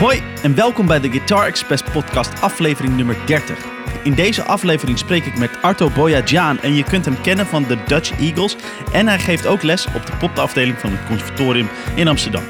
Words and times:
Hoi 0.00 0.22
en 0.42 0.54
welkom 0.54 0.86
bij 0.86 1.00
de 1.00 1.10
Guitar 1.10 1.46
Express 1.46 1.82
podcast 1.92 2.40
aflevering 2.40 2.96
nummer 2.96 3.16
30. 3.26 3.58
In 4.02 4.14
deze 4.14 4.42
aflevering 4.42 4.98
spreek 4.98 5.24
ik 5.24 5.38
met 5.38 5.62
Arto 5.62 5.90
Boyadjaan 5.90 6.60
en 6.60 6.74
je 6.74 6.82
kunt 6.84 7.04
hem 7.04 7.20
kennen 7.20 7.46
van 7.46 7.64
de 7.64 7.78
Dutch 7.86 8.18
Eagles 8.18 8.56
en 8.92 9.06
hij 9.06 9.18
geeft 9.18 9.46
ook 9.46 9.62
les 9.62 9.86
op 9.86 10.06
de 10.06 10.16
popafdeling 10.18 10.78
van 10.78 10.90
het 10.90 11.06
conservatorium 11.06 11.68
in 11.94 12.08
Amsterdam. 12.08 12.42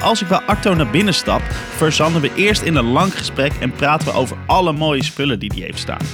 Als 0.00 0.22
ik 0.22 0.28
bij 0.28 0.40
Arto 0.40 0.74
naar 0.74 0.90
binnen 0.90 1.14
stap, 1.14 1.42
verzanden 1.76 2.22
we 2.22 2.34
eerst 2.34 2.62
in 2.62 2.76
een 2.76 2.90
lang 2.90 3.18
gesprek 3.18 3.52
en 3.60 3.72
praten 3.72 4.06
we 4.06 4.14
over 4.14 4.36
alle 4.46 4.72
mooie 4.72 5.04
spullen 5.04 5.38
die 5.38 5.52
hij 5.54 5.62
heeft 5.62 5.78
staan. 5.78 6.06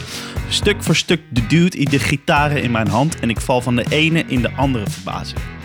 Stuk 0.48 0.82
voor 0.82 0.96
stuk 0.96 1.20
de 1.28 1.46
dude 1.46 1.84
de 1.84 1.98
gitaren 1.98 2.62
in 2.62 2.70
mijn 2.70 2.88
hand 2.88 3.20
en 3.20 3.30
ik 3.30 3.40
val 3.40 3.60
van 3.60 3.76
de 3.76 3.86
ene 3.88 4.24
in 4.26 4.42
de 4.42 4.50
andere 4.50 4.90
verbazing. 4.90 5.57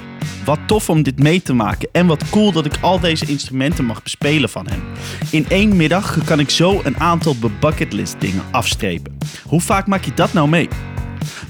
Wat 0.45 0.59
tof 0.65 0.89
om 0.89 1.03
dit 1.03 1.19
mee 1.19 1.41
te 1.41 1.53
maken 1.53 1.89
en 1.91 2.07
wat 2.07 2.29
cool 2.29 2.51
dat 2.51 2.65
ik 2.65 2.77
al 2.81 2.99
deze 2.99 3.25
instrumenten 3.25 3.85
mag 3.85 4.03
bespelen 4.03 4.49
van 4.49 4.67
hem. 4.67 4.83
In 5.29 5.45
één 5.49 5.75
middag 5.75 6.23
kan 6.23 6.39
ik 6.39 6.49
zo 6.49 6.81
een 6.83 6.99
aantal 6.99 7.35
bucketlist 7.59 8.19
dingen 8.19 8.43
afstrepen. 8.51 9.17
Hoe 9.47 9.61
vaak 9.61 9.87
maak 9.87 10.03
je 10.03 10.13
dat 10.13 10.33
nou 10.33 10.49
mee? 10.49 10.67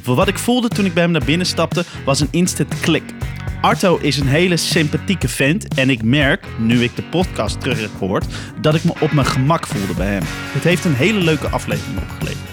Voor 0.02 0.16
wat 0.16 0.28
ik 0.28 0.38
voelde 0.38 0.68
toen 0.68 0.86
ik 0.86 0.94
bij 0.94 1.04
hem 1.04 1.12
naar 1.12 1.26
binnen 1.26 1.48
stapte 1.48 1.86
was 2.06 2.20
een 2.20 2.28
instant 2.32 2.80
klik. 2.80 3.04
Arto 3.62 3.98
is 3.98 4.18
een 4.20 4.28
hele 4.28 4.58
sympathieke 4.58 5.28
vent 5.28 5.74
en 5.74 5.90
ik 5.90 6.04
merk, 6.04 6.46
nu 6.58 6.84
ik 6.84 6.96
de 6.96 7.04
podcast 7.04 7.62
terug 7.62 7.80
heb 7.80 7.92
gehoord, 7.98 8.26
dat 8.62 8.76
ik 8.76 8.84
me 8.84 8.94
op 9.00 9.12
mijn 9.12 9.28
gemak 9.28 9.68
voelde 9.68 9.94
bij 9.94 10.08
hem. 10.08 10.24
Het 10.26 10.64
heeft 10.64 10.86
een 10.86 10.96
hele 10.96 11.20
leuke 11.20 11.48
aflevering 11.48 11.98
opgeleverd. 11.98 12.53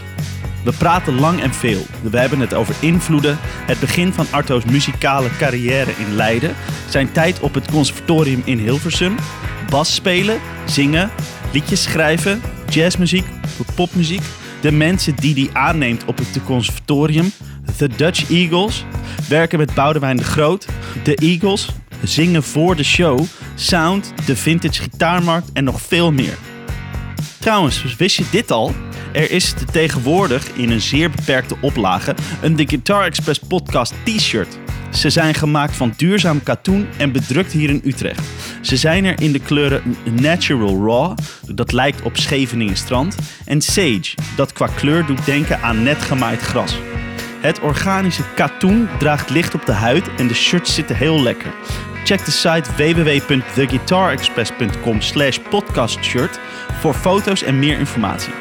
We 0.65 0.73
praten 0.73 1.21
lang 1.21 1.41
en 1.41 1.55
veel. 1.55 1.87
We 2.03 2.19
hebben 2.19 2.41
het 2.41 2.55
over 2.55 2.75
invloeden, 2.81 3.39
het 3.43 3.81
begin 3.81 4.13
van 4.13 4.27
Arto's 4.31 4.65
muzikale 4.65 5.29
carrière 5.39 5.91
in 5.99 6.15
Leiden, 6.15 6.55
zijn 6.89 7.13
tijd 7.13 7.41
op 7.41 7.55
het 7.55 7.71
conservatorium 7.71 8.43
in 8.45 8.59
Hilversum, 8.59 9.17
bas 9.71 9.95
spelen, 9.95 10.41
zingen, 10.65 11.11
liedjes 11.53 11.83
schrijven, 11.83 12.43
jazzmuziek, 12.69 13.27
popmuziek, 13.75 14.23
de 14.61 14.73
mensen 14.73 15.17
die 15.17 15.35
hij 15.35 15.63
aanneemt 15.63 16.05
op 16.05 16.19
het 16.19 16.41
conservatorium, 16.45 17.33
The 17.77 17.89
Dutch 17.97 18.31
Eagles, 18.31 18.85
werken 19.29 19.59
met 19.59 19.75
Boudewijn 19.75 20.17
de 20.17 20.25
Groot, 20.25 20.67
de 21.03 21.15
Eagles, 21.15 21.69
zingen 22.03 22.43
voor 22.43 22.77
de 22.77 22.85
show, 22.85 23.21
sound, 23.55 24.13
de 24.27 24.37
vintage 24.37 24.83
gitaarmarkt 24.83 25.53
en 25.53 25.65
nog 25.65 25.81
veel 25.81 26.13
meer. 26.13 26.50
Trouwens, 27.41 27.97
wist 27.97 28.17
je 28.17 28.25
dit 28.31 28.51
al? 28.51 28.75
Er 29.13 29.31
is 29.31 29.55
tegenwoordig 29.73 30.51
in 30.53 30.71
een 30.71 30.81
zeer 30.81 31.11
beperkte 31.11 31.57
oplage 31.61 32.15
een 32.43 32.57
The 32.57 32.69
Guitar 32.69 33.05
Express 33.05 33.39
podcast 33.49 33.95
t-shirt. 34.05 34.59
Ze 34.93 35.11
zijn 35.11 35.35
gemaakt 35.35 35.77
van 35.77 35.93
duurzaam 35.97 36.43
katoen 36.43 36.89
en 36.97 37.13
bedrukt 37.13 37.53
hier 37.53 37.69
in 37.69 37.81
Utrecht. 37.85 38.21
Ze 38.61 38.77
zijn 38.77 39.05
er 39.05 39.21
in 39.21 39.33
de 39.33 39.39
kleuren 39.39 39.97
Natural 40.21 40.87
Raw, 40.87 41.19
dat 41.55 41.73
lijkt 41.73 42.03
op 42.03 42.17
Scheveningen 42.17 42.77
strand, 42.77 43.17
en 43.45 43.61
Sage, 43.61 44.15
dat 44.37 44.53
qua 44.53 44.67
kleur 44.67 45.07
doet 45.07 45.25
denken 45.25 45.63
aan 45.63 45.83
net 45.83 46.03
gemaaid 46.03 46.41
gras. 46.41 46.77
Het 47.41 47.61
organische 47.61 48.25
katoen 48.35 48.89
draagt 48.99 49.31
licht 49.31 49.55
op 49.55 49.67
de 49.67 49.73
huid 49.73 50.15
en 50.17 50.27
de 50.27 50.35
shirts 50.35 50.75
zitten 50.75 50.97
heel 50.97 51.23
lekker. 51.23 51.53
Check 52.05 52.25
de 52.25 52.31
site 52.31 52.71
www.theguitarexpress.com 52.77 55.01
slash 55.01 55.39
podcastshirt 55.51 56.41
voor 56.81 56.95
foto's 56.95 57.43
en 57.43 57.59
meer 57.59 57.79
informatie. 57.79 58.33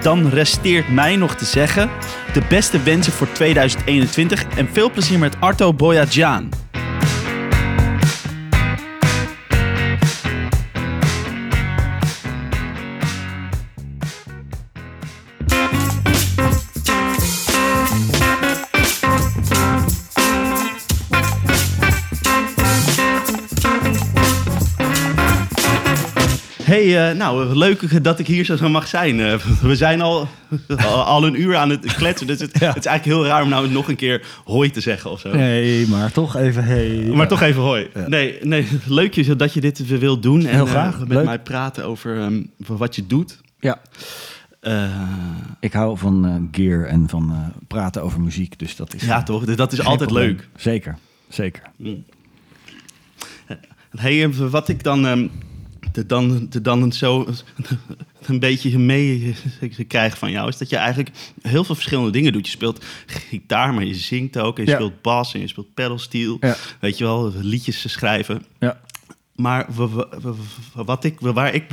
Dan 0.00 0.28
resteert 0.28 0.88
mij 0.88 1.16
nog 1.16 1.34
te 1.34 1.44
zeggen: 1.44 1.90
de 2.32 2.42
beste 2.48 2.82
wensen 2.82 3.12
voor 3.12 3.32
2021 3.32 4.44
en 4.56 4.68
veel 4.72 4.90
plezier 4.90 5.18
met 5.18 5.36
Arto 5.40 5.74
Boyadjaan. 5.74 6.63
Hey, 26.94 27.12
uh, 27.12 27.18
nou, 27.18 27.56
leuk 27.56 28.04
dat 28.04 28.18
ik 28.18 28.26
hier 28.26 28.44
zo 28.44 28.68
mag 28.68 28.86
zijn. 28.86 29.18
Uh, 29.18 29.34
we 29.62 29.76
zijn 29.76 30.00
al, 30.00 30.28
al 30.86 31.26
een 31.26 31.40
uur 31.40 31.56
aan 31.56 31.70
het 31.70 31.94
kletsen, 31.94 32.26
dus 32.26 32.40
het, 32.40 32.58
ja. 32.58 32.66
het, 32.66 32.76
is 32.76 32.86
eigenlijk 32.86 33.04
heel 33.18 33.26
raar 33.26 33.42
om 33.42 33.48
nou 33.48 33.70
nog 33.70 33.88
een 33.88 33.96
keer 33.96 34.26
hoi 34.44 34.70
te 34.70 34.80
zeggen 34.80 35.10
of 35.10 35.20
zo. 35.20 35.34
Nee, 35.34 35.88
maar 35.88 36.12
toch 36.12 36.36
even 36.36 36.64
hey. 36.64 37.10
Maar 37.12 37.28
toch 37.28 37.40
even 37.40 37.62
hoi. 37.62 37.88
Ja. 37.94 38.08
Nee, 38.08 38.38
nee, 38.42 38.66
leuk 38.86 39.38
dat 39.38 39.54
je 39.54 39.60
dit 39.60 39.98
wil 39.98 40.20
doen. 40.20 40.46
En, 40.46 40.54
heel 40.54 40.66
graag. 40.66 41.06
Met 41.06 41.24
mij 41.24 41.38
praten 41.38 41.84
over 41.84 42.16
um, 42.16 42.50
wat 42.66 42.96
je 42.96 43.06
doet. 43.06 43.40
Ja. 43.60 43.80
ik 45.60 45.72
hou 45.72 45.98
van 45.98 46.48
gear 46.52 46.84
en 46.84 47.08
van 47.08 47.52
praten 47.68 48.02
over 48.02 48.20
muziek, 48.20 48.58
dus 48.58 48.76
dat 48.76 48.94
is... 48.94 49.02
Ja, 49.02 49.22
toch? 49.22 49.44
Dat 49.44 49.72
is 49.72 49.84
altijd 49.84 50.10
probleem. 50.10 50.28
leuk. 50.28 50.48
Zeker, 50.56 50.98
zeker. 51.28 51.62
Mm. 51.76 52.04
Hey, 53.96 54.32
wat 54.32 54.68
ik 54.68 54.82
dan... 54.82 55.04
Um, 55.04 55.30
de 55.92 56.06
dan, 56.06 56.46
de 56.48 56.60
dan 56.60 56.92
zo 56.92 57.26
een 58.26 58.38
beetje 58.38 58.78
mee 58.78 59.34
krijgen 59.88 60.18
van 60.18 60.30
jou, 60.30 60.48
is 60.48 60.58
dat 60.58 60.70
je 60.70 60.76
eigenlijk 60.76 61.10
heel 61.42 61.64
veel 61.64 61.74
verschillende 61.74 62.10
dingen 62.10 62.32
doet. 62.32 62.46
Je 62.46 62.52
speelt 62.52 62.84
gitaar, 63.06 63.74
maar 63.74 63.84
je 63.84 63.94
zingt 63.94 64.38
ook. 64.38 64.58
En 64.58 64.64
je 64.64 64.70
speelt 64.70 65.02
bas 65.02 65.34
en 65.34 65.40
je 65.40 65.46
speelt 65.46 65.74
pedalsteel. 65.74 66.36
Ja. 66.40 66.56
Weet 66.80 66.98
je 66.98 67.04
wel, 67.04 67.32
liedjes 67.40 67.82
te 67.82 67.88
schrijven. 67.88 68.44
Ja. 68.58 68.80
Maar 69.34 69.66
wat 70.74 71.04
ik, 71.04 71.20
waar 71.20 71.54
ik 71.54 71.66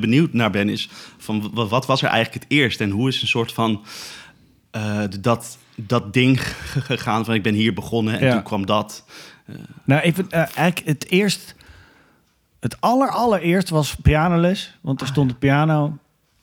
benieuwd 0.00 0.32
naar 0.32 0.50
ben, 0.50 0.68
is 0.68 0.88
van 1.18 1.50
wat 1.52 1.86
was 1.86 2.02
er 2.02 2.08
eigenlijk 2.08 2.44
het 2.44 2.52
eerst? 2.52 2.80
En 2.80 2.90
hoe 2.90 3.08
is 3.08 3.22
een 3.22 3.28
soort 3.28 3.52
van 3.52 3.84
uh, 4.76 5.02
dat, 5.20 5.58
dat 5.74 6.12
ding 6.12 6.40
gegaan 6.88 7.24
van 7.24 7.34
ik 7.34 7.42
ben 7.42 7.54
hier 7.54 7.74
begonnen 7.74 8.18
en 8.18 8.26
ja. 8.26 8.32
toen 8.32 8.42
kwam 8.42 8.66
dat. 8.66 9.04
Uh. 9.46 9.56
Nou, 9.84 10.02
even 10.02 10.26
uh, 10.30 10.38
eigenlijk 10.38 10.82
het 10.84 11.10
eerst 11.10 11.54
het 12.60 12.80
aller, 12.80 13.10
allereerst 13.10 13.68
was 13.68 13.94
pianoles. 13.94 14.78
Want 14.80 15.00
er 15.00 15.06
ah, 15.06 15.12
stond 15.12 15.30
een 15.30 15.38
piano 15.38 15.98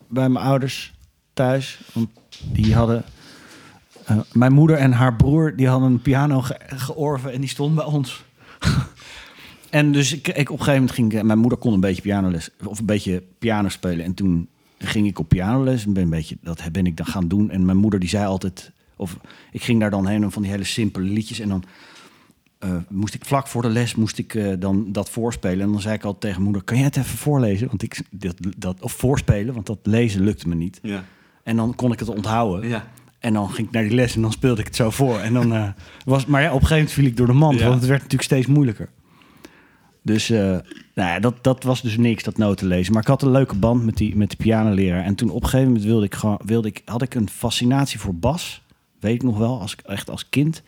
bij 0.07 0.29
mijn 0.29 0.45
ouders 0.45 0.93
thuis. 1.33 1.79
Want 1.93 2.09
die 2.51 2.75
hadden... 2.75 3.03
Uh, 4.11 4.19
mijn 4.31 4.53
moeder 4.53 4.77
en 4.77 4.91
haar 4.91 5.15
broer 5.15 5.55
die 5.55 5.67
hadden 5.67 5.91
een 5.91 6.01
piano 6.01 6.41
ge 6.41 6.57
georven 6.67 7.31
en 7.33 7.39
die 7.39 7.49
stond 7.49 7.75
bij 7.75 7.85
ons. 7.85 8.23
en 9.69 9.91
dus 9.91 10.13
ik, 10.13 10.27
ik, 10.27 10.51
op 10.51 10.59
een 10.59 10.65
gegeven 10.65 10.73
moment 10.73 10.91
ging... 10.91 11.23
Mijn 11.23 11.39
moeder 11.39 11.57
kon 11.57 11.73
een 11.73 11.79
beetje 11.79 12.01
pianoles, 12.01 12.49
of 12.63 12.79
een 12.79 12.85
beetje 12.85 13.23
piano 13.39 13.69
spelen. 13.69 14.05
En 14.05 14.13
toen 14.13 14.47
ging 14.77 15.07
ik 15.07 15.19
op 15.19 15.29
pianoles 15.29 15.85
en 15.85 15.93
ben 15.93 16.03
een 16.03 16.09
beetje, 16.09 16.37
dat 16.41 16.61
ben 16.71 16.85
ik 16.85 16.97
dan 16.97 17.05
gaan 17.05 17.27
doen. 17.27 17.49
En 17.49 17.65
mijn 17.65 17.77
moeder 17.77 17.99
die 17.99 18.09
zei 18.09 18.25
altijd... 18.25 18.71
Of 18.97 19.17
ik 19.51 19.63
ging 19.63 19.79
daar 19.79 19.89
dan 19.89 20.07
heen 20.07 20.31
van 20.31 20.41
die 20.41 20.51
hele 20.51 20.63
simpele 20.63 21.05
liedjes. 21.05 21.39
En 21.39 21.49
dan 21.49 21.63
uh, 22.65 22.75
moest 22.89 23.13
ik 23.13 23.25
vlak 23.25 23.47
voor 23.47 23.61
de 23.61 23.69
les 23.69 23.95
moest 23.95 24.17
ik 24.17 24.33
uh, 24.33 24.53
dan 24.59 24.91
dat 24.91 25.09
voorspelen. 25.09 25.65
En 25.65 25.71
dan 25.71 25.81
zei 25.81 25.95
ik 25.95 26.03
altijd 26.03 26.21
tegen 26.21 26.41
moeder: 26.41 26.63
Kan 26.63 26.77
jij 26.77 26.85
het 26.85 26.97
even 26.97 27.17
voorlezen? 27.17 27.67
Want 27.67 27.83
ik 27.83 28.01
dat, 28.11 28.35
dat 28.57 28.81
of 28.81 28.91
voorspelen, 28.91 29.53
want 29.53 29.65
dat 29.65 29.79
lezen 29.83 30.23
lukte 30.23 30.47
me 30.47 30.55
niet. 30.55 30.79
Ja. 30.81 31.03
En 31.43 31.55
dan 31.55 31.75
kon 31.75 31.91
ik 31.91 31.99
het 31.99 32.09
onthouden. 32.09 32.69
Ja. 32.69 32.87
En 33.19 33.33
dan 33.33 33.49
ging 33.49 33.67
ik 33.67 33.73
naar 33.73 33.83
die 33.83 33.93
les 33.93 34.15
en 34.15 34.21
dan 34.21 34.31
speelde 34.31 34.61
ik 34.61 34.67
het 34.67 34.75
zo 34.75 34.89
voor. 34.89 35.19
En 35.19 35.33
dan 35.33 35.53
uh, 35.53 35.67
was, 36.05 36.25
maar 36.25 36.41
ja, 36.41 36.47
op 36.47 36.61
een 36.61 36.67
gegeven 36.67 36.77
moment 36.77 36.93
viel 36.93 37.05
ik 37.05 37.17
door 37.17 37.27
de 37.27 37.33
mand, 37.33 37.59
ja. 37.59 37.67
want 37.67 37.79
het 37.79 37.89
werd 37.89 38.01
natuurlijk 38.01 38.31
steeds 38.31 38.47
moeilijker. 38.47 38.89
Dus 40.01 40.29
nou 40.95 41.09
ja, 41.09 41.19
dat, 41.19 41.43
dat 41.43 41.63
was 41.63 41.81
dus 41.81 41.97
niks, 41.97 42.23
dat 42.23 42.37
noten 42.37 42.67
lezen. 42.67 42.93
Maar 42.93 43.01
ik 43.01 43.07
had 43.07 43.21
een 43.21 43.31
leuke 43.31 43.55
band 43.55 43.85
met 43.85 43.97
die, 43.97 44.15
met 44.15 44.29
de 44.29 44.35
pianoleraar. 44.35 45.03
En 45.03 45.15
toen 45.15 45.29
op 45.29 45.43
een 45.43 45.49
gegeven 45.49 45.67
moment 45.67 45.85
wilde 45.85 46.05
ik 46.05 46.15
wilde 46.45 46.67
ik, 46.67 46.81
had 46.85 47.01
ik 47.01 47.15
een 47.15 47.29
fascinatie 47.29 47.99
voor 47.99 48.15
bas. 48.15 48.61
Weet 48.99 49.15
ik 49.15 49.23
nog 49.23 49.37
wel, 49.37 49.59
als, 49.61 49.75
echt 49.85 50.09
als 50.09 50.29
kind. 50.29 50.63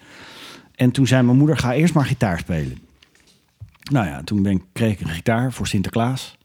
En 0.77 0.91
toen 0.91 1.07
zei 1.07 1.23
mijn 1.23 1.37
moeder, 1.37 1.57
ga 1.57 1.73
eerst 1.73 1.93
maar 1.93 2.05
gitaar 2.05 2.39
spelen. 2.39 2.77
Nou 3.91 4.07
ja, 4.07 4.23
toen 4.23 4.43
ben 4.43 4.51
ik, 4.51 4.61
kreeg 4.73 4.91
ik 4.91 4.99
een 4.99 5.09
gitaar 5.09 5.53
voor 5.53 5.67
Sinterklaas 5.67 6.37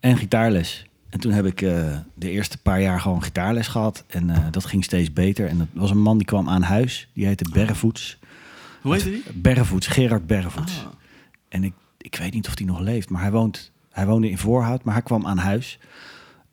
en 0.00 0.16
gitaarles. 0.16 0.86
En 1.08 1.20
toen 1.20 1.32
heb 1.32 1.46
ik 1.46 1.60
uh, 1.60 1.96
de 2.14 2.30
eerste 2.30 2.58
paar 2.58 2.80
jaar 2.80 3.00
gewoon 3.00 3.22
gitaarles 3.22 3.68
gehad. 3.68 4.04
En 4.06 4.28
uh, 4.28 4.38
dat 4.50 4.64
ging 4.64 4.84
steeds 4.84 5.12
beter. 5.12 5.48
En 5.48 5.58
dat 5.58 5.66
was 5.72 5.90
een 5.90 6.02
man 6.02 6.18
die 6.18 6.26
kwam 6.26 6.48
aan 6.48 6.62
huis. 6.62 7.08
Die 7.12 7.26
heette 7.26 7.50
Berrevoets. 7.52 8.18
Hoe 8.82 8.92
heette 8.92 9.10
die? 9.10 9.22
Berrevoets, 9.34 9.86
Gerard 9.86 10.26
Berrevoets. 10.26 10.78
Ah. 10.78 10.92
En 11.48 11.64
ik, 11.64 11.72
ik 11.98 12.16
weet 12.16 12.32
niet 12.32 12.48
of 12.48 12.58
hij 12.58 12.66
nog 12.66 12.80
leeft, 12.80 13.10
maar 13.10 13.22
hij, 13.22 13.30
woont, 13.30 13.72
hij 13.90 14.06
woonde 14.06 14.30
in 14.30 14.38
Voorhout. 14.38 14.84
Maar 14.84 14.94
hij 14.94 15.02
kwam 15.02 15.26
aan 15.26 15.38
huis. 15.38 15.78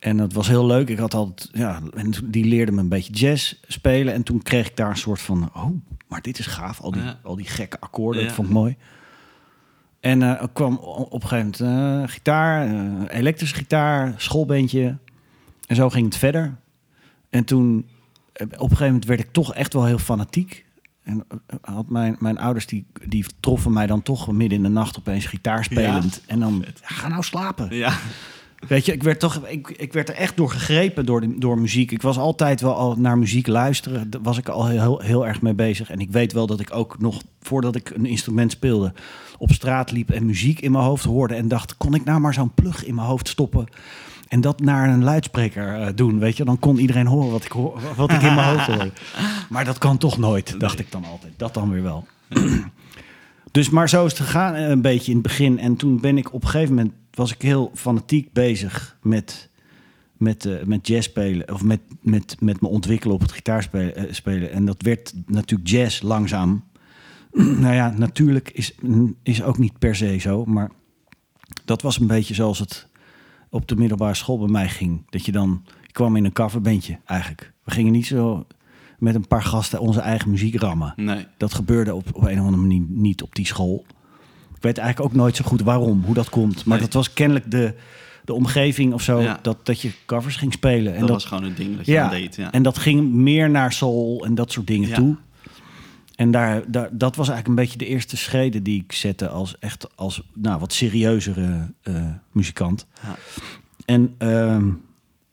En 0.02 0.18
dat 0.18 0.34
was 0.34 0.48
heel 0.48 0.66
leuk. 0.66 0.90
Ik 0.90 0.98
had 0.98 1.14
altijd, 1.14 1.50
ja, 1.54 1.82
en 1.94 2.14
die 2.26 2.46
leerde 2.46 2.72
me 2.72 2.80
een 2.80 2.90
beetje 2.90 3.14
jazz 3.14 3.54
spelen. 3.68 4.14
En 4.14 4.24
toen 4.24 4.42
kreeg 4.42 4.68
ik 4.68 4.78
daar 4.78 4.90
een 4.90 4.98
soort 4.98 5.22
van, 5.22 5.50
oh, 5.54 5.70
maar 6.08 6.22
dit 6.22 6.40
is 6.40 6.46
gaaf. 6.46 6.82
Al 6.82 6.92
die, 6.92 7.02
al 7.24 7.36
die 7.36 7.48
gekke 7.48 7.80
akkoorden, 7.80 8.24
dat 8.24 8.34
vond 8.34 8.48
ik 8.48 8.54
mooi. 8.54 8.76
En 10.00 10.22
uh, 10.22 10.44
kwam 10.54 10.76
op 10.78 11.24
een 11.24 11.28
gegeven 11.28 11.68
moment 11.68 12.02
uh, 12.02 12.08
gitaar, 12.14 12.68
uh, 12.68 13.02
elektrische 13.08 13.56
gitaar, 13.56 14.14
schoolbeentje. 14.18 14.98
En 15.68 15.76
zo 15.76 15.90
ging 15.90 16.06
het 16.06 16.18
verder. 16.18 16.56
En 17.30 17.44
toen, 17.44 17.88
op 18.34 18.52
een 18.52 18.60
gegeven 18.60 18.86
moment 18.86 19.06
werd 19.06 19.20
ik 19.20 19.32
toch 19.32 19.54
echt 19.54 19.74
wel 19.74 19.86
heel 19.86 19.98
fanatiek. 19.98 20.66
En 21.04 21.24
eh, 21.30 21.58
had 21.62 21.90
mijn, 21.90 22.16
mijn 22.20 22.38
ouders, 22.38 22.66
die, 22.66 22.86
die 23.06 23.26
troffen 23.40 23.74
mij 23.74 23.88
dan 23.88 24.02
toch 24.02 24.32
midden 24.32 24.58
in 24.58 24.64
de 24.64 24.70
nacht 24.70 24.98
opeens 24.98 25.26
gitaar 25.26 25.64
spelend. 25.64 26.22
En 26.28 26.40
dan, 26.40 26.66
ga 26.82 27.08
nou 27.08 27.24
slapen. 27.24 27.76
Ja. 27.76 27.98
Weet 28.68 28.86
je, 28.86 28.94
ik 28.94 29.04
werd, 29.04 29.20
toch, 29.20 29.48
ik, 29.48 29.70
ik 29.70 29.94
werd 29.94 30.10
er 30.10 30.16
echt 30.16 30.38
door 30.38 30.50
gegrepen 30.50 31.06
door, 31.06 31.22
de, 31.22 31.38
door 31.38 31.60
muziek. 31.60 31.92
Ik 31.92 32.02
was 32.02 32.18
altijd 32.18 32.62
wel 32.62 32.76
al 32.76 32.96
naar 32.98 33.18
muziek 33.18 33.48
luisteren. 33.48 34.10
Daar 34.10 34.22
was 34.22 34.38
ik 34.38 34.50
al 34.50 34.68
heel, 34.68 35.00
heel 35.00 35.28
erg 35.28 35.42
mee 35.42 35.54
bezig. 35.54 35.90
En 35.90 36.00
ik 36.00 36.12
weet 36.12 36.34
wel 36.34 36.48
dat 36.48 36.60
ik 36.60 36.76
ook 36.76 37.00
nog, 37.00 37.22
voordat 37.42 37.76
ik 37.76 37.90
een 37.90 38.06
instrument 38.06 38.52
speelde, 38.52 38.94
op 39.38 39.52
straat 39.52 39.92
liep 39.92 40.12
en 40.12 40.26
muziek 40.26 40.60
in 40.60 40.72
mijn 40.72 40.84
hoofd 40.84 41.04
hoorde. 41.04 41.36
En 41.36 41.48
dacht, 41.48 41.78
kon 41.78 41.94
ik 41.94 42.04
nou 42.04 42.20
maar 42.20 42.34
zo'n 42.34 42.54
plug 42.54 42.86
in 42.86 42.96
mijn 42.96 43.08
hoofd 43.08 43.28
stoppen? 43.28 43.68
En 44.32 44.42
dat 44.42 44.60
naar 44.60 44.90
een 44.90 45.04
luidspreker 45.04 45.82
eh, 45.82 45.88
doen, 45.96 46.20
weet 46.20 46.38
je. 46.38 46.46
Dan 46.46 46.60
kon 46.60 46.78
iedereen 46.78 47.08
horen 47.08 47.32
wat 47.32 47.46
ik, 47.46 47.52
hoor, 47.52 47.80
wat 47.96 48.12
ik 48.12 48.22
in 48.22 48.36
mijn 48.36 48.48
hoofd 48.48 48.66
hoorde. 48.66 48.92
Maar 49.50 49.66
dat 49.66 49.78
kan 49.78 49.98
toch 49.98 50.18
nooit, 50.18 50.60
dacht 50.60 50.80
ik 50.80 50.92
dan 50.92 51.06
altijd. 51.06 51.34
Dat 51.38 51.54
dan 51.54 51.72
weer 51.72 51.84
wel. 51.84 52.08
dus 53.52 53.70
maar 53.70 53.90
zo 53.90 54.06
is 54.06 54.12
het 54.12 54.22
gegaan 54.22 54.54
eh, 54.54 54.70
een 54.70 54.82
beetje 54.82 55.12
in 55.12 55.18
het 55.18 55.28
begin. 55.28 55.60
En 55.60 55.76
toen 55.76 56.00
ben 56.00 56.18
ik 56.18 56.34
op 56.34 56.44
een 56.44 56.50
gegeven 56.50 56.76
moment... 56.76 56.94
was 57.12 57.34
ik 57.34 57.42
heel 57.42 57.72
fanatiek 57.74 58.34
bezig 58.34 58.98
met, 59.02 59.50
met, 60.18 60.46
eh, 60.46 60.64
met 60.64 60.88
jazz 60.88 61.08
spelen. 61.08 61.54
Of 61.54 61.64
met, 61.64 61.80
met, 62.02 62.36
met 62.40 62.62
me 62.62 62.68
ontwikkelen 62.68 63.16
op 63.16 63.22
het 63.22 63.32
gitaarspelen. 63.32 63.96
eh, 63.96 64.14
spelen. 64.14 64.52
En 64.52 64.66
dat 64.66 64.82
werd 64.82 65.14
natuurlijk 65.26 65.70
jazz 65.70 66.02
langzaam. 66.02 66.64
nou 67.64 67.74
ja, 67.74 67.94
natuurlijk 67.98 68.50
is, 68.50 68.76
is 69.24 69.44
ook 69.44 69.58
niet 69.58 69.80
per 69.80 69.96
se 69.96 70.18
zo. 70.18 70.46
Maar 70.46 70.72
dat 71.66 71.82
was 71.82 72.00
een 72.00 72.08
beetje 72.08 72.34
zoals 72.34 72.60
het 72.60 72.88
op 73.50 73.68
de 73.68 73.76
middelbare 73.76 74.14
school 74.14 74.38
bij 74.40 74.48
mij 74.48 74.70
ging. 74.70 75.04
Dat 75.10 75.26
je 75.26 75.32
dan... 75.32 75.64
Ik 75.88 75.98
kwam 75.98 76.16
in 76.16 76.26
een 76.26 76.34
coverbandje 76.34 77.00
eigenlijk. 77.06 77.54
We 77.64 77.72
gingen 77.72 77.92
niet 77.92 78.06
zo 78.06 78.46
met 78.98 79.16
een 79.16 79.28
paar 79.28 79.44
gasten 79.44 79.80
onze 79.80 80.00
eigen 80.00 80.30
muziek 80.30 80.56
rammen. 80.56 80.94
Nee. 80.96 81.28
Dat 81.38 81.54
gebeurde 81.54 81.96
op, 81.96 82.08
op 82.14 82.24
een 82.24 82.40
of 82.40 82.46
andere 82.46 82.62
manier 82.62 82.86
niet 82.88 83.22
op 83.22 83.36
die 83.36 83.46
school. 83.46 83.86
Ik 84.62 84.68
weet 84.68 84.78
eigenlijk 84.78 85.12
ook 85.14 85.18
nooit 85.22 85.36
zo 85.36 85.44
goed 85.46 85.62
waarom, 85.62 86.02
hoe 86.06 86.14
dat 86.14 86.30
komt. 86.30 86.66
Maar 86.66 86.78
Nee. 86.78 86.86
dat 86.86 86.94
was 86.94 87.14
kennelijk 87.14 87.52
de, 87.52 87.74
de 88.26 88.34
omgeving 88.34 88.94
of 88.94 89.02
zo, 89.02 89.22
Ja. 89.22 89.40
dat, 89.42 89.66
dat 89.66 89.82
je 89.82 89.92
covers 90.06 90.36
ging 90.36 90.54
spelen. 90.54 90.94
En 90.94 91.00
Dat, 91.00 91.08
dat, 91.08 91.18
was 91.18 91.26
gewoon 91.26 91.44
een 91.44 91.56
ding 91.56 91.78
dat 91.78 91.86
je 91.86 91.92
ja, 91.92 92.10
deed. 92.10 92.36
Ja. 92.36 92.52
en 92.52 92.64
dat 92.64 92.78
ging 92.78 93.14
meer 93.14 93.50
naar 93.50 93.74
soul 93.74 94.26
en 94.26 94.36
dat 94.36 94.52
soort 94.52 94.68
dingen 94.68 94.90
Ja. 94.90 94.96
toe. 94.96 95.16
En 96.16 96.32
daar, 96.32 96.72
daar, 96.72 96.90
dat 96.92 97.16
was 97.16 97.30
eigenlijk 97.30 97.48
een 97.48 97.64
beetje 97.66 97.78
de 97.78 97.88
eerste 97.88 98.18
schreden 98.18 98.64
die 98.64 98.84
ik 98.84 98.92
zette 98.92 99.28
als 99.30 99.56
echt 99.60 99.88
als 99.98 100.22
nou, 100.34 100.60
wat 100.60 100.74
serieuzere 100.74 101.68
eh, 101.82 102.06
muzikant. 102.32 102.88
Ja. 103.04 103.16
En, 103.86 104.16
ehm, 104.18 104.70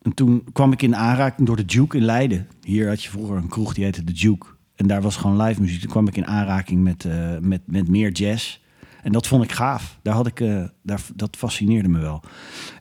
en 0.03 0.15
toen 0.15 0.45
kwam 0.53 0.73
ik 0.73 0.83
in 0.83 0.97
aanraking 0.97 1.47
door 1.47 1.57
de 1.57 1.65
Duke 1.65 1.97
in 1.97 2.05
Leiden. 2.05 2.47
Hier 2.63 2.89
had 2.89 3.03
je 3.03 3.11
vroeger 3.11 3.37
een 3.37 3.49
kroeg 3.49 3.75
die 3.75 3.85
heette 3.85 4.05
de 4.05 4.13
Duke. 4.13 4.47
En 4.77 4.87
daar 4.87 5.03
was 5.03 5.17
gewoon 5.17 5.43
live 5.43 5.61
muziek. 5.61 5.81
Toen 5.81 5.91
kwam 5.91 6.09
ik 6.09 6.17
in 6.17 6.27
aanraking 6.27 6.83
met, 6.83 7.05
eh, 7.05 7.39
met, 7.41 7.61
met 7.67 7.89
meer 7.89 8.11
jazz. 8.13 8.59
En 9.03 9.13
dat 9.13 9.27
vond 9.27 9.45
ik 9.45 9.53
gaaf. 9.53 9.99
Daar 10.03 10.15
had 10.15 10.27
ik, 10.27 10.41
eh, 10.41 10.63
daar, 10.83 11.01
dat 11.15 11.37
fascineerde 11.37 11.89
me 11.89 11.99
wel. 12.01 12.23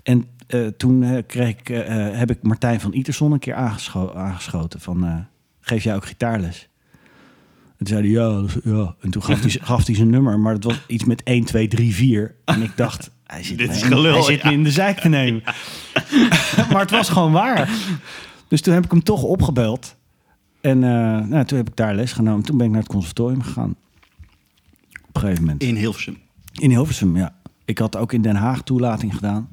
En 0.03 0.25
eh, 0.47 0.67
toen 0.67 1.03
eh, 1.03 1.23
kreeg 1.27 1.49
ik, 1.49 1.67
heb 2.11 2.29
ik 2.31 2.43
Martijn 2.43 2.79
van 2.79 2.93
Iterson 2.93 3.31
een 3.31 3.39
keer 3.39 3.53
aangescho- 3.53 4.13
aangeschoten. 4.15 4.79
Van, 4.79 5.25
geef 5.59 5.83
jij 5.83 5.95
ook 5.95 6.05
gitaarles? 6.05 6.69
En 7.77 7.85
toen 7.85 7.87
zei 7.87 8.01
hij, 8.01 8.09
ja, 8.09 8.41
dat 8.41 8.57
ja. 8.63 8.95
En 9.01 9.09
toen 9.09 9.23
gaf 9.23 9.41
hij, 9.41 9.49
gaf 9.61 9.85
hij 9.85 9.95
zijn 9.95 10.09
nummer. 10.09 10.39
Maar 10.39 10.53
het 10.53 10.63
was 10.63 10.83
iets 10.87 11.03
met 11.03 11.23
1, 11.23 11.43
2, 11.43 11.67
3, 11.67 11.93
4. 11.95 12.35
En 12.45 12.61
ik 12.61 12.71
dacht, 12.77 13.11
hij 13.23 13.43
zit, 13.43 13.57
Dit 13.67 13.69
is 13.71 13.81
in- 13.81 13.87
gelul, 13.87 14.13
hij 14.13 14.21
zit 14.21 14.41
ja. 14.41 14.47
me 14.49 14.53
in 14.55 14.63
de 14.63 14.71
zijk 14.71 14.99
te 14.99 15.09
nemen. 15.09 15.41
maar 16.71 16.81
het 16.81 16.91
was 16.91 17.09
gewoon 17.09 17.31
waar. 17.31 17.69
Dus 18.47 18.61
toen 18.61 18.73
heb 18.73 18.85
ik 18.85 18.91
hem 18.91 19.03
toch 19.03 19.23
opgebeld. 19.23 19.95
En 20.61 20.79
nou, 21.29 21.45
toen 21.45 21.57
heb 21.57 21.67
ik 21.69 21.75
daar 21.75 21.95
les 21.95 22.11
genomen. 22.13 22.43
Toen 22.45 22.57
ben 22.57 22.65
ik 22.65 22.71
naar 22.71 22.81
het 22.81 22.91
conservatorium 22.91 23.41
gegaan. 23.41 23.75
Een 25.17 25.23
gegeven 25.23 25.43
moment. 25.43 25.63
In 25.63 25.75
Hilversum. 25.75 26.17
In 26.51 26.69
Hilversum, 26.69 27.17
ja. 27.17 27.35
Ik 27.65 27.77
had 27.77 27.95
ook 27.97 28.13
in 28.13 28.21
Den 28.21 28.35
Haag 28.35 28.61
toelating 28.61 29.15
gedaan. 29.15 29.49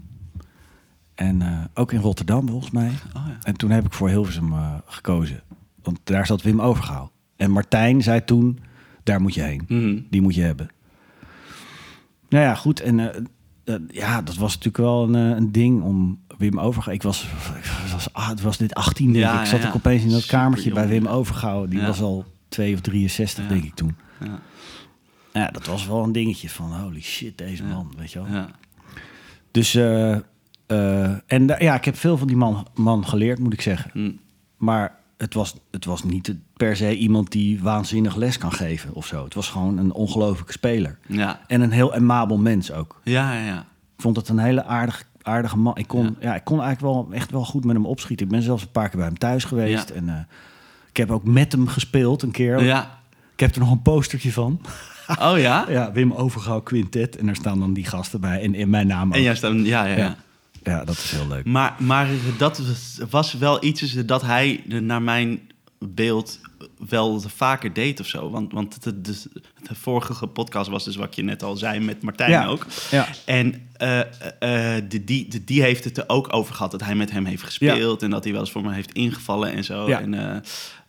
En 1.14 1.42
eh, 1.42 1.58
ook 1.74 1.92
in 1.92 2.00
Rotterdam, 2.00 2.48
volgens 2.48 2.70
mij. 2.70 2.90
Oh, 3.16 3.22
ja. 3.26 3.36
En 3.42 3.56
toen 3.56 3.70
heb 3.70 3.84
ik 3.86 3.92
voor 3.92 4.08
Hilversum 4.08 4.52
eh, 4.52 4.74
gekozen. 4.86 5.42
Want 5.82 5.98
daar 6.04 6.26
zat 6.26 6.42
Wim 6.42 6.60
Overgouw. 6.60 7.10
En 7.36 7.50
Martijn 7.50 8.02
zei 8.02 8.24
toen, 8.24 8.58
daar 9.02 9.20
moet 9.20 9.34
je 9.34 9.42
heen. 9.42 9.64
Mhm. 9.68 9.98
Die 10.10 10.22
moet 10.22 10.34
je 10.34 10.42
hebben. 10.42 10.68
Nou 12.28 12.44
ja, 12.44 12.54
goed. 12.54 12.80
En 12.80 12.98
eh, 13.00 13.74
ja, 13.88 14.22
dat 14.22 14.34
was 14.36 14.50
natuurlijk 14.50 14.76
wel 14.76 15.02
een, 15.02 15.14
een 15.14 15.52
ding 15.52 15.82
om 15.82 16.20
Wim 16.38 16.60
Overgouw... 16.60 16.92
Ik 16.92 17.02
was, 17.02 17.22
ik 17.56 17.90
was, 17.92 18.12
ah, 18.12 18.28
het 18.28 18.40
was 18.40 18.56
dit 18.56 18.74
18, 18.74 19.12
denk 19.12 19.24
Ja, 19.24 19.40
ik. 19.40 19.46
Zat 19.46 19.62
ja, 19.62 19.68
ik 19.68 19.74
opeens 19.74 20.02
in 20.02 20.10
dat 20.10 20.20
Super 20.20 20.38
kamertje 20.38 20.72
bij 20.72 20.88
Wim 20.88 21.04
ja. 21.04 21.10
Overgouw. 21.10 21.66
Die 21.66 21.80
was 21.80 22.00
al 22.00 22.24
2 22.48 22.74
of 22.74 22.80
63, 22.80 23.42
Ja. 23.44 23.48
denk 23.50 23.64
ik 23.64 23.74
toen. 23.74 23.96
Ja. 24.20 24.40
Ja, 25.34 25.48
dat 25.48 25.66
was 25.66 25.86
wel 25.86 26.02
een 26.02 26.12
dingetje 26.12 26.50
van 26.50 26.72
holy 26.72 27.02
shit, 27.02 27.38
deze 27.38 27.64
man, 27.64 27.92
weet 27.96 28.12
je 28.12 28.22
wel. 28.22 28.32
Ja. 28.32 28.50
Dus, 29.50 29.74
eh, 29.74 30.12
eh, 30.66 31.16
en 31.26 31.46
ja, 31.58 31.74
ik 31.74 31.84
heb 31.84 31.96
veel 31.96 32.18
van 32.18 32.26
die 32.26 32.36
man, 32.36 32.66
man 32.74 33.06
geleerd, 33.06 33.38
moet 33.38 33.52
ik 33.52 33.60
zeggen. 33.60 33.90
Hm. 33.92 34.10
Maar 34.56 34.98
het 35.16 35.34
was, 35.34 35.54
het 35.70 35.84
was 35.84 36.04
niet 36.04 36.34
per 36.56 36.76
se 36.76 36.96
iemand 36.96 37.32
die 37.32 37.62
waanzinnig 37.62 38.16
les 38.16 38.38
kan 38.38 38.52
geven 38.52 38.94
of 38.94 39.06
zo. 39.06 39.24
Het 39.24 39.34
was 39.34 39.48
gewoon 39.48 39.78
een 39.78 39.92
ongelofelijke 39.92 40.52
speler. 40.52 40.98
Ja. 41.06 41.40
En 41.46 41.60
een 41.60 41.70
heel 41.70 41.94
amabel 41.94 42.38
mens 42.38 42.72
ook. 42.72 43.00
Ja, 43.04 43.32
ja, 43.32 43.44
ja. 43.44 43.58
Ik 43.96 44.02
vond 44.02 44.16
het 44.16 44.28
een 44.28 44.38
hele 44.38 44.64
aardig, 44.64 45.04
aardige 45.22 45.58
man. 45.58 45.76
Ik 45.76 45.86
kon, 45.86 46.16
ja. 46.20 46.34
ik 46.34 46.44
kon 46.44 46.60
eigenlijk 46.62 46.94
wel 46.94 47.08
echt 47.12 47.30
wel 47.30 47.44
goed 47.44 47.64
met 47.64 47.76
hem 47.76 47.86
opschieten. 47.86 48.26
Ik 48.26 48.32
ben 48.32 48.42
zelfs 48.42 48.62
een 48.62 48.70
paar 48.70 48.88
keer 48.88 48.98
bij 48.98 49.06
hem 49.06 49.18
thuis 49.18 49.44
geweest. 49.44 49.88
Ja. 49.88 49.94
En 49.94 50.08
eh, 50.08 50.20
ik 50.90 50.96
heb 50.96 51.10
ook 51.10 51.24
met 51.24 51.52
hem 51.52 51.66
gespeeld 51.66 52.22
een 52.22 52.30
keer. 52.30 52.64
Ja. 52.64 52.98
Ik 53.32 53.40
heb 53.40 53.54
er 53.54 53.60
nog 53.60 53.70
een 53.70 53.82
postertje 53.82 54.32
van. 54.32 54.60
Oh 55.30 55.38
ja? 55.38 55.66
Ja, 55.68 55.92
Wim 55.92 56.12
Overgouw 56.12 56.60
Quintet. 56.60 57.16
En 57.16 57.26
daar 57.26 57.36
staan 57.36 57.58
dan 57.58 57.72
die 57.72 57.86
gasten 57.86 58.20
bij. 58.20 58.40
En 58.42 58.54
in 58.54 58.70
mijn 58.70 58.86
naam 58.86 59.08
ook. 59.08 59.14
En 59.14 59.22
juist 59.22 59.40
dan, 59.42 59.64
ja, 59.64 59.84
ja, 59.84 59.96
ja. 59.96 60.16
Ja. 60.62 60.84
Dat 60.84 60.96
is 60.96 61.10
heel 61.10 61.28
leuk. 61.28 61.44
Maar, 61.44 61.74
maar 61.78 62.08
dat 62.38 62.60
was- 63.10 63.32
wel 63.32 63.64
iets 63.64 63.80
dus 63.80 63.92
dat 64.06 64.22
hij, 64.22 64.62
eh, 64.68 64.78
naar 64.80 65.02
mijn 65.02 65.40
beeld, 65.78 66.40
wel 66.88 67.20
vaker 67.26 67.72
deed 67.72 68.00
of 68.00 68.06
zo. 68.06 68.30
Want, 68.30 68.52
want 68.52 68.82
de, 68.82 69.00
de, 69.00 69.22
de 69.62 69.74
vorige 69.74 70.26
podcast 70.26 70.70
was 70.70 70.84
dus 70.84 70.96
wat 70.96 71.14
je 71.14 71.22
net 71.22 71.42
al 71.42 71.56
zei 71.56 71.80
met 71.80 72.02
Martijn 72.02 72.30
Ja. 72.30 72.46
ook. 72.46 72.66
Ja. 72.90 73.08
En 73.24 73.68
eh, 73.76 74.00
eh, 74.00 74.82
de, 74.88 75.04
die, 75.04 75.28
de, 75.28 75.44
die 75.44 75.62
heeft 75.62 75.84
het 75.84 75.98
er 75.98 76.04
ook 76.06 76.32
over 76.32 76.54
gehad 76.54 76.70
dat 76.70 76.82
hij 76.84 76.94
met 76.94 77.10
hem 77.10 77.24
heeft 77.24 77.42
gespeeld. 77.42 78.02
En 78.02 78.10
dat 78.10 78.22
hij 78.24 78.32
wel 78.32 78.40
eens 78.42 78.50
voor 78.52 78.62
me 78.62 78.72
heeft 78.72 78.92
ingevallen 78.92 79.52
en 79.52 79.64
zo. 79.64 79.88
Ja. 79.88 80.00
En, 80.00 80.14
eh, 80.14 80.36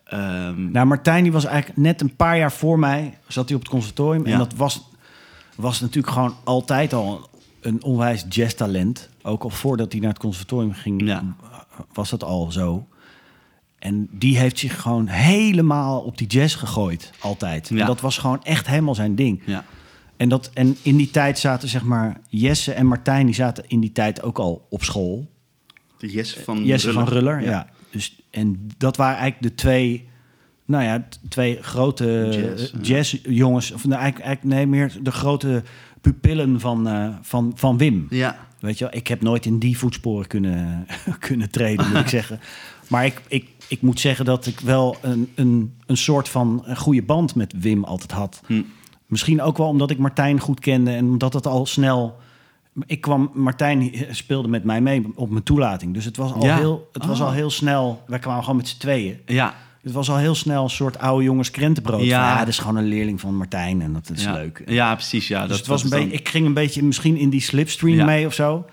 ehm, 0.06 0.72
Nou, 0.72 0.88
Martijn 0.88 1.24
die 1.24 1.32
was 1.32 1.46
eigenlijk 1.46 1.78
net 1.80 2.02
een 2.02 2.16
paar 2.16 2.38
jaar 2.38 2.52
voor 2.52 2.80
mij, 2.80 3.18
zat 3.28 3.48
hij 3.48 3.56
op 3.56 3.62
het 3.62 3.72
conservatorium. 3.72 4.26
Ja. 4.26 4.32
En 4.32 4.38
dat 4.38 4.54
was, 4.54 4.90
was 5.56 5.82
natuurlijk 5.82 6.14
gewoon 6.14 6.36
altijd 6.44 6.94
al 6.94 7.30
een 7.62 7.84
onwijs 7.84 8.26
jazztalent. 8.30 9.10
Ook 9.22 9.44
al 9.44 9.50
voordat 9.50 9.92
hij 9.92 10.02
naar 10.02 10.10
het 10.10 10.20
conservatorium 10.20 10.74
ging, 10.74 11.02
Ja. 11.08 11.24
was 11.94 12.10
dat 12.10 12.24
al 12.24 12.52
zo. 12.52 12.88
En 13.80 14.08
die 14.12 14.38
heeft 14.38 14.60
zich 14.60 14.82
gewoon 14.82 15.08
helemaal 15.08 16.00
op 16.02 16.18
die 16.18 16.28
jazz 16.28 16.58
gegooid, 16.58 17.12
altijd. 17.20 17.70
Ja. 17.70 17.80
En 17.80 17.86
dat 17.86 18.02
was 18.02 18.18
gewoon 18.18 18.44
echt 18.44 18.68
helemaal 18.68 18.96
zijn 18.96 19.16
ding. 19.16 19.42
ja. 19.46 19.64
En, 20.18 20.30
dat, 20.30 20.52
en 20.54 20.78
in 20.82 20.96
die 20.96 21.10
tijd 21.12 21.40
zaten 21.40 21.70
zeg 21.70 21.84
maar 21.84 22.20
Jesse 22.30 22.74
en 22.74 22.86
Martijn, 22.86 23.26
die 23.26 23.36
zaten 23.36 23.64
in 23.68 23.80
die 23.80 23.92
tijd 23.92 24.24
ook 24.24 24.40
al 24.40 24.66
op 24.70 24.84
school. 24.84 25.28
De 25.98 26.12
Jesse 26.12 26.44
van 26.44 26.66
Jesse 26.66 26.88
Ruller. 26.92 27.04
van 27.08 27.14
Ruller, 27.14 27.42
ja. 27.44 27.68
Dus, 27.92 28.22
en 28.36 28.68
dat 28.78 28.98
waren 28.98 29.18
eigenlijk 29.18 29.52
de 29.52 29.62
twee, 29.62 30.08
nou 30.66 30.84
ja, 30.84 31.08
twee 31.30 31.58
grote 31.62 32.28
Jazz, 32.32 32.72
ja. 32.72 32.80
jazzjongens. 32.82 33.72
Of 33.72 33.86
nou, 33.86 34.02
eigenlijk, 34.02 34.26
eigenlijk 34.26 34.56
nee, 34.58 34.68
meer 34.68 34.98
de 35.02 35.12
grote 35.12 35.64
pupillen 36.02 36.60
van, 36.60 36.88
eh, 36.88 37.08
van, 37.22 37.52
van 37.56 37.78
Wim. 37.78 38.08
Ja, 38.10 38.46
Weet 38.66 38.78
je 38.78 38.84
wel, 38.86 38.94
ik 38.96 39.08
heb 39.08 39.22
nooit 39.22 39.46
in 39.46 39.60
die 39.60 39.78
voetsporen 39.78 40.28
kunnen, 40.28 40.88
kunnen 41.20 41.50
treden, 41.50 41.88
moet 41.88 42.00
ik 42.00 42.10
zeggen. 42.20 42.40
Maar 42.88 43.06
ik, 43.06 43.22
ik, 43.28 43.50
ik 43.68 43.82
moet 43.82 44.00
zeggen 44.00 44.26
dat 44.26 44.46
ik 44.46 44.60
wel 44.60 44.98
een, 45.02 45.32
een, 45.36 45.74
een 45.86 45.98
soort 45.98 46.30
van 46.30 46.64
een 46.66 46.78
goede 46.78 47.04
band 47.04 47.36
met 47.36 47.54
Wim 47.58 47.84
altijd 47.84 48.12
had. 48.12 48.42
Hm. 48.46 48.62
Misschien 49.06 49.42
ook 49.42 49.58
wel 49.58 49.68
omdat 49.68 49.90
ik 49.92 49.98
Martijn 49.98 50.40
goed 50.40 50.60
kende 50.60 50.92
en 50.92 51.06
omdat 51.06 51.34
het 51.34 51.48
al 51.48 51.66
snel. 51.66 52.18
Ik 52.86 53.02
kwam, 53.02 53.32
Martijn 53.34 53.92
speelde 54.12 54.48
met 54.48 54.64
mij 54.64 54.82
mee 54.82 55.08
op 55.16 55.30
mijn 55.30 55.44
toelating. 55.44 55.94
Dus 55.94 56.06
het 56.06 56.18
was 56.18 56.34
al, 56.34 56.44
Ja. 56.44 56.58
heel, 56.58 56.90
het 56.92 57.06
was 57.06 57.22
al 57.22 57.32
heel 57.32 57.50
snel. 57.50 58.04
Wij 58.08 58.20
kwamen 58.20 58.42
gewoon 58.44 58.58
met 58.58 58.68
z'n 58.68 58.78
tweeën. 58.80 59.20
ja, 59.26 59.56
Het 59.82 59.92
was 59.94 60.10
al 60.10 60.18
heel 60.18 60.36
snel 60.36 60.64
een 60.64 60.70
soort 60.70 60.98
oude 60.98 61.24
jongens 61.24 61.52
krentenbrood. 61.52 62.02
Ja. 62.04 62.30
Ja, 62.34 62.40
dat 62.40 62.48
is 62.48 62.58
gewoon 62.60 62.76
een 62.76 62.88
leerling 62.88 63.20
van 63.20 63.36
Martijn 63.38 63.82
en 63.82 63.94
dat 63.94 64.10
is 64.10 64.24
ja. 64.24 64.34
leuk. 64.34 64.64
Ja, 64.66 64.94
precies. 64.96 65.28
Ja, 65.28 65.40
Dus 65.40 65.50
dat, 65.50 65.58
het 65.58 65.68
was 65.68 65.84
dat 65.84 65.92
een 65.92 66.00
beetje, 66.00 66.14
ik 66.18 66.30
ging 66.30 66.46
een 66.46 66.54
beetje 66.54 66.84
misschien 66.84 67.18
in 67.18 67.30
die 67.30 67.42
slipstream 67.42 68.06
mee 68.06 68.26
of 68.26 68.34
zo. 68.34 68.66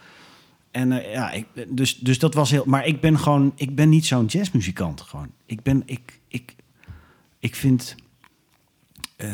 En 0.70 0.92
eh, 0.92 1.12
ja, 1.12 1.30
ik, 1.30 1.46
dus, 1.68 1.98
dus 1.98 2.18
dat 2.18 2.34
was 2.34 2.50
heel. 2.50 2.64
Maar 2.66 2.86
ik 2.86 3.00
ben 3.00 3.18
gewoon, 3.18 3.52
ik 3.56 3.74
ben 3.74 3.88
niet 3.88 4.06
zo'n 4.06 4.24
jazzmuzikant. 4.26 5.00
Gewoon. 5.00 5.28
Ik 5.46 5.62
ben, 5.62 5.82
ik, 5.86 6.20
ik, 6.28 6.54
ik 7.38 7.54
vind, 7.54 7.94
eh, 9.16 9.30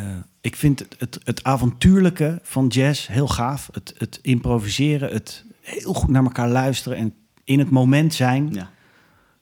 ik 0.49 0.57
vind 0.57 0.78
het, 0.78 0.95
het, 0.99 1.19
het 1.25 1.45
avontuurlijke 1.45 2.38
van 2.43 2.67
jazz 2.67 3.07
heel 3.07 3.28
gaaf. 3.28 3.69
Het, 3.73 3.95
het 3.99 4.19
improviseren, 4.23 5.12
het 5.12 5.45
heel 5.61 5.95
goed 5.95 6.09
naar 6.09 6.23
elkaar 6.25 6.49
luisteren 6.49 6.99
en 6.99 7.14
in 7.45 7.59
het 7.59 7.71
moment 7.71 8.14
zijn 8.14 8.52
Ja. 8.52 8.71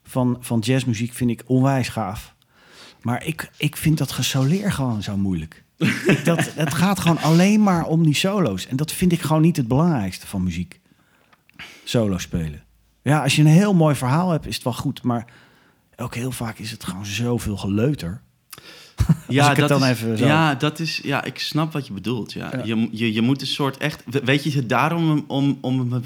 van, 0.05 0.37
van 0.41 0.59
jazzmuziek 0.59 1.13
vind 1.13 1.31
ik 1.31 1.43
onwijs 1.47 1.89
gaaf. 1.89 2.35
Maar 3.01 3.25
ik, 3.25 3.51
ik 3.57 3.77
vind 3.77 3.99
dat 3.99 4.13
gesoleer 4.13 4.73
gewoon 4.73 5.03
zo 5.03 5.17
moeilijk. 5.17 5.65
Dat, 6.25 6.55
het 6.55 6.75
gaat 6.75 6.99
gewoon 7.01 7.19
alleen 7.19 7.63
maar 7.63 7.85
om 7.85 8.03
die 8.03 8.15
solo's. 8.15 8.67
En 8.67 8.77
dat 8.77 8.93
vind 8.93 9.13
ik 9.13 9.21
gewoon 9.21 9.43
niet 9.43 9.57
het 9.57 9.69
belangrijkste 9.69 10.27
van 10.27 10.43
muziek. 10.43 10.81
Solo 11.85 12.19
spelen. 12.19 12.63
Ja, 13.03 13.23
als 13.23 13.37
je 13.37 13.43
een 13.43 13.49
heel 13.49 13.75
mooi 13.75 13.95
verhaal 13.95 14.31
hebt, 14.31 14.47
is 14.47 14.55
het 14.55 14.65
wel 14.65 14.73
goed. 14.73 15.03
Maar 15.03 15.27
ook 15.97 16.15
heel 16.15 16.33
vaak 16.33 16.59
is 16.59 16.71
het 16.71 16.85
gewoon 16.85 17.07
zoveel 17.07 17.57
geleuter. 17.57 18.23
Ja, 19.29 19.51
ik 19.51 19.57
het 19.57 19.69
dat 19.69 19.81
dan 19.81 19.89
is, 19.89 19.95
even 20.01 20.19
zo- 20.19 20.27
Ja, 20.27 20.55
dat 20.55 20.79
is, 20.79 21.01
ja, 21.03 21.25
ik 21.25 21.39
snap 21.39 21.73
wat 21.73 21.87
je 21.87 21.93
bedoelt. 21.93 22.33
Ja. 22.33 22.51
Ja. 22.53 22.63
Je, 22.65 22.89
je, 22.91 23.13
je 23.13 23.21
moet 23.23 23.41
een 23.41 23.47
soort 23.47 23.77
echt. 23.77 24.03
we- 24.07 24.21
Weet 24.25 24.43
je, 24.53 24.67
daarom 24.67 25.25
om, 25.27 25.59
om, 25.61 26.03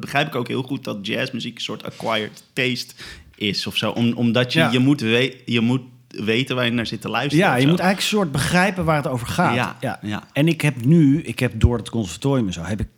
begrijp 0.00 0.26
ik 0.26 0.34
ook 0.34 0.48
heel 0.48 0.62
goed 0.62 0.84
dat 0.84 1.06
jazzmuziek 1.06 1.54
een 1.54 1.60
soort 1.62 1.84
acquired 1.84 2.42
taste 2.52 2.94
is 3.34 3.66
of 3.66 3.76
zo. 3.76 3.90
Om, 3.90 4.12
omdat 4.12 4.52
je, 4.52 4.58
Ja. 4.58 4.70
je, 4.70 4.78
moet 4.78 5.00
we, 5.00 5.40
je 5.44 5.60
moet 5.60 5.82
weten 6.08 6.56
waar 6.56 6.64
je 6.64 6.70
naar 6.70 6.86
zit 6.86 7.00
te 7.00 7.08
luisteren. 7.08 7.46
Ja, 7.46 7.54
je 7.56 7.66
moet 7.66 7.78
eigenlijk 7.78 7.96
een 8.00 8.18
soort 8.18 8.32
begrijpen 8.32 8.84
waar 8.84 8.96
het 8.96 9.06
over 9.06 9.26
gaat. 9.26 9.54
Ja, 9.80 9.98
ja. 10.02 10.22
En 10.32 10.48
ik 10.48 10.60
heb 10.60 10.84
nu, 10.84 11.22
ik 11.22 11.38
heb 11.38 11.52
door 11.56 11.76
het 11.76 11.90
conservatorium 11.90 12.46
en 12.46 12.52
zo, 12.52 12.62
heb 12.62 12.80
ik 12.80 12.88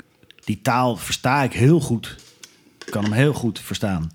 die 0.45 0.59
taal 0.63 0.97
versta 0.97 1.43
ik 1.43 1.53
heel 1.53 1.81
goed. 1.81 2.17
Ik 2.87 2.91
kan 2.93 3.03
hem 3.05 3.13
heel 3.13 3.33
goed 3.33 3.61
verstaan. 3.61 4.11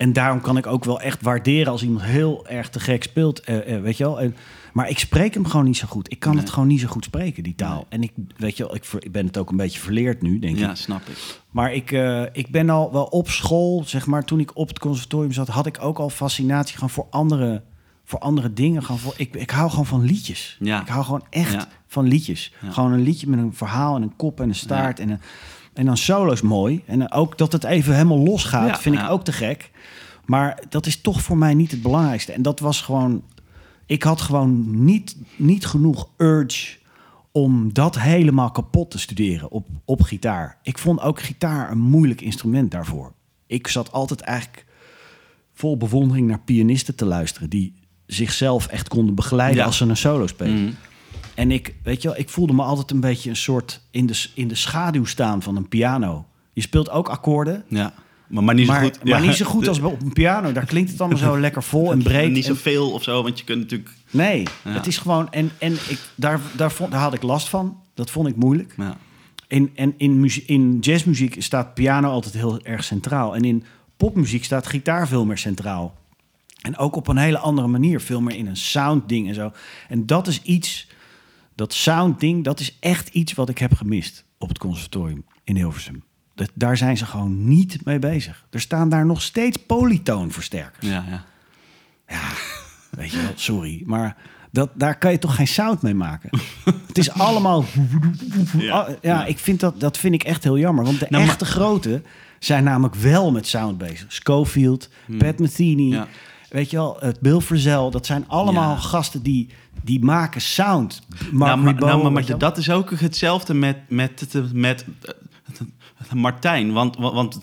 En 0.00 0.12
daarom 0.12 0.40
kan 0.40 0.56
ik 0.56 0.66
ook 0.66 0.84
wel 0.84 1.00
echt 1.00 1.22
waarderen 1.22 1.72
als 1.72 1.82
iemand 1.82 2.02
heel 2.02 2.46
erg 2.48 2.68
te 2.68 2.80
gek 2.80 3.02
speelt, 3.02 3.40
eh, 3.40 3.74
eh, 3.76 3.82
weet 3.82 3.96
je 3.96 4.04
wel. 4.04 4.20
En, 4.20 4.36
maar 4.72 4.88
ik 4.88 4.98
spreek 4.98 5.34
hem 5.34 5.46
gewoon 5.46 5.66
niet 5.66 5.76
zo 5.76 5.86
goed. 5.86 6.12
Ik 6.12 6.18
kan 6.18 6.32
Nee. 6.34 6.40
het 6.42 6.50
gewoon 6.52 6.68
niet 6.68 6.80
zo 6.80 6.86
goed 6.86 7.04
spreken, 7.04 7.42
die 7.42 7.54
taal. 7.54 7.86
En 7.88 8.02
ik, 8.02 8.12
weet 8.36 8.56
je 8.56 8.62
wel, 8.66 8.74
ik, 8.74 9.12
ben 9.12 9.26
het 9.26 9.38
ook 9.38 9.50
een 9.50 9.56
beetje 9.56 9.80
verleerd 9.80 10.22
nu, 10.22 10.38
denk 10.38 10.54
ik. 10.54 10.60
Ja, 10.60 10.74
snap 10.74 11.00
ik. 11.08 11.38
Maar 11.50 11.72
ik, 11.74 11.92
eh, 11.92 12.22
ik 12.32 12.48
ben 12.50 12.70
al 12.70 12.92
wel 12.92 13.04
op 13.04 13.28
school, 13.28 13.82
zeg 13.86 14.06
maar, 14.06 14.24
toen 14.24 14.40
ik 14.40 14.56
op 14.56 14.68
het 14.68 14.78
conservatorium 14.78 15.32
zat, 15.32 15.48
had 15.48 15.66
ik 15.66 15.78
ook 15.82 15.98
al 15.98 16.10
fascinatie 16.10 16.74
gewoon 16.74 16.90
voor 16.90 17.06
andere, 17.10 17.62
voor 18.04 18.18
andere 18.18 18.52
dingen. 18.52 18.82
Gewoon 18.82 19.00
voor, 19.00 19.14
ik, 19.16 19.34
ik 19.34 19.50
hou 19.50 19.70
gewoon 19.70 19.86
van 19.86 20.04
liedjes. 20.04 20.56
Ja. 20.60 20.80
Ik 20.80 20.88
hou 20.88 21.04
gewoon 21.04 21.24
echt 21.30 21.52
Ja. 21.52 21.68
van 21.86 22.06
liedjes. 22.08 22.52
Ja. 22.62 22.70
Gewoon 22.70 22.92
een 22.92 23.02
liedje 23.02 23.28
met 23.28 23.38
een 23.38 23.54
verhaal 23.54 23.96
en 23.96 24.02
een 24.02 24.16
kop 24.16 24.40
en 24.40 24.48
een 24.48 24.54
staart. 24.54 25.00
En, 25.00 25.10
een, 25.10 25.20
en 25.74 25.86
dan 25.86 25.96
solo's 25.96 26.40
mooi. 26.40 26.82
En 26.86 27.12
ook 27.12 27.38
dat 27.38 27.52
het 27.52 27.64
even 27.64 27.94
helemaal 27.94 28.18
los 28.18 28.44
gaat, 28.44 28.68
Ja, 28.68 28.78
vind 28.78 28.94
ik 28.98 29.08
ook 29.08 29.24
te 29.24 29.32
gek. 29.32 29.70
Maar 30.30 30.62
dat 30.68 30.86
is 30.86 31.00
toch 31.00 31.22
voor 31.22 31.38
mij 31.38 31.54
niet 31.54 31.70
het 31.70 31.82
belangrijkste. 31.82 32.32
En 32.32 32.42
dat 32.42 32.60
was 32.60 32.80
gewoon. 32.80 33.22
Ik 33.86 34.02
had 34.02 34.20
gewoon 34.20 34.84
niet, 34.84 35.16
niet 35.36 35.66
genoeg 35.66 36.08
urge 36.16 36.76
om 37.32 37.72
dat 37.72 37.98
helemaal 37.98 38.50
kapot 38.50 38.90
te 38.90 38.98
studeren 38.98 39.50
op, 39.50 39.66
op 39.84 40.02
gitaar. 40.02 40.58
Ik 40.62 40.78
vond 40.78 41.00
ook 41.00 41.20
gitaar 41.20 41.70
een 41.70 41.78
moeilijk 41.78 42.20
instrument 42.20 42.70
daarvoor. 42.70 43.12
Ik 43.46 43.66
zat 43.66 43.92
altijd 43.92 44.20
eigenlijk 44.20 44.66
vol 45.52 45.76
bewondering 45.76 46.26
naar 46.26 46.40
pianisten 46.40 46.94
te 46.94 47.04
luisteren... 47.04 47.50
die 47.50 47.74
zichzelf 48.06 48.66
echt 48.66 48.88
konden 48.88 49.14
begeleiden 49.14 49.58
Ja. 49.58 49.64
als 49.64 49.76
ze 49.76 49.84
een 49.84 49.96
solo 49.96 50.26
spelen. 50.26 50.62
Mhm. 50.62 50.72
En 51.34 51.50
ik, 51.50 51.74
weet 51.82 52.02
je 52.02 52.08
wel, 52.08 52.18
ik 52.18 52.28
voelde 52.28 52.52
me 52.52 52.62
altijd 52.62 52.90
een 52.90 53.00
beetje 53.00 53.30
een 53.30 53.36
soort 53.36 53.80
in 53.90 54.06
de, 54.06 54.26
in 54.34 54.48
de 54.48 54.54
schaduw 54.54 55.04
staan 55.04 55.42
van 55.42 55.56
een 55.56 55.68
piano. 55.68 56.26
Je 56.52 56.60
speelt 56.60 56.90
ook 56.90 57.08
akkoorden, 57.08 57.64
Ja. 57.68 57.94
Maar, 58.30 58.44
maar 58.44 58.54
niet 58.54 58.66
zo 58.66 58.72
maar, 58.72 58.82
goed. 58.82 59.04
maar 59.04 59.20
ja. 59.22 59.26
niet 59.26 59.36
zo 59.36 59.44
goed 59.44 59.68
als 59.68 59.80
op 59.80 60.02
een 60.02 60.12
piano. 60.12 60.52
Daar 60.52 60.64
klinkt 60.66 60.90
het 60.90 61.00
allemaal 61.00 61.18
zo 61.18 61.38
lekker 61.46 61.62
vol 61.62 61.92
en 61.92 62.02
breed. 62.02 62.30
Niet 62.32 62.46
en- 62.48 62.54
zoveel 62.54 62.90
of 62.92 63.02
zo, 63.02 63.22
want 63.22 63.38
je 63.38 63.44
kunt 63.44 63.58
natuurlijk. 63.60 63.90
Nee, 64.10 64.42
Ja. 64.64 64.70
het 64.70 64.86
is 64.86 64.98
gewoon... 64.98 65.32
En, 65.32 65.50
en 65.58 65.72
ik, 65.72 65.98
daar, 66.14 66.40
daar, 66.56 66.72
vond, 66.72 66.90
daar 66.90 67.00
had 67.00 67.14
ik 67.14 67.22
last 67.22 67.48
van. 67.48 67.80
Dat 67.94 68.10
vond 68.10 68.28
ik 68.28 68.36
moeilijk. 68.36 68.74
Ja. 68.76 68.96
In, 69.48 69.70
en 69.74 69.94
in, 69.96 70.20
muzie- 70.20 70.44
in 70.46 70.78
jazzmuziek 70.80 71.42
staat 71.42 71.74
piano 71.74 72.10
altijd 72.10 72.34
heel 72.34 72.60
erg 72.62 72.84
centraal. 72.84 73.34
En 73.34 73.42
in 73.44 73.64
popmuziek 73.96 74.44
staat 74.44 74.66
gitaar 74.66 75.08
veel 75.08 75.24
meer 75.24 75.38
centraal. 75.38 75.94
En 76.62 76.76
ook 76.76 76.96
op 76.96 77.08
een 77.08 77.16
hele 77.16 77.38
andere 77.38 77.68
manier. 77.68 78.00
Veel 78.00 78.20
meer 78.20 78.36
in 78.36 78.46
een 78.46 78.56
sound 78.56 79.08
ding 79.08 79.28
en 79.28 79.34
zo. 79.34 79.52
En 79.88 80.06
dat 80.06 80.26
is 80.26 80.42
iets... 80.42 80.88
Dat 81.54 81.72
sound 81.74 82.20
ding, 82.20 82.44
dat 82.44 82.60
is 82.60 82.76
echt 82.80 83.08
iets 83.08 83.32
wat 83.32 83.48
ik 83.48 83.58
heb 83.58 83.74
gemist 83.74 84.24
op 84.38 84.48
het 84.48 84.58
conservatorium 84.58 85.24
in 85.44 85.56
Hilversum. 85.56 86.02
Dat, 86.40 86.50
daar 86.54 86.76
zijn 86.76 86.96
ze 86.96 87.06
gewoon 87.06 87.48
niet 87.48 87.84
mee 87.84 87.98
bezig. 87.98 88.44
Er 88.50 88.60
staan 88.60 88.88
daar 88.88 89.06
nog 89.06 89.22
steeds 89.22 89.56
polytoonversterkers. 89.66 90.86
Ja, 90.86 91.04
ja. 92.08 92.18
Weet 92.90 93.10
je 93.10 93.16
wel, 93.22 93.32
sorry. 93.34 93.82
Maar 93.86 94.16
dat, 94.50 94.70
daar 94.74 94.98
kan 94.98 95.10
je 95.12 95.18
toch 95.18 95.34
geen 95.34 95.46
sound 95.48 95.82
mee 95.82 95.94
maken? 95.94 96.30
het 96.86 96.98
is 96.98 97.10
allemaal... 97.10 97.64
Ja. 98.58 98.72
Ah, 98.80 98.94
ja, 99.02 99.24
ik 99.24 99.38
vind 99.38 99.60
dat, 99.60 99.80
dat 99.80 99.98
vind 99.98 100.14
ik 100.14 100.22
echt 100.22 100.44
heel 100.44 100.58
jammer. 100.58 100.84
Want 100.84 100.98
de 100.98 101.06
Nou, 101.08 101.22
maar- 101.22 101.32
echte 101.32 101.44
grote 101.44 102.02
zijn 102.38 102.64
namelijk 102.64 102.94
wel 102.94 103.30
met 103.32 103.46
sound 103.46 103.78
bezig. 103.78 104.04
Schofield, 104.12 104.88
Pat 105.18 105.38
Metheny, 105.38 105.82
Hmm. 105.82 105.92
Ja. 105.92 106.06
weet 106.48 106.70
je 106.70 106.76
wel, 106.76 106.96
het 107.00 107.20
Bill. 107.20 107.40
Dat 107.90 108.06
zijn 108.06 108.24
allemaal 108.28 108.74
Ja. 108.74 108.80
gasten 108.80 109.22
die, 109.22 109.48
die 109.82 110.04
maken 110.04 110.40
sound. 110.40 111.02
Mark 111.08 111.32
nou, 111.32 111.58
maar, 111.58 111.72
Ribot, 111.72 111.88
nou, 111.88 112.10
maar, 112.10 112.24
wel. 112.24 112.38
dat 112.38 112.58
is 112.58 112.70
ook 112.70 112.90
hetzelfde 112.90 113.54
met, 113.54 113.76
met, 113.88 114.26
met, 114.32 114.52
met, 114.54 114.84
Martijn. 116.14 116.72
Want, 116.72 116.96
want, 116.96 117.38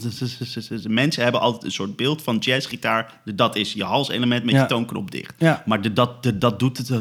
mensen 0.88 1.24
hebben 1.24 1.42
altijd 1.42 1.64
een 1.64 1.72
soort 1.72 1.96
beeld 1.96 2.22
van 2.22 2.38
jazzgitaar. 2.38 3.20
Dat 3.36 3.56
is 3.56 3.74
je 3.74 3.84
halselement 3.84 4.44
met 4.44 4.56
je 4.56 4.66
toonknop 4.66 5.12
dicht. 5.12 5.34
Maar 5.66 5.82
de, 5.82 5.94
dat, 5.94 6.24
de, 6.24 6.38
dat 6.38 6.60
doet 6.60 6.78
het, 6.78 6.90
eh, 6.90 7.00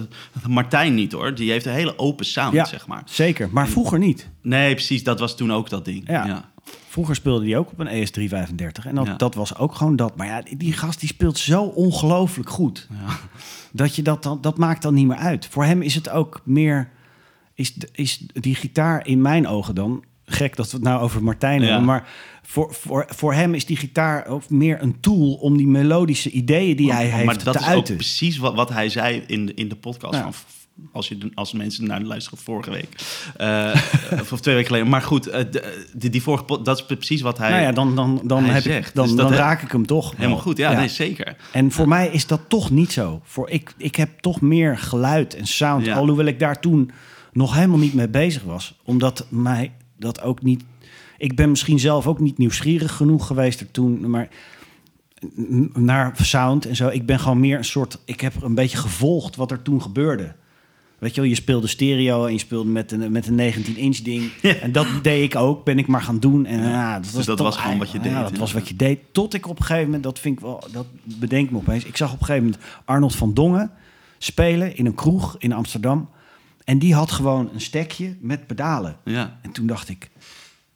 Martijn 0.49 0.95
niet 0.95 1.13
hoor. 1.13 1.35
Die 1.35 1.51
heeft 1.51 1.67
een 1.67 1.73
hele 1.73 1.99
open 1.99 2.27
sound, 2.27 2.69
zeg 2.69 2.87
maar. 2.87 3.03
zeker. 3.05 3.49
Maar 3.53 3.69
vroeger 3.69 3.99
niet. 3.99 4.29
Nee, 4.43 4.75
precies. 4.75 5.05
Dat 5.05 5.21
was 5.21 5.37
toen 5.37 5.53
ook 5.53 5.69
dat 5.71 5.85
ding. 5.85 6.09
Ja. 6.09 6.51
Vroeger 6.89 7.15
speelde 7.15 7.47
hij 7.47 7.57
ook 7.57 7.73
op 7.73 7.79
een 7.79 7.87
E 7.87 8.07
ES335. 8.07 8.87
En 8.87 8.95
dat, 8.95 9.07
Ja. 9.07 9.15
dat 9.17 9.35
was 9.35 9.57
ook 9.57 9.75
gewoon 9.75 9.97
dat. 9.97 10.17
Maar 10.17 10.27
ja, 10.27 10.43
die, 10.43 10.57
die 10.57 10.73
gast 10.73 11.01
die 11.01 11.09
speelt 11.09 11.39
zo 11.39 11.63
ongelooflijk 11.63 12.49
goed. 12.49 12.89
Ja. 12.91 13.17
Dat, 13.73 13.97
je 13.97 14.03
dat, 14.03 14.23
dan, 14.23 14.41
dat 14.41 14.59
maakt 14.59 14.83
dan 14.83 14.95
niet 14.95 15.07
meer 15.07 15.17
uit. 15.17 15.47
Voor 15.47 15.65
hem 15.65 15.83
is 15.83 15.95
het 15.95 16.09
ook 16.09 16.41
meer... 16.45 16.91
Is, 17.55 17.77
is 17.93 18.27
die 18.33 18.55
gitaar 18.55 19.07
in 19.07 19.21
mijn 19.23 19.47
ogen 19.47 19.75
dan... 19.75 20.05
Gek 20.27 20.57
dat 20.57 20.71
we 20.71 20.77
het 20.77 20.87
nou 20.87 21.01
over 21.03 21.23
Martijn 21.23 21.61
Ja. 21.61 21.67
hebben. 21.67 21.85
Maar 21.85 22.09
voor, 22.43 22.75
voor, 22.75 23.05
voor 23.09 23.35
hem 23.35 23.55
is 23.55 23.67
die 23.67 23.77
gitaar 23.77 24.27
ook 24.27 24.51
meer 24.51 24.83
een 24.83 25.01
tool... 25.01 25.33
om 25.35 25.57
die 25.57 25.67
melodische 25.67 26.31
ideën 26.31 26.77
die 26.77 26.93
hij 26.93 27.09
maar 27.11 27.19
heeft 27.35 27.45
dat 27.45 27.55
te 27.55 27.61
is 27.61 27.67
uiten. 27.67 27.95
ook 27.95 28.01
precies 28.01 28.37
wat, 28.39 28.55
wat 28.55 28.69
hij 28.69 28.89
zei 28.89 29.23
in 29.27 29.47
de, 29.47 29.55
in 29.55 29.69
de 29.69 29.77
podcast. 29.77 30.15
Ja. 30.15 30.23
Van, 30.23 30.33
als, 30.93 31.09
je, 31.09 31.19
de- 31.19 31.31
als 31.35 31.53
mensen 31.53 31.87
naar 31.87 32.01
luisteren 32.01 32.39
vorige 32.39 32.71
week. 32.71 32.89
eh, 33.37 33.75
of, 34.33 34.41
twee 34.41 34.55
weken 34.55 34.67
geleden. 34.71 34.89
Maar 34.89 35.03
goed, 35.03 35.25
de- 35.25 35.87
die, 35.97 36.11
die 36.11 36.23
vorige 36.23 36.63
dat 36.63 36.79
is 36.79 36.85
precies 36.97 37.21
wat 37.21 37.39
hij... 37.39 37.51
nou 37.51 37.63
ja, 37.63 37.73
dan, 37.73 37.97
dan, 37.97 38.21
dan, 38.25 38.45
heb 38.45 38.63
zegt. 38.63 38.89
ik, 38.89 38.95
dan, 38.95 39.07
Dus 39.07 39.17
dat 39.17 39.29
dan 39.29 39.39
raak 39.39 39.63
ik 39.63 39.73
hem 39.73 39.87
toch. 39.87 40.05
wel. 40.11 40.17
Helemaal 40.17 40.39
goed, 40.39 40.57
ja, 40.57 40.73
nee, 40.73 40.89
zeker. 40.89 41.37
En 41.53 41.73
voor 41.73 41.89
mij 41.89 42.09
is 42.09 42.27
dat 42.27 42.41
toch 42.49 42.71
niet 42.71 42.93
zo. 42.93 43.21
Voor 43.25 43.51
ik, 43.51 43.75
ik 43.77 43.97
heb 43.97 44.21
toch 44.21 44.41
meer 44.41 44.79
geluid 44.79 45.35
en 45.35 45.47
sound. 45.47 45.89
Alhoewel 45.89 46.27
ik 46.27 46.39
daar 46.39 46.61
toen 46.61 46.91
nog 47.33 47.55
helemaal 47.55 47.79
niet 47.79 47.95
mee 47.95 48.09
bezig 48.09 48.43
was. 48.43 48.75
Omdat 48.85 49.27
mij 49.29 49.73
dat 49.99 50.21
ook 50.21 50.43
niet... 50.43 50.65
Ik 51.19 51.37
ben 51.37 51.51
misschien 51.51 51.79
zelf 51.79 52.07
ook 52.07 52.21
niet 52.21 52.39
nieuwsgierig 52.39 52.93
genoeg 52.97 53.27
geweest 53.27 53.61
er 53.61 53.71
toen. 53.71 54.11
Maar 54.11 54.29
naar 55.73 56.15
sound 56.23 56.67
en 56.67 56.77
zo. 56.77 56.89
Ik 56.89 57.07
ben 57.07 57.19
gewoon 57.19 57.41
meer 57.41 57.59
een 57.59 57.65
soort... 57.65 57.99
Ik 58.05 58.21
heb 58.21 58.43
een 58.43 58.55
beetje 58.55 58.77
gevolgd 58.77 59.37
wat 59.37 59.51
er 59.51 59.63
toen 59.63 59.83
gebeurde. 59.83 60.35
Weet 60.99 61.15
je 61.15 61.21
wel, 61.21 61.31
je 61.31 61.37
speelde 61.37 61.67
stereo 61.67 62.27
en 62.27 62.33
je 62.33 62.39
speelde 62.39 62.71
met 62.71 62.93
een, 62.93 63.13
met 63.13 63.27
een 63.27 63.53
19-inch 63.53 64.03
ding. 64.03 64.33
En 64.63 64.73
dat 64.73 64.87
deed 65.03 65.23
ik 65.23 65.37
ook, 65.37 65.65
ben 65.65 65.79
ik 65.79 65.87
maar 65.87 66.03
gaan 66.03 66.19
doen. 66.19 66.47
En 66.47 66.63
ja, 66.63 66.95
dat 66.95 67.05
was, 67.05 67.15
Dus 67.15 67.25
dat 67.25 67.39
was 67.39 67.57
gewoon 67.57 67.79
wat 67.79 67.91
je 67.91 68.01
deed, 68.01 68.13
Ja, 68.13 68.23
dat 68.23 68.31
ja. 68.33 68.39
was 68.39 68.53
wat 68.53 68.69
je 68.69 68.77
deed. 68.77 68.99
Tot 69.13 69.35
ik 69.35 69.49
op 69.49 69.59
een 69.59 69.65
gegeven 69.65 69.85
moment, 69.85 70.03
dat 70.03 70.19
vind 70.19 70.37
ik 70.37 70.45
wel, 70.45 70.65
dat 70.73 70.87
bedenk 71.05 71.51
me 71.51 71.57
opeens. 71.57 71.85
Ik 71.85 71.97
zag 71.97 72.13
op 72.13 72.21
een 72.21 72.27
gegeven 72.27 72.49
moment 72.49 72.65
Arnold 72.85 73.15
van 73.15 73.35
Dongen 73.35 73.71
spelen 74.19 74.77
in 74.77 74.87
een 74.87 74.95
kroeg 74.95 75.37
in 75.39 75.53
Amsterdam. 75.53 76.09
En 76.67 76.79
die 76.79 76.95
had 76.95 77.11
gewoon 77.11 77.51
een 77.55 77.61
stekje 77.61 78.17
met 78.21 78.47
pedalen. 78.47 78.97
Ja. 79.05 79.39
En 79.43 79.51
toen 79.53 79.67
dacht 79.67 79.89
ik, 79.89 80.11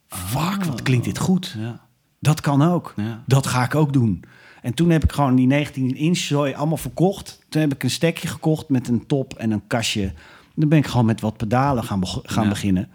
fuck, 0.09 0.65
wat 0.65 0.83
klinkt 0.83 1.05
dit 1.05 1.19
goed. 1.19 1.55
Ja. 1.59 1.81
Dat 2.19 2.41
kan 2.41 2.63
ook. 2.63 2.93
Ja. 2.97 3.23
Dat 3.27 3.47
ga 3.47 3.65
ik 3.65 3.75
ook 3.75 3.93
doen. 3.93 4.25
En 4.63 4.75
toen 4.75 4.91
heb 4.91 5.05
ik 5.05 5.13
gewoon 5.13 5.35
die 5.35 5.47
19 5.47 5.97
inch 5.97 6.17
zooi 6.19 6.55
allemaal 6.55 6.77
verkocht. 6.77 7.39
Toen 7.49 7.61
heb 7.61 7.73
ik 7.75 7.83
een 7.83 7.91
stekje 7.91 8.29
gekocht 8.29 8.69
met 8.69 8.89
een 8.89 9.07
top 9.07 9.35
en 9.35 9.51
een 9.51 9.67
kastje. 9.67 10.13
Dan 10.55 10.69
ben 10.69 10.79
ik 10.79 10.87
gewoon 10.87 11.07
met 11.07 11.21
wat 11.21 11.37
pedalen 11.37 11.85
gaan, 11.85 12.01
beg- 12.01 12.19
gaan 12.23 12.43
Ja. 12.45 12.49
beginnen. 12.51 12.89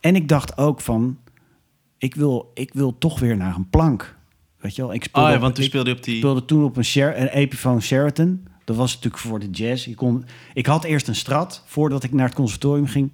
En 0.00 0.14
ik 0.16 0.28
dacht 0.28 0.56
ook 0.58 0.80
van, 0.80 1.18
ik 1.98 2.14
wil, 2.14 2.50
ik 2.54 2.72
wil 2.74 2.98
toch 2.98 3.18
weer 3.20 3.36
naar 3.36 3.54
een 3.56 3.68
plank. 3.70 4.16
Weet 4.60 4.76
je 4.76 4.82
wel, 4.82 4.92
ik 4.94 5.04
speelde, 5.04 5.26
Oh 5.26 5.32
ja, 5.32 5.36
op- 5.38 5.42
want 5.42 5.54
toen 5.54 5.64
speelde 5.64 5.90
op 5.90 6.02
die... 6.02 6.16
speelde 6.16 6.44
toen 6.44 6.64
op 6.64 6.76
een, 6.76 6.84
Sher 6.84 7.20
een 7.20 7.28
Epiphone 7.28 7.80
Sheraton. 7.80 8.46
Dat 8.68 8.76
was 8.76 8.94
natuurlijk 8.94 9.22
voor 9.22 9.38
de 9.38 9.50
jazz. 9.50 9.84
Je 9.84 9.94
kon, 9.94 10.24
ik 10.54 10.66
had 10.66 10.84
eerst 10.84 11.08
een 11.08 11.14
strat 11.14 11.62
voordat 11.66 12.04
ik 12.04 12.12
naar 12.12 12.26
het 12.26 12.34
conservatorium 12.34 12.86
ging. 12.86 13.12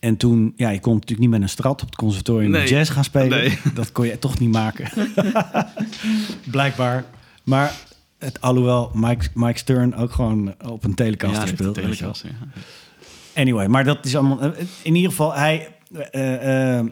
En 0.00 0.16
toen, 0.16 0.52
ja, 0.56 0.70
je 0.70 0.80
kon 0.80 0.92
natuurlijk 0.92 1.20
niet 1.20 1.30
met 1.30 1.42
een 1.42 1.48
strat 1.48 1.82
op 1.82 1.88
het 1.88 1.96
conservatorium 1.96 2.50
Nee. 2.50 2.68
jazz 2.68 2.92
gaan 2.92 3.04
spelen. 3.04 3.28
Nee. 3.28 3.58
Dat 3.74 3.92
kon 3.92 4.06
je 4.06 4.18
toch 4.18 4.38
niet 4.38 4.52
maken. 4.52 4.88
Blijkbaar. 6.50 7.04
Maar 7.42 7.74
het, 8.18 8.40
alhoewel 8.40 8.90
Mike, 8.94 9.26
Mike 9.34 9.58
Stern 9.58 9.94
ook 9.94 10.12
gewoon 10.12 10.54
op 10.66 10.84
een 10.84 10.94
telecaster 10.94 11.48
ja, 11.48 11.54
speelt. 11.54 11.74
Telecaster, 11.74 12.28
ja. 12.28 12.60
Anyway, 13.40 13.66
maar 13.66 13.84
dat 13.84 14.04
is 14.04 14.16
allemaal... 14.16 14.52
In 14.82 14.94
ieder 14.94 15.10
geval, 15.10 15.34
hij, 15.34 15.73
eh, 16.10 16.78
eh, 16.78 16.78
eh, 16.78 16.86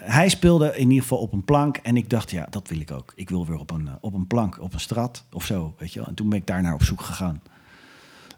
hij 0.00 0.28
speelde 0.28 0.72
in 0.76 0.88
ieder 0.88 1.02
geval 1.02 1.18
op 1.18 1.32
een 1.32 1.44
plank. 1.44 1.76
En 1.76 1.96
ik 1.96 2.10
dacht, 2.10 2.30
ja, 2.30 2.46
dat 2.50 2.68
wil 2.68 2.80
ik 2.80 2.90
ook. 2.90 3.12
Ik 3.16 3.28
wil 3.30 3.46
weer 3.46 3.58
op 3.58 3.70
een, 3.70 3.88
op 4.00 4.14
een 4.14 4.26
plank, 4.26 4.60
op 4.60 4.72
een 4.74 4.80
strat 4.80 5.24
of 5.32 5.44
zo, 5.44 5.74
weet 5.78 5.92
je 5.92 5.98
wel. 5.98 6.08
En 6.08 6.14
toen 6.14 6.28
ben 6.28 6.38
ik 6.38 6.46
daar 6.46 6.62
naar 6.62 6.74
op 6.74 6.82
zoek 6.82 7.00
gegaan. 7.00 7.42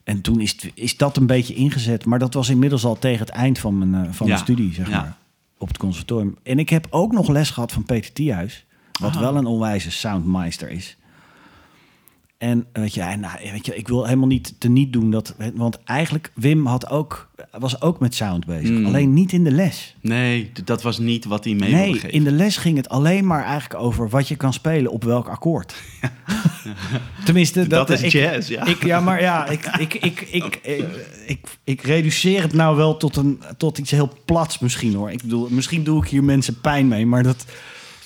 En 0.05 0.21
toen 0.21 0.41
is, 0.41 0.53
het- 0.53 0.71
is 0.75 0.97
dat 0.97 1.17
een 1.17 1.27
beetje 1.27 1.55
ingezet. 1.55 2.05
Maar 2.05 2.19
dat 2.19 2.35
was 2.35 2.49
inmiddels 2.49 2.85
al 2.85 2.99
tegen 2.99 3.21
het 3.21 3.29
eind 3.29 3.59
van 3.59 3.79
mijn, 3.91 4.15
van 4.15 4.27
Ja, 4.27 4.33
mijn 4.33 4.45
studie, 4.45 4.73
zeg 4.75 4.89
ja. 4.91 5.01
maar. 5.01 5.17
Op 5.59 5.69
het 5.69 5.77
conservatorium. 5.79 6.37
En 6.43 6.59
ik 6.59 6.69
heb 6.69 6.87
ook 6.91 7.13
nog 7.13 7.29
les 7.29 7.51
gehad 7.51 7.73
van 7.73 7.85
Peter 7.85 8.13
Thiehuis. 8.13 8.67
Wat 9.01 9.15
Ah. 9.15 9.21
wel 9.21 9.37
een 9.37 9.47
onwijze 9.47 9.91
soundmeister 9.91 10.71
is. 10.71 10.97
En 12.39 12.67
weet 12.73 12.95
je, 12.95 13.01
nou, 13.01 13.39
weet 13.53 13.67
je, 13.67 13.77
ik 13.77 13.89
wil 13.89 14.05
helemaal 14.05 14.27
niet 14.27 14.55
te 14.59 14.69
niet 14.69 14.93
doen 14.93 15.11
dat. 15.11 15.35
Want 15.55 15.79
eigenlijk, 15.85 16.33
Wim 16.35 16.67
had 16.67 16.91
ook, 16.91 17.31
was 17.51 17.81
ook 17.81 18.01
met 18.01 18.15
sound 18.15 18.47
bezig. 18.47 18.71
Mm. 18.71 18.87
Alleen 18.87 19.15
niet 19.15 19.33
in 19.33 19.45
de 19.45 19.51
les. 19.51 19.97
Nee, 20.01 20.51
dat 20.65 20.83
was 20.83 20.99
niet 20.99 21.25
wat 21.25 21.45
hij 21.45 21.55
mee 21.55 21.71
wilde 21.71 21.85
nee, 21.85 21.93
geven. 21.93 22.11
in 22.11 22.25
de 22.25 22.33
les 22.33 22.57
ging 22.57 22.77
het 22.77 22.89
alleen 22.89 23.27
maar 23.27 23.45
eigenlijk 23.45 23.81
over 23.81 24.09
wat 24.09 24.29
je 24.29 24.37
kan 24.37 24.53
spelen 24.53 24.91
op 24.91 25.05
welk 25.05 25.29
akkoord. 25.29 25.75
Tenminste, 27.25 27.67
dat, 27.67 27.89
Dat 27.89 27.99
is 27.99 28.03
ik, 28.03 28.13
jazz, 28.13 28.49
ja. 28.49 28.67
Ik, 28.67 28.85
ja, 28.85 29.01
maar 29.01 29.21
ja, 29.21 29.47
ik, 29.57 29.67
ik, 29.79 29.95
ik, 29.95 30.21
ik, 30.21 30.61
ik, 30.63 30.87
ik, 31.27 31.59
ik 31.65 31.83
reduceer 31.83 32.43
het 32.43 32.53
nou 32.53 32.77
wel 32.77 32.97
tot, 32.97 33.17
een, 33.17 33.41
tot 33.57 33.79
iets 33.79 33.91
heel 33.91 34.13
plats 34.25 34.59
misschien 34.59 34.95
hoor. 34.95 35.11
Ik 35.11 35.23
bedoel, 35.23 35.49
misschien 35.51 35.85
doe 35.85 36.03
ik 36.03 36.09
hier 36.09 36.25
mensen 36.25 36.61
pijn 36.61 36.89
mee, 36.89 37.07
maar 37.07 37.23
dat, 37.23 37.45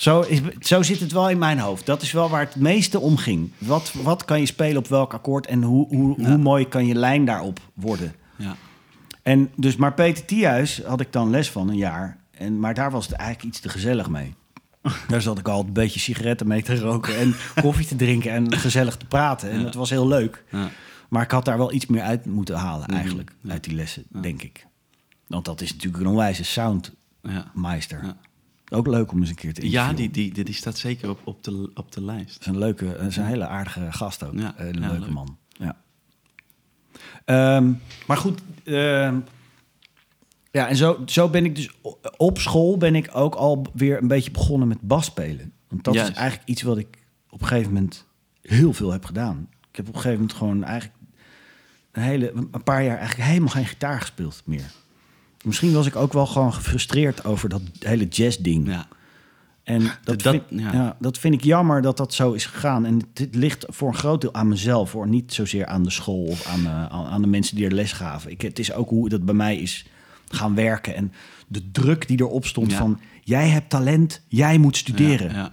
zo, 0.01 0.21
is, 0.21 0.41
zo 0.61 0.83
zit 0.83 1.01
het 1.01 1.13
wel 1.13 1.31
in 1.31 1.39
mijn 1.39 1.59
hoofd. 1.59 1.87
Dat 1.87 2.03
is 2.03 2.13
wel 2.13 2.29
waar 2.29 2.41
het 2.41 2.57
meeste 2.57 3.01
om 3.01 3.17
ging. 3.17 3.51
Wat, 3.59 3.93
wat 4.03 4.25
kan 4.25 4.41
je 4.41 4.47
spelen 4.47 4.77
op 4.77 4.87
welk 4.89 5.15
akkoord 5.15 5.47
en 5.47 5.63
hoe, 5.63 5.87
hoe, 5.89 6.15
Ja. 6.21 6.27
hoe 6.29 6.37
mooi 6.39 6.69
kan 6.69 6.87
je 6.87 6.95
lijn 6.95 7.25
daarop 7.25 7.61
worden? 7.75 8.15
Ja. 8.37 8.57
En 9.23 9.51
dus, 9.57 9.77
maar 9.77 9.95
Peter 9.95 10.25
Thiehuis 10.25 10.83
had 10.87 11.01
ik 11.01 11.13
dan 11.13 11.31
les 11.31 11.51
van 11.51 11.69
een 11.69 11.77
jaar. 11.77 12.19
En, 12.31 12.61
maar 12.61 12.75
daar 12.75 12.91
was 12.91 13.07
het 13.07 13.15
eigenlijk 13.15 13.49
iets 13.49 13.61
te 13.61 13.69
gezellig 13.69 14.09
mee. 14.09 14.35
Daar 15.09 15.23
zat 15.23 15.39
ik 15.39 15.49
al 15.49 15.61
een 15.65 15.73
beetje 15.73 16.01
sigaretten 16.01 16.47
mee 16.47 16.63
te 16.63 16.79
roken 16.79 17.17
en 17.19 17.35
koffie 17.63 17.87
te 17.87 17.97
drinken 17.97 18.31
en 18.33 18.57
gezellig 18.59 18.97
te 18.97 19.07
praten. 19.07 19.51
En 19.51 19.59
Ja. 19.59 19.65
dat 19.65 19.75
was 19.75 19.91
heel 19.91 20.07
leuk. 20.09 20.45
Ja. 20.51 20.69
Maar 21.09 21.23
ik 21.23 21.31
had 21.31 21.45
daar 21.45 21.59
wel 21.59 21.73
iets 21.73 21.87
meer 21.87 22.03
uit 22.03 22.27
moeten 22.27 22.55
halen 22.57 22.87
Mhm, 22.87 22.97
eigenlijk, 22.99 23.33
ja. 23.43 23.51
uit 23.53 23.65
die 23.65 23.75
lessen, 23.75 24.05
denk 24.21 24.43
ik. 24.43 24.67
Want 25.27 25.45
dat 25.45 25.61
is 25.61 25.73
natuurlijk 25.73 26.03
een 26.03 26.09
onwijze 26.11 26.45
soundmeister. 26.45 28.15
Ja. 28.71 28.77
Ook 28.77 28.87
leuk 28.87 29.13
om 29.13 29.21
eens 29.21 29.29
een 29.29 29.35
keer 29.35 29.55
te 29.55 29.61
Ja, 29.61 29.67
interviewen. 29.67 29.97
die, 30.13 30.25
die, 30.25 30.33
die, 30.35 30.45
die 30.45 30.55
staat 30.55 30.79
zeker 30.79 31.11
op, 31.11 31.21
op, 31.25 31.45
de, 31.45 31.71
op 31.75 31.93
de 31.93 32.05
lijst. 32.05 32.33
Dat 32.33 32.41
is 32.41 32.47
een 32.47 32.59
leuke, 32.59 32.85
dat 32.87 33.01
is 33.07 33.17
een 33.17 33.25
hele 33.27 33.47
aardige 33.47 33.93
gast 33.93 34.25
ook. 34.25 34.35
Ja, 34.39 34.55
Een 34.57 34.81
ja, 34.81 34.89
leuke 34.89 35.01
leuk. 35.05 35.11
man. 35.11 35.39
Ja. 35.53 35.77
Ehm, 37.25 37.73
maar 38.07 38.17
goed, 38.17 38.41
ehm, 38.65 39.19
ja, 40.51 40.69
en 40.69 40.77
zo, 40.77 41.03
zo 41.07 41.29
ben 41.29 41.45
ik 41.45 41.57
dus 41.57 41.71
op 42.17 42.39
school 42.39 42.77
ben 42.77 42.95
ik 42.95 43.09
ook 43.13 43.35
al 43.35 43.67
weer 43.75 44.03
een 44.03 44.09
beetje 44.09 44.31
begonnen 44.31 44.69
met 44.69 44.81
bas 44.81 45.05
spelen. 45.05 45.53
Want 45.69 45.85
dat 45.85 45.95
Juist. 45.95 46.11
is 46.11 46.17
eigenlijk 46.17 46.49
iets 46.49 46.63
wat 46.63 46.79
ik 46.79 46.99
op 47.31 47.41
een 47.41 47.47
gegeven 47.47 47.73
moment 47.73 48.07
heel 48.43 48.73
veel 48.73 48.91
heb 48.93 49.05
gedaan. 49.05 49.49
Ik 49.71 49.77
heb 49.77 49.89
op 49.89 49.95
een 49.95 50.01
gegeven 50.01 50.21
moment 50.21 50.39
gewoon 50.39 50.65
eigenlijk 50.65 50.99
een 51.93 52.03
hele 52.03 52.33
een 52.51 52.63
paar 52.65 52.85
jaar 52.85 52.97
eigenlijk 52.99 53.29
helemaal 53.29 53.49
geen 53.49 53.67
gitaar 53.67 54.01
gespeeld 54.01 54.43
meer. 54.45 54.71
Misschien 55.45 55.73
was 55.73 55.87
ik 55.87 55.97
ook 55.97 56.13
wel 56.13 56.27
gewoon 56.27 56.55
gefrustreerd 56.55 57.25
over 57.25 57.49
dat 57.49 57.63
hele 57.79 58.09
jazz 58.09 58.37
ding. 58.37 58.67
Ja. 58.69 58.87
En 59.63 59.83
dat, 60.05 60.23
Dat- 60.23 60.33
vind, 60.49 60.61
ja. 60.63 60.73
ja. 60.73 60.97
dat 61.01 61.19
vind 61.19 61.35
ik 61.35 61.45
jammer 61.45 61.83
dat 61.83 61.97
dat 61.97 62.15
zo 62.15 62.33
is 62.33 62.47
gegaan. 62.47 62.85
En 62.87 63.01
dit 63.13 63.35
ligt 63.35 63.65
voor 63.69 63.89
een 63.89 63.95
groot 63.95 64.21
deel 64.21 64.35
aan 64.35 64.49
mezelf, 64.49 64.93
hoor. 64.93 65.09
Niet 65.09 65.33
zozeer 65.35 65.67
aan 65.67 65.83
de 65.83 65.91
school 65.91 66.25
of 66.25 66.47
aan, 66.47 66.67
eh, 66.67 66.87
aan, 66.87 67.21
de 67.23 67.29
mensen 67.29 67.57
die 67.57 67.65
er 67.65 67.73
les 67.75 67.93
gaven. 67.93 68.31
Ik, 68.31 68.41
het 68.41 68.59
is 68.59 68.73
ook 68.73 68.89
hoe 68.89 69.09
dat 69.09 69.25
bij 69.25 69.35
mij 69.35 69.57
is 69.57 69.87
gaan 70.29 70.55
werken. 70.55 70.95
En 70.95 71.13
de 71.49 71.71
druk 71.71 72.09
die 72.09 72.21
erop 72.21 72.47
stond 72.47 72.71
Ja. 72.71 72.77
van... 72.77 73.01
jij 73.25 73.49
hebt 73.49 73.71
talent, 73.71 74.21
jij 74.29 74.59
moet 74.59 74.77
studeren. 74.77 75.53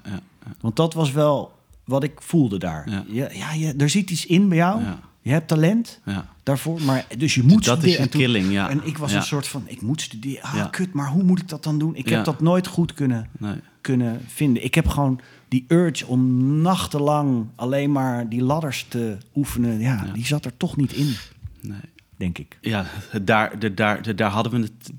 Want 0.61 0.75
dat 0.75 0.93
was 0.93 1.11
wel 1.11 1.51
wat 1.85 2.03
ik 2.03 2.21
voelde 2.21 2.57
daar. 2.59 3.03
Ja. 3.11 3.29
Ja. 3.53 3.73
Er 3.77 3.89
zit 3.89 4.09
iets 4.09 4.25
in 4.25 4.47
bij 4.49 4.57
jou. 4.57 4.81
Je 5.27 5.33
hebt 5.33 5.47
talent 5.47 5.99
ja. 6.05 6.25
daarvoor, 6.43 6.81
maar 6.81 7.05
dus 7.17 7.35
je 7.35 7.43
moet 7.43 7.65
Dat 7.65 7.77
is 7.77 7.93
studeren. 7.93 8.01
een 8.03 8.09
killing, 8.09 8.51
ja. 8.51 8.69
En 8.69 8.81
ik 8.85 8.97
was 8.97 9.11
Ja. 9.11 9.17
een 9.17 9.23
soort 9.23 9.47
van, 9.47 9.63
ik 9.65 9.81
moet 9.81 10.01
studeren. 10.01 10.41
Ah, 10.43 10.55
Ja. 10.55 10.65
kut, 10.65 10.93
maar 10.93 11.07
hoe 11.09 11.23
moet 11.23 11.39
ik 11.39 11.47
dat 11.49 11.63
dan 11.63 11.79
doen? 11.79 11.95
Ik 11.95 12.09
heb 12.09 12.25
dat 12.25 12.41
nooit 12.41 12.67
goed 12.67 12.93
kunnen 12.93 13.29
Nee. 13.37 13.55
kunnen 13.81 14.21
vinden. 14.27 14.63
Ik 14.63 14.75
heb 14.75 14.87
gewoon 14.87 15.19
die 15.47 15.65
urge 15.67 16.05
om 16.07 16.43
nachtenlang 16.61 17.45
alleen 17.55 17.91
maar 17.91 18.29
die 18.29 18.41
ladders 18.43 18.85
te 18.89 19.17
oefenen. 19.35 19.79
Ja, 19.79 20.03
Ja. 20.05 20.11
die 20.13 20.25
zat 20.25 20.45
er 20.45 20.57
toch 20.57 20.77
niet 20.77 20.93
in, 20.93 21.15
nee. 21.61 21.77
denk 22.17 22.37
ik. 22.37 22.57
Ja, 22.61 22.85
daar, 23.21 23.59
daar, 23.59 23.75
daar, 23.75 24.15
daar 24.15 24.31
hadden 24.31 24.51
we 24.51 24.59
het 24.59 24.91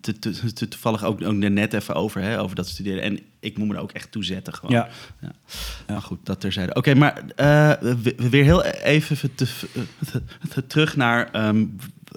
te- 0.00 0.18
te- 0.18 0.52
te- 0.52 0.68
toevallig 0.68 1.04
ook, 1.04 1.22
ook 1.24 1.34
net 1.34 1.72
even 1.72 1.94
over, 1.94 2.20
hè, 2.22 2.40
over 2.40 2.56
dat 2.56 2.68
studeren. 2.68 3.02
En 3.02 3.18
ik 3.40 3.58
moet 3.58 3.68
me 3.68 3.74
er 3.74 3.80
ook 3.80 3.92
echt 3.92 4.12
toe 4.12 4.24
zetten. 4.24 4.54
Gewoon. 4.54 4.74
Ja. 4.74 4.88
Ja. 5.20 5.32
Maar 5.88 6.02
goed, 6.02 6.18
dat 6.22 6.40
terzijde. 6.40 6.74
Oké, 6.74 6.94
maar 6.94 7.22
eh, 7.36 7.72
we- 7.80 8.14
we- 8.16 8.28
weer 8.28 8.44
heel 8.44 8.64
even 8.64 9.34
te, 9.34 9.46
te- 10.50 10.66
terug 10.66 10.96
naar 10.96 11.30
ehm, 11.30 11.64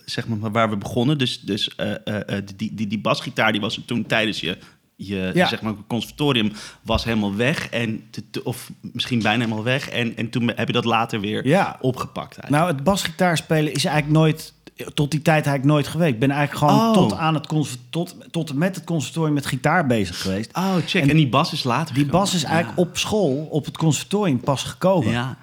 zeg 0.06 0.28
maar 0.28 0.52
waar 0.52 0.70
we 0.70 0.78
begonnen. 0.78 1.18
Dus, 1.18 1.40
dus 1.42 1.76
eh, 1.76 1.94
eh, 2.38 2.44
die, 2.56 2.74
die, 2.76 2.88
die 2.88 3.00
basgitaar 3.00 3.52
die 3.52 3.62
was 3.62 3.78
er 3.78 3.86
toen 3.86 4.06
tijdens 4.06 4.40
je, 4.40 4.58
je 4.96 5.32
Ja. 5.34 5.48
zeg 5.48 5.62
maar, 5.62 5.74
conservatorium 5.88 6.52
was 6.82 7.04
helemaal 7.04 7.36
weg. 7.36 7.70
En 7.70 8.04
te- 8.10 8.30
te- 8.30 8.44
of 8.44 8.72
misschien 8.82 9.22
bijna 9.22 9.44
helemaal 9.44 9.64
weg. 9.64 9.90
En, 9.90 10.16
en 10.18 10.30
toen 10.30 10.48
heb 10.56 10.68
je 10.68 10.74
dat 10.74 10.86
later 10.86 11.20
weer 11.20 11.48
Ja. 11.48 11.78
opgepakt. 11.82 12.38
Eigenlijk. 12.38 12.64
Nou, 12.64 12.76
het 12.76 12.84
basgitaar 12.84 13.38
spelen 13.38 13.74
is 13.74 13.86
eigenlijk 13.86 14.18
nooit, 14.20 14.54
tot 14.94 15.12
die 15.12 15.22
tijd 15.22 15.46
eigenlijk 15.46 15.66
nooit 15.66 15.88
geweest. 15.88 16.14
Ik 16.14 16.20
ben 16.20 16.32
eigenlijk 16.32 16.66
gewoon 16.72 16.88
Oh. 16.88 16.94
tot, 16.94 17.14
aan 17.18 17.34
het 17.34 17.48
tot, 17.90 18.16
tot 18.32 18.50
en 18.50 18.58
met 18.58 18.76
het 18.76 18.84
conservatorium 18.86 19.34
met 19.34 19.46
gitaar 19.46 19.88
bezig 19.88 20.22
geweest. 20.22 20.56
oh, 20.58 20.76
check. 20.86 21.02
en 21.04 21.10
En, 21.10 21.16
die 21.16 21.30
bas 21.30 21.54
is 21.54 21.64
later 21.64 21.94
Die 21.94 22.04
gekomen. 22.04 22.26
bas 22.26 22.34
is 22.36 22.44
eigenlijk 22.44 22.78
Ja. 22.78 22.84
op 22.84 22.98
school, 22.98 23.48
op 23.52 23.66
het 23.66 23.78
conservatorium 23.78 24.40
pas 24.40 24.64
gekomen. 24.64 25.12
Ja. 25.12 25.38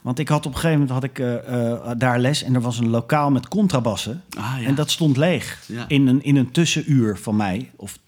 Want 0.00 0.18
ik 0.18 0.28
had 0.28 0.46
op 0.46 0.52
een 0.54 0.58
gegeven 0.60 0.80
moment 0.80 0.90
had 0.94 1.04
ik, 1.10 1.18
eh, 1.18 1.72
eh, 1.74 1.90
daar 1.98 2.18
les 2.18 2.42
en 2.42 2.54
er 2.54 2.60
was 2.60 2.78
een 2.78 2.88
lokaal 2.88 3.30
met 3.30 3.48
contrabassen. 3.48 4.22
Ah, 4.38 4.54
ja. 4.60 4.66
En 4.66 4.74
dat 4.74 4.90
stond 4.90 5.16
leeg 5.16 5.62
Ja. 5.66 5.84
in, 5.88 6.06
een, 6.06 6.22
in 6.22 6.36
een 6.36 6.50
tussenuur 6.50 7.18
van 7.18 7.36
mij. 7.36 7.70
Of 7.76 7.98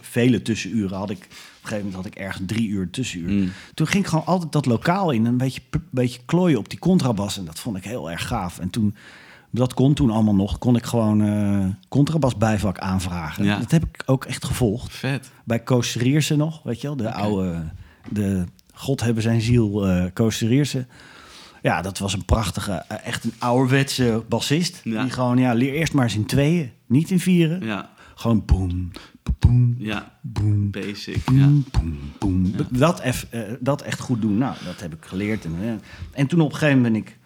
vele 0.00 0.42
tussenuren 0.42 0.96
had 0.96 1.10
ik. 1.10 1.16
Op 1.18 1.24
een 1.24 1.68
gegeven 1.68 1.76
moment 1.90 1.94
had 1.94 2.06
ik 2.06 2.14
ergens 2.14 2.42
drie 2.46 2.68
uur 2.68 2.90
tussenuur. 2.90 3.28
Mm. 3.30 3.52
Toen 3.74 3.86
ging 3.86 4.02
ik 4.04 4.08
gewoon 4.08 4.26
altijd 4.26 4.52
dat 4.52 4.66
lokaal 4.66 5.10
in. 5.10 5.24
Een 5.24 5.36
beetje, 5.36 5.60
een 5.70 5.82
beetje 5.90 6.20
klooien 6.26 6.58
op 6.58 6.68
die 6.70 6.78
contrabas. 6.78 7.38
En 7.38 7.44
dat 7.44 7.58
vond 7.58 7.76
ik 7.76 7.84
heel 7.84 8.10
erg 8.10 8.26
gaaf. 8.26 8.58
En 8.58 8.70
toen, 8.70 8.94
dat 9.52 9.74
kon 9.74 9.94
toen 9.94 10.10
allemaal 10.10 10.34
nog, 10.34 10.58
kon 10.58 10.76
ik 10.76 10.84
gewoon 10.84 11.22
eh 11.22 11.66
contrabas 11.88 12.36
bijvak 12.36 12.78
aanvragen. 12.78 13.44
Ja. 13.44 13.58
Dat 13.58 13.70
heb 13.70 13.84
ik 13.84 14.02
ook 14.06 14.24
echt 14.24 14.44
gevolgd. 14.44 14.92
Vet. 14.94 15.30
Bij 15.44 15.58
Koos 15.62 15.94
Riersen 15.94 16.38
nog, 16.38 16.62
weet 16.62 16.80
je 16.80 16.86
wel. 16.86 16.96
De 16.96 17.12
oude, 17.12 17.62
de 18.10 18.44
God 18.74 19.00
hebben 19.00 19.22
zijn 19.22 19.40
ziel, 19.40 19.88
eh 19.88 20.04
Koos 20.12 20.40
Riersen. 20.40 20.88
Ja, 21.62 21.82
dat 21.82 21.98
was 21.98 22.12
een 22.12 22.24
prachtige, 22.24 22.72
eh, 22.88 22.96
echt 23.06 23.24
een 23.24 23.32
ouderwetse 23.38 24.24
bassist. 24.28 24.80
Ja. 24.84 25.02
Die 25.02 25.10
gewoon, 25.10 25.38
ja, 25.38 25.52
leer 25.52 25.72
eerst 25.72 25.92
maar 25.92 26.04
eens 26.04 26.14
in 26.14 26.26
tweeën, 26.26 26.70
niet 26.86 27.10
in 27.10 27.20
vieren. 27.20 27.64
Ja. 27.66 27.90
Gewoon 28.14 28.44
boem, 28.44 28.90
boem, 29.38 29.74
Ja. 29.78 30.18
boem, 30.20 30.70
Basic. 30.70 31.30
Ja. 31.32 31.48
boem, 31.70 31.98
boem. 32.18 32.52
Dat, 32.70 33.00
eff- 33.00 33.26
dat 33.60 33.82
echt 33.82 34.00
goed 34.00 34.20
doen. 34.20 34.38
Nou, 34.38 34.54
dat 34.64 34.80
heb 34.80 34.92
ik 34.94 35.04
geleerd. 35.04 35.44
En, 35.44 35.80
en 36.12 36.26
toen 36.26 36.40
op 36.40 36.52
een 36.52 36.58
gegeven 36.58 36.76
moment 36.82 36.92
ben 36.92 37.02
ik, 37.02 37.18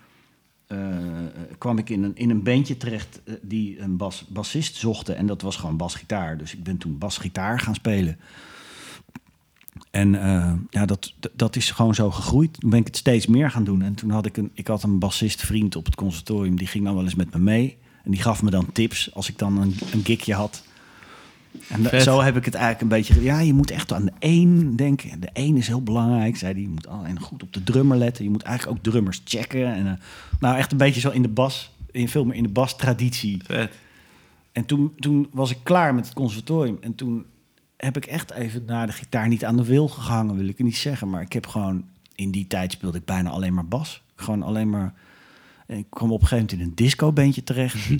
kwam 1.59 1.79
ik 1.79 1.91
in 1.91 2.03
een, 2.03 2.17
in 2.17 2.31
een 2.31 2.43
bandje 2.43 2.77
terecht 2.77 3.21
eh, 3.25 3.35
die 3.43 3.81
een 3.81 3.97
bas, 3.97 4.25
bassist 4.29 4.77
zochten. 4.77 5.17
En 5.17 5.27
dat 5.27 5.43
was 5.43 5.57
gewoon 5.57 5.77
basgitaar. 5.77 6.39
Dus 6.39 6.55
ik 6.55 6.63
ben 6.63 6.77
toen 6.77 6.99
basgitaar 6.99 7.61
gaan 7.61 7.75
spelen. 7.75 8.19
En 9.91 10.23
eh, 10.23 10.53
ja, 10.71 10.87
dat, 10.87 11.15
dat 11.33 11.57
is 11.57 11.71
gewoon 11.71 11.95
zo 11.95 12.11
gegroeid. 12.11 12.61
Toen 12.61 12.71
ben 12.71 12.79
ik 12.79 12.87
het 12.87 12.97
steeds 12.97 13.27
meer 13.27 13.51
gaan 13.51 13.65
doen. 13.65 13.83
En 13.83 13.95
toen 13.95 14.11
had 14.11 14.27
ik 14.27 14.37
een, 14.37 14.51
ik 14.55 14.67
had 14.67 14.83
een 14.83 14.99
bassistvriend 14.99 15.77
op 15.77 15.85
het 15.85 15.95
conservatorium. 15.95 16.57
Die 16.57 16.67
ging 16.67 16.85
dan 16.85 16.95
wel 16.95 17.05
eens 17.05 17.15
met 17.15 17.33
me 17.35 17.39
mee. 17.39 17.77
En 18.05 18.11
die 18.11 18.23
gaf 18.23 18.43
me 18.43 18.51
dan 18.51 18.73
tips 18.73 19.15
als 19.15 19.29
ik 19.29 19.39
dan 19.39 19.59
een, 19.59 19.75
een 19.93 20.05
gigje 20.05 20.35
had. 20.35 20.63
En 21.69 21.85
Vet. 21.85 22.03
zo 22.03 22.21
heb 22.21 22.37
ik 22.37 22.45
het 22.45 22.55
eigenlijk 22.55 22.83
een 22.83 22.99
beetje... 22.99 23.23
Ja, 23.23 23.41
je 23.41 23.53
moet 23.53 23.71
echt 23.71 23.93
aan 23.93 24.05
de 24.05 24.13
één 24.19 24.77
denken. 24.77 25.21
De 25.21 25.31
één 25.33 25.57
is 25.57 25.67
heel 25.67 25.83
belangrijk, 25.83 26.37
zei 26.37 26.53
hij. 26.53 26.63
Je 26.63 26.69
moet 26.69 26.87
alleen 26.87 27.21
goed 27.21 27.43
op 27.43 27.53
de 27.53 27.63
drummer 27.63 27.97
letten. 27.97 28.25
Je 28.25 28.31
moet 28.31 28.43
eigenlijk 28.43 28.79
ook 28.79 28.85
drummers 28.85 29.21
checken. 29.25 29.75
En, 29.75 29.87
eh, 29.87 29.93
nou, 30.41 30.57
echt 30.57 30.73
een 30.73 30.79
beetje 30.79 31.01
zo 31.01 31.11
in 31.11 31.23
de 31.23 31.29
bas... 31.29 31.75
In, 31.91 32.09
veel 32.09 32.25
meer 32.25 32.37
in 32.37 32.43
de 32.43 32.49
bas-traditie. 32.49 33.41
Vet. 33.45 33.73
En 34.53 34.65
toen, 34.65 34.93
toen 34.99 35.29
was 35.33 35.51
ik 35.51 35.59
klaar 35.63 35.95
met 35.95 36.05
het 36.05 36.15
conservatorium. 36.15 36.79
En 36.81 36.95
toen 36.95 37.25
heb 37.77 37.97
ik 37.97 38.07
echt 38.07 38.33
even 38.33 38.63
naar 38.67 38.87
de 38.87 38.93
gitaar 38.93 39.29
niet 39.29 39.45
aan 39.45 39.57
de 39.57 39.65
wil 39.65 39.89
gehangen, 39.89 40.37
wil 40.37 40.49
ik 40.49 40.59
niet 40.59 40.77
zeggen. 40.77 41.11
Maar 41.11 41.23
ik 41.23 41.33
heb 41.33 41.47
gewoon... 41.47 41.85
In 42.15 42.31
die 42.31 42.47
tijd 42.47 42.73
speelde 42.73 42.99
ik 42.99 43.05
bijna 43.05 43.31
alleen 43.31 43.55
maar 43.55 43.67
bas. 43.67 44.03
Gewoon 44.15 44.43
alleen 44.43 44.71
maar... 44.71 44.95
Ik 45.67 45.87
kwam 45.89 46.13
op 46.13 46.21
een 46.21 46.27
gegeven 46.27 46.45
moment 46.45 46.53
in 46.53 46.61
een 46.61 46.87
disco-bandje 46.87 47.45
terecht. 47.45 47.89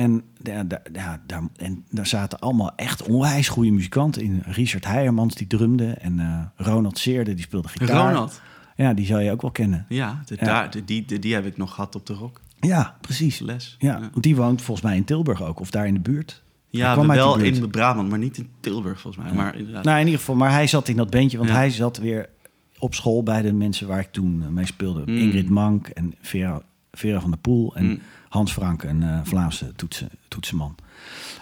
En, 0.00 0.22
ja, 0.42 0.64
daar, 0.64 0.82
ja, 0.92 1.22
daar, 1.26 1.42
en 1.56 1.84
daar 1.90 2.06
zaten 2.06 2.38
allemaal 2.38 2.72
echt 2.76 3.02
onwijs 3.02 3.48
goede 3.48 3.70
muzikanten 3.70 4.22
in. 4.22 4.42
Richard 4.46 4.84
Heijermans, 4.86 5.34
die 5.34 5.46
drumde. 5.46 5.86
En 5.92 6.20
eh, 6.20 6.66
Ronald 6.66 6.98
Seerde, 6.98 7.34
die 7.34 7.44
speelde 7.44 7.68
gitaar. 7.68 8.06
Ronald. 8.12 8.40
Ja, 8.76 8.94
die 8.94 9.06
zou 9.06 9.22
je 9.22 9.30
ook 9.30 9.42
wel 9.42 9.50
kennen. 9.50 9.86
Ja, 9.88 10.22
de, 10.26 10.36
Ja. 10.40 10.46
Daar, 10.46 10.70
de- 10.70 10.84
die, 10.84 11.04
die, 11.04 11.18
die 11.18 11.34
heb 11.34 11.46
ik 11.46 11.56
nog 11.56 11.74
gehad 11.74 11.94
op 11.94 12.06
de 12.06 12.12
rock. 12.12 12.40
Ja, 12.60 12.96
precies. 13.00 13.38
Les. 13.38 13.76
Ja, 13.78 13.98
want 14.00 14.22
die 14.22 14.36
woont 14.36 14.62
volgens 14.62 14.86
mij 14.86 14.96
in 14.96 15.04
Tilburg 15.04 15.42
ook. 15.42 15.60
Of 15.60 15.70
daar 15.70 15.86
in 15.86 15.94
de 15.94 16.00
buurt. 16.00 16.42
Ja, 16.70 17.06
wel 17.06 17.36
buurt. 17.36 17.56
in 17.56 17.70
Brabant, 17.70 18.08
maar 18.08 18.18
niet 18.18 18.38
in 18.38 18.48
Tilburg 18.60 19.00
volgens 19.00 19.24
mij. 19.24 19.32
Maar 19.34 19.56
inderdaad. 19.56 19.84
Nou, 19.84 19.98
in 19.98 20.04
ieder 20.04 20.18
geval. 20.20 20.34
Maar 20.34 20.50
hij 20.50 20.66
zat 20.66 20.88
in 20.88 20.96
dat 20.96 21.10
bandje, 21.10 21.36
want 21.38 21.48
Ja. 21.50 21.54
hij 21.56 21.70
zat 21.70 21.96
weer 21.98 22.28
op 22.78 22.94
school 22.94 23.22
bij 23.22 23.42
de 23.42 23.52
mensen 23.52 23.86
waar 23.88 24.00
ik 24.00 24.08
toen 24.12 24.42
eh, 24.42 24.48
mee 24.48 24.66
speelde. 24.66 25.02
Mm. 25.06 25.16
Ingrid 25.16 25.48
Mank 25.48 25.88
en 25.88 26.14
Vera, 26.20 26.62
Vera 26.92 27.20
van 27.20 27.30
der 27.30 27.38
Poel 27.40 27.76
en 27.76 27.84
Mm. 27.86 28.00
Hans 28.30 28.52
Frank, 28.52 28.82
een 28.82 29.02
eh, 29.02 29.18
Vlaamse 29.22 29.72
toetsen, 29.76 30.08
toetsenman. 30.28 30.74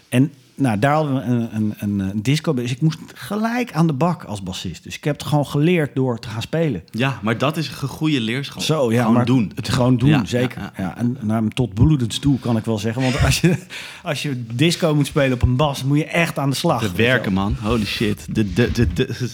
En 0.08 0.32
nou, 0.54 0.78
daar 0.78 0.94
hadden 0.94 1.14
we 1.14 1.20
een, 1.20 1.74
een, 1.78 2.00
een, 2.00 2.22
disco. 2.22 2.54
Dus 2.54 2.70
ik 2.70 2.80
moest 2.80 2.98
gelijk 3.14 3.72
aan 3.72 3.86
de 3.86 3.92
bak 3.92 4.24
als 4.24 4.42
bassist. 4.42 4.82
Dus 4.84 4.96
ik 4.96 5.04
heb 5.04 5.18
het 5.18 5.26
gewoon 5.28 5.46
geleerd 5.46 5.94
door 5.94 6.18
te 6.18 6.28
gaan 6.28 6.42
spelen. 6.42 6.82
Ja, 6.90 7.18
maar 7.22 7.38
dat 7.38 7.56
is 7.56 7.68
een 7.68 7.88
goede 7.88 8.20
leerschap. 8.20 8.62
Zo, 8.62 8.92
ja, 8.92 9.00
Gewoon 9.00 9.14
maar 9.14 9.24
doen. 9.24 9.52
Het 9.54 9.68
gewoon 9.68 9.96
doen, 9.96 10.08
Ja, 10.08 10.24
zeker. 10.24 10.60
ja, 10.60 10.72
Ja, 10.76 10.82
ja. 10.82 10.96
en 10.96 11.16
naar 11.20 11.42
tot 11.48 11.74
bloedens 11.74 12.18
toe 12.18 12.38
kan 12.38 12.56
ik 12.56 12.64
wel 12.64 12.78
zeggen. 12.78 13.02
Want 13.02 13.24
als 13.24 13.40
je, 13.40 13.56
als 14.02 14.22
je 14.22 14.44
disco 14.46 14.94
moet 14.94 15.06
spelen 15.06 15.32
op 15.32 15.42
een 15.42 15.56
bas, 15.56 15.84
moet 15.84 15.98
je 15.98 16.06
echt 16.06 16.38
aan 16.38 16.50
de 16.50 16.56
slag. 16.56 16.82
Je 16.82 16.92
werken, 16.92 17.32
man. 17.32 17.56
Holy 17.62 17.86
shit. 17.86 18.34
De, 18.34 18.52
de, 18.52 18.72
de, 18.72 18.92
de, 18.92 19.30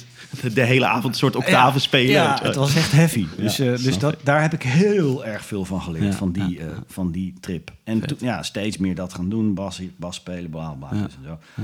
de, 0.54 0.62
hele 0.62 0.86
avond 0.86 1.04
een 1.04 1.18
soort 1.18 1.36
octaven 1.36 1.80
spelen. 1.80 2.10
Ja, 2.10 2.38
het 2.42 2.54
was 2.54 2.74
echt 2.74 2.92
heavy. 2.92 3.26
Dus, 3.36 3.58
eh, 3.58 3.76
dus 3.76 3.98
dat, 3.98 4.16
daar 4.22 4.42
heb 4.42 4.52
ik 4.52 4.62
heel 4.62 5.24
erg 5.24 5.44
veel 5.44 5.64
van 5.64 5.82
geleerd, 5.82 6.14
van, 6.14 6.32
die, 6.32 6.58
eh, 6.58 6.66
van 6.86 7.10
die 7.10 7.34
trip. 7.40 7.72
En 7.84 8.00
toen, 8.00 8.18
ja, 8.20 8.42
steeds 8.42 8.76
meer 8.76 8.94
dat 8.94 9.14
gaan 9.14 9.28
doen, 9.28 9.54
bas, 9.54 9.80
bas 9.96 10.16
spelen, 10.16 10.50
bla 10.50 10.70
bla. 10.70 10.88
Ja, 10.92 11.02
dus 11.02 11.14
en 11.14 11.24
zo. 11.24 11.62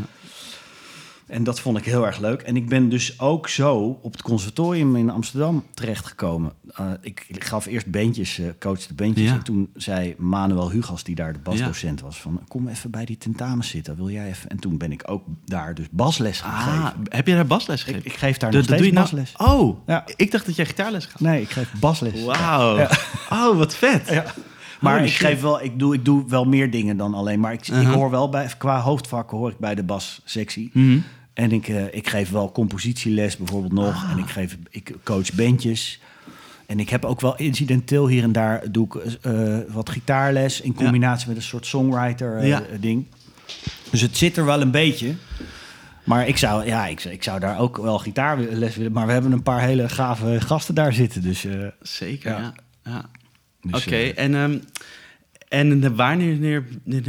En 1.31 1.45
dat 1.45 1.61
vond 1.61 1.79
ik 1.79 1.85
heel 1.85 2.07
erg 2.07 2.19
leuk. 2.19 2.43
En 2.43 2.57
ik 2.57 2.69
ben 2.69 2.89
dus 2.89 3.21
ook 3.21 3.49
zo 3.49 3.99
op 4.03 4.13
het 4.13 4.23
conservatorium 4.23 4.97
in 4.97 5.11
Amsterdam 5.11 5.65
terechtgekomen. 5.75 6.53
Eh, 6.75 6.87
ik, 7.01 7.27
gaf 7.29 7.67
eerst 7.67 7.91
bandjes, 7.91 8.39
eh 8.39 8.47
coachte 8.59 8.95
bandjes. 8.95 9.29
Ja. 9.29 9.35
En 9.35 9.43
toen 9.43 9.69
zei 9.75 10.15
Manuel 10.19 10.71
Hugas, 10.71 11.05
die 11.05 11.15
daar 11.15 11.33
de 11.33 11.39
basdocent 11.39 12.01
was, 12.01 12.21
van 12.21 12.41
kom 12.49 12.69
even 12.69 12.91
bij 12.91 13.05
die 13.05 13.19
tentamen 13.19 13.65
zitten, 13.65 13.97
wil 13.97 14.11
jij 14.11 14.29
even? 14.29 14.51
En 14.51 14.59
toen 14.59 14.79
ben 14.79 14.93
ik 14.93 15.03
ook 15.11 15.23
daar 15.45 15.75
dus 15.75 15.87
basles 15.91 16.41
gaan 16.41 16.53
Ah, 16.53 16.87
geven. 16.87 17.01
heb 17.09 17.27
je 17.27 17.35
daar 17.35 17.47
basles 17.47 17.83
gegeven? 17.83 18.07
Ik, 18.07 18.13
ik 18.13 18.19
geef 18.19 18.37
daar 18.37 18.51
Dat- 18.51 18.61
nog 18.61 18.79
steeds 18.79 18.81
doe 18.83 18.87
je 18.91 18.93
nou- 18.95 19.11
basles. 19.11 19.35
Oh, 19.57 19.79
Ja. 19.87 20.05
ik 20.17 20.31
dacht 20.31 20.47
dat 20.47 20.57
jij 20.57 20.67
gitaarles 20.67 21.05
gaf. 21.07 21.21
Nee, 21.21 21.41
ik 21.43 21.51
geef 21.51 21.73
basles. 21.81 22.25
Wauw. 22.25 22.77
Ja. 22.79 22.91
Oh, 23.31 23.57
wat 23.57 23.75
vet. 23.75 24.09
Ja. 24.09 24.25
Maar 24.81 24.95
Holy 24.95 25.07
ik 25.07 25.13
shit. 25.13 25.27
geef 25.27 25.41
wel, 25.41 25.63
ik 25.63 25.79
doe, 25.79 25.95
ik 25.95 26.05
doe 26.05 26.25
wel 26.29 26.45
meer 26.45 26.71
dingen 26.71 26.97
dan 26.97 27.15
alleen. 27.15 27.41
Maar 27.41 27.53
ik, 27.53 27.61
ik 27.69 27.75
Uh-huh. 27.75 27.93
hoor 27.93 28.11
wel 28.11 28.29
bij, 28.29 28.51
qua 28.59 28.81
hoofdvak 28.81 29.31
hoor 29.31 29.51
ik 29.51 29.59
bij 29.59 29.75
de 29.75 29.83
bassectie. 29.83 30.71
Mhm. 30.73 30.99
En 31.35 31.53
ik, 31.53 31.69
eh, 31.69 31.95
ik 31.95 32.09
geef 32.09 32.31
wel 32.31 32.53
compositieles 32.53 33.37
bijvoorbeeld 33.37 33.73
nog. 33.73 34.05
Ah. 34.05 34.11
En 34.11 34.19
ik, 34.19 34.29
geef, 34.31 34.57
ik 34.71 34.95
coach 35.05 35.33
bandjes. 35.33 36.01
En 36.67 36.81
ik 36.81 36.89
heb 36.91 37.05
ook 37.05 37.21
wel 37.21 37.37
incidenteel 37.37 38.09
hier 38.09 38.23
en 38.23 38.33
daar 38.33 38.71
doe 38.73 38.87
ik 38.87 38.95
eh, 38.95 39.59
wat 39.69 39.91
gitaarles 39.91 40.61
in 40.61 40.75
combinatie 40.75 41.29
met 41.29 41.37
een 41.37 41.43
soort 41.43 41.67
songwriter 41.67 42.37
eh, 42.39 42.47
Ja. 42.49 42.63
ding. 42.81 43.07
Dus 43.91 44.01
het 44.01 44.17
zit 44.17 44.37
er 44.37 44.45
wel 44.45 44.61
een 44.61 44.71
beetje. 44.71 45.15
Maar 46.05 46.29
ik 46.29 46.37
zou, 46.37 46.67
ja, 46.67 46.87
ik, 46.87 47.01
zou- 47.01 47.15
ik 47.15 47.23
zou 47.23 47.41
daar 47.41 47.59
ook 47.59 47.77
wel 47.77 47.99
gitaarles 47.99 48.77
willen. 48.77 48.93
Maar 48.93 49.07
we 49.07 49.13
hebben 49.13 49.33
een 49.33 49.43
paar 49.43 49.61
hele 49.63 49.89
gave 49.89 50.41
gasten 50.41 50.75
daar 50.75 50.93
zitten. 50.93 51.23
Dus, 51.23 51.47
Zeker, 51.83 52.31
Ja. 52.31 52.55
ja. 52.85 53.11
dus, 53.63 53.85
Oké, 53.87 53.97
en, 53.97 54.35
ehm, 54.35 54.59
en 55.51 55.97
wanneer 55.97 56.65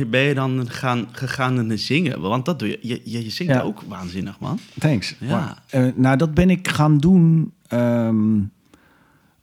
ben 0.09 0.21
je 0.21 0.33
dan 0.33 0.69
gaan, 0.69 1.07
gegaan 1.11 1.67
naar 1.67 1.77
zingen? 1.77 2.21
Want 2.21 2.45
dat 2.45 2.59
doe 2.59 2.67
je. 2.67 2.79
Je, 2.81 3.01
je, 3.03 3.23
je 3.23 3.29
zingt 3.29 3.53
Ja. 3.53 3.61
ook 3.61 3.81
waanzinnig, 3.81 4.39
man. 4.39 4.59
Thanks. 4.79 5.15
Ja. 5.19 5.57
Ja. 5.71 5.91
nou, 5.95 6.17
dat 6.17 6.33
ben 6.33 6.49
ik 6.49 6.67
gaan 6.67 6.97
doen 6.97 7.51
ehm, 7.67 8.39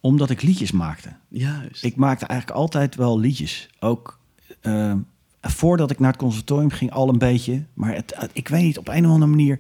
omdat 0.01 0.31
ik 0.31 0.43
liedjes 0.43 0.73
maakte. 0.73 1.09
Juist. 1.29 1.85
Ik 1.85 1.97
maakte 1.97 2.27
eigenlijk 2.27 2.61
altijd 2.61 2.95
wel 2.95 3.19
liedjes. 3.21 3.69
Ook 3.81 4.19
ehm, 4.61 4.99
voordat 5.41 5.91
ik 5.91 5.99
naar 5.99 6.11
het 6.11 6.21
conservatorium 6.21 6.71
ging, 6.71 6.91
al 6.91 7.09
een 7.09 7.19
beetje. 7.19 7.65
Maar 7.75 7.95
het, 7.95 8.13
het- 8.17 8.31
ik 8.33 8.49
weet 8.49 8.63
niet, 8.63 8.79
op 8.79 8.89
een 8.89 9.07
of 9.07 9.13
andere 9.13 9.31
manier 9.31 9.59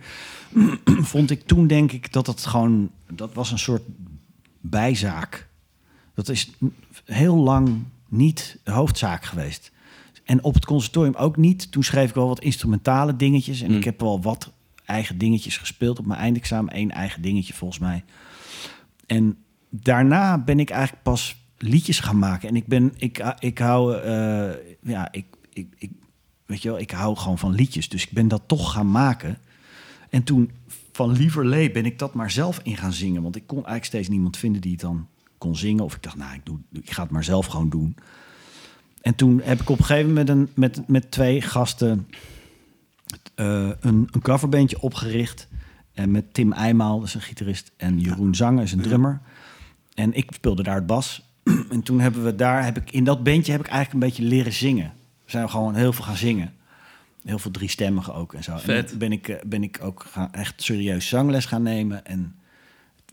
vond 1.12 1.30
ik 1.30 1.42
toen, 1.46 1.66
denk 1.66 1.92
ik, 1.92 2.12
dat 2.12 2.26
het 2.26 2.46
gewoon... 2.46 2.90
Dat 3.12 3.34
was 3.34 3.50
een 3.52 3.58
soort 3.58 3.82
bijzaak. 4.60 5.48
Dat 6.14 6.28
is 6.28 6.50
heel 7.04 7.36
lang 7.36 7.82
niet 8.08 8.58
de 8.64 8.70
hoofdzaak 8.70 9.24
geweest. 9.24 9.72
En 10.24 10.44
op 10.44 10.54
het 10.54 10.64
conservatorium 10.64 11.14
ook 11.14 11.36
niet. 11.36 11.72
Toen 11.72 11.82
schreef 11.82 12.08
ik 12.08 12.14
wel 12.14 12.28
wat 12.28 12.40
instrumentale 12.40 13.16
dingetjes. 13.16 13.60
En 13.60 13.70
Mm. 13.70 13.76
ik 13.76 13.84
heb 13.84 14.00
wel 14.00 14.22
wat 14.22 14.52
eigen 14.84 15.18
dingetjes 15.18 15.56
gespeeld 15.56 15.98
op 15.98 16.06
mijn 16.06 16.20
eindexamen. 16.20 16.76
Eén 16.76 16.90
eigen 16.90 17.22
dingetje 17.22 17.54
volgens 17.54 17.78
mij. 17.80 18.04
En 19.06 19.36
daarna 19.70 20.38
ben 20.38 20.60
ik 20.60 20.70
eigenlijk 20.70 21.02
pas 21.02 21.36
liedjes 21.58 22.00
gaan 22.00 22.18
maken. 22.18 22.48
En 22.48 22.56
ik 22.56 22.66
ben, 22.66 22.92
ik, 22.96 23.34
ik 23.38 23.58
hou, 23.58 23.96
eh, 24.00 24.50
ja, 24.82 25.12
ik, 25.12 25.26
ik, 25.52 25.66
ik, 25.78 25.90
weet 26.46 26.62
je 26.62 26.68
wel, 26.68 26.78
ik 26.78 26.90
hou 26.90 27.16
gewoon 27.16 27.38
van 27.38 27.54
liedjes. 27.54 27.88
Dus 27.88 28.02
ik 28.02 28.10
ben 28.10 28.28
dat 28.28 28.42
toch 28.46 28.72
gaan 28.72 28.90
maken. 28.90 29.38
En 30.10 30.22
toen 30.22 30.50
van 30.92 31.12
Lieverlee 31.12 31.70
ben 31.70 31.84
ik 31.86 31.98
dat 31.98 32.14
maar 32.14 32.30
zelf 32.30 32.60
in 32.62 32.76
gaan 32.76 32.92
zingen. 32.92 33.22
Want 33.22 33.36
ik 33.36 33.46
kon 33.46 33.56
eigenlijk 33.56 33.84
steeds 33.84 34.08
niemand 34.08 34.36
vinden 34.36 34.60
die 34.60 34.72
het 34.72 34.80
dan 34.80 35.06
kon 35.38 35.56
zingen. 35.56 35.84
Of 35.84 35.94
ik 35.94 36.02
dacht, 36.02 36.16
nou, 36.16 36.34
ik, 36.34 36.44
doe, 36.44 36.58
ik 36.72 36.90
ga 36.90 37.02
het 37.02 37.10
maar 37.10 37.24
zelf 37.24 37.46
gewoon 37.46 37.68
doen. 37.68 37.96
En 39.00 39.14
toen 39.14 39.40
heb 39.44 39.60
ik 39.60 39.68
op 39.68 39.78
een 39.78 39.84
gegeven 39.84 40.08
moment 40.08 40.28
een, 40.28 40.48
met, 40.54 40.88
met 40.88 41.10
twee 41.10 41.40
gasten 41.40 42.08
eh, 43.34 43.70
een, 43.80 44.08
een 44.10 44.20
coverbandje 44.22 44.80
opgericht. 44.80 45.48
En 45.92 46.10
met 46.10 46.34
Tim 46.34 46.52
Eijmaal, 46.52 46.98
dat 46.98 47.08
is 47.08 47.14
een 47.14 47.20
gitarist, 47.20 47.72
en 47.76 48.00
Jeroen 48.00 48.34
Zanger 48.34 48.62
is 48.62 48.72
een 48.72 48.80
drummer. 48.80 49.20
En 49.94 50.14
ik 50.14 50.30
speelde 50.34 50.62
daar 50.62 50.74
het 50.74 50.86
bas. 50.86 51.22
en 51.70 51.82
toen 51.82 52.00
hebben 52.00 52.24
we 52.24 52.34
daar, 52.34 52.64
heb 52.64 52.76
ik, 52.76 52.90
in 52.90 53.04
dat 53.04 53.22
bandje 53.22 53.52
heb 53.52 53.60
ik 53.60 53.66
eigenlijk 53.66 54.04
een 54.04 54.08
beetje 54.10 54.36
leren 54.36 54.52
zingen. 54.52 54.92
We 55.24 55.30
zijn 55.30 55.50
gewoon 55.50 55.74
heel 55.74 55.92
veel 55.92 56.04
gaan 56.04 56.16
zingen. 56.16 56.52
Heel 57.24 57.38
veel 57.38 57.50
driestemmige 57.50 58.12
ook 58.12 58.34
en 58.34 58.42
zo. 58.42 58.52
En 58.52 58.60
Vet. 58.60 58.88
toen 58.88 58.98
ben 58.98 59.12
ik, 59.12 59.28
eh, 59.28 59.36
ben 59.46 59.62
ik 59.62 59.78
ook 59.82 60.06
gaan, 60.10 60.32
echt 60.32 60.62
serieus 60.62 61.08
zangles 61.08 61.46
gaan 61.46 61.62
nemen. 61.62 62.04
En 62.04 62.37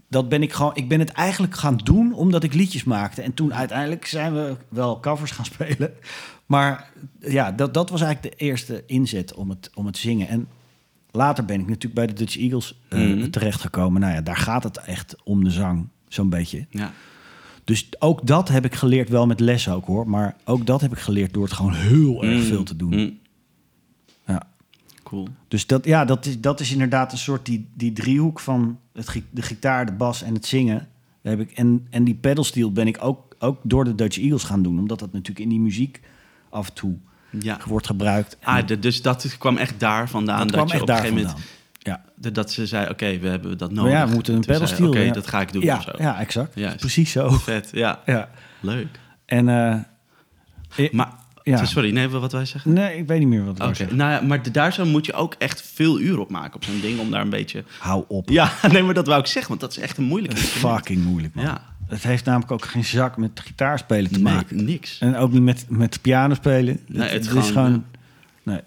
dat 0.07 0.29
ben 0.29 0.41
ik 0.41 0.53
gewoon, 0.53 0.75
ik 0.75 0.87
ben 0.87 0.99
het 0.99 1.09
eigenlijk 1.11 1.55
gaan 1.55 1.77
doen 1.77 2.13
omdat 2.13 2.43
ik 2.43 2.53
liedjes 2.53 2.83
maakte. 2.83 3.21
En 3.21 3.33
toen 3.33 3.53
uiteindelijk 3.53 4.05
zijn 4.05 4.33
we 4.33 4.55
wel 4.69 4.99
covers 4.99 5.31
gaan 5.31 5.45
spelen. 5.53 5.93
Maar 6.45 6.89
ja, 7.19 7.51
dat, 7.51 7.73
dat 7.73 7.89
was 7.89 8.01
eigenlijk 8.01 8.37
de 8.37 8.45
eerste 8.45 8.83
inzet 8.85 9.33
om 9.33 9.49
het, 9.49 9.69
om 9.73 9.85
het 9.85 9.97
zingen. 9.97 10.27
En 10.27 10.47
later 11.11 11.45
ben 11.45 11.59
ik 11.59 11.67
natuurlijk 11.67 11.93
bij 11.93 12.07
de 12.07 12.13
Dutch 12.13 12.37
Eagles 12.37 12.79
eh, 12.89 12.99
Mhm. 12.99 13.29
terechtgekomen. 13.29 14.01
Nou 14.01 14.13
ja, 14.13 14.21
daar 14.21 14.37
gaat 14.37 14.63
het 14.63 14.77
echt 14.77 15.15
om 15.23 15.43
de 15.43 15.49
zang, 15.51 15.87
zo'n 16.07 16.29
beetje. 16.29 16.65
Ja. 16.69 16.91
Dus 17.63 17.89
ook 17.99 18.27
dat 18.27 18.47
heb 18.47 18.65
ik 18.65 18.75
geleerd, 18.75 19.09
wel 19.09 19.25
met 19.27 19.39
les 19.39 19.69
ook 19.69 19.85
hoor. 19.85 20.09
Maar 20.09 20.35
ook 20.43 20.65
dat 20.65 20.81
heb 20.81 20.91
ik 20.91 20.97
geleerd 20.99 21.33
door 21.33 21.43
het 21.43 21.53
gewoon 21.53 21.73
heel 21.73 22.23
erg 22.23 22.35
Mm. 22.39 22.43
veel 22.43 22.63
te 22.63 22.75
doen. 22.75 22.89
Mm. 22.95 22.99
Ja. 22.99 23.09
Cool. 25.05 25.27
Dus 25.47 25.67
dat, 25.67 25.85
ja, 25.85 26.05
dat, 26.05 26.25
is, 26.25 26.39
dat 26.41 26.59
is 26.59 26.71
inderdaad 26.71 27.11
een 27.11 27.17
soort 27.17 27.45
die, 27.45 27.67
die 27.73 27.93
driehoek 27.93 28.39
van 28.39 28.79
het, 28.93 29.21
de 29.29 29.41
gitaar, 29.41 29.85
de 29.85 29.91
bas 29.91 30.21
en 30.23 30.33
het 30.33 30.45
zingen. 30.45 30.87
Heb 31.21 31.39
ik, 31.39 31.51
en, 31.51 31.87
en 31.89 32.03
die 32.03 32.15
pedalsteel 32.15 32.71
ben 32.71 32.87
ik 32.87 32.97
ook, 33.01 33.35
ook 33.39 33.59
door 33.63 33.83
de 33.83 33.95
Dutch 33.95 34.17
Eagles 34.19 34.43
gaan 34.43 34.61
doen. 34.63 34.79
Omdat 34.79 34.99
dat 34.99 35.11
natuurlijk 35.11 35.39
in 35.39 35.49
die 35.49 35.59
muziek 35.59 36.01
af 36.49 36.67
en 36.67 36.73
toe 36.73 36.95
Ja. 37.29 37.59
wordt 37.67 37.85
gebruikt. 37.87 38.37
Ah, 38.43 38.67
de- 38.67 38.79
dus 38.79 39.01
dat 39.01 39.37
kwam 39.37 39.57
echt 39.57 39.79
daar 39.79 40.09
vandaan. 40.09 40.37
dat 40.37 40.47
Dat, 40.47 40.55
kwam 40.55 40.67
je 40.67 40.73
echt 40.73 40.81
op 40.81 40.87
een 40.89 40.93
daar 40.95 41.03
gegeven 41.03 41.25
moment 41.27 41.45
Ja. 41.79 42.03
de- 42.15 42.31
dat 42.31 42.51
ze 42.51 42.65
zei: 42.65 42.89
Oké, 42.89 43.19
we 43.19 43.27
hebben 43.27 43.57
dat 43.57 43.71
Maar 43.71 43.83
nodig. 43.83 43.97
ja, 43.99 44.07
we 44.07 44.13
moeten 44.13 44.33
een 44.35 44.41
pedalsteel. 44.41 44.87
Oké, 44.87 44.99
ja. 44.99 45.13
dat 45.13 45.27
ga 45.27 45.41
ik 45.41 45.53
doen. 45.53 45.61
Ja, 45.63 45.77
of 45.77 45.83
zo. 45.83 45.91
ja 45.97 46.19
exact. 46.19 46.55
Juist. 46.55 46.77
Precies 46.79 47.11
zo. 47.11 47.29
Vet, 47.29 47.69
ja. 47.73 47.99
Ja. 48.05 48.29
Leuk. 48.59 48.87
En 49.25 49.49
eh, 49.49 50.89
Maar, 50.91 51.13
Ja. 51.51 51.65
sorry, 51.65 51.91
nee, 51.93 52.07
wat 52.07 52.31
wij 52.31 52.45
zeggen? 52.45 52.73
nee, 52.73 52.97
ik 52.97 53.07
weet 53.07 53.19
niet 53.19 53.27
meer 53.27 53.45
wat 53.45 53.55
ik 53.55 53.61
wou 53.61 53.75
zeggen. 53.75 53.97
nou 53.97 54.11
ja, 54.11 54.21
maar 54.21 54.51
daar 54.51 54.73
zo 54.73 54.85
moet 54.85 55.05
je 55.05 55.13
ook 55.13 55.35
echt 55.37 55.61
veel 55.61 55.99
uren 55.99 56.19
op 56.19 56.29
maken 56.29 56.55
op 56.55 56.63
zo'n 56.63 56.79
ding 56.81 56.99
om 56.99 57.11
daar 57.11 57.21
een 57.21 57.29
beetje. 57.29 57.63
Hou 57.79 58.03
op. 58.07 58.29
Ja, 58.29 58.51
nee, 58.71 58.83
maar 58.83 58.93
dat 58.93 59.07
wou 59.07 59.19
ik 59.19 59.25
zeggen, 59.25 59.49
want 59.49 59.61
dat 59.61 59.71
is 59.71 59.77
echt 59.77 59.97
een 59.97 60.03
moeilijk 60.03 60.33
Dat 60.33 60.43
is 60.43 60.49
instrument. 60.49 60.77
fucking 60.79 61.03
moeilijk, 61.03 61.35
man. 61.35 61.43
Ja. 61.43 61.73
Het 61.87 62.03
heeft 62.03 62.25
namelijk 62.25 62.51
ook 62.51 62.65
geen 62.65 62.85
zak 62.85 63.17
met 63.17 63.39
gitaarspelen 63.39 64.11
te 64.11 64.19
Nee, 64.19 64.33
maken. 64.33 64.65
niks. 64.65 64.97
En 64.99 65.15
ook 65.15 65.31
niet 65.31 65.41
met, 65.41 65.65
met 65.69 66.01
piano 66.01 66.33
spelen. 66.33 66.79
Nee, 66.87 67.09
het 67.09 67.21
is 67.23 67.27
gewoon, 67.27 67.43
gewoon... 67.43 67.85
Nee. 68.43 68.59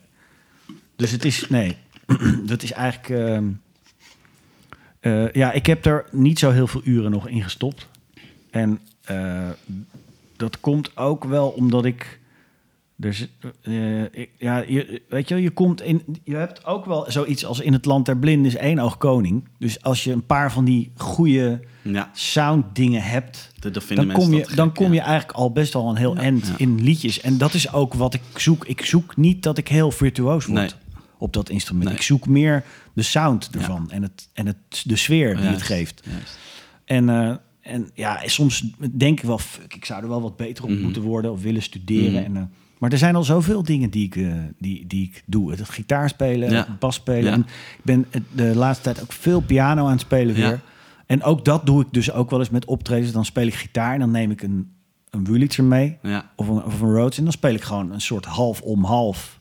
Dus 0.97 1.11
het 1.11 1.25
is... 1.25 1.49
Nee. 1.49 1.77
dat 2.47 2.63
is 2.63 2.73
eigenlijk... 2.73 3.09
ehm, 3.29 3.45
eh, 5.01 5.33
ja, 5.33 5.53
ik 5.53 5.67
heb 5.67 5.85
er 5.87 6.05
niet 6.13 6.39
zo 6.39 6.51
heel 6.51 6.67
veel 6.67 6.81
uren 6.85 7.11
nog 7.11 7.29
in 7.29 7.43
gestopt. 7.43 7.89
En 8.51 8.81
eh, 9.05 9.49
dat 10.37 10.61
komt 10.61 10.97
ook 10.97 11.25
wel 11.25 11.49
omdat 11.49 11.85
ik... 11.85 12.18
Ik- 13.01 14.31
ja, 14.39 14.59
je, 14.67 15.03
weet 15.09 15.29
je, 15.29 15.37
je 15.37 15.51
komt 15.51 15.83
in. 15.83 16.03
Je 16.25 16.35
hebt 16.35 16.65
ook 16.65 16.85
wel 16.85 17.05
zoiets 17.09 17.45
als 17.45 17.61
in 17.61 17.73
het 17.73 17.85
land 17.85 18.07
der 18.07 18.19
blinden 18.19 18.47
is 18.47 18.57
één 18.57 18.79
oog 18.79 18.97
koning. 18.99 19.49
Dus 19.59 19.83
als 19.83 20.05
je 20.05 20.13
een 20.13 20.27
paar 20.27 20.53
van 20.53 20.65
die 20.65 20.91
goede 20.97 21.61
Ja, 21.83 22.11
sound 22.13 22.65
dingen 22.75 23.03
hebt, 23.03 23.51
dat, 23.59 23.75
dat 23.75 23.85
vinden 23.85 24.07
dan 24.09 24.17
kom 24.17 24.33
je, 24.35 24.47
dan 24.55 24.73
kom 24.75 24.87
ja. 24.87 24.93
je 24.93 25.01
eigenlijk 25.01 25.39
al 25.39 25.53
best 25.53 25.73
wel 25.73 25.89
een 25.89 25.97
heel 25.97 26.15
Ja, 26.15 26.21
eind 26.21 26.47
ja. 26.47 26.55
in 26.57 26.83
liedjes. 26.83 27.21
En 27.21 27.39
dat 27.39 27.55
is 27.55 27.73
ook 27.73 27.95
wat 27.95 28.15
ik 28.15 28.21
zoek. 28.37 28.67
Ik 28.67 28.85
zoek 28.85 29.17
niet 29.17 29.43
dat 29.43 29.59
ik 29.59 29.69
heel 29.69 29.91
virtuoos 29.91 30.47
word 30.47 30.59
Nee. 30.61 30.71
op 31.19 31.33
dat 31.33 31.49
instrument. 31.51 31.85
Nee. 31.89 31.95
Ik 31.95 32.03
zoek 32.03 32.27
meer 32.27 32.65
de 32.93 33.03
sound 33.03 33.49
ervan 33.53 33.91
en, 33.91 34.03
het, 34.03 34.29
en 34.33 34.47
het, 34.47 34.57
de 34.85 34.97
sfeer 34.97 35.37
die 35.37 35.47
het 35.47 35.63
geeft. 35.63 36.03
juist. 36.11 36.39
En, 36.85 37.09
eh, 37.09 37.35
en 37.61 37.91
ja, 37.95 38.21
soms 38.25 38.73
denk 38.93 39.19
ik 39.21 39.25
wel, 39.27 39.39
fuck, 39.39 39.75
ik 39.75 39.85
zou 39.85 40.03
er 40.03 40.09
wel 40.09 40.23
wat 40.23 40.37
beter 40.37 40.65
op 40.65 40.71
Mhm. 40.71 40.83
moeten 40.83 41.03
worden 41.03 41.33
of 41.33 41.43
willen 41.43 41.63
studeren. 41.63 42.13
Mhm. 42.13 42.25
En, 42.25 42.37
eh, 42.37 42.43
Maar 42.79 42.93
er 42.93 42.99
zijn 42.99 43.17
al 43.17 43.25
zoveel 43.25 43.63
dingen 43.63 43.91
die 43.91 44.05
ik, 44.07 44.17
eh, 44.17 44.33
die, 44.59 44.87
die 44.87 45.03
ik 45.05 45.23
doe. 45.27 45.51
Het 45.51 45.69
gitaar 45.69 46.09
spelen, 46.09 46.51
Ja. 46.51 46.77
bas 46.79 46.95
spelen. 46.95 47.31
Ja. 47.33 47.37
Ik 47.77 47.83
ben 47.85 48.07
het- 48.11 48.23
de 48.33 48.57
laatste 48.57 48.85
tijd 48.85 49.03
ook 49.03 49.13
veel 49.13 49.41
piano 49.41 49.85
aan 49.85 49.91
het 49.91 50.01
spelen 50.01 50.35
weer. 50.35 50.45
Ja. 50.47 50.61
En 51.07 51.23
ook 51.23 51.45
dat 51.45 51.67
doe 51.67 51.81
ik 51.83 51.87
dus 51.91 52.13
ook 52.13 52.31
wel 52.31 52.39
eens 52.39 52.51
met 52.51 52.65
optredens. 52.65 53.13
Dan 53.13 53.25
speel 53.25 53.47
ik 53.47 53.55
gitaar 53.55 53.93
en 53.95 53.99
dan 54.01 54.11
neem 54.11 54.31
ik 54.31 54.43
een, 54.43 54.71
een 55.11 55.25
Wurlitzer 55.25 55.65
mee. 55.65 55.99
Of 56.37 56.49
een, 56.49 56.65
of 56.65 56.81
een 56.81 56.89
Rhodes. 56.95 57.19
En 57.19 57.23
dan 57.25 57.33
speel 57.33 57.55
ik 57.55 57.63
gewoon 57.63 57.93
een 57.93 58.01
soort 58.01 58.25
half 58.25 58.61
om 58.61 58.85
half. 58.85 59.39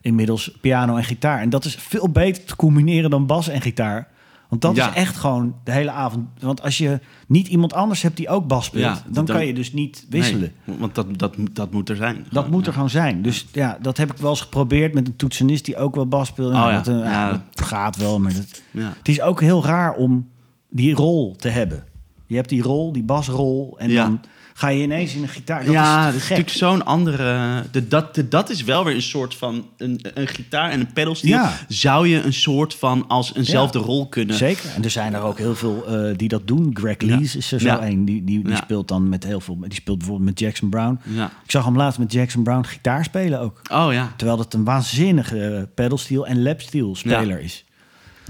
Inmiddels 0.00 0.50
piano 0.60 0.96
en 0.96 1.04
gitaar. 1.04 1.40
En 1.40 1.50
dat 1.50 1.64
is 1.64 1.74
veel 1.74 2.08
beter 2.08 2.44
te 2.44 2.56
combineren 2.56 3.10
dan 3.10 3.26
bas 3.26 3.48
en 3.48 3.60
gitaar. 3.60 4.08
Want 4.48 4.62
dat 4.62 4.76
Ja. 4.76 4.88
is 4.88 4.94
echt 4.94 5.16
gewoon 5.16 5.54
de 5.64 5.72
hele 5.72 5.90
avond. 5.90 6.28
Want 6.40 6.62
als 6.62 6.78
je 6.78 7.00
niet 7.26 7.48
iemand 7.48 7.72
anders 7.72 8.02
hebt 8.02 8.16
die 8.16 8.28
ook 8.28 8.46
bas 8.46 8.64
speelt... 8.64 8.84
Ja, 8.84 9.02
dan, 9.04 9.24
dan- 9.24 9.36
kan 9.36 9.46
je 9.46 9.54
dus 9.54 9.72
niet 9.72 10.06
wisselen. 10.10 10.52
Nee, 10.64 10.76
want 10.78 10.94
dat, 10.94 11.18
dat, 11.18 11.34
dat 11.52 11.72
moet 11.72 11.88
er 11.88 11.96
zijn. 11.96 12.26
Dat 12.30 12.50
moet 12.50 12.66
er 12.66 12.72
gewoon 12.72 12.90
zijn. 12.90 13.22
Dus 13.22 13.46
ja, 13.52 13.78
dat 13.82 13.96
heb 13.96 14.10
ik 14.10 14.16
wel 14.16 14.30
eens 14.30 14.40
geprobeerd 14.40 14.94
met 14.94 15.06
een 15.08 15.16
toetsenist 15.16 15.64
die 15.64 15.76
ook 15.76 15.94
wel 15.94 16.06
bas 16.06 16.28
speelt. 16.28 16.52
Oh 16.52 16.58
Nou, 16.58 16.70
ja. 16.70 16.76
dat, 16.80 16.86
eh, 17.02 17.10
ja, 17.10 17.44
dat 17.54 17.66
gaat 17.66 17.96
wel, 17.96 18.18
maar 18.20 18.32
dat, 18.34 18.62
het 18.98 19.08
is 19.08 19.20
ook 19.20 19.40
heel 19.40 19.64
raar 19.64 19.94
om 19.94 20.28
die 20.70 20.94
rol 20.94 21.36
te 21.36 21.48
hebben. 21.48 21.84
Je 22.26 22.36
hebt 22.36 22.48
die 22.48 22.62
rol, 22.62 22.92
die 22.92 23.02
basrol, 23.04 23.74
en 23.78 23.90
Ja. 23.90 24.04
dan 24.04 24.20
ga 24.58 24.68
je 24.68 24.82
ineens 24.82 25.14
in 25.14 25.22
een 25.22 25.28
gitaar. 25.28 25.64
Dat 25.64 25.72
ja, 25.72 25.98
is 25.98 26.04
dat 26.04 26.14
is 26.14 26.20
gek. 26.20 26.30
natuurlijk 26.36 26.56
zo'n 26.58 26.84
andere. 26.84 27.62
De, 27.70 27.88
dat, 27.88 28.14
de, 28.14 28.28
dat 28.28 28.50
is 28.50 28.62
wel 28.64 28.84
weer 28.84 28.94
een 28.94 29.02
soort 29.02 29.34
van. 29.34 29.66
Een, 29.76 30.00
een 30.14 30.26
gitaar 30.28 30.70
en 30.70 30.80
een 30.80 30.92
pedalsteel. 30.92 31.30
Ja. 31.30 31.58
Zou 31.68 32.08
je 32.08 32.22
een 32.22 32.32
soort 32.32 32.74
van 32.74 33.04
als 33.08 33.34
eenzelfde 33.34 33.78
rol 33.78 34.08
kunnen. 34.08 34.36
Zeker. 34.36 34.70
En 34.76 34.84
er 34.84 34.90
zijn 34.90 35.14
er 35.14 35.20
ook 35.20 35.38
heel 35.38 35.54
veel 35.54 35.86
eh, 35.86 36.16
die 36.16 36.28
dat 36.28 36.46
doen. 36.46 36.70
Greg 36.74 36.96
Ja. 36.98 37.16
Lees 37.18 37.36
is 37.36 37.52
er 37.52 37.60
zo 37.60 37.78
een. 37.80 38.04
Die, 38.04 38.24
die, 38.24 38.44
die 38.44 38.56
speelt 38.56 38.88
dan 38.88 39.08
met 39.08 39.24
heel 39.24 39.40
veel. 39.40 39.58
Die 39.60 39.74
speelt 39.74 39.98
bijvoorbeeld 39.98 40.28
met 40.28 40.38
Jackson 40.38 40.68
Brown. 40.68 40.98
Ja. 41.02 41.24
Ik 41.44 41.50
zag 41.50 41.64
hem 41.64 41.76
laatst 41.76 41.98
met 41.98 42.12
Jackson 42.12 42.42
Brown 42.42 42.64
gitaar 42.64 43.04
spelen 43.04 43.40
ook. 43.40 43.60
Oh 43.72 43.92
ja. 43.92 44.12
Terwijl 44.16 44.38
het 44.38 44.54
een 44.54 44.64
waanzinnige 44.64 45.40
eh, 45.46 45.62
pedalsteel 45.74 46.26
en 46.26 46.42
lapsteel 46.42 46.96
speler 46.96 47.40
is. 47.40 47.64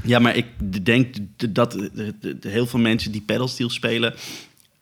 Ja, 0.02 0.18
maar 0.18 0.36
ik 0.36 0.46
denk 0.84 1.14
dat 1.48 1.72
de- 1.72 2.36
heel 2.48 2.66
veel 2.66 2.78
mensen 2.80 3.12
die 3.12 3.20
pedalsteel 3.20 3.70
spelen. 3.70 4.14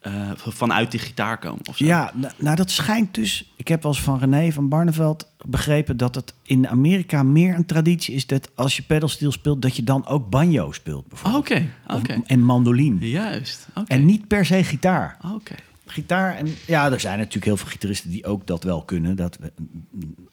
Eh, 0.07 0.31
vanuit 0.37 0.91
die 0.91 1.01
gitaar 1.01 1.39
komen. 1.39 1.69
Of 1.69 1.77
zo. 1.77 1.85
Ja, 1.85 2.11
nou, 2.15 2.33
nou, 2.39 2.57
dat 2.57 2.71
schijnt 2.71 3.15
dus. 3.15 3.53
Ik 3.57 3.69
heb 3.69 3.83
wel 3.83 3.93
eens 3.93 4.01
van 4.03 4.19
René 4.19 4.53
van 4.53 4.69
Barneveld 4.69 5.31
begrepen 5.47 5.97
dat 5.97 6.15
het 6.15 6.35
in 6.43 6.69
Amerika 6.69 7.23
meer 7.23 7.55
een 7.55 7.67
traditie 7.67 8.15
is 8.15 8.27
dat 8.27 8.51
als 8.55 8.77
je 8.77 8.83
pedalsteel 8.83 9.33
speelt, 9.33 9.63
dat 9.63 9.77
je 9.77 9.83
dan 9.83 10.07
ook 10.07 10.31
banjo 10.31 10.73
speelt 10.73 11.09
bijvoorbeeld. 11.09 11.43
Oké, 11.43 11.67
oké. 11.89 12.21
En 12.27 12.41
mandoline. 12.41 13.09
Juist. 13.11 13.67
Oké. 13.75 13.93
En 13.93 14.05
niet 14.05 14.27
per 14.29 14.47
se 14.47 14.65
gitaar. 14.65 15.19
Oké. 15.35 15.55
Gitaar 15.87 16.37
en 16.37 16.49
ja, 16.67 16.91
er 16.93 17.01
zijn 17.01 17.19
natuurlijk 17.19 17.45
heel 17.45 17.57
veel 17.57 17.69
gitaristen 17.69 18.11
die 18.11 18.25
ook 18.27 18.47
dat 18.47 18.65
wel 18.65 18.83
kunnen. 18.83 19.17
Dat, 19.17 19.39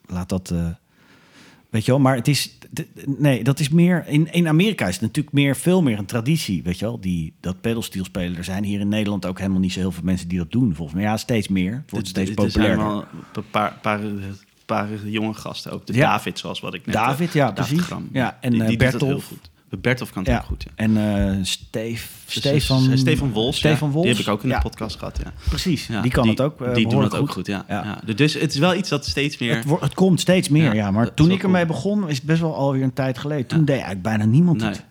laat 0.05 0.29
dat. 0.29 0.51
eh, 0.51 0.67
weet 1.69 1.85
je 1.85 1.91
wel, 1.91 1.99
maar 1.99 2.15
het 2.15 2.27
is. 2.27 2.57
Nee, 3.17 3.43
dat 3.43 3.59
is 3.59 3.69
meer. 3.69 4.03
In, 4.07 4.33
in 4.33 4.47
Amerika 4.47 4.87
is 4.87 4.93
het 4.93 5.01
natuurlijk 5.01 5.35
meer, 5.35 5.55
veel 5.55 5.81
meer 5.81 5.97
een 5.97 6.05
traditie. 6.05 6.63
Weet 6.63 6.79
je 6.79 6.85
wel, 6.85 6.99
die, 6.99 7.33
dat 7.39 7.61
pedalsteel 7.61 8.03
spelen. 8.03 8.37
Er 8.37 8.43
zijn 8.43 8.63
hier 8.63 8.79
in 8.79 8.87
Nederland 8.87 9.25
ook 9.25 9.37
helemaal 9.39 9.59
niet 9.59 9.73
zo 9.73 9.79
heel 9.79 9.91
veel 9.91 10.03
mensen 10.03 10.27
die 10.27 10.37
dat 10.37 10.51
doen. 10.51 10.75
Volgens 10.75 10.97
mij, 10.97 11.05
ja, 11.07 11.17
steeds 11.17 11.47
meer. 11.47 11.73
Het 11.73 11.91
wordt 11.91 12.07
steeds 12.07 12.29
Er- 12.31 12.43
er 12.43 12.51
zijn 12.51 12.65
populairder. 12.67 12.85
wel 12.95 13.23
een 13.33 13.49
paar, 13.51 13.77
paar, 13.81 13.99
paar 14.65 14.87
jonge 15.05 15.33
gasten 15.33 15.71
ook. 15.71 15.85
De 15.87 15.93
Ja. 15.93 16.11
David, 16.11 16.39
zoals 16.39 16.59
wat 16.59 16.73
ik 16.73 16.85
net... 16.85 16.95
David, 16.95 17.27
eh, 17.27 17.33
ja, 17.33 17.51
precies. 17.51 17.79
Gram. 17.81 18.09
Ja, 18.11 18.37
en, 18.41 18.51
die, 18.51 18.61
eh, 18.61 18.67
die 18.67 18.77
Bertolf. 18.77 19.31
Bertolf 19.77 20.11
kan 20.11 20.23
het 20.23 20.31
Ja, 20.31 20.37
ook 20.37 20.43
goed, 20.45 20.63
ja. 20.63 20.71
en 20.75 20.97
eh 20.97 21.37
Steef, 21.43 22.09
Dus, 22.25 22.33
Stefan, 22.35 22.91
eh, 22.91 22.97
Stefan 22.97 23.31
Wolfs, 23.31 23.57
Stefan 23.57 23.87
ja. 23.87 23.93
Wolfs. 23.93 24.07
Die 24.07 24.17
heb 24.17 24.25
ik 24.27 24.31
ook 24.33 24.43
in 24.43 24.49
de 24.49 24.59
podcast 24.69 24.97
gehad, 24.97 25.19
ja. 25.23 25.33
Precies, 25.49 25.89
die 26.01 26.11
kan 26.11 26.27
het 26.27 26.41
ook. 26.41 26.61
eh, 26.61 26.73
die 26.73 26.87
doen 26.87 27.03
het 27.03 27.15
ook 27.15 27.31
goed, 27.31 27.47
ja. 27.47 27.65
Ja. 27.67 27.83
ja. 28.05 28.13
Dus 28.13 28.33
het 28.33 28.53
is 28.53 28.59
wel 28.59 28.75
iets 28.75 28.89
dat 28.89 29.05
steeds 29.05 29.37
meer... 29.37 29.55
Het, 29.55 29.65
wordt- 29.65 29.83
het 29.83 29.93
komt 29.93 30.19
steeds 30.19 30.49
meer, 30.49 30.75
Ja, 30.75 30.91
Maar 30.91 31.13
toen 31.13 31.31
ik 31.31 31.43
ermee 31.43 31.65
cool. 31.65 31.75
begon, 31.75 32.09
is 32.09 32.21
best 32.21 32.41
wel 32.41 32.55
alweer 32.55 32.83
een 32.83 32.93
tijd 32.93 33.17
geleden. 33.17 33.45
Toen 33.47 33.59
deed 33.65 33.69
eigenlijk 33.69 34.01
bijna 34.03 34.25
niemand 34.25 34.57
Nee. 34.61 34.69
het. 34.69 34.83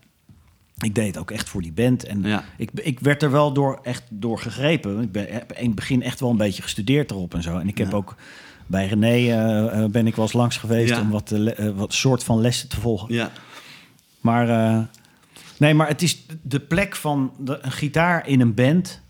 Ik 0.80 0.94
deed 0.94 1.06
het 1.06 1.18
ook 1.18 1.30
echt 1.30 1.48
voor 1.48 1.62
die 1.62 1.72
band. 1.72 2.04
En 2.04 2.24
ik, 2.56 2.70
ik 2.74 3.00
werd 3.00 3.22
er 3.22 3.30
wel 3.30 3.52
door, 3.52 3.78
echt 3.82 4.02
door 4.10 4.38
gegrepen. 4.38 5.00
Ik 5.00 5.12
ben, 5.12 5.26
heb 5.30 5.52
in 5.52 5.66
het 5.66 5.74
begin 5.74 6.02
echt 6.02 6.20
wel 6.20 6.30
een 6.30 6.36
beetje 6.36 6.62
gestudeerd 6.62 7.10
erop 7.10 7.34
en 7.34 7.42
zo. 7.42 7.58
En 7.58 7.68
ik 7.68 7.78
heb 7.78 7.94
ook 7.94 8.14
bij 8.66 8.86
René 8.86 9.32
eh, 9.68 9.84
ben 9.90 10.06
ik 10.06 10.14
wel 10.16 10.24
eens 10.24 10.34
langs 10.34 10.56
geweest 10.56 11.00
om 11.00 11.10
wat, 11.10 11.34
wat 11.74 11.92
soort 11.94 12.24
van 12.24 12.40
lessen 12.40 12.68
te 12.68 12.80
volgen. 12.80 13.14
Ja, 13.14 13.30
Maar 14.22 14.48
eh, 14.48 14.78
nee, 15.58 15.74
maar 15.74 15.88
het 15.88 16.02
is 16.02 16.26
de 16.42 16.60
plek 16.60 16.96
van 16.96 17.32
de, 17.38 17.58
een 17.62 17.72
gitaar 17.72 18.28
in 18.28 18.40
een 18.40 18.54
band 18.54 19.00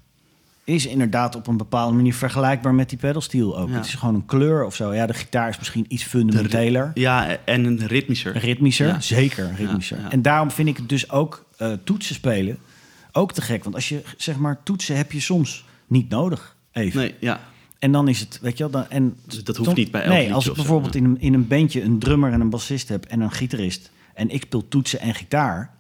is 0.64 0.86
inderdaad 0.86 1.34
op 1.36 1.46
een 1.46 1.56
bepaalde 1.56 1.94
manier 1.94 2.14
vergelijkbaar 2.14 2.74
met 2.74 2.88
die 2.88 2.98
pedalsteel 2.98 3.58
ook. 3.58 3.68
Ja. 3.68 3.74
Het 3.74 3.86
is 3.86 3.94
gewoon 3.94 4.14
een 4.14 4.26
kleur 4.26 4.64
of 4.64 4.74
zo. 4.74 4.94
Ja, 4.94 5.06
de 5.06 5.14
gitaar 5.14 5.48
is 5.48 5.58
misschien 5.58 5.84
iets 5.88 6.02
fundamenteler, 6.04 6.90
ja 6.94 7.36
en 7.44 7.64
een 7.64 7.86
ritmischer. 7.86 8.36
ritmischer, 8.38 8.86
Ja. 8.86 9.00
zeker 9.00 9.54
ritmischer. 9.56 10.00
Ja. 10.00 10.10
En 10.10 10.22
daarom 10.22 10.50
vind 10.50 10.68
ik 10.68 10.76
het 10.76 10.88
dus 10.88 11.10
ook 11.10 11.44
eh, 11.56 11.72
toetsen 11.84 12.14
spelen 12.14 12.58
ook 13.12 13.32
te 13.32 13.42
gek, 13.42 13.62
want 13.64 13.74
als 13.74 13.88
je 13.88 14.02
zeg 14.16 14.36
maar 14.36 14.62
toetsen 14.62 14.96
heb 14.96 15.12
je 15.12 15.20
soms 15.20 15.64
niet 15.86 16.08
nodig. 16.08 16.56
Even. 16.72 17.00
Nee, 17.00 17.14
ja. 17.20 17.40
En 17.78 17.92
dan 17.92 18.08
is 18.08 18.20
het, 18.20 18.38
weet 18.42 18.58
je 18.58 18.62
wel, 18.62 18.72
dan, 18.72 18.90
en 18.90 19.16
Dus 19.26 19.44
dat 19.44 19.56
hoeft 19.56 19.76
niet 19.76 19.90
bij 19.90 20.02
elk 20.02 20.12
Nee, 20.12 20.34
als 20.34 20.46
ik 20.48 20.54
bijvoorbeeld 20.54 20.94
in, 20.94 21.04
een, 21.04 21.20
in 21.20 21.34
een 21.34 21.46
bandje 21.46 21.82
een 21.82 21.98
drummer 21.98 22.32
en 22.32 22.40
een 22.40 22.50
bassist 22.50 22.88
heb 22.88 23.04
en 23.04 23.20
een 23.20 23.30
gitarist 23.30 23.90
en 24.14 24.30
ik 24.30 24.42
speel 24.42 24.68
toetsen 24.68 25.00
en 25.00 25.14
gitaar, 25.14 25.74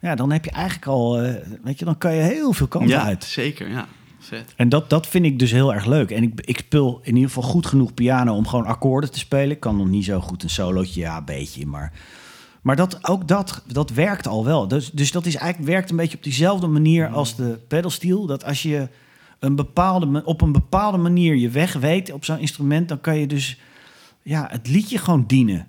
ja, 0.00 0.14
dan 0.14 0.32
heb 0.32 0.44
je 0.44 0.50
eigenlijk 0.50 0.86
al, 0.86 1.20
eh, 1.20 1.34
weet 1.62 1.78
je, 1.78 1.84
dan 1.84 1.98
kan 1.98 2.14
je 2.14 2.22
heel 2.22 2.52
veel 2.52 2.66
kanten 2.66 2.90
Ja, 2.90 3.02
uit. 3.04 3.24
zeker, 3.24 3.68
ja. 3.68 3.86
Vet. 4.18 4.52
En 4.56 4.68
dat, 4.68 4.90
dat 4.90 5.06
vind 5.06 5.24
ik 5.24 5.38
dus 5.38 5.50
heel 5.50 5.74
erg 5.74 5.86
leuk. 5.86 6.10
En 6.10 6.22
ik, 6.22 6.40
ik 6.40 6.58
speel 6.58 7.00
in 7.02 7.14
ieder 7.14 7.30
geval 7.30 7.50
goed 7.50 7.66
genoeg 7.66 7.94
piano 7.94 8.34
om 8.34 8.46
gewoon 8.46 8.66
akkoorden 8.66 9.10
te 9.10 9.18
spelen. 9.18 9.50
Ik 9.50 9.60
kan 9.60 9.76
nog 9.76 9.88
niet 9.88 10.04
zo 10.04 10.20
goed 10.20 10.42
een 10.42 10.50
solootje, 10.50 11.00
ja, 11.00 11.16
een 11.16 11.24
beetje, 11.24 11.66
maar... 11.66 11.92
Maar 12.62 12.76
dat, 12.76 13.08
ook 13.08 13.28
dat, 13.28 13.62
dat 13.66 13.90
werkt 13.90 14.26
al 14.26 14.44
wel. 14.44 14.68
Dus, 14.68 14.90
dus 14.90 15.12
dat 15.12 15.26
is 15.26 15.34
eigenlijk, 15.34 15.72
werkt 15.72 15.90
een 15.90 15.96
beetje 15.96 16.16
op 16.16 16.22
diezelfde 16.22 16.66
manier 16.66 17.08
als 17.08 17.36
de 17.36 17.58
pedalsteel. 17.68 18.26
Dat 18.26 18.44
als 18.44 18.62
je 18.62 18.88
een 19.38 19.56
bepaalde, 19.56 20.24
op 20.24 20.40
een 20.40 20.52
bepaalde 20.52 20.98
manier 20.98 21.36
je 21.36 21.48
weg 21.48 21.72
weet 21.72 22.12
op 22.12 22.24
zo'n 22.24 22.38
instrument... 22.38 22.88
dan 22.88 23.00
kan 23.00 23.18
je 23.18 23.26
dus 23.26 23.58
ja, 24.22 24.48
het 24.50 24.68
liedje 24.68 24.98
gewoon 24.98 25.24
dienen. 25.26 25.66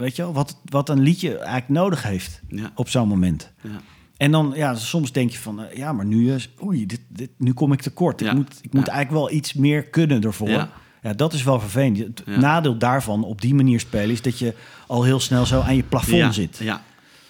Weet 0.00 0.16
je 0.16 0.22
wel? 0.22 0.32
Wat, 0.32 0.56
wat 0.64 0.88
een 0.88 1.00
liedje 1.00 1.36
eigenlijk 1.36 1.68
nodig 1.68 2.02
heeft 2.02 2.40
Ja, 2.48 2.72
op 2.74 2.88
zo'n 2.88 3.08
moment. 3.08 3.52
ja. 3.62 3.80
En 4.16 4.30
dan, 4.30 4.52
ja, 4.56 4.74
soms 4.74 5.12
denk 5.12 5.30
je 5.30 5.38
van, 5.38 5.62
eh, 5.62 5.76
ja, 5.76 5.92
maar 5.92 6.04
nu, 6.04 6.32
is, 6.32 6.50
oei, 6.62 6.86
dit, 6.86 7.00
dit, 7.08 7.30
nu 7.36 7.52
kom 7.52 7.72
ik 7.72 7.80
tekort. 7.82 8.20
Ja. 8.20 8.30
Ik 8.30 8.36
moet, 8.36 8.58
ik 8.62 8.72
moet 8.72 8.88
eigenlijk 8.88 9.26
wel 9.26 9.36
iets 9.36 9.54
meer 9.54 9.82
kunnen 9.84 10.22
ervoor. 10.22 10.48
Ja. 10.48 10.70
Dat 11.16 11.32
is 11.32 11.42
wel 11.42 11.60
vervelend. 11.60 11.98
Het 11.98 12.36
nadeel 12.36 12.78
daarvan 12.78 13.24
op 13.24 13.40
die 13.40 13.54
manier 13.54 13.80
spelen 13.80 14.10
is 14.10 14.22
dat 14.22 14.38
je 14.38 14.54
al 14.86 15.02
heel 15.02 15.20
snel 15.20 15.46
zo 15.46 15.60
aan 15.60 15.76
je 15.76 15.82
plafond 15.82 16.34
zit. 16.34 16.56
Ja, 16.56 16.82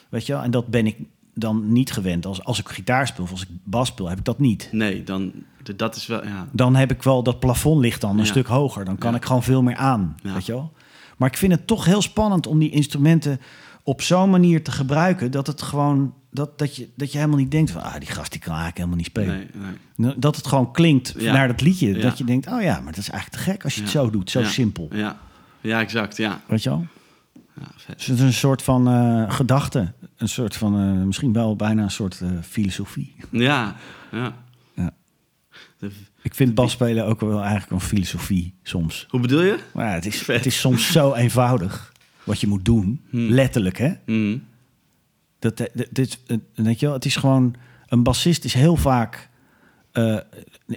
Weet 0.09 0.27
je 0.27 0.33
wel? 0.33 0.43
En 0.43 0.51
dat 0.51 0.67
ben 0.67 0.87
ik 0.87 0.97
dan 1.35 1.73
niet 1.73 1.93
gewend. 1.93 2.27
Als, 2.27 2.45
als 2.45 2.59
ik 2.59 2.69
gitaar 2.69 3.07
speel 3.07 3.25
of 3.25 3.31
als 3.31 3.43
ik 3.43 3.49
bas 3.65 3.89
speel, 3.89 4.09
heb 4.09 4.19
ik 4.19 4.25
dat 4.25 4.39
niet. 4.39 4.69
nee, 4.73 5.05
dan... 5.05 5.33
Dat 5.77 5.97
is 5.97 6.07
wel, 6.07 6.25
ja. 6.27 6.49
Dan 6.53 6.77
heb 6.77 6.91
ik 6.91 7.03
wel, 7.03 7.23
dat 7.23 7.41
plafond 7.41 7.81
ligt 7.81 8.01
dan 8.01 8.19
een 8.19 8.27
stuk 8.27 8.47
hoger. 8.47 8.85
Dan 8.85 8.99
kan 8.99 9.15
ik 9.15 9.25
gewoon 9.25 9.43
veel 9.43 9.63
meer 9.63 9.77
aan. 9.77 10.17
Weet 10.23 10.47
je 10.47 10.53
wel? 10.53 10.73
Maar 11.21 11.29
ik 11.29 11.37
vind 11.37 11.53
het 11.53 11.67
toch 11.67 11.85
heel 11.85 12.03
spannend 12.03 12.47
om 12.47 12.59
die 12.59 12.71
instrumenten 12.71 13.41
op 13.83 14.03
zo'n 14.03 14.31
manier 14.31 14.65
te 14.65 14.71
gebruiken... 14.71 15.31
dat 15.31 15.47
het 15.47 15.63
gewoon... 15.63 16.15
Dat, 16.31 16.59
dat, 16.59 16.77
je, 16.77 16.89
dat 16.95 17.13
je 17.13 17.19
helemaal 17.19 17.39
niet 17.39 17.51
denkt 17.51 17.71
van... 17.71 17.83
ah, 17.83 17.95
die 17.99 18.09
gast 18.09 18.31
die 18.31 18.41
kan 18.41 18.49
eigenlijk 18.49 18.77
helemaal 18.77 18.97
niet 18.97 19.07
spelen. 19.07 19.37
Nee, 19.37 19.77
nee. 19.97 20.19
Dat 20.19 20.37
het 20.37 20.47
gewoon 20.47 20.73
klinkt 20.73 21.15
Ja. 21.19 21.33
naar 21.33 21.49
dat 21.49 21.61
liedje. 21.61 21.95
Ja. 21.97 22.03
Dat 22.03 22.19
je 22.19 22.25
denkt, 22.25 22.47
oh 22.47 22.63
ja, 22.63 22.75
maar 22.81 22.93
dat 22.93 23.01
is 23.01 23.11
eigenlijk 23.11 23.43
te 23.43 23.51
gek 23.51 23.65
als 23.65 23.75
je 23.75 23.81
het 23.81 23.91
zo 23.91 24.11
doet. 24.11 24.31
Zo 24.31 24.45
simpel. 24.45 24.89
Ja, 24.93 25.19
ja 25.61 25.81
exact, 25.81 26.17
ja. 26.17 26.41
Weet 26.47 26.63
je 26.63 26.69
wel? 26.69 26.87
ja 27.57 27.67
vet. 27.77 27.97
Dus 27.97 28.07
het 28.07 28.19
is 28.19 28.25
een 28.25 28.33
soort 28.33 28.63
van 28.63 28.89
eh, 28.89 29.33
gedachte. 29.33 29.93
Een 30.17 30.29
soort 30.29 30.57
van, 30.57 30.81
eh, 30.81 31.05
misschien 31.07 31.33
wel 31.33 31.57
bijna 31.57 31.83
een 31.83 31.91
soort 31.91 32.21
eh, 32.21 32.29
filosofie. 32.43 33.15
Ja, 33.31 33.77
ja. 34.13 34.35
De- 35.81 35.91
Ik 36.23 36.35
vind 36.35 36.55
basspelen 36.55 37.07
ook 37.07 37.21
wel 37.21 37.41
eigenlijk 37.41 37.71
een 37.71 37.81
filosofie 37.89 38.55
soms. 38.63 39.07
hoe 39.11 39.21
bedoel 39.21 39.43
je? 39.43 39.59
Maar 39.75 39.87
ja, 39.87 39.93
het 39.95 40.07
is, 40.07 40.17
Vet. 40.23 40.37
het 40.37 40.47
is 40.47 40.61
soms 40.61 40.93
zo 40.93 41.15
eenvoudig 41.15 41.93
wat 42.25 42.41
je 42.41 42.47
moet 42.47 42.65
doen. 42.65 43.01
Hmm. 43.11 43.29
Letterlijk, 43.31 43.79
hè? 43.79 43.93
Mhm. 44.07 44.39
Dat, 45.39 45.57
dat, 45.57 45.71
dit, 45.91 46.19
eh, 46.27 46.37
weet 46.55 46.81
je 46.81 46.87
wel, 46.87 46.95
het 46.95 47.05
is 47.05 47.17
gewoon... 47.17 47.55
Een 47.89 48.03
bassist 48.03 48.45
is 48.45 48.55
heel 48.55 48.77
vaak... 48.77 49.29
eh, 49.93 50.17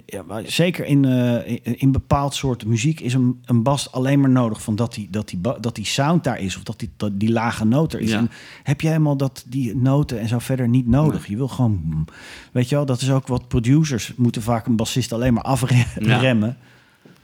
ja, 0.06 0.24
zeker 0.44 0.84
in, 0.84 1.04
eh, 1.04 1.48
in, 1.62 1.78
in 1.78 1.92
bepaald 1.92 2.34
soort 2.34 2.66
muziek 2.66 3.00
is 3.00 3.14
een, 3.14 3.42
een 3.44 3.62
bas 3.62 3.92
alleen 3.92 4.20
maar 4.20 4.30
nodig... 4.30 4.62
van 4.62 4.76
dat 4.76 4.94
die, 4.94 5.08
dat, 5.10 5.28
die, 5.28 5.40
dat 5.60 5.74
die 5.74 5.84
sound 5.84 6.24
daar 6.24 6.40
is 6.40 6.56
of 6.56 6.62
dat 6.62 6.78
die, 6.78 6.90
dat 6.96 7.20
die 7.20 7.32
lage 7.32 7.64
noot 7.64 7.92
er 7.92 8.00
is. 8.00 8.10
Ja. 8.10 8.18
En 8.18 8.30
heb 8.62 8.80
je 8.80 8.86
helemaal 8.86 9.16
dat, 9.16 9.44
die 9.48 9.76
noten 9.76 10.20
en 10.20 10.28
zo 10.28 10.38
verder 10.38 10.68
niet 10.68 10.86
nodig. 10.86 11.26
Je 11.26 11.36
wil 11.36 11.48
gewoon... 11.48 12.06
Weet 12.52 12.68
je 12.68 12.74
wel, 12.74 12.86
dat 12.86 13.00
is 13.00 13.10
ook 13.10 13.26
wat 13.26 13.48
producers 13.48 14.12
moeten 14.16 14.42
vaak 14.42 14.66
een 14.66 14.76
bassist 14.76 15.12
alleen 15.12 15.34
maar 15.34 15.42
afremmen. 15.42 16.56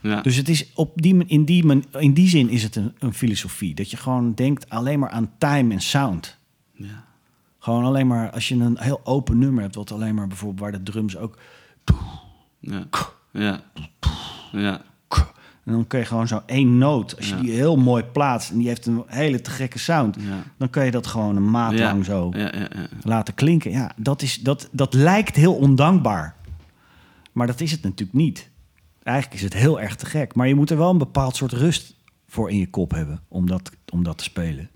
Ja. 0.00 0.20
Dus 0.20 0.37
het 0.37 0.48
is 0.48 0.70
op 0.74 0.92
die, 0.94 1.24
in, 1.26 1.44
die, 1.44 1.83
in 1.98 2.12
die 2.12 2.29
zin 2.29 2.48
is 2.48 2.62
het 2.62 2.76
een, 2.76 2.94
een 2.98 3.14
filosofie. 3.14 3.74
Dat 3.74 3.90
je 3.90 3.96
gewoon 3.96 4.35
denkt 4.35 4.68
alleen 4.68 4.98
maar 4.98 5.11
aan 5.11 5.31
time 5.38 5.74
en 5.74 5.81
sound. 5.81 6.38
ja. 6.72 7.09
Gewoon 7.59 7.85
alleen 7.85 8.07
maar 8.07 8.31
als 8.31 8.48
je 8.48 8.55
een 8.55 8.79
heel 8.79 9.00
open 9.05 9.38
nummer 9.38 9.62
hebt, 9.62 9.74
wat 9.74 9.92
alleen 9.92 10.14
maar 10.14 10.26
bijvoorbeeld 10.26 10.61
waar 10.61 10.72
de 10.72 10.83
drums 10.83 11.16
ook. 11.16 11.38
Ja. 12.61 12.87
Ja. 13.33 13.61
Ja. 14.53 14.83
En 15.64 15.72
dan 15.76 15.87
kun 15.87 15.98
je 15.98 16.05
gewoon 16.05 16.29
zo 16.29 16.42
één 16.46 16.79
noot, 16.79 17.16
als 17.16 17.29
je 17.29 17.35
Ja. 17.35 17.40
die 17.40 17.50
heel 17.50 17.76
mooi 17.76 18.03
plaatst... 18.03 18.50
en 18.50 18.59
die 18.59 18.68
heeft 18.68 18.87
een 18.87 19.03
hele 19.07 19.40
te 19.40 19.50
gekke 19.50 19.79
sound... 19.79 20.16
Ja. 20.20 20.42
dan 20.57 20.70
kun 20.70 20.85
je 20.85 20.90
dat 20.90 21.07
gewoon 21.07 21.37
een 21.37 21.50
maand 21.50 21.79
Ja. 21.79 21.85
lang 21.85 22.05
zo 22.05 22.29
Ja, 22.33 22.38
ja, 22.40 22.59
ja. 22.59 22.88
laten 23.03 23.35
klinken. 23.35 23.70
Ja, 23.70 23.92
dat, 23.96 24.22
is, 24.22 24.38
dat, 24.38 24.68
dat 24.72 24.94
lijkt 24.94 25.37
heel 25.37 25.55
ondankbaar. 25.55 26.37
Maar 27.33 27.46
dat 27.46 27.61
is 27.61 27.70
het 27.70 27.83
natuurlijk 27.83 28.18
niet. 28.18 28.50
Eigenlijk 29.03 29.37
is 29.37 29.42
het 29.42 29.53
heel 29.55 29.81
erg 29.81 29.96
te 29.96 30.07
gek. 30.07 30.35
Maar 30.35 30.48
je 30.48 30.55
moet 30.55 30.70
er 30.70 30.76
wel 30.76 30.90
een 30.90 30.98
bepaald 30.98 31.37
soort 31.37 31.53
rust 31.53 31.94
voor 32.29 32.50
in 32.50 32.59
je 32.59 32.70
kop 32.70 32.90
hebben... 32.90 33.20
om 33.29 33.46
dat, 33.46 33.70
om 33.92 34.03
dat 34.03 34.18
te 34.18 34.24
spelen. 34.24 34.70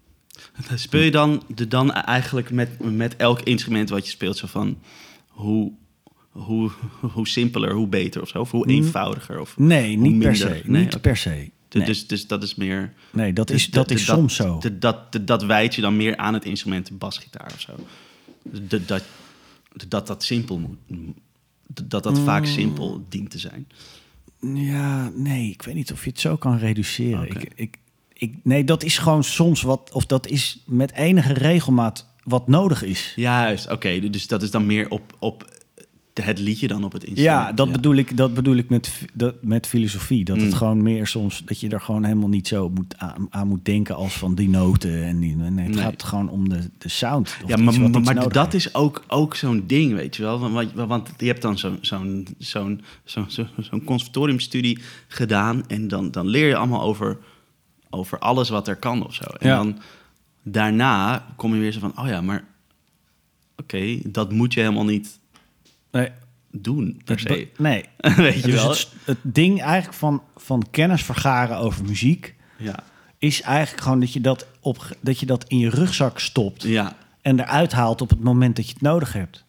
Speel 0.74 1.03
je 1.03 1.11
dan, 1.11 1.42
de, 1.55 1.68
dan 1.68 1.92
eigenlijk 1.92 2.50
met, 2.50 2.70
met 2.92 3.16
elk 3.16 3.40
instrument 3.40 3.88
wat 3.90 4.05
je 4.05 4.11
speelt 4.11 4.37
zo 4.37 4.46
van 4.46 4.79
hoe, 5.29 5.72
hoe, 6.35 6.70
hoe 7.14 7.29
simpeler, 7.29 7.73
hoe 7.73 7.87
beter 7.87 8.23
of 8.23 8.29
zo? 8.29 8.40
Of 8.40 8.51
hoe 8.51 8.64
Mm. 8.64 8.70
eenvoudiger? 8.70 9.40
Of, 9.40 9.55
Nee, 9.59 9.88
niet 9.97 9.99
per 9.99 10.11
minder? 10.11 10.37
se. 10.37 10.62
Nee, 10.64 10.83
niet 10.85 11.01
per 11.01 11.16
se. 11.16 11.51
Nee, 11.70 11.85
Dus, 11.85 12.07
dus 12.07 12.27
dat 12.27 12.42
is 12.42 12.55
meer... 12.55 12.92
nee 13.11 13.33
dat 13.33 13.47
dus 13.49 13.57
is, 13.57 13.70
dat 13.70 13.88
de- 13.88 13.94
is 13.94 14.01
de- 14.07 14.12
soms 14.12 14.35
zo. 14.35 14.59
de- 14.59 14.79
dat, 14.79 15.12
de- 15.12 15.25
dat 15.25 15.42
wijt 15.44 15.75
je 15.75 15.81
dan 15.81 15.97
meer 15.97 16.16
aan 16.16 16.35
het 16.35 16.44
instrument 16.44 16.87
de 16.87 16.94
basgitaar 16.94 17.51
of 17.55 17.61
zo. 17.61 17.73
De- 18.42 18.66
de- 18.66 18.85
dat, 18.85 19.03
de- 19.73 19.88
dat 19.88 20.07
dat 20.07 20.25
simpel 20.25 20.59
moet. 20.59 20.79
Dat 21.88 22.03
dat 22.03 22.18
Mm. 22.18 22.25
vaak 22.25 22.47
simpel 22.47 23.05
dient 23.09 23.31
te 23.31 23.38
zijn. 23.38 23.66
Ja, 24.40 25.11
nee, 25.14 25.51
ik 25.51 25.62
weet 25.62 25.75
niet 25.75 25.92
of 25.92 26.05
je 26.05 26.11
het 26.11 26.20
zo 26.20 26.37
kan 26.37 26.59
reduceren. 26.59 27.29
Ik, 27.55 27.77
ik, 28.12 28.35
nee, 28.42 28.64
dat 28.64 28.83
is 28.83 28.99
gewoon 28.99 29.25
soms 29.25 29.62
wat, 29.62 29.90
of 29.92 30.07
dat 30.07 30.27
is 30.27 30.62
met 30.66 30.92
enige 30.92 31.33
regelmaat 31.33 32.07
wat 32.23 32.49
nodig 32.49 32.83
is. 32.83 33.12
Juist, 33.16 33.70
oké. 33.70 34.11
dus 34.11 34.27
dat 34.27 34.42
is 34.42 34.51
dan 34.51 34.66
meer 34.66 34.90
op, 34.90 35.16
op 35.18 35.62
het 36.22 36.38
liedje 36.38 36.66
dan 36.68 36.85
op 36.85 36.92
het 36.92 37.05
instrument. 37.05 37.46
Ja, 37.46 37.53
dat, 37.53 37.72
Bedoel 37.72 37.94
ik, 37.94 38.16
dat 38.16 38.35
bedoel 38.35 38.57
ik 38.57 38.68
met, 38.68 39.07
dat, 39.12 39.35
met 39.42 39.66
filosofie. 39.66 40.24
Dat 40.24 40.37
het 40.37 40.46
Mm. 40.46 40.53
gewoon 40.55 40.83
meer 40.83 41.07
soms, 41.07 41.42
dat 41.44 41.61
je 41.61 41.68
er 41.68 41.81
gewoon 41.81 42.05
helemaal 42.05 42.29
niet 42.29 42.48
zo 42.48 42.70
moet, 42.70 42.98
aan, 42.98 43.27
aan 43.31 43.48
moet 43.48 43.64
denken 43.64 43.94
als 43.96 44.12
van 44.14 44.35
die 44.35 44.48
noten. 44.48 45.05
En 45.05 45.20
die, 45.20 45.37
nee, 45.37 45.64
het 45.64 45.74
Nee. 45.74 45.85
gaat 45.85 46.03
gewoon 46.03 46.29
om 46.29 46.48
de, 46.48 46.70
de 46.79 46.88
sound. 46.88 47.37
Ja, 47.46 47.57
maar, 47.57 47.81
maar, 47.81 48.14
dat 48.29 48.35
heeft. 48.53 48.55
is 48.55 48.74
ook, 48.74 49.05
ook 49.09 49.35
zo'n 49.37 49.64
ding, 49.66 49.92
weet 49.94 50.16
je 50.16 50.22
wel. 50.22 50.38
Want, 50.38 50.72
want- 50.72 51.11
je 51.18 51.27
hebt 51.27 51.42
dan 51.42 51.59
zo'n 51.59 51.79
zo'n 51.81 52.27
zo'n 52.38 52.81
zo'n 53.61 53.85
conservatoriumstudie 53.85 54.79
gedaan... 55.09 55.68
en 55.68 55.88
dan, 55.88 56.11
dan 56.11 56.27
leer 56.27 56.48
je 56.48 56.57
allemaal 56.57 56.83
over, 56.83 57.18
over 57.90 58.18
alles 58.18 58.48
wat 58.48 58.68
er 58.68 58.77
kan 58.77 59.07
of 59.07 59.14
zo. 59.14 59.24
En 59.24 59.48
Ja. 59.48 59.57
dan 59.57 59.79
daarna 60.42 61.27
kom 61.37 61.55
je 61.55 61.61
weer 61.61 61.72
zo 61.72 61.81
van... 61.81 61.92
oh 61.98 62.07
ja, 62.09 62.20
maar 62.20 62.44
oké, 63.57 63.98
dat 64.05 64.33
moet 64.33 64.55
je 64.55 64.61
helemaal 64.61 64.85
niet 64.85 65.18
Nee, 65.95 66.11
doen, 66.51 67.01
per 67.05 67.19
se. 67.19 67.27
be- 67.29 67.49
nee. 67.63 67.85
weet 68.17 68.35
je 68.35 68.43
Dus 68.43 68.55
wel? 68.55 68.71
het, 68.71 68.89
het 69.05 69.19
ding 69.23 69.63
eigenlijk 69.63 69.99
van, 69.99 70.23
van 70.37 70.67
kennis 70.71 71.03
vergaren 71.03 71.57
over 71.59 71.85
muziek... 71.85 72.35
Ja, 72.57 72.75
is 73.19 73.43
eigenlijk 73.43 73.83
gewoon 73.83 74.01
dat 74.01 74.13
je 74.13 74.21
dat, 74.21 74.47
op, 74.61 74.97
dat 75.01 75.21
je 75.21 75.27
dat 75.27 75.45
in 75.49 75.59
je 75.59 75.71
rugzak 75.71 76.19
stopt... 76.19 76.63
ja. 76.63 76.97
en 77.23 77.41
eruit 77.41 77.73
haalt 77.73 78.01
op 78.01 78.11
het 78.11 78.23
moment 78.23 78.57
dat 78.57 78.67
je 78.67 78.73
het 78.73 78.83
nodig 78.83 79.13
hebt. 79.13 79.45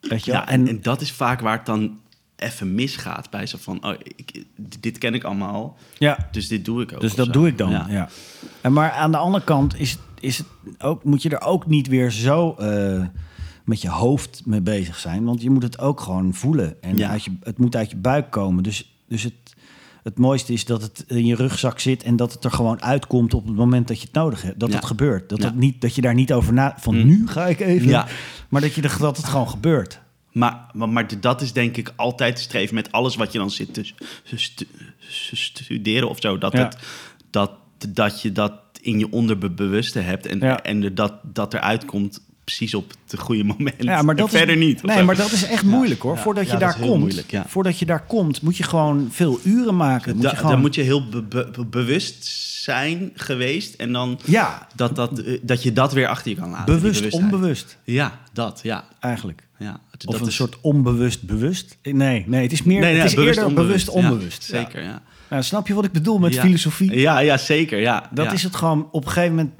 Weet 0.00 0.24
je 0.24 0.30
wel? 0.30 0.40
ja 0.40 0.48
en, 0.48 0.68
en 0.68 0.82
dat 0.82 1.00
is 1.00 1.12
vaak 1.12 1.40
waar 1.40 1.56
het 1.56 1.66
dan 1.66 1.98
even 2.36 2.74
misgaat. 2.74 3.30
Bij 3.30 3.46
zo 3.46 3.58
van, 3.60 3.84
oh, 3.86 3.94
ik, 4.16 4.44
dit 4.78 4.98
ken 4.98 5.14
ik 5.14 5.24
allemaal, 5.24 5.76
ja, 5.98 6.28
dus 6.30 6.48
dit 6.48 6.64
doe 6.64 6.82
ik 6.82 6.92
ook. 6.92 7.00
dus 7.00 7.14
dat 7.14 7.26
zo. 7.26 7.32
doe 7.32 7.46
ik 7.46 7.58
dan. 7.58 7.70
Ja. 7.70 7.86
Ja. 7.88 8.08
En 8.60 8.72
maar 8.72 8.90
aan 8.90 9.10
de 9.10 9.16
andere 9.16 9.44
kant 9.44 9.78
is, 9.78 9.98
is 10.20 10.38
het 10.38 10.46
ook, 10.78 11.04
moet 11.04 11.22
je 11.22 11.28
er 11.30 11.40
ook 11.40 11.66
niet 11.66 11.86
weer 11.86 12.10
zo 12.10 12.54
eh, 12.58 13.04
met 13.66 13.80
je 13.82 13.88
hoofd 13.90 14.42
mee 14.44 14.60
bezig 14.60 14.98
zijn. 14.98 15.24
Want 15.24 15.42
je 15.42 15.50
moet 15.50 15.62
het 15.62 15.78
ook 15.78 16.00
gewoon 16.00 16.34
voelen. 16.34 16.82
En 16.82 16.96
Ja. 16.96 17.08
uit 17.08 17.24
je, 17.24 17.30
het 17.42 17.58
moet 17.58 17.76
uit 17.76 17.90
je 17.90 17.96
buik 17.96 18.30
komen. 18.30 18.62
Dus, 18.62 18.96
dus 19.08 19.22
het, 19.22 19.32
het 20.02 20.18
mooiste 20.18 20.52
is 20.52 20.64
dat 20.64 20.82
het 20.82 21.04
in 21.06 21.26
je 21.26 21.34
rugzak 21.34 21.78
zit... 21.80 22.02
en 22.02 22.16
dat 22.16 22.32
het 22.32 22.44
er 22.44 22.50
gewoon 22.50 22.82
uitkomt 22.82 23.34
op 23.34 23.46
het 23.46 23.56
moment 23.56 23.88
dat 23.88 23.96
je 24.00 24.04
het 24.06 24.14
nodig 24.14 24.42
hebt. 24.42 24.60
Dat 24.60 24.68
Ja. 24.68 24.74
het 24.76 24.84
gebeurt. 24.84 25.28
Dat, 25.28 25.38
Ja. 25.38 25.44
dat, 25.44 25.54
niet, 25.54 25.80
dat 25.80 25.94
je 25.94 26.00
daar 26.00 26.14
niet 26.14 26.32
over 26.32 26.52
na... 26.52 26.74
van 26.78 26.96
Mm. 26.98 27.06
nu 27.06 27.28
ga 27.28 27.46
ik 27.46 27.60
even... 27.60 27.88
Ja. 27.88 28.06
Maar 28.48 28.60
dat, 28.60 28.74
je, 28.74 28.80
dat 28.98 29.16
het 29.16 29.26
gewoon 29.26 29.48
gebeurt. 29.48 30.00
Maar, 30.32 30.66
maar, 30.72 30.88
maar 30.88 31.20
dat 31.20 31.40
is 31.42 31.52
denk 31.52 31.76
ik 31.76 31.92
altijd 31.96 32.38
streven 32.38 32.74
met 32.74 32.92
alles 32.92 33.16
wat 33.16 33.32
je 33.32 33.38
dan 33.38 33.50
zit 33.50 33.74
te 33.74 33.92
stu- 34.24 34.66
studeren 35.08 36.08
of 36.08 36.20
zo. 36.20 36.38
Dat, 36.38 36.52
het, 36.52 36.76
dat, 37.30 37.50
dat 37.88 38.22
je 38.22 38.32
dat 38.32 38.52
in 38.80 38.98
je 38.98 39.12
onderbewuste 39.12 39.98
hebt 39.98 40.26
en, 40.26 40.62
en 40.64 40.82
er 40.82 40.94
dat, 40.94 41.12
dat 41.22 41.54
eruit 41.54 41.84
komt 41.84 42.25
precies 42.46 42.74
op 42.74 42.92
het 43.08 43.20
goede 43.20 43.44
moment. 43.44 43.74
Ja, 43.82 44.02
maar 44.02 44.16
dat 44.16 44.24
En 44.32 44.38
verder 44.38 44.56
is, 44.56 44.64
niet. 44.66 44.82
Nee, 44.82 44.96
zo. 44.98 45.04
maar 45.04 45.16
dat 45.16 45.32
is 45.32 45.42
echt 45.46 45.62
moeilijk 45.62 46.02
hoor. 46.02 46.14
Ja. 46.14 46.20
Voordat 46.22 46.46
Ja, 46.46 46.52
je 46.52 46.58
daar 46.58 46.78
komt, 46.78 46.98
moeilijk, 47.00 47.30
ja. 47.30 47.44
voordat 47.48 47.78
je 47.78 47.86
daar 47.86 48.06
komt, 48.06 48.42
moet 48.42 48.56
je 48.56 48.62
gewoon 48.62 49.08
veel 49.10 49.40
uren 49.42 49.76
maken. 49.76 50.14
Moet 50.14 50.22
Da- 50.22 50.30
je 50.30 50.36
gewoon, 50.36 50.50
Dan 50.52 50.60
moet 50.60 50.74
je 50.74 50.82
heel 50.82 51.08
be- 51.08 51.22
be- 51.22 51.48
be- 51.52 51.64
bewust 51.64 52.24
zijn 52.62 53.10
geweest 53.14 53.74
en 53.74 53.92
dan 53.92 54.18
ja, 54.24 54.66
dat, 54.74 54.96
dat, 54.96 55.18
eh, 55.18 55.38
dat 55.42 55.62
je 55.62 55.72
dat 55.72 55.92
weer 55.92 56.06
achter 56.08 56.30
je 56.30 56.36
kan 56.36 56.50
laten. 56.50 56.74
bewust, 56.80 57.10
onbewust 57.12 57.76
Ja, 57.84 58.20
dat, 58.32 58.60
ja. 58.62 58.84
eigenlijk. 59.00 59.42
ja. 59.58 59.80
Of 60.04 60.12
dat 60.12 60.20
een 60.20 60.26
is- 60.26 60.34
soort 60.34 60.56
onbewust 60.60 61.22
bewust. 61.22 61.76
Nee, 61.82 62.24
nee, 62.26 62.42
het 62.42 62.52
is 62.52 62.62
meer, 62.62 62.80
Nee, 62.80 62.90
nee, 62.92 63.00
het 63.00 63.08
is 63.10 63.14
bewust 63.16 63.38
eerder 63.38 63.54
bewust 63.54 63.88
onbewust. 63.88 64.42
zeker, 64.42 64.82
ja. 64.82 65.02
Nou, 65.30 65.42
snap 65.42 65.66
je 65.66 65.74
wat 65.74 65.84
ik 65.84 65.92
bedoel 65.92 66.18
met 66.18 66.34
Ja. 66.34 66.42
filosofie? 66.42 66.98
Ja, 66.98 67.18
ja, 67.18 67.36
zeker, 67.36 67.78
ja. 67.80 68.08
Dat 68.12 68.24
ja. 68.26 68.32
is 68.32 68.42
het 68.42 68.56
gewoon. 68.56 68.88
Op 68.90 69.04
een 69.04 69.10
gegeven 69.10 69.34
moment 69.34 69.52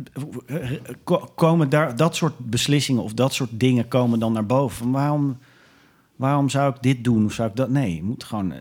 ko- 1.05 1.33
komen 1.35 1.69
daar 1.69 1.97
dat 1.97 2.17
soort 2.17 2.39
beslissingen 2.39 3.03
of 3.03 3.13
dat 3.15 3.35
soort 3.35 3.51
dingen 3.53 3.89
komen 3.89 4.19
dan 4.19 4.33
naar 4.33 4.47
boven. 4.47 4.91
Waarom, 4.91 5.39
waarom 6.17 6.49
zou 6.49 6.71
ik 6.75 6.83
dit 6.83 7.05
doen 7.05 7.25
of 7.25 7.33
zou 7.33 7.49
ik 7.49 7.57
dat? 7.57 7.71
Nee, 7.71 7.95
je 7.95 8.03
moet 8.03 8.25
gewoon. 8.25 8.53
eh, 8.53 8.59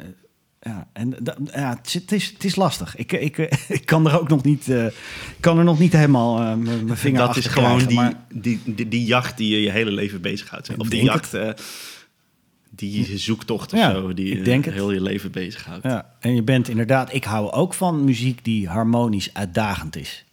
ja, 0.61 0.87
en 0.93 1.15
ja, 1.53 1.69
het, 1.69 2.11
is, 2.11 2.25
het, 2.33 2.43
is, 2.43 2.55
lastig. 2.55 2.95
Ik, 2.95 3.11
ik, 3.11 3.37
ik 3.79 3.85
kan 3.85 4.07
er 4.07 4.19
ook 4.19 4.27
nog 4.29 4.43
niet, 4.43 4.67
ik 4.69 4.93
kan 5.39 5.57
er 5.57 5.63
nog 5.63 5.79
niet 5.79 5.93
helemaal 5.93 6.39
eh, 6.39 6.53
mijn 6.55 6.97
vinger 6.97 7.19
dat 7.19 7.35
is 7.37 7.45
gewoon 7.45 7.85
die, 7.85 7.95
maar- 7.95 8.13
die, 8.33 8.61
die, 8.65 8.87
die 8.87 9.05
jacht 9.05 9.37
die 9.37 9.49
je 9.49 9.61
je 9.61 9.71
hele 9.71 9.91
leven 9.91 10.21
bezighoudt. 10.21 10.75
Of 10.77 10.89
die 10.89 11.03
jacht, 11.03 11.33
die 12.75 13.17
zoektocht 13.17 13.73
of 13.73 13.79
Ja, 13.79 13.91
zo, 13.91 14.13
die 14.13 14.39
ik 14.39 14.65
het. 14.65 14.73
heel 14.73 14.91
je 14.91 15.01
leven 15.01 15.31
bezighoudt. 15.31 15.83
Ja, 15.83 16.15
en 16.19 16.35
je 16.35 16.43
bent 16.43 16.69
inderdaad, 16.69 17.13
ik 17.13 17.23
hou 17.23 17.51
ook 17.51 17.73
van 17.73 18.03
muziek 18.03 18.43
die 18.43 18.67
harmonisch 18.67 19.33
uitdagend 19.33 19.95
is. 19.95 20.25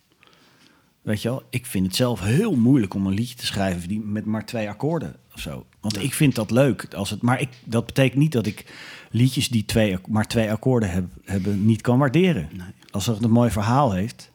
Weet 1.02 1.22
je 1.22 1.28
wel, 1.28 1.42
ik 1.50 1.66
vind 1.66 1.86
het 1.86 1.96
zelf 1.96 2.20
heel 2.20 2.56
moeilijk 2.56 2.94
om 2.94 3.06
een 3.06 3.14
liedje 3.14 3.34
te 3.34 3.46
schrijven 3.46 3.88
die 3.88 4.00
met 4.00 4.24
maar 4.24 4.46
twee 4.46 4.68
akkoorden 4.68 5.16
of 5.34 5.40
zo. 5.40 5.66
Want 5.80 6.02
ik 6.02 6.14
vind 6.14 6.34
dat 6.34 6.50
leuk. 6.50 6.94
Als 6.94 7.10
het, 7.10 7.22
maar 7.22 7.40
ik, 7.40 7.48
dat 7.64 7.86
betekent 7.86 8.18
niet 8.20 8.32
dat 8.32 8.46
ik 8.46 8.64
liedjes 9.10 9.48
die 9.48 9.64
twee, 9.64 9.96
maar 10.08 10.26
twee 10.26 10.50
akkoorden 10.50 10.90
heb, 10.90 11.04
hebben 11.24 11.66
niet 11.66 11.80
kan 11.80 11.98
waarderen. 11.98 12.48
Nee. 12.52 12.66
Als 12.90 13.06
het 13.06 13.22
een 13.22 13.30
mooi 13.30 13.50
verhaal 13.50 13.92
heeft. 13.92 14.30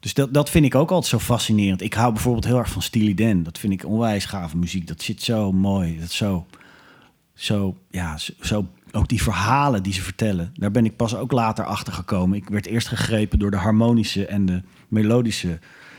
Dus 0.00 0.14
dat, 0.14 0.34
dat 0.34 0.50
vind 0.50 0.64
ik 0.64 0.74
ook 0.74 0.90
altijd 0.90 1.10
zo 1.10 1.18
fascinerend. 1.18 1.82
Ik 1.82 1.94
hou 1.94 2.12
bijvoorbeeld 2.12 2.44
heel 2.44 2.58
erg 2.58 2.70
van 2.70 2.82
Steely 2.82 3.14
Dan. 3.14 3.42
Dat 3.42 3.58
vind 3.58 3.72
ik 3.72 3.86
onwijs 3.86 4.24
gave 4.24 4.56
muziek. 4.56 4.86
Dat 4.86 5.02
zit 5.02 5.22
zo 5.22 5.52
mooi. 5.52 5.98
Dat 6.00 6.10
zo, 6.10 6.46
zo, 7.34 7.76
ja, 7.90 8.16
zo, 8.18 8.32
zo- 8.40 8.68
ook 8.92 9.08
die 9.08 9.22
verhalen 9.22 9.82
die 9.82 9.92
ze 9.92 10.02
vertellen. 10.02 10.52
Daar 10.54 10.70
ben 10.70 10.84
ik 10.84 10.96
pas 10.96 11.16
ook 11.16 11.32
later 11.32 11.64
achter 11.64 11.92
gekomen. 11.92 12.36
Ik 12.38 12.48
werd 12.48 12.66
eerst 12.66 12.88
gegrepen 12.88 13.38
door 13.38 13.50
de 13.50 13.56
harmonische 13.56 14.26
en 14.26 14.46
de 14.46 14.62
melodische 14.88 15.58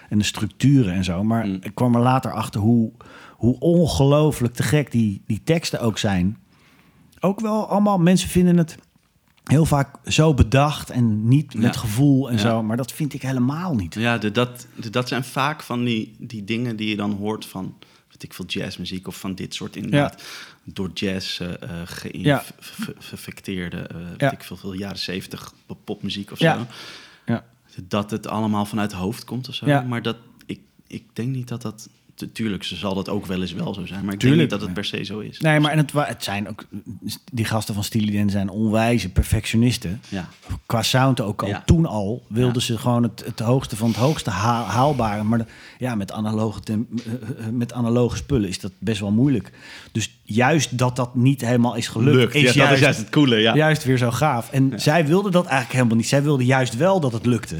en 0.10 0.18
de 0.18 0.24
structuren 0.24 0.94
en 0.94 1.04
zo. 1.04 1.24
Maar 1.24 1.46
Mm. 1.48 1.58
ik 1.62 1.76
kwam 1.76 1.96
er 1.96 2.02
later 2.02 2.32
achter 2.32 2.62
hoe, 2.62 2.92
hoe 3.32 3.60
ongelooflijk 3.60 4.54
te 4.54 4.64
gek 4.64 4.92
die, 4.92 5.22
die 5.28 5.42
teksten 5.44 5.80
ook 5.82 5.98
zijn. 5.98 6.38
Ook 7.20 7.40
wel 7.40 7.68
allemaal, 7.70 7.98
mensen 7.98 8.30
vinden 8.30 8.58
het 8.58 8.78
heel 9.44 9.66
vaak 9.66 9.96
zo 10.06 10.34
bedacht 10.34 10.90
en 10.90 11.28
niet 11.28 11.54
met 11.54 11.74
Ja. 11.74 11.80
gevoel 11.80 12.28
en 12.30 12.34
Ja. 12.36 12.40
zo. 12.42 12.64
Maar 12.64 12.78
dat 12.78 12.92
vind 12.92 13.14
ik 13.14 13.22
helemaal 13.22 13.76
niet. 13.76 13.94
Ja, 13.94 14.18
de, 14.18 14.32
dat, 14.32 14.68
de, 14.76 14.90
dat 14.90 15.08
zijn 15.08 15.24
vaak 15.24 15.64
van 15.64 15.84
die, 15.84 16.16
die 16.20 16.44
dingen 16.44 16.76
die 16.76 16.90
je 16.90 16.96
dan 16.96 17.12
hoort 17.12 17.46
van, 17.46 17.74
weet 18.16 18.24
ik 18.24 18.34
veel, 18.34 18.46
jazzmuziek 18.46 19.08
of 19.08 19.20
van 19.20 19.36
dit 19.36 19.54
soort 19.54 19.76
inderdaad, 19.76 20.24
door 20.64 20.92
jazz 20.94 21.40
eh 21.42 21.62
eh 21.62 21.88
Ja. 22.12 22.44
geïnfecteerde, 22.66 23.78
eh 23.78 23.96
Ja. 24.02 24.16
weet 24.18 24.32
ik 24.32 24.44
veel, 24.44 24.58
veel 24.58 24.74
jaren 24.74 25.00
zeventig 25.00 25.54
popmuziek 25.84 26.32
of 26.32 26.40
Ja. 26.40 26.58
zo. 26.58 26.68
Ja. 27.26 27.46
Dat 27.84 28.12
het 28.12 28.28
allemaal 28.28 28.66
vanuit 28.66 28.92
het 28.92 29.00
hoofd 29.02 29.24
komt 29.24 29.50
of 29.50 29.56
zo. 29.56 29.84
Maar 29.84 30.02
dat, 30.02 30.18
ik, 30.46 30.60
ik 30.88 31.04
denk 31.14 31.30
niet 31.30 31.48
dat 31.48 31.62
dat, 31.62 31.90
tuurlijk, 32.34 32.64
ze 32.64 32.76
zal 32.76 32.94
dat 32.96 33.10
ook 33.10 33.26
wel 33.26 33.42
eens 33.42 33.54
wel 33.54 33.74
zo 33.74 33.86
zijn, 33.86 34.06
maar 34.06 34.14
ik 34.14 34.20
Tuurlijk, 34.20 34.50
denk 34.50 34.52
niet 34.52 34.60
dat 34.60 34.62
het 34.62 34.74
per 34.74 35.00
se 35.00 35.04
zo 35.14 35.20
is. 35.20 35.40
Nee, 35.40 35.60
maar 35.60 35.72
en 35.72 35.78
het, 35.78 35.92
het 35.96 36.24
zijn 36.24 36.50
ook... 36.50 36.66
Die 37.32 37.46
gasten 37.46 37.74
van 37.74 37.84
Steely 37.84 38.18
Dan 38.18 38.30
zijn 38.30 38.50
onwijze 38.50 39.10
perfectionisten. 39.12 40.02
Ja, 40.10 40.28
Qua 40.66 40.84
sound 40.84 41.22
ook 41.22 41.42
al. 41.42 41.48
Ja. 41.48 41.64
Toen 41.66 41.86
al 41.86 42.24
wilden 42.28 42.54
Ja. 42.56 42.60
ze 42.66 42.78
gewoon 42.78 43.04
het, 43.04 43.24
het 43.26 43.40
hoogste 43.40 43.76
van 43.76 43.88
het 43.88 43.98
hoogste 43.98 44.30
haal- 44.30 44.66
haalbare. 44.66 45.24
Maar 45.24 45.38
de- 45.38 45.46
ja, 45.78 45.96
met 45.96 46.12
analoge, 46.12 46.60
tem- 46.60 46.88
met 47.52 47.74
analoge 47.74 48.18
spullen 48.18 48.50
is 48.50 48.60
dat 48.60 48.72
best 48.80 49.00
wel 49.00 49.12
moeilijk. 49.12 49.52
Dus 49.92 50.20
juist 50.24 50.78
dat 50.78 50.96
dat 50.96 51.16
niet 51.16 51.42
helemaal 51.42 51.76
is 51.76 51.88
gelukt... 51.88 52.16
lukt. 52.18 52.34
is 52.36 52.42
ja, 52.42 52.46
dat 52.48 52.56
juist, 52.56 52.74
is 52.74 52.80
juist 52.80 53.00
het 53.00 53.10
coole, 53.10 53.36
ja. 53.38 53.56
juist 53.56 53.84
weer 53.84 53.98
zo 53.98 54.12
gaaf. 54.12 54.52
En 54.52 54.72
zij 54.76 55.06
wilden 55.08 55.32
dat 55.32 55.44
eigenlijk 55.46 55.74
helemaal 55.76 55.98
niet. 55.98 56.08
Zij 56.08 56.24
wilden 56.24 56.46
juist 56.46 56.76
wel 56.78 57.00
dat 57.00 57.14
het 57.14 57.26
lukte. 57.26 57.56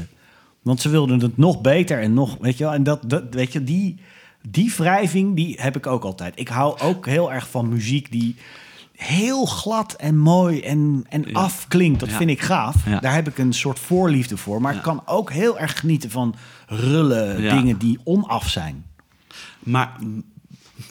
Want 0.62 0.80
ze 0.80 0.88
wilden 0.88 1.20
het 1.20 1.36
nog 1.36 1.60
beter 1.60 2.00
en 2.00 2.14
nog, 2.14 2.36
weet 2.40 2.58
je 2.58 2.64
wel. 2.64 2.72
En 2.72 2.82
dat, 2.82 3.10
dat 3.10 3.22
weet 3.30 3.52
je, 3.52 3.64
die, 3.64 3.98
die 4.50 4.72
wrijving, 4.76 5.36
die 5.36 5.56
heb 5.60 5.76
ik 5.76 5.86
ook 5.86 6.04
altijd. 6.04 6.32
Ik 6.38 6.48
hou 6.48 6.80
ook 6.80 7.06
heel 7.06 7.32
erg 7.32 7.50
van 7.50 7.68
muziek 7.68 8.10
die, 8.10 8.36
heel 8.96 9.44
glad 9.46 9.92
en 9.92 10.18
mooi 10.18 10.60
en, 10.60 11.04
en 11.08 11.22
Ja. 11.26 11.32
afklinkt. 11.32 12.00
Dat 12.00 12.10
Ja. 12.10 12.16
vind 12.16 12.30
ik 12.30 12.40
gaaf. 12.40 12.74
Ja. 12.86 13.00
Daar 13.00 13.14
heb 13.14 13.28
ik 13.28 13.38
een 13.38 13.52
soort 13.52 13.78
voorliefde 13.78 14.36
voor. 14.36 14.60
Maar 14.60 14.74
ik 14.74 14.82
kan 14.82 15.02
ook 15.06 15.32
heel 15.32 15.58
erg 15.58 15.78
genieten 15.78 16.10
van 16.10 16.34
rullen, 16.66 17.42
Ja. 17.42 17.54
dingen 17.56 17.78
die 17.78 17.98
onaf 18.04 18.48
zijn. 18.48 18.84
Maar, 19.58 19.92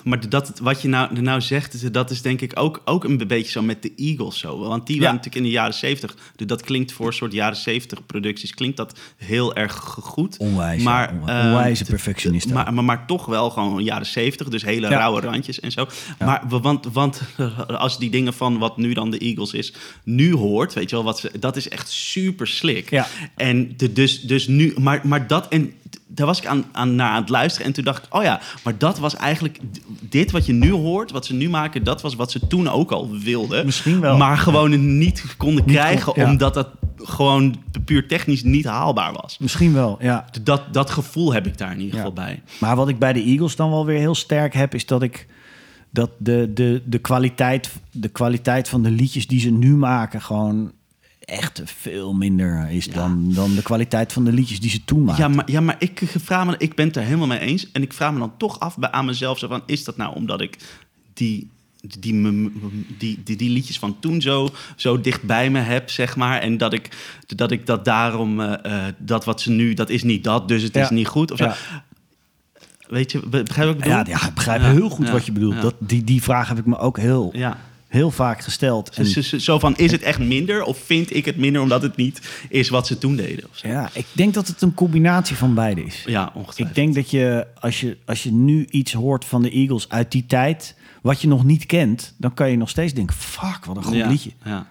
maar 0.04 0.30
dat, 0.30 0.60
wat 0.62 0.82
je 0.82 0.88
nou, 0.88 1.22
nou 1.22 1.42
zegt, 1.42 1.94
dat 1.94 2.12
is 2.12 2.22
denk 2.22 2.42
ik 2.42 2.52
ook, 2.60 2.82
ook 2.86 3.04
een 3.04 3.18
beetje 3.28 3.52
zo 3.52 3.62
met 3.62 3.82
de 3.82 3.92
Eagles 3.96 4.40
zo. 4.40 4.58
Want 4.60 4.88
die 4.88 4.96
Ja. 4.96 5.02
waren 5.02 5.16
natuurlijk 5.16 5.44
in 5.46 5.50
de 5.52 5.56
jaren 5.58 5.74
70. 5.74 6.16
Dus 6.36 6.48
dat 6.48 6.62
klinkt 6.62 6.92
voor 6.92 7.08
een 7.08 7.14
soort 7.14 7.34
jaren 7.34 7.58
70 7.58 8.06
producties, 8.06 8.54
klinkt 8.54 8.78
dat 8.78 9.00
heel 9.18 9.56
erg 9.56 9.74
goed. 10.02 10.38
Onwijs, 10.38 10.84
maar, 10.84 11.14
onwijze 11.22 11.84
t- 11.84 11.88
perfectionist 11.90 12.50
Maar, 12.54 12.74
maar, 12.74 12.84
maar 12.84 13.08
toch 13.08 13.26
wel 13.26 13.50
gewoon 13.50 13.84
jaren 13.84 14.06
70, 14.06 14.48
dus 14.50 14.64
hele 14.64 14.90
Ja. 14.90 14.98
rauwe 14.98 15.22
randjes 15.22 15.60
en 15.60 15.72
zo. 15.72 15.88
Maar 16.20 16.44
want, 16.48 16.86
want 16.94 17.22
als 17.68 18.00
die 18.00 18.10
dingen 18.10 18.34
van 18.34 18.58
wat 18.58 18.78
nu 18.78 18.94
dan 18.94 19.12
de 19.12 19.18
Eagles 19.18 19.54
is, 19.54 19.74
nu 20.04 20.34
hoort, 20.34 20.74
weet 20.74 20.90
je 20.90 20.96
wel, 20.96 21.06
wat 21.06 21.20
ze, 21.20 21.32
dat 21.40 21.56
is 21.56 21.70
echt 21.70 21.90
super 21.92 22.48
slick. 22.48 22.90
Ja. 22.90 23.08
En 23.36 23.74
de, 23.78 23.94
dus, 23.94 24.22
dus 24.22 24.48
nu, 24.48 24.74
maar, 24.80 25.02
maar 25.04 25.28
dat 25.28 25.48
en 25.48 25.74
daar 26.08 26.26
was 26.26 26.40
ik 26.40 26.46
aan, 26.46 26.64
aan, 26.72 26.96
naar 26.96 27.10
aan 27.10 27.22
het 27.22 27.30
luisteren 27.30 27.68
en 27.68 27.74
toen 27.74 27.84
dacht 27.84 28.06
ik, 28.06 28.16
oh 28.16 28.24
ja, 28.24 28.40
maar 28.64 28.78
dat 28.78 29.00
was 29.00 29.16
eigenlijk 29.16 29.60
dit 30.02 30.32
wat 30.32 30.46
je 30.46 30.54
nu 30.54 30.72
hoort, 30.72 31.12
wat 31.12 31.26
ze 31.26 31.34
nu 31.34 31.50
maken, 31.50 31.84
dat 31.84 32.02
was 32.02 32.16
wat 32.16 32.32
ze 32.32 32.48
toen 32.48 32.68
ook 32.68 32.92
al 32.92 33.10
wilden. 33.18 33.66
Misschien 33.66 34.00
wel. 34.00 34.18
Maar 34.18 34.38
gewoon 34.38 34.98
niet 34.98 35.24
konden 35.38 35.64
Niet 35.66 35.76
krijgen, 35.76 36.14
kon- 36.14 36.24
ja. 36.24 36.30
omdat 36.30 36.54
dat 36.54 36.70
gewoon 36.98 37.56
puur 37.86 38.08
technisch 38.08 38.44
niet 38.44 38.66
haalbaar 38.66 39.14
was. 39.14 39.38
Misschien 39.38 39.74
wel, 39.74 39.98
ja. 40.02 40.26
Dat, 40.44 40.62
dat 40.74 40.90
gevoel 40.90 41.34
heb 41.34 41.46
ik 41.48 41.58
daar 41.58 41.72
in 41.72 41.80
ieder 41.80 41.94
Ja. 41.96 41.98
geval 41.98 42.14
bij. 42.14 42.42
Maar 42.60 42.76
wat 42.76 42.90
ik 42.90 43.00
bij 43.00 43.14
de 43.14 43.24
Eagles 43.24 43.56
dan 43.56 43.70
wel 43.70 43.86
weer 43.86 44.00
heel 44.00 44.16
sterk 44.16 44.54
heb, 44.54 44.74
is 44.76 44.86
dat 44.86 45.02
ik 45.02 45.28
dat 45.90 46.10
de, 46.18 46.52
de, 46.54 46.82
de, 46.86 46.98
kwaliteit, 46.98 47.72
de 47.92 48.08
kwaliteit 48.10 48.70
van 48.70 48.84
de 48.84 48.92
liedjes 48.92 49.28
die 49.28 49.40
ze 49.40 49.50
nu 49.52 49.76
maken 49.76 50.22
gewoon 50.22 50.72
echt 51.26 51.62
veel 51.66 52.14
minder 52.14 52.70
is 52.70 52.86
Ja. 52.86 52.94
dan, 52.94 53.34
dan 53.34 53.56
de 53.56 53.62
kwaliteit 53.62 54.14
van 54.14 54.24
de 54.24 54.32
liedjes 54.34 54.60
die 54.60 54.70
ze 54.70 54.86
toen 54.86 55.04
maakten. 55.04 55.24
Ja, 55.30 55.36
maar, 55.36 55.52
ja, 55.52 55.62
maar 55.62 55.76
ik, 55.80 56.02
vraag 56.18 56.46
me, 56.46 56.56
ik 56.58 56.76
ben 56.76 56.88
het 56.88 56.96
er 56.96 57.04
helemaal 57.04 57.28
mee 57.28 57.40
eens. 57.40 57.72
En 57.72 57.82
ik 57.82 57.94
vraag 57.94 58.14
me 58.14 58.20
dan 58.20 58.34
toch 58.38 58.60
af 58.60 58.78
bij, 58.78 58.92
aan 58.92 59.06
mezelf: 59.06 59.40
zo 59.40 59.48
van, 59.48 59.62
is 59.66 59.84
dat 59.84 59.98
nou 59.98 60.16
omdat 60.16 60.42
ik 60.42 60.58
die, 61.14 61.50
die, 61.82 62.22
die, 62.98 63.22
die, 63.24 63.36
die 63.36 63.50
liedjes 63.50 63.80
van 63.80 64.00
toen 64.00 64.22
zo, 64.22 64.50
zo 64.76 65.02
dicht 65.02 65.24
bij 65.24 65.50
me 65.50 65.60
heb, 65.60 65.90
zeg 65.90 66.16
maar. 66.16 66.40
En 66.42 66.58
dat 66.58 66.74
ik 66.74 66.90
dat, 67.28 67.52
ik 67.52 67.66
dat 67.66 67.86
daarom, 67.86 68.40
eh, 68.42 68.88
eh, 68.88 68.94
dat 68.98 69.26
wat 69.26 69.42
ze 69.42 69.52
nu, 69.52 69.74
dat 69.74 69.90
is 69.90 70.04
niet 70.04 70.24
dat, 70.24 70.48
dus 70.48 70.62
het 70.64 70.74
Ja. 70.74 70.84
is 70.84 70.90
niet 70.90 71.08
goed. 71.08 71.32
Of. 71.32 71.40
Ja. 71.40 71.56
Weet 72.88 73.12
je, 73.12 73.20
be- 73.28 73.44
begrijp 73.44 73.78
ik 73.78 73.86
Ja, 73.86 73.98
bedoel? 74.04 74.14
ja, 74.20 74.28
ik 74.28 74.34
begrijp 74.34 74.62
heel 74.62 74.90
goed 74.90 75.10
wat 75.10 75.26
je 75.26 75.32
bedoelt. 75.32 75.62
Dat, 75.62 75.76
die, 75.80 76.04
die 76.04 76.22
vraag 76.24 76.48
heb 76.48 76.58
ik 76.58 76.66
me 76.66 76.78
ook 76.78 76.98
heel, 76.98 77.30
Ja. 77.34 77.58
Heel 77.96 78.12
vaak 78.12 78.42
gesteld. 78.42 78.90
En, 78.90 79.06
zo 79.42 79.60
van, 79.60 79.78
is 79.78 79.92
het 79.92 80.02
echt 80.02 80.20
minder? 80.20 80.64
Of 80.64 80.78
vind 80.78 81.16
ik 81.16 81.26
het 81.26 81.38
minder 81.38 81.62
omdat 81.62 81.82
het 81.82 81.96
niet 81.96 82.22
is 82.50 82.70
wat 82.70 82.88
ze 82.88 82.98
toen 82.98 83.16
deden? 83.16 83.46
Of 83.50 83.58
zo? 83.58 83.68
ja, 83.68 83.90
ik 83.94 84.06
denk 84.12 84.34
dat 84.34 84.48
het 84.48 84.62
een 84.62 84.74
combinatie 84.74 85.36
van 85.36 85.54
beide 85.54 85.84
is. 85.84 86.04
Ja, 86.06 86.28
Ik 86.28 86.36
ongetwijfeld. 86.36 86.76
denk 86.76 86.96
dat 86.96 87.10
je 87.10 87.48
als, 87.60 87.80
je, 87.80 87.98
als 88.06 88.24
je 88.24 88.32
nu 88.32 88.66
iets 88.70 88.94
hoort 88.94 89.26
van 89.26 89.42
de 89.42 89.50
Eagles 89.50 89.90
uit 89.90 90.12
die 90.12 90.26
tijd, 90.26 90.76
wat 91.02 91.22
je 91.22 91.28
nog 91.28 91.44
niet 91.44 91.66
kent, 91.66 92.14
dan 92.18 92.34
kan 92.34 92.50
je 92.50 92.58
nog 92.58 92.70
steeds 92.70 92.94
denken: 92.94 93.16
fuck, 93.16 93.66
wat 93.66 93.78
een 93.78 93.84
goed 93.84 93.96
ja, 93.96 94.08
liedje. 94.08 94.32
Ja. 94.44 94.68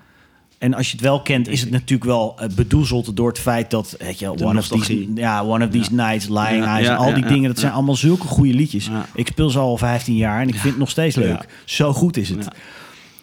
En 0.58 0.74
als 0.74 0.86
je 0.86 0.92
het 0.92 1.00
wel 1.00 1.22
kent, 1.22 1.48
is 1.48 1.60
het 1.60 1.70
natuurlijk 1.70 2.04
wel 2.04 2.34
eh, 2.38 2.48
bedoezeld 2.48 3.16
door 3.16 3.28
het 3.28 3.38
feit 3.38 3.70
dat, 3.70 3.96
weet 3.98 4.18
je, 4.18 4.32
De 4.36 4.44
one 4.44 4.58
of, 4.58 4.68
these, 4.68 5.12
ja, 5.14 5.44
one 5.44 5.64
of 5.64 5.70
these 5.70 5.94
nights, 5.94 6.28
Lying 6.28 6.64
Eyes, 6.64 6.88
en 6.88 6.96
al 6.96 7.14
die 7.14 7.26
dingen, 7.26 7.48
dat 7.48 7.58
zijn 7.58 7.72
allemaal 7.72 7.96
zulke 7.96 8.26
goede 8.26 8.54
liedjes. 8.54 8.90
Ik 9.14 9.26
speel 9.26 9.50
ze 9.50 9.58
al 9.58 9.76
15 9.76 10.16
jaar 10.16 10.40
en 10.40 10.48
ik 10.48 10.54
vind 10.54 10.64
het 10.64 10.78
nog 10.78 10.90
steeds 10.90 11.16
leuk. 11.16 11.48
Zo 11.64 11.92
goed 11.92 12.16
is 12.16 12.28
het. 12.28 12.48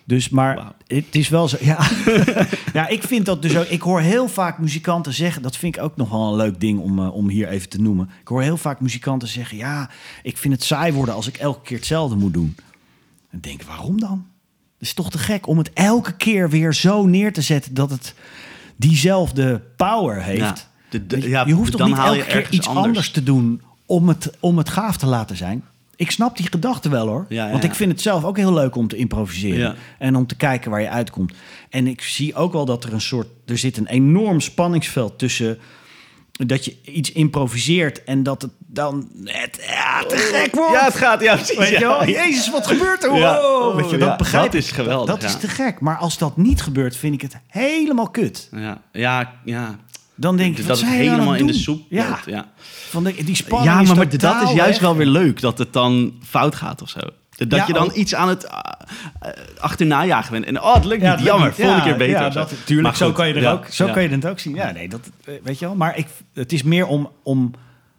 Dus, 0.04 0.30
maar 0.30 0.72
het 0.88 1.06
is 1.16 1.30
wel 1.30 1.48
zo. 1.48 1.58
Ja. 1.60 1.80
ja, 2.74 2.88
ik 2.88 3.04
vind 3.04 3.26
dat 3.26 3.42
dus 3.42 3.58
ook. 3.58 3.66
Ik 3.66 3.82
hoor 3.82 4.02
heel 4.02 4.28
vaak 4.28 4.58
muzikanten 4.60 5.14
zeggen. 5.14 5.42
Dat 5.42 5.58
vind 5.58 5.76
ik 5.76 5.82
ook 5.82 5.96
nog 5.98 6.10
wel 6.10 6.28
een 6.30 6.36
leuk 6.36 6.60
ding 6.60 6.80
om, 6.80 7.00
eh, 7.00 7.14
om 7.16 7.30
hier 7.30 7.48
even 7.48 7.70
te 7.70 7.82
noemen. 7.82 8.10
Ik 8.22 8.28
hoor 8.28 8.42
heel 8.42 8.58
vaak 8.58 8.80
muzikanten 8.80 9.28
zeggen: 9.28 9.58
Ja, 9.58 9.90
ik 10.24 10.38
vind 10.38 10.54
het 10.54 10.64
saai 10.64 10.94
worden 10.94 11.16
als 11.16 11.28
ik 11.28 11.38
elke 11.38 11.62
keer 11.62 11.78
hetzelfde 11.78 12.16
moet 12.16 12.34
doen. 12.34 12.56
En 13.30 13.38
ik 13.38 13.44
denk, 13.44 13.64
waarom 13.64 14.00
dan? 14.00 14.26
Het 14.78 14.88
is 14.88 14.94
toch 14.94 15.12
te 15.12 15.18
gek 15.18 15.48
om 15.48 15.58
het 15.58 15.72
elke 15.74 16.14
keer 16.16 16.50
weer 16.50 16.74
zo 16.74 17.06
neer 17.06 17.34
te 17.34 17.42
zetten 17.42 17.74
dat 17.74 17.90
het 17.90 18.14
diezelfde 18.76 19.62
power 19.76 20.24
heeft. 20.24 20.40
Ja, 20.40 20.56
de- 20.90 21.08
de- 21.08 21.20
Weet 21.20 21.48
je, 21.48 21.54
hoeft 21.54 21.72
toch 21.72 21.88
niet 21.88 21.98
elke 21.98 22.26
keer 22.26 22.48
iets 22.50 22.68
anders. 22.68 22.86
anders. 22.86 23.12
te 23.12 23.24
doen 23.24 23.62
om 23.86 24.08
het, 24.08 24.32
om 24.40 24.58
het 24.58 24.70
gaaf 24.70 24.98
te 24.98 25.06
laten 25.06 25.38
zijn. 25.38 25.64
Ik 26.02 26.12
snap 26.12 26.38
die 26.38 26.48
gedachte 26.50 26.90
wel 26.90 27.08
hoor. 27.08 27.26
Ja, 27.30 27.46
ja, 27.46 27.52
Want 27.52 27.64
ik 27.64 27.76
vind 27.76 27.92
het 27.92 28.02
zelf 28.02 28.24
ook 28.24 28.38
heel 28.38 28.54
leuk 28.54 28.76
om 28.76 28.88
te 28.88 28.96
improviseren. 28.96 29.76
En 30.00 30.16
om 30.16 30.28
te 30.28 30.36
kijken 30.36 30.72
waar 30.72 30.82
je 30.82 30.90
uitkomt. 30.90 31.34
En 31.70 31.88
ik 31.88 32.02
zie 32.02 32.36
ook 32.36 32.54
wel 32.54 32.66
dat 32.66 32.84
er 32.84 32.94
een 32.94 33.02
soort... 33.02 33.28
Er 33.46 33.58
zit 33.58 33.78
een 33.78 33.88
enorm 33.88 34.40
spanningsveld 34.40 35.20
tussen... 35.20 35.60
Dat 36.32 36.66
je 36.66 36.76
iets 36.82 37.12
improviseert 37.12 38.04
en 38.04 38.24
dat 38.24 38.42
het 38.42 38.52
dan 38.60 39.10
net 39.14 39.66
ja, 39.68 40.04
te 40.04 40.18
gek 40.18 40.56
wordt. 40.56 40.74
Ja, 40.74 40.86
het 40.86 40.96
gaat, 40.96 41.22
ja, 41.22 41.36
precies. 41.36 41.58
Weet 41.58 41.70
je 41.70 41.80
ja. 41.80 42.06
Jezus, 42.06 42.52
wat 42.52 42.68
gebeurt 42.68 43.04
er? 43.04 43.10
Wow. 43.10 43.20
Ja. 43.20 43.76
Weet 43.76 43.90
je, 43.90 43.98
dat 43.98 44.18
begrijp 44.18 44.52
dat 44.52 44.54
is 44.54 44.72
geweldig, 44.72 45.16
Dat 45.16 45.24
is 45.24 45.34
ja. 45.34 45.40
te 45.40 45.48
gek. 45.48 45.80
Maar 45.80 45.98
als 45.98 46.18
dat 46.18 46.38
niet 46.38 46.62
gebeurt, 46.62 46.96
vind 46.96 47.14
ik 47.14 47.22
het 47.22 47.38
helemaal 47.48 48.10
kut. 48.10 48.50
Ja, 48.52 48.82
ja, 48.92 49.34
ja. 49.46 49.80
Dan 50.16 50.38
denk 50.38 50.50
ik, 50.52 50.58
dat 50.58 50.66
wat 50.66 50.78
het 50.78 50.86
zijn 50.86 50.98
jullie 50.98 51.12
helemaal 51.12 51.36
in 51.36 51.48
de 51.48 51.54
soep 51.54 51.82
Ja, 51.90 52.20
ja. 52.26 52.52
van 52.90 53.04
de, 53.04 53.24
die 53.24 53.36
spanning 53.36 53.72
Ja, 53.72 53.80
is 53.82 53.88
maar, 53.88 53.98
maar 53.98 54.18
dat 54.18 54.42
is 54.50 54.52
juist 54.56 54.80
wel 54.80 54.96
weer 54.96 55.06
leuk 55.06 55.42
dat 55.42 55.58
het 55.58 55.74
dan 55.74 56.14
fout 56.24 56.56
gaat 56.56 56.82
of 56.82 56.90
zo. 56.90 57.00
Dat 57.38 57.60
Ja, 57.60 57.68
je 57.68 57.74
dan 57.74 57.90
oh. 57.90 57.98
iets 57.98 58.16
aan 58.16 58.30
het 58.30 58.44
uh, 58.44 58.60
achterna 59.60 60.06
jagen 60.06 60.32
bent. 60.32 60.46
En 60.46 60.62
oh, 60.62 60.74
het 60.76 60.86
lukt 60.86 61.02
Ja, 61.02 61.10
niet. 61.10 61.18
dat 61.18 61.28
Jammer, 61.28 61.48
niet. 61.48 61.56
volgende 61.56 61.80
Ja, 61.80 61.84
keer 61.88 61.98
beter. 61.98 62.34
Dat, 62.34 62.54
tuurlijk, 62.66 62.88
Maar 62.88 62.96
zo 63.08 63.12
kan 63.12 63.28
je 63.28 63.34
er 63.34 63.42
ja, 63.42 63.52
ook, 63.52 63.66
zo 63.68 63.86
ja. 63.86 63.94
kan 63.94 64.04
je 64.04 64.10
het 64.10 64.26
ook 64.28 64.40
zien. 64.40 64.56
Ja, 64.56 64.72
nee, 64.72 64.90
dat 64.90 65.10
eh, 65.26 65.34
weet 65.44 65.60
je 65.60 65.66
wel. 65.66 65.76
Maar 65.76 65.98
ik, 65.98 66.08
het 66.34 66.54
is 66.54 66.64
meer 66.64 66.86
om, 66.88 67.10
om, 67.24 67.52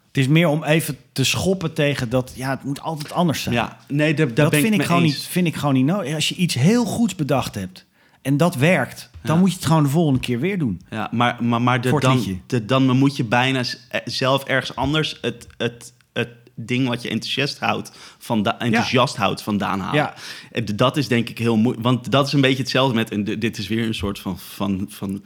het 0.07 0.17
is 0.17 0.27
meer 0.27 0.47
om 0.47 0.63
even 0.63 0.97
te 1.11 1.23
schoppen 1.23 1.73
tegen 1.73 2.09
dat. 2.09 2.31
Ja, 2.35 2.49
het 2.49 2.63
moet 2.63 2.81
altijd 2.81 3.11
anders 3.11 3.41
zijn. 3.41 3.55
Ja, 3.55 3.77
nee, 3.87 4.13
daar, 4.13 4.25
daar 4.27 4.35
dat 4.35 4.49
ben 4.49 4.61
vind 4.61 4.73
ik, 4.73 4.83
gewoon 4.83 5.01
eens. 5.03 5.13
niet, 5.13 5.27
vind 5.29 5.47
ik 5.47 5.55
gewoon 5.55 5.73
niet 5.73 5.85
nodig. 5.85 6.13
Als 6.13 6.29
je 6.29 6.35
iets 6.35 6.53
heel 6.53 6.85
goeds 6.85 7.15
bedacht 7.15 7.55
hebt 7.55 7.85
en 8.23 8.37
dat 8.37 8.55
werkt, 8.55 9.09
dan 9.23 9.35
Ja. 9.35 9.41
moet 9.41 9.49
je 9.49 9.55
het 9.55 9.65
gewoon 9.65 9.83
de 9.83 9.89
volgende 9.89 10.19
keer 10.19 10.39
weer 10.39 10.57
doen. 10.57 10.81
Ja, 10.89 11.07
maar, 11.11 11.43
maar, 11.43 11.61
maar 11.61 11.81
de, 11.81 11.95
dan, 11.99 12.41
de, 12.47 12.65
dan 12.65 12.97
moet 12.97 13.15
je 13.17 13.23
bijna 13.23 13.61
eh, 13.89 13.99
zelf 14.05 14.43
ergens 14.43 14.75
anders 14.75 15.17
het, 15.21 15.47
het, 15.57 15.93
het 16.13 16.29
ding 16.55 16.87
wat 16.87 17.01
je 17.01 17.09
enthousiast 17.09 17.59
houdt, 17.59 17.91
vanda- 18.19 18.59
enthousiast 18.59 19.15
houdt 19.15 19.41
vandaan 19.41 19.79
halen. 19.79 19.95
Ja. 19.99 20.13
En 20.51 20.65
d- 20.65 20.77
Dat 20.77 20.97
is 20.97 21.07
denk 21.07 21.29
ik 21.29 21.37
heel 21.37 21.57
moeilijk. 21.57 21.83
Want 21.83 22.11
dat 22.11 22.27
is 22.27 22.33
een 22.33 22.41
beetje 22.41 22.61
hetzelfde 22.61 22.95
met, 22.95 23.11
en 23.11 23.23
dit 23.23 23.57
is 23.57 23.67
weer 23.67 23.85
een 23.87 23.93
soort 23.95 24.19
van, 24.19 24.39
van, 24.39 24.85
van 24.89 25.23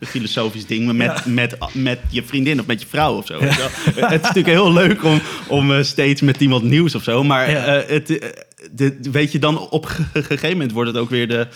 filosofisch 0.00 0.66
ding, 0.66 0.84
maar 0.84 0.94
met, 0.94 1.26
met, 1.26 1.56
met 1.74 2.00
je 2.10 2.22
vriendin 2.22 2.60
of 2.60 2.66
met 2.66 2.80
je 2.82 2.86
vrouw 2.88 3.16
of 3.16 3.26
zo. 3.26 3.38
wel. 3.38 3.50
het 3.50 3.94
is 3.96 4.08
natuurlijk 4.10 4.46
heel 4.46 4.72
leuk 4.72 5.04
om, 5.04 5.20
om 5.48 5.72
eh, 5.72 5.82
steeds 5.82 6.20
met 6.20 6.40
iemand 6.40 6.62
nieuws 6.62 6.94
of 6.94 7.02
zo, 7.02 7.22
maar 7.24 7.46
eh, 7.46 7.88
het, 7.88 8.18
eh, 8.18 8.28
de, 8.72 8.98
weet 9.12 9.32
je 9.32 9.38
dan 9.38 9.58
op 9.58 9.86
ge- 9.92 10.02
gegeven 10.12 10.50
moment 10.50 10.72
wordt 10.72 10.90
het 10.90 10.98
ook 10.98 11.10
weer 11.10 11.28
de, 11.28 11.48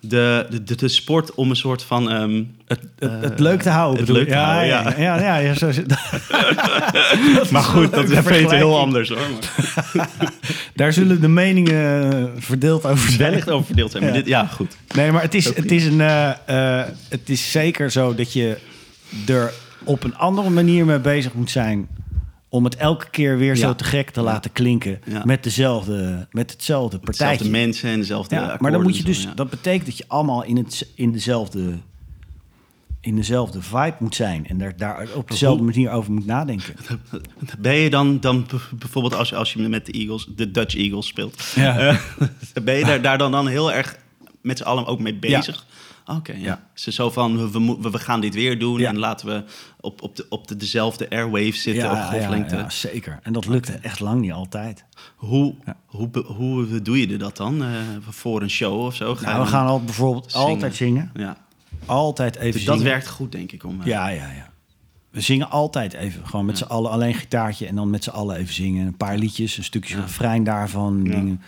de, 0.00 0.46
de, 0.64 0.74
de, 0.76 0.88
sport 0.88 1.34
om 1.34 1.50
een 1.50 1.56
soort 1.56 1.82
van... 1.82 2.10
ehm, 2.10 2.42
Het, 2.66 2.80
het, 2.98 3.10
het 3.20 3.40
leuk 3.40 3.62
te 3.62 3.68
houden. 3.70 4.00
het 4.00 4.08
leuk 4.08 4.28
te 4.28 4.34
ja, 4.34 4.44
houden, 4.44 4.68
ja, 4.68 4.94
ja, 4.98 5.20
ja, 5.20 5.36
ja, 5.36 5.54
zo 5.54 5.70
maar 7.50 7.62
goed, 7.74 7.92
dat 7.92 8.10
is 8.10 8.16
even 8.16 8.56
heel 8.56 8.78
anders 8.78 9.08
hoor. 9.08 9.18
Daar 10.74 10.92
zullen 10.92 11.20
de 11.20 11.28
meningen 11.28 12.12
eh, 12.12 12.24
verdeeld 12.42 12.84
over 12.86 13.08
zijn. 13.08 13.18
wellicht 13.30 13.50
over 13.50 13.66
verdeeld 13.66 13.90
zijn. 13.90 14.02
Maar 14.02 14.12
Ja. 14.12 14.18
dit, 14.18 14.28
ja, 14.28 14.46
goed. 14.46 14.76
Nee, 14.94 15.12
maar 15.12 15.22
het 15.22 15.34
is, 15.34 15.44
het 15.54 15.70
is, 15.72 15.84
een, 15.84 16.00
eh, 16.00 16.30
eh, 16.80 16.86
het 17.08 17.28
is 17.28 17.50
zeker 17.50 17.90
zo 17.90 18.14
dat 18.14 18.32
je 18.32 18.58
er 19.26 19.52
op 19.84 20.04
een 20.04 20.16
andere 20.16 20.50
manier 20.50 20.84
mee 20.84 20.98
bezig 20.98 21.32
moet 21.34 21.50
zijn. 21.50 21.88
Om 22.50 22.64
het 22.64 22.76
elke 22.76 23.10
keer 23.10 23.38
weer 23.38 23.54
Ja. 23.56 23.60
zo 23.60 23.74
te 23.74 23.84
gek 23.84 24.10
te 24.10 24.20
laten 24.22 24.52
klinken. 24.52 25.00
Ja. 25.04 25.22
Met, 25.24 25.42
dezelfde, 25.42 26.26
met 26.30 26.50
hetzelfde 26.50 26.98
partijtje. 26.98 27.36
Dezelfde 27.36 27.58
mensen 27.58 27.90
en 27.90 27.98
dezelfde 27.98 28.34
Ja, 28.34 28.56
maar 28.58 28.70
dan 28.72 28.82
moet 28.82 28.94
je 28.96 29.00
zo, 29.02 29.06
dus, 29.08 29.28
dat 29.34 29.50
betekent 29.50 29.86
dat 29.86 29.96
je 29.98 30.04
allemaal 30.06 30.44
in, 30.44 30.56
het, 30.56 30.88
in, 30.94 31.12
dezelfde, 31.12 31.72
in 33.00 33.16
dezelfde 33.16 33.62
vibe 33.62 33.94
moet 33.98 34.14
zijn. 34.14 34.46
En 34.46 34.58
daar, 34.58 34.76
daar 34.76 35.08
op 35.14 35.30
dezelfde 35.30 35.62
manier 35.64 35.90
over 35.90 36.12
moet 36.12 36.26
nadenken. 36.26 36.74
Ben 37.58 37.74
je 37.74 37.90
dan, 37.90 38.20
dan 38.20 38.46
bijvoorbeeld 38.78 39.14
als, 39.14 39.34
als 39.34 39.52
je 39.52 39.68
met 39.68 39.86
de 39.86 39.92
Eagles, 39.92 40.28
de 40.36 40.50
Dutch 40.50 40.76
Eagles 40.76 41.06
speelt, 41.06 41.42
Ja. 41.54 41.78
eh, 41.78 41.98
ben 42.64 42.74
je 42.78 42.84
daar, 42.84 43.02
daar 43.02 43.18
dan, 43.18 43.30
dan 43.32 43.46
heel 43.46 43.72
erg 43.72 43.96
met 44.40 44.58
z'n 44.58 44.64
allen 44.64 44.86
ook 44.86 44.98
mee 45.00 45.14
bezig? 45.14 45.66
Oké, 46.08 46.32
ja. 46.32 46.38
Ja. 46.38 46.62
Ze 46.74 46.92
zo 46.92 47.10
van, 47.10 47.50
we, 47.50 47.76
we, 47.80 47.90
we 47.90 47.98
gaan 47.98 48.20
dit 48.20 48.34
weer 48.34 48.58
doen 48.58 48.78
Ja. 48.78 48.88
en 48.88 48.98
laten 48.98 49.26
we 49.26 49.44
op, 49.80 50.02
op, 50.02 50.16
de, 50.16 50.26
op 50.28 50.48
de, 50.48 50.56
dezelfde 50.56 51.10
airwaves 51.10 51.62
zitten 51.62 51.90
op 51.90 51.96
golflengte. 51.98 52.56
ja, 52.56 52.70
zeker. 52.70 53.18
En 53.22 53.32
dat 53.32 53.46
lukte 53.46 53.72
echt 53.72 54.00
lang 54.00 54.20
niet 54.20 54.32
altijd. 54.32 54.84
Hoe, 55.16 55.54
Ja. 55.66 55.76
hoe, 55.86 56.08
hoe 56.26 56.82
doe 56.82 57.00
je 57.08 57.16
dat 57.16 57.36
dan? 57.36 57.62
eh, 57.62 57.68
voor 58.08 58.42
een 58.42 58.50
show 58.50 58.80
of 58.84 58.94
zo? 58.94 59.14
Ga 59.14 59.24
Nou, 59.30 59.42
we 59.42 59.48
gaan 59.48 59.66
al 59.66 59.84
bijvoorbeeld 59.84 60.30
zingen? 60.32 60.46
altijd 60.48 60.74
zingen. 60.74 61.10
Ja. 61.14 61.36
Altijd 61.86 62.36
even 62.36 62.52
Dus 62.52 62.64
dat 62.64 62.76
zingen. 62.78 62.90
werkt 62.92 63.08
goed, 63.08 63.32
denk 63.32 63.52
ik. 63.52 63.64
Om, 63.64 63.80
eh, 63.80 63.86
Ja, 63.86 64.08
ja, 64.08 64.30
ja. 64.30 64.50
We 65.10 65.20
zingen 65.20 65.50
altijd 65.50 65.92
even. 65.92 66.26
Gewoon 66.26 66.44
met 66.44 66.58
z'n 66.58 66.64
allen 66.64 66.90
alleen 66.90 67.14
gitaartje 67.14 67.66
en 67.66 67.74
dan 67.74 67.90
met 67.90 68.04
z'n 68.04 68.10
allen 68.10 68.36
even 68.36 68.54
zingen. 68.54 68.86
Een 68.86 68.96
paar 68.96 69.16
liedjes, 69.18 69.56
een 69.56 69.64
stukje 69.64 69.96
Ja. 69.96 70.00
refrein 70.02 70.44
daarvan. 70.44 71.00
Ja. 71.04 71.10
Dingen. 71.14 71.40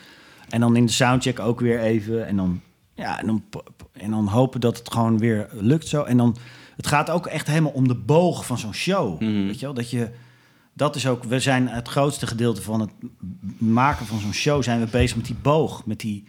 En 0.48 0.60
dan 0.60 0.76
in 0.76 0.86
de 0.86 0.92
soundcheck 0.92 1.38
ook 1.38 1.60
weer 1.60 1.80
even. 1.80 2.26
En 2.26 2.36
dan, 2.36 2.60
ja, 3.00 3.20
en 3.20 3.26
dan, 3.26 3.42
en 3.92 4.10
dan 4.10 4.26
hopen 4.26 4.60
dat 4.60 4.78
het 4.78 4.92
gewoon 4.92 5.18
weer 5.18 5.48
lukt 5.52 5.88
zo. 5.88 6.02
En 6.02 6.16
dan, 6.16 6.36
het 6.76 6.86
gaat 6.86 7.10
ook 7.10 7.26
echt 7.26 7.46
helemaal 7.46 7.72
om 7.72 7.88
de 7.88 7.94
boog 7.94 8.46
van 8.46 8.58
zo'n 8.58 8.74
show. 8.74 9.20
Mhm. 9.20 9.46
Weet 9.46 9.58
je 9.60 9.64
wel, 9.66 9.74
dat 9.74 9.90
je... 9.90 10.10
Dat 10.72 10.96
is 10.96 11.06
ook, 11.06 11.24
we 11.24 11.40
zijn 11.40 11.68
het 11.68 11.88
grootste 11.88 12.26
gedeelte 12.26 12.62
van 12.62 12.80
het 12.80 12.90
maken 13.58 14.06
van 14.06 14.18
zo'n 14.20 14.32
show 14.32 14.62
zijn 14.62 14.80
we 14.80 14.86
bezig 14.86 15.16
met 15.16 15.26
die 15.26 15.36
boog, 15.42 15.86
met 15.86 16.00
die, 16.00 16.24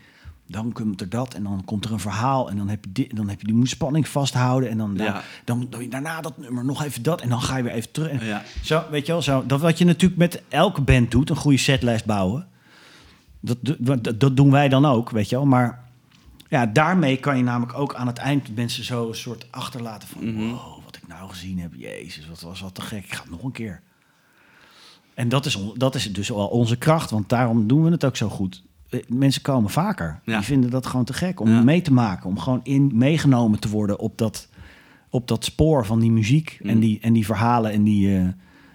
dan 0.48 0.72
komt 0.72 1.02
er 1.02 1.10
dat 1.10 1.34
en 1.34 1.44
dan 1.44 1.62
komt 1.66 1.86
er 1.86 1.92
een 1.92 2.00
verhaal 2.00 2.50
en 2.50 2.58
dan 2.58 2.68
heb 2.70 2.86
je 2.86 2.92
dit, 2.92 3.16
dan 3.16 3.30
heb 3.30 3.42
je 3.42 3.48
die 3.54 3.68
spanning 3.68 4.08
vasthouden 4.08 4.70
en 4.70 4.78
dan, 4.78 4.94
Ja. 4.98 5.22
dan 5.46 5.68
doe 5.70 5.82
je 5.82 5.90
daarna 5.90 6.22
dat 6.22 6.38
nummer 6.38 6.66
nog 6.66 6.84
even 6.84 7.04
dat 7.04 7.22
en 7.22 7.30
dan 7.30 7.42
ga 7.42 7.58
je 7.58 7.64
weer 7.64 7.72
even 7.74 7.92
terug. 7.92 8.20
En 8.22 8.26
Ja. 8.26 8.44
Zo, 8.64 8.84
weet 8.90 9.06
je 9.06 9.12
wel, 9.12 9.22
zo. 9.22 9.46
Dat 9.46 9.62
wat 9.62 9.78
je 9.78 9.86
natuurlijk 9.86 10.20
met 10.20 10.42
elke 10.50 10.82
band 10.82 11.12
doet, 11.12 11.30
een 11.30 11.36
goede 11.36 11.58
setlijst 11.58 12.06
bouwen. 12.06 12.48
Dat, 13.40 13.58
dat, 13.78 14.20
dat 14.20 14.38
doen 14.38 14.52
wij 14.52 14.70
dan 14.70 14.86
ook, 14.86 15.10
weet 15.10 15.30
je 15.30 15.36
wel. 15.36 15.46
Maar 15.46 15.84
ja, 16.52 16.66
daarmee 16.66 17.18
kan 17.18 17.38
je 17.38 17.44
namelijk 17.44 17.78
ook 17.78 17.96
aan 17.96 18.08
het 18.08 18.18
eind 18.18 18.56
mensen 18.56 18.84
zo 18.84 19.08
een 19.08 19.16
soort 19.16 19.48
achterlaten 19.52 20.08
van... 20.08 20.34
Mhm. 20.34 20.48
wow, 20.50 20.84
wat 20.86 20.96
ik 20.96 21.08
nou 21.08 21.30
gezien 21.30 21.60
heb. 21.60 21.72
Jezus, 21.76 22.28
wat 22.28 22.42
was 22.42 22.62
wat 22.62 22.76
te 22.76 22.82
gek. 22.82 23.04
Ik 23.04 23.14
ga 23.14 23.22
het 23.22 23.32
nog 23.32 23.44
een 23.44 23.52
keer. 23.52 23.82
En 25.14 25.30
dat 25.30 25.46
is, 25.46 25.58
dat 25.76 25.96
is 25.96 26.14
dus 26.14 26.30
wel 26.30 26.48
onze 26.48 26.76
kracht, 26.78 27.10
want 27.10 27.30
daarom 27.30 27.68
doen 27.68 27.84
we 27.84 27.92
het 27.92 28.06
ook 28.06 28.16
zo 28.16 28.30
goed. 28.30 28.64
Eh, 28.90 29.00
Mensen 29.08 29.42
komen 29.42 29.70
vaker. 29.70 30.20
Ja. 30.26 30.38
Die 30.38 30.46
vinden 30.46 30.70
dat 30.70 30.86
gewoon 30.86 31.06
te 31.06 31.14
gek 31.14 31.40
om 31.40 31.50
Ja. 31.50 31.62
mee 31.62 31.82
te 31.82 31.94
maken. 31.94 32.30
Om 32.30 32.40
gewoon 32.40 32.60
in, 32.64 32.92
meegenomen 32.94 33.60
te 33.60 33.70
worden 33.70 34.00
op 34.00 34.18
dat, 34.18 34.48
op 35.10 35.28
dat 35.28 35.44
spoor 35.46 35.86
van 35.86 36.00
die 36.00 36.12
muziek 36.12 36.60
en, 36.64 36.74
Mm. 36.76 36.80
die, 36.82 37.00
en 37.02 37.14
die 37.14 37.26
verhalen. 37.26 37.72
En, 37.72 37.84
die, 37.84 38.18
eh, 38.18 38.28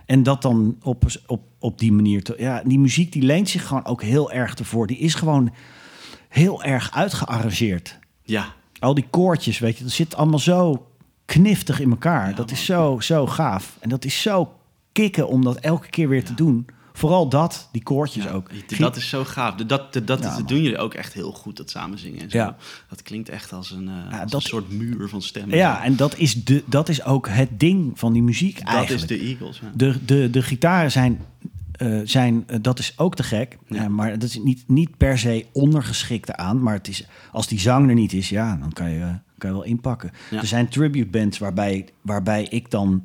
en 0.07 0.23
dat 0.23 0.43
dan 0.43 0.77
op, 0.83 1.05
op, 1.27 1.43
op 1.59 1.79
die 1.79 1.93
manier. 1.93 2.23
Te, 2.23 2.35
ja, 2.39 2.63
die 2.65 2.79
muziek 2.79 3.13
die 3.13 3.23
leent 3.23 3.49
zich 3.49 3.67
gewoon 3.67 3.85
ook 3.85 4.03
heel 4.03 4.33
erg 4.33 4.55
ervoor. 4.55 4.87
Die 4.87 4.99
is 4.99 5.15
gewoon 5.15 5.51
heel 6.37 6.63
erg 6.63 6.93
uitgearrangeerd. 6.95 7.99
Ja. 8.23 8.55
Al 8.79 8.95
die 8.95 9.07
koortjes, 9.11 9.59
weet 9.59 9.77
je, 9.79 9.85
dat 9.85 9.93
zit 9.93 10.17
allemaal 10.17 10.39
zo 10.39 10.87
kniftig 11.25 11.81
in 11.81 11.91
elkaar. 11.91 12.29
Ja, 12.29 12.35
dat 12.35 12.51
is 12.51 12.65
zo, 12.65 13.01
zo 13.01 13.27
gaaf. 13.27 13.77
En 13.81 13.89
dat 13.89 14.05
is 14.05 14.23
zo 14.23 14.53
kicken 14.93 15.29
om 15.29 15.45
dat 15.45 15.57
elke 15.57 15.89
keer 15.89 16.09
weer 16.09 16.25
te 16.25 16.35
doen. 16.35 16.67
Vooral 16.93 17.29
dat, 17.29 17.69
die 17.73 17.83
koortjes 17.83 18.25
Ja, 18.25 18.31
ook. 18.31 18.51
Dat 18.79 18.97
is 18.97 19.09
zo 19.09 19.25
gaaf. 19.25 19.55
Dat, 19.55 19.69
dat, 19.69 19.93
dat, 20.07 20.23
dat 20.23 20.43
doen 20.49 20.63
jullie 20.63 20.79
ook 20.79 20.95
echt 20.95 21.13
heel 21.13 21.33
goed, 21.33 21.57
dat 21.57 21.71
samenzingen 21.71 22.21
en 22.21 22.31
zo. 22.31 22.39
Ja. 22.39 22.57
Dat 22.89 23.03
klinkt 23.03 23.29
echt 23.29 23.53
als 23.53 23.71
een, 23.71 23.89
eh, 23.89 24.21
als 24.21 24.31
dat- 24.31 24.43
een 24.43 24.49
soort 24.49 24.71
muur 24.71 25.09
van 25.09 25.23
stemmen. 25.23 25.57
Ja, 25.57 25.83
en 25.85 25.97
dat 25.97 26.19
is, 26.19 26.45
de, 26.45 26.63
dat 26.67 26.89
is 26.89 27.05
ook 27.05 27.29
het 27.29 27.61
ding 27.61 27.99
van 27.99 28.13
die 28.13 28.23
muziek 28.23 28.59
dat 28.65 28.75
eigenlijk. 28.75 29.11
is 29.11 29.19
de 29.19 29.25
Eagles. 29.25 29.61
De, 29.75 30.05
de, 30.05 30.31
de 30.31 30.43
gitaren 30.43 30.91
zijn, 30.93 31.21
eh, 31.77 32.01
zijn 32.05 32.45
eh, 32.47 32.57
dat 32.61 32.79
is 32.79 32.93
ook 32.97 33.15
te 33.17 33.23
gek. 33.23 33.59
Ja. 33.69 33.83
Eh, 33.83 33.87
maar 33.87 34.11
dat 34.19 34.23
is 34.23 34.39
niet, 34.43 34.65
niet 34.67 34.97
per 34.97 35.19
se 35.19 35.47
ondergeschikt 35.53 36.33
aan. 36.35 36.63
Maar 36.63 36.75
het 36.75 36.89
is, 36.89 37.07
als 37.33 37.47
die 37.49 37.61
zang 37.61 37.89
er 37.89 37.95
niet 37.95 38.13
is, 38.13 38.29
ja, 38.29 38.57
dan 38.57 38.73
kan 38.73 38.91
je, 38.91 39.19
kan 39.39 39.51
je 39.51 39.57
wel 39.57 39.65
inpakken. 39.65 40.11
Ja. 40.31 40.41
Er 40.41 40.47
zijn 40.47 40.69
tribute 40.69 41.07
bands 41.11 41.39
waarbij, 41.39 41.89
waarbij 42.01 42.43
ik 42.51 42.71
dan... 42.71 43.05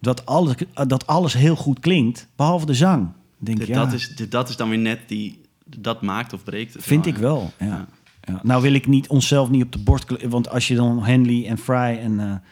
Dat 0.00 0.26
alles, 0.26 0.54
dat 0.86 1.06
alles 1.06 1.32
heel 1.32 1.56
goed 1.56 1.80
klinkt, 1.80 2.28
behalve 2.36 2.66
de 2.66 2.74
zang. 2.74 3.08
Denk, 3.38 3.58
De- 3.58 3.66
ja, 3.66 3.84
dat, 3.84 3.92
is, 3.92 4.12
de- 4.16 4.28
dat 4.28 4.48
is 4.48 4.56
dan 4.56 4.68
weer 4.68 4.78
net 4.78 4.98
die... 5.06 5.40
Dat 5.76 6.02
maakt 6.02 6.32
of 6.32 6.44
breekt 6.44 6.74
het. 6.74 6.82
vind 6.82 7.04
wel, 7.04 7.14
ik 7.14 7.20
wel, 7.20 7.52
ja. 7.58 7.86
Ja. 8.20 8.40
Nou 8.42 8.62
wil 8.62 8.72
ik 8.72 8.86
niet 8.86 9.08
onszelf 9.08 9.50
niet 9.50 9.62
op 9.62 9.72
de 9.72 9.78
borst... 9.78 10.04
kle- 10.04 10.28
Want 10.28 10.50
als 10.50 10.68
je 10.68 10.74
dan 10.74 11.04
Henley 11.04 11.46
en 11.46 11.58
Fry 11.58 11.98
en, 12.02 12.42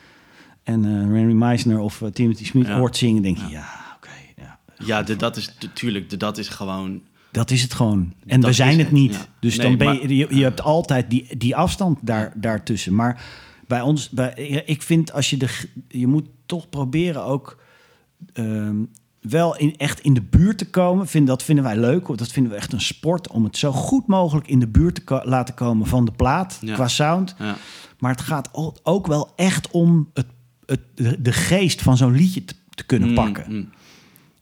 en 0.63 1.13
Randy 1.15 1.33
Meisner 1.35 1.79
of 1.79 2.03
Timothy 2.13 2.45
Smith 2.45 2.69
hoort 2.69 2.97
zingen... 2.97 3.23
denk 3.23 3.39
je, 3.39 3.49
ja, 3.49 3.69
ja. 4.85 5.03
De, 5.03 5.17
dat 5.17 5.37
is 5.37 5.55
natuurlijk... 5.61 6.11
de- 6.11 6.17
Dat 6.17 6.39
is 6.39 6.49
gewoon... 6.49 7.01
Dat 7.31 7.51
is 7.51 7.63
het 7.63 7.75
gewoon. 7.75 8.13
En 8.27 8.41
Dat 8.41 8.51
we 8.51 8.57
zijn 8.57 8.79
het 8.79 8.91
niet. 8.91 9.13
ja. 9.15 9.27
Dus 9.41 9.57
Nee, 9.57 9.67
dan 9.67 9.77
ben 9.79 9.95
je, 10.09 10.17
je, 10.17 10.27
je 10.37 10.43
hebt 10.43 10.61
altijd 10.61 11.11
die, 11.11 11.37
die 11.37 11.57
afstand 11.57 11.99
daar, 12.03 12.33
daartussen. 12.37 12.95
Maar 12.95 13.23
bij 13.67 13.81
ons, 13.81 14.09
bij, 14.11 14.33
ik 14.67 14.83
vind 14.83 15.13
als 15.13 15.31
je 15.31 15.37
de, 15.37 15.49
je 15.89 16.07
moet 16.07 16.27
toch 16.47 16.69
proberen 16.69 17.25
ook 17.25 17.63
ehm, 18.33 18.77
wel 19.21 19.57
in, 19.57 19.77
echt 19.77 20.01
in 20.01 20.15
de 20.15 20.23
buurt 20.23 20.59
te 20.59 20.71
komen. 20.71 21.07
Vind, 21.07 21.27
dat 21.27 21.43
vinden 21.43 21.65
wij 21.65 21.77
leuk. 21.77 22.07
Dat 22.19 22.33
vinden 22.33 22.53
we 22.53 22.59
echt 22.59 22.73
een 22.73 22.81
sport 22.81 23.29
om 23.29 23.45
het 23.45 23.57
zo 23.57 23.73
goed 23.73 24.07
mogelijk 24.07 24.47
in 24.49 24.59
de 24.59 24.69
buurt 24.69 24.95
te 24.95 25.05
ko- 25.05 25.23
laten 25.25 25.55
komen 25.55 25.87
van 25.87 26.05
de 26.05 26.13
plaat 26.13 26.59
Ja. 26.61 26.75
qua 26.75 26.89
sound. 26.89 27.35
Ja. 27.39 27.57
Maar 27.99 28.11
het 28.11 28.21
gaat 28.21 28.51
ook 28.83 29.07
wel 29.07 29.33
echt 29.37 29.71
om 29.71 30.11
het, 30.15 30.27
het, 30.67 30.81
de 30.95 31.23
de 31.23 31.33
geest 31.33 31.83
van 31.83 31.97
zo'n 31.97 32.13
liedje 32.15 32.45
te, 32.45 32.55
te 32.75 32.85
kunnen 32.85 33.09
Mm, 33.09 33.15
pakken. 33.15 33.45
mm. 33.49 33.69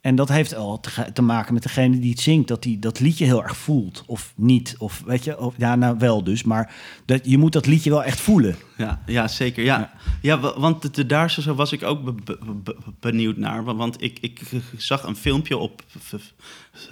En 0.05 0.15
dat 0.15 0.29
heeft 0.29 0.55
al 0.55 0.81
te, 0.81 1.13
te 1.13 1.23
maken 1.23 1.55
met 1.55 1.63
degene 1.63 1.99
die 1.99 2.11
het 2.11 2.21
zingt, 2.21 2.49
dat 2.49 2.65
hij 2.65 2.77
dat 2.81 3.01
liedje 3.01 3.25
heel 3.25 3.43
erg 3.43 3.57
voelt. 3.57 4.03
Of 4.07 4.33
niet. 4.37 4.75
Of 4.79 5.03
weet 5.07 5.25
je, 5.25 5.39
of, 5.41 5.55
ja, 5.57 5.75
nou 5.77 5.97
wel 5.99 6.25
dus. 6.25 6.43
Maar 6.43 6.75
dat, 7.05 7.21
je 7.25 7.39
moet 7.39 7.53
dat 7.53 7.67
liedje 7.67 7.91
wel 7.91 8.05
echt 8.05 8.21
voelen. 8.21 8.57
Ja, 8.77 9.03
ja, 9.07 9.29
zeker. 9.29 9.65
Ja, 9.65 9.93
ja. 10.23 10.41
wa- 10.41 10.59
want 10.61 10.83
de, 10.83 10.91
de- 10.91 11.07
daar 11.07 11.31
zo 11.31 11.55
was 11.55 11.73
ik 11.73 11.83
ook 11.83 12.05
be- 12.05 12.13
be- 12.25 12.39
be- 12.65 12.77
benieuwd 13.01 13.37
naar. 13.37 13.65
wa- 13.65 13.75
Want 13.75 14.03
ik, 14.03 14.19
ik 14.21 14.41
zag 14.77 15.03
een 15.03 15.17
filmpje 15.17 15.57
op 15.57 15.83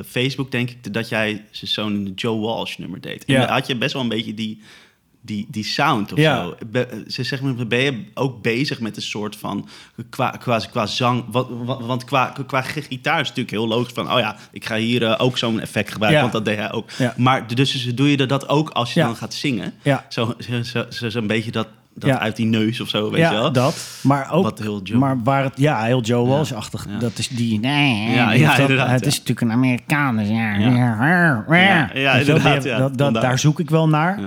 Facebook, 0.07 0.51
denk 0.51 0.71
ik, 0.71 0.93
dat 0.93 1.09
jij 1.09 1.45
zo'n 1.51 2.13
Joe 2.15 2.41
Walsh 2.41 2.77
nummer 2.77 3.01
deed. 3.01 3.25
En 3.25 3.35
Ja. 3.35 3.53
had 3.53 3.67
je 3.67 3.77
best 3.77 3.93
wel 3.93 4.03
een 4.03 4.09
beetje 4.09 4.35
die, 4.35 4.61
die, 5.25 5.47
die 5.51 5.65
sound 5.65 6.13
of 6.13 6.19
Ja. 6.19 6.37
zo. 6.45 6.55
Be- 6.67 7.05
Ze 7.09 7.23
zeggen, 7.23 7.55
maar, 7.57 7.67
ben 7.67 7.79
je 7.79 8.05
ook 8.15 8.43
bezig 8.43 8.81
met 8.81 8.97
een 8.97 9.03
soort 9.03 9.37
van 9.37 9.69
qua, 10.11 10.31
qua, 10.31 10.59
qua 10.71 10.87
zang? 10.87 11.25
Want, 11.31 11.49
want 11.87 12.05
qua, 12.05 12.33
qua 12.47 12.61
gitaar 12.63 13.21
is 13.21 13.29
het 13.29 13.37
natuurlijk 13.37 13.51
heel 13.51 13.67
logisch 13.69 13.93
van, 13.93 14.13
oh 14.13 14.19
ja, 14.19 14.37
ik 14.51 14.65
ga 14.65 14.77
hier 14.77 15.05
eh, 15.05 15.15
ook 15.19 15.39
zo'n 15.39 15.61
effect 15.61 15.93
gebruiken, 15.93 16.25
Ja. 16.25 16.31
want 16.31 16.45
dat 16.45 16.55
deed 16.55 16.65
hij 16.65 16.73
ook. 16.73 16.91
Ja. 16.99 17.15
Maar 17.17 17.47
dus 17.55 17.95
doe 17.95 18.11
je 18.11 18.27
dat 18.27 18.49
ook 18.49 18.71
als 18.71 18.95
je 18.95 19.01
dan 19.01 19.17
gaat 19.17 19.35
zingen? 19.35 19.73
Ja. 19.83 20.05
Zo, 20.09 20.35
zo, 20.39 20.63
zo, 20.63 20.85
zo- 20.91 21.09
zo'n 21.11 21.27
beetje 21.27 21.51
dat, 21.51 21.69
dat 21.95 22.09
Ja. 22.11 22.19
uit 22.19 22.37
die 22.37 22.47
neus 22.47 22.81
of 22.81 22.89
zo, 22.89 23.11
weet 23.11 23.21
ja, 23.21 23.31
je 23.31 23.37
wel? 23.39 23.53
dat. 23.53 23.87
Maar 24.03 24.31
ook, 24.31 24.43
Wat 24.43 24.59
heel 24.59 24.81
Joe- 24.83 24.99
maar 24.99 25.23
waar 25.23 25.43
het, 25.45 25.53
ja, 25.59 25.83
heel 25.83 26.01
Joe 26.01 26.27
Walsh-achtig. 26.29 26.87
Ja. 26.91 26.99
Dat 26.99 27.19
is 27.19 27.29
die, 27.29 27.61
nee, 27.61 28.11
Ja, 28.11 28.31
die 28.31 28.47
dat- 28.47 28.59
inderdaad, 28.59 28.91
Het 28.91 29.07
is 29.07 29.13
natuurlijk 29.19 29.41
een 29.41 29.53
Amerikaan, 29.53 30.17
dus 30.17 30.29
ja. 30.29 30.55
Ja. 30.55 31.91
ja, 31.95 32.13
inderdaad, 32.15 32.63
dat, 32.65 32.99
dat, 32.99 33.15
daar 33.15 33.39
zoek 33.39 33.61
ik 33.61 33.71
wel 33.71 33.89
naar. 33.89 34.19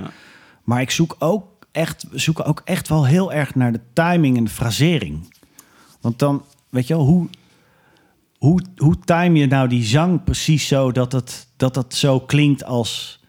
Maar 0.65 0.81
ik 0.81 0.91
zoek 0.91 1.15
ook 1.19 1.55
echt, 1.71 2.05
we 2.11 2.19
zoeken 2.19 2.45
ook 2.45 2.61
echt 2.63 2.87
wel 2.87 3.05
heel 3.05 3.33
erg 3.33 3.55
naar 3.55 3.71
de 3.71 3.81
timing 3.93 4.37
en 4.37 4.43
de 4.43 4.49
frasering. 4.49 5.33
Want 6.01 6.19
dan, 6.19 6.43
weet 6.69 6.87
je 6.87 6.95
wel, 6.95 7.05
hoe, 7.05 7.27
hoe, 8.37 8.61
hoe 8.77 8.99
time 8.99 9.39
je 9.39 9.47
nou 9.47 9.67
die 9.67 9.83
zang 9.83 10.23
precies 10.23 10.67
zo 10.67 10.91
dat 10.91 11.11
het, 11.11 11.47
dat, 11.57 11.73
dat 11.73 11.93
zo 11.93 12.19
klinkt 12.19 12.63
als, 12.63 13.19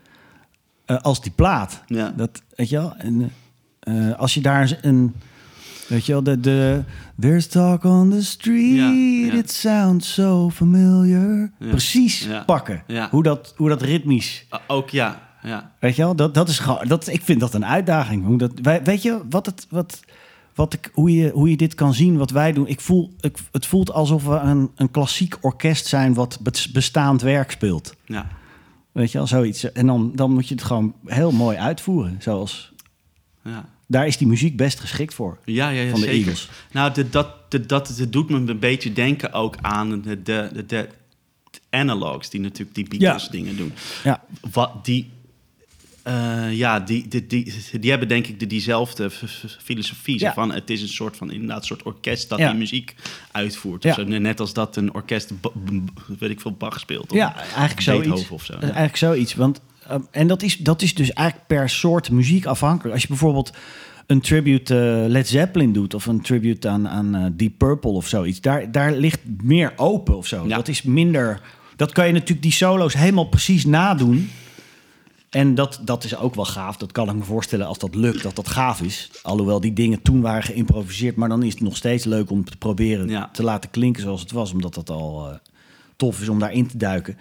eh, 0.84 0.96
als 0.96 1.22
die 1.22 1.32
plaat? 1.32 1.82
Ja. 1.86 2.12
Dat, 2.16 2.42
weet 2.56 2.68
je 2.68 2.76
wel? 2.76 2.94
En, 2.96 3.32
eh, 3.80 4.18
als 4.18 4.34
je 4.34 4.40
daar 4.40 4.78
een, 4.82 5.14
weet 5.88 6.06
je 6.06 6.12
wel, 6.12 6.22
de, 6.22 6.40
de 6.40 6.82
There's 7.20 7.46
talk 7.46 7.84
on 7.84 8.10
the 8.10 8.24
street, 8.24 8.76
Ja, 8.76 8.90
ja. 8.90 9.32
it 9.32 9.50
sounds 9.50 10.12
so 10.14 10.50
familiar. 10.50 11.52
Ja. 11.58 11.68
Precies 11.68 12.28
pakken. 12.46 12.82
Hoe, 13.10 13.22
dat, 13.22 13.54
hoe 13.56 13.68
dat 13.68 13.82
ritmisch 13.82 14.46
Ook 14.66 14.90
ja, 14.90 15.25
ja. 15.46 15.72
Weet 15.80 15.96
je 15.96 16.02
wel, 16.02 16.16
dat, 16.16 16.34
dat 16.34 16.48
is 16.48 16.58
gewoon, 16.58 16.88
dat, 16.88 17.06
ik 17.08 17.22
vind 17.22 17.40
dat 17.40 17.54
een 17.54 17.66
uitdaging. 17.66 18.24
Hoe 18.24 18.38
dat, 18.38 18.52
weet 18.84 19.02
je 19.02 19.20
wat 19.30 19.46
het, 19.46 19.66
wat, 19.70 20.00
wat 20.54 20.72
ik, 20.72 20.90
hoe, 20.94 21.12
je, 21.12 21.30
hoe 21.30 21.50
je 21.50 21.56
dit 21.56 21.74
kan 21.74 21.94
zien, 21.94 22.16
wat 22.16 22.30
wij 22.30 22.52
doen? 22.52 22.66
Ik 22.66 22.80
voel, 22.80 23.12
ik, 23.20 23.38
het 23.52 23.66
voelt 23.66 23.92
alsof 23.92 24.24
we 24.24 24.34
een, 24.34 24.70
een 24.76 24.90
klassiek 24.90 25.36
orkest 25.40 25.86
zijn 25.86 26.14
wat 26.14 26.38
be- 26.42 26.66
bestaand 26.72 27.22
werk 27.22 27.50
speelt. 27.50 27.94
ja. 28.06 28.28
Weet 28.92 29.12
je 29.12 29.18
wel, 29.18 29.26
zoiets. 29.26 29.72
En 29.72 29.86
dan, 29.86 30.12
dan 30.14 30.32
moet 30.32 30.48
je 30.48 30.54
het 30.54 30.62
gewoon 30.64 30.94
heel 31.04 31.32
mooi 31.32 31.56
uitvoeren. 31.56 32.16
Zoals, 32.20 32.72
ja. 33.44 33.64
daar 33.86 34.06
is 34.06 34.16
die 34.16 34.26
muziek 34.26 34.56
best 34.56 34.80
geschikt 34.80 35.14
voor. 35.14 35.38
Ja, 35.44 35.68
ja, 35.68 35.80
ja 35.82 35.90
Van 35.90 36.00
de 36.00 36.06
zeker. 36.06 36.18
Eagles. 36.20 36.48
Nou, 36.72 36.92
de, 36.92 37.08
dat, 37.08 37.28
de, 37.50 37.66
dat, 37.66 37.88
het 37.88 38.12
doet 38.12 38.30
me 38.30 38.36
een 38.36 38.58
beetje 38.58 38.92
denken 38.92 39.32
ook 39.32 39.56
aan 39.60 40.00
de, 40.00 40.22
de, 40.22 40.50
de, 40.54 40.66
de 40.66 40.88
analogs 41.70 42.30
die 42.30 42.40
natuurlijk 42.40 42.74
die 42.74 42.88
Beatles 42.88 43.24
Ja. 43.24 43.30
dingen 43.30 43.56
doen. 43.56 43.72
Ja, 44.04 44.22
Wat 44.52 44.84
die, 44.84 45.10
eh, 46.06 46.52
ja, 46.52 46.80
die, 46.80 47.08
die, 47.08 47.26
die, 47.26 47.54
die 47.80 47.90
hebben 47.90 48.08
denk 48.08 48.26
ik 48.26 48.40
de, 48.40 48.46
diezelfde 48.46 49.10
filosofie. 49.58 50.20
Ja. 50.20 50.32
Van, 50.32 50.52
het 50.52 50.70
is 50.70 50.82
een 50.82 50.88
soort 50.88 51.16
van 51.16 51.30
inderdaad 51.30 51.64
soort 51.64 51.82
orkest 51.82 52.28
dat 52.28 52.38
Ja. 52.38 52.48
die 52.48 52.58
muziek 52.58 52.94
uitvoert. 53.32 53.82
Ja. 53.82 53.94
Zo. 53.94 54.04
Net 54.04 54.40
als 54.40 54.52
dat 54.52 54.76
een 54.76 54.94
orkest, 54.94 55.32
weet 56.18 56.30
ik 56.30 56.40
veel, 56.40 56.52
Bach 56.52 56.80
speelt. 56.80 57.10
Of 57.10 57.16
ja 57.16 57.36
eigenlijk 57.36 57.80
zoiets. 57.80 58.28
Of 58.28 58.44
zo. 58.44 58.52
Eigenlijk 58.52 58.96
zoiets. 58.96 59.34
Want, 59.34 59.60
ehm, 59.88 60.00
en 60.10 60.26
dat 60.26 60.42
is, 60.42 60.56
dat 60.56 60.82
is 60.82 60.94
dus 60.94 61.12
eigenlijk 61.12 61.46
per 61.46 61.68
soort 61.68 62.10
muziek 62.10 62.46
afhankelijk. 62.46 62.92
Als 62.92 63.02
je 63.02 63.08
bijvoorbeeld 63.08 63.52
een 64.06 64.20
tribute 64.20 65.00
eh, 65.02 65.10
Led 65.10 65.28
Zeppelin 65.28 65.72
doet... 65.72 65.94
of 65.94 66.06
een 66.06 66.20
tribute 66.20 66.68
aan, 66.68 66.88
aan 66.88 67.14
eh, 67.14 67.24
Deep 67.32 67.58
Purple 67.58 67.90
of 67.90 68.08
zoiets... 68.08 68.40
Daar, 68.40 68.72
daar 68.72 68.92
ligt 68.92 69.20
meer 69.42 69.72
open 69.76 70.16
of 70.16 70.26
zo. 70.26 70.46
Ja. 70.46 70.56
Dat 70.56 70.68
is 70.68 70.82
minder... 70.82 71.40
Dat 71.76 71.92
kan 71.92 72.06
je 72.06 72.12
natuurlijk 72.12 72.42
die 72.42 72.52
solo's 72.52 72.94
helemaal 72.94 73.28
precies 73.28 73.64
nadoen... 73.64 74.30
En 75.30 75.54
dat, 75.54 75.80
dat 75.84 76.04
is 76.04 76.16
ook 76.16 76.34
wel 76.34 76.44
gaaf. 76.44 76.76
Dat 76.76 76.92
kan 76.92 77.08
ik 77.08 77.14
me 77.14 77.22
voorstellen 77.24 77.66
als 77.66 77.78
dat 77.78 77.94
lukt, 77.94 78.22
dat 78.22 78.36
dat 78.36 78.48
gaaf 78.48 78.80
is. 78.82 79.10
Alhoewel 79.22 79.60
die 79.60 79.72
dingen 79.72 80.02
toen 80.02 80.20
waren 80.20 80.42
geïmproviseerd. 80.42 81.16
Maar 81.16 81.28
dan 81.28 81.42
is 81.42 81.52
het 81.52 81.60
nog 81.62 81.76
steeds 81.76 82.04
leuk 82.04 82.30
om 82.30 82.44
te 82.44 82.56
proberen 82.56 83.08
Ja. 83.08 83.28
te 83.32 83.42
laten 83.42 83.70
klinken 83.70 84.02
zoals 84.02 84.20
het 84.20 84.32
was. 84.32 84.52
Omdat 84.52 84.74
dat 84.74 84.90
al, 84.90 85.28
eh, 85.30 85.36
tof 85.96 86.20
is 86.20 86.28
om 86.28 86.38
daarin 86.38 86.66
te 86.66 86.76
duiken. 86.76 87.16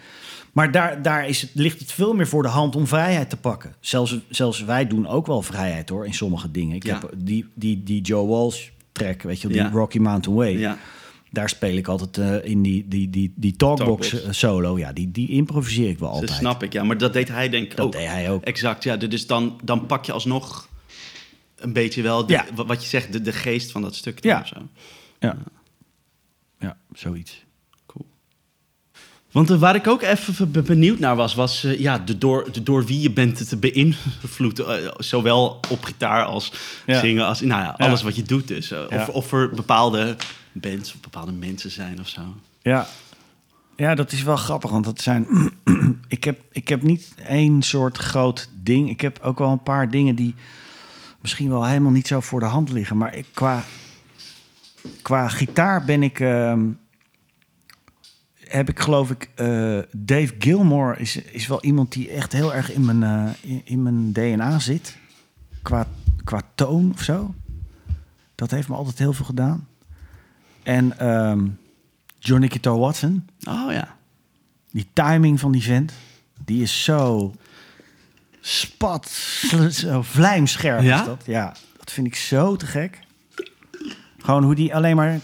Maar 0.52 0.70
daar, 0.72 1.02
daar 1.02 1.28
is 1.28 1.40
het, 1.40 1.50
ligt 1.54 1.78
het 1.80 1.92
veel 1.92 2.14
meer 2.14 2.26
voor 2.28 2.42
de 2.42 2.48
hand 2.48 2.76
om 2.76 2.86
vrijheid 2.86 3.30
te 3.30 3.36
pakken. 3.36 3.74
Zelfs, 3.80 4.16
zelfs 4.28 4.64
wij 4.64 4.86
doen 4.86 5.06
ook 5.06 5.26
wel 5.26 5.42
vrijheid 5.42 5.88
hoor, 5.88 6.06
in 6.06 6.14
sommige 6.14 6.50
dingen. 6.50 6.76
Ik 6.76 6.84
Ja. 6.86 6.98
heb 7.00 7.10
die, 7.16 7.46
die, 7.54 7.82
die 7.82 8.00
Joe 8.00 8.26
Walsh 8.26 8.68
track, 8.92 9.22
weet 9.22 9.40
je 9.40 9.48
die 9.48 9.56
Ja. 9.56 9.70
Rocky 9.70 9.98
Mountain 9.98 10.36
Way. 10.38 10.58
Ja. 10.58 10.78
Daar 11.36 11.48
speel 11.48 11.76
ik 11.76 11.88
altijd 11.88 12.18
eh, 12.18 12.50
in 12.50 12.62
die, 12.62 12.88
die, 12.88 13.10
die, 13.10 13.32
die 13.36 13.56
talkbox, 13.56 14.08
Talkbox. 14.08 14.26
eh, 14.28 14.32
solo. 14.48 14.78
Ja, 14.78 14.92
die, 14.92 15.10
die 15.10 15.28
improviseer 15.30 15.88
ik 15.88 15.98
wel 15.98 16.10
Dat 16.12 16.20
altijd. 16.20 16.38
snap 16.38 16.62
ik, 16.62 16.72
ja. 16.72 16.82
Maar 16.84 16.98
dat 16.98 17.12
deed 17.12 17.28
hij 17.28 17.48
denk 17.48 17.64
ik 17.70 17.76
Dat 17.76 17.86
ook. 17.86 17.92
deed 17.92 18.06
hij 18.06 18.30
ook. 18.30 18.44
Exact, 18.44 18.82
ja. 18.82 18.96
Dus 18.96 19.26
dan, 19.26 19.60
dan 19.64 19.86
pak 19.86 20.04
je 20.04 20.12
alsnog 20.12 20.68
een 21.56 21.72
beetje 21.72 22.02
wel, 22.02 22.26
de- 22.26 22.32
Ja. 22.32 22.44
wat 22.66 22.82
je 22.82 22.88
zegt, 22.88 23.12
de, 23.12 23.20
de 23.20 23.32
geest 23.32 23.70
van 23.70 23.82
dat 23.82 23.94
stuk. 23.94 24.22
dan 24.22 24.30
Ja. 24.32 24.40
of 24.40 24.46
zo. 24.46 24.56
Ja, 25.20 25.36
ja 26.58 26.76
zoiets. 26.92 27.44
Cool. 27.86 28.06
Want 29.30 29.50
eh, 29.50 29.58
waar 29.58 29.74
ik 29.74 29.86
ook 29.86 30.02
even 30.02 30.50
be- 30.50 30.62
benieuwd 30.62 30.98
naar 30.98 31.16
was, 31.16 31.34
was 31.34 31.60
ja, 31.78 31.98
de 31.98 32.18
door, 32.18 32.52
de 32.52 32.62
door 32.62 32.84
wie 32.84 33.00
je 33.00 33.10
bent 33.10 33.48
te 33.48 33.56
beïnvloed. 33.56 34.58
eh, 34.58 34.74
zowel 34.98 35.60
op 35.70 35.84
gitaar 35.84 36.24
als 36.24 36.52
Ja. 36.86 37.00
zingen, 37.00 37.26
als 37.26 37.40
nou 37.40 37.62
ja, 37.62 37.74
Ja. 37.78 37.86
alles 37.86 38.02
wat 38.02 38.16
je 38.16 38.22
doet 38.22 38.48
dus. 38.48 38.72
of, 38.72 39.08
of 39.08 39.32
er 39.32 39.50
bepaalde 39.50 40.16
bands 40.60 40.94
of 40.94 41.00
bepaalde 41.00 41.32
mensen 41.32 41.70
zijn 41.70 42.00
of 42.00 42.08
zo. 42.08 42.20
Ja. 42.62 42.86
ja, 43.76 43.94
dat 43.94 44.12
is 44.12 44.22
wel 44.22 44.36
grappig, 44.36 44.70
want 44.70 44.84
dat 44.84 45.00
zijn... 45.00 45.26
ik, 46.08 46.24
heb, 46.24 46.40
ik 46.52 46.68
heb 46.68 46.82
niet 46.82 47.14
één 47.26 47.62
soort 47.62 47.98
groot 47.98 48.50
ding. 48.62 48.90
Ik 48.90 49.00
heb 49.00 49.18
ook 49.22 49.38
wel 49.38 49.50
een 49.50 49.62
paar 49.62 49.90
dingen 49.90 50.14
die 50.14 50.34
misschien 51.20 51.48
wel 51.48 51.64
helemaal 51.66 51.92
niet 51.92 52.06
zo 52.06 52.20
voor 52.20 52.40
de 52.40 52.46
hand 52.46 52.70
liggen. 52.70 52.96
Maar 52.96 53.14
ik, 53.14 53.26
qua, 53.34 53.64
qua 55.02 55.28
gitaar 55.28 55.84
ben 55.84 56.02
ik... 56.02 56.20
ehm, 56.20 56.64
heb 58.48 58.68
ik 58.68 58.80
geloof 58.80 59.10
ik... 59.10 59.30
eh, 59.34 59.78
Dave 59.96 60.34
Gilmore 60.38 60.98
is, 60.98 61.16
is 61.16 61.46
wel 61.46 61.62
iemand 61.62 61.92
die 61.92 62.10
echt 62.10 62.32
heel 62.32 62.54
erg 62.54 62.72
in 62.72 62.84
mijn, 62.84 63.02
eh, 63.02 63.50
in, 63.50 63.62
in 63.64 63.82
mijn 63.82 64.12
DNA 64.12 64.58
zit. 64.58 64.96
Qua, 65.62 65.86
qua 66.24 66.40
toon 66.54 66.92
of 66.92 67.02
zo. 67.02 67.34
Dat 68.34 68.50
heeft 68.50 68.68
me 68.68 68.74
altijd 68.74 68.98
heel 68.98 69.12
veel 69.12 69.24
gedaan. 69.24 69.68
En 70.66 70.98
ehm, 70.98 71.46
Johnny 72.18 72.48
Guitar 72.48 72.78
Watson, 72.78 73.28
Oh 73.48 73.72
ja. 73.72 73.96
die 74.70 74.86
timing 74.92 75.40
van 75.40 75.52
die 75.52 75.62
vent, 75.62 75.92
die 76.44 76.62
is 76.62 76.84
zo 76.84 77.34
spat, 78.40 79.08
zo 79.70 80.02
vlijmscherp 80.02 80.82
Ja? 80.82 81.00
is 81.00 81.06
dat. 81.06 81.22
Ja, 81.26 81.54
dat 81.78 81.92
vind 81.92 82.06
ik 82.06 82.14
zo 82.14 82.56
te 82.56 82.66
gek. 82.66 82.98
Gewoon 84.18 84.44
hoe 84.44 84.54
die 84.54 84.74
alleen 84.74 84.96
maar... 84.96 85.20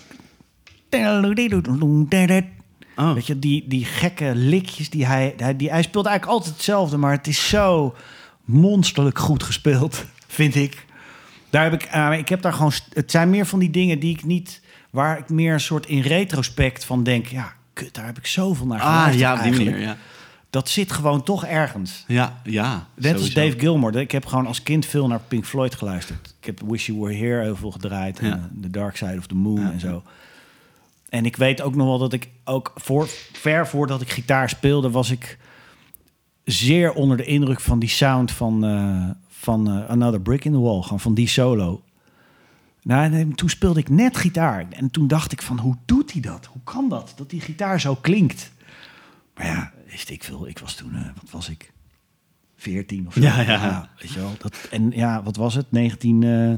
Oh. 2.97 3.13
Weet 3.13 3.27
je, 3.27 3.39
die, 3.39 3.69
die 3.69 3.85
gekke 3.85 4.33
likjes 4.35 4.91
die 4.91 5.07
hij, 5.07 5.35
hij, 5.37 5.57
die, 5.57 5.71
hij 5.71 5.83
speelt 5.83 6.07
eigenlijk 6.07 6.39
altijd 6.39 6.55
hetzelfde, 6.55 6.97
maar 6.97 7.13
het 7.13 7.27
is 7.27 7.49
zo 7.49 7.95
monsterlijk 8.45 9.19
goed 9.19 9.43
gespeeld, 9.43 10.05
vind 10.27 10.55
ik. 10.55 10.85
Daar 11.51 11.63
heb 11.63 11.73
ik, 11.73 11.83
eh, 11.83 12.19
ik 12.19 12.29
heb 12.29 12.43
daar 12.43 12.53
gewoon, 12.53 12.73
het 12.93 13.11
zijn 13.11 13.31
meer 13.31 13.47
van 13.47 13.59
die 13.59 13.71
dingen 13.71 13.99
die 13.99 14.15
ik 14.15 14.25
niet, 14.25 14.61
waar 14.93 15.19
ik 15.19 15.29
meer 15.31 15.53
een 15.53 15.61
soort 15.61 15.87
in 15.87 16.01
retrospect 16.01 16.85
van 16.85 17.03
denk, 17.03 17.27
ja, 17.27 17.53
kut, 17.73 17.95
daar 17.95 18.05
heb 18.07 18.19
ik 18.19 18.27
zoveel 18.27 18.67
naar 18.67 18.81
Ah 18.81 18.87
geluisterd 18.87 19.21
ja, 19.21 19.31
op 19.33 19.37
die 19.37 19.45
eigenlijk. 19.47 19.71
manier, 19.77 19.89
ja. 19.89 19.97
Dat 20.51 20.69
zit 20.69 20.93
gewoon 20.93 21.23
toch 21.23 21.45
ergens. 21.45 22.05
Ja, 22.07 22.41
ja. 22.45 22.87
Net 22.95 23.13
als 23.13 23.21
sowieso. 23.27 23.41
Dave 23.41 23.59
Gilmore. 23.59 24.01
Ik 24.01 24.11
heb 24.11 24.27
gewoon 24.27 24.47
als 24.47 24.63
kind 24.63 24.87
veel 24.87 25.07
naar 25.09 25.21
Pink 25.29 25.45
Floyd 25.45 25.75
geluisterd. 25.75 26.35
Ik 26.41 26.47
heb 26.47 26.61
Wish 26.67 26.87
You 26.87 26.99
Were 27.01 27.15
Here 27.15 27.43
heel 27.43 27.57
veel 27.57 27.71
gedraaid. 27.71 28.19
En 28.19 28.27
Ja. 28.27 28.35
eh, 28.35 28.63
The 28.63 28.71
Dark 28.71 28.97
Side 28.97 29.17
of 29.19 29.27
the 29.27 29.35
Moon 29.35 29.61
Ja. 29.61 29.71
en 29.73 29.81
zo. 29.81 30.03
En 31.09 31.25
ik 31.25 31.37
weet 31.37 31.63
ook 31.63 31.75
nog 31.75 31.87
wel 31.87 31.99
dat 31.99 32.13
ik 32.13 32.29
ook 32.45 32.73
voor, 32.75 33.09
ver 33.33 33.67
voordat 33.67 34.01
ik 34.01 34.11
gitaar 34.11 34.49
speelde... 34.49 34.91
was 34.91 35.11
ik 35.11 35.39
zeer 36.45 36.93
onder 36.93 37.17
de 37.17 37.25
indruk 37.25 37.61
van 37.61 37.79
die 37.79 37.89
sound 37.89 38.31
van, 38.33 38.65
eh, 38.65 39.11
van 39.29 39.69
eh, 39.71 39.89
Another 39.91 40.21
Brick 40.21 40.45
in 40.45 40.53
the 40.53 40.61
Wall. 40.61 40.83
Gewoon 40.83 41.01
van 41.01 41.15
die 41.15 41.29
solo. 41.29 41.83
Nou, 42.83 43.13
en, 43.13 43.35
toen 43.35 43.49
speelde 43.49 43.81
ik 43.81 43.89
net 43.89 44.17
gitaar. 44.17 44.67
En 44.71 44.91
toen 44.91 45.09
dacht 45.09 45.33
ik 45.33 45.43
van, 45.43 45.59
hoe 45.59 45.77
doet 45.85 46.13
hij 46.13 46.21
dat? 46.21 46.47
Hoe 46.47 46.61
kan 46.65 46.89
dat? 46.89 47.13
Dat 47.17 47.31
die 47.31 47.41
gitaar 47.41 47.81
zo 47.81 47.95
klinkt. 47.95 48.53
Maar 49.35 49.47
ja, 49.47 49.73
wist 49.91 50.11
ik 50.11 50.25
veel. 50.25 50.49
Ik 50.49 50.59
was 50.59 50.75
toen, 50.75 50.95
eh, 50.95 51.05
wat 51.21 51.31
was 51.31 51.49
ik? 51.49 51.73
14 52.57 53.07
of 53.07 53.13
zo. 53.15 53.21
Ja, 53.21 53.41
ja. 53.41 53.89
weet 54.01 54.11
je 54.13 54.21
wel. 54.21 54.33
Dat, 54.39 54.57
en 54.71 54.91
ja, 54.91 55.23
wat 55.23 55.37
was 55.37 55.55
het? 55.55 55.71
19... 55.71 56.23
eh, 56.23 56.55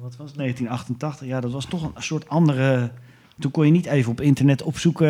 wat, 0.00 0.16
was 0.16 0.28
het? 0.30 0.38
1988? 0.38 1.26
Ja, 1.26 1.40
dat 1.40 1.52
was 1.52 1.64
toch 1.64 1.94
een 1.94 2.02
soort 2.02 2.28
andere... 2.28 2.90
Toen 3.38 3.50
kon 3.50 3.66
je 3.66 3.72
niet 3.72 3.86
even 3.86 4.10
op 4.10 4.20
internet 4.20 4.62
opzoeken 4.62 5.08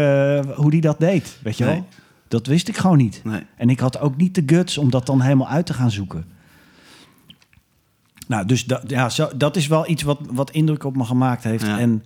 eh, 0.49 0.57
hoe 0.57 0.71
die 0.71 0.81
dat 0.81 0.99
deed. 1.01 1.39
Weet 1.43 1.57
je 1.57 1.65
Nee. 1.65 1.75
wel? 1.75 1.87
Dat 2.29 2.47
wist 2.47 2.69
ik 2.69 2.77
gewoon 2.77 2.97
niet. 2.97 3.21
Nee. 3.25 3.43
En 3.57 3.71
ik 3.71 3.81
had 3.81 3.99
ook 3.99 4.17
niet 4.17 4.35
de 4.35 4.43
guts 4.47 4.79
om 4.79 4.91
dat 4.91 5.07
dan 5.07 5.21
helemaal 5.21 5.49
uit 5.49 5.67
te 5.67 5.75
gaan 5.75 5.91
zoeken. 5.91 6.27
Nou, 8.29 8.47
dus 8.47 8.65
dat, 8.65 8.83
ja, 8.87 9.09
zo, 9.09 9.29
dat 9.37 9.57
is 9.57 9.67
wel 9.67 9.89
iets 9.89 10.03
wat, 10.03 10.19
wat 10.31 10.51
indruk 10.51 10.85
op 10.85 10.97
me 10.97 11.05
gemaakt 11.05 11.45
heeft. 11.45 11.67
Ja. 11.67 11.79
En, 11.79 12.05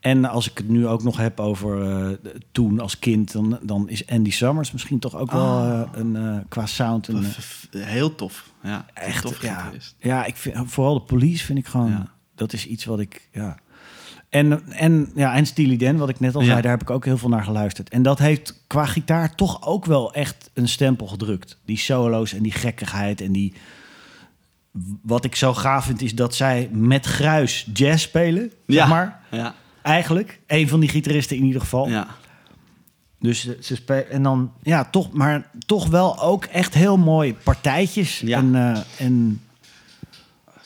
en 0.00 0.24
als 0.24 0.50
ik 0.50 0.58
het 0.58 0.68
nu 0.68 0.86
ook 0.86 1.02
nog 1.02 1.16
heb 1.16 1.40
over 1.40 1.82
eh, 1.82 2.30
toen 2.52 2.80
als 2.80 2.98
kind, 2.98 3.32
dan, 3.32 3.58
dan 3.62 3.88
is 3.88 4.06
Andy 4.08 4.30
Summers 4.30 4.72
misschien 4.72 4.98
toch 4.98 5.16
ook 5.16 5.30
wel 5.30 5.42
Ah. 5.46 5.80
eh, 5.80 5.88
een, 5.92 6.16
eh, 6.16 6.36
qua 6.48 6.66
sound 6.66 7.08
een, 7.08 7.24
Heel 7.70 8.14
tof. 8.14 8.50
Ja, 8.62 8.86
echt 8.94 9.22
tof 9.22 9.42
ja, 9.42 9.70
ja, 9.98 10.24
ik 10.24 10.36
vind 10.36 10.56
vooral 10.64 10.94
de 10.94 11.00
police 11.00 11.44
vind 11.44 11.58
ik 11.58 11.66
gewoon 11.66 11.90
Ja. 11.90 12.06
dat 12.34 12.52
is 12.52 12.66
iets 12.66 12.84
wat 12.84 13.00
ik 13.00 13.28
ja 13.32 13.56
en 14.28 14.72
en 14.72 15.10
ja 15.14 15.34
en 15.34 15.46
Steely 15.46 15.76
Dan 15.76 15.96
wat 15.96 16.08
ik 16.08 16.20
net 16.20 16.34
al 16.34 16.40
Ja. 16.40 16.46
zei 16.46 16.60
daar 16.60 16.70
heb 16.70 16.82
ik 16.82 16.90
ook 16.90 17.04
heel 17.04 17.18
veel 17.18 17.28
naar 17.28 17.44
geluisterd 17.44 17.88
en 17.88 18.02
dat 18.02 18.18
heeft 18.18 18.62
qua 18.66 18.84
gitaar 18.86 19.34
toch 19.34 19.66
ook 19.66 19.84
wel 19.84 20.12
echt 20.14 20.50
een 20.54 20.68
stempel 20.68 21.06
gedrukt 21.06 21.58
die 21.64 21.78
solo's 21.78 22.32
en 22.32 22.42
die 22.42 22.52
gekkigheid 22.52 23.20
en 23.20 23.32
die 23.32 23.52
wat 25.02 25.24
ik 25.24 25.34
zo 25.34 25.54
gaaf 25.54 25.84
vind 25.84 26.02
is 26.02 26.14
dat 26.14 26.34
zij 26.34 26.68
met 26.72 27.06
gruis 27.06 27.68
jazz 27.72 28.02
spelen 28.04 28.52
zeg 28.66 28.76
Ja. 28.76 28.86
maar 28.86 29.20
Ja, 29.30 29.54
eigenlijk 29.82 30.40
een 30.46 30.68
van 30.68 30.80
die 30.80 30.88
gitaristen 30.88 31.36
in 31.36 31.44
ieder 31.44 31.60
geval 31.60 31.88
ja. 31.88 32.06
dus 33.18 33.40
ze, 33.40 33.58
ze 33.60 33.74
spelen 33.74 34.10
en 34.10 34.22
dan 34.22 34.52
ja, 34.62 34.84
toch, 34.84 35.12
maar 35.12 35.50
toch 35.66 35.86
wel 35.86 36.20
ook 36.20 36.44
echt 36.44 36.74
heel 36.74 36.96
mooi 36.96 37.34
partijtjes. 37.34 38.20
Ja. 38.20 38.38
En, 38.38 38.54
eh, 38.54 39.06
en 39.06 39.40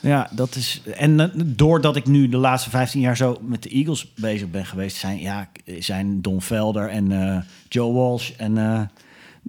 ja, 0.01 0.29
dat 0.31 0.55
is. 0.55 0.83
En 0.97 1.21
eh, 1.21 1.29
doordat 1.35 1.97
ik 1.97 2.07
nu 2.07 2.29
de 2.29 2.37
laatste 2.37 2.71
15 2.71 3.01
jaar 3.01 3.17
zo 3.17 3.39
met 3.43 3.63
de 3.63 3.69
Eagles 3.69 4.13
bezig 4.15 4.51
ben 4.51 4.67
geweest, 4.67 4.97
zijn 4.97 5.19
ja, 5.19 5.49
zijn 5.79 6.23
Don 6.23 6.43
Velder 6.43 6.89
en 6.89 7.13
eh, 7.13 7.43
Joe 7.69 7.93
Walsh 7.93 8.31
en 8.37 8.57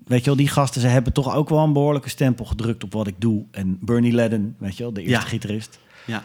weet 0.06 0.20
je 0.20 0.26
wel, 0.26 0.36
die 0.36 0.48
gasten, 0.48 0.82
ze 0.82 0.88
hebben 0.88 1.14
toch 1.14 1.36
ook 1.36 1.50
wel 1.50 1.60
een 1.64 1.74
behoorlijke 1.74 2.10
stempel 2.10 2.46
gedrukt 2.46 2.84
op 2.84 2.94
wat 2.94 3.08
ik 3.08 3.16
doe. 3.18 3.46
En 3.52 3.78
Bernie 3.82 4.14
Ledden, 4.14 4.56
weet 4.60 4.78
je 4.78 4.84
wel, 4.84 4.94
de 4.94 5.02
eerste 5.02 5.16
Ja. 5.26 5.30
gitarist. 5.30 5.80
ja. 6.06 6.24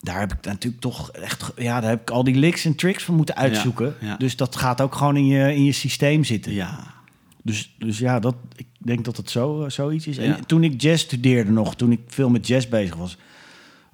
Daar 0.00 0.18
heb 0.20 0.32
ik 0.32 0.44
natuurlijk 0.44 0.82
toch 0.82 1.10
echt, 1.10 1.52
ja, 1.56 1.80
daar 1.80 1.90
heb 1.90 2.00
ik 2.00 2.10
al 2.10 2.24
die 2.24 2.34
licks 2.34 2.64
en 2.64 2.74
tricks 2.74 3.04
van 3.04 3.14
moeten 3.14 3.36
uitzoeken. 3.36 3.94
Ja, 4.00 4.06
ja. 4.06 4.16
Dus 4.16 4.36
dat 4.36 4.56
gaat 4.56 4.80
ook 4.80 4.94
gewoon 4.94 5.16
in 5.16 5.26
je, 5.26 5.54
in 5.54 5.64
je 5.64 5.72
systeem 5.72 6.24
zitten. 6.24 6.52
ja. 6.52 6.94
Dus, 7.42 7.74
dus 7.78 7.98
ja, 7.98 8.20
dat, 8.20 8.34
ik 8.56 8.66
denk 8.78 9.04
dat 9.04 9.16
het 9.16 9.30
zo, 9.30 9.62
eh, 9.62 9.70
zoiets 9.70 10.06
is. 10.06 10.16
Ja. 10.16 10.22
En 10.36 10.46
toen 10.46 10.64
ik 10.64 10.80
jazz 10.82 11.02
studeerde 11.04 11.50
nog, 11.50 11.74
toen 11.76 11.92
ik 11.92 12.00
veel 12.06 12.28
met 12.30 12.46
jazz 12.46 12.68
bezig 12.68 12.94
was, 12.96 13.16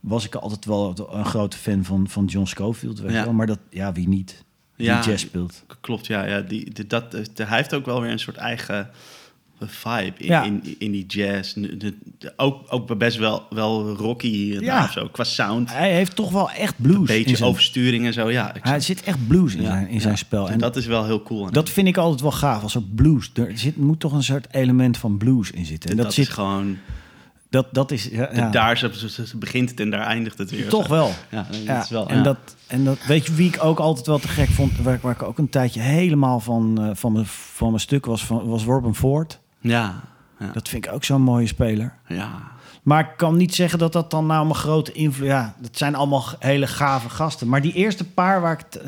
was 0.00 0.24
ik 0.24 0.34
altijd 0.34 0.64
wel 0.64 1.08
een 1.12 1.24
grote 1.24 1.56
fan 1.56 1.84
van, 1.84 2.08
van 2.08 2.24
John 2.24 2.46
Scofield. 2.46 3.00
Weet 3.00 3.10
je 3.10 3.16
Ja. 3.16 3.24
wel? 3.24 3.32
Maar 3.32 3.46
dat, 3.46 3.58
ja, 3.70 3.92
wie 3.92 4.08
niet? 4.08 4.44
Die 4.77 4.87
Ja. 4.87 5.03
jazz 5.05 5.23
speelt. 5.23 5.64
Klopt, 5.81 6.07
ja. 6.07 6.25
ja 6.27 6.41
die, 6.41 6.70
die- 6.73 6.87
dat, 6.87 7.14
eh, 7.14 7.47
hij 7.47 7.57
heeft 7.57 7.75
ook 7.75 7.87
wel 7.87 8.01
weer 8.01 8.11
een 8.11 8.18
soort 8.18 8.37
eigen 8.37 8.91
vibe 9.66 10.12
in, 10.18 10.27
Ja. 10.27 10.43
in, 10.43 10.75
in 10.79 10.91
die 10.93 11.07
jazz. 11.07 11.53
De- 11.53 11.77
de- 11.77 11.97
de- 12.18 12.33
ook, 12.37 12.64
ook 12.68 12.99
best 12.99 13.16
wel, 13.16 13.47
wel 13.51 13.91
rocky 13.95 14.29
hier 14.29 14.57
en 14.57 14.62
Ja. 14.62 14.75
daar 14.79 14.85
of 14.85 14.93
zo. 14.93 15.09
Qua 15.09 15.25
sound, 15.25 15.73
Hij 15.73 15.93
heeft 15.95 16.16
toch 16.16 16.31
wel 16.31 16.51
echt 16.51 16.75
blues. 16.77 16.97
een 16.97 17.05
beetje 17.05 17.37
zijn, 17.37 17.49
oversturing 17.49 18.07
en 18.07 18.12
zo. 18.12 18.31
Ja, 18.31 18.55
ik 18.55 18.64
Hij 18.64 18.81
zit 18.81 19.03
echt 19.03 19.27
blues 19.27 19.55
in 19.55 19.62
Ja, 19.62 19.68
zijn, 19.70 19.89
in 19.89 19.95
ja. 19.95 20.01
zijn 20.01 20.18
spel. 20.18 20.47
En 20.47 20.53
En 20.53 20.59
dat, 20.59 20.77
is 20.77 20.87
wel 20.87 21.05
heel 21.05 21.23
cool. 21.23 21.51
dat 21.51 21.64
hem. 21.64 21.75
vind 21.75 21.89
ik 21.89 21.97
altijd 21.97 22.20
wel 22.20 22.33
gaaf, 22.33 22.62
als 22.62 22.75
er 22.75 22.83
blues... 22.83 23.31
Er 23.35 23.59
zit, 23.59 23.77
moet 23.77 24.01
toch 24.01 24.12
een 24.12 24.23
soort 24.23 24.47
element 24.51 24.99
van 24.99 25.16
blues 25.18 25.51
in 25.51 25.64
zitten. 25.66 25.91
En 25.91 25.97
dat, 25.97 26.05
dat, 26.05 26.14
zit, 26.14 26.27
is 26.27 26.33
gewoon... 26.33 26.79
dat, 27.53 27.66
dat 27.74 27.90
is... 27.90 28.05
Ja, 28.05 28.28
ja. 28.32 28.50
Daar 28.50 28.78
ze, 28.78 29.09
ze- 29.09 29.26
ze 29.26 29.36
begint 29.36 29.70
het 29.70 29.80
en 29.80 29.90
daar 29.90 30.00
eindigt 30.07 30.38
het 30.38 30.50
weer. 30.50 30.68
Toch 30.68 30.86
wel. 30.88 31.11
Ja, 31.30 31.46
dat 31.50 31.62
Ja, 31.62 31.82
is 31.82 31.88
wel... 31.90 32.09
en, 32.09 32.16
ja. 32.16 32.22
dat, 32.22 32.38
en 32.66 32.84
dat, 32.84 33.05
weet 33.07 33.26
je 33.26 33.32
wie 33.34 33.48
ik 33.48 33.64
ook 33.64 33.78
altijd 33.78 34.07
wel 34.07 34.18
te 34.18 34.28
gek 34.28 34.48
vond, 34.48 34.78
waar, 34.78 34.98
waar 35.03 35.12
ik 35.12 35.22
ook 35.22 35.38
een 35.38 35.48
tijdje 35.48 35.80
helemaal 35.80 36.40
van, 36.40 36.80
eh, 36.82 36.90
van, 36.94 37.12
mijn, 37.12 37.26
van 37.26 37.68
mijn 37.68 37.80
stuk 37.80 38.07
was, 38.07 38.24
van, 38.24 38.46
was 38.48 38.64
Robin 38.64 38.94
Ford. 38.94 39.40
Ja, 39.61 40.00
ja. 40.38 40.50
Dat 40.53 40.68
vind 40.68 40.86
ik 40.86 40.92
ook 40.92 41.05
zo'n 41.05 41.22
mooie 41.22 41.46
speler. 41.46 41.94
ja. 42.09 42.50
Maar 42.82 43.00
ik 43.00 43.16
kan 43.16 43.36
niet 43.36 43.55
zeggen 43.55 43.78
dat 43.78 43.92
dat 43.92 44.11
dan 44.11 44.26
nou 44.26 44.42
mijn 44.44 44.55
grote 44.59 44.92
invloed... 44.92 45.26
Ja, 45.26 45.55
dat 45.61 45.76
zijn 45.78 45.94
allemaal 45.94 46.24
hele 46.38 46.66
gave 46.66 47.09
gasten. 47.09 47.48
Maar 47.48 47.62
die 47.62 47.72
eerste 47.72 48.05
paar 48.05 48.40
waar 48.40 48.53
ik... 48.59 48.80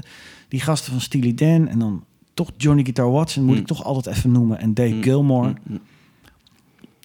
die 0.48 0.60
gasten 0.60 0.92
van 0.92 1.00
Steely 1.00 1.34
Dan 1.34 1.68
en 1.68 1.78
dan 1.78 2.04
toch 2.34 2.50
Johnny 2.56 2.82
Guitar 2.82 3.10
Watson... 3.10 3.44
moet 3.44 3.54
Mm. 3.54 3.60
ik 3.60 3.66
toch 3.66 3.84
altijd 3.84 4.16
even 4.16 4.32
noemen. 4.32 4.58
En 4.58 4.74
Dave 4.74 4.94
Mm, 4.94 5.02
Gilmore. 5.02 5.48
mm, 5.48 5.56
mm. 5.62 5.80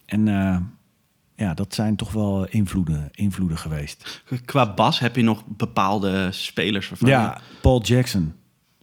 En 0.05 0.27
eh, 0.27 0.57
ja, 1.39 1.53
dat 1.53 1.73
zijn 1.73 1.95
toch 1.95 2.11
wel 2.11 2.45
invloeden, 2.47 3.09
invloeden 3.11 3.57
geweest. 3.57 4.23
Qua 4.45 4.73
bas 4.73 4.99
heb 4.99 5.15
je 5.15 5.21
nog 5.21 5.43
bepaalde 5.47 6.27
spelers 6.31 6.89
waarvan 6.89 7.09
Ja, 7.09 7.41
Paul 7.61 7.81
Jackson 7.81 8.33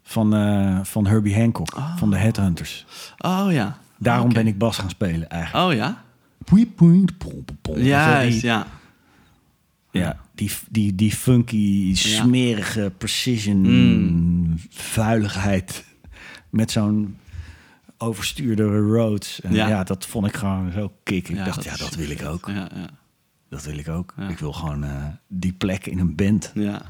van, 0.03 0.35
eh, 0.35 0.79
van 0.83 1.07
Herbie 1.07 1.37
Hancock, 1.37 1.71
Ah. 1.75 1.97
van 1.97 2.11
de 2.11 2.17
Headhunters. 2.17 2.87
Oh 3.19 3.47
ja. 3.51 3.79
Daarom 3.99 4.33
ben 4.33 4.47
ik 4.47 4.59
bas 4.59 4.79
gaan 4.79 4.91
spelen 4.91 5.29
eigenlijk. 5.29 5.67
Oh 5.67 5.73
ja? 5.75 6.05
Poei, 6.45 6.67
poei, 6.71 7.05
pom, 7.19 7.45
pom, 7.45 7.57
pom. 7.63 7.79
Juist, 7.79 8.41
Die- 8.41 8.51
ja. 8.51 8.67
Ja, 9.91 10.21
die, 10.35 10.51
die, 10.71 10.95
die 10.95 11.13
funky, 11.13 11.95
smerige 11.95 12.93
precision 12.99 13.61
Mm. 13.61 14.55
vuiligheid 14.71 15.85
met 16.51 16.71
zo'n 16.71 17.17
overstuurde 17.99 18.65
Rhodes. 18.79 19.41
En 19.41 19.53
Ja. 19.53 19.69
ja. 19.69 19.85
dat 19.85 20.07
vond 20.07 20.27
ik 20.27 20.37
gewoon 20.37 20.73
zo 20.73 20.93
kick. 21.03 21.29
Ik 21.29 21.37
Ja, 21.37 21.45
dacht, 21.45 21.65
ja, 21.65 21.77
dat 21.77 21.95
wil 21.95 22.11
ik 22.11 22.25
ook. 22.25 22.47
Ja, 22.49 22.69
ja. 22.75 22.87
Dat 23.49 23.63
wil 23.65 23.79
ik 23.79 23.89
ook. 23.89 24.15
Ik 24.29 24.39
wil 24.39 24.53
gewoon 24.53 24.85
eh, 24.85 25.05
die 25.29 25.53
plek 25.53 25.87
in 25.87 25.99
een 25.99 26.15
band. 26.15 26.51
Ja. 26.55 26.83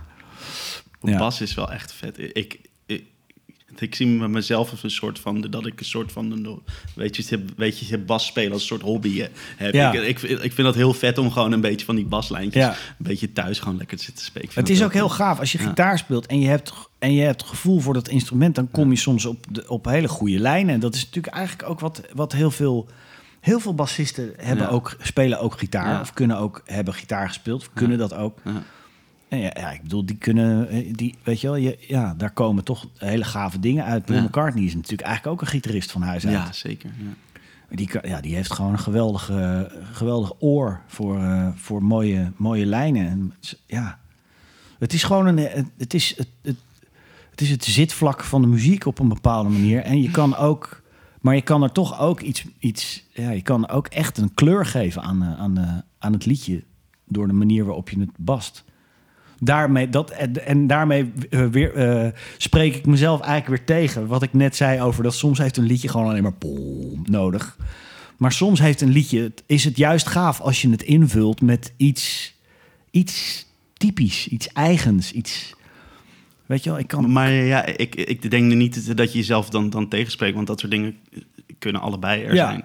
bas 1.00 1.40
is 1.40 1.54
wel 1.54 1.72
echt 1.72 1.92
vet. 1.92 2.18
Ik, 2.36 2.60
ik, 3.80 3.94
zie 3.94 4.06
me 4.06 4.28
mezelf 4.28 4.70
als 4.70 4.82
een 4.82 4.90
soort 4.90 5.18
van... 5.18 5.40
dat 5.40 5.66
ik 5.66 5.78
een 5.80 5.86
soort 5.86 6.12
van... 6.12 6.30
een- 6.32 6.58
weet 6.94 7.16
je, 7.16 7.44
weet 7.56 7.78
je, 7.78 7.98
bas 7.98 8.26
spelen 8.26 8.52
als 8.52 8.60
een 8.60 8.66
soort 8.66 8.82
hobby 8.82 9.18
heb. 9.18 9.74
Ja. 9.74 9.92
Ik, 9.92 10.22
ik, 10.22 10.30
ik 10.30 10.52
vind 10.52 10.56
dat 10.66 10.74
heel 10.74 10.92
vet 10.94 11.18
om 11.18 11.30
gewoon 11.30 11.52
een 11.52 11.60
beetje 11.60 11.86
van 11.86 11.96
die 11.96 12.04
baslijntjes... 12.04 12.62
Ja. 12.64 12.70
een 12.70 12.76
beetje 12.98 13.32
thuis 13.32 13.58
gewoon 13.58 13.76
lekker 13.76 13.96
te 13.96 14.04
zitten 14.04 14.24
spelen. 14.24 14.48
Het 14.54 14.68
is 14.68 14.82
ook 14.82 14.92
heel 14.92 15.08
gaaf. 15.08 15.38
Als 15.38 15.52
je 15.52 15.58
gitaar 15.58 15.98
speelt 15.98 16.26
en 16.26 16.40
je 16.40 16.48
hebt, 16.48 16.72
en 16.98 17.12
je 17.12 17.22
hebt 17.22 17.42
gevoel 17.42 17.80
voor 17.80 17.94
dat 17.94 18.08
instrument... 18.08 18.54
dan 18.54 18.70
kom 18.70 18.90
je 18.90 18.96
soms 18.98 19.24
op, 19.24 19.44
de, 19.50 19.68
op 19.68 19.84
hele 19.84 20.08
goede 20.08 20.38
lijnen. 20.38 20.74
En 20.74 20.80
dat 20.80 20.94
is 20.94 21.04
natuurlijk 21.04 21.34
eigenlijk 21.34 21.68
ook 21.68 21.80
wat, 21.80 22.02
wat 22.14 22.32
heel 22.32 22.50
veel... 22.50 22.86
Heel 23.40 23.60
veel 23.60 23.74
bassisten 23.74 24.32
hebben 24.36 24.64
Ja. 24.66 24.70
ook, 24.70 24.96
spelen 25.00 25.40
ook 25.40 25.58
gitaar. 25.58 25.88
Ja. 25.92 26.00
Of 26.00 26.12
kunnen 26.12 26.38
ook 26.38 26.62
hebben 26.64 26.94
gitaar 26.94 27.28
gespeeld. 27.28 27.60
Of 27.60 27.70
kunnen 27.74 27.98
dat 27.98 28.14
ook. 28.14 28.38
Ja. 29.28 29.70
Ik 29.72 29.82
bedoel, 29.82 30.06
die 30.06 30.16
kunnen... 30.16 30.68
eh, 30.68 30.92
Die, 30.94 31.14
weet 31.22 31.40
je 31.40 31.46
wel, 31.46 31.56
je, 31.56 31.78
ja, 31.80 32.14
daar 32.14 32.30
komen 32.30 32.64
toch 32.64 32.86
hele 32.96 33.24
gave 33.24 33.58
dingen 33.58 33.84
uit. 33.84 34.04
Paul 34.04 34.18
Ja. 34.18 34.24
McCartney 34.24 34.64
is 34.64 34.74
natuurlijk 34.74 35.08
eigenlijk 35.08 35.36
ook 35.36 35.40
een 35.42 35.52
gitarist 35.52 35.90
van 35.92 36.02
huis 36.02 36.26
uit. 36.26 36.34
Ja, 36.34 36.52
zeker. 36.52 36.90
Ja. 36.98 37.14
Die, 37.76 37.90
ja, 38.02 38.20
die 38.20 38.34
heeft 38.34 38.52
gewoon 38.52 38.72
een 38.72 38.78
geweldige, 38.78 39.70
geweldig 39.92 40.32
oor 40.38 40.80
voor, 40.86 41.18
eh, 41.22 41.48
voor 41.54 41.82
mooie, 41.82 42.32
mooie 42.36 42.66
lijnen. 42.66 43.08
En, 43.08 43.34
ja, 43.66 43.98
het 44.78 44.92
is 44.92 45.02
gewoon 45.02 45.26
een, 45.26 45.68
het, 45.76 45.94
is 45.94 46.14
het, 46.16 46.28
het, 46.42 46.56
het 47.30 47.40
is 47.40 47.50
het 47.50 47.64
zitvlak 47.64 48.24
van 48.24 48.40
de 48.42 48.46
muziek 48.48 48.86
op 48.86 48.98
een 48.98 49.08
bepaalde 49.08 49.48
manier. 49.50 49.80
En 49.82 50.02
je 50.02 50.10
kan 50.10 50.36
ook, 50.36 50.82
maar 51.20 51.34
je 51.34 51.42
kan 51.42 51.62
er 51.62 51.72
toch 51.72 52.00
ook 52.00 52.20
iets, 52.20 52.44
iets 52.58 53.04
ja, 53.12 53.30
je 53.30 53.42
kan 53.42 53.68
ook 53.68 53.86
echt 53.86 54.18
een 54.18 54.34
kleur 54.34 54.66
geven 54.66 55.02
aan, 55.02 55.22
eh, 55.22 55.40
aan, 55.40 55.84
aan 55.98 56.12
het 56.12 56.26
liedje 56.26 56.64
door 57.08 57.26
de 57.26 57.32
manier 57.32 57.64
waarop 57.64 57.90
je 57.90 58.00
het 58.00 58.10
bast. 58.18 58.64
Daarmee, 59.40 59.88
dat, 59.88 60.10
en, 60.10 60.46
en 60.46 60.66
daarmee 60.66 61.12
eh, 61.30 61.46
weer, 61.46 61.74
eh, 61.74 62.12
spreek 62.36 62.74
ik 62.74 62.86
mezelf 62.86 63.20
eigenlijk 63.20 63.68
weer 63.68 63.78
tegen. 63.78 64.06
Wat 64.06 64.22
ik 64.22 64.32
net 64.32 64.56
zei 64.56 64.80
over 64.80 65.02
dat 65.02 65.14
soms 65.14 65.38
heeft 65.38 65.56
een 65.56 65.64
liedje 65.66 65.88
gewoon 65.88 66.08
alleen 66.08 66.22
maar 66.22 66.32
pom 66.32 67.02
nodig. 67.04 67.56
Maar 68.16 68.32
soms 68.32 68.60
heeft 68.60 68.80
een 68.80 68.90
liedje, 68.92 69.32
is 69.46 69.64
het 69.64 69.76
juist 69.76 70.06
gaaf 70.06 70.40
als 70.40 70.62
je 70.62 70.70
het 70.70 70.82
invult 70.82 71.40
met 71.40 71.72
iets, 71.76 72.34
iets 72.90 73.46
typisch, 73.72 74.28
iets 74.28 74.48
eigens, 74.48 75.12
iets... 75.12 75.54
Weet 76.46 76.64
je 76.64 76.70
wel, 76.70 76.78
ik 76.78 76.86
kan... 76.86 77.12
Maar 77.12 77.32
ja, 77.32 77.64
ik, 77.64 77.94
ik 77.94 78.30
denk 78.30 78.54
niet 78.54 78.96
dat 78.96 79.12
je 79.12 79.18
jezelf 79.18 79.50
dan, 79.50 79.70
dan 79.70 79.88
tegenspreekt... 79.88 80.34
want 80.34 80.46
dat 80.46 80.60
soort 80.60 80.72
dingen 80.72 80.96
kunnen 81.58 81.80
allebei 81.80 82.22
er 82.22 82.34
Ja. 82.34 82.48
zijn. 82.50 82.64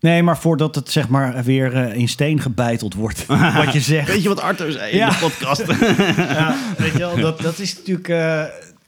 Nee, 0.00 0.22
maar 0.22 0.38
voordat 0.38 0.74
het 0.74 0.90
zeg 0.90 1.08
maar 1.08 1.44
weer 1.44 1.74
eh, 1.74 1.94
in 1.96 2.08
steen 2.08 2.40
gebeiteld 2.40 2.94
wordt, 2.94 3.26
wat 3.64 3.72
je 3.72 3.80
zegt. 3.80 4.08
Weet 4.08 4.22
je 4.22 4.28
wat 4.28 4.40
Arthur 4.40 4.72
zei 4.72 4.96
Ja. 4.96 5.06
in 5.06 5.12
de 5.12 5.18
podcast? 5.18 5.66
ja, 6.16 6.56
weet 6.78 6.92
je 6.92 6.98
wel, 6.98 7.16
dat, 7.16 7.40
dat 7.40 7.58
is 7.58 7.76
natuurlijk... 7.76 8.08
eh, 8.08 8.44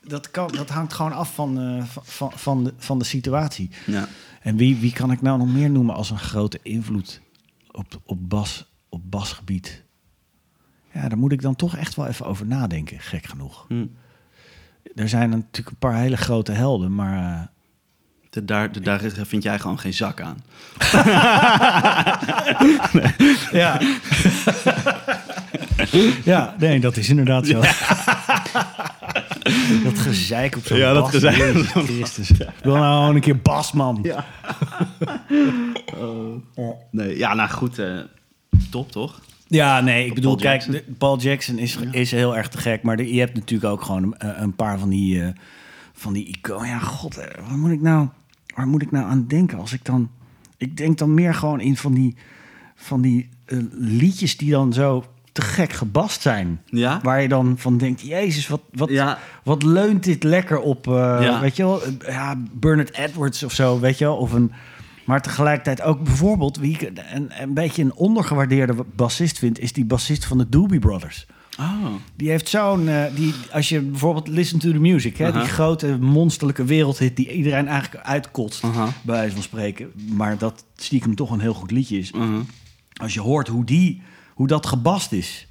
dat, 0.07 0.31
kan, 0.31 0.49
dat 0.53 0.69
hangt 0.71 0.93
gewoon 0.93 1.13
af 1.13 1.35
van, 1.35 1.61
eh, 1.61 1.85
van- 1.85 2.03
van, 2.05 2.33
van, 2.35 2.65
de, 2.65 2.73
van 2.79 2.99
de 2.99 3.05
situatie. 3.05 3.71
ja. 3.87 4.09
En 4.43 4.57
wie, 4.57 4.77
wie 4.77 4.93
kan 4.93 5.11
ik 5.13 5.23
nou 5.23 5.39
nog 5.39 5.49
meer 5.53 5.71
noemen 5.71 5.95
als 5.95 6.11
een 6.11 6.19
grote 6.19 6.59
invloed 6.63 7.21
op, 7.71 8.01
op, 8.05 8.29
bas, 8.29 8.73
op 8.89 9.01
basgebied? 9.11 9.83
Ja, 10.93 11.09
daar 11.09 11.19
moet 11.19 11.33
ik 11.33 11.43
dan 11.43 11.57
toch 11.57 11.77
echt 11.77 11.95
wel 11.95 12.07
even 12.07 12.27
over 12.27 12.47
nadenken, 12.47 12.99
gek 13.01 13.27
genoeg. 13.27 13.65
Hm. 13.69 13.87
Er 14.95 15.09
zijn 15.09 15.31
natuurlijk 15.31 15.69
een 15.69 15.77
paar 15.79 15.97
hele 15.97 16.17
grote 16.17 16.53
helden, 16.53 16.95
maar... 16.95 17.51
eh, 18.33 18.39
De- 18.41 18.45
Daar, 18.45 18.73
de- 18.73 18.81
daar 18.81 19.01
vind 19.27 19.43
jij 19.43 19.59
gewoon 19.59 19.79
geen 19.79 19.95
zak 19.95 20.21
aan. 20.21 20.37
Ja. 23.53 23.81
ja, 26.25 26.55
nee, 26.59 26.81
dat 26.81 26.97
is 26.97 27.09
inderdaad 27.09 27.47
zo. 27.47 27.61
dat 29.85 29.99
gezeik 29.99 30.57
op 30.57 30.67
zo'n 30.67 30.79
Ja, 30.79 30.93
dat 30.93 31.03
bas. 31.03 31.11
gezeik. 31.11 31.67
Christus. 31.67 32.31
Wil 32.63 32.75
nou 32.77 32.99
gewoon 33.01 33.15
een 33.15 33.21
keer 33.21 33.41
bas, 33.41 33.73
man. 33.73 33.99
Ja. 34.03 34.25
Nee, 36.91 37.19
ja, 37.19 37.35
nou 37.35 37.51
goed. 37.51 37.79
eh, 37.79 37.99
top, 38.71 38.91
toch? 38.93 39.21
Ja, 39.47 39.81
nee, 39.81 40.07
ik 40.07 40.15
bedoel, 40.15 40.37
Paul 40.37 40.43
kijk, 40.51 40.63
Jackson. 40.63 40.95
Paul 40.99 41.19
Jackson 41.19 41.59
is, 41.59 41.77
is 41.91 42.11
heel 42.11 42.37
erg 42.37 42.49
te 42.49 42.59
gek. 42.59 42.83
Maar 42.83 42.97
de- 42.97 43.15
je 43.15 43.21
hebt 43.21 43.35
natuurlijk 43.35 43.73
ook 43.73 43.83
gewoon 43.83 44.15
een, 44.19 44.43
een 44.43 44.55
paar 44.55 44.79
van 44.79 44.89
die, 44.89 45.23
eh, 45.23 45.29
van 45.93 46.13
die 46.13 46.27
iconen. 46.27 46.69
Ja, 46.69 46.79
god, 46.79 47.17
eh, 47.17 47.45
waar 47.49 47.59
moet 47.59 47.71
ik 47.71 47.81
nou, 47.81 48.09
waar 48.55 48.67
moet 48.67 48.83
ik 48.83 48.91
nou 48.91 49.07
aan 49.07 49.27
denken 49.27 49.59
als 49.59 49.73
ik 49.73 49.85
dan... 49.85 50.11
Ik 50.57 50.77
denk 50.77 50.99
dan 50.99 51.15
meer 51.15 51.35
gewoon 51.35 51.61
in 51.61 51.77
van 51.77 51.95
die, 51.95 52.17
van 52.75 53.01
die 53.01 53.29
eh, 53.45 53.59
liedjes 53.73 54.37
die 54.37 54.51
dan 54.51 54.73
zo 54.73 55.05
te 55.33 55.43
gek 55.43 55.73
gebast 55.73 56.21
zijn. 56.23 56.61
Ja? 56.65 57.01
Waar 57.03 57.23
je 57.23 57.29
dan 57.29 57.55
van 57.59 57.79
denkt, 57.79 58.01
jezus, 58.01 58.49
wat, 58.49 58.61
wat, 58.73 58.89
Ja. 58.89 59.19
wat 59.45 59.63
leunt 59.63 60.05
dit 60.05 60.23
lekker 60.23 60.61
op, 60.61 60.85
Ja. 60.85 61.41
weet 61.41 61.57
je 61.57 61.63
wel, 61.63 61.81
ja, 62.07 62.37
Bernard 62.53 62.93
Edwards 62.97 63.43
of 63.43 63.53
zo, 63.53 63.81
weet 63.81 63.99
je 63.99 64.05
wel, 64.05 64.17
of 64.17 64.33
een, 64.33 64.53
maar 65.05 65.23
tegelijkertijd 65.23 65.83
ook 65.83 66.03
bijvoorbeeld, 66.05 66.57
wie 66.57 66.79
ik 66.79 66.93
een, 67.15 67.31
een 67.43 67.55
beetje 67.55 67.83
een 67.83 67.95
ondergewaardeerde 67.95 68.75
bassist 68.97 69.39
vind, 69.39 69.59
is 69.59 69.73
die 69.73 69.85
bassist 69.85 70.25
van 70.25 70.39
de 70.39 70.49
Doobie 70.49 70.79
Brothers. 70.81 71.27
Oh. 71.59 71.87
Die 72.17 72.29
heeft 72.31 72.49
zo'n, 72.49 72.89
eh, 72.89 73.15
die, 73.15 73.35
als 73.53 73.69
je 73.69 73.81
bijvoorbeeld 73.81 74.29
Listen 74.29 74.59
to 74.59 74.71
the 74.73 74.79
Music, 74.79 75.17
hè, 75.17 75.33
die 75.33 75.41
grote 75.45 75.99
monsterlijke 76.01 76.65
wereldhit 76.65 77.17
die 77.17 77.33
iedereen 77.33 77.69
eigenlijk 77.69 78.05
uitkotst, 78.05 78.65
Aha. 78.65 78.85
bij 79.03 79.15
wijze 79.15 79.35
van 79.35 79.43
spreken, 79.43 79.91
maar 80.13 80.39
dat 80.39 80.65
stiekem 80.77 81.15
toch 81.15 81.31
een 81.31 81.41
heel 81.41 81.55
goed 81.55 81.71
liedje 81.71 81.99
is. 81.99 82.13
Mhm. 82.13 82.41
Als 82.93 83.15
je 83.15 83.21
hoort 83.21 83.49
hoe, 83.49 83.65
die, 83.65 84.03
hoe 84.35 84.47
dat 84.47 84.67
gebast 84.67 85.13
is, 85.13 85.47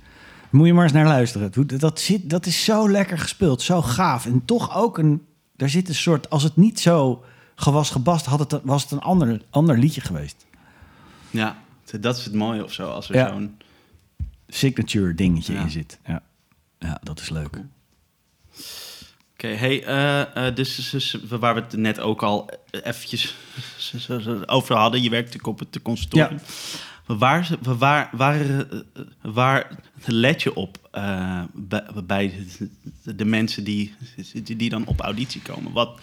moet 0.49 0.68
je 0.68 0.74
maar 0.74 0.84
eens 0.84 0.93
naar 0.93 1.08
luisteren. 1.08 1.52
Dat, 1.80 1.99
zit, 1.99 2.30
dat 2.30 2.45
is 2.45 2.64
zo 2.64 2.89
lekker 2.89 3.18
gespeeld, 3.18 3.62
zo 3.62 3.82
gaaf. 3.82 4.26
En 4.26 4.45
toch 4.45 4.76
ook 4.76 4.97
een, 4.97 5.22
daar 5.56 5.70
zit 5.70 5.89
een 5.89 5.95
soort, 5.95 6.30
als 6.30 6.43
het 6.43 6.56
niet 6.56 6.80
zo 6.80 7.24
was 7.56 7.89
gebast, 7.89 8.26
had 8.26 8.39
het, 8.39 8.60
was 8.64 8.82
het 8.84 8.91
een 8.91 8.99
ander, 8.99 9.41
ander 9.49 9.78
liedje 9.78 10.02
geweest. 10.02 10.45
Ja, 11.30 11.56
dat 11.99 12.18
is 12.18 12.26
het 12.26 12.34
mooie 12.34 12.64
of 12.64 12.74
zo. 12.74 12.88
Als 12.89 13.10
er 13.10 13.16
Ja. 13.16 13.30
zo'n... 13.30 13.58
Signature 14.54 15.14
dingetje 15.16 15.54
Ja. 15.54 15.62
in 15.62 15.70
zit. 15.70 15.99
Ja. 16.08 16.24
ja, 16.80 16.99
dat 17.04 17.20
is 17.20 17.30
leuk. 17.30 17.58
Oké, 19.34 19.47
hey, 19.47 19.84
eh, 19.84 20.47
eh, 20.47 20.56
dus, 20.56 20.89
dus 20.89 21.18
waar 21.30 21.56
we 21.56 21.62
het 21.62 21.76
net 21.76 21.99
ook 21.99 22.24
al 22.24 22.49
eventjes 22.72 23.36
over 24.45 24.76
hadden. 24.76 25.02
Je 25.02 25.10
werkt 25.10 25.26
natuurlijk 25.34 25.62
op 25.62 25.72
het 25.72 25.82
conservatorium. 25.82 26.39
Waar, 27.06 27.49
waar, 27.62 28.10
waar, 28.12 28.41
eh, 28.60 28.60
waar 29.22 29.76
let 30.06 30.41
je 30.41 30.56
op 30.56 30.89
bij, 31.54 31.84
bij 32.06 32.34
de, 33.04 33.16
de 33.16 33.26
mensen 33.26 33.64
die, 33.64 33.95
die, 34.43 34.70
dan 34.70 34.86
op 34.86 34.99
auditie 34.99 35.41
komen? 35.41 35.72
Wat, 35.72 35.99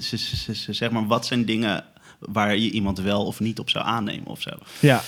ze- 0.00 0.16
ze- 0.16 0.36
ze- 0.36 0.54
ze- 0.54 0.72
zeg 0.72 0.90
maar, 0.90 1.06
wat 1.06 1.26
zijn 1.26 1.44
dingen 1.44 1.84
waar 2.18 2.56
je 2.56 2.70
iemand 2.70 2.98
wel 2.98 3.26
of 3.26 3.40
niet 3.40 3.58
op 3.58 3.70
zou 3.70 3.84
aannemen 3.84 4.26
of 4.26 4.40
zo? 4.40 4.50
Ja, 4.80 5.02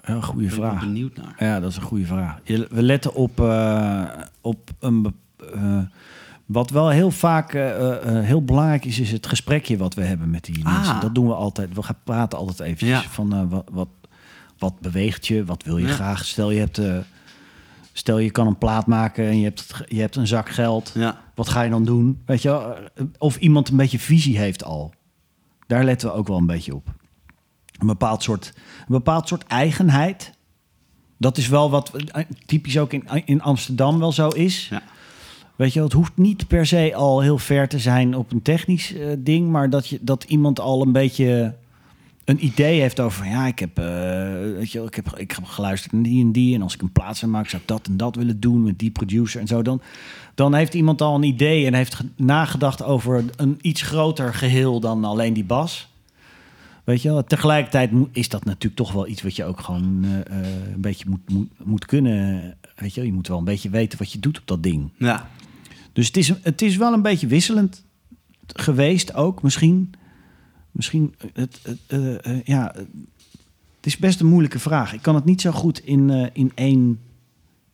een 0.00 0.22
goede 0.22 0.46
Ben 0.46 0.54
ik 0.56 0.60
vraag. 0.62 0.80
benieuwd 0.80 1.16
naar. 1.16 1.34
Ja, 1.38 1.60
dat 1.60 1.70
is 1.70 1.76
een 1.76 1.82
goede 1.82 2.06
vraag. 2.06 2.38
We 2.44 2.82
letten 2.82 3.14
op, 3.14 3.40
eh, 3.40 4.02
op 4.40 4.70
een. 4.78 5.14
eh, 5.54 5.78
wat 6.46 6.70
wel 6.70 6.88
heel 6.88 7.10
vaak 7.10 7.52
eh, 7.54 8.20
heel 8.20 8.44
belangrijk 8.44 8.84
is, 8.84 8.98
is 8.98 9.12
het 9.12 9.26
gesprekje 9.26 9.76
wat 9.76 9.94
we 9.94 10.02
hebben 10.04 10.30
met 10.30 10.44
die 10.44 10.64
Ah. 10.66 10.72
mensen. 10.74 11.00
Dat 11.00 11.14
doen 11.14 11.26
we 11.26 11.34
altijd. 11.34 11.74
We 11.74 11.82
gaan 11.82 11.96
praten 12.04 12.38
altijd 12.38 12.60
eventjes 12.60 12.88
Ja. 13.02 13.08
van 13.08 13.48
wat, 13.48 13.64
wat, 13.72 13.88
wat 14.58 14.80
beweegt 14.80 15.26
je, 15.26 15.44
wat 15.44 15.62
wil 15.62 15.78
je 15.78 15.86
Ja. 15.86 15.92
graag. 15.92 16.24
Stel 16.24 16.50
je 16.50 16.58
hebt, 16.60 16.80
stel 17.92 18.18
je 18.18 18.30
kan 18.30 18.46
een 18.46 18.58
plaat 18.58 18.86
maken 18.86 19.26
en 19.26 19.38
je 19.38 19.44
hebt, 19.44 19.60
het 19.78 19.86
je 19.88 20.00
hebt 20.00 20.16
een 20.16 20.26
zak 20.26 20.48
geld. 20.48 20.92
Ja, 20.94 21.18
Wat 21.34 21.48
ga 21.48 21.62
je 21.62 21.70
dan 21.70 21.84
doen? 21.84 22.22
Weet 22.26 22.42
je 22.42 22.48
wel? 22.48 22.74
Of 23.18 23.36
iemand 23.36 23.68
een 23.68 23.76
beetje 23.76 23.98
visie 23.98 24.38
heeft 24.38 24.64
al. 24.64 24.92
Daar 25.66 25.84
letten 25.84 26.08
we 26.08 26.14
ook 26.14 26.28
wel 26.28 26.36
een 26.38 26.46
beetje 26.46 26.74
op. 26.74 26.94
Een 27.78 27.86
bepaald 27.86 28.22
soort, 28.22 28.52
een 28.78 28.84
bepaald 28.86 29.28
soort 29.28 29.46
eigenheid. 29.46 30.32
Dat 31.16 31.36
is 31.36 31.48
wel 31.48 31.70
wat 31.70 31.90
eh, 31.94 32.24
typisch 32.46 32.78
ook 32.78 32.92
in, 32.92 33.04
in 33.24 33.42
Amsterdam 33.42 33.98
wel 33.98 34.12
zo 34.12 34.28
is. 34.28 34.66
ja. 34.70 34.82
Weet 35.56 35.72
je, 35.72 35.82
het 35.82 35.92
hoeft 35.92 36.12
niet 36.16 36.46
per 36.48 36.66
se 36.66 36.92
al 36.94 37.20
heel 37.20 37.38
ver 37.38 37.68
te 37.68 37.78
zijn 37.78 38.16
op 38.16 38.32
een 38.32 38.42
technisch 38.42 38.94
eh, 38.94 39.06
ding, 39.18 39.50
maar 39.50 39.70
dat, 39.70 39.88
je, 39.88 39.98
dat 40.00 40.24
iemand 40.24 40.60
al 40.60 40.82
een 40.82 40.92
beetje 40.92 41.54
een 42.24 42.44
idee 42.44 42.80
heeft 42.80 43.00
over 43.00 43.18
van 43.18 43.28
ja, 43.28 43.46
ik 43.46 43.58
heb, 43.58 43.78
eh, 43.78 43.84
weet 44.56 44.72
je, 44.72 44.82
ik 44.82 44.94
heb, 44.94 45.16
ik 45.16 45.30
heb 45.30 45.44
geluisterd 45.44 45.92
naar 45.92 46.02
die 46.02 46.22
en 46.24 46.32
die. 46.32 46.54
En 46.54 46.62
als 46.62 46.74
ik 46.74 46.82
een 46.82 46.92
plaats 46.92 47.22
maken, 47.24 47.50
zou 47.50 47.62
ik 47.62 47.68
dat 47.68 47.86
en 47.86 47.96
dat 47.96 48.16
willen 48.16 48.40
doen 48.40 48.62
met 48.62 48.78
die 48.78 48.90
producer 48.90 49.40
en 49.40 49.46
zo. 49.46 49.62
Dan, 49.62 49.80
dan 50.34 50.54
heeft 50.54 50.74
iemand 50.74 51.00
al 51.02 51.14
een 51.14 51.22
idee 51.22 51.66
en 51.66 51.74
heeft 51.74 51.94
ge- 51.94 52.08
nagedacht 52.16 52.82
over 52.82 53.24
een 53.36 53.58
iets 53.60 53.82
groter 53.82 54.34
geheel 54.34 54.80
dan 54.80 55.04
alleen 55.04 55.32
die 55.32 55.44
bas. 55.44 55.88
Weet 56.84 57.02
je 57.02 57.08
wel, 57.08 57.24
tegelijkertijd 57.24 57.90
is 58.12 58.28
dat 58.28 58.44
natuurlijk 58.44 58.74
toch 58.76 58.92
wel 58.92 59.06
iets 59.08 59.22
wat 59.22 59.36
je 59.36 59.44
ook 59.44 59.60
gewoon 59.60 60.04
eh, 60.04 60.20
eh, 60.40 60.72
een 60.74 60.80
beetje 60.80 61.08
moet, 61.08 61.30
moet, 61.30 61.48
moet 61.64 61.84
kunnen. 61.86 62.56
Weet 62.76 62.94
je, 62.94 63.00
wel. 63.00 63.08
je 63.10 63.14
moet 63.14 63.28
wel 63.28 63.38
een 63.38 63.44
beetje 63.44 63.70
weten 63.70 63.98
wat 63.98 64.12
je 64.12 64.18
doet 64.18 64.38
op 64.40 64.46
dat 64.46 64.62
ding. 64.62 64.90
Ja. 64.98 65.28
Dus 65.92 66.06
het 66.06 66.16
is, 66.16 66.32
het 66.42 66.62
is 66.62 66.76
wel 66.76 66.92
een 66.92 67.02
beetje 67.02 67.26
wisselend 67.26 67.84
geweest 68.46 69.14
ook, 69.14 69.42
misschien. 69.42 69.92
Misschien, 70.70 71.14
het, 71.32 71.60
het, 71.62 71.78
eh, 71.86 72.24
eh, 72.26 72.42
ja, 72.44 72.72
het 73.76 73.86
is 73.86 73.96
best 73.96 74.20
een 74.20 74.26
moeilijke 74.26 74.58
vraag. 74.58 74.92
Ik 74.92 75.02
kan 75.02 75.14
het 75.14 75.24
niet 75.24 75.40
zo 75.40 75.50
goed 75.50 75.78
in, 75.78 76.10
eh, 76.10 76.26
in, 76.32 76.52
één, 76.54 77.00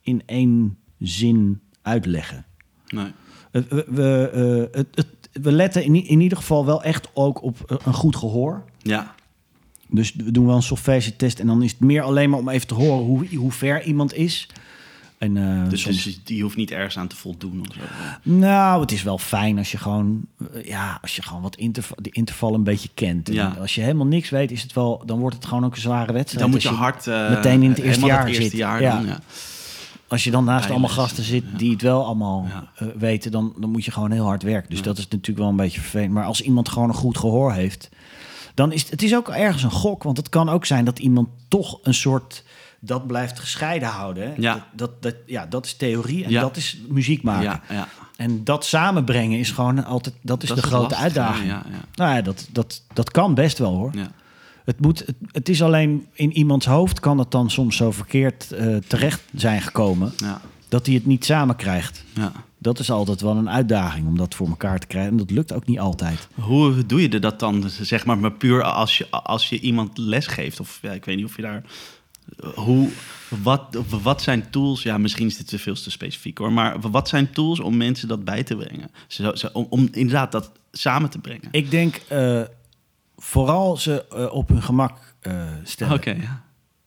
in 0.00 0.22
één 0.26 0.78
zin 0.98 1.60
uitleggen. 1.82 2.44
Nee. 2.88 3.06
Het- 3.50 3.68
We, 3.68 3.84
we, 3.88 4.30
eh, 4.72 4.78
het, 4.78 4.88
het, 4.94 5.42
we 5.42 5.52
letten 5.52 5.84
in, 5.84 5.94
in 6.06 6.20
ieder 6.20 6.38
geval 6.38 6.66
wel 6.66 6.82
echt 6.82 7.08
ook 7.14 7.42
op 7.42 7.60
eh, 7.66 7.76
een 7.84 7.94
goed 7.94 8.16
gehoor. 8.16 8.64
Ja. 8.82 9.14
Dus 9.88 10.12
we 10.14 10.30
doen 10.30 10.46
wel 10.46 10.56
een 10.56 10.62
solfège-test 10.62 11.38
en 11.38 11.46
dan 11.46 11.62
is 11.62 11.70
het 11.70 11.80
meer 11.80 12.02
alleen 12.02 12.30
maar 12.30 12.38
om 12.38 12.48
even 12.48 12.66
te 12.66 12.74
horen 12.74 13.04
hoe, 13.04 13.34
hoe 13.36 13.52
ver 13.52 13.82
iemand 13.82 14.14
is. 14.14 14.48
En, 15.18 15.36
eh, 15.36 15.68
Dus, 15.68 15.80
soms- 15.80 16.04
dus 16.04 16.20
die 16.24 16.42
hoeft 16.42 16.56
niet 16.56 16.70
ergens 16.70 16.98
aan 16.98 17.06
te 17.08 17.16
voldoen 17.16 17.60
of 17.68 17.74
zo. 17.74 17.80
Nou, 18.22 18.80
het 18.80 18.92
is 18.92 19.02
wel 19.02 19.18
fijn 19.18 19.58
als 19.58 19.70
je 19.70 19.78
gewoon, 19.78 20.20
eh, 20.54 20.64
ja, 20.66 20.98
als 21.02 21.16
je 21.16 21.22
gewoon 21.22 21.42
wat 21.42 21.56
interval, 21.56 21.96
de 22.02 22.10
interval 22.10 22.54
een 22.54 22.62
beetje 22.64 22.88
kent. 22.94 23.28
En 23.28 23.34
Ja. 23.34 23.56
Als 23.60 23.74
je 23.74 23.80
helemaal 23.80 24.06
niks 24.06 24.28
weet, 24.30 24.50
is 24.50 24.62
het 24.62 24.72
wel, 24.72 25.02
dan 25.06 25.18
wordt 25.18 25.36
het 25.36 25.44
gewoon 25.44 25.64
ook 25.64 25.74
een 25.74 25.80
zware 25.80 26.12
wedstrijd. 26.12 26.42
Dan 26.42 26.50
moet 26.50 26.62
je 26.62 26.68
hard... 26.68 27.06
eh, 27.06 27.30
meteen 27.30 27.62
in 27.62 27.68
het 27.70 27.78
eerste 27.78 28.06
jaar 28.06 28.18
het 28.18 28.28
eerste 28.28 28.42
zit. 28.42 28.52
jaar 28.52 28.82
Ja. 28.82 29.20
Als 30.08 30.24
je 30.24 30.30
dan 30.30 30.44
naast 30.44 30.66
Bijles. 30.68 30.78
allemaal 30.82 31.04
gasten 31.04 31.24
zit 31.24 31.44
die 31.56 31.70
het 31.72 31.82
wel 31.82 32.04
allemaal 32.04 32.46
weten, 32.98 33.30
dan, 33.30 33.52
dan 33.58 33.70
moet 33.70 33.84
je 33.84 33.90
gewoon 33.90 34.10
heel 34.10 34.24
hard 34.24 34.42
werken. 34.42 34.70
Dus 34.70 34.82
dat 34.82 34.98
is 34.98 35.04
natuurlijk 35.08 35.38
wel 35.38 35.48
een 35.48 35.56
beetje 35.56 35.80
vervelend. 35.80 36.12
Maar 36.12 36.24
als 36.24 36.40
iemand 36.42 36.68
gewoon 36.68 36.88
een 36.88 36.94
goed 36.94 37.18
gehoor 37.18 37.52
heeft, 37.52 37.88
dan 38.60 38.72
is 38.72 38.80
het, 38.82 38.90
het 38.90 39.02
is 39.02 39.14
ook 39.14 39.28
ergens 39.28 39.62
een 39.62 39.70
gok. 39.70 40.02
Want 40.02 40.16
het 40.16 40.28
kan 40.28 40.48
ook 40.48 40.66
zijn 40.66 40.84
dat 40.84 40.98
iemand 40.98 41.28
toch 41.48 41.78
een 41.82 41.94
soort 41.94 42.44
dat 42.80 43.06
blijft 43.06 43.38
gescheiden 43.38 43.88
houden. 43.88 44.34
Ja. 44.36 44.52
Dat, 44.54 44.62
dat, 44.76 45.02
dat- 45.02 45.14
ja, 45.26 45.46
dat 45.46 45.64
is 45.64 45.74
theorie 45.74 46.24
en 46.24 46.30
Ja. 46.30 46.40
dat 46.40 46.56
is 46.56 46.78
muziek 46.88 47.22
maken. 47.22 47.42
Ja, 47.44 47.60
ja. 47.68 47.88
En 48.16 48.44
dat 48.44 48.64
samenbrengen 48.64 49.38
is 49.38 49.50
gewoon 49.50 49.84
altijd, 49.84 50.14
dat 50.22 50.42
is 50.42 50.48
Dat 50.48 50.58
de 50.58 50.62
grote 50.62 50.82
lastige, 50.82 51.02
uitdaging. 51.02 51.46
Ja, 51.48 51.62
ja. 51.70 51.78
Nou 51.94 52.14
ja, 52.16 52.22
dat, 52.22 52.48
dat, 52.52 52.82
dat 52.92 53.10
kan 53.10 53.34
best 53.34 53.58
wel 53.58 53.74
hoor. 53.74 53.90
ja. 53.94 54.10
Het, 54.64 54.80
moet, 54.80 54.98
het, 54.98 55.16
het 55.32 55.48
is 55.48 55.62
alleen 55.62 56.06
in 56.12 56.32
iemands 56.32 56.66
hoofd 56.66 57.00
kan 57.00 57.18
het 57.18 57.30
dan 57.30 57.50
soms 57.50 57.76
zo 57.76 57.90
verkeerd 57.90 58.52
eh, 58.52 58.76
terecht 58.76 59.20
zijn 59.34 59.60
gekomen 59.60 60.12
ja. 60.16 60.40
dat 60.68 60.86
hij 60.86 60.94
het 60.94 61.06
niet 61.06 61.24
samen 61.24 61.56
krijgt. 61.56 62.04
ja. 62.14 62.32
Dat 62.62 62.78
is 62.78 62.90
altijd 62.90 63.20
wel 63.20 63.36
een 63.36 63.50
uitdaging 63.50 64.06
om 64.06 64.16
dat 64.16 64.34
voor 64.34 64.48
elkaar 64.48 64.78
te 64.78 64.86
krijgen. 64.86 65.10
En 65.10 65.16
dat 65.16 65.30
lukt 65.30 65.52
ook 65.52 65.66
niet 65.66 65.78
altijd. 65.78 66.28
Hoe 66.34 66.86
doe 66.86 67.02
je 67.02 67.18
dat 67.20 67.38
dan, 67.40 67.70
zeg 67.70 68.06
maar, 68.06 68.18
maar 68.18 68.32
puur 68.32 68.62
als 68.62 68.98
je, 68.98 69.10
als 69.10 69.48
je 69.48 69.60
iemand 69.60 69.98
les 69.98 70.26
geeft? 70.26 70.60
Of 70.60 70.78
ja, 70.82 70.92
ik 70.92 71.04
weet 71.04 71.16
niet 71.16 71.24
of 71.24 71.36
je 71.36 71.42
daar... 71.42 71.62
Hoe, 72.54 72.88
wat, 73.42 73.78
wat 74.02 74.22
zijn 74.22 74.50
tools? 74.50 74.82
Ja, 74.82 74.98
misschien 74.98 75.26
is 75.26 75.36
dit 75.36 75.48
te 75.48 75.58
veel 75.58 75.74
te 75.74 75.90
specifiek 75.90 76.38
hoor. 76.38 76.52
Maar 76.52 76.80
wat 76.80 77.08
zijn 77.08 77.30
tools 77.32 77.60
om 77.60 77.76
mensen 77.76 78.08
dat 78.08 78.24
bij 78.24 78.42
te 78.42 78.56
brengen? 78.56 78.90
Zo, 79.06 79.34
zo- 79.34 79.48
om, 79.52 79.66
om 79.70 79.88
inderdaad 79.92 80.32
dat 80.32 80.50
samen 80.72 81.10
te 81.10 81.18
brengen. 81.18 81.48
Ik 81.50 81.70
denk 81.70 82.00
eh, 82.08 82.42
vooral 83.16 83.76
ze 83.76 84.04
eh, 84.08 84.32
op 84.32 84.48
hun 84.48 84.62
gemak 84.62 84.98
eh, 85.20 85.48
stellen. 85.64 85.94
Oké, 85.94 86.10
ja. 86.10 86.42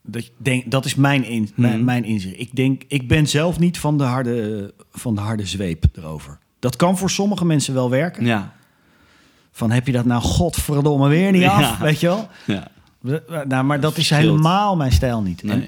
Dat, 0.05 0.29
denk, 0.37 0.71
dat 0.71 0.85
is 0.85 0.95
mijn, 0.95 1.23
in, 1.23 1.49
mijn, 1.55 1.75
Mhm. 1.75 1.83
mijn 1.85 2.03
inzicht. 2.03 2.39
Ik, 2.39 2.55
denk, 2.55 2.83
ik 2.87 3.07
ben 3.07 3.27
zelf 3.27 3.59
niet 3.59 3.77
van 3.79 3.97
de, 3.97 4.03
harde, 4.03 4.73
van 4.91 5.15
de 5.15 5.21
harde 5.21 5.45
zweep 5.45 5.85
erover. 5.95 6.39
Dat 6.59 6.75
kan 6.75 6.97
voor 6.97 7.09
sommige 7.09 7.45
mensen 7.45 7.73
wel 7.73 7.89
werken. 7.89 8.25
Ja, 8.25 8.53
Van 9.51 9.71
heb 9.71 9.85
je 9.87 9.91
dat 9.93 10.05
nou 10.05 10.21
godverdomme 10.21 11.07
weer 11.09 11.31
niet 11.31 11.43
af, 11.43 11.59
Ja. 11.59 11.77
weet 11.79 11.99
je 11.99 12.07
wel? 12.07 12.27
ja. 12.45 12.67
Nou, 13.47 13.63
maar 13.63 13.79
dat 13.79 13.97
is 13.97 14.09
helemaal 14.09 14.75
mijn 14.75 14.91
stijl 14.91 15.21
niet. 15.21 15.43
Nee. 15.43 15.55
En 15.55 15.67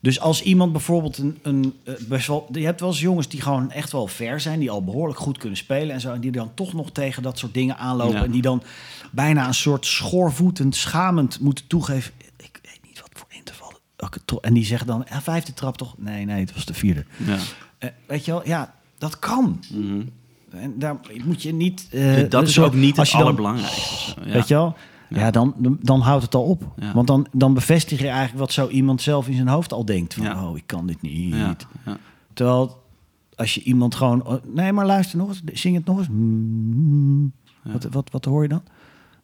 dus 0.00 0.20
als 0.20 0.42
iemand 0.42 0.72
bijvoorbeeld 0.72 1.18
een, 1.18 1.38
een 1.42 1.74
eh, 1.84 1.94
best 2.08 2.26
wel, 2.26 2.48
je 2.52 2.64
hebt 2.64 2.80
wel 2.80 2.88
eens 2.88 3.00
jongens 3.00 3.28
die 3.28 3.40
gewoon 3.40 3.70
echt 3.70 3.92
wel 3.92 4.06
ver 4.06 4.40
zijn, 4.40 4.58
die 4.58 4.70
al 4.70 4.84
behoorlijk 4.84 5.18
goed 5.18 5.38
kunnen 5.38 5.58
spelen 5.58 5.94
en 5.94 6.00
zo, 6.00 6.12
en 6.12 6.20
die 6.20 6.30
dan 6.30 6.50
toch 6.54 6.72
nog 6.72 6.90
tegen 6.90 7.22
dat 7.22 7.38
soort 7.38 7.54
dingen 7.54 7.76
aanlopen 7.78 8.16
Ja. 8.16 8.24
en 8.24 8.30
die 8.30 8.42
dan 8.42 8.62
bijna 9.12 9.46
een 9.46 9.54
soort 9.54 9.86
schoorvoetend, 9.86 10.76
schamend 10.76 11.40
moeten 11.40 11.66
toegeven. 11.66 12.12
Ik 12.36 12.58
weet 12.62 12.80
niet 12.82 13.00
wat 13.00 13.10
voor 13.12 13.26
interval. 13.28 13.68
welke 13.68 13.76
to- 13.76 13.84
En 14.40 14.54
die 14.54 14.64
zeggen 14.64 14.86
dan, 14.86 15.04
ja, 15.10 15.20
vijfde 15.22 15.52
trap 15.54 15.76
toch? 15.76 15.94
Nee, 15.98 16.24
nee, 16.24 16.40
het 16.40 16.54
was 16.54 16.64
de 16.64 16.74
vierde. 16.74 17.04
ja. 17.26 17.36
Eh, 17.78 17.90
weet 18.06 18.24
je 18.24 18.30
wel, 18.30 18.46
ja, 18.46 18.74
dat 18.98 19.18
kan. 19.18 19.64
Mhm. 19.72 20.00
En 20.50 20.78
daar 20.78 20.96
moet 21.24 21.42
je 21.42 21.52
niet. 21.54 21.88
eh, 21.90 22.16
dat 22.16 22.30
dus 22.40 22.50
is 22.50 22.58
ook 22.58 22.74
niet 22.74 22.96
het 22.96 23.10
dan- 23.10 23.20
allerbelangrijkste. 23.20 24.14
Ja. 24.24 24.32
Weet 24.32 24.48
je 24.48 24.54
wel? 24.54 24.76
Ja, 25.08 25.18
Ja. 25.20 25.30
dan, 25.30 25.54
dan 25.82 26.00
houdt 26.00 26.22
het 26.24 26.34
al 26.34 26.42
op. 26.44 26.72
Ja. 26.76 26.92
Want 26.92 27.06
dan, 27.06 27.26
dan 27.32 27.54
bevestig 27.54 27.98
je 28.00 28.08
eigenlijk 28.08 28.38
wat 28.38 28.52
zo 28.52 28.68
iemand 28.68 29.02
zelf 29.02 29.28
in 29.28 29.34
zijn 29.34 29.48
hoofd 29.48 29.72
al 29.72 29.84
denkt. 29.84 30.14
Van, 30.14 30.24
Ja. 30.24 30.48
oh, 30.48 30.56
ik 30.56 30.66
kan 30.66 30.86
dit 30.86 31.02
niet. 31.02 31.34
Terwijl 32.32 32.82
als 33.34 33.54
je 33.54 33.62
iemand 33.62 33.94
gewoon... 33.94 34.24
oh, 34.26 34.42
nee, 34.44 34.72
maar 34.72 34.86
luister 34.86 35.18
nog 35.18 35.28
eens. 35.28 35.42
Zing 35.52 35.76
het 35.76 35.84
nog 35.84 35.98
eens. 35.98 36.08
Mm, 36.10 37.32
wat, 37.62 37.84
wat, 37.90 38.10
wat 38.10 38.24
hoor 38.24 38.42
je 38.42 38.48
dan? 38.48 38.62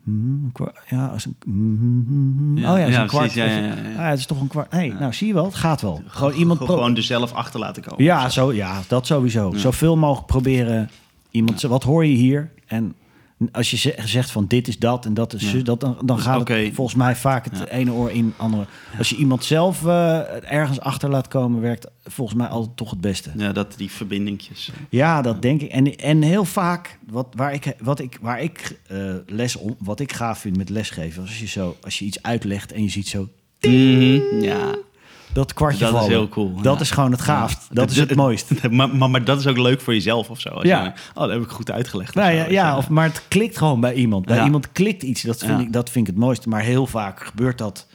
Mm, 0.02 0.52
ja, 0.88 1.06
als 1.06 1.24
een... 1.24 1.36
mm, 1.46 2.58
Ja, 2.58 2.72
oh 2.72 2.78
ja, 2.78 2.84
als 2.84 2.94
ja, 2.94 3.00
een 3.02 3.06
kwart. 3.08 3.32
precies, 3.32 3.52
ja, 3.52 3.58
ja, 3.58 3.66
ja, 3.66 3.90
ja. 3.90 4.02
Ah, 4.04 4.08
het 4.10 4.18
is 4.18 4.26
toch 4.26 4.40
een 4.40 4.46
kwart. 4.48 4.72
Nee, 4.72 4.92
nou 4.92 5.12
zie 5.12 5.26
je 5.26 5.34
wel, 5.34 5.44
het 5.44 5.54
gaat 5.54 5.80
wel. 5.80 6.02
Gewoon 6.06 6.32
iemand... 6.32 6.60
Gewoon 6.60 6.96
er 6.96 7.02
zelf 7.02 7.32
achter 7.32 7.60
laten 7.60 7.82
komen. 7.82 8.04
ja, 8.04 8.28
zo, 8.28 8.52
ja, 8.52 8.80
dat 8.88 9.06
sowieso. 9.06 9.52
Zoveel 9.54 9.96
mogelijk 9.96 10.26
proberen 10.26 10.90
iemand... 11.30 11.62
Wat 11.62 11.82
hoor 11.82 12.06
je 12.06 12.14
hier? 12.14 12.50
En 12.66 12.94
als 13.52 13.70
je 13.70 13.76
ze- 13.76 13.98
zegt 14.04 14.30
van 14.30 14.46
dit 14.46 14.68
is 14.68 14.78
dat 14.78 15.04
en 15.04 15.14
dat 15.14 15.32
is 15.32 15.52
Ja. 15.52 15.62
dat, 15.62 15.80
dan, 15.80 15.96
dan 16.04 16.16
Dus 16.16 16.24
gaat 16.24 16.48
het 16.48 16.74
volgens 16.74 16.96
mij 16.96 17.16
vaak 17.16 17.44
het 17.44 17.58
Ja. 17.58 17.66
ene 17.66 17.92
oor 17.92 18.10
in 18.10 18.24
het 18.24 18.34
andere. 18.36 18.66
Als 18.98 19.08
je 19.08 19.16
iemand 19.16 19.44
zelf 19.44 19.86
eh, 19.86 20.52
ergens 20.52 20.80
achter 20.80 21.10
laat 21.10 21.28
komen, 21.28 21.60
werkt 21.60 21.86
volgens 22.04 22.38
mij 22.38 22.46
altijd 22.46 22.76
toch 22.76 22.90
het 22.90 23.00
beste. 23.00 23.30
Ja, 23.36 23.52
dat 23.52 23.74
die 23.76 23.90
verbindingjes. 23.90 24.70
Ja, 24.88 25.22
dat 25.22 25.42
denk 25.42 25.60
ik. 25.62 25.70
En, 25.70 25.96
en 25.96 26.22
heel 26.22 26.44
vaak, 26.44 26.98
wat, 27.10 27.26
waar 27.36 27.52
ik, 27.54 27.74
wat 27.80 28.00
ik, 28.00 28.18
waar 28.20 28.40
ik 28.42 28.78
eh, 28.88 29.14
les 29.26 29.56
om, 29.56 29.76
wat 29.78 30.00
ik 30.00 30.12
gaaf 30.12 30.38
vind 30.38 30.56
met 30.56 30.68
lesgeven, 30.68 31.22
als 31.22 31.38
je, 31.38 31.46
zo, 31.46 31.76
als 31.80 31.98
je 31.98 32.04
iets 32.04 32.22
uitlegt 32.22 32.72
en 32.72 32.82
je 32.82 32.88
ziet 32.90 33.08
zo 33.08 33.28
Mhm, 33.60 34.42
Ja, 34.42 34.74
dat 35.32 35.52
kwartje 35.52 35.78
dat 35.78 35.88
is 35.88 35.94
vallen. 35.98 36.10
heel 36.10 36.28
cool. 36.28 36.54
Dat 36.62 36.74
Ja. 36.74 36.80
is 36.80 36.90
gewoon 36.90 37.10
het 37.10 37.20
gaafst. 37.20 37.58
Ja. 37.68 37.74
Dat 37.74 37.90
is 37.90 37.96
het 37.96 38.14
mooist. 38.14 38.50
maar, 38.70 38.96
maar, 38.96 39.10
maar 39.10 39.24
dat 39.24 39.38
is 39.38 39.46
ook 39.46 39.58
leuk 39.58 39.80
voor 39.80 39.92
jezelf 39.94 40.30
of 40.30 40.40
zo. 40.40 40.48
Als 40.48 40.64
Ja. 40.64 40.82
je, 40.84 40.88
oh, 41.14 41.20
dat 41.22 41.30
heb 41.30 41.42
ik 41.42 41.48
goed 41.50 41.70
uitgelegd. 41.70 42.14
Nou 42.14 42.32
ja, 42.32 42.46
ja 42.48 42.76
of, 42.76 42.88
maar 42.88 43.04
het 43.04 43.22
klikt 43.28 43.58
gewoon 43.58 43.80
bij 43.80 43.94
iemand. 43.94 44.26
Bij 44.26 44.44
iemand 44.44 44.72
klikt 44.72 45.02
iets. 45.02 45.22
Dat 45.22 45.38
vind, 45.38 45.60
ik, 45.60 45.72
dat 45.72 45.90
vind 45.90 46.08
ik 46.08 46.12
het 46.14 46.22
mooiste. 46.22 46.48
Maar 46.48 46.60
heel 46.62 46.86
vaak 46.86 47.24
gebeurt 47.24 47.58
dat 47.58 47.86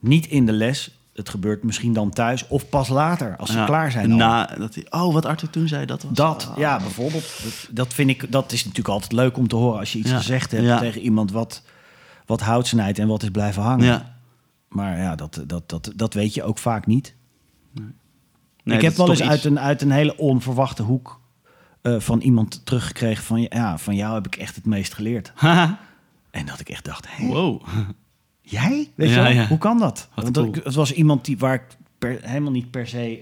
niet 0.00 0.26
in 0.26 0.46
de 0.46 0.52
les. 0.52 0.98
Het 1.14 1.28
gebeurt 1.28 1.62
misschien 1.62 1.92
dan 1.92 2.10
thuis 2.10 2.48
of 2.48 2.68
pas 2.68 2.88
later, 2.88 3.36
als 3.38 3.50
ze 3.52 3.62
klaar 3.66 3.90
zijn. 3.90 4.10
al. 4.12 4.16
Na, 4.18 4.50
dat, 4.58 4.76
oh, 4.90 5.12
wat 5.12 5.26
Arthur 5.26 5.50
toen 5.50 5.68
zei, 5.68 5.86
dat 5.86 6.02
was... 6.02 6.12
Dat, 6.12 6.48
oh. 6.50 6.58
ja, 6.58 6.78
bijvoorbeeld. 6.78 7.24
Dat, 7.42 7.68
dat 7.70 7.94
vind 7.94 8.10
ik, 8.10 8.32
dat 8.32 8.52
is 8.52 8.60
natuurlijk 8.60 8.88
altijd 8.94 9.12
leuk 9.12 9.36
om 9.36 9.48
te 9.48 9.56
horen 9.56 9.78
als 9.78 9.92
je 9.92 9.98
iets 9.98 10.10
gezegd 10.12 10.50
hebt 10.50 10.78
tegen 10.78 11.00
iemand 11.00 11.32
wat, 11.32 11.62
wat 12.26 12.40
hout 12.40 12.66
snijdt 12.66 12.98
en 12.98 13.08
wat 13.08 13.22
is 13.22 13.28
blijven 13.30 13.62
hangen. 13.62 14.13
Maar 14.74 14.98
ja, 14.98 15.14
dat, 15.14 15.42
dat, 15.46 15.68
dat, 15.68 15.92
dat 15.96 16.14
weet 16.14 16.34
je 16.34 16.42
ook 16.42 16.58
vaak 16.58 16.86
niet. 16.86 17.14
Nee, 17.72 17.84
ik 18.64 18.72
dat 18.72 18.82
heb 18.82 18.94
wel 18.96 19.10
eens 19.10 19.22
uit 19.22 19.44
een, 19.44 19.60
uit 19.60 19.82
een 19.82 19.90
hele 19.90 20.16
onverwachte 20.16 20.82
hoek 20.82 21.20
eh, 21.82 22.00
van 22.00 22.20
iemand 22.20 22.66
teruggekregen 22.66 23.24
van... 23.24 23.40
ja, 23.42 23.78
van 23.78 23.94
jou 23.96 24.14
heb 24.14 24.26
ik 24.26 24.36
echt 24.36 24.54
het 24.54 24.66
meest 24.66 24.94
geleerd. 24.94 25.32
En 26.30 26.46
dat 26.46 26.60
ik 26.60 26.68
echt 26.68 26.84
dacht, 26.84 27.06
wow. 27.18 27.62
jij? 28.40 28.90
Weet 28.94 29.08
je 29.08 29.14
wel? 29.14 29.28
ja. 29.28 29.46
Hoe 29.46 29.58
kan 29.58 29.78
dat? 29.78 30.08
Wat 30.14 30.24
Want 30.24 30.36
cool. 30.36 30.48
ik- 30.48 30.64
het 30.64 30.74
was 30.74 30.92
iemand 30.92 31.24
die, 31.24 31.38
waar 31.38 31.54
ik 31.54 31.62
per, 31.98 32.18
helemaal 32.22 32.52
niet 32.52 32.70
per 32.70 32.86
se... 32.88 33.20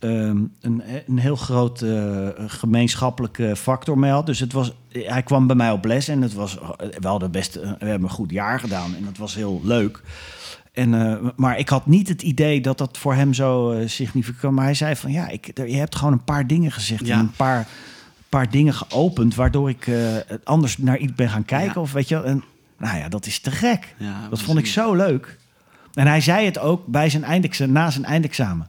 eh, 0.00 0.20
ehm, 0.28 0.44
een, 0.60 0.82
een 1.06 1.18
heel 1.18 1.36
groot 1.36 1.82
eh, 1.82 2.28
gemeenschappelijke 2.46 3.56
factor 3.56 3.98
mee 3.98 4.10
had. 4.10 4.26
Dus 4.26 4.40
het 4.40 4.52
was, 4.52 4.72
hij 4.92 5.22
kwam 5.22 5.46
bij 5.46 5.56
mij 5.56 5.70
op 5.70 5.84
les 5.84 6.08
en 6.08 6.22
het 6.22 6.34
was, 6.34 6.58
we 7.00 7.06
hadden 7.08 7.30
best 7.30 7.56
eh, 7.56 7.62
we 7.62 7.86
hebben 7.86 8.08
een 8.08 8.14
goed 8.14 8.30
jaar 8.30 8.60
gedaan 8.60 8.94
en 8.94 9.04
het 9.06 9.18
was 9.18 9.34
heel 9.34 9.60
leuk. 9.64 10.02
En, 10.76 10.94
eh, 11.10 11.16
maar 11.36 11.58
ik 11.58 11.68
had 11.68 11.86
niet 11.86 12.08
het 12.08 12.22
idee 12.22 12.60
dat 12.60 12.78
dat 12.78 12.98
voor 12.98 13.14
hem 13.14 13.34
zo 13.34 13.70
eh, 13.70 13.88
significant. 13.88 14.54
Maar 14.54 14.64
hij 14.64 14.74
zei 14.74 14.96
van 14.96 15.12
ja, 15.12 15.28
ik, 15.28 15.50
er- 15.54 15.68
je 15.68 15.76
hebt 15.76 15.96
gewoon 15.96 16.12
een 16.12 16.24
paar 16.24 16.46
dingen 16.46 16.72
gezegd 16.72 17.06
Ja. 17.06 17.14
en 17.14 17.20
een 17.20 17.30
paar, 17.36 17.66
paar 18.28 18.50
dingen 18.50 18.74
geopend, 18.74 19.34
waardoor 19.34 19.68
ik 19.68 19.86
eh, 19.86 19.96
anders 20.44 20.78
naar 20.78 20.98
iets 20.98 21.14
ben 21.14 21.28
gaan 21.30 21.44
kijken. 21.44 21.72
Ja. 21.74 21.80
Of 21.80 21.92
weet 21.92 22.08
je, 22.08 22.22
en 22.22 22.44
nou 22.78 22.98
ja, 22.98 23.08
dat 23.08 23.26
is 23.26 23.38
te 23.40 23.50
gek. 23.50 23.94
Ja, 23.98 24.26
Dat 24.30 24.42
vond 24.42 24.58
ik 24.58 24.66
zo 24.66 24.94
leuk. 24.94 25.38
En 25.94 26.06
hij 26.06 26.20
zei 26.20 26.44
het 26.44 26.58
ook 26.58 26.86
bij 26.86 27.08
zijn 27.10 27.24
eindexamen, 27.24 27.72
na 27.74 27.90
zijn 27.90 28.04
eindexamen. 28.04 28.68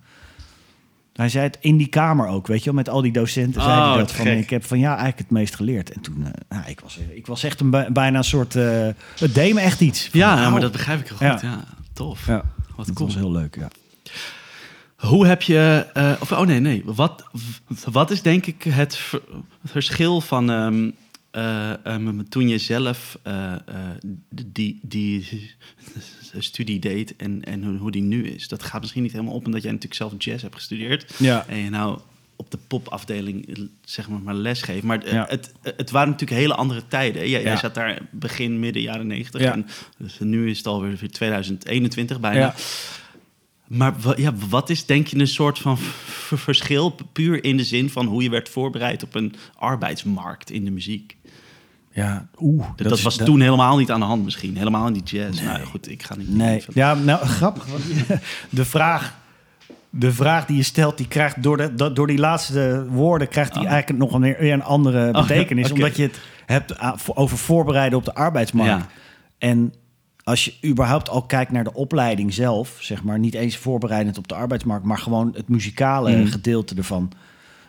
Hij 1.13 1.29
zei 1.29 1.45
het 1.45 1.57
in 1.61 1.77
die 1.77 1.87
kamer 1.87 2.27
ook, 2.27 2.47
weet 2.47 2.59
je 2.59 2.65
wel, 2.65 2.73
met 2.73 2.89
al 2.89 3.01
die 3.01 3.11
docenten. 3.11 3.61
zei 3.61 3.77
Oh, 3.79 3.87
hij 3.89 3.97
dat 3.97 4.07
te 4.07 4.15
van, 4.15 4.25
gek. 4.25 4.37
ik 4.39 4.49
heb 4.49 4.65
van 4.65 4.79
ja, 4.79 4.87
eigenlijk 4.89 5.17
het 5.19 5.29
meest 5.31 5.55
geleerd. 5.55 5.91
En 5.91 6.01
toen, 6.01 6.25
nou, 6.49 6.63
ik, 6.67 6.79
was, 6.79 6.99
ik 7.13 7.27
was 7.27 7.43
echt 7.43 7.59
een, 7.59 7.69
bij- 7.69 7.91
bijna 7.91 8.17
een 8.17 8.23
soort, 8.23 8.55
eh, 8.55 8.87
het 9.19 9.33
deed 9.35 9.53
me 9.53 9.59
echt 9.61 9.81
iets. 9.81 10.07
Van, 10.09 10.19
Ja, 10.19 10.35
wauw. 10.35 10.51
maar 10.51 10.61
dat 10.61 10.71
begrijp 10.71 10.99
ik 10.99 11.07
heel 11.07 11.17
goed. 11.31 11.41
Ja, 11.41 11.49
Ja. 11.49 11.63
Tof. 11.97 12.25
ja, 12.27 12.43
Wat 12.75 12.85
dat 12.85 12.95
cool. 12.95 13.07
was 13.07 13.17
heel 13.17 13.31
leuk, 13.31 13.55
ja. 13.55 13.67
Hoe 14.95 15.27
heb 15.27 15.41
je... 15.41 15.87
eh, 15.93 16.13
of, 16.19 16.31
oh 16.31 16.41
nee, 16.45 16.59
nee. 16.59 16.81
Wat, 16.85 17.23
wat 17.91 18.11
is 18.11 18.21
denk 18.21 18.45
ik 18.45 18.63
het 18.63 18.95
ver- 18.97 19.21
verschil 19.65 20.21
van... 20.21 20.49
ehm, 20.51 20.91
eh, 21.31 21.85
ehm, 21.85 22.23
toen 22.29 22.47
je 22.47 22.57
zelf 22.57 23.17
eh, 23.23 23.53
die, 24.45 24.79
die 24.81 25.27
studie 26.37 26.79
deed 26.79 27.15
en, 27.15 27.43
en 27.43 27.63
hoe, 27.63 27.77
hoe 27.77 27.91
die 27.91 28.01
nu 28.01 28.27
is? 28.27 28.47
Dat 28.47 28.63
gaat 28.63 28.81
misschien 28.81 29.03
niet 29.03 29.11
helemaal 29.11 29.33
op... 29.33 29.45
omdat 29.45 29.61
jij 29.61 29.71
natuurlijk 29.71 30.01
zelf 30.01 30.13
jazz 30.17 30.41
hebt 30.41 30.55
gestudeerd. 30.55 31.13
Ja. 31.19 31.45
En 31.47 31.57
je 31.57 31.69
nou 31.69 31.99
op 32.39 32.51
de 32.51 32.57
popafdeling 32.67 33.47
eh, 33.57 33.63
zeg 33.83 34.09
maar, 34.09 34.19
maar 34.19 34.33
les 34.33 34.61
geeft. 34.61 34.83
Maar 34.83 35.03
eh, 35.03 35.11
Ja. 35.13 35.25
het, 35.29 35.53
het 35.61 35.91
waren 35.91 36.09
natuurlijk 36.11 36.39
hele 36.39 36.55
andere 36.55 36.81
tijden. 36.87 37.29
Jij, 37.29 37.41
jij 37.41 37.51
Ja. 37.51 37.57
zat 37.57 37.73
daar 37.75 37.99
begin, 38.11 38.59
midden 38.59 38.81
jaren 38.81 39.07
negentig. 39.07 39.41
Ja. 39.41 39.51
En 39.51 39.67
dus 39.97 40.19
nu 40.19 40.49
is 40.49 40.57
het 40.57 40.67
alweer 40.67 40.97
weer 40.99 41.11
2021 41.11 42.19
bijna. 42.19 42.39
Ja. 42.39 42.55
Maar 43.67 43.93
ja, 44.15 44.33
wat 44.49 44.69
is 44.69 44.85
denk 44.85 45.07
je 45.07 45.19
een 45.19 45.27
soort 45.27 45.59
van 45.59 45.77
verschil, 46.35 46.95
puur 47.13 47.43
in 47.43 47.57
de 47.57 47.63
zin 47.63 47.89
van 47.89 48.05
hoe 48.05 48.23
je 48.23 48.29
werd 48.29 48.49
voorbereid 48.49 49.03
op 49.03 49.15
een 49.15 49.33
arbeidsmarkt 49.55 50.51
in 50.51 50.65
de 50.65 50.71
muziek? 50.71 51.17
Ja, 51.91 52.27
oeh. 52.39 52.65
Dat, 52.75 52.91
is- 52.91 53.01
was 53.01 53.17
dat- 53.17 53.25
toen 53.25 53.39
helemaal 53.41 53.77
niet 53.77 53.91
aan 53.91 53.99
de 53.99 54.05
hand 54.05 54.23
misschien, 54.23 54.57
helemaal 54.57 54.93
die 54.93 55.03
jazz. 55.03 55.41
Nou 55.41 55.63
goed, 55.65 55.89
ik 55.89 56.03
ga 56.03 56.15
niet. 56.15 56.35
Nee, 56.35 56.55
even- 56.55 56.73
ja, 56.75 56.93
nou 56.93 57.25
grappig. 57.37 57.65
De 58.49 58.65
vraag, 58.65 59.15
de 59.99 60.11
vraag 60.11 60.45
die 60.45 60.57
je 60.57 60.63
stelt, 60.63 60.97
die 60.97 61.07
krijgt 61.07 61.43
door, 61.43 61.57
de, 61.57 61.93
door 61.93 62.07
die 62.07 62.17
laatste 62.17 62.85
woorden 62.89 63.27
krijgt 63.27 63.53
die 63.53 63.63
Oh. 63.63 63.69
eigenlijk 63.69 63.99
nog 64.03 64.13
een, 64.13 64.21
weer 64.21 64.53
een 64.53 64.63
andere 64.63 65.05
ja, 65.05 65.11
betekenis. 65.21 65.71
Omdat 65.71 65.95
je 65.95 66.03
het 66.03 66.19
hebt 66.45 66.81
a- 66.83 66.97
voor- 66.97 67.15
over 67.15 67.37
voorbereiden 67.37 67.99
op 67.99 68.05
de 68.05 68.13
arbeidsmarkt. 68.13 68.69
Ja. 68.71 68.87
En 69.37 69.73
als 70.23 70.45
je 70.45 70.53
überhaupt 70.69 71.09
al 71.09 71.21
kijkt 71.21 71.51
naar 71.51 71.63
de 71.63 71.73
opleiding 71.73 72.33
zelf, 72.33 72.77
zeg 72.79 73.03
maar, 73.03 73.19
niet 73.19 73.33
eens 73.33 73.57
voorbereidend 73.57 74.17
op 74.17 74.27
de 74.27 74.35
arbeidsmarkt, 74.35 74.85
maar 74.85 74.97
gewoon 74.97 75.31
het 75.35 75.47
muzikale 75.49 76.15
Mhm. 76.17 76.25
gedeelte 76.27 76.75
ervan. 76.75 77.11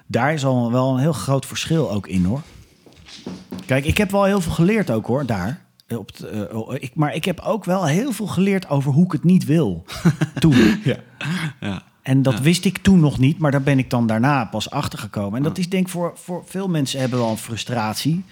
Daar 0.07 0.33
is 0.33 0.45
al 0.45 0.73
wel 0.73 0.93
een 0.93 0.99
heel 1.01 1.13
groot 1.13 1.47
verschil 1.47 1.91
ook 1.91 2.07
in 2.07 2.25
hoor. 2.25 2.41
Kijk, 3.67 3.85
ik 3.85 3.99
heb 3.99 4.11
wel 4.11 4.25
heel 4.25 4.41
veel 4.41 4.53
geleerd 4.53 4.91
ook 4.91 5.07
hoor, 5.07 5.27
daar. 5.27 5.61
Op 5.97 6.07
het, 6.07 6.21
eh, 6.23 6.41
oh, 6.59 6.75
ik, 6.75 6.91
maar 6.95 7.15
ik 7.15 7.25
heb 7.25 7.41
ook 7.41 7.65
wel 7.65 7.87
heel 7.87 8.13
veel 8.13 8.27
geleerd 8.27 8.69
over 8.69 8.93
hoe 8.93 9.05
ik 9.05 9.13
het 9.13 9.25
niet 9.25 9.45
wil. 9.45 9.85
toen. 10.41 10.81
Ja. 10.85 10.97
Ja. 11.61 11.83
En 12.09 12.23
dat 12.23 12.33
Ja. 12.35 12.41
wist 12.43 12.65
ik 12.65 12.79
toen 12.79 13.01
nog 13.01 13.19
niet, 13.19 13.39
maar 13.39 13.51
daar 13.51 13.63
ben 13.63 13.79
ik 13.79 13.91
dan 13.91 14.07
daarna 14.07 14.45
pas 14.45 14.71
achter 14.71 14.99
gekomen. 14.99 15.37
En 15.37 15.43
dat 15.43 15.59
is 15.59 15.69
denk 15.69 15.87
ik 15.87 15.93
voor, 15.93 16.13
voor 16.15 16.43
veel 16.47 16.69
mensen 16.69 17.01
hebben 17.01 17.19
wel 17.19 17.31
een 17.31 17.37
frustratie 17.37 18.25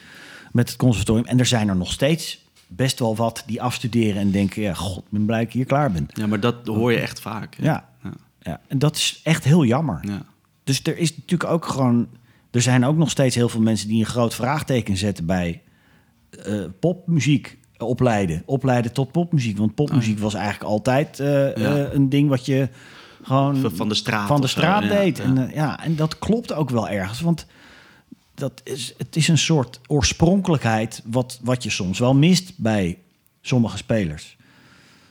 met 0.53 0.69
het 0.69 0.77
conservatorium. 0.79 1.27
En 1.27 1.39
er 1.39 1.47
zijn 1.47 1.69
er 1.69 1.77
nog 1.77 1.93
steeds 1.93 2.45
best 2.67 2.99
wel 2.99 3.17
wat 3.17 3.43
die 3.47 3.63
afstuderen 3.63 4.21
en 4.21 4.31
denken... 4.31 4.63
ja, 4.63 4.75
god, 4.75 5.05
ben 5.09 5.25
blij 5.27 5.39
dat 5.39 5.47
ik 5.47 5.53
hier 5.53 5.65
klaar 5.65 5.93
ben. 5.93 6.07
ja, 6.09 6.27
maar 6.27 6.41
dat 6.41 6.67
hoor 6.67 6.93
je 6.93 6.99
echt 6.99 7.21
vaak. 7.21 7.55
hè? 7.57 7.65
Ja. 7.65 7.89
Ja. 8.03 8.13
Ja, 8.41 8.61
en 8.69 8.79
dat 8.79 8.97
is 8.97 9.21
echt 9.25 9.45
heel 9.45 9.65
jammer. 9.65 9.99
Ja. 10.03 10.23
Dus 10.65 10.81
er 10.83 10.99
is 10.99 11.17
natuurlijk 11.17 11.51
ook 11.51 11.65
gewoon... 11.67 12.09
Er 12.51 12.63
zijn 12.63 12.85
ook 12.85 12.97
nog 12.97 13.11
steeds 13.11 13.35
heel 13.35 13.49
veel 13.49 13.61
mensen 13.61 13.89
die 13.89 14.01
een 14.01 14.07
groot 14.07 14.35
vraagteken 14.35 14.97
zetten 14.97 15.27
bij 15.27 15.63
eh, 16.45 16.65
popmuziek 16.81 17.59
opleiden. 17.79 18.43
Opleiden 18.47 18.93
tot 18.93 19.13
popmuziek. 19.13 19.59
Want 19.59 19.75
popmuziek 19.75 20.19
was 20.19 20.35
eigenlijk 20.35 20.71
altijd 20.71 21.21
eh, 21.21 21.27
Ja. 21.57 21.77
eh, 21.77 21.93
een 21.93 22.09
ding 22.09 22.29
wat 22.29 22.47
je 22.47 22.69
gewoon 23.23 23.71
Van- 23.75 23.89
de 23.89 23.95
straat 23.95 24.27
van 24.27 24.41
de 24.41 24.49
zo, 24.49 24.59
straat 24.59 24.89
deed. 24.89 25.17
ja. 25.17 25.25
En, 25.25 25.49
eh, 25.49 25.55
ja, 25.55 25.85
en 25.85 25.97
dat 25.97 26.19
klopt 26.19 26.53
ook 26.53 26.71
wel 26.71 26.89
ergens. 26.89 27.21
Want 27.21 27.47
dat 28.35 28.61
is, 28.65 28.95
het 28.99 29.17
is 29.17 29.29
een 29.29 29.39
soort 29.39 29.81
oorspronkelijkheid 29.87 31.03
wat, 31.05 31.41
wat 31.43 31.63
je 31.63 31.71
soms 31.71 31.99
wel 31.99 32.15
mist 32.15 32.53
bij 32.59 32.99
sommige 33.41 33.77
spelers. 33.77 34.37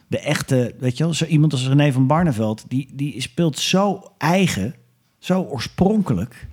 De 0.08 0.20
echte, 0.20 0.76
weet 0.80 0.98
je 0.98 1.04
wel, 1.04 1.14
zo 1.14 1.26
iemand 1.26 1.52
als 1.52 1.68
René 1.68 1.92
van 1.92 2.08
Barneveld, 2.08 2.66
die, 2.68 2.90
die 2.94 3.22
speelt 3.22 3.60
zo 3.60 4.12
eigen, 4.18 4.76
zo 5.20 5.42
oorspronkelijk. 5.42 6.48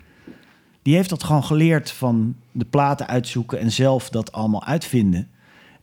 Die 0.82 0.94
heeft 0.94 1.08
dat 1.08 1.24
gewoon 1.24 1.44
geleerd 1.44 1.90
van 1.90 2.36
de 2.52 2.64
platen 2.64 3.06
uitzoeken 3.06 3.58
en 3.58 3.72
zelf 3.72 4.10
dat 4.10 4.32
allemaal 4.32 4.64
uitvinden. 4.64 5.30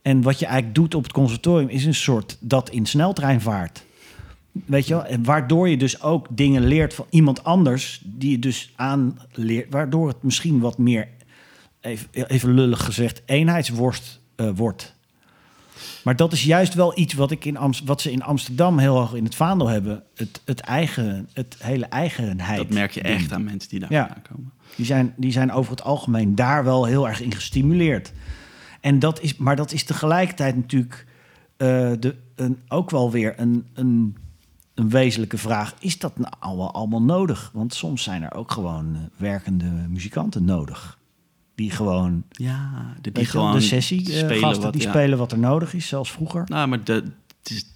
En 0.02 0.22
wat 0.22 0.38
je 0.38 0.44
eigenlijk 0.44 0.74
doet 0.74 0.94
op 0.94 1.02
het 1.02 1.12
conservatorium 1.12 1.68
is 1.68 1.84
een 1.84 1.94
soort 1.94 2.36
dat 2.40 2.70
in 2.70 2.86
sneltreinvaart. 2.86 3.84
Weet 4.66 4.86
je 4.86 4.94
wel? 4.94 5.04
En 5.04 5.24
waardoor 5.24 5.68
je 5.68 5.76
dus 5.76 6.02
ook 6.02 6.26
dingen 6.30 6.66
leert 6.66 6.94
van 6.94 7.06
iemand 7.10 7.44
anders, 7.44 8.00
die 8.04 8.30
je 8.30 8.38
dus 8.38 8.72
aanleert, 8.76 9.66
waardoor 9.70 10.08
het 10.08 10.22
misschien 10.22 10.60
wat 10.60 10.78
meer, 10.78 11.08
even, 11.80 12.08
even 12.12 12.54
lullig 12.54 12.84
gezegd, 12.84 13.22
eenheidsworst 13.26 14.20
eh, 14.36 14.50
wordt. 14.54 14.94
Maar 16.04 16.16
dat 16.16 16.32
is 16.32 16.44
juist 16.44 16.74
wel 16.74 16.98
iets 16.98 17.14
wat, 17.14 17.30
ik 17.30 17.44
in 17.44 17.56
Amst 17.56 17.84
wat 17.84 18.00
ze 18.00 18.12
in 18.12 18.22
Amsterdam 18.22 18.78
heel 18.78 18.96
hoog 18.96 19.14
in 19.14 19.24
het 19.24 19.34
vaandel 19.34 19.68
hebben. 19.68 20.02
Het, 20.14 20.40
het, 20.44 20.60
eigen, 20.60 21.28
het 21.32 21.56
hele 21.58 21.84
eigenheid. 21.86 22.56
Dat 22.56 22.70
merk 22.70 22.90
je 22.90 23.00
echt 23.00 23.32
aan 23.32 23.44
mensen 23.44 23.70
die 23.70 23.80
daar 23.80 23.92
Ja. 23.92 24.06
vandaan 24.06 24.22
komen. 24.32 24.52
Die 24.76 24.86
zijn, 24.86 25.14
die 25.16 25.32
zijn 25.32 25.52
over 25.52 25.70
het 25.70 25.82
algemeen 25.82 26.34
daar 26.34 26.64
wel 26.64 26.84
heel 26.84 27.08
erg 27.08 27.20
in 27.20 27.34
gestimuleerd. 27.34 28.12
En 28.80 28.98
dat 28.98 29.20
is, 29.20 29.36
maar 29.36 29.56
dat 29.56 29.72
is 29.72 29.84
tegelijkertijd 29.84 30.56
natuurlijk 30.56 31.06
eh, 31.56 31.90
de, 31.98 32.16
een, 32.36 32.58
ook 32.68 32.90
wel 32.90 33.10
weer 33.10 33.34
een, 33.36 33.66
een, 33.74 34.16
een 34.80 34.88
wezenlijke 34.90 35.38
vraag. 35.38 35.74
Is 35.78 35.98
dat 35.98 36.18
nou 36.18 36.32
allemaal, 36.38 36.72
allemaal 36.74 37.02
nodig? 37.02 37.50
Want 37.52 37.74
soms 37.74 38.02
zijn 38.02 38.22
er 38.22 38.34
ook 38.34 38.50
gewoon 38.50 38.94
eh, 38.94 39.00
werkende 39.16 39.64
muzikanten 39.88 40.44
nodig. 40.44 40.98
Die 41.54 41.70
gewoon, 41.70 42.22
Ja, 42.30 42.94
de, 43.00 43.12
die 43.12 43.24
gewoon 43.24 43.52
de 43.52 43.60
sessie, 43.60 44.12
eh, 44.12 44.18
spelen 44.18 44.38
gasten 44.38 44.62
wat, 44.62 44.72
die 44.72 44.82
ja. 44.82 44.88
spelen 44.88 45.18
wat 45.18 45.32
er 45.32 45.38
nodig 45.38 45.74
is, 45.74 45.86
zelfs 45.88 46.10
vroeger. 46.12 46.44
Nou, 46.46 46.68
maar, 46.68 46.84
de, 46.84 47.04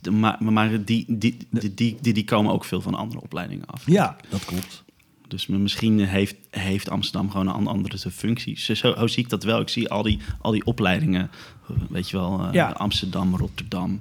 de- 0.00 0.10
maar, 0.10 0.36
maar 0.44 0.84
die, 0.84 1.04
die, 1.08 1.36
die, 1.50 1.74
die, 1.74 2.12
die, 2.12 2.24
komen 2.24 2.52
ook 2.52 2.64
veel 2.64 2.80
van 2.80 2.94
andere 2.94 3.20
opleidingen 3.22 3.66
af. 3.66 3.82
Ja, 3.86 4.16
dat 4.28 4.44
klopt. 4.44 4.82
Dus 5.28 5.46
misschien 5.46 6.00
heeft, 6.00 6.36
heeft 6.50 6.90
Amsterdam 6.90 7.30
gewoon 7.30 7.46
een 7.46 7.54
an- 7.54 7.66
andere 7.66 7.98
functie. 8.10 8.58
Zo, 8.58 8.74
zo, 8.74 9.06
zie 9.06 9.22
ik 9.22 9.28
dat 9.28 9.42
wel. 9.44 9.60
Ik 9.60 9.68
zie 9.68 9.90
al 9.90 10.02
die, 10.02 10.18
al 10.40 10.50
die 10.52 10.64
opleidingen, 10.64 11.30
eh, 11.68 11.76
weet 11.88 12.10
je 12.10 12.16
wel, 12.16 12.40
eh, 12.46 12.52
Ja. 12.52 12.68
Amsterdam, 12.70 13.36
Rotterdam. 13.36 14.00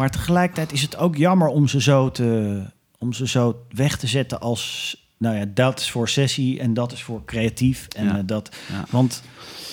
Maar 0.00 0.10
tegelijkertijd 0.10 0.72
is 0.72 0.82
het 0.82 0.96
ook 0.96 1.16
jammer 1.16 1.48
om 1.48 1.68
ze 1.68 1.80
zo, 1.80 2.10
te, 2.10 2.62
om 2.98 3.12
ze 3.12 3.28
zo 3.28 3.64
weg 3.70 3.96
te 3.96 4.06
zetten 4.06 4.40
als... 4.40 4.94
Nou 5.18 5.36
ja, 5.36 5.44
dat 5.54 5.80
is 5.80 5.90
voor 5.90 6.08
sessie 6.08 6.60
en 6.60 6.74
dat 6.74 6.92
is 6.92 7.02
voor 7.02 7.24
creatief. 7.24 7.86
En 7.96 8.04
Ja. 8.04 8.16
eh, 8.16 8.22
dat, 8.26 8.56
Ja. 8.72 8.84
Want 8.90 9.22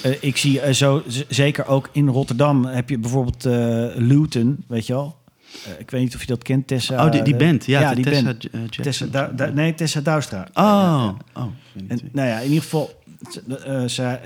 eh, 0.03 0.11
ik 0.23 0.38
zie 0.38 0.59
eh, 0.61 0.73
zo, 0.73 1.03
zeker 1.28 1.65
ook 1.67 1.89
in 1.91 2.07
Rotterdam 2.07 2.65
heb 2.65 2.89
je 2.89 2.97
bijvoorbeeld 2.97 3.43
Luton, 3.95 4.63
weet 4.67 4.88
je 4.88 4.93
wel. 4.93 5.17
Ik 5.78 5.91
weet 5.91 6.01
niet 6.01 6.15
of 6.15 6.21
je 6.21 6.28
dat 6.28 6.43
kent, 6.43 6.67
Tessa. 6.67 7.05
oh, 7.05 7.11
die, 7.11 7.21
die 7.21 7.36
band. 7.36 7.65
Ja, 7.65 7.93
die 7.93 8.03
Tessa 8.03 8.23
band. 8.23 8.43
J- 8.43 8.47
Jackson. 8.51 8.84
Tessa, 8.84 9.05
Da- 9.05 9.28
Da- 9.28 9.49
nee, 9.49 9.73
Tessa 9.73 10.01
Douwstra. 10.01 10.47
Oh, 10.53 11.09
oh. 11.34 11.43
En, 11.88 11.99
nou 12.11 12.28
ja, 12.28 12.38
in 12.39 12.47
ieder 12.47 12.63
geval, 12.63 13.01
eh, 13.65 13.84
zij, 13.86 14.19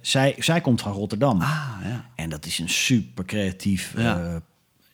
zij, 0.00 0.34
zij 0.38 0.60
komt 0.60 0.80
van 0.80 0.92
Rotterdam. 0.92 1.40
ah, 1.40 1.68
ja. 1.84 2.04
En 2.14 2.30
dat 2.30 2.46
is 2.46 2.58
een 2.58 2.68
super 2.68 3.24
creatief, 3.24 3.94
Ja. 3.96 4.40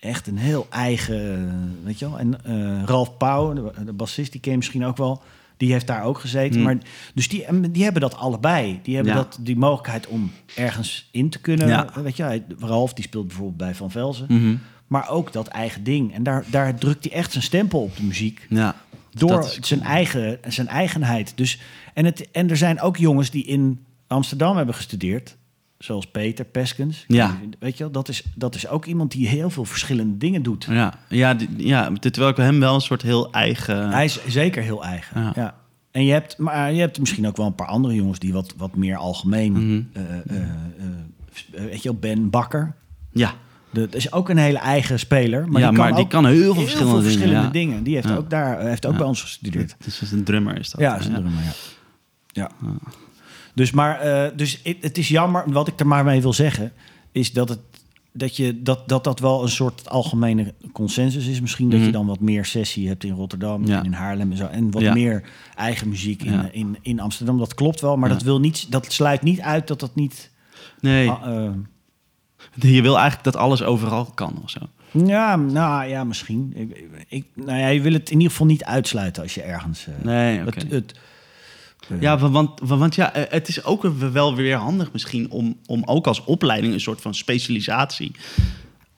Echt 0.04 0.26
een 0.26 0.38
heel 0.38 0.66
eigen, 0.70 1.48
eh, 1.48 1.84
weet 1.86 1.98
je 1.98 2.08
wel. 2.08 2.18
En 2.18 2.44
eh, 2.44 2.82
Ralf 2.84 3.16
Pauw, 3.16 3.52
de, 3.52 3.72
de 3.84 3.92
bassist, 3.92 4.32
die 4.32 4.40
ken 4.40 4.50
je 4.50 4.56
misschien 4.56 4.84
ook 4.84 4.96
wel. 4.96 5.22
Die 5.56 5.72
heeft 5.72 5.86
daar 5.86 6.02
ook 6.04 6.18
gezeten. 6.18 6.54
Hmm. 6.54 6.62
Maar, 6.64 6.76
dus 7.14 7.28
die, 7.28 7.70
die 7.70 7.82
hebben 7.82 8.02
dat 8.02 8.16
allebei. 8.16 8.80
Die 8.82 8.94
hebben 8.94 9.12
Ja. 9.14 9.18
dat, 9.18 9.38
die 9.40 9.56
mogelijkheid 9.56 10.06
om 10.06 10.32
ergens 10.56 11.08
in 11.12 11.28
te 11.30 11.40
kunnen. 11.40 11.68
Ja. 11.68 11.90
Weet 12.02 12.16
je, 12.16 12.42
Ralf 12.58 12.92
die 12.94 13.04
speelt 13.04 13.26
bijvoorbeeld 13.26 13.56
bij 13.56 13.74
Van 13.74 13.90
Velzen. 13.90 14.26
Mhm. 14.28 14.56
Maar 14.86 15.08
ook 15.08 15.32
dat 15.32 15.46
eigen 15.46 15.84
ding. 15.84 16.14
En 16.14 16.22
daar, 16.22 16.44
daar 16.50 16.74
drukt 16.74 17.04
hij 17.04 17.12
echt 17.12 17.32
zijn 17.32 17.44
stempel 17.44 17.82
op 17.82 17.96
de 17.96 18.02
muziek. 18.02 18.46
ja. 18.48 18.74
Door 19.10 19.38
is 19.38 19.58
zijn, 19.60 19.82
eigen, 19.82 20.38
zijn 20.48 20.68
eigenheid. 20.68 21.32
Dus, 21.36 21.60
en, 21.94 22.04
het, 22.04 22.30
en 22.30 22.50
er 22.50 22.56
zijn 22.56 22.80
ook 22.80 22.96
jongens 22.96 23.30
die 23.30 23.44
in 23.44 23.84
Amsterdam 24.06 24.56
hebben 24.56 24.74
gestudeerd. 24.74 25.36
Zoals 25.84 26.06
Peter 26.06 26.44
Peskens. 26.44 27.04
Ja. 27.08 27.38
Weet 27.58 27.76
je 27.78 27.82
wel, 27.84 27.92
dat 27.92 28.08
is, 28.08 28.22
dat 28.34 28.54
is 28.54 28.68
ook 28.68 28.84
iemand 28.84 29.10
die 29.12 29.28
heel 29.28 29.50
veel 29.50 29.64
verschillende 29.64 30.16
dingen 30.16 30.42
doet. 30.42 30.66
Ja, 30.70 30.94
ja, 31.08 31.34
die- 31.34 31.48
ja, 31.56 31.92
terwijl 32.00 32.28
ik 32.28 32.36
hem 32.36 32.60
wel 32.60 32.74
een 32.74 32.80
soort 32.80 33.02
heel 33.02 33.32
eigen... 33.32 33.90
Hij 33.90 34.04
is 34.04 34.18
zeker 34.26 34.62
heel 34.62 34.84
eigen. 34.84 35.20
Ja. 35.22 35.32
Ja. 35.34 35.54
En 35.90 36.04
je 36.04 36.12
hebt, 36.12 36.38
maar 36.38 36.72
je 36.72 36.80
hebt 36.80 36.98
misschien 36.98 37.26
ook 37.26 37.36
wel 37.36 37.46
een 37.46 37.54
paar 37.54 37.66
andere 37.66 37.94
jongens 37.94 38.18
die 38.18 38.32
wat, 38.32 38.54
wat 38.56 38.74
meer 38.76 38.96
algemeen. 38.96 39.88
Eh, 39.92 40.02
weet 41.50 41.82
je 41.82 41.88
wel, 41.90 41.98
Ben 41.98 42.30
Bakker. 42.30 42.74
Ja, 43.12 43.34
De- 43.70 43.80
Dat 43.80 43.94
is 43.94 44.12
ook 44.12 44.28
een 44.28 44.36
hele 44.36 44.58
eigen 44.58 44.98
speler. 44.98 45.48
Maar 45.48 45.60
ja 45.60 45.68
die 45.68 45.76
kan 45.78 45.88
maar 45.88 45.96
die 45.98 46.06
kan 46.08 46.26
heel 46.26 46.54
veel 46.54 46.62
verschillende, 46.62 47.02
verschillende 47.02 47.50
dingen. 47.50 47.52
dingen. 47.52 47.82
Die 47.82 47.94
heeft 47.94 48.08
Ja. 48.08 48.16
ook 48.16 48.30
daar 48.30 48.60
heeft 48.60 48.86
ook 48.86 48.92
Ja. 48.92 48.98
bij 48.98 49.06
ons 49.06 49.20
gestudeerd. 49.22 49.76
Is 49.86 50.12
een 50.12 50.24
drummer 50.24 50.58
is 50.58 50.70
dat. 50.70 50.80
Ja, 50.80 50.96
is 50.98 51.06
een 51.06 51.12
drummer, 51.12 51.42
ja. 51.42 51.52
ja. 52.32 52.50
Dus, 53.54 53.70
maar, 53.70 54.00
eh, 54.00 54.30
dus 54.36 54.60
het, 54.62 54.76
het 54.80 54.98
is 54.98 55.08
jammer, 55.08 55.44
wat 55.52 55.68
ik 55.68 55.80
er 55.80 55.86
maar 55.86 56.04
mee 56.04 56.20
wil 56.20 56.32
zeggen, 56.32 56.72
is 57.12 57.32
dat 57.32 57.48
het 57.48 57.58
dat, 58.16 58.36
je, 58.36 58.62
dat, 58.62 58.88
dat 58.88 59.04
dat 59.04 59.20
wel 59.20 59.42
een 59.42 59.48
soort 59.48 59.88
algemene 59.88 60.54
consensus 60.72 61.26
is. 61.26 61.40
Misschien 61.40 61.68
dat 61.70 61.78
je 61.78 61.84
Mhm. 61.84 61.94
dan 61.94 62.06
wat 62.06 62.20
meer 62.20 62.44
sessie 62.44 62.88
hebt 62.88 63.04
in 63.04 63.12
Rotterdam 63.14 63.66
Ja. 63.66 63.78
en 63.78 63.84
in 63.84 63.92
Haarlem 63.92 64.30
en 64.30 64.36
zo. 64.36 64.46
En 64.46 64.70
wat 64.70 64.82
Ja. 64.82 64.92
meer 64.94 65.22
eigen 65.56 65.88
muziek 65.88 66.22
in, 66.22 66.32
Ja. 66.32 66.48
in, 66.52 66.76
in 66.82 67.00
Amsterdam. 67.00 67.38
Dat 67.38 67.54
klopt 67.54 67.80
wel, 67.80 67.96
maar 67.96 68.08
dat, 68.08 68.22
wil 68.22 68.40
niet, 68.40 68.72
dat 68.72 68.92
sluit 68.92 69.22
niet 69.22 69.40
uit 69.40 69.66
dat 69.66 69.80
dat 69.80 69.94
niet... 69.94 70.30
Nee, 70.80 71.10
ah, 71.10 71.44
eh, 71.46 72.72
je 72.74 72.82
wil 72.82 72.94
eigenlijk 72.94 73.24
dat 73.24 73.36
alles 73.36 73.62
overal 73.62 74.04
kan 74.04 74.40
of 74.42 74.50
zo. 74.50 74.60
ja, 74.90 75.36
nou 75.36 75.84
ja, 75.88 76.04
misschien. 76.04 76.52
Ik, 76.56 76.84
ik, 77.08 77.26
nou 77.34 77.58
ja, 77.58 77.66
je 77.66 77.80
wil 77.80 77.92
het 77.92 78.08
in 78.10 78.16
ieder 78.16 78.30
geval 78.30 78.46
niet 78.46 78.64
uitsluiten 78.64 79.22
als 79.22 79.34
je 79.34 79.42
ergens... 79.42 79.86
eh, 79.86 80.04
Nee, 80.04 80.46
oké. 80.46 80.58
het, 80.60 80.70
het, 80.70 80.94
Ja, 82.00 82.18
wa- 82.18 82.30
want, 82.30 82.60
wa- 82.60 82.76
want 82.76 82.94
ja, 82.94 83.12
eh, 83.14 83.22
het 83.32 83.48
is 83.48 83.64
ook 83.64 83.82
wel 84.12 84.34
weer 84.34 84.56
handig 84.56 84.92
misschien 84.92 85.30
om, 85.30 85.58
om 85.66 85.82
ook 85.84 86.06
als 86.06 86.24
opleiding 86.24 86.72
een 86.72 86.80
soort 86.80 87.00
van 87.00 87.14
specialisatie. 87.14 88.12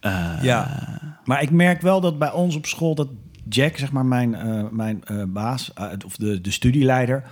eh, 0.01 0.39
Ja. 0.43 0.84
Maar 1.24 1.43
ik 1.43 1.51
merk 1.51 1.80
wel 1.80 2.01
dat 2.01 2.18
bij 2.18 2.32
ons 2.32 2.57
op 2.57 2.66
school 2.66 2.95
dat 2.95 3.09
Jack, 3.49 3.76
zeg 3.78 3.93
maar 3.93 4.07
mijn, 4.07 4.34
eh, 4.34 4.64
mijn 4.70 5.03
baas, 5.28 5.70
of 6.07 6.16
de, 6.16 6.41
de 6.41 6.51
studieleider, 6.51 7.24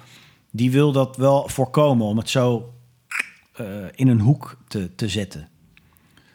die 0.50 0.70
wil 0.70 0.92
dat 0.92 1.16
wel 1.16 1.48
voorkomen 1.48 2.06
om 2.06 2.16
het 2.18 2.30
zo 2.30 2.74
in 3.94 4.08
een 4.08 4.20
hoek 4.20 4.56
te, 4.68 4.94
te 4.94 5.08
zetten. 5.08 5.48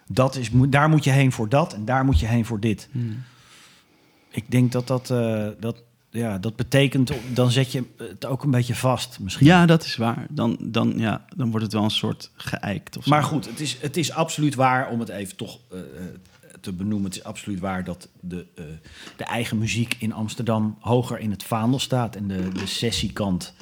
Dat 0.08 0.36
is, 0.36 0.50
daar 0.70 0.90
moet 0.90 1.04
je 1.04 1.10
heen 1.12 1.32
voor 1.32 1.50
dat 1.50 1.74
en 1.74 1.86
daar 1.86 2.06
moet 2.06 2.20
je 2.20 2.26
heen 2.26 2.46
voor 2.46 2.60
dit. 2.60 2.90
Hmm. 2.92 3.24
Ik 4.32 4.52
denk 4.52 4.72
dat 4.72 4.88
dat, 4.88 5.08
dat, 5.60 5.84
ja, 6.12 6.38
dat 6.38 6.56
betekent, 6.56 7.12
dan 7.34 7.52
zet 7.52 7.72
je 7.72 7.84
het 7.98 8.26
ook 8.26 8.44
een 8.44 8.52
beetje 8.52 8.76
vast 8.76 9.20
misschien. 9.20 9.48
Ja, 9.48 9.66
dat 9.66 9.84
is 9.84 9.96
waar. 9.96 10.26
Dan, 10.30 10.58
dan, 10.62 10.94
ja, 10.98 11.26
dan 11.36 11.50
wordt 11.50 11.66
het 11.66 11.74
wel 11.74 11.84
een 11.84 11.90
soort 11.92 12.32
geëikt. 12.36 12.98
Of 12.98 13.04
zo. 13.04 13.10
Maar 13.10 13.24
goed, 13.24 13.46
het 13.46 13.60
is, 13.60 13.78
het 13.82 13.98
is 13.98 14.12
absoluut 14.12 14.56
waar 14.56 14.90
om 14.90 15.00
het 15.00 15.10
even 15.10 15.36
toch 15.36 15.60
eh, 15.72 15.80
eh, 15.80 15.86
te 16.62 16.74
benoemen. 16.74 17.06
Het 17.10 17.16
is 17.20 17.24
absoluut 17.24 17.60
waar 17.60 17.84
dat 17.84 18.10
de, 18.20 18.46
eh, 18.56 18.64
de 19.18 19.24
eigen 19.24 19.58
muziek 19.58 19.96
in 20.00 20.14
Amsterdam 20.14 20.78
hoger 20.80 21.20
in 21.20 21.32
het 21.32 21.44
vaandel 21.44 21.80
staat. 21.80 22.16
En 22.16 22.28
de, 22.28 22.50
de 22.50 22.66
sessiekant 22.68 23.54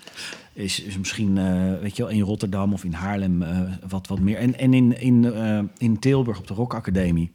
is, 0.54 0.82
is 0.82 0.98
misschien, 0.98 1.34
weet 1.80 1.96
je 1.98 2.04
wel, 2.04 2.12
in 2.12 2.22
Rotterdam 2.22 2.74
of 2.74 2.84
in 2.84 2.94
Haarlem 2.94 3.44
wat, 3.88 4.08
wat 4.08 4.20
meer. 4.20 4.38
En, 4.38 4.58
en 4.58 4.74
in, 4.74 5.00
in, 5.00 5.34
in 5.78 6.00
Tilburg 6.00 6.40
op 6.40 6.48
de 6.48 6.54
Rock 6.54 6.74
Academie 6.74 7.32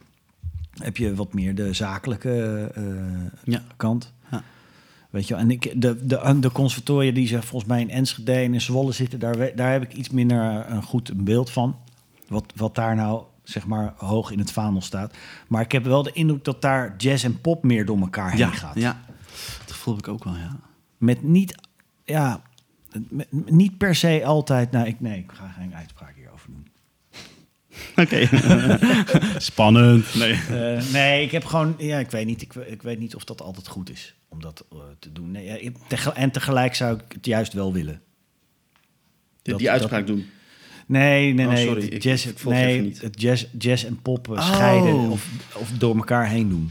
heb 0.79 0.97
je 0.97 1.15
wat 1.15 1.35
meer 1.35 1.55
de 1.55 1.73
zakelijke 1.73 2.71
Ja. 3.45 3.63
kant. 3.77 4.13
Ja. 4.31 4.43
Weet 5.13 5.29
je, 5.29 5.35
wel, 5.35 5.43
en 5.43 5.51
ik, 5.51 5.81
de, 5.83 6.07
de, 6.07 6.39
de 6.41 6.53
conservatoria 6.53 7.13
die 7.13 7.27
ze 7.27 7.43
volgens 7.43 7.71
mij 7.71 7.81
in 7.81 7.91
Enschede 7.91 8.33
en 8.33 8.55
in 8.55 8.61
Zwolle 8.61 8.93
zitten, 8.93 9.19
daar, 9.19 9.55
daar 9.55 9.73
heb 9.73 9.83
ik 9.83 9.93
iets 9.93 10.11
minder 10.11 10.71
een 10.71 10.83
goed 10.83 11.25
beeld 11.25 11.51
van. 11.51 11.77
Wat, 12.29 12.45
wat 12.55 12.75
daar 12.75 12.97
nou, 12.97 13.23
zeg 13.43 13.67
maar, 13.67 13.95
hoog 13.97 14.31
in 14.31 14.39
het 14.39 14.53
vaandel 14.53 14.83
staat. 14.83 15.15
Maar 15.49 15.63
ik 15.63 15.73
heb 15.73 15.85
wel 15.85 16.03
de 16.03 16.13
indruk 16.13 16.45
dat 16.45 16.63
daar 16.63 16.95
jazz 16.97 17.25
en 17.25 17.41
pop 17.41 17.65
meer 17.65 17.87
door 17.87 17.99
elkaar 17.99 18.31
heen 18.31 18.39
ja, 18.39 18.51
gaat. 18.51 18.75
ja, 18.75 19.01
dat 19.67 19.85
heb 19.85 19.99
ik 19.99 20.09
ook 20.09 20.25
wel, 20.25 20.37
ja. 20.37 20.57
Met 20.97 21.23
niet, 21.23 21.55
ja, 22.05 22.41
met, 23.09 23.29
niet 23.31 23.79
per 23.79 23.95
se 23.95 24.23
altijd, 24.25 24.71
nou, 24.71 24.87
ik, 24.87 25.01
nee, 25.01 25.19
ik 25.19 25.33
ga 25.33 25.49
geen 25.49 25.75
uitspraak. 25.75 26.15
Oké. 27.97 28.29
Spannend. 29.39 30.15
Nee. 30.15 30.33
Eh, 30.33 30.83
nee, 30.93 31.23
ik 31.25 31.31
heb 31.31 31.45
gewoon, 31.45 31.75
ja, 31.79 31.99
ik 31.99 32.11
weet 32.11 32.27
niet, 32.27 32.43
ik, 32.43 32.55
ik 32.55 32.83
weet 32.83 32.99
niet 32.99 33.15
of 33.15 33.25
dat 33.25 33.43
altijd 33.43 33.69
goed 33.69 33.91
is 33.91 34.15
om 34.29 34.41
dat 34.41 34.65
eh, 34.73 34.79
te 34.99 35.13
doen. 35.13 35.31
Nee, 35.31 35.45
ja, 35.45 35.55
ik- 35.55 35.77
tege- 35.89 36.11
en 36.13 36.31
tegelijk 36.31 36.75
zou 36.75 36.95
ik 36.97 37.03
het 37.13 37.27
juist 37.27 37.53
wel 37.53 37.73
willen. 37.73 38.01
Die, 39.43 39.53
Dat- 39.53 39.59
die 39.59 39.71
uitspraak 39.71 40.07
doen. 40.07 40.27
Nee, 40.87 41.33
nee, 41.35 41.47
Oh, 41.47 41.53
nee. 41.53 41.67
sorry, 41.67 41.83
ik- 41.87 42.03
jazz, 42.03 42.27
ik 42.27 42.39
volg 42.39 42.55
je 42.55 42.61
nee, 42.61 42.73
even 42.73 42.85
niet. 42.85 43.01
het 43.01 43.21
jazz, 43.21 43.45
jazz 43.59 43.85
en 43.85 44.03
pop 44.03 44.27
eh, 44.29 44.35
Oh. 44.35 44.53
scheiden 44.55 44.95
of, 45.11 45.27
of 45.55 45.71
door 45.71 45.97
elkaar 45.97 46.29
heen 46.29 46.49
doen. 46.49 46.71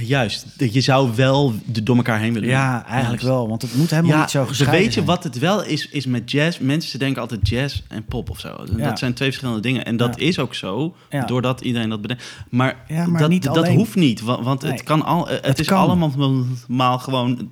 Juist. 0.00 0.46
Je 0.58 0.80
zou 0.80 1.14
wel 1.14 1.54
door 1.82 1.96
elkaar 1.96 2.18
heen 2.20 2.32
willen 2.32 2.48
Ja, 2.48 2.72
doen. 2.78 2.86
eigenlijk 2.90 3.22
Juist. 3.22 3.36
wel, 3.36 3.48
want 3.48 3.62
het 3.62 3.74
moet 3.76 3.90
helemaal 3.90 4.18
niet 4.20 4.30
zo 4.30 4.44
gescheiden 4.46 4.80
weet 4.80 4.94
je 4.94 5.04
wat 5.04 5.24
het 5.24 5.38
wel 5.38 5.64
is, 5.64 5.88
is 5.88 6.06
met 6.06 6.30
jazz. 6.30 6.58
Mensen 6.58 6.98
denken 6.98 7.20
altijd 7.22 7.48
jazz 7.48 7.80
en 7.88 8.04
pop 8.04 8.30
of 8.30 8.40
zo. 8.40 8.64
Ja. 8.76 8.88
Dat 8.88 8.98
zijn 8.98 9.14
twee 9.14 9.28
verschillende 9.28 9.60
dingen. 9.62 9.84
En 9.84 9.96
dat 9.96 10.20
Ja. 10.20 10.26
is 10.26 10.38
ook 10.38 10.54
zo, 10.54 10.96
doordat 11.26 11.60
iedereen 11.60 11.88
dat 11.88 12.00
bedenkt. 12.00 12.24
Maar, 12.50 12.76
dat, 13.18 13.28
niet 13.28 13.42
dat 13.42 13.68
hoeft 13.68 13.94
niet, 13.94 14.20
wa- 14.20 14.42
want 14.42 14.62
Nee. 14.62 14.72
het 14.72 14.82
kan 14.82 15.04
al. 15.04 15.28
Het, 15.28 15.46
Het 15.46 15.58
is 15.58 15.66
kan. 15.66 15.78
allemaal 15.78 16.98
gewoon 16.98 17.50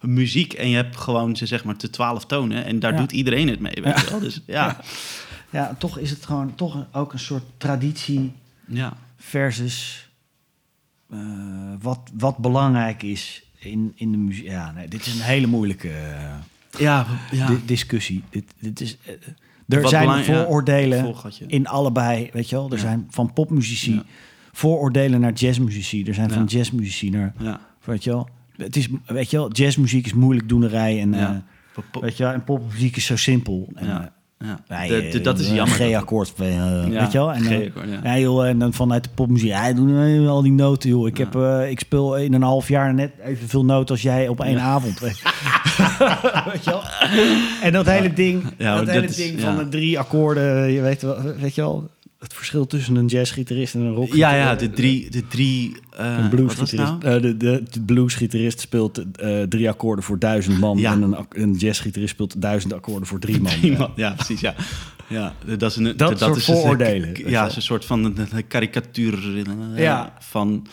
muziek 0.00 0.52
en 0.52 0.68
je 0.68 0.76
hebt 0.76 0.96
gewoon 0.96 1.36
ze 1.36 1.46
zeg 1.46 1.64
maar 1.64 1.78
de 1.78 1.90
twaalf 1.90 2.26
tonen 2.26 2.64
en 2.64 2.78
daar 2.80 2.96
doet 2.96 3.12
iedereen 3.12 3.48
het 3.48 3.60
mee. 3.60 3.72
Weet 3.74 3.84
Ja. 3.96 4.00
je 4.04 4.10
wel? 4.10 4.20
Dus 4.20 4.40
ja, 4.46 4.76
Ja, 5.50 5.74
toch 5.78 5.98
is 5.98 6.10
het 6.10 6.26
gewoon 6.26 6.54
toch 6.54 6.86
ook 6.92 7.12
een 7.12 7.18
soort 7.18 7.42
traditie 7.58 8.32
ja. 8.66 8.92
versus 9.16 10.05
eh, 11.10 11.18
wat, 11.80 12.10
wat 12.18 12.38
belangrijk 12.38 13.02
is 13.02 13.42
in, 13.58 13.92
in 13.94 14.10
de 14.12 14.18
muziek. 14.18 14.44
Ja, 14.44 14.72
nee, 14.72 14.88
dit 14.88 15.06
is 15.06 15.14
een 15.14 15.20
hele 15.24 15.46
moeilijke 15.46 15.88
eh, 15.88 16.34
Ja, 16.78 17.06
ja. 17.30 17.46
di- 17.46 17.64
discussie. 17.64 18.22
Dit, 18.30 18.44
dit 18.58 18.80
is, 18.80 18.96
eh, 19.04 19.12
er 19.68 19.80
Wat 19.80 19.90
zijn 19.90 20.08
ja, 20.08 20.22
vooroordelen 20.22 21.14
in 21.46 21.66
allebei, 21.66 22.30
weet 22.32 22.48
je 22.48 22.56
wel. 22.56 22.66
Er 22.66 22.72
Ja. 22.74 22.78
zijn 22.80 23.06
van 23.10 23.32
popmuzici 23.32 24.02
vooroordelen 24.52 25.20
naar 25.20 25.32
jazzmuzici. 25.32 26.04
Er 26.04 26.14
zijn 26.14 26.30
van 26.30 26.42
Ja. 26.42 26.44
jazzmuzici 26.48 27.10
naar. 27.10 27.34
Weet 27.84 28.04
je 28.04 28.10
wel? 28.10 28.28
Het 28.56 28.76
is, 28.76 28.88
weet 29.06 29.30
je 29.30 29.36
wel, 29.36 29.52
jazzmuziek 29.52 30.06
is 30.06 30.14
moeilijk 30.14 30.48
doenerij 30.48 31.00
en, 31.00 31.10
weet 32.00 32.16
je 32.16 32.22
wel, 32.22 32.32
en 32.32 32.44
popmuziek 32.44 32.96
is 32.96 33.04
zo 33.06 33.16
simpel. 33.16 33.68
En, 33.74 34.12
Ja. 34.68 34.82
eh, 34.82 34.88
De- 34.88 35.08
de- 35.08 35.20
dat 35.20 35.38
is 35.38 35.50
jammer. 35.50 35.76
G-akkoord, 35.76 36.32
eh, 36.38 36.54
Ja, 36.56 36.88
weet 36.88 37.12
je 37.12 37.18
wel? 37.18 37.32
En, 37.32 37.42
dan- 37.42 37.52
G-akkoord, 37.52 37.86
ja. 38.02 38.12
ja, 38.14 38.18
joh, 38.18 38.46
en 38.46 38.58
dan 38.58 38.72
vanuit 38.72 39.04
de 39.04 39.10
popmuziek, 39.14 39.48
ja, 39.48 39.72
doen 39.72 40.22
we 40.22 40.28
al 40.28 40.42
die 40.42 40.52
noten, 40.52 40.90
joh. 40.90 41.06
Ik, 41.06 41.16
heb, 41.18 41.34
eh, 41.36 41.70
ik 41.70 41.78
speel 41.80 42.16
in 42.16 42.32
een 42.34 42.42
half 42.42 42.68
jaar 42.68 42.94
net 42.94 43.10
evenveel 43.24 43.64
noten 43.64 43.88
als 43.94 44.02
jij 44.02 44.28
op 44.28 44.40
één 44.40 44.60
avond. 44.60 44.98
Weet 46.52 46.64
je 46.64 46.70
wel? 46.70 46.82
En 47.62 47.72
dat 47.72 47.86
hele 47.86 48.12
ding, 48.12 48.42
dat 48.42 48.76
dat 48.76 48.88
hele 48.88 49.06
is- 49.06 49.16
ding 49.16 49.40
van 49.40 49.56
de 49.56 49.68
drie 49.68 49.98
akkoorden, 49.98 50.72
je 50.72 50.80
weet 50.80 51.02
wel, 51.02 51.16
weet 51.40 51.54
je 51.54 51.60
wel, 51.60 51.88
het 52.18 52.34
verschil 52.34 52.66
tussen 52.66 52.96
een 52.96 53.06
jazzgitarist 53.06 53.74
en 53.74 53.80
een 53.80 53.94
rock. 53.94 54.14
Ja, 54.14 54.34
ja, 54.34 54.54
de 54.54 54.70
drie... 54.70 55.10
De 55.10 55.26
drie 55.26 55.76
eh, 55.96 56.06
Een 56.06 56.12
het 56.12 56.30
bluesgitarist, 56.30 56.76
nou? 56.76 56.98
eh, 57.16 57.22
de, 57.22 57.36
de, 57.36 57.62
de 57.70 57.80
bluesgitarist 57.80 58.60
speelt 58.60 59.02
eh, 59.12 59.42
drie 59.42 59.68
akkoorden 59.68 60.04
voor 60.04 60.18
duizend 60.18 60.58
man. 60.58 60.78
Ja. 60.78 60.92
En 60.92 61.02
een, 61.02 61.16
een 61.28 61.52
jazzgitarist 61.52 62.12
speelt 62.12 62.40
duizend 62.42 62.72
akkoorden 62.72 63.06
voor 63.08 63.18
drie 63.18 63.40
man. 63.40 63.52
Ja, 63.96 64.10
precies, 64.12 64.40
ja. 64.40 64.54
ja 65.08 65.34
dat 65.58 65.70
is 65.70 65.76
een, 65.76 65.96
Dat 65.96 66.18
soort 66.18 66.36
is 66.36 66.48
een- 66.48 66.54
vooroordelen, 66.54 67.08
je 67.14 67.30
ja, 67.30 67.46
is 67.46 67.56
een 67.56 67.62
soort 67.62 67.84
van 67.84 68.04
een, 68.04 68.18
een 68.32 68.46
karikatuur 68.46 69.36
eh, 69.74 69.78
Ja. 69.82 70.14
van... 70.20 70.66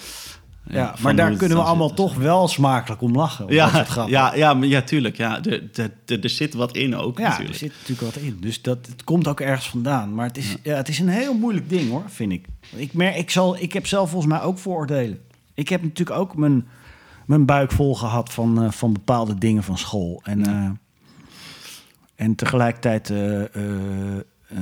Ja, 0.65 0.95
maar 1.01 1.15
daar 1.15 1.35
kunnen 1.35 1.57
we 1.57 1.63
allemaal 1.63 1.93
toch 1.93 2.15
wel 2.15 2.47
smakelijk 2.47 3.01
om 3.01 3.15
lachen. 3.15 3.45
om 3.45 3.51
Ja, 3.51 3.85
ja, 4.07 4.35
ja, 4.35 4.53
maar 4.53 4.67
ja, 4.67 4.81
tuurlijk. 4.81 5.17
Ja, 5.17 5.41
er, 6.05 6.29
zit 6.29 6.53
wat 6.53 6.75
in 6.75 6.95
ook 6.95 7.17
Ja, 7.19 7.39
er 7.39 7.53
zit 7.53 7.73
natuurlijk 7.79 8.13
wat 8.15 8.23
in. 8.23 8.37
Dus 8.39 8.61
dat, 8.61 8.87
het 8.87 9.03
komt 9.03 9.27
ook 9.27 9.39
ergens 9.39 9.69
vandaan. 9.69 10.13
Maar 10.13 10.27
het 10.27 10.37
is, 10.37 10.55
ja. 10.63 10.75
het 10.75 10.87
is 10.87 10.99
een 10.99 11.07
heel 11.07 11.37
moeilijk 11.37 11.69
ding 11.69 11.89
hoor, 11.89 12.03
vind 12.07 12.31
ik. 12.31 12.45
Ik, 12.75 12.93
merk, 12.93 13.15
ik, 13.15 13.29
zal, 13.29 13.57
ik 13.57 13.73
heb 13.73 13.87
zelf 13.87 14.09
volgens 14.09 14.31
mij 14.31 14.41
ook 14.41 14.57
vooroordelen. 14.57 15.19
Ik 15.53 15.69
heb 15.69 15.81
natuurlijk 15.83 16.19
ook 16.19 16.35
mijn, 16.35 16.67
mijn 17.25 17.45
buik 17.45 17.71
vol 17.71 17.95
gehad 17.95 18.33
van, 18.33 18.63
eh, 18.63 18.71
van 18.71 18.93
bepaalde 18.93 19.35
dingen 19.35 19.63
van 19.63 19.77
school. 19.77 20.21
En, 20.23 20.39
Ja. 20.39 20.45
eh, 20.45 20.69
en 22.15 22.35
tegelijkertijd 22.35 23.09
eh, 23.09 24.57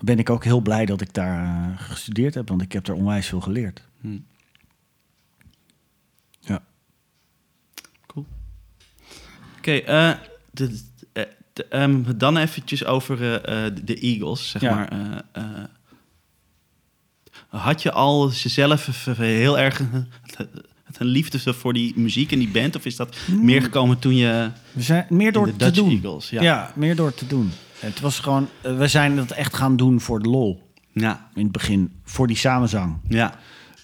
ben 0.00 0.18
ik 0.18 0.30
ook 0.30 0.44
heel 0.44 0.60
blij 0.60 0.86
dat 0.86 1.00
ik 1.00 1.14
daar 1.14 1.74
gestudeerd 1.78 2.34
heb. 2.34 2.48
Want 2.48 2.62
ik 2.62 2.72
heb 2.72 2.86
er 2.86 2.94
onwijs 2.94 3.26
veel 3.26 3.40
geleerd. 3.40 3.82
Hm. 4.00 4.18
Ja. 6.40 6.62
Cool. 8.06 8.26
Oké, 9.66 9.76
eh, 9.76 10.10
de- 10.50 10.80
eh, 11.12 11.22
de- 11.52 11.66
ehm, 11.70 12.02
dan 12.16 12.36
eventjes 12.36 12.84
over 12.84 13.40
eh, 13.42 13.64
de 13.84 13.94
Eagles, 13.98 14.48
zeg 14.50 14.62
Ja. 14.62 14.74
maar. 14.74 14.92
had 17.48 17.82
je 17.82 17.92
al 17.92 18.30
jezelf 18.32 19.04
heel 19.16 19.58
erg 19.58 19.80
een 20.98 21.06
liefde 21.06 21.54
voor 21.54 21.72
die 21.72 21.92
muziek 21.98 22.32
en 22.32 22.38
die 22.38 22.48
band? 22.48 22.76
Of 22.76 22.84
is 22.84 22.96
dat 22.96 23.16
meer 23.42 23.62
gekomen 23.62 23.98
toen 23.98 24.16
je 24.16 24.50
We 24.72 24.82
zijn 24.82 25.06
meer 25.08 25.32
door 25.32 25.46
te 25.46 25.56
Dutch 25.56 25.74
doen. 25.76 25.90
Eagles? 25.90 26.30
Ja. 26.30 26.42
Ja. 26.42 26.72
meer 26.74 26.96
door 26.96 27.14
te 27.14 27.26
doen. 27.26 27.50
Het 27.78 28.00
was 28.00 28.18
gewoon, 28.20 28.48
we 28.62 28.88
zijn 28.88 29.16
dat 29.16 29.30
echt 29.30 29.56
gaan 29.56 29.76
doen 29.76 30.00
voor 30.00 30.22
de 30.22 30.28
lol. 30.28 30.70
Ja. 30.92 31.28
In 31.34 31.42
het 31.42 31.52
begin, 31.52 31.92
voor 32.04 32.26
die 32.26 32.36
samenzang. 32.36 32.96
Ja. 33.08 33.38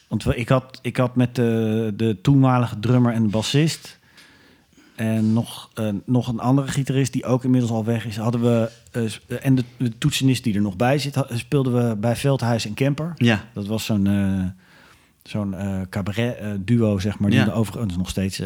Want 0.09 0.37
ik, 0.37 0.49
had, 0.49 0.79
ik 0.83 0.97
had 0.97 1.17
met 1.17 1.35
de, 1.35 1.93
de 1.97 2.19
toenmalige 2.23 2.79
drummer 2.81 3.13
en 3.13 3.31
bassist... 3.31 4.01
en 4.95 5.33
nog, 5.33 5.71
eh, 5.75 5.89
nog 6.05 6.29
een 6.29 6.41
andere 6.41 6.69
gitarist 6.69 7.13
die 7.13 7.25
ook 7.25 7.45
inmiddels 7.45 7.73
al 7.73 7.85
weg 7.85 8.07
is... 8.07 8.17
hadden 8.17 8.41
we, 8.43 8.71
eh, 8.91 9.05
eh, 9.05 9.11
en 9.41 9.55
de, 9.55 9.65
de 9.77 9.99
toetsenist 9.99 10.45
die 10.45 10.55
er 10.55 10.61
nog 10.61 10.77
bij 10.77 10.99
zit... 10.99 11.17
speelden 11.31 11.89
we 11.89 11.97
bij 11.97 12.17
Veldhuis 12.17 12.67
en 12.67 12.75
Kemper. 12.75 13.13
Ja. 13.17 13.45
Dat 13.55 13.67
was 13.67 13.85
zo'n 13.85 14.53
zo'n 15.23 15.55
cabaret 15.91 16.37
duo, 16.67 16.99
zeg 16.99 17.19
maar... 17.19 17.31
die 17.31 17.39
Ja. 17.41 17.51
overigens 17.53 17.97
nog 17.97 18.09
steeds 18.09 18.41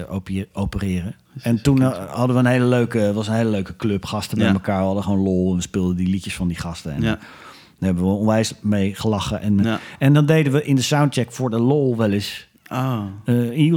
opereren. 0.53 1.15
En 1.43 1.63
toen 1.63 1.81
hadden 1.81 2.37
we 2.37 2.43
een 2.43 2.47
hele 2.51 2.65
leuke... 2.65 3.13
was 3.13 3.29
een 3.29 3.35
hele 3.35 3.51
leuke 3.51 3.77
club, 3.77 4.05
gasten 4.05 4.39
bij 4.39 4.47
Ja. 4.47 4.53
elkaar. 4.53 4.79
We 4.79 4.85
hadden 4.85 5.03
gewoon 5.03 5.19
lol 5.23 5.51
en 5.51 5.57
we 5.57 5.63
speelden 5.63 5.97
die 5.97 6.09
liedjes 6.09 6.35
van 6.35 6.49
die 6.49 6.57
gasten. 6.57 6.93
En, 6.93 7.03
Ja. 7.03 7.19
Daar 7.79 7.89
hebben 7.89 8.05
we 8.05 8.11
onwijs 8.19 8.55
mee 8.61 8.95
gelachen. 8.95 9.41
En, 9.41 9.59
Ja. 9.63 9.81
en 9.99 10.13
dan 10.13 10.27
deden 10.27 10.53
we 10.53 10.65
in 10.65 10.77
de 10.77 10.83
soundcheck 10.83 11.33
voor 11.33 11.51
de 11.51 11.59
lol 11.59 11.97
wel 11.97 12.11
eens 12.11 12.49
Oh. 12.73 13.03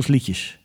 liedjes. 0.07 0.58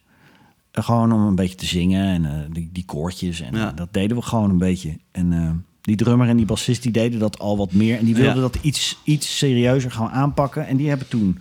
Gewoon 0.82 1.12
om 1.12 1.20
een 1.20 1.34
beetje 1.34 1.56
te 1.56 1.66
zingen 1.66 2.04
en 2.06 2.24
eh, 2.24 2.40
die, 2.52 2.70
die 2.72 2.84
koortjes. 2.84 3.40
En 3.40 3.56
Ja. 3.56 3.72
dat 3.72 3.92
deden 3.92 4.16
we 4.16 4.22
gewoon 4.22 4.50
een 4.50 4.58
beetje. 4.58 4.98
En 5.10 5.32
eh, 5.32 5.50
die 5.80 5.96
drummer 5.96 6.28
en 6.28 6.36
die 6.36 6.46
bassist 6.46 6.82
die 6.82 6.92
deden 6.92 7.18
dat 7.18 7.38
al 7.38 7.56
wat 7.56 7.72
meer. 7.72 7.98
En 7.98 8.04
die 8.04 8.14
wilden 8.14 8.34
Ja. 8.34 8.40
dat 8.40 8.58
iets, 8.60 8.98
iets 9.04 9.38
serieuzer 9.38 9.90
gaan 9.90 10.08
aanpakken. 10.08 10.66
En 10.66 10.76
die 10.76 10.88
hebben 10.88 11.08
toen 11.08 11.38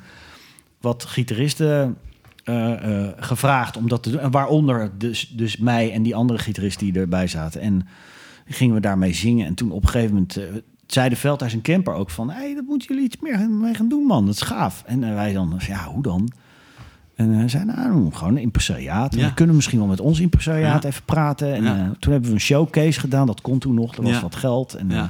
wat 0.81 1.03
gitaristen 1.05 1.97
eh, 2.43 3.07
gevraagd 3.18 3.77
om 3.77 3.88
dat 3.89 4.03
te 4.03 4.10
doen. 4.11 4.19
En 4.19 4.31
waaronder 4.31 4.91
dus, 4.97 5.27
dus 5.35 5.57
mij 5.57 5.91
en 5.91 6.03
die 6.03 6.15
andere 6.15 6.39
gitarist 6.39 6.80
die 6.80 6.93
erbij 6.93 7.27
zaten. 7.27 7.61
En 7.61 7.88
gingen 8.45 8.76
we 8.76 8.81
daarmee 8.81 9.14
zingen. 9.14 9.45
En 9.45 9.53
toen 9.53 9.72
op 9.72 9.84
een 9.84 9.89
gegeven 9.89 10.14
moment 10.14 10.39
zei 10.88 11.10
de 11.10 11.15
Veldhuis 11.15 11.53
en 11.53 11.61
Camper 11.61 11.93
ook 11.93 12.10
van... 12.10 12.30
hey, 12.30 12.53
dat 12.53 12.65
moeten 12.65 12.88
jullie 12.88 13.03
iets 13.03 13.18
meer 13.22 13.49
mee 13.49 13.73
gaan 13.73 13.89
doen, 13.89 14.03
man. 14.05 14.26
Dat 14.26 14.35
is 14.35 14.41
gaaf. 14.41 14.84
En 14.85 14.99
wij 14.99 15.34
dan, 15.34 15.60
ja, 15.68 15.85
hoe 15.85 16.03
dan? 16.03 16.31
En 17.31 17.37
hij 17.37 17.47
zei, 17.47 17.65
nou, 17.65 18.11
gewoon 18.13 18.35
een 18.35 18.41
impresariaat. 18.41 19.15
Ja. 19.15 19.27
We 19.27 19.33
kunnen 19.33 19.55
misschien 19.55 19.79
wel 19.79 19.87
met 19.87 19.99
ons 19.99 20.19
impresariaat 20.19 20.83
Ja. 20.83 20.89
even 20.89 21.03
praten. 21.05 21.53
En 21.53 21.63
Ja. 21.63 21.75
eh, 21.77 21.89
toen 21.99 22.11
hebben 22.11 22.29
we 22.29 22.35
een 22.35 22.41
showcase 22.41 22.99
gedaan. 22.99 23.27
Dat 23.27 23.41
kon 23.41 23.59
toen 23.59 23.73
nog. 23.73 23.95
Er 23.95 24.03
was 24.03 24.21
wat 24.21 24.35
geld. 24.35 24.73
En, 24.73 24.91
eh, 24.91 25.03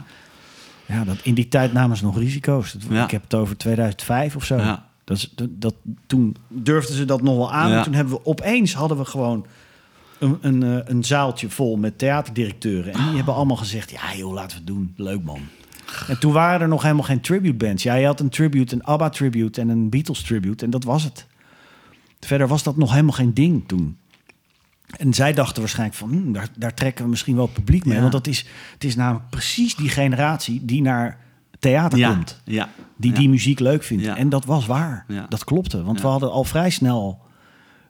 Ja. 0.86 1.04
dat, 1.04 1.18
in 1.24 1.34
die 1.34 1.48
tijd 1.48 1.74
namen 1.74 1.98
ze 1.98 2.04
nog 2.04 2.18
risico's. 2.18 2.76
Ik 2.90 3.12
heb 3.12 3.24
het 3.24 3.34
over 3.34 3.58
2005 3.58 4.36
of 4.36 4.44
zo. 4.46 4.58
Ja. 4.58 4.86
Dat, 5.04 5.18
is- 5.18 5.32
dat, 5.36 5.48
dat- 5.52 5.76
toen 6.08 6.36
durfden 6.48 6.96
ze 6.96 7.06
dat 7.06 7.22
nog 7.22 7.36
wel 7.38 7.54
aan. 7.54 7.72
En 7.72 7.84
toen 7.84 7.94
hebben 7.94 8.14
we 8.14 8.26
opeens 8.26 8.74
hadden 8.74 8.98
we 8.98 9.06
gewoon 9.06 9.46
een, 10.20 10.38
een, 10.42 10.64
eh, 10.64 10.78
een 10.86 11.04
zaaltje 11.04 11.50
vol 11.50 11.76
met 11.78 11.98
theaterdirecteuren. 11.98 12.94
En 12.94 13.06
die 13.08 13.16
hebben 13.16 13.34
allemaal 13.34 13.58
gezegd, 13.58 13.92
ja 13.92 14.16
joh, 14.18 14.34
laten 14.34 14.50
we 14.50 14.56
het 14.56 14.68
doen. 14.68 14.94
Leuk 14.98 15.24
man. 15.24 15.40
En 16.08 16.20
toen 16.20 16.32
waren 16.34 16.62
er 16.62 16.68
nog 16.68 16.82
helemaal 16.82 17.04
geen 17.04 17.22
tribute 17.22 17.66
bands. 17.66 17.84
Ja, 17.84 17.94
je 17.94 18.06
had 18.06 18.20
een 18.20 18.30
tribute, 18.30 18.76
een 18.76 18.84
ABBA 18.84 19.10
tribute 19.10 19.62
en 19.62 19.70
een 19.70 19.90
Beatles 19.90 20.22
tribute. 20.22 20.66
En 20.66 20.72
dat 20.72 20.84
was 20.84 21.04
het. 21.04 21.26
Verder 22.26 22.48
was 22.48 22.64
dat 22.64 22.78
nog 22.78 22.92
helemaal 22.92 23.12
geen 23.12 23.34
ding 23.34 23.68
toen. 23.68 23.98
En 24.98 25.14
zij 25.14 25.34
dachten 25.34 25.60
waarschijnlijk 25.62 25.98
van, 25.98 26.10
hm, 26.10 26.32
daar, 26.32 26.48
daar 26.58 26.74
trekken 26.74 27.04
we 27.04 27.10
misschien 27.10 27.36
wel 27.36 27.48
publiek 27.48 27.86
mee. 27.86 27.94
Ja. 27.96 28.00
Want 28.02 28.12
dat 28.14 28.28
is, 28.28 28.46
het 28.74 28.84
is 28.84 28.96
namelijk 28.96 29.30
precies 29.30 29.76
die 29.76 29.90
generatie 29.90 30.66
die 30.66 30.82
naar 30.82 31.18
theater 31.60 32.00
Ja. 32.00 32.10
komt. 32.14 32.42
Ja. 32.46 32.70
Die 32.98 33.12
Ja. 33.12 33.18
die 33.18 33.30
muziek 33.30 33.60
leuk 33.60 33.84
vindt. 33.84 34.06
En 34.08 34.30
dat 34.30 34.46
was 34.46 34.66
waar. 34.66 35.06
Dat 35.30 35.44
klopte. 35.44 35.84
Want 35.84 36.02
we 36.02 36.08
hadden 36.08 36.32
al 36.32 36.44
vrij 36.44 36.70
snel 36.70 37.22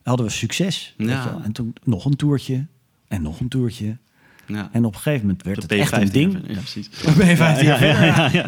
hadden 0.03 0.25
we 0.25 0.31
succes. 0.31 0.93
weet 0.97 1.09
Ja. 1.09 1.23
je 1.23 1.29
wel. 1.29 1.41
En 1.43 1.51
toen 1.51 1.75
nog 1.83 2.05
een 2.05 2.15
toertje. 2.15 2.65
En 3.07 3.21
nog 3.21 3.39
een 3.39 3.47
toertje. 3.49 3.97
Ja. 4.45 4.69
En 4.71 4.85
op 4.85 4.93
een 4.95 4.99
gegeven 5.01 5.21
moment 5.27 5.43
werd 5.43 5.61
het 5.61 5.71
echt 5.71 5.91
een 5.91 5.97
15 5.99 6.29
ding. 6.31 6.43
Ja, 6.47 6.53
precies. 6.59 6.89
Dan 7.03 7.13
ben 7.17 7.27
je 7.27 7.35
15 7.35 7.65
jaar 7.65 7.85
ja, 7.85 7.95
verder. 8.29 8.41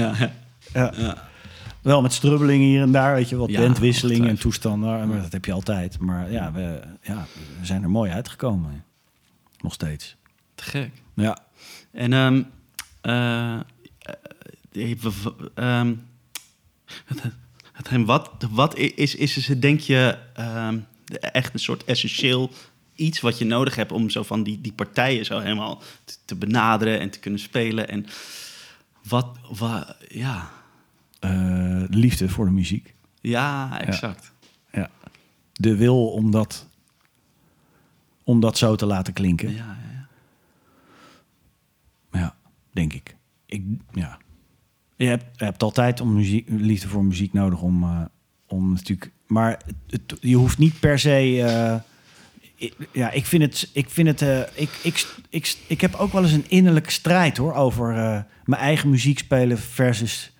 ja, 0.00 0.14
ja, 0.74 0.92
ja. 0.96 1.28
Wel 1.84 2.02
met 2.02 2.12
strubbelingen 2.12 2.66
hier 2.68 2.82
en 2.82 2.92
daar, 2.92 3.14
weet 3.14 3.28
je, 3.28 3.36
wat 3.36 3.50
Ja, 3.50 3.60
bandwisselingen 3.60 4.28
en 4.28 4.38
toestanden. 4.38 5.08
Maar 5.08 5.22
dat 5.22 5.32
heb 5.32 5.44
je 5.44 5.52
altijd. 5.52 5.98
Maar 5.98 6.32
ja 6.32 6.52
we, 6.52 6.80
ja, 7.02 7.26
we 7.60 7.66
zijn 7.66 7.82
er 7.82 7.90
mooi 7.90 8.10
uitgekomen. 8.10 8.84
Nog 9.60 9.72
steeds. 9.72 10.16
Te 10.54 10.64
gek. 10.64 10.90
Ja. 11.14 11.38
En 11.92 12.12
ehm, 12.12 12.42
het- 17.06 17.32
het- 17.72 18.04
wat, 18.04 18.30
wat 18.50 18.76
is, 18.76 19.14
is, 19.14 19.36
is 19.36 19.46
het, 19.46 19.62
denk 19.62 19.80
je, 19.80 20.18
ehm, 20.34 20.78
echt 21.20 21.52
een 21.54 21.58
soort 21.60 21.84
essentieel 21.84 22.50
iets 22.94 23.20
wat 23.20 23.38
je 23.38 23.44
nodig 23.44 23.74
hebt 23.74 23.92
om 23.92 24.10
zo 24.10 24.22
van 24.22 24.42
die, 24.42 24.60
die 24.60 24.72
partijen 24.72 25.24
zo 25.24 25.38
helemaal 25.38 25.82
te, 26.04 26.14
te 26.24 26.34
benaderen 26.34 27.00
en 27.00 27.10
te 27.10 27.18
kunnen 27.18 27.40
spelen? 27.40 27.88
En 27.88 28.06
wat, 29.08 29.26
wa, 29.58 29.96
ja, 30.08 30.50
Eh, 31.20 31.63
liefde 31.94 32.28
voor 32.28 32.44
de 32.44 32.50
muziek. 32.50 32.94
ja, 33.20 33.80
exact. 33.80 34.32
Ja. 34.72 34.90
De 35.52 35.76
wil 35.76 36.06
om 36.10 36.30
dat, 36.30 36.66
om 38.24 38.40
dat 38.40 38.58
zo 38.58 38.76
te 38.76 38.86
laten 38.86 39.12
klinken. 39.12 39.50
Ja, 39.50 39.56
ja, 39.56 39.76
ja. 39.92 40.08
Ja, 42.20 42.34
denk 42.72 42.92
ik. 42.92 43.16
ik 43.46 43.62
ja. 43.92 44.18
je, 44.96 45.06
hebt, 45.06 45.24
je 45.38 45.44
hebt 45.44 45.62
altijd 45.62 46.00
om 46.00 46.12
muziek, 46.14 46.48
liefde 46.48 46.88
voor 46.88 47.04
muziek 47.04 47.32
nodig 47.32 47.60
om, 47.60 47.82
eh, 47.82 48.00
om 48.46 48.72
natuurlijk. 48.72 49.12
Maar 49.26 49.60
het, 49.86 50.16
je 50.20 50.36
hoeft 50.36 50.58
niet 50.58 50.80
per 50.80 50.98
se. 50.98 51.42
eh, 51.42 51.74
ik- 52.56 52.88
ja, 52.92 53.10
ik 53.10 53.26
vind 53.26 53.42
het. 53.42 53.70
Ik, 53.72 53.90
vind 53.90 54.08
het 54.08 54.22
eh, 54.22 54.40
ik, 54.62 54.70
ik, 54.82 55.06
ik, 55.28 55.56
ik 55.66 55.80
heb 55.80 55.94
ook 55.94 56.12
wel 56.12 56.22
eens 56.22 56.32
een 56.32 56.48
innerlijke 56.50 56.90
strijd 56.90 57.36
hoor. 57.36 57.54
Over 57.54 57.86
mijn 58.44 58.62
eigen 58.62 58.90
muziek 58.90 59.18
spelen 59.18 59.58
versus 59.58 60.33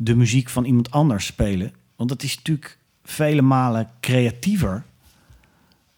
de 0.00 0.14
muziek 0.14 0.48
van 0.48 0.64
iemand 0.64 0.90
anders 0.90 1.26
spelen. 1.26 1.72
Want 1.96 2.08
dat 2.08 2.22
is 2.22 2.36
natuurlijk 2.36 2.78
vele 3.04 3.42
malen 3.42 3.90
creatiever 4.00 4.84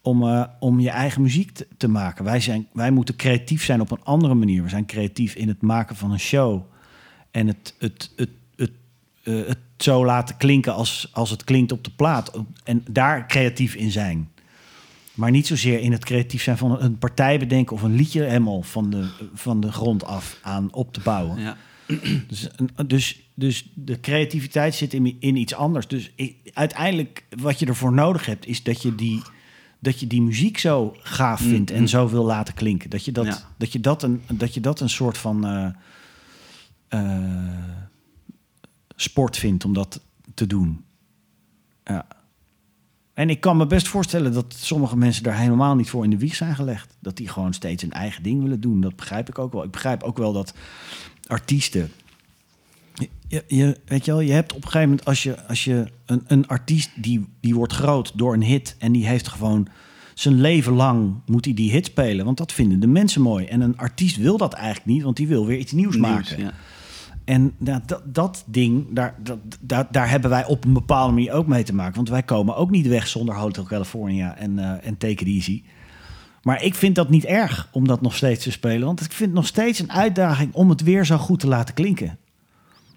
om, 0.02 0.22
eh, 0.22 0.44
om 0.58 0.80
je 0.80 0.90
eigen 0.90 1.22
muziek 1.22 1.50
te, 1.50 1.66
te 1.76 1.88
maken. 1.88 2.24
Wij, 2.24 2.40
zijn, 2.40 2.66
wij 2.72 2.90
moeten 2.90 3.16
creatief 3.16 3.64
zijn 3.64 3.80
op 3.80 3.90
een 3.90 4.04
andere 4.04 4.34
manier. 4.34 4.62
We 4.62 4.68
zijn 4.68 4.86
creatief 4.86 5.34
in 5.34 5.48
het 5.48 5.62
maken 5.62 5.96
van 5.96 6.12
een 6.12 6.20
show. 6.20 6.62
En 7.30 7.46
het, 7.46 7.74
het, 7.78 8.10
het, 8.16 8.30
het, 8.56 8.70
eh, 9.22 9.46
het 9.46 9.58
zo 9.76 10.04
laten 10.04 10.36
klinken 10.36 10.74
als, 10.74 11.08
als 11.12 11.30
het 11.30 11.44
klinkt 11.44 11.72
op 11.72 11.84
de 11.84 11.90
plaat. 11.96 12.32
En 12.64 12.84
daar 12.90 13.26
creatief 13.26 13.74
in 13.74 13.90
zijn. 13.90 14.28
Maar 15.14 15.30
niet 15.30 15.46
zozeer 15.46 15.80
in 15.80 15.92
het 15.92 16.04
creatief 16.04 16.42
zijn 16.42 16.56
van 16.58 16.80
een 16.80 16.98
partij 16.98 17.38
bedenken... 17.38 17.76
of 17.76 17.82
een 17.82 17.94
liedje 17.94 18.22
helemaal 18.22 18.62
van 18.62 18.90
de, 18.90 19.08
van 19.34 19.60
de 19.60 19.72
grond 19.72 20.04
af 20.04 20.38
aan 20.42 20.72
op 20.72 20.92
te 20.92 21.00
bouwen. 21.00 21.40
ja. 21.40 21.56
Dus, 22.26 22.48
dus, 22.86 23.29
dus 23.40 23.70
de 23.74 24.00
creativiteit 24.00 24.74
zit 24.74 24.94
in, 24.94 25.16
in 25.20 25.36
iets 25.36 25.54
anders. 25.54 25.88
Dus 25.88 26.10
ik- 26.14 26.36
uiteindelijk 26.54 27.24
wat 27.38 27.58
je 27.58 27.66
ervoor 27.66 27.92
nodig 27.92 28.26
hebt, 28.26 28.46
is 28.46 28.62
dat 28.62 28.82
je 28.82 28.94
die, 28.94 29.22
dat 29.78 30.00
je 30.00 30.06
die 30.06 30.22
muziek 30.22 30.58
zo 30.58 30.96
gaaf 30.98 31.40
vindt 31.40 31.70
en 31.70 31.88
zo 31.88 32.08
wil 32.08 32.24
laten 32.24 32.54
klinken. 32.54 32.90
Dat 32.90 33.04
je 33.04 33.12
dat, 33.12 33.26
Ja. 33.26 33.38
dat, 33.56 33.72
je 33.72 33.80
dat, 33.80 34.02
een, 34.02 34.22
dat 34.32 34.54
je 34.54 34.60
dat 34.60 34.80
een 34.80 34.88
soort 34.90 35.18
van 35.18 35.46
eh, 35.46 35.68
eh, 36.88 37.54
sport 38.96 39.36
vindt 39.36 39.64
om 39.64 39.72
dat 39.72 40.00
te 40.34 40.46
doen. 40.46 40.84
Ja. 41.84 42.06
En 43.14 43.30
ik 43.30 43.40
kan 43.40 43.56
me 43.56 43.66
best 43.66 43.88
voorstellen 43.88 44.32
dat 44.32 44.54
sommige 44.58 44.96
mensen 44.96 45.22
daar 45.22 45.38
helemaal 45.38 45.74
niet 45.76 45.90
voor 45.90 46.04
in 46.04 46.10
de 46.10 46.18
wieg 46.18 46.34
zijn 46.34 46.54
gelegd. 46.54 46.96
Dat 47.00 47.16
die 47.16 47.28
gewoon 47.28 47.52
steeds 47.54 47.82
hun 47.82 47.92
eigen 47.92 48.22
ding 48.22 48.42
willen 48.42 48.60
doen. 48.60 48.80
Dat 48.80 48.96
begrijp 48.96 49.28
ik 49.28 49.38
ook 49.38 49.52
wel. 49.52 49.64
Ik 49.64 49.70
begrijp 49.70 50.02
ook 50.02 50.18
wel 50.18 50.32
dat 50.32 50.54
artiesten. 51.26 51.90
Je, 53.28 53.44
je, 53.46 53.76
weet 53.84 54.04
je 54.04 54.10
wel, 54.10 54.20
je 54.20 54.32
hebt 54.32 54.52
op 54.52 54.64
een 54.64 54.70
gegeven 54.70 54.88
moment 54.88 55.06
als 55.06 55.22
je, 55.22 55.46
als 55.46 55.64
je 55.64 55.86
een, 56.06 56.22
een 56.26 56.46
artiest 56.46 56.90
die, 57.02 57.26
die 57.40 57.54
wordt 57.54 57.72
groot 57.72 58.12
door 58.18 58.34
een 58.34 58.42
hit 58.42 58.76
en 58.78 58.92
die 58.92 59.06
heeft 59.06 59.28
gewoon 59.28 59.68
zijn 60.14 60.40
leven 60.40 60.72
lang 60.72 61.14
moet 61.26 61.44
hij 61.44 61.54
die 61.54 61.70
hit 61.70 61.86
spelen, 61.86 62.24
want 62.24 62.36
dat 62.36 62.52
vinden 62.52 62.80
de 62.80 62.86
mensen 62.86 63.22
mooi. 63.22 63.46
En 63.46 63.60
een 63.60 63.78
artiest 63.78 64.16
wil 64.16 64.36
dat 64.36 64.52
eigenlijk 64.52 64.86
niet, 64.86 65.02
want 65.02 65.16
die 65.16 65.26
wil 65.28 65.46
weer 65.46 65.58
iets 65.58 65.72
nieuws, 65.72 65.96
maken. 65.96 66.38
ja. 66.38 66.52
En 67.24 67.54
dat, 67.58 67.88
dat, 67.88 68.02
dat 68.14 68.44
ding, 68.46 68.86
daar, 68.90 69.14
dat, 69.22 69.38
daar, 69.60 69.86
daar 69.90 70.10
hebben 70.10 70.30
wij 70.30 70.46
op 70.46 70.64
een 70.64 70.72
bepaalde 70.72 71.12
manier 71.12 71.32
ook 71.32 71.46
mee 71.46 71.62
te 71.62 71.74
maken. 71.74 71.94
Want 71.94 72.08
wij 72.08 72.22
komen 72.22 72.56
ook 72.56 72.70
niet 72.70 72.86
weg 72.86 73.06
zonder 73.06 73.34
Hotel 73.34 73.64
California 73.64 74.36
en, 74.36 74.58
eh 74.58 74.86
en 74.86 74.96
Take 74.96 75.24
It 75.24 75.26
Easy. 75.26 75.62
Maar 76.42 76.62
ik 76.62 76.74
vind 76.74 76.94
dat 76.94 77.10
niet 77.10 77.24
erg 77.24 77.68
om 77.72 77.86
dat 77.86 78.00
nog 78.00 78.16
steeds 78.16 78.44
te 78.44 78.50
spelen. 78.50 78.86
Want 78.86 79.00
ik 79.00 79.12
vind 79.12 79.30
het 79.30 79.38
nog 79.38 79.46
steeds 79.46 79.78
een 79.78 79.92
uitdaging 79.92 80.54
om 80.54 80.68
het 80.68 80.82
weer 80.82 81.06
zo 81.06 81.16
goed 81.16 81.40
te 81.40 81.46
laten 81.46 81.74
klinken. 81.74 82.18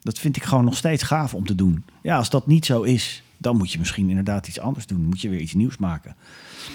Dat 0.04 0.20
vind 0.20 0.36
ik 0.36 0.44
gewoon 0.44 0.66
nog 0.66 0.78
steeds 0.78 1.04
gaaf 1.04 1.34
om 1.34 1.46
te 1.46 1.56
doen. 1.56 1.84
Ja, 2.02 2.18
als 2.18 2.30
dat 2.30 2.48
niet 2.48 2.66
zo 2.66 2.82
is, 2.82 3.24
dan 3.38 3.58
moet 3.58 3.72
je 3.72 3.80
misschien 3.80 4.10
inderdaad 4.10 4.48
iets 4.48 4.60
anders 4.60 4.88
doen. 4.88 5.06
Moet 5.06 5.22
je 5.22 5.30
weer 5.30 5.40
iets 5.40 5.54
nieuws 5.54 5.78
maken. 5.78 6.16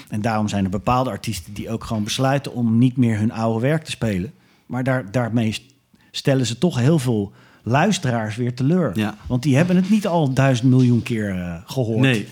En 0.09 0.21
daarom 0.21 0.47
zijn 0.47 0.63
er 0.63 0.69
bepaalde 0.69 1.09
artiesten 1.09 1.53
die 1.53 1.69
ook 1.69 1.83
gewoon 1.83 2.03
besluiten 2.03 2.53
om 2.53 2.77
niet 2.77 2.97
meer 2.97 3.17
hun 3.17 3.31
oude 3.31 3.59
werk 3.59 3.83
te 3.83 3.91
spelen. 3.91 4.33
Maar 4.65 4.83
daar, 4.83 5.11
daarmee 5.11 5.55
stellen 6.11 6.45
ze 6.45 6.57
toch 6.57 6.79
heel 6.79 6.99
veel 6.99 7.31
luisteraars 7.63 8.35
weer 8.35 8.53
teleur. 8.53 8.91
Ja. 8.97 9.15
Want 9.27 9.43
die 9.43 9.55
hebben 9.55 9.75
het 9.75 9.89
niet 9.89 10.07
al 10.07 10.33
duizend 10.33 10.69
miljoen 10.69 11.03
keer 11.03 11.39
eh, 11.39 11.55
gehoord. 11.65 11.99
Nee. 11.99 12.27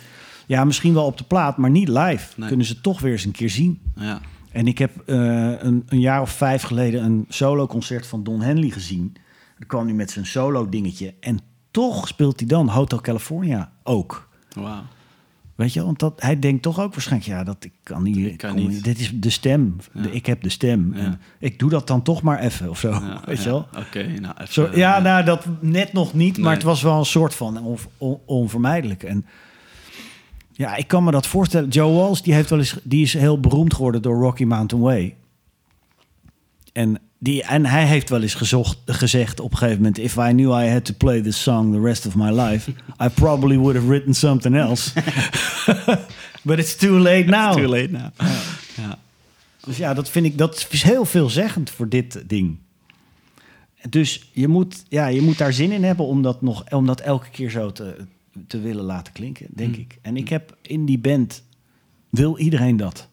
Ja, 0.45 0.63
misschien 0.63 0.93
wel 0.93 1.05
op 1.05 1.17
de 1.17 1.23
plaat, 1.23 1.57
maar 1.57 1.69
niet 1.69 1.87
live. 1.87 2.27
Nee. 2.35 2.47
Kunnen 2.47 2.65
ze 2.65 2.81
toch 2.81 2.99
weer 2.99 3.11
eens 3.11 3.25
een 3.25 3.31
keer 3.31 3.49
zien. 3.49 3.79
Ja. 3.95 4.21
En 4.51 4.67
ik 4.67 4.77
heb 4.77 4.91
eh, 5.05 5.15
een, 5.59 5.83
een 5.87 5.99
jaar 5.99 6.21
of 6.21 6.29
vijf 6.29 6.61
geleden 6.61 7.03
een 7.03 7.25
solo-concert 7.29 8.07
van 8.07 8.23
Don 8.23 8.41
Henley 8.41 8.69
gezien. 8.69 9.15
Kwam 9.67 9.85
hij 9.85 9.93
met 9.93 10.11
zijn 10.11 10.25
solo-dingetje. 10.25 11.13
En 11.19 11.39
toch 11.71 12.07
speelt 12.07 12.39
hij 12.39 12.47
dan 12.47 12.67
Hotel 12.67 13.01
California 13.01 13.71
ook. 13.83 14.29
Wauw. 14.55 14.83
Weet 15.55 15.73
je, 15.73 15.83
want 15.83 15.99
dat, 15.99 16.21
hij 16.21 16.39
denkt 16.39 16.61
toch 16.61 16.79
ook 16.79 16.93
waarschijnlijk... 16.93 17.31
ja, 17.31 17.43
dat 17.43 17.63
ik 17.63 17.71
kan 17.83 18.03
niet... 18.03 18.17
Ik 18.17 18.37
kan 18.37 18.55
niet. 18.55 18.83
Dit 18.83 18.99
is 18.99 19.11
de 19.13 19.29
stem. 19.29 19.75
De, 19.91 20.11
ik 20.11 20.25
heb 20.25 20.41
de 20.41 20.49
stem. 20.49 20.93
Ja. 20.95 20.99
En 21.03 21.19
ik 21.39 21.59
doe 21.59 21.69
dat 21.69 21.87
dan 21.87 22.01
toch 22.01 22.21
maar 22.21 22.39
even 22.39 22.69
of 22.69 22.79
zo. 22.79 22.89
Ja, 22.89 23.21
weet 23.25 23.37
je 23.37 23.43
ja. 23.43 23.49
wel? 23.49 23.67
Oké, 23.77 24.03
nou 24.19 24.33
even. 24.37 24.53
Zo, 24.53 24.69
ja, 24.73 24.99
nou, 24.99 25.23
dat 25.25 25.45
net 25.59 25.93
nog 25.93 26.13
niet, 26.13 26.37
maar 26.37 26.53
het 26.53 26.63
was 26.63 26.81
wel 26.81 26.97
een 26.99 27.05
soort 27.05 27.35
van 27.35 27.57
on- 27.63 27.77
on- 27.97 28.19
onvermijdelijk. 28.25 29.03
En 29.03 29.25
ja, 30.51 30.75
ik 30.75 30.87
kan 30.87 31.03
me 31.03 31.11
dat 31.11 31.27
voorstellen. 31.27 31.69
Joe 31.69 31.93
Walsh, 31.93 32.21
die, 32.21 32.33
heeft 32.33 32.49
wel 32.49 32.59
eens, 32.59 32.79
die 32.83 33.01
is 33.01 33.13
heel 33.13 33.39
beroemd 33.39 33.73
geworden 33.73 34.01
door 34.01 34.21
Rocky 34.21 34.43
Mountain 34.43 34.83
Way. 34.83 35.15
En 36.73 36.99
die, 37.19 37.43
en 37.43 37.65
hij 37.65 37.85
heeft 37.85 38.09
wel 38.09 38.21
eens 38.21 38.33
gezocht, 38.33 38.77
gezegd 38.85 39.39
op 39.39 39.51
een 39.51 39.57
gegeven 39.57 39.81
moment... 39.81 39.97
If 39.97 40.15
I 40.15 40.29
knew 40.29 40.51
I 40.61 40.67
had 40.69 40.85
to 40.85 40.93
play 40.97 41.21
this 41.21 41.41
song 41.41 41.73
the 41.73 41.81
rest 41.81 42.05
of 42.05 42.15
my 42.15 42.31
life... 42.31 42.71
I 43.05 43.07
probably 43.13 43.57
would 43.57 43.75
have 43.75 43.87
written 43.87 44.13
something 44.13 44.55
else. 44.57 44.91
But 46.43 46.59
it's 46.59 46.75
too 46.75 46.97
late 46.99 47.23
now. 47.25 47.53
Too 47.53 47.67
late 47.67 47.91
now. 47.91 48.09
Ja. 48.75 48.99
Dus 49.65 49.77
ja, 49.77 49.93
dat 49.93 50.09
vind 50.09 50.25
ik 50.25 50.37
dat 50.37 50.67
is 50.69 50.83
heel 50.83 51.05
veelzeggend 51.05 51.69
voor 51.69 51.89
dit 51.89 52.23
ding. 52.29 52.57
Dus 53.89 54.29
je 54.33 54.47
moet, 54.47 54.83
ja, 54.89 55.07
je 55.07 55.21
moet 55.21 55.37
daar 55.37 55.53
zin 55.53 55.71
in 55.71 55.83
hebben 55.83 56.05
om 56.05 56.21
dat, 56.21 56.41
nog, 56.41 56.71
om 56.71 56.85
dat 56.85 56.99
elke 56.99 57.29
keer 57.29 57.49
zo 57.49 57.71
te, 57.71 57.95
te 58.47 58.59
willen 58.59 58.83
laten 58.83 59.13
klinken, 59.13 59.47
denk 59.49 59.75
Mm. 59.75 59.81
ik. 59.81 59.97
En 60.01 60.17
ik 60.17 60.29
heb 60.29 60.57
in 60.61 60.85
die 60.85 60.99
band, 60.99 61.43
wil 62.09 62.37
iedereen 62.37 62.77
dat? 62.77 63.07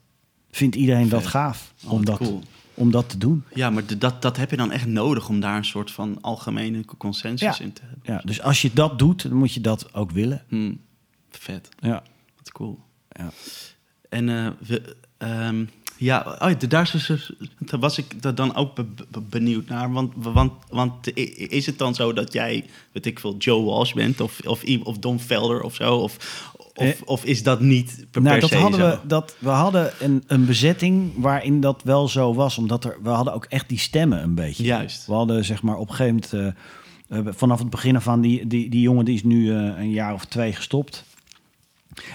Vindt 0.51 0.75
iedereen 0.75 1.09
dat 1.09 1.27
gaaf 1.27 1.73
Oh, 1.85 1.91
om, 1.91 2.05
dat, 2.05 2.17
cool. 2.17 2.41
Om 2.75 2.91
dat 2.91 3.09
te 3.09 3.17
doen? 3.17 3.43
Ja, 3.53 3.69
maar 3.69 3.97
dat, 3.97 4.21
dat 4.21 4.37
heb 4.37 4.49
je 4.49 4.57
dan 4.57 4.71
echt 4.71 4.85
nodig 4.85 5.29
om 5.29 5.39
daar 5.39 5.57
een 5.57 5.65
soort 5.65 5.91
van 5.91 6.21
algemene 6.21 6.85
consensus 6.97 7.57
Ja. 7.57 7.63
in 7.63 7.73
te 7.73 7.81
hebben. 7.85 7.99
Ja, 8.13 8.21
dus 8.25 8.41
als 8.41 8.61
je 8.61 8.71
dat 8.73 8.99
doet, 8.99 9.21
dan 9.21 9.37
moet 9.37 9.53
je 9.53 9.61
dat 9.61 9.93
ook 9.93 10.11
willen. 10.11 10.43
Hm, 10.47 10.73
vet, 11.29 11.69
Ja. 11.79 12.03
wat 12.37 12.51
cool. 12.51 12.79
Ja. 13.09 13.31
En 14.09 14.29
eh, 14.29 14.47
we, 14.67 14.95
ehm, 15.17 15.65
ja, 15.97 16.37
oh, 16.41 16.49
ja, 16.49 16.67
daar, 16.67 16.91
is 16.93 17.05
dus- 17.05 17.31
daar 17.59 17.79
was 17.79 17.97
ik 17.97 18.21
da- 18.21 18.31
dan 18.31 18.55
ook 18.55 18.75
be- 18.75 18.83
be- 19.09 19.21
benieuwd 19.21 19.67
naar. 19.67 19.91
Want, 19.91 20.13
want, 20.17 20.51
want 20.69 21.17
is 21.49 21.65
het 21.65 21.77
dan 21.77 21.95
zo 21.95 22.13
dat 22.13 22.33
jij, 22.33 22.65
weet 22.91 23.05
ik 23.05 23.19
veel, 23.19 23.37
Joe 23.37 23.63
Walsh 23.63 23.93
bent 23.93 24.21
of, 24.21 24.39
of, 24.45 24.63
of 24.83 24.97
Don 24.97 25.19
Felder 25.19 25.61
of 25.61 25.75
zo? 25.75 25.95
Of, 25.95 26.51
of, 26.75 26.85
Eh, 26.85 26.91
of 27.05 27.25
is 27.25 27.43
dat 27.43 27.59
niet 27.59 28.05
per, 28.11 28.21
Nou, 28.21 28.39
per 28.39 28.49
dat 28.49 28.59
hadden 28.59 28.79
zo? 28.79 28.89
we, 28.89 29.07
dat, 29.07 29.35
we 29.39 29.49
hadden 29.49 29.91
een, 29.99 30.23
een 30.27 30.45
bezetting 30.45 31.11
waarin 31.15 31.61
dat 31.61 31.81
wel 31.83 32.07
zo 32.07 32.33
was. 32.33 32.57
Omdat 32.57 32.83
er, 32.85 32.97
we 33.03 33.09
hadden 33.09 33.33
ook 33.33 33.45
echt 33.45 33.69
die 33.69 33.79
stemmen 33.79 34.23
een 34.23 34.35
beetje. 34.35 34.63
Juist. 34.63 35.05
We 35.05 35.13
hadden 35.13 35.45
zeg 35.45 35.61
maar 35.61 35.77
op 35.77 35.89
een 35.89 35.95
gegeven 35.95 36.23
moment... 36.31 36.55
eh, 37.09 37.19
vanaf 37.33 37.59
het 37.59 37.69
begin 37.69 37.95
af 37.95 38.07
aan, 38.07 38.21
die, 38.21 38.47
die, 38.47 38.69
die 38.69 38.81
jongen 38.81 39.05
die 39.05 39.15
is 39.15 39.23
nu 39.23 39.49
eh, 39.51 39.57
een 39.57 39.91
jaar 39.91 40.13
of 40.13 40.25
twee 40.25 40.53
gestopt. 40.53 41.03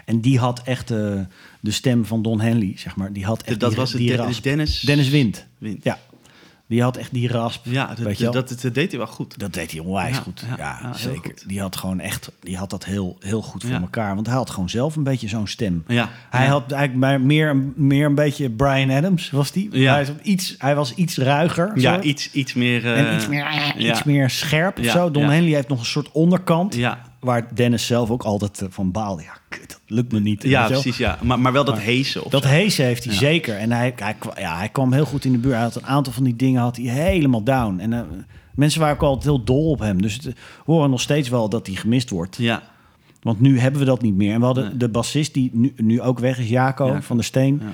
En 0.04 0.20
die 0.20 0.38
had 0.38 0.62
echt 0.64 0.90
eh, 0.90 1.20
de 1.60 1.70
stem 1.70 2.04
van 2.04 2.22
Don 2.22 2.40
Henley, 2.40 2.72
zeg 2.76 2.96
maar. 2.96 3.12
Die 3.12 3.24
had 3.24 3.42
echt 3.42 3.60
dat 3.60 3.68
die, 3.70 3.78
was 3.78 3.92
het. 3.92 4.42
Dennis, 4.42 4.80
Dennis 4.80 5.08
Wind. 5.08 5.46
Wind. 5.58 5.84
Ja, 5.84 5.98
die 6.70 6.82
had 6.82 6.96
echt 6.96 7.12
die 7.12 7.28
rasp. 7.28 7.64
Ja, 7.66 7.86
dat, 7.86 7.98
weet 7.98 8.18
je 8.18 8.24
wel? 8.24 8.32
dat, 8.32 8.48
dat, 8.62 8.74
deed 8.74 8.90
hij 8.90 8.98
wel 8.98 9.06
goed. 9.08 9.38
Dat 9.38 9.52
deed 9.52 9.70
hij 9.70 9.80
onwijs 9.80 10.16
Ja, 10.16 10.22
goed. 10.22 10.44
ja, 10.58 10.92
zeker. 10.94 11.20
goed. 11.22 11.44
Die 11.48 11.60
had 11.60 11.76
gewoon 11.76 12.00
echt, 12.00 12.30
die 12.40 12.56
had 12.56 12.70
dat 12.70 12.84
heel, 12.84 13.16
heel 13.20 13.42
goed 13.42 13.62
voor 13.62 13.70
Ja. 13.72 13.80
elkaar. 13.80 14.14
Want 14.14 14.26
hij 14.26 14.36
had 14.36 14.50
gewoon 14.50 14.68
zelf 14.68 14.96
een 14.96 15.02
beetje 15.02 15.28
zo'n 15.28 15.46
stem. 15.46 15.84
Ja, 15.86 16.08
Hij 16.30 16.46
had 16.46 16.72
eigenlijk 16.72 17.22
meer, 17.22 17.56
meer 17.74 18.06
een 18.06 18.14
beetje 18.14 18.50
Brian 18.50 18.90
Adams, 18.90 19.30
was 19.30 19.52
die. 19.52 19.68
Ja. 19.78 19.92
Hij, 19.92 20.02
is 20.02 20.08
iets, 20.22 20.54
hij 20.58 20.74
was 20.74 20.94
iets 20.94 21.16
ruiger. 21.16 21.72
ja, 21.74 21.94
zo. 21.94 22.00
iets, 22.00 22.30
iets 22.32 22.54
meer... 22.54 22.94
en 22.94 23.08
eh, 23.08 23.14
iets 23.14 23.28
meer, 23.28 23.52
ja. 23.52 23.76
iets 23.76 24.02
meer 24.02 24.30
scherp 24.30 24.78
of 24.78 24.84
zo. 24.84 25.10
Don. 25.10 25.28
Henley 25.28 25.52
heeft 25.54 25.68
nog 25.68 25.78
een 25.78 25.84
soort 25.86 26.10
onderkant. 26.12 26.74
Ja, 26.74 27.00
Waar 27.20 27.54
Dennis 27.54 27.86
zelf 27.86 28.10
ook 28.10 28.22
altijd 28.22 28.60
eh, 28.62 28.68
van 28.70 28.90
baalde. 28.90 29.22
Ja, 29.22 29.32
kut, 29.48 29.68
dat 29.68 29.80
lukt 29.86 30.12
me 30.12 30.20
niet. 30.20 30.42
ja 30.42 30.66
precies. 30.66 30.96
Ja. 30.96 31.18
Maar, 31.22 31.38
maar 31.40 31.52
wel 31.52 31.64
dat 31.64 31.74
Maar 31.74 31.84
heese. 31.84 32.24
Of 32.24 32.30
Dat 32.30 32.44
heese 32.44 32.82
heeft 32.82 33.04
hij 33.04 33.12
Ja. 33.12 33.18
zeker. 33.18 33.56
En 33.56 33.72
hij, 33.72 33.92
hij, 33.96 34.16
ja, 34.38 34.56
hij 34.56 34.68
kwam 34.68 34.92
heel 34.92 35.04
goed 35.04 35.24
in 35.24 35.32
de 35.32 35.38
buurt. 35.38 35.54
Hij 35.54 35.62
had 35.62 35.74
een 35.76 35.86
aantal 35.86 36.12
van 36.12 36.24
die 36.24 36.36
dingen 36.36 36.60
had 36.60 36.76
hij 36.76 36.84
helemaal 36.86 37.42
down. 37.42 37.78
En 37.78 37.92
eh, 37.92 38.00
mensen 38.54 38.80
waren 38.80 38.94
ook 38.94 39.02
altijd 39.02 39.24
heel 39.24 39.44
dol 39.44 39.70
op 39.70 39.78
hem. 39.78 40.02
Dus 40.02 40.14
het, 40.14 40.24
we 40.24 40.32
horen 40.64 40.90
nog 40.90 41.00
steeds 41.00 41.28
wel 41.28 41.48
dat 41.48 41.66
hij 41.66 41.76
gemist 41.76 42.10
wordt. 42.10 42.36
Ja, 42.36 42.62
Want 43.22 43.40
nu 43.40 43.58
hebben 43.58 43.80
we 43.80 43.86
dat 43.86 44.02
niet 44.02 44.14
meer. 44.14 44.32
En 44.34 44.38
we 44.40 44.46
hadden 44.46 44.64
Nee. 44.64 44.76
de 44.76 44.88
bassist 44.88 45.34
die 45.34 45.50
nu, 45.52 45.72
nu 45.76 46.00
ook 46.00 46.18
weg 46.18 46.38
is, 46.38 46.48
Jaco 46.48 46.86
Jaco. 46.86 47.00
van 47.00 47.16
der 47.16 47.24
Steen. 47.24 47.60
Ja. 47.64 47.70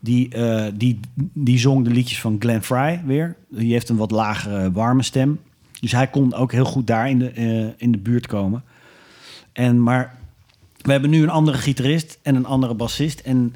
Die, 0.00 0.28
eh, 0.28 0.64
die, 0.74 1.00
die 1.32 1.58
zong 1.58 1.84
de 1.84 1.90
liedjes 1.90 2.20
van 2.20 2.36
Glenn 2.38 2.62
Fry 2.62 3.00
weer. 3.06 3.36
Die 3.50 3.72
heeft 3.72 3.88
een 3.88 3.96
wat 3.96 4.10
lagere, 4.10 4.72
warme 4.72 5.02
stem. 5.02 5.40
Dus 5.80 5.92
hij 5.92 6.06
kon 6.06 6.34
ook 6.34 6.52
heel 6.52 6.64
goed 6.64 6.86
daar 6.86 7.10
in 7.10 7.18
de, 7.18 7.28
eh, 7.30 7.66
in 7.76 7.92
de 7.92 7.98
buurt 7.98 8.26
komen. 8.26 8.62
En, 9.54 9.82
maar 9.82 10.14
we 10.80 10.92
hebben 10.92 11.10
nu 11.10 11.22
een 11.22 11.30
andere 11.30 11.58
gitarist 11.58 12.18
en 12.22 12.34
een 12.34 12.46
andere 12.46 12.74
bassist. 12.74 13.20
En 13.20 13.54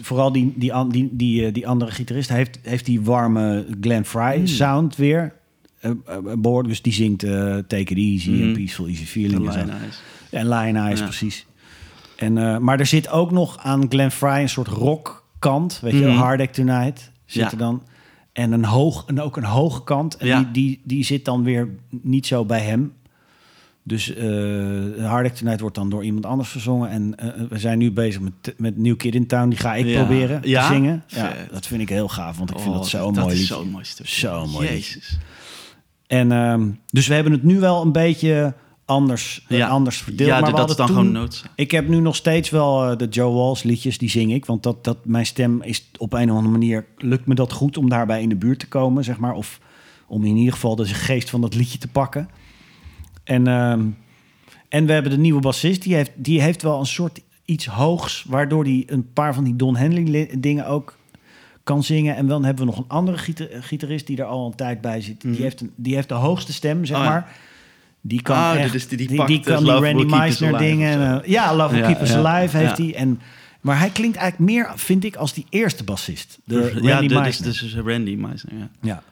vooral 0.00 0.32
die, 0.32 0.52
die, 0.56 0.72
die, 0.88 1.08
die, 1.12 1.46
eh, 1.46 1.52
die 1.52 1.68
andere 1.68 1.90
gitarist 1.90 2.28
heeft, 2.28 2.58
heeft 2.62 2.84
die 2.86 3.00
warme 3.00 3.66
Glenn 3.80 4.04
Fry 4.04 4.38
Mm. 4.38 4.46
sound 4.46 4.96
weer. 4.96 5.32
eh, 5.80 5.90
eh, 6.06 6.16
behoorlijk. 6.38 6.68
Dus 6.68 6.82
die 6.82 6.92
zingt 6.92 7.22
eh, 7.22 7.32
Take 7.56 7.76
It 7.94 7.96
Easy 7.96 8.28
en 8.30 8.44
Mhm. 8.44 8.52
Peaceful 8.54 8.86
Easy 8.86 9.04
Feeling. 9.04 9.48
en 9.48 9.58
line 9.58 9.72
eyes. 9.72 10.00
En 10.30 10.48
Lion 10.48 10.76
Eyes, 10.76 10.98
Ja. 10.98 11.04
precies. 11.04 11.46
En, 12.16 12.62
maar 12.64 12.80
er 12.80 12.86
zit 12.86 13.08
ook 13.10 13.30
nog 13.30 13.58
aan 13.58 13.86
Glenn 13.88 14.10
Fry 14.10 14.28
een 14.40 14.48
soort 14.48 14.68
rockkant. 14.68 15.80
Weet 15.82 15.92
je, 15.92 15.98
Mhm. 16.06 16.16
Hard 16.16 16.40
Act 16.40 16.54
Tonight 16.54 17.10
zit 17.24 17.42
Ja. 17.42 17.50
er 17.50 17.56
dan. 17.58 17.82
En, 18.32 18.52
een 18.52 18.64
hoog, 18.64 19.04
en 19.06 19.20
ook 19.20 19.36
een 19.36 19.44
hoge 19.44 19.84
kant. 19.84 20.16
En 20.16 20.26
Ja. 20.26 20.38
die, 20.38 20.50
die, 20.50 20.80
die 20.84 21.04
zit 21.04 21.24
dan 21.24 21.42
weer 21.42 21.68
niet 21.90 22.26
zo 22.26 22.44
bij 22.44 22.60
hem. 22.60 22.92
Dus 23.88 24.14
eh 24.14 25.06
Hard 25.08 25.26
Act 25.26 25.38
Tonight 25.38 25.60
wordt 25.60 25.74
dan 25.76 25.90
door 25.90 26.04
iemand 26.04 26.26
anders 26.26 26.48
verzongen. 26.48 26.90
En 26.90 27.14
eh, 27.18 27.42
we 27.48 27.58
zijn 27.58 27.78
nu 27.78 27.90
bezig 27.92 28.20
met, 28.20 28.54
met 28.56 28.76
New 28.76 28.96
Kid 28.96 29.14
in 29.14 29.26
Town. 29.26 29.48
Die 29.48 29.58
ga 29.58 29.74
ik 29.74 29.86
Ja. 29.86 29.98
proberen 30.04 30.40
Ja? 30.44 30.68
te 30.68 30.74
zingen. 30.74 31.02
Ja, 31.06 31.30
Vet. 31.32 31.52
dat 31.52 31.66
vind 31.66 31.80
ik 31.80 31.88
heel 31.88 32.08
gaaf, 32.08 32.36
want 32.38 32.50
ik 32.50 32.58
vind 32.58 32.68
Oh, 32.74 32.76
dat 32.80 32.88
zo'n 32.88 33.12
dat 33.14 33.22
mooi 33.24 33.34
is 33.34 33.40
liedje. 33.40 33.54
zo'n 33.54 33.68
mooi 33.70 33.84
stuk. 33.84 34.08
Zo'n 34.08 34.50
mooi 34.50 34.68
Jezus. 34.68 35.18
En, 36.06 36.32
ehm, 36.32 36.68
dus 36.90 37.06
we 37.06 37.14
hebben 37.14 37.32
het 37.32 37.42
nu 37.42 37.60
wel 37.60 37.82
een 37.82 37.92
beetje 37.92 38.54
anders, 38.84 39.44
eh, 39.48 39.58
Ja. 39.58 39.68
anders 39.68 39.96
verdeeld. 39.96 40.28
Ja, 40.28 40.40
maar 40.40 40.54
dat 40.54 40.70
is 40.70 40.76
dan 40.76 40.86
toen- 40.86 40.96
gewoon 40.96 41.12
noodzaak. 41.12 41.50
ik 41.54 41.70
heb 41.70 41.88
nu 41.88 42.00
nog 42.00 42.16
steeds 42.16 42.50
wel 42.50 42.90
eh, 42.90 42.96
de 42.96 43.06
Joe 43.08 43.34
Walsh 43.34 43.62
liedjes, 43.62 43.98
die 43.98 44.10
zing 44.10 44.32
ik. 44.32 44.46
Want 44.46 44.62
dat, 44.62 44.84
dat, 44.84 44.98
mijn 45.04 45.26
stem 45.26 45.62
is 45.62 45.90
op 45.98 46.12
een 46.12 46.30
of 46.30 46.36
andere 46.36 46.52
manier... 46.58 46.86
lukt 46.98 47.26
me 47.26 47.34
dat 47.34 47.52
goed 47.52 47.76
om 47.76 47.88
daarbij 47.88 48.22
in 48.22 48.28
de 48.28 48.36
buurt 48.36 48.58
te 48.58 48.68
komen, 48.68 49.04
zeg 49.04 49.18
maar. 49.18 49.32
Of 49.34 49.60
om 50.06 50.24
in 50.24 50.36
ieder 50.36 50.52
geval 50.52 50.76
de 50.76 50.84
geest 50.86 51.30
van 51.30 51.40
dat 51.40 51.54
liedje 51.54 51.78
te 51.78 51.88
pakken. 51.88 52.28
En, 53.26 53.46
ehm, 53.46 53.80
en 54.68 54.86
we 54.86 54.92
hebben 54.92 55.10
de 55.10 55.18
nieuwe 55.18 55.40
bassist. 55.40 55.82
Die 55.82 55.94
heeft, 55.94 56.10
die 56.14 56.40
heeft 56.42 56.62
wel 56.62 56.78
een 56.78 56.86
soort 56.86 57.20
iets 57.44 57.66
hoogs... 57.66 58.24
waardoor 58.28 58.64
hij 58.64 58.82
een 58.86 59.12
paar 59.12 59.34
van 59.34 59.44
die 59.44 59.56
Don 59.56 59.76
Henley 59.76 60.30
dingen 60.38 60.66
ook 60.66 60.96
kan 61.64 61.82
zingen. 61.82 62.16
En 62.16 62.26
dan 62.26 62.44
hebben 62.44 62.64
we 62.64 62.70
nog 62.70 62.78
een 62.80 62.88
andere 62.88 63.18
gita- 63.18 63.46
gitarist 63.60 64.06
die 64.06 64.18
er 64.18 64.24
al 64.24 64.46
een 64.46 64.54
tijd 64.54 64.80
bij 64.80 65.00
zit. 65.00 65.24
Mhm. 65.24 65.32
Die, 65.34 65.42
heeft 65.42 65.60
een, 65.60 65.70
die 65.76 65.94
heeft 65.94 66.08
de 66.08 66.14
hoogste 66.14 66.52
stem, 66.52 66.84
zeg 66.84 66.96
Oh 66.96 67.02
ja. 67.04 67.08
maar... 67.10 67.36
Die 68.00 68.22
kan 68.22 68.36
Ah, 68.36 68.60
echt, 68.60 68.72
dus 68.72 68.88
die- 68.88 68.96
die 68.98 69.06
die, 69.08 69.26
die 69.26 69.40
kan 69.40 69.56
die 69.64 69.72
Love 69.72 69.84
Randy 69.92 70.04
Meisner 70.04 70.58
dingen. 70.58 70.90
en, 71.00 71.22
eh, 71.22 71.28
ja, 71.30 71.54
Love 71.56 71.76
Ja, 71.76 71.86
Keep 71.86 72.00
Us 72.00 72.10
ja, 72.12 72.22
Alive 72.24 72.56
heeft 72.56 72.78
hij. 72.78 72.94
En, 72.94 73.20
maar 73.60 73.78
hij 73.78 73.90
klinkt 73.90 74.16
eigenlijk 74.16 74.50
meer, 74.50 74.72
vind 74.74 75.04
ik, 75.04 75.16
als 75.16 75.32
die 75.34 75.46
eerste 75.50 75.84
bassist. 75.84 76.38
De 76.44 76.70
Randy 76.72 77.12
ja, 77.14 77.20
Meisner. 77.20 77.48
dus, 77.48 77.60
dus 77.60 77.74
Randy 77.74 78.14
Meisner, 78.14 78.54
ja. 78.58 78.68
Ja. 78.80 79.02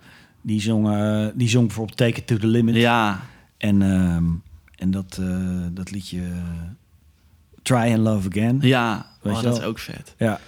Die 0.41 0.61
zong, 0.61 0.89
eh, 0.91 1.27
die 1.35 1.49
zong 1.49 1.67
bijvoorbeeld 1.67 1.97
Take 1.97 2.17
It 2.21 2.27
To 2.27 2.37
The 2.37 2.47
Limit. 2.47 2.75
Ja, 2.75 3.21
En, 3.69 3.83
ehm, 3.83 4.25
en 4.77 4.91
dat, 4.91 5.19
eh, 5.21 5.37
dat 5.71 5.91
liedje 5.91 6.21
eh, 6.23 6.33
Try 7.63 7.77
and 7.93 7.97
Love 7.99 8.29
Again. 8.29 8.59
ja. 8.61 9.07
Weet 9.23 9.37
Oh, 9.37 9.43
dat 9.43 9.59
is 9.59 9.65
ook 9.65 9.79
vet. 9.79 10.15
Ja. 10.19 10.41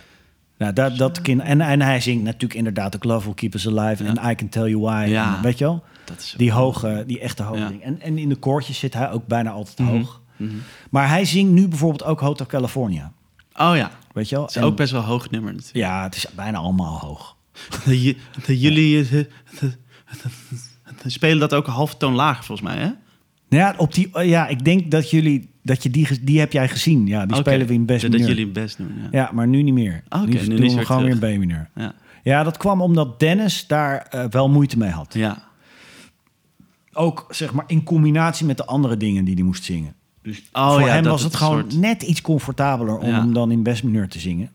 Nou, 0.59 0.73
dat, 0.73 0.97
dat 0.97 1.21
kind, 1.23 1.41
en, 1.41 1.61
en 1.61 1.81
hij 1.83 2.01
zingt 2.01 2.25
natuurlijk 2.25 2.55
inderdaad 2.55 2.95
ook 2.97 3.05
Love 3.05 3.25
Will 3.25 3.35
Keep 3.35 3.55
Us 3.55 3.67
Alive 3.69 4.05
Ja. 4.05 4.15
en 4.15 4.31
I 4.31 4.35
Can 4.35 4.49
Tell 4.49 4.69
You 4.69 4.81
Why. 4.81 5.07
Ja. 5.11 5.37
En, 5.37 5.43
weet 5.43 5.59
je 5.59 5.65
wel? 5.65 5.85
Dat 6.05 6.19
is 6.19 6.35
Die 6.37 6.53
hoge, 6.53 7.05
die 7.07 7.21
echte 7.21 7.43
hoge 7.43 7.59
Ja. 7.61 7.73
En, 7.81 8.01
en 8.01 8.19
in 8.19 8.29
de 8.29 8.37
koortjes 8.37 8.79
zit 8.79 8.95
hij 8.95 9.11
ook 9.11 9.27
bijna 9.27 9.51
altijd 9.51 9.79
Mhm. 9.79 9.91
hoog. 9.91 10.21
Mhm. 10.37 10.55
Maar 10.91 11.09
hij 11.09 11.25
zingt 11.25 11.53
nu 11.53 11.69
bijvoorbeeld 11.69 12.05
ook 12.05 12.21
Hotel 12.21 12.47
California. 12.47 13.13
Oh 13.57 13.73
ja, 13.77 13.91
Weet 14.13 14.29
je 14.29 14.35
wel? 14.35 14.45
het 14.45 14.55
is 14.57 14.61
En- 14.61 14.69
ook 14.69 14.77
best 14.77 14.93
wel 14.93 15.03
hoog 15.03 15.31
nummer 15.31 15.53
natuurlijk. 15.53 15.77
Ja, 15.87 16.03
het 16.03 16.17
is 16.17 16.27
bijna 16.35 16.59
allemaal 16.59 16.99
hoog. 16.99 17.37
De 17.85 18.17
de 18.47 18.59
jullie 18.59 19.03
eh, 19.03 19.11
de- 19.61 19.77
spelen 21.07 21.39
dat 21.39 21.55
ook 21.55 21.67
een 21.67 21.73
halve 21.73 21.97
toon 21.97 22.15
lager 22.15 22.45
volgens 22.45 22.69
mij, 22.69 22.77
hè? 22.79 22.91
Ja, 23.49 23.75
op 23.77 23.95
die, 23.95 24.09
oh 24.15 24.25
ja 24.25 24.47
ik 24.49 24.65
denk 24.65 24.91
dat 24.91 25.11
jullie, 25.11 25.51
dat 25.63 25.83
je 25.83 25.91
die, 25.91 26.09
die 26.23 26.39
heb 26.39 26.53
jij 26.53 26.69
gezien. 26.69 27.07
Ja, 27.07 27.27
die 27.27 27.37
spelen 27.37 27.67
we 27.67 27.73
in 27.73 27.87
best 27.87 28.03
Dat 28.03 28.11
mineur. 28.11 28.29
jullie 28.29 28.45
het 28.45 28.53
best 28.53 28.77
doen, 28.77 28.93
ja. 29.03 29.09
Ja, 29.11 29.31
maar 29.33 29.49
nu 29.49 29.63
niet 29.63 29.75
meer. 29.75 30.03
Oké, 30.09 30.27
nu 30.27 30.47
nu 30.47 30.57
doen 30.57 30.77
we 30.77 30.85
gewoon 30.87 31.03
weer 31.03 31.11
in 31.11 31.19
B-mineur. 31.37 31.71
Ja. 31.75 31.95
Ja, 32.23 32.43
dat 32.43 32.57
kwam 32.57 32.81
omdat 32.81 33.21
Dennis 33.21 33.67
daar 33.67 34.07
eh, 34.11 34.25
wel 34.31 34.49
moeite 34.49 34.79
mee 34.79 34.91
had. 34.91 35.15
ja. 35.15 35.45
Ook 36.93 37.27
zeg 37.31 37.53
maar 37.53 37.65
in 37.67 37.83
combinatie 37.83 38.47
met 38.47 38.57
de 38.57 38.65
andere 38.67 38.97
dingen 38.97 39.25
die 39.25 39.35
hij 39.35 39.43
moest 39.45 39.65
zingen. 39.65 39.95
Dus 40.23 40.43
Oh 40.53 40.73
voor 40.73 40.81
ja, 40.81 40.87
hem 40.87 41.03
dat 41.03 41.13
was 41.13 41.23
het 41.23 41.35
gewoon 41.37 41.61
soort- 41.61 41.77
net 41.81 42.03
iets 42.03 42.21
comfortabeler 42.21 42.99
om 42.99 43.13
hem 43.13 43.33
dan 43.33 43.51
in 43.51 43.63
best 43.63 43.85
mineur 43.85 44.09
te 44.09 44.19
zingen. 44.19 44.51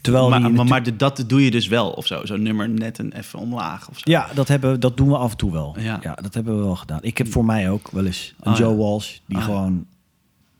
Terwijl 0.00 0.28
Maar, 0.28 0.38
die 0.38 0.48
maar, 0.48 0.56
natu- 0.56 0.68
maar 0.68 0.82
de- 0.82 0.96
dat 0.96 1.24
doe 1.26 1.44
je 1.44 1.50
dus 1.50 1.66
wel 1.68 1.90
of 1.90 2.06
zo. 2.06 2.26
Zo'n 2.26 2.42
nummer 2.42 2.68
net 2.68 2.98
een 2.98 3.12
even 3.12 3.38
omlaag 3.38 3.88
of 3.88 3.98
zo. 3.98 4.10
Ja, 4.10 4.28
dat, 4.34 4.48
hebben, 4.48 4.80
dat 4.80 4.96
doen 4.96 5.08
we 5.08 5.16
af 5.16 5.30
en 5.30 5.36
toe 5.36 5.52
wel. 5.52 5.76
Ja. 5.78 5.98
Ja. 6.02 6.14
dat 6.14 6.34
hebben 6.34 6.56
we 6.56 6.62
wel 6.64 6.76
gedaan. 6.76 6.98
Ik 7.02 7.18
heb 7.18 7.32
voor 7.32 7.44
mij 7.44 7.70
ook 7.70 7.88
wel 7.90 8.06
eens 8.06 8.34
een 8.40 8.52
Oh, 8.52 8.58
Joe 8.58 8.70
ja. 8.70 8.76
Walsh... 8.76 9.16
die 9.26 9.36
Oh, 9.38 9.44
gewoon 9.44 9.86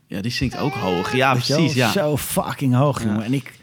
Ja, 0.07 0.21
die 0.21 0.31
zingt 0.31 0.57
ook 0.57 0.73
hoog. 0.73 1.15
Ja, 1.15 1.33
precies, 1.33 1.73
ja. 1.73 1.91
Zo 1.91 2.17
fucking 2.17 2.73
hoog, 2.75 3.03
jongen. 3.03 3.23
En 3.23 3.33
ik, 3.33 3.59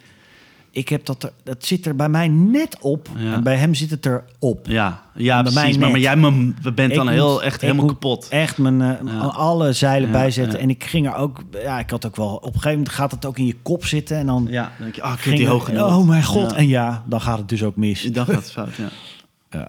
ik 0.79 0.89
heb 0.89 1.05
dat, 1.07 1.23
er, 1.23 1.33
dat 1.43 1.65
zit 1.65 1.87
er 1.87 1.97
bij 1.97 2.09
mij 2.09 2.29
net 2.29 2.77
op. 2.81 3.09
Ja. 3.17 3.33
En 3.35 3.43
bij 3.43 3.57
hem 3.57 3.75
zit 3.75 3.91
het 3.91 4.07
er 4.07 4.25
op. 4.39 4.67
Ja, 4.67 5.03
ja 5.15 5.43
bij 5.43 5.53
mij 5.53 5.63
precies. 5.63 5.81
Maar, 5.81 5.91
maar 5.91 6.01
jij 6.01 6.17
me- 6.17 6.53
we 6.63 6.73
bent 6.73 6.95
dan 6.95 7.07
Ik 7.09 7.13
heel, 7.15 7.43
echt 7.43 7.55
ik 7.55 7.61
helemaal 7.61 7.87
kapot. 7.87 8.27
Echt 8.29 8.59
mijn, 8.59 8.81
eh, 8.83 9.13
Ja. 9.13 9.19
alle 9.21 9.73
zeilen 9.73 10.09
Ja, 10.09 10.15
bijzetten. 10.15 10.55
ja. 10.57 10.63
En 10.65 10.71
ik 10.71 10.85
ging 10.85 11.07
er 11.07 11.15
ook... 11.15 11.43
Ja, 11.63 11.79
ik 11.79 11.91
had 11.91 12.07
ook 12.07 12.17
wel... 12.17 12.35
Op 12.35 12.43
een 12.45 12.53
gegeven 12.53 12.71
moment 12.71 12.89
gaat 12.89 13.11
het 13.11 13.25
ook 13.27 13.39
in 13.39 13.47
je 13.47 13.57
kop 13.63 13.85
zitten. 13.85 14.17
En 14.17 14.27
dan 14.27 14.47
Ja, 14.51 14.63
dan 14.63 14.73
denk 14.79 14.95
je, 14.95 15.03
ah, 15.03 15.13
ik 15.13 15.19
ging 15.21 15.37
die 15.37 15.47
hoge 15.49 15.73
noot. 15.73 15.91
Oh 15.93 16.07
mijn 16.07 16.25
god. 16.25 16.51
Ja. 16.51 16.57
En 16.57 16.69
ja, 16.69 17.05
dan 17.07 17.21
gaat 17.21 17.39
het 17.39 17.49
dus 17.49 17.63
ook 17.63 17.77
mis. 17.77 18.03
Dan 18.03 18.27
gaat 18.27 18.35
het 18.35 18.53
fout, 18.53 18.75
ja. 18.75 19.69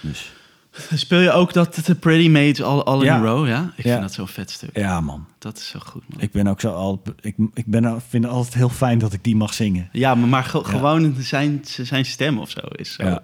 Dus 0.00 0.32
Speel 0.94 1.20
je 1.20 1.32
ook 1.32 1.52
dat 1.52 1.74
de 1.84 1.94
Pretty 1.94 2.28
Maids 2.28 2.62
all, 2.62 2.78
all 2.80 3.04
Ja. 3.04 3.16
in 3.16 3.22
a 3.22 3.24
row? 3.24 3.46
Ja, 3.48 3.72
ik 3.76 3.84
Ja. 3.84 3.90
vind 3.90 4.00
dat 4.02 4.12
zo'n 4.12 4.28
vet 4.28 4.50
stuk. 4.50 4.76
ja, 4.76 5.00
man. 5.00 5.26
Dat 5.38 5.56
is 5.58 5.68
zo 5.68 5.78
goed, 5.78 6.02
man. 6.08 6.20
Ik 6.20 6.32
ben 6.32 6.46
ook 6.46 6.60
zo 6.60 6.72
al. 6.72 7.02
Ik, 7.20 7.34
ik 7.54 7.66
ben, 7.66 8.02
vind 8.08 8.24
het 8.24 8.32
altijd 8.32 8.54
heel 8.54 8.68
fijn 8.68 8.98
dat 8.98 9.12
ik 9.12 9.24
die 9.24 9.36
mag 9.36 9.54
zingen. 9.54 9.88
Ja, 9.92 10.14
maar, 10.14 10.28
maar 10.28 10.44
ge- 10.44 10.64
gewoon 10.64 11.14
zijn, 11.18 11.60
zijn 11.64 12.04
stem 12.04 12.38
of 12.38 12.50
zo 12.50 12.60
is 12.72 12.92
zo. 12.92 13.04
Ja. 13.04 13.22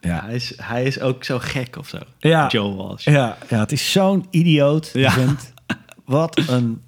Ja. 0.00 0.24
Hij, 0.24 0.34
is, 0.34 0.52
hij 0.56 0.84
is 0.84 1.00
ook 1.00 1.24
zo 1.24 1.38
gek 1.38 1.76
of 1.78 1.88
zo. 1.88 1.98
Ja. 2.18 2.46
Joe 2.48 2.74
Walsh. 2.74 3.04
Ja, 3.04 3.36
ja 3.48 3.58
het 3.58 3.72
is 3.72 3.92
zo'n 3.92 4.26
idioot. 4.30 4.90
Ja. 4.92 5.14
Wat 6.04 6.48
een 6.48 6.82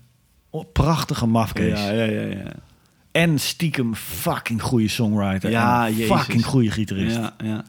prachtige 0.72 1.26
mafkees. 1.26 1.78
ja, 1.80 1.90
ja, 1.90 2.04
ja. 2.04 2.20
ja. 2.26 2.52
En 3.12 3.38
stiekem 3.38 3.94
fucking 3.94 4.62
goede 4.62 4.88
songwriter. 4.88 5.50
Ja, 5.50 5.86
en 5.86 5.94
fucking 5.94 6.44
goede 6.44 6.70
gitarist. 6.70 7.16
Ja. 7.16 7.34
Ja. 7.44 7.64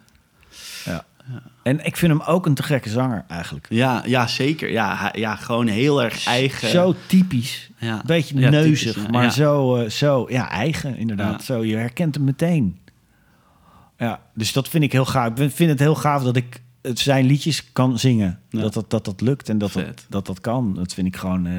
En 1.68 1.86
ik 1.86 1.98
vind 1.98 2.12
hem 2.12 2.22
ook 2.22 2.46
een 2.46 2.54
te 2.54 2.64
gekke 2.64 2.90
zanger 2.90 3.26
eigenlijk. 3.28 3.68
Ja, 3.70 4.04
ja, 4.06 4.28
zeker. 4.28 4.72
Ja, 4.72 5.12
ja, 5.16 5.36
gewoon 5.36 5.68
heel 5.68 6.04
erg 6.04 6.26
eigen. 6.26 6.70
Zo 6.70 6.96
typisch. 7.08 7.70
Ja. 7.78 8.02
Beetje 8.06 8.40
Ja, 8.40 8.50
neuzig, 8.50 8.94
typisch, 8.94 9.12
maar 9.12 9.24
Ja. 9.24 9.30
Zo, 9.30 9.76
eh, 9.76 9.90
zo, 9.90 10.26
ja, 10.30 10.50
eigen 10.50 10.98
inderdaad. 10.98 11.44
Zo, 11.44 11.64
je 11.64 11.76
herkent 11.76 12.16
hem 12.16 12.24
meteen. 12.24 12.78
Ja, 13.98 14.22
dus 14.34 14.54
dat 14.54 14.70
vind 14.70 14.84
ik 14.84 14.92
heel 14.92 15.06
gaaf. 15.06 15.40
Ik 15.40 15.52
vind 15.52 15.70
het 15.70 15.80
heel 15.80 15.96
gaaf 15.96 16.24
dat 16.24 16.36
ik 16.36 16.62
zijn 16.82 17.26
liedjes 17.26 17.72
kan 17.72 18.00
zingen. 18.00 18.40
Dat, 18.50 18.74
dat, 18.74 18.90
dat 18.90 19.06
dat 19.06 19.22
lukt 19.22 19.50
en 19.50 19.58
dat 19.58 19.72
Vet. 19.72 20.06
dat 20.10 20.26
dat 20.26 20.42
kan. 20.42 20.74
Dat 20.74 20.94
vind 20.94 21.08
ik 21.08 21.16
gewoon 21.16 21.46
eh, 21.46 21.54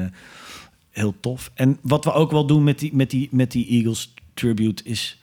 heel 0.89 1.15
tof. 1.19 1.51
En 1.53 1.77
wat 1.81 2.03
we 2.03 2.13
ook 2.13 2.31
wel 2.31 2.45
doen 2.45 2.63
met 2.63 2.79
die, 2.79 2.95
met 2.95 3.09
die, 3.09 3.27
met 3.31 3.51
die 3.51 3.67
Eagles 3.67 4.13
tribute 4.33 4.83
is... 4.83 5.18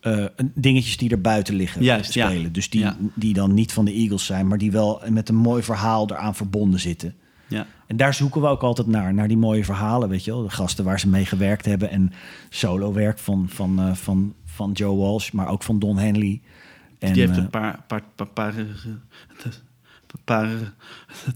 eh, 0.00 0.24
dingetjes 0.54 0.96
die 0.96 1.10
er 1.10 1.20
buiten 1.20 1.54
liggen 1.54 1.82
Juist, 1.82 2.14
ja. 2.14 2.28
spelen. 2.28 2.52
Dus 2.52 2.70
die, 2.70 2.80
Ja. 2.80 2.96
die 3.14 3.34
dan 3.34 3.54
niet 3.54 3.72
van 3.72 3.84
de 3.84 3.92
Eagles 3.92 4.24
zijn, 4.26 4.46
maar 4.48 4.58
die 4.58 4.70
wel 4.72 5.02
met 5.08 5.28
een 5.28 5.34
mooi 5.36 5.62
verhaal 5.62 6.10
eraan 6.10 6.34
verbonden 6.34 6.80
zitten. 6.80 7.14
Ja. 7.46 7.66
En 7.86 7.96
daar 7.96 8.14
zoeken 8.14 8.40
we 8.40 8.46
ook 8.46 8.62
altijd 8.62 8.86
naar, 8.86 9.14
naar 9.14 9.28
die 9.28 9.36
mooie 9.36 9.64
verhalen, 9.64 10.08
weet 10.08 10.24
je 10.24 10.30
wel. 10.30 10.42
De 10.42 10.50
gasten 10.50 10.84
waar 10.84 11.00
ze 11.00 11.08
mee 11.08 11.24
gewerkt 11.26 11.64
hebben 11.64 11.90
en 11.90 12.12
solo-werk 12.48 13.18
van, 13.18 13.46
van, 13.48 13.78
eh, 13.80 13.94
van, 13.94 14.34
van 14.44 14.72
Joe 14.72 14.96
Walsh, 14.96 15.30
maar 15.30 15.48
ook 15.48 15.62
van 15.62 15.78
Don 15.78 15.98
Henley. 15.98 16.40
En, 16.98 17.12
Die 17.12 17.22
heeft 17.22 17.36
eh, 17.36 17.42
een 17.44 17.50
paar, 17.50 17.80
paar, 17.86 18.02
paar, 18.14 18.26
paar, 18.26 18.54
eh, 18.58 19.52
paar 20.24 20.44
eh, 20.44 20.52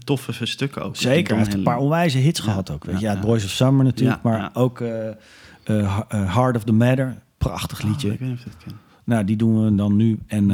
toffe 0.03 0.45
stukken 0.45 0.83
ook. 0.83 0.95
zeker, 0.95 1.29
hij 1.35 1.43
heeft 1.43 1.53
een 1.57 1.63
paar 1.63 1.77
onwijze 1.77 2.17
hits 2.17 2.39
Ja, 2.39 2.45
gehad 2.45 2.71
ook. 2.71 2.83
Weet 2.85 2.99
je. 2.99 3.05
ja. 3.05 3.19
Boys 3.19 3.43
of 3.43 3.49
Summer 3.49 3.85
natuurlijk, 3.85 4.21
maar 4.21 4.37
ja. 4.37 4.49
ook 4.53 4.81
eh, 4.81 5.07
eh, 5.07 5.15
eh, 5.63 6.35
Heart 6.35 6.55
of 6.55 6.63
the 6.63 6.71
Matter, 6.73 7.21
prachtig 7.49 7.83
Oh, 7.83 7.89
liedje. 7.89 8.11
ik 8.11 8.19
weet 8.19 8.29
niet 8.29 8.37
of 8.37 8.45
ik 8.45 8.51
het 8.51 8.63
ken. 8.63 8.73
Nou, 9.03 9.23
die 9.23 9.35
doen 9.35 9.63
we 9.63 9.75
dan 9.75 9.95
nu. 9.95 10.19
En 10.27 10.51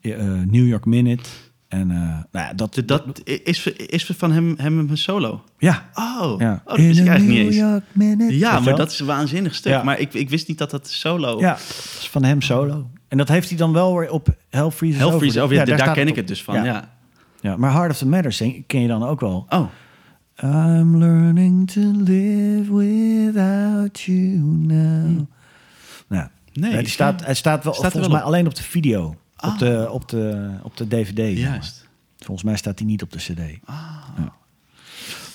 eh, 0.00 0.12
eh, 0.12 0.48
New 0.48 0.66
York 0.68 0.84
Minute. 0.84 1.28
En 1.68 1.90
eh, 1.90 1.96
nou 1.96 2.46
ja, 2.46 2.52
dat, 2.54 2.74
Dat, 2.74 2.88
dat 2.88 3.20
is, 3.24 3.66
is 3.66 4.04
van 4.04 4.32
hem, 4.32 4.54
hem 4.56 4.78
een 4.78 4.98
solo. 4.98 5.42
ja. 5.58 5.88
Oh, 5.94 6.40
ja. 6.40 6.62
oh 6.64 6.70
dat 6.70 6.76
wist 6.76 6.98
ik 7.00 7.06
a 7.06 7.10
eigenlijk 7.10 7.38
niet 7.38 7.46
eens. 7.46 7.56
York 7.56 7.84
Minute. 7.92 8.38
Ja, 8.38 8.52
maar 8.52 8.62
wel? 8.64 8.76
dat 8.76 8.90
is 8.90 9.00
een 9.00 9.06
waanzinnig 9.06 9.54
stuk. 9.54 9.72
Ja. 9.72 9.82
Maar 9.82 9.98
ik, 9.98 10.14
ik 10.14 10.30
wist 10.30 10.48
niet 10.48 10.58
dat 10.58 10.70
dat 10.70 10.88
solo... 10.88 11.40
Ja, 11.40 11.50
dat 11.52 11.96
is 11.98 12.08
van 12.10 12.24
hem 12.24 12.42
solo. 12.42 12.90
En 13.08 13.18
dat 13.18 13.28
heeft 13.28 13.48
hij 13.48 13.58
dan 13.58 13.72
wel 13.72 13.98
weer 13.98 14.10
op 14.10 14.28
Hell 14.48 14.70
Freezes 14.70 15.00
Hell 15.00 15.18
Freezes 15.18 15.42
over. 15.42 15.56
Ja, 15.56 15.64
daar, 15.64 15.92
ken 15.92 16.08
ik 16.08 16.16
het 16.16 16.28
dus 16.28 16.42
van, 16.42 16.64
Ja. 16.64 16.88
ja. 17.40 17.56
Maar 17.56 17.72
Heart 17.72 17.90
of 17.90 17.98
the 17.98 18.06
Matter 18.06 18.62
ken 18.66 18.80
je 18.80 18.88
dan 18.88 19.02
ook 19.02 19.20
wel. 19.20 19.46
Oh, 19.48 19.68
I'm 20.42 20.98
learning 20.98 21.70
to 21.70 21.80
live 21.80 22.74
without 22.74 24.00
you 24.00 24.38
now. 24.44 25.26
Nou, 26.08 26.28
Nee, 26.52 26.70
die 26.70 26.80
ik 26.80 26.88
staat, 26.88 27.24
hij 27.24 27.34
staat 27.34 27.64
wel 27.64 27.72
staat 27.72 27.90
volgens 27.92 28.12
wel 28.12 28.20
mij 28.20 28.26
alleen 28.26 28.46
op 28.46 28.54
de 28.54 28.62
video. 28.62 29.16
Ah. 29.36 29.52
Op, 29.52 29.58
de, 29.58 29.88
op, 29.90 30.08
de, 30.08 30.50
op 30.62 30.76
de 30.76 30.88
DVD. 30.88 31.38
juist. 31.38 31.86
Volgens 32.18 32.46
mij 32.46 32.56
staat 32.56 32.78
hij 32.78 32.88
niet 32.88 33.02
op 33.02 33.12
de 33.12 33.18
CD. 33.18 33.40
Ah. 33.64 33.76
Ja. 34.16 34.32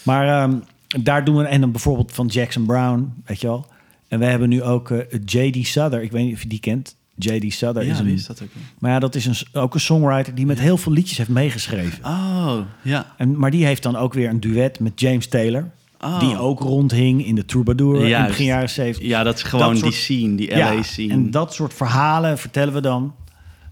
Maar 0.04 0.42
ehm, 0.42 0.58
daar 1.04 1.26
doen 1.26 1.36
we, 1.36 1.44
en 1.44 1.62
dan 1.62 1.72
bijvoorbeeld 1.72 2.12
van 2.12 2.28
Jackson 2.28 2.66
Brown, 2.66 3.14
weet 3.26 3.42
je 3.42 3.48
wel. 3.48 3.66
En 4.08 4.20
we 4.20 4.26
hebben 4.26 4.50
nu 4.50 4.64
ook 4.64 4.92
eh, 4.92 5.20
J.D. 5.26 5.68
Souther. 5.68 6.02
Ik 6.02 6.12
weet 6.12 6.26
niet 6.26 6.34
of 6.34 6.42
je 6.42 6.48
die 6.48 6.60
kent. 6.60 6.96
J.D. 7.16 7.54
Souther 7.54 7.86
Ja, 7.86 7.92
is 7.92 8.00
een, 8.00 8.08
is 8.08 8.26
dat 8.26 8.42
ook? 8.44 8.50
maar 8.80 8.92
ja, 8.92 9.00
dat 9.00 9.16
is 9.16 9.26
een, 9.26 9.36
ook 9.54 9.74
een 9.74 9.80
songwriter 9.80 10.36
die 10.36 10.46
met 10.46 10.60
heel 10.60 10.78
veel 10.78 10.92
liedjes 10.92 11.18
heeft 11.18 11.30
meegeschreven. 11.30 12.06
Oh, 12.06 12.60
ja. 12.82 13.14
En, 13.18 13.38
maar 13.38 13.52
die 13.52 13.66
heeft 13.66 13.84
dan 13.84 13.96
ook 13.96 14.14
weer 14.14 14.30
een 14.30 14.40
duet 14.40 14.80
met 14.80 15.00
James 15.00 15.28
Taylor. 15.28 15.70
Oh. 16.04 16.20
Die 16.20 16.38
ook 16.38 16.60
rondhing 16.60 17.26
in 17.26 17.36
de 17.36 17.46
Troubadour 17.46 18.06
in 18.08 18.26
begin 18.28 18.46
jaren 18.46 18.70
70. 18.70 19.06
Ja, 19.08 19.24
dat 19.24 19.36
is 19.36 19.44
gewoon 19.44 19.68
Dat 19.70 19.78
soort- 19.78 19.92
die 19.92 20.00
scene, 20.02 20.36
die 20.36 20.56
Ja, 20.56 20.74
LA-scene. 20.74 21.14
en 21.14 21.32
dat 21.32 21.54
soort 21.54 21.74
verhalen 21.74 22.38
vertellen 22.38 22.74
we 22.74 22.82
dan. 22.82 23.16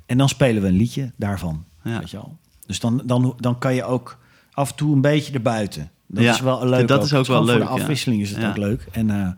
En 0.05 0.17
dan 0.17 0.29
spelen 0.29 0.61
we 0.61 0.67
een 0.67 0.75
liedje 0.77 1.11
daarvan. 1.17 1.65
Ja. 1.83 1.99
Weet 1.99 2.09
je? 2.09 2.19
Dus 2.65 2.79
dan, 2.79 3.01
dan, 3.05 3.33
dan 3.39 3.57
kan 3.59 3.75
je 3.75 3.83
ook 3.83 4.17
af 4.51 4.69
en 4.69 4.75
toe 4.75 4.93
een 4.95 5.01
beetje 5.01 5.33
erbuiten. 5.33 5.91
Dat 6.07 6.23
Ja, 6.23 6.33
is 6.33 6.39
wel 6.39 6.65
leuk. 6.67 6.87
dat 6.87 7.03
is 7.03 7.13
ook 7.13 7.25
wel 7.25 7.43
leuk, 7.45 7.57
Voor 7.57 7.65
de 7.65 7.73
ja. 7.75 7.79
afwisseling 7.79 8.21
is 8.21 8.31
het 8.35 8.45
ook 8.45 8.57
leuk. 8.57 8.85
En, 8.91 9.09
eh, 9.09 9.29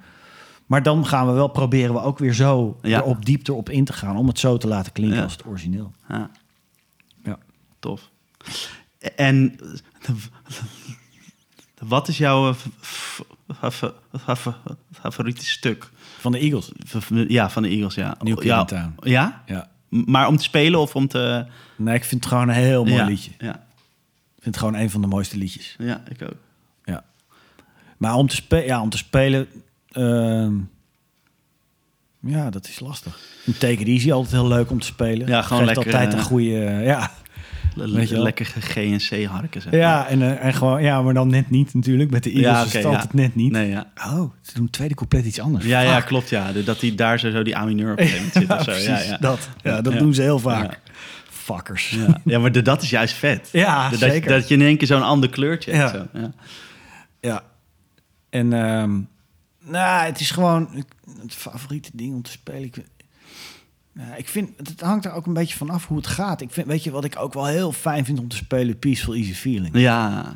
maar 0.65 0.83
dan 0.83 1.05
gaan 1.05 1.27
we 1.27 1.33
wel 1.33 1.47
proberen 1.47 1.93
we 1.93 2.01
ook 2.01 2.19
weer 2.19 2.33
zo 2.33 2.77
Ja. 2.81 3.01
op 3.01 3.25
diepte 3.25 3.53
op 3.53 3.69
in 3.69 3.85
te 3.85 3.93
gaan. 3.93 4.17
Om 4.17 4.27
het 4.27 4.39
zo 4.39 4.57
te 4.57 4.67
laten 4.67 4.91
klinken 4.91 5.23
als 5.23 5.31
het 5.33 5.45
origineel. 5.45 5.91
Ja, 6.09 6.29
Ja. 7.23 7.37
tof. 7.79 8.11
En 9.15 9.55
wat 11.87 12.07
is 12.07 12.17
jouw 12.17 12.53
f- 12.53 13.21
favoriete 15.01 15.45
stuk? 15.45 15.89
Van 16.19 16.31
de 16.31 16.37
Eagles. 16.39 16.71
Ja, 17.27 17.49
van 17.49 17.63
de 17.63 17.69
Eagles, 17.69 17.95
ja. 17.95 18.15
New 18.21 18.35
Kid 18.37 18.43
ja. 18.45 18.65
Town. 18.65 18.93
Ja? 19.01 19.41
Ja. 19.45 19.69
Maar 19.89 20.27
om 20.27 20.37
te 20.37 20.43
spelen 20.43 20.79
of 20.79 20.95
om 20.95 21.07
te... 21.07 21.45
Nee, 21.75 21.95
ik 21.95 22.03
vind 22.03 22.23
het 22.23 22.33
gewoon 22.33 22.49
een 22.49 22.55
heel 22.55 22.83
mooi 22.83 22.95
ja. 22.97 23.05
liedje. 23.05 23.31
Ik 23.31 23.41
Ja. 23.41 23.51
vind 24.33 24.55
het 24.55 24.57
gewoon 24.57 24.73
een 24.75 24.89
van 24.89 25.01
de 25.01 25.07
mooiste 25.07 25.37
liedjes. 25.37 25.75
ja, 25.79 26.01
ik 26.09 26.21
ook. 26.21 26.35
Ja. 26.85 27.03
Maar 27.97 28.15
om 28.15 28.27
te, 28.27 28.35
spe 28.35 28.57
ja, 28.65 28.81
om 28.81 28.89
te 28.89 28.97
spelen... 28.97 29.47
ehm, 29.91 30.53
ja, 32.19 32.49
dat 32.49 32.67
is 32.67 32.79
lastig. 32.79 33.19
Een 33.45 33.57
Take 33.57 33.73
It 33.73 33.87
Easy, 33.87 34.11
altijd 34.11 34.31
heel 34.31 34.47
leuk 34.47 34.69
om 34.71 34.79
te 34.79 34.85
spelen. 34.85 35.27
Ja, 35.27 35.41
gewoon 35.41 35.63
Geeft 35.65 35.75
lekker, 35.75 35.93
altijd 35.93 36.13
eh, 36.13 36.19
een 36.19 36.25
goede... 36.25 36.65
eh, 36.65 36.85
ja. 36.85 37.11
Le-? 37.75 38.21
Lekker 38.21 38.45
GNC-harken, 38.45 39.61
zeg 39.61 39.71
maar. 39.71 39.81
Ja, 39.81 40.07
en, 40.07 40.21
eh, 40.21 40.45
en 40.45 40.53
gewoon, 40.53 40.83
ja, 40.83 41.01
maar 41.01 41.13
dan 41.13 41.27
net 41.27 41.49
niet 41.49 41.73
natuurlijk. 41.73 42.09
Met 42.11 42.23
de 42.23 42.31
Eagles 42.31 42.71
Ja, 42.71 42.77
het 42.79 42.83
ja. 42.83 42.89
altijd 42.89 43.13
net 43.13 43.35
niet. 43.35 43.51
Nee, 43.51 43.69
ja. 43.69 43.91
Oh, 43.97 44.31
ze 44.41 44.53
doen 44.53 44.63
het 44.63 44.71
tweede 44.73 44.95
couplet 44.95 45.25
iets 45.25 45.39
anders. 45.39 45.65
Ja, 45.65 45.79
ja, 45.81 46.01
klopt, 46.01 46.29
ja. 46.29 46.51
Dat 46.65 46.81
hij 46.81 46.95
daar 46.95 47.19
zo, 47.19 47.31
zo 47.31 47.43
die 47.43 47.55
amineur 47.55 47.91
op 47.91 47.99
zit 48.07 48.25
of 48.25 48.33
zo. 48.33 48.39
Ja, 48.41 48.55
precies, 48.63 49.05
ja. 49.07 49.17
Dat, 49.19 49.49
ja, 49.63 49.81
dat 49.81 49.93
Ja. 49.93 49.99
doen 49.99 50.13
ze 50.13 50.21
heel 50.21 50.39
vaak. 50.39 50.71
Ja. 50.71 50.77
Fuckers. 51.29 51.89
Ja. 51.89 52.21
ja, 52.25 52.39
maar 52.39 52.51
de- 52.51 52.61
dat 52.61 52.81
is 52.81 52.89
juist 52.89 53.13
vet. 53.13 53.49
Ja, 53.51 53.89
dat, 53.89 53.99
zeker. 53.99 54.29
Dat 54.29 54.47
je 54.47 54.53
in 54.55 54.61
één 54.61 54.77
keer 54.77 54.87
zo'n 54.87 55.03
ander 55.03 55.29
kleurtje 55.29 55.71
hebt. 55.71 55.91
Ja. 55.91 55.97
Zo. 56.13 56.19
Ja. 56.19 56.31
Ja. 57.21 57.43
En 58.29 58.53
ehm, 58.53 58.99
nou, 59.71 60.05
het 60.05 60.19
is 60.19 60.31
gewoon 60.31 60.69
het 61.21 61.33
favoriete 61.35 61.89
ding 61.93 62.13
om 62.13 62.21
te 62.21 62.31
spelen. 62.31 62.63
Ik, 62.63 62.75
ik 64.17 64.27
vind, 64.29 64.49
het 64.57 64.81
hangt 64.81 65.05
er 65.05 65.11
ook 65.11 65.25
een 65.25 65.33
beetje 65.33 65.57
van 65.57 65.69
af 65.69 65.87
hoe 65.87 65.97
het 65.97 66.07
gaat. 66.07 66.41
Ik 66.41 66.51
vind, 66.51 66.67
weet 66.67 66.83
je 66.83 66.91
wat 66.91 67.03
ik 67.03 67.19
ook 67.19 67.33
wel 67.33 67.45
heel 67.45 67.71
fijn 67.71 68.05
vind 68.05 68.19
om 68.19 68.27
te 68.27 68.35
spelen? 68.35 68.79
Peaceful 68.79 69.13
Easy 69.13 69.33
Feeling. 69.33 69.77
ja. 69.79 70.35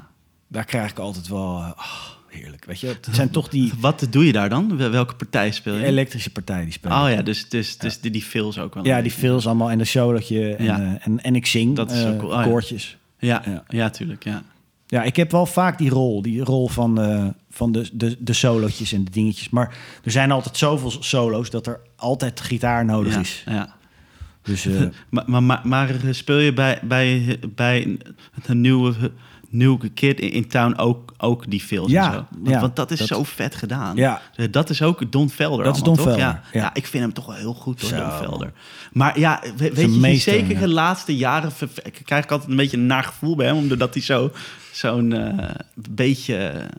Daar 0.49 0.65
krijg 0.65 0.91
ik 0.91 0.99
altijd 0.99 1.27
wel, 1.27 1.57
eh, 1.57 1.69
oh, 1.77 2.01
heerlijk. 2.27 2.65
Weet 2.65 2.79
je, 2.79 2.87
het 2.87 3.07
zijn 3.11 3.29
toch 3.37 3.49
die 3.49 3.73
Wat 3.79 4.07
doe 4.09 4.25
je 4.25 4.31
daar 4.31 4.49
dan? 4.49 4.77
Wel- 4.77 4.89
Welke 4.89 5.15
partij 5.15 5.51
speel 5.51 5.75
je? 5.75 5.83
elektrische 5.85 6.31
partijen 6.31 6.63
die 6.63 6.73
spelen. 6.73 6.97
Oh 7.03 7.09
ja, 7.09 7.21
dus, 7.21 7.49
dus, 7.49 7.77
dus 7.77 7.99
die, 7.99 8.11
die 8.11 8.21
fills 8.23 8.59
ook 8.59 8.73
wel. 8.73 8.85
Ja, 8.85 9.01
die 9.01 9.11
fills 9.11 9.45
allemaal 9.45 9.71
en 9.71 9.77
de 9.77 9.85
solootje. 9.85 10.55
En, 10.55 10.65
Ja. 10.65 10.79
eh, 10.79 11.07
en, 11.07 11.23
en 11.23 11.35
ik 11.35 11.45
zing 11.45 11.75
Dat 11.75 11.91
is 11.91 12.03
eh, 12.03 12.17
cool. 12.17 12.31
Oh 12.31 12.37
ja. 12.37 12.43
koortjes. 12.43 12.97
Ja, 13.19 13.41
Ja. 13.45 13.63
ja. 13.67 13.89
tuurlijk. 13.89 14.23
Ja. 14.23 14.43
Ja, 14.89 15.03
ik 15.03 15.15
heb 15.15 15.31
wel 15.31 15.45
vaak 15.45 15.77
die 15.77 15.89
rol. 15.89 16.21
Die 16.21 16.43
rol 16.43 16.67
van, 16.67 17.01
eh, 17.01 17.25
van 17.49 17.71
de, 17.71 17.89
de, 17.93 18.15
de 18.19 18.33
solootjes 18.33 18.91
en 18.93 19.03
de 19.03 19.11
dingetjes. 19.11 19.49
Maar 19.49 19.77
er 20.03 20.11
zijn 20.11 20.31
altijd 20.31 20.57
zoveel 20.57 20.91
solo's 20.99 21.49
dat 21.49 21.67
er 21.67 21.79
altijd 21.95 22.41
gitaar 22.41 22.85
nodig 22.85 23.13
ja, 23.13 23.19
is. 23.19 23.43
ja. 23.45 23.75
Dus 24.43 24.65
eh, 24.67 24.81
Maar, 25.09 25.23
maar, 25.27 25.43
maar, 25.43 25.61
maar 25.63 25.89
speel 26.11 26.37
je 26.39 26.53
bij, 26.53 26.79
bij, 26.83 27.39
bij 27.55 27.97
een 28.45 28.61
nieuwe, 28.61 29.11
nieuwe 29.49 29.89
kid 29.89 30.19
in, 30.19 30.31
in 30.31 30.47
town 30.47 30.77
ook, 30.77 31.13
ook 31.17 31.49
die 31.51 31.61
fills 31.61 31.91
Ja, 31.91 32.11
zo? 32.11 32.25
Want, 32.37 32.49
ja, 32.49 32.59
want 32.59 32.75
dat 32.75 32.91
is 32.91 32.99
dat- 32.99 33.07
zo 33.07 33.23
vet 33.23 33.55
gedaan. 33.55 33.95
Ja. 33.95 34.21
Eh, 34.35 34.47
Dat 34.51 34.69
is 34.69 34.81
ook 34.81 35.11
Don 35.11 35.29
Velder 35.29 35.65
Dat 35.65 35.75
is 35.75 35.81
Don 35.83 35.95
toch? 35.95 36.03
Velder, 36.03 36.21
Ja. 36.23 36.41
ja. 36.53 36.73
Ik 36.73 36.87
vind 36.87 37.03
hem 37.03 37.13
toch 37.13 37.25
wel 37.25 37.35
heel 37.35 37.53
goed 37.53 37.79
Zo, 37.81 37.95
Don. 37.97 38.11
Velder. 38.11 38.51
Maar 38.91 39.19
ja, 39.19 39.41
we- 39.57 39.73
weet 39.73 39.93
je, 39.93 39.99
meester, 39.99 40.33
zeker 40.33 40.59
de 40.59 40.67
laatste 40.69 41.15
jaren 41.17 41.51
krijg 42.03 42.23
ik 42.23 42.31
altijd 42.31 42.49
een 42.49 42.55
beetje 42.57 42.77
een 42.77 42.85
naar 42.85 43.03
gevoel 43.03 43.35
bij 43.35 43.45
hem. 43.47 43.57
Omdat 43.57 43.93
hij 43.93 44.03
zo, 44.03 44.31
zo'n 44.77 45.13
eh, 45.13 45.49
beetje... 45.89 46.35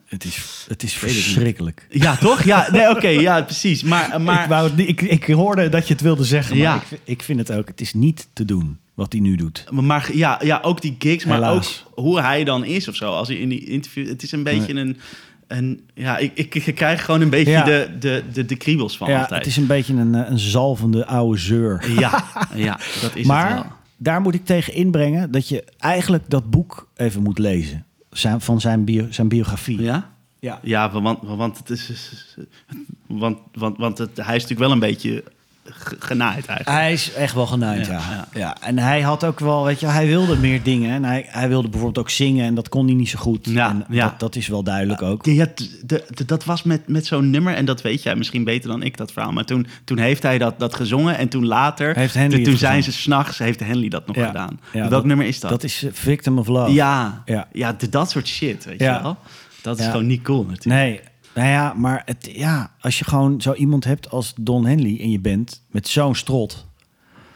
het 0.07 0.25
is, 0.25 0.65
het 0.69 0.83
is 0.83 0.95
het 0.95 1.03
niet. 1.03 1.13
verschrikkelijk. 1.13 1.87
Ja, 1.91 2.17
toch? 2.17 2.43
Ja, 2.43 2.69
nee, 2.73 2.91
oké, 2.91 3.09
ja, 3.09 3.43
precies. 3.43 3.83
Maar, 3.83 4.21
maar 4.21 4.43
ik, 4.43 4.49
wou 4.49 4.65
het 4.67 4.77
niet- 4.77 4.89
ik, 4.89 5.01
ik 5.01 5.25
hoorde 5.25 5.69
dat 5.69 5.87
je 5.87 5.93
het 5.93 6.03
wilde 6.03 6.25
zeggen, 6.25 6.57
maar 6.57 6.65
Ja. 6.67 6.77
ik, 6.77 6.83
vind- 6.87 7.01
ik 7.05 7.23
vind 7.23 7.39
het 7.39 7.53
ook. 7.53 7.69
Het 7.69 7.81
is 7.81 7.95
niet 7.95 8.29
te 8.33 8.45
doen 8.45 8.79
wat 8.95 9.13
hij 9.13 9.21
nu 9.23 9.37
doet. 9.37 9.65
Maar, 9.71 9.85
maar 9.85 10.09
ja, 10.13 10.41
ja, 10.45 10.59
ook 10.63 10.81
die 10.81 10.97
gigs, 10.99 11.25
maar 11.25 11.35
Helaas. 11.35 11.85
ook 11.97 12.05
hoe 12.05 12.21
hij 12.21 12.45
dan 12.45 12.65
is 12.65 12.89
of 12.89 12.95
zo. 12.95 13.11
Als 13.13 13.29
hij 13.29 13.37
in 13.37 13.49
die 13.49 13.65
interview... 13.65 14.09
Het 14.09 14.23
is 14.23 14.33
een 14.33 14.43
beetje 14.43 14.75
een... 14.75 14.99
een 15.47 15.81
ja, 15.95 16.19
ik, 16.19 16.31
ik, 16.35 16.55
ik 16.55 16.75
krijg 16.75 17.05
gewoon 17.05 17.21
een 17.21 17.31
beetje 17.31 17.51
Ja. 17.51 17.65
de, 17.65 17.89
de, 18.01 18.23
de, 18.33 18.45
de 18.47 18.57
kriebels 18.57 18.97
van 18.97 19.09
Ja, 19.11 19.21
altijd. 19.21 19.39
het 19.39 19.49
is 19.49 19.57
een 19.57 19.67
beetje 19.67 19.95
een, 19.95 20.15
eh, 20.15 20.31
een 20.31 20.39
zalvende 20.39 21.07
oude 21.07 21.39
zeur. 21.39 21.91
Ja, 22.01 22.25
ja, 22.55 22.79
dat 23.01 23.17
is 23.17 23.27
maar 23.27 23.49
het 23.55 23.63
wel. 23.63 23.73
daar 23.97 24.21
moet 24.21 24.35
ik 24.35 24.45
tegen 24.45 24.75
inbrengen 24.75 25.31
dat 25.31 25.49
je 25.49 25.65
eigenlijk 25.79 26.25
dat 26.31 26.51
boek 26.51 26.89
even 26.97 27.23
moet 27.23 27.39
lezen. 27.39 27.85
Zijn, 28.19 28.41
van 28.41 28.61
zijn, 28.61 28.85
bio, 28.85 29.07
zijn 29.11 29.29
biografie. 29.29 29.83
Ja? 29.83 30.17
Ja. 30.39 30.59
Ja, 30.63 30.91
want, 30.91 31.19
want 31.23 31.59
het 31.59 31.71
is... 31.71 32.37
Want, 33.07 33.39
want, 33.53 33.79
want 33.79 33.99
het, 33.99 34.17
hij 34.17 34.37
is 34.37 34.43
natuurlijk 34.43 34.61
wel 34.61 34.73
een 34.73 34.79
beetje 34.79 35.25
genaaid 35.99 36.47
eigenlijk. 36.47 36.69
Hij 36.79 36.93
is 36.93 37.13
echt 37.13 37.35
wel 37.35 37.47
genaaid, 37.47 37.87
ja. 37.87 37.93
Ja, 37.93 38.01
Ja, 38.33 38.39
ja. 38.41 38.57
En 38.61 38.79
hij 38.79 39.01
had 39.01 39.25
ook 39.25 39.41
wel, 39.41 39.65
weet 39.65 39.81
je, 39.81 39.87
hij 39.87 40.07
wilde 40.07 40.37
meer 40.37 40.63
dingen. 40.63 40.91
En 40.91 41.05
hij, 41.05 41.27
hij 41.29 41.49
wilde 41.49 41.69
bijvoorbeeld 41.69 42.05
ook 42.07 42.11
zingen 42.11 42.45
en 42.47 42.55
dat 42.55 42.69
kon 42.69 42.87
hij 42.87 42.95
niet 42.95 43.09
zo 43.09 43.19
goed. 43.19 43.47
Ja, 43.47 43.69
en 43.71 43.85
ja. 43.89 44.05
Dat, 44.05 44.21
dat 44.21 44.37
is 44.37 44.47
wel 44.47 44.63
duidelijk 44.63 45.03
ook. 45.03 45.25
Ja, 45.27 45.47
de, 45.55 46.05
de- 46.15 46.25
dat 46.25 46.45
was 46.45 46.63
met, 46.63 46.89
met 46.89 47.07
zo'n 47.07 47.31
nummer, 47.31 47.55
en 47.55 47.65
dat 47.65 47.83
weet 47.83 48.03
jij 48.03 48.17
misschien 48.17 48.45
beter 48.45 48.69
dan 48.69 48.83
ik, 48.83 48.97
dat 48.97 49.13
verhaal. 49.13 49.33
Maar 49.33 49.45
toen, 49.45 49.67
toen 49.85 49.99
heeft 49.99 50.23
hij 50.23 50.39
dat, 50.39 50.59
dat 50.59 50.75
gezongen 50.75 51.17
en 51.19 51.29
toen 51.29 51.47
later, 51.47 51.95
Heeft 51.97 52.15
Henley 52.15 52.43
toen, 52.45 52.57
zijn 52.57 52.75
gezongen. 52.75 52.83
ze 52.83 52.93
s'nachts, 53.03 53.39
heeft 53.39 53.61
Henley 53.61 53.89
dat 53.89 54.07
nog 54.07 54.17
Ja. 54.17 54.27
gedaan. 54.27 54.61
Ja, 54.73 54.79
Welk 54.79 54.91
dat- 54.91 55.05
nummer 55.05 55.27
is 55.27 55.41
dat? 55.41 55.51
Dat 55.51 55.65
is 55.65 55.83
eh, 55.85 55.91
Victim 55.93 56.39
of 56.39 56.47
Love. 56.47 56.73
ja, 56.73 57.23
ja. 57.25 57.47
Ja. 57.53 57.73
de- 57.73 57.89
dat 57.89 58.11
soort 58.11 58.29
shit, 58.29 58.65
weet 58.65 58.81
Ja. 58.81 58.97
je 58.97 59.03
wel. 59.03 59.17
Dat 59.63 59.79
is 59.79 59.85
Ja. 59.85 59.91
gewoon 59.91 60.07
niet 60.07 60.23
cool 60.23 60.45
natuurlijk. 60.45 60.65
Nee, 60.83 61.01
nou 61.39 61.51
ja, 61.51 61.73
maar 61.77 62.03
het, 62.05 62.31
ja, 62.33 62.71
als 62.81 62.99
je 62.99 63.05
gewoon 63.05 63.41
zo 63.41 63.53
iemand 63.53 63.85
hebt 63.85 64.11
als 64.11 64.33
Don 64.41 64.67
Henley 64.67 64.91
in 64.93 65.11
je 65.11 65.21
band 65.21 65.63
met 65.71 65.89
zo'n 65.89 66.15
strot. 66.15 66.67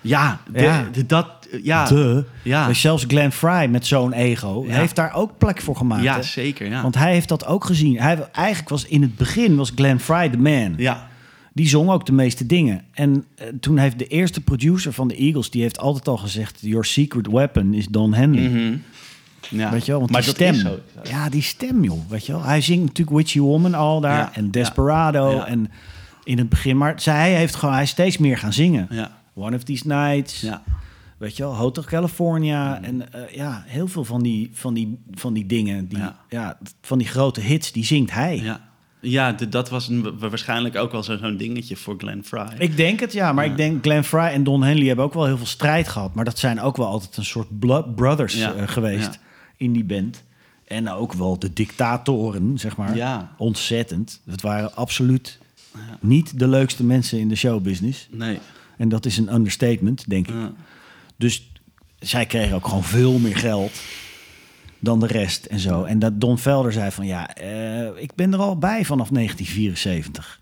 Ja, 0.01 0.41
de, 0.53 0.61
Ja. 0.63 0.89
de- 0.93 1.07
dat, 1.07 1.29
ja. 1.63 1.85
De. 1.87 2.25
Ja. 2.43 2.67
Dus 2.67 2.81
zelfs 2.81 3.05
Glenn 3.09 3.33
Fry 3.33 3.67
met 3.71 3.87
zo'n 3.87 4.13
ego 4.13 4.65
Ja. 4.67 4.75
heeft 4.75 4.97
daar 4.97 5.15
ook 5.15 5.39
plek 5.39 5.61
voor 5.61 5.77
gemaakt. 5.77 6.03
Ja, 6.03 6.15
hè? 6.17 6.23
zeker, 6.23 6.69
ja. 6.71 6.83
Want 6.83 6.95
hij 6.95 7.13
heeft 7.13 7.29
dat 7.29 7.47
ook 7.47 7.65
gezien. 7.65 7.99
Hij, 7.99 8.29
eigenlijk 8.33 8.69
was 8.69 8.85
in 8.87 9.03
het 9.03 9.17
begin 9.17 9.57
was 9.57 9.73
Glenn 9.75 9.99
Fry 10.01 10.31
de 10.31 10.39
man. 10.39 10.75
ja, 10.77 11.09
Die 11.55 11.69
zong 11.69 11.91
ook 11.91 12.07
de 12.07 12.13
meeste 12.13 12.47
dingen. 12.47 12.83
En 12.93 13.25
eh, 13.37 13.47
toen 13.61 13.79
heeft 13.79 13.99
de 13.99 14.07
eerste 14.07 14.41
producer 14.41 14.93
van 14.93 15.09
de 15.09 15.17
Eagles... 15.17 15.51
die 15.51 15.63
heeft 15.63 15.79
altijd 15.79 16.09
al 16.09 16.17
gezegd... 16.17 16.59
Your 16.61 16.85
secret 16.85 17.27
weapon 17.27 17.75
is 17.75 17.87
Don 17.87 18.15
Henley. 18.15 18.49
Mhm. 18.49 18.77
Ja. 19.53 19.71
Weet 19.71 19.85
je 19.85 19.91
wel? 19.91 20.01
Want 20.01 20.13
maar 20.13 20.23
die 20.23 20.31
stem... 20.31 20.55
zo. 20.55 20.79
Ja, 21.03 21.29
die 21.29 21.43
stem, 21.43 21.85
joh. 21.85 22.09
Weet 22.09 22.27
je 22.27 22.33
wel? 22.33 22.43
Hij 22.43 22.61
zingt 22.61 22.85
natuurlijk 22.87 23.17
Witchy 23.17 23.39
Woman 23.39 23.75
al 23.75 24.01
daar. 24.01 24.17
Ja, 24.19 24.31
En 24.35 24.51
Desperado. 24.51 25.31
ja. 25.31 25.47
En 25.47 25.71
in 26.25 26.39
het 26.39 26.49
begin... 26.49 26.77
Maar 26.77 27.01
zij, 27.01 27.35
heeft 27.35 27.55
gewoon... 27.55 27.75
Hij 27.75 27.83
is 27.83 27.91
steeds 27.91 28.19
meer 28.19 28.39
gaan 28.39 28.53
zingen. 28.53 28.89
One 29.35 29.57
of 29.57 29.63
These 29.63 29.87
Nights. 29.87 30.41
ja. 30.41 30.63
Weet 31.19 31.37
je 31.37 31.43
wel? 31.43 31.55
Hotel 31.55 31.85
California. 31.85 32.83
En 32.83 33.13
eh, 33.13 33.21
ja, 33.35 33.63
heel 33.67 33.89
veel 33.89 34.05
van 34.05 34.23
die, 34.23 34.51
van 34.53 34.75
die, 34.75 34.99
van 35.15 35.33
die 35.33 35.47
dingen. 35.47 35.89
Die, 35.89 35.99
ja. 36.29 36.59
Van 36.83 36.99
die 36.99 37.07
grote 37.07 37.41
hits, 37.41 37.73
die 37.73 37.85
zingt 37.85 38.11
hij. 38.13 38.37
Ja, 38.41 38.61
ja 39.01 39.33
dat 39.33 39.71
was 39.71 39.89
een, 39.89 40.19
wa- 40.19 40.29
waarschijnlijk 40.29 40.77
ook 40.77 40.93
wel 40.93 41.03
zo- 41.03 41.17
zo'n 41.17 41.37
dingetje 41.37 41.77
voor 41.77 41.95
Glenn 41.99 42.25
Fry. 42.25 42.47
Ik 42.59 42.77
denk 42.77 43.01
het, 43.01 43.13
ja. 43.13 43.33
Maar 43.33 43.45
Ja. 43.45 43.51
ik 43.51 43.57
denk 43.57 43.83
Glenn 43.83 44.05
Fry 44.05 44.19
en 44.21 44.45
Don 44.45 44.63
Henley 44.63 44.87
hebben 44.87 45.05
ook 45.05 45.15
wel 45.15 45.25
heel 45.27 45.37
veel 45.37 45.47
strijd 45.47 45.89
gehad. 45.89 46.15
Maar 46.15 46.25
dat 46.25 46.39
zijn 46.39 46.61
ook 46.61 46.77
wel 46.77 46.87
altijd 46.87 47.17
een 47.17 47.25
soort 47.25 47.59
blood 47.59 47.95
brothers 47.95 48.35
Ja, 48.35 48.53
eh, 48.55 48.69
geweest 48.69 49.13
ja. 49.15 49.19
In 49.63 49.73
die 49.73 49.85
band. 49.85 50.23
En 50.65 50.91
ook 50.91 51.13
wel 51.13 51.39
de 51.39 51.53
dictatoren, 51.53 52.59
zeg 52.59 52.77
maar. 52.77 52.97
Ja. 52.97 53.35
Ontzettend. 53.39 54.21
Dat 54.25 54.41
waren 54.41 54.75
absoluut 54.75 55.39
niet 56.01 56.39
de 56.39 56.49
leukste 56.49 56.85
mensen 56.85 57.19
in 57.19 57.29
de 57.29 57.35
showbusiness. 57.35 58.09
Nee. 58.11 58.39
En 58.77 58.89
dat 58.89 59.07
is 59.07 59.19
een 59.19 59.35
understatement, 59.35 60.09
denk 60.09 60.29
ik. 60.29 60.35
Ja. 60.35 60.53
Dus 61.17 61.53
zij 61.99 62.27
kregen 62.27 62.57
ook 62.57 62.67
gewoon 62.67 62.85
veel 62.85 63.19
meer 63.19 63.37
geld 63.37 63.81
dan 64.79 65.01
de 65.01 65.07
rest 65.07 65.45
en 65.45 65.59
zo. 65.59 65.85
En 65.85 65.99
dat 65.99 66.21
Don 66.21 66.39
Velder 66.39 66.73
zei 66.73 66.91
van 66.91 67.07
ja, 67.07 67.35
eh, 67.35 68.03
ik 68.03 68.15
ben 68.15 68.33
er 68.33 68.39
al 68.39 68.59
bij 68.59 68.85
vanaf 68.85 69.11
1974. 69.11 70.41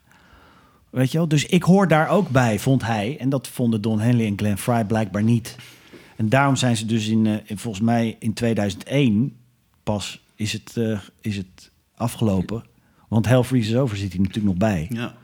Weet 0.90 1.12
je 1.12 1.18
wel? 1.18 1.28
Dus 1.28 1.46
ik 1.46 1.62
hoor 1.62 1.88
daar 1.88 2.08
ook 2.08 2.28
bij, 2.28 2.58
vond 2.58 2.82
hij. 2.82 3.16
En 3.18 3.28
dat 3.28 3.48
vonden 3.48 3.80
Don 3.80 4.00
Henley 4.00 4.26
en 4.26 4.38
Glenn 4.38 4.58
Fry 4.58 4.84
blijkbaar 4.84 5.22
niet. 5.22 5.56
En 6.20 6.28
daarom 6.28 6.56
zijn 6.56 6.76
ze 6.76 6.86
dus 6.86 7.08
in, 7.08 7.26
eh, 7.26 7.34
in- 7.44 7.58
volgens 7.58 7.84
mij 7.84 8.16
in 8.18 8.32
2001 8.32 9.36
pas 9.82 10.22
is 10.34 10.52
het, 10.52 10.76
eh, 10.76 10.98
is 11.20 11.36
het 11.36 11.70
afgelopen. 11.94 12.64
Want 13.08 13.26
Hell 13.26 13.42
Freezes 13.42 13.74
Over 13.76 13.96
zit 13.96 14.10
hij 14.12 14.18
natuurlijk 14.20 14.46
nog 14.46 14.56
bij. 14.56 14.86
Ja. 14.90 15.14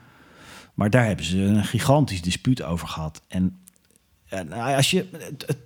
Maar 0.75 0.91
daar 0.91 1.07
hebben 1.07 1.25
ze 1.25 1.39
een 1.39 1.65
gigantisch 1.65 2.23
dispuut 2.23 2.63
over 2.63 2.89
gehad. 2.89 3.23
En 3.29 3.57
ja, 4.25 4.43
nou, 4.43 4.77
als 4.77 4.91
je, 4.91 5.07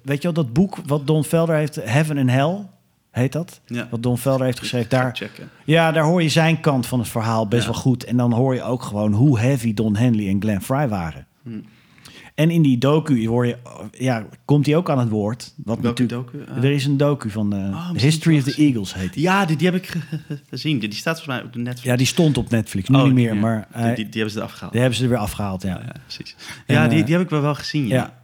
weet 0.02 0.16
je 0.22 0.32
wel, 0.32 0.44
dat 0.44 0.52
boek 0.52 0.76
wat 0.86 1.06
Don 1.06 1.24
Velder 1.24 1.56
heeft, 1.56 1.74
Heaven 1.74 2.18
and 2.18 2.30
Hell, 2.30 2.66
heet 3.10 3.32
dat? 3.32 3.60
Ja. 3.66 3.88
Wat 3.90 4.02
Don 4.02 4.18
Velder 4.18 4.46
heeft 4.46 4.58
geschreven. 4.58 4.88
Daar, 4.90 5.16
checken. 5.16 5.48
ja, 5.64 5.92
daar 5.92 6.04
hoor 6.04 6.22
je 6.22 6.28
zijn 6.28 6.60
kant 6.60 6.86
van 6.86 6.98
het 6.98 7.08
verhaal 7.08 7.46
best 7.48 7.64
Ja. 7.66 7.70
wel 7.70 7.80
goed. 7.80 8.04
En 8.04 8.16
dan 8.16 8.32
hoor 8.32 8.54
je 8.54 8.62
ook 8.62 8.82
gewoon 8.82 9.12
hoe 9.12 9.38
heavy 9.38 9.74
Don 9.74 9.96
Henley 9.96 10.28
en 10.28 10.40
Glenn 10.40 10.60
Fry 10.62 10.88
waren. 10.88 11.26
Hm. 11.42 11.60
En 12.40 12.50
in 12.50 12.62
die 12.62 12.78
docu 12.78 13.26
hoor 13.28 13.46
je, 13.46 13.56
ja, 13.98 14.26
komt 14.44 14.66
hij 14.66 14.76
ook 14.76 14.90
aan 14.90 14.98
het 14.98 15.08
woord. 15.08 15.52
Wat 15.56 15.78
Welke 15.80 16.02
natuurlijk, 16.02 16.32
docu? 16.32 16.50
Ah. 16.50 16.56
Er 16.64 16.70
is 16.70 16.84
een 16.84 16.96
docu 16.96 17.30
van 17.30 17.52
eh, 17.54 17.90
The 17.90 17.98
History 18.00 18.36
of 18.38 18.42
the 18.44 18.54
Eagles 18.54 18.94
heet 18.94 19.12
die. 19.12 19.22
Ja, 19.22 19.44
die, 19.44 19.56
die 19.56 19.66
heb 19.70 19.76
ik 19.76 19.86
ge- 19.86 19.98
gezien. 20.48 20.78
Die, 20.78 20.88
die 20.88 20.98
staat 20.98 21.16
volgens 21.16 21.36
mij 21.36 21.46
op 21.46 21.52
de 21.52 21.58
Netflix. 21.58 21.86
Ja, 21.88 21.96
die 21.96 22.06
stond 22.06 22.38
op 22.38 22.50
Netflix, 22.50 22.88
nu 22.88 22.96
Oh, 22.96 23.04
niet 23.04 23.12
meer, 23.14 23.34
ja. 23.34 23.40
maar 23.40 23.68
Die, 23.72 23.82
die, 23.82 23.94
die 23.94 24.04
hebben 24.12 24.30
ze 24.30 24.38
eraf 24.38 24.52
gehaald. 24.52 24.72
die 24.72 24.80
hebben 24.80 24.98
ze 24.98 25.04
er 25.04 25.10
weer 25.10 25.18
afgehaald. 25.18 25.62
Ja. 25.62 25.68
Ja, 25.68 25.92
precies. 26.06 26.36
En, 26.66 26.74
Ja, 26.74 26.88
die, 26.88 26.98
eh, 27.00 27.04
die 27.06 27.14
heb 27.14 27.24
ik 27.24 27.30
wel 27.30 27.40
wel 27.40 27.54
gezien. 27.54 27.86
Ja. 27.86 27.94
Ja. 27.94 28.18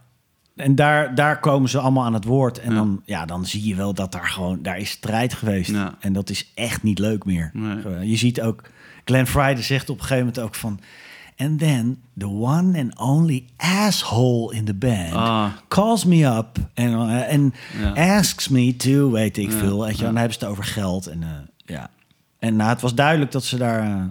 En 0.55 0.75
daar, 0.75 1.15
daar 1.15 1.39
komen 1.39 1.69
ze 1.69 1.79
allemaal 1.79 2.05
aan 2.05 2.13
het 2.13 2.25
woord. 2.25 2.59
En 2.59 2.73
dan, 2.73 3.01
ja, 3.05 3.25
dan 3.25 3.45
zie 3.45 3.65
je 3.67 3.75
wel 3.75 3.93
dat 3.93 4.11
daar 4.11 4.27
gewoon, 4.27 4.61
daar 4.61 4.77
is 4.77 4.89
strijd 4.89 5.33
geweest. 5.33 5.73
En 5.99 6.13
dat 6.13 6.29
is 6.29 6.51
echt 6.55 6.83
niet 6.83 6.99
leuk 6.99 7.25
meer. 7.25 7.49
Nee. 7.53 8.09
Je 8.09 8.15
ziet 8.17 8.41
ook, 8.41 8.61
Glenn 9.05 9.27
Friday 9.27 9.61
zegt 9.63 9.89
op 9.89 9.95
een 9.95 10.01
gegeven 10.01 10.25
moment 10.25 10.43
ook 10.43 10.55
van... 10.55 10.79
And 11.37 11.59
then 11.59 12.01
the 12.17 12.27
one 12.27 12.79
and 12.79 12.99
only 12.99 13.45
asshole 13.57 14.53
in 14.55 14.65
the 14.65 14.73
band 14.73 15.13
Ah. 15.13 15.49
calls 15.67 16.05
me 16.05 16.37
up 16.37 16.57
and, 16.75 16.89
uh, 16.89 17.29
and 17.33 17.55
Ja. 17.79 17.95
asks 18.17 18.47
me 18.47 18.75
to, 18.75 19.11
weet 19.11 19.37
ik 19.37 19.51
Ja, 19.51 19.57
veel. 19.57 19.79
Weet 19.83 19.91
je. 19.97 19.99
En 19.99 20.05
dan 20.05 20.15
hebben 20.15 20.33
ze 20.33 20.39
het 20.39 20.49
over 20.49 20.63
geld. 20.63 21.07
En, 21.07 21.23
eh, 21.23 21.29
ja. 21.65 21.89
en 22.39 22.55
nou, 22.55 22.69
het 22.69 22.81
was 22.81 22.95
duidelijk 22.95 23.31
dat 23.31 23.43
ze 23.43 23.57
daar... 23.57 23.79
eh, 23.83 24.03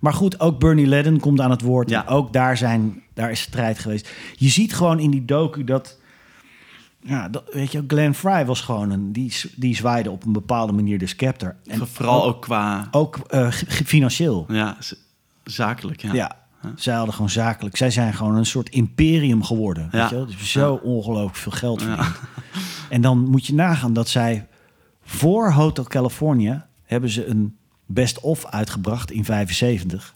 maar 0.00 0.12
goed, 0.14 0.40
ook 0.40 0.58
Bernie 0.58 0.86
Ledden 0.86 1.20
komt 1.20 1.40
aan 1.40 1.50
het 1.50 1.60
woord. 1.62 1.90
Ja. 1.90 2.02
En 2.06 2.08
ook 2.08 2.32
daar, 2.32 2.56
zijn, 2.56 3.02
daar 3.14 3.30
is 3.30 3.40
strijd 3.40 3.78
geweest. 3.78 4.08
Je 4.36 4.48
ziet 4.48 4.74
gewoon 4.74 4.98
in 4.98 5.10
die 5.10 5.24
docu 5.24 5.64
dat... 5.64 5.98
Ja, 7.02 7.28
dat, 7.28 7.42
weet 7.52 7.72
je, 7.72 7.84
Glenn 7.86 8.14
Fry 8.14 8.44
was 8.46 8.60
gewoon 8.60 8.90
een... 8.90 9.12
Die, 9.12 9.32
die 9.56 9.76
zwaaide 9.76 10.10
op 10.10 10.24
een 10.24 10.32
bepaalde 10.32 10.72
manier 10.72 10.98
de 10.98 11.06
scepter. 11.06 11.56
En 11.66 11.86
Vooral 11.88 12.24
ook 12.24 12.42
qua... 12.42 12.88
ook 12.90 13.18
eh, 13.18 13.50
financieel. 13.84 14.44
Ja, 14.48 14.76
zakelijk. 15.44 16.02
Ja. 16.02 16.12
Ja. 16.12 16.36
Zij 16.76 16.94
hadden 16.94 17.14
gewoon 17.14 17.30
zakelijk. 17.30 17.76
Zij 17.76 17.90
zijn 17.90 18.14
gewoon 18.14 18.36
een 18.36 18.46
soort 18.46 18.68
imperium 18.68 19.44
geworden. 19.44 19.88
Ja. 19.92 20.00
Weet 20.00 20.08
je 20.10 20.14
wel? 20.16 20.26
Dus 20.26 20.50
zo 20.50 20.74
ongelooflijk 20.74 21.36
veel 21.36 21.52
geld 21.52 21.82
verdiend. 21.82 22.08
En 22.88 23.00
dan 23.00 23.18
moet 23.28 23.46
je 23.46 23.54
nagaan 23.54 23.92
dat 23.92 24.08
zij 24.08 24.46
voor 25.04 25.52
Hotel 25.52 25.84
California 25.84 26.66
hebben 26.84 27.10
ze 27.10 27.26
een 27.26 27.56
best-of 27.86 28.46
uitgebracht 28.46 29.10
in 29.10 29.24
75. 29.24 30.14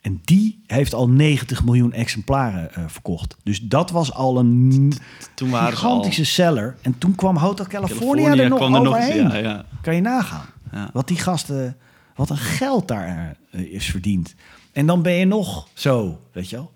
En 0.00 0.20
die 0.24 0.62
heeft 0.66 0.94
al 0.94 1.08
90 1.08 1.64
miljoen 1.64 1.92
exemplaren 1.92 2.74
eh, 2.74 2.84
verkocht. 2.86 3.36
Dus 3.42 3.60
dat 3.60 3.90
was 3.90 4.12
al 4.12 4.38
een 4.38 4.92
Toen 5.34 5.50
waren 5.50 5.76
ze 5.76 5.84
al... 5.84 5.90
gigantische 5.90 6.24
seller. 6.24 6.76
En 6.82 6.98
toen 6.98 7.14
kwam 7.14 7.36
Hotel 7.36 7.66
California, 7.66 8.06
California 8.06 8.42
er 8.44 8.48
nog 8.48 8.58
kwam 8.58 8.82
nog- 8.82 8.98
ja, 8.98 9.36
ja. 9.36 9.64
Kan 9.82 9.94
je 9.94 10.00
nagaan. 10.00 10.46
Wat 10.92 11.08
die 11.08 11.18
gasten, 11.18 11.76
wat 12.14 12.30
een 12.30 12.36
geld 12.36 12.88
daar 12.88 13.36
eh, 13.50 13.60
is 13.72 13.86
verdiend. 13.90 14.34
En 14.72 14.86
dan 14.86 15.02
ben 15.02 15.12
je 15.12 15.24
nog 15.24 15.68
zo, 15.74 16.20
weet 16.32 16.50
je 16.50 16.56
wel. 16.56 16.72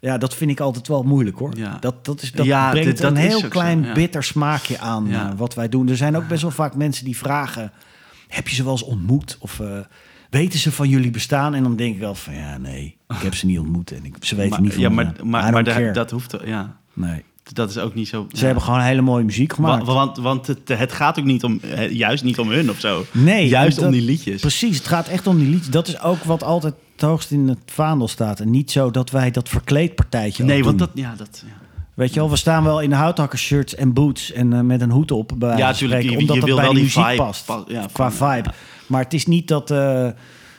Ja, 0.00 0.18
dat 0.18 0.34
vind 0.34 0.50
ik 0.50 0.60
altijd 0.60 0.88
wel 0.88 1.02
moeilijk 1.02 1.38
hoor. 1.38 1.56
Ja. 1.56 1.76
Dat, 1.80 2.04
dat, 2.04 2.22
is, 2.22 2.32
dat 2.32 2.46
Ja, 2.46 2.70
brengt 2.70 2.88
dit- 2.88 2.98
dat 3.00 3.10
een 3.10 3.16
heel 3.16 3.38
zo, 3.40 3.48
klein 3.48 3.82
ja. 3.82 3.92
bitter 3.92 4.24
smaakje 4.24 4.78
aan 4.78 5.10
eh, 5.10 5.30
wat 5.36 5.54
wij 5.54 5.68
doen. 5.68 5.88
Er 5.88 5.96
zijn 5.96 6.16
ook 6.16 6.28
best 6.28 6.42
wel 6.42 6.50
vaak 6.50 6.74
mensen 6.74 7.04
die 7.04 7.16
vragen... 7.16 7.72
heb 8.28 8.48
je 8.48 8.54
ze 8.54 8.62
wel 8.62 8.72
eens 8.72 8.82
ontmoet? 8.82 9.36
Of 9.40 9.60
eh, 9.60 9.78
weten 10.30 10.58
ze 10.58 10.72
van 10.72 10.88
jullie 10.88 11.10
bestaan? 11.10 11.54
En 11.54 11.62
dan 11.62 11.76
denk 11.76 11.96
ik 11.96 12.02
al 12.02 12.14
van 12.14 12.34
ja, 12.34 12.58
nee, 12.58 12.96
ik 13.08 13.16
heb 13.16 13.34
ze 13.34 13.46
niet 13.46 13.58
ontmoet. 13.58 13.90
En 13.92 14.04
ik, 14.04 14.16
ze 14.20 14.34
weten 14.34 14.50
Maar- 14.50 14.60
niet 14.60 14.72
van 14.72 14.82
ja, 14.82 14.88
maar, 14.88 15.12
maar, 15.24 15.52
maar 15.52 15.64
care. 15.64 15.90
dat 15.92 16.10
hoeft... 16.10 16.36
Ja, 16.44 16.76
nee. 16.92 17.24
Dat 17.52 17.70
is 17.70 17.78
ook 17.78 17.94
niet 17.94 18.08
zo... 18.08 18.26
Ze 18.32 18.44
hebben 18.44 18.62
gewoon 18.62 18.80
hele 18.80 19.00
mooie 19.00 19.24
muziek 19.24 19.52
gemaakt. 19.52 19.86
Want, 19.86 19.98
want, 19.98 20.16
want 20.18 20.46
het, 20.46 20.78
het 20.78 20.92
gaat 20.92 21.18
ook 21.18 21.24
niet 21.24 21.44
om... 21.44 21.60
eh, 21.62 21.90
Juist 21.90 22.24
niet 22.24 22.38
om 22.38 22.50
hun 22.50 22.70
of 22.70 22.80
zo. 22.80 23.04
Nee, 23.12 23.48
Juist 23.48 23.76
dat- 23.76 23.84
om 23.84 23.90
die 23.92 24.02
liedjes. 24.02 24.40
Precies, 24.40 24.76
het 24.76 24.86
gaat 24.86 25.08
echt 25.08 25.26
om 25.26 25.38
die 25.38 25.48
liedjes. 25.48 25.70
Dat 25.70 25.88
is 25.88 26.00
ook 26.00 26.24
wat 26.24 26.42
altijd 26.42 26.74
het 26.92 27.00
hoogst 27.04 27.30
in 27.30 27.48
het 27.48 27.58
vaandel 27.66 28.08
staat. 28.08 28.40
En 28.40 28.50
niet 28.50 28.70
zo 28.70 28.90
dat 28.90 29.10
wij 29.10 29.30
dat 29.30 29.48
verkleedpartijtje 29.48 30.44
Nee, 30.44 30.64
want 30.64 30.78
dat... 30.78 30.90
Ja, 30.94 31.14
dat... 31.16 31.42
Ja. 31.46 31.52
Weet 31.94 32.14
je 32.14 32.20
wel, 32.20 32.30
we 32.30 32.36
staan 32.36 32.64
wel 32.64 32.80
in 32.80 32.92
houthakkers-shirts 32.92 33.74
en 33.74 33.92
boots 33.92 34.32
en 34.32 34.52
eh, 34.52 34.60
met 34.60 34.80
een 34.80 34.90
hoed 34.90 35.10
op. 35.10 35.32
Bij 35.36 35.56
Ja, 35.56 35.66
van 35.66 35.74
tuurlijk, 35.74 36.00
spreken, 36.02 36.10
je- 36.10 36.16
omdat 36.18 36.34
je 36.34 36.40
dat 36.40 36.48
wil 36.48 36.56
bij 36.56 36.64
wel 36.64 36.74
die 36.74 36.82
muziek 36.82 37.04
vibe 37.04 37.16
past. 37.16 37.44
pa- 37.44 37.64
ja, 37.66 37.86
qua 37.92 38.10
van, 38.10 38.30
vibe. 38.34 38.48
ja. 38.48 38.54
Maar 38.86 39.02
het 39.02 39.14
is 39.14 39.26
niet 39.26 39.48
dat... 39.48 39.70
eh, 39.70 40.08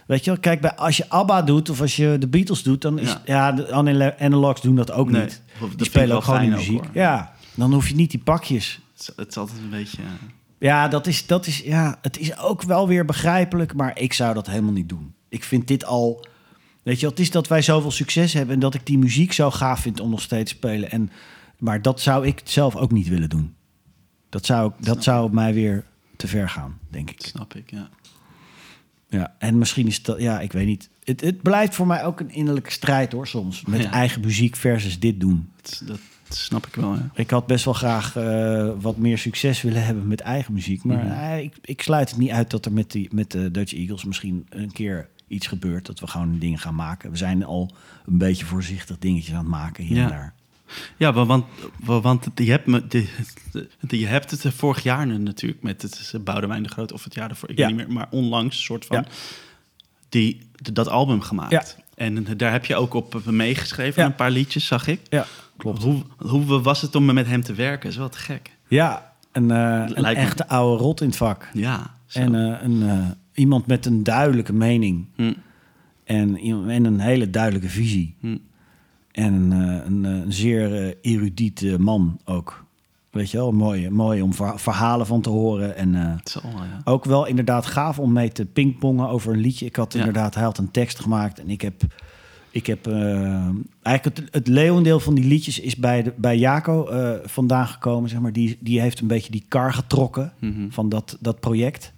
weet 0.08 0.24
je 0.24 0.32
wel, 0.32 0.40
kijk, 0.40 0.62
bij, 0.62 0.76
als 0.76 0.98
je 0.98 1.10
ABBA 1.10 1.42
doet 1.42 1.70
of 1.70 1.82
als 1.82 1.96
je 1.96 2.16
de 2.20 2.28
Beatles 2.28 2.64
doet... 2.64 2.82
dan 2.82 3.00
is... 3.00 3.10
Ja. 3.10 3.22
Ja, 3.26 3.52
de 3.52 3.72
analo- 3.72 4.14
analogs 4.20 4.62
doen 4.62 4.76
dat 4.76 4.92
ook 4.92 5.10
Nee, 5.12 5.22
niet. 5.22 5.42
Die 5.76 5.86
spelen 5.86 6.16
ook 6.16 6.24
gewoon 6.24 6.52
ook, 6.52 6.58
muziek. 6.58 6.84
ja, 6.94 7.34
dan 7.56 7.74
hoef 7.74 7.88
je 7.88 7.96
niet 7.96 8.12
die 8.12 8.20
pakjes... 8.20 8.80
Het, 8.94 9.02
is, 9.02 9.14
het 9.16 9.28
is 9.28 9.38
altijd 9.38 9.60
een 9.60 9.70
beetje... 9.70 10.02
ja. 10.02 10.36
Ja, 10.60 10.88
dat 10.88 11.08
is, 11.08 11.26
dat 11.26 11.48
is, 11.48 11.60
ja, 11.60 11.98
het 12.02 12.20
is 12.20 12.38
ook 12.38 12.64
wel 12.64 12.88
weer 12.88 13.06
begrijpelijk, 13.06 13.74
maar 13.74 14.00
ik 14.00 14.14
zou 14.14 14.34
dat 14.34 14.48
helemaal 14.48 14.72
niet 14.72 14.90
doen. 14.90 15.14
Ik 15.30 15.44
vind 15.44 15.68
dit 15.68 15.86
al. 15.86 16.26
Weet 16.84 17.00
je, 17.00 17.08
het 17.08 17.20
is 17.20 17.32
dat 17.32 17.48
wij 17.48 17.62
zoveel 17.62 17.92
succes 17.92 18.34
hebben 18.34 18.54
en 18.54 18.60
dat 18.60 18.74
ik 18.74 18.86
die 18.86 18.98
muziek 18.98 19.34
zo 19.34 19.52
gaaf 19.52 19.80
vind 19.80 20.00
om 20.00 20.10
nog 20.10 20.22
steeds 20.22 20.52
te 20.52 20.58
spelen. 20.58 20.92
En 20.92 21.10
Maar 21.58 21.82
dat 21.82 22.02
zou 22.02 22.28
ik 22.28 22.42
zelf 22.44 22.76
ook 22.76 22.92
niet 22.92 23.08
willen 23.08 23.30
doen. 23.30 23.56
Dat 24.30 24.46
zou, 24.46 24.72
dat 24.80 25.04
zou 25.04 25.34
mij 25.34 25.54
weer 25.54 25.84
te 26.16 26.28
ver 26.28 26.50
gaan, 26.50 26.80
denk 26.90 27.10
ik. 27.10 27.22
Snap 27.22 27.54
ik, 27.54 27.72
ja. 27.72 27.90
Ja, 29.10 29.36
en 29.40 29.58
misschien 29.58 29.88
is 29.88 30.04
dat, 30.04 30.20
ja, 30.20 30.40
ik 30.40 30.52
weet 30.52 30.66
niet. 30.66 30.90
Het, 31.08 31.22
het 31.22 31.42
blijft 31.42 31.76
voor 31.76 31.88
mij 31.88 32.06
ook 32.06 32.20
een 32.20 32.32
innerlijke 32.32 32.72
strijd 32.72 33.12
hoor, 33.12 33.28
soms. 33.28 33.62
Met 33.66 33.82
Ja. 33.84 33.92
eigen 33.92 34.22
muziek 34.22 34.56
versus 34.56 35.00
dit 35.00 35.20
doen. 35.20 35.50
Dat, 35.62 35.82
dat 35.88 36.38
snap 36.38 36.68
ik 36.68 36.76
wel, 36.76 36.94
ja. 36.94 37.10
Ik 37.14 37.30
had 37.30 37.48
best 37.48 37.66
wel 37.66 37.74
graag 37.74 38.16
eh, 38.16 38.70
wat 38.80 38.98
meer 38.98 39.18
succes 39.18 39.62
willen 39.62 39.86
hebben 39.86 40.08
met 40.08 40.22
eigen 40.22 40.54
muziek. 40.54 40.84
Maar 40.84 41.04
Mhm. 41.06 41.12
eh, 41.12 41.40
ik, 41.44 41.54
ik 41.62 41.82
sluit 41.82 42.10
het 42.10 42.20
niet 42.20 42.30
uit 42.30 42.50
dat 42.50 42.66
er 42.66 42.72
met, 42.74 42.92
die, 42.92 43.08
met 43.12 43.32
de 43.32 43.52
Dutch 43.52 43.74
Eagles 43.74 44.04
misschien 44.06 44.46
een 44.50 44.72
keer 44.72 45.08
iets 45.28 45.48
gebeurt. 45.48 45.86
Dat 45.86 46.00
we 46.00 46.08
gewoon 46.08 46.40
dingen 46.40 46.60
gaan 46.60 46.76
maken. 46.76 47.12
We 47.12 47.18
zijn 47.18 47.44
al 47.46 47.72
een 48.06 48.18
beetje 48.18 48.46
voorzichtig 48.46 48.98
dingetjes 49.00 49.34
aan 49.34 49.40
het 49.40 49.48
maken 49.48 49.84
hier 49.84 49.98
Ja. 49.98 50.04
en 50.04 50.10
daar. 50.10 50.34
Ja, 50.98 51.14
wa- 51.14 51.26
want, 51.26 51.46
wa- 51.84 52.02
want 52.02 52.28
je, 52.36 52.52
hebt 52.52 52.66
me, 52.66 52.84
je 53.88 54.06
hebt 54.08 54.32
het 54.32 54.44
er 54.44 54.52
vorig 54.52 54.84
jaar 54.84 55.08
natuurlijk 55.20 55.62
met 55.64 55.82
het 55.82 56.24
Boudewijn 56.24 56.64
de 56.64 56.70
Groot 56.70 56.92
of 56.92 57.04
het 57.04 57.14
jaar 57.14 57.30
ervoor, 57.30 57.50
ik 57.50 57.58
Ja. 57.58 57.68
weet 57.68 57.76
niet 57.76 57.86
meer, 57.86 57.96
maar 57.96 58.08
onlangs 58.10 58.64
soort 58.64 58.86
van 58.86 59.06
die, 60.10 60.47
dat 60.74 60.88
album 60.90 61.22
gemaakt. 61.22 61.52
Ja. 61.52 61.64
En 61.96 62.28
daar 62.38 62.52
heb 62.52 62.66
je 62.66 62.76
ook 62.76 62.94
op 62.94 63.22
meegeschreven, 63.26 64.02
Ja. 64.02 64.08
een 64.08 64.16
paar 64.16 64.32
liedjes, 64.32 64.66
zag 64.66 64.88
ik. 64.88 65.00
Ja, 65.10 65.26
klopt. 65.58 65.84
Hoe, 65.84 66.02
hoe 66.18 66.62
was 66.62 66.82
het 66.82 66.96
om 66.96 67.06
met 67.14 67.28
hem 67.28 67.44
te 67.44 67.54
werken? 67.54 67.90
Is 67.90 67.98
wel 67.98 68.10
te 68.10 68.18
gek. 68.18 68.52
Ja, 68.68 69.14
een, 69.32 69.52
eh, 69.52 69.84
een 69.96 70.02
me- 70.02 70.14
echte 70.14 70.48
oude 70.48 70.84
rot 70.84 71.02
in 71.02 71.08
het 71.08 71.18
vak. 71.18 71.50
Ja. 71.54 71.96
zo. 72.06 72.20
En 72.20 72.36
eh, 72.36 72.64
een, 72.64 72.90
eh, 72.90 73.06
iemand 73.34 73.68
met 73.68 73.86
een 73.86 74.04
duidelijke 74.04 74.54
mening. 74.54 75.06
Hm, 75.16 75.34
En, 76.04 76.38
en 76.70 76.86
een 76.86 77.00
hele 77.00 77.30
duidelijke 77.30 77.70
visie. 77.70 78.16
hm. 78.20 78.38
En 79.12 79.34
een, 79.34 79.52
een, 79.86 80.04
een 80.04 80.34
zeer 80.34 80.96
erudiete 81.02 81.80
man 81.80 82.20
ook. 82.26 82.66
Weet 83.12 83.32
je 83.32 83.38
wel, 83.38 83.52
mooi, 83.52 83.90
mooi 83.90 84.22
om 84.22 84.34
verha- 84.34 84.58
verhalen 84.58 85.06
van 85.06 85.22
te 85.22 85.30
horen. 85.30 85.76
En 85.76 85.96
eh, 85.96 86.02
ja. 86.44 86.82
ook 86.84 87.06
wel 87.06 87.26
inderdaad 87.26 87.66
gaaf 87.66 88.00
om 88.00 88.12
mee 88.14 88.32
te 88.32 88.46
pingpongen 88.46 89.10
over 89.10 89.34
een 89.34 89.40
liedje. 89.40 89.66
Ik 89.66 89.76
had 89.76 89.94
Ja. 89.94 90.00
inderdaad, 90.00 90.34
hij 90.36 90.44
had 90.44 90.58
een 90.58 90.72
tekst 90.72 91.00
gemaakt 91.00 91.40
en 91.40 91.50
ik 91.50 91.62
heb... 91.62 91.82
Ik 92.52 92.66
heb 92.68 92.88
eh, 92.88 93.48
eigenlijk 93.82 94.18
het, 94.18 94.24
het 94.32 94.48
leeuwendeel 94.48 95.00
van 95.00 95.14
die 95.16 95.26
liedjes 95.26 95.60
is 95.60 95.76
bij, 95.76 96.04
de, 96.04 96.14
bij 96.18 96.38
Jaco 96.38 96.88
eh, 96.88 97.12
vandaan 97.24 97.68
gekomen. 97.68 98.10
Zeg 98.10 98.20
maar. 98.20 98.34
die, 98.34 98.58
die 98.60 98.82
heeft 98.82 99.00
een 99.00 99.08
beetje 99.08 99.32
die 99.32 99.46
kar 99.48 99.74
getrokken 99.74 100.34
Mhm. 100.40 100.70
van 100.70 100.90
dat, 100.90 101.18
dat 101.20 101.40
project. 101.40 101.94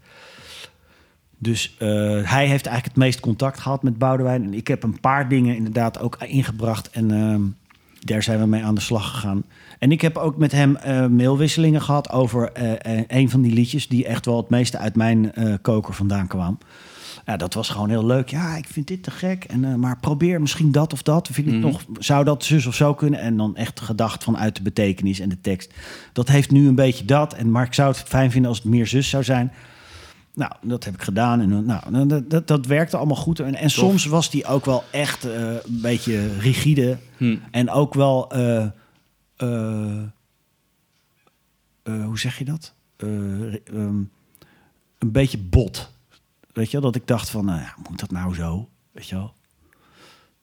Dus 1.37 1.75
hij 2.23 2.47
heeft 2.47 2.65
eigenlijk 2.65 2.85
het 2.85 2.95
meest 2.95 3.19
contact 3.19 3.59
gehad 3.59 3.83
met 3.83 3.97
Boudewijn. 3.97 4.43
En 4.43 4.53
ik 4.53 4.67
heb 4.67 4.83
een 4.83 4.99
paar 4.99 5.29
dingen 5.29 5.55
inderdaad 5.55 5.99
ook 5.99 6.17
ingebracht. 6.23 6.89
En 6.89 7.11
ehm, 7.11 7.41
daar 7.99 8.23
zijn 8.23 8.39
we 8.39 8.45
mee 8.45 8.63
aan 8.63 8.75
de 8.75 8.81
slag 8.81 9.09
gegaan. 9.11 9.43
En 9.79 9.91
ik 9.91 10.01
heb 10.01 10.17
ook 10.17 10.37
met 10.37 10.51
hem 10.51 10.75
eh, 10.75 11.05
mailwisselingen 11.07 11.81
gehad 11.81 12.11
over 12.11 12.51
eh, 12.51 12.97
eh, 12.97 13.03
een 13.07 13.29
van 13.29 13.41
die 13.41 13.53
liedjes... 13.53 13.87
die 13.87 14.05
echt 14.05 14.25
wel 14.25 14.37
het 14.37 14.49
meeste 14.49 14.77
uit 14.77 14.95
mijn 14.95 15.33
koker 15.61 15.93
vandaan 15.93 16.27
kwam. 16.27 16.57
Ja, 17.25 17.37
dat 17.37 17.53
was 17.53 17.69
gewoon 17.69 17.89
heel 17.89 18.05
leuk. 18.05 18.29
Ja, 18.29 18.55
ik 18.55 18.67
vind 18.67 18.87
dit 18.87 19.03
te 19.03 19.11
gek. 19.11 19.43
En, 19.43 19.79
maar 19.79 19.97
probeer 19.99 20.41
misschien 20.41 20.71
dat 20.71 20.93
of 20.93 21.01
dat. 21.01 21.29
Vind 21.31 21.47
ik 21.47 21.53
Mhm. 21.53 21.61
nog, 21.61 21.85
zou 21.99 22.23
dat 22.23 22.43
zus 22.43 22.65
of 22.65 22.75
zo 22.75 22.93
kunnen? 22.93 23.19
En 23.19 23.37
dan 23.37 23.55
echt 23.55 23.79
gedacht 23.81 24.23
vanuit 24.23 24.55
de 24.55 24.61
betekenis 24.61 25.19
en 25.19 25.29
de 25.29 25.41
tekst. 25.41 25.73
Dat 26.13 26.27
heeft 26.27 26.51
nu 26.51 26.67
een 26.67 26.75
beetje 26.75 27.05
dat. 27.05 27.33
En, 27.33 27.51
maar 27.51 27.65
ik 27.65 27.73
zou 27.73 27.89
het 27.89 27.97
fijn 27.99 28.31
vinden 28.31 28.49
als 28.49 28.59
het 28.59 28.67
meer 28.67 28.87
zus 28.87 29.09
zou 29.09 29.23
zijn. 29.23 29.51
Nou, 30.39 30.51
dat 30.61 30.83
heb 30.83 30.93
ik 30.93 31.01
gedaan. 31.01 31.41
En, 31.41 31.51
eh, 31.51 31.59
nou, 31.89 32.07
dat, 32.07 32.29
dat, 32.29 32.47
dat 32.47 32.65
werkte 32.65 32.97
allemaal 32.97 33.15
goed. 33.15 33.39
En, 33.39 33.55
en 33.55 33.69
soms 33.69 34.05
was 34.05 34.29
die 34.29 34.45
ook 34.45 34.65
wel 34.65 34.83
echt 34.91 35.25
eh, 35.25 35.49
een 35.51 35.81
beetje 35.81 36.37
rigide. 36.39 36.97
Hm. 37.17 37.37
En 37.51 37.69
ook 37.69 37.93
wel... 37.93 38.31
eh, 38.31 38.63
eh, 41.83 42.03
hoe 42.05 42.19
zeg 42.19 42.37
je 42.37 42.45
dat? 42.45 42.73
Eh, 42.95 43.53
ehm, 43.53 44.01
een 44.97 45.11
beetje 45.11 45.37
bot. 45.37 45.91
Weet 46.53 46.71
je? 46.71 46.79
Dat 46.79 46.95
ik 46.95 47.07
dacht 47.07 47.29
van, 47.29 47.45
nou 47.45 47.59
ja, 47.59 47.73
moet 47.89 47.99
dat 47.99 48.11
nou 48.11 48.35
zo? 48.35 48.69
Weet 48.91 49.07
je 49.07 49.15
wel? 49.15 49.33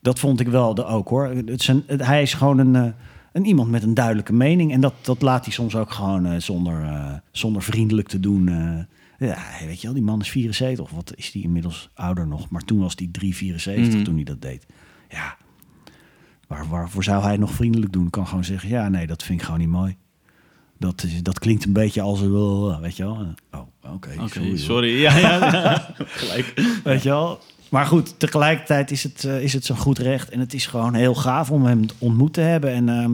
Dat 0.01 0.19
vond 0.19 0.41
ik 0.41 0.49
wel 0.49 0.75
de, 0.75 0.85
ook 0.85 1.09
hoor. 1.09 1.27
Het 1.27 1.67
het- 1.87 2.07
hij 2.07 2.23
is 2.23 2.35
gewoon 2.35 2.59
een, 2.59 2.95
een 3.33 3.45
iemand 3.45 3.71
met 3.71 3.83
een 3.83 3.95
duidelijke 3.95 4.33
mening. 4.33 4.73
En 4.73 4.81
dat, 4.81 4.95
dat 5.03 5.23
laat 5.23 5.45
hij 5.45 5.53
soms 5.55 5.77
ook 5.77 5.91
gewoon 5.91 6.41
zonder, 6.41 6.87
zonder 7.31 7.63
vriendelijk 7.63 8.09
te 8.09 8.21
doen. 8.21 8.49
Eh. 9.19 9.29
ja, 9.29 9.67
weet 9.67 9.81
je 9.81 9.87
wel, 9.87 9.95
die 9.95 10.05
man 10.05 10.21
is 10.21 10.29
74. 10.31 10.85
Of 10.85 10.91
wat 10.91 11.13
is 11.17 11.31
die 11.33 11.43
inmiddels 11.43 11.91
ouder 11.95 12.27
nog? 12.27 12.49
Maar 12.51 12.63
toen 12.63 12.79
was 12.79 12.93
hij 12.97 13.09
374 13.13 13.95
Mhm. 13.95 14.05
toen 14.05 14.15
hij 14.15 14.25
dat 14.25 14.43
deed. 14.43 14.67
Ja, 15.11 15.37
Waar, 16.49 16.69
waarvoor 16.69 17.05
zou 17.05 17.23
hij 17.23 17.37
nog 17.37 17.51
vriendelijk 17.53 17.93
doen? 17.93 18.11
Kan 18.11 18.27
gewoon 18.27 18.45
zeggen, 18.45 18.69
ja, 18.69 18.89
nee, 18.89 19.07
dat 19.07 19.23
vind 19.23 19.39
ik 19.41 19.45
gewoon 19.45 19.61
niet 19.61 19.69
mooi. 19.69 19.97
Dat, 20.79 21.03
is, 21.03 21.23
dat 21.23 21.39
klinkt 21.39 21.65
een 21.65 21.73
beetje 21.73 22.01
als, 22.01 22.23
uh, 22.23 22.81
weet 22.81 22.97
je 22.97 23.03
wel. 23.05 23.35
Oh, 23.53 23.95
oké, 23.95 24.11
sorry. 24.29 24.57
sorry. 24.57 25.01
Ja, 25.01 25.17
ja. 25.19 25.95
Gelijk. 25.99 26.53
Weet 26.85 27.03
je 27.03 27.09
wel. 27.09 27.39
Maar 27.69 27.87
goed, 27.87 28.19
tegelijkertijd 28.19 28.91
is 28.91 29.03
het, 29.03 29.25
eh, 29.25 29.43
is 29.43 29.53
het 29.53 29.65
zo'n 29.65 29.77
goed 29.77 29.99
recht. 29.99 30.29
En 30.31 30.41
het 30.41 30.55
is 30.55 30.67
gewoon 30.67 30.95
heel 30.95 31.15
gaaf 31.15 31.51
om 31.51 31.65
hem 31.65 31.85
ontmoet 31.99 32.33
te 32.33 32.41
hebben. 32.41 32.71
En 32.73 32.89
ehm, 32.89 33.11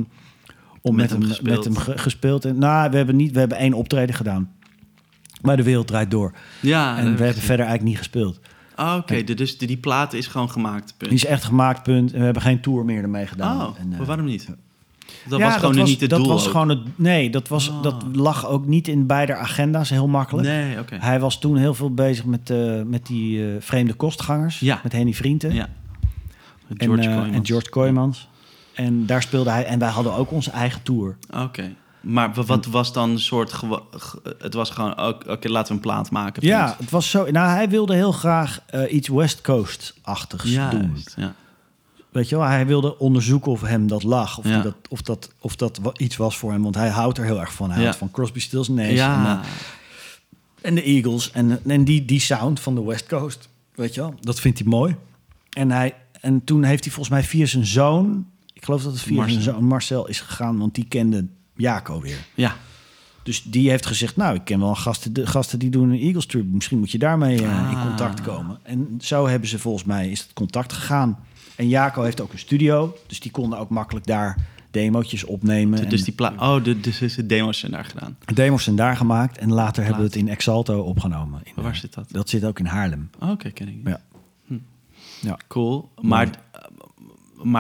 om 0.81 0.95
Met 0.95 1.11
met, 1.11 1.11
hem 1.11 1.23
gespeeld. 1.23 1.57
met 1.57 1.65
hem 1.65 1.77
ge- 1.77 1.99
gespeeld. 1.99 2.45
En, 2.45 2.59
nou, 2.59 2.91
we 2.91 2.97
hebben, 2.97 3.17
niet, 3.17 3.33
we 3.33 3.39
hebben 3.39 3.59
één 3.59 3.73
optreden 3.73 4.15
gedaan. 4.15 4.53
Maar 5.43 5.57
de 5.57 5.63
wereld 5.63 5.87
draait 5.87 6.11
door. 6.11 6.33
Ja, 6.61 6.99
en 6.99 7.17
we 7.17 7.25
hebben 7.25 7.43
verder 7.43 7.67
eigenlijk 7.67 7.83
niet 7.83 7.99
gespeeld. 7.99 8.41
Ah, 8.75 8.97
Oké, 8.97 9.25
dus 9.25 9.59
die 9.59 9.77
plaat 9.77 10.13
is 10.13 10.27
gewoon 10.27 10.51
gemaakt. 10.51 10.95
Punt. 10.97 11.11
Die 11.11 11.19
is 11.19 11.27
echt 11.27 11.45
gemaakt, 11.45 11.83
punt. 11.83 12.13
En 12.13 12.19
we 12.19 12.25
hebben 12.25 12.43
geen 12.43 12.61
tour 12.61 12.85
meer 12.85 13.03
ermee 13.03 13.27
gedaan. 13.27 13.61
Oh, 13.67 13.79
En, 13.79 13.89
maar 13.89 14.05
waarom 14.05 14.25
niet? 14.27 14.49
Dat 15.29 15.39
ja, 15.39 15.45
was 15.47 15.55
gewoon 15.57 15.77
dat 15.77 15.87
niet 15.87 16.01
het 16.01 16.11
dat 16.11 16.19
doel. 16.19 16.29
Was 16.29 16.45
ook. 16.45 16.51
gewoon 16.51 16.69
het, 16.69 16.79
nee, 16.95 17.31
dat, 17.31 17.49
was, 17.49 17.71
Ah. 17.71 17.83
dat 17.83 18.05
lag 18.13 18.47
ook 18.47 18.67
niet 18.67 18.89
in 18.89 19.07
beide 19.07 19.35
agenda's 19.35 19.91
heel 19.91 20.09
makkelijk. 20.09 20.47
Nee, 20.49 20.79
oké. 20.79 20.97
Hij 21.01 21.21
was 21.21 21.39
toen 21.39 21.57
heel 21.57 21.75
veel 21.75 21.95
bezig 21.95 22.25
met, 22.25 22.51
eh, 22.51 22.83
met 22.83 23.07
die 23.07 23.45
eh, 23.47 23.55
vreemde 23.61 23.93
kostgangers. 23.95 24.61
Ja. 24.61 24.81
Met 24.83 24.93
Henny 24.93 25.13
Vrienden. 25.15 25.55
Ja. 25.55 25.69
En, 26.77 26.99
en 27.33 27.47
George 27.47 27.71
Kooijmans. 27.71 28.29
En 28.75 29.07
daar 29.07 29.23
speelde 29.23 29.51
hij. 29.51 29.65
En 29.65 29.79
wij 29.79 29.89
hadden 29.89 30.15
ook 30.15 30.31
onze 30.31 30.51
eigen 30.51 30.83
tour. 30.83 31.17
Oké. 31.37 31.75
Maar 32.03 32.35
wa- 32.35 32.45
wat 32.45 32.67
was 32.67 32.93
dan 32.93 33.11
een 33.11 33.21
soort... 33.21 33.53
Het 34.39 34.55
was 34.55 34.71
gewoon, 34.71 34.99
oké, 35.29 35.49
laten 35.49 35.69
we 35.69 35.75
een 35.75 35.81
plaat 35.81 36.11
maken. 36.11 36.47
Ja, 36.47 36.77
het 36.79 36.91
was 36.91 37.11
zo. 37.11 37.31
Nou, 37.31 37.49
hij 37.51 37.69
wilde 37.69 37.95
heel 37.95 38.13
graag 38.13 38.61
eh, 38.67 38.93
iets 38.93 39.09
West 39.09 39.41
Coast-achtigs 39.41 40.45
ja, 40.45 40.71
doen. 40.71 40.87
juist, 40.93 41.15
ja. 41.17 41.35
Weet 42.11 42.29
je 42.29 42.37
wel, 42.37 42.45
hij 42.47 42.67
wilde 42.67 42.99
onderzoeken 42.99 43.53
of 43.53 43.61
hem 43.61 43.87
dat 43.87 44.03
lag. 44.03 44.39
Of, 44.39 44.45
Ja. 44.45 44.53
die 44.55 44.63
dat, 44.63 44.75
of, 44.89 45.03
dat, 45.03 45.31
of 45.39 45.57
dat 45.57 45.81
iets 45.97 46.17
was 46.17 46.37
voor 46.37 46.53
hem. 46.53 46.63
Want 46.63 46.75
hij 46.75 46.89
houdt 46.89 47.19
er 47.19 47.25
heel 47.25 47.41
erg 47.41 47.53
van. 47.53 47.71
Hij 47.71 47.83
houdt 47.83 47.97
van 47.99 48.11
Crosby, 48.11 48.41
Stills, 48.41 48.69
Nash. 48.69 48.87
En, 48.89 48.95
Ja, 48.95 49.41
eh, 49.43 49.49
En 50.69 50.75
de 50.75 50.83
Eagles. 50.83 51.31
En, 51.31 51.61
en 51.67 51.85
die, 51.85 52.05
die 52.05 52.21
sound 52.21 52.61
van 52.61 52.75
de 52.75 52.83
West 52.85 53.07
Coast. 53.07 53.49
Weet 53.75 53.95
je 53.95 54.01
wel? 54.01 54.15
Dat 54.21 54.41
vindt 54.41 54.59
hij 54.59 54.69
mooi. 54.69 54.97
En, 55.51 55.71
hij, 55.71 55.95
en 56.21 56.45
toen 56.45 56.63
heeft 56.63 56.85
hij 56.85 56.93
volgens 56.93 57.15
mij 57.15 57.25
via 57.25 57.47
zijn 57.47 57.67
zoon... 57.67 58.27
Ik 58.53 58.65
geloof 58.65 58.83
dat 58.83 58.93
het 58.93 59.03
via 59.03 59.17
Marcel. 59.17 59.41
zijn 59.41 59.55
zoon 59.55 59.65
Marcel 59.65 60.09
is 60.09 60.21
gegaan. 60.21 60.59
Want 60.59 60.75
die 60.75 60.85
kende 60.89 61.27
Jaco 61.57 62.01
weer. 62.01 62.19
ja. 62.35 62.57
Dus 63.23 63.43
die 63.43 63.71
heeft 63.71 63.87
gezegd... 63.87 64.17
Nou, 64.17 64.35
ik 64.35 64.45
ken 64.45 64.61
wel 64.61 64.75
gasten, 64.75 65.13
de 65.13 65.27
gasten 65.27 65.59
die 65.59 65.71
doen 65.71 65.91
een 65.91 65.99
Eagles 66.01 66.27
trip. 66.27 66.47
Misschien 66.47 66.79
moet 66.79 66.91
je 66.91 66.99
daarmee 66.99 67.37
eh, 67.37 67.43
in 67.43 67.77
Ah. 67.77 67.87
contact 67.87 68.21
komen. 68.21 68.59
En 68.63 68.99
zo 69.01 69.27
hebben 69.27 69.49
ze 69.49 69.59
volgens 69.59 69.85
mij... 69.85 70.11
is 70.11 70.21
het 70.21 70.33
contact 70.33 70.73
gegaan. 70.73 71.19
En 71.57 71.69
Jaco 71.69 72.03
heeft 72.03 72.21
ook 72.21 72.33
een 72.33 72.39
studio. 72.39 72.97
Dus 73.07 73.21
die 73.21 73.31
konden 73.31 73.59
ook 73.59 73.69
makkelijk 73.71 74.07
daar 74.07 74.47
demootjes 74.71 75.25
opnemen. 75.25 75.89
Dus 75.89 76.05
En 76.05 76.15
die. 76.17 76.41
Oh, 76.41 76.65
de, 76.65 76.81
dus 76.81 76.99
de 77.15 77.27
demo's 77.27 77.59
zijn 77.59 77.73
daar 77.73 77.85
gedaan. 77.85 78.17
Demos 78.35 78.63
zijn 78.65 78.77
daar 78.77 78.97
gemaakt. 78.97 79.39
En 79.39 79.53
later 79.53 79.83
hebben 79.83 80.01
we 80.03 80.07
het 80.07 80.17
in 80.17 80.29
Exalto 80.29 80.81
opgenomen. 80.81 81.41
In, 81.45 81.53
Waar 81.63 81.73
eh, 81.73 81.79
zit 81.79 81.95
dat? 81.95 82.05
Dat 82.11 82.29
zit 82.29 82.45
ook 82.45 82.59
in 82.59 82.67
Haarlem. 82.67 83.11
Oh, 83.21 83.31
Oké, 83.31 83.51
ken 83.51 83.69
ik. 83.69 83.77
Ja. 83.85 84.01
Ja. 85.21 85.37
Cool. 85.49 85.91
Maar, 86.01 86.05
maar 86.05 86.31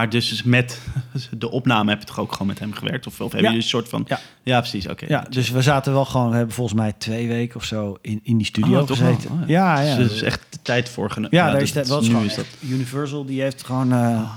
dus 0.08 0.42
met 0.42 0.80
de 1.38 1.50
opname 1.50 1.90
heb 1.90 2.00
je 2.00 2.06
toch 2.06 2.18
ook 2.18 2.32
gewoon 2.32 2.46
met 2.46 2.58
hem 2.58 2.72
gewerkt? 2.72 3.06
Of, 3.06 3.12
of 3.20 3.32
hebben 3.32 3.40
jullie 3.40 3.56
een 3.56 3.62
soort 3.70 3.88
van... 3.88 4.04
Ja. 4.08 4.20
Ja, 4.42 4.58
precies. 4.60 4.88
Oké. 4.88 5.04
Ja, 5.08 5.26
dus 5.30 5.50
we 5.50 5.62
zaten 5.62 5.92
wel 5.92 6.04
gewoon, 6.04 6.30
we 6.30 6.36
hebben 6.36 6.54
volgens 6.54 6.76
mij 6.80 6.92
twee 6.98 7.28
weken 7.28 7.56
of 7.56 7.64
zo 7.64 7.98
in, 8.00 8.20
in 8.22 8.36
die 8.36 8.46
studio 8.46 8.80
Oh, 8.80 8.86
wel? 8.86 8.96
gezeten. 8.96 9.30
Oh, 9.30 9.48
ja, 9.48 9.80
ja. 9.80 9.96
Dus 9.96 10.06
er 10.08 10.14
is 10.14 10.22
echt 10.22 10.40
de 10.50 10.58
tijd 10.62 10.88
voor 10.88 11.10
ja, 11.30 11.44
daar 11.44 11.52
dat- 11.52 11.62
is 11.62 11.72
dat, 11.72 12.02
nu 12.02 12.24
is 12.24 12.34
dat. 12.34 12.46
Universal, 12.60 13.24
die 13.24 13.40
heeft 13.42 13.64
gewoon, 13.64 13.92
eh, 13.92 14.30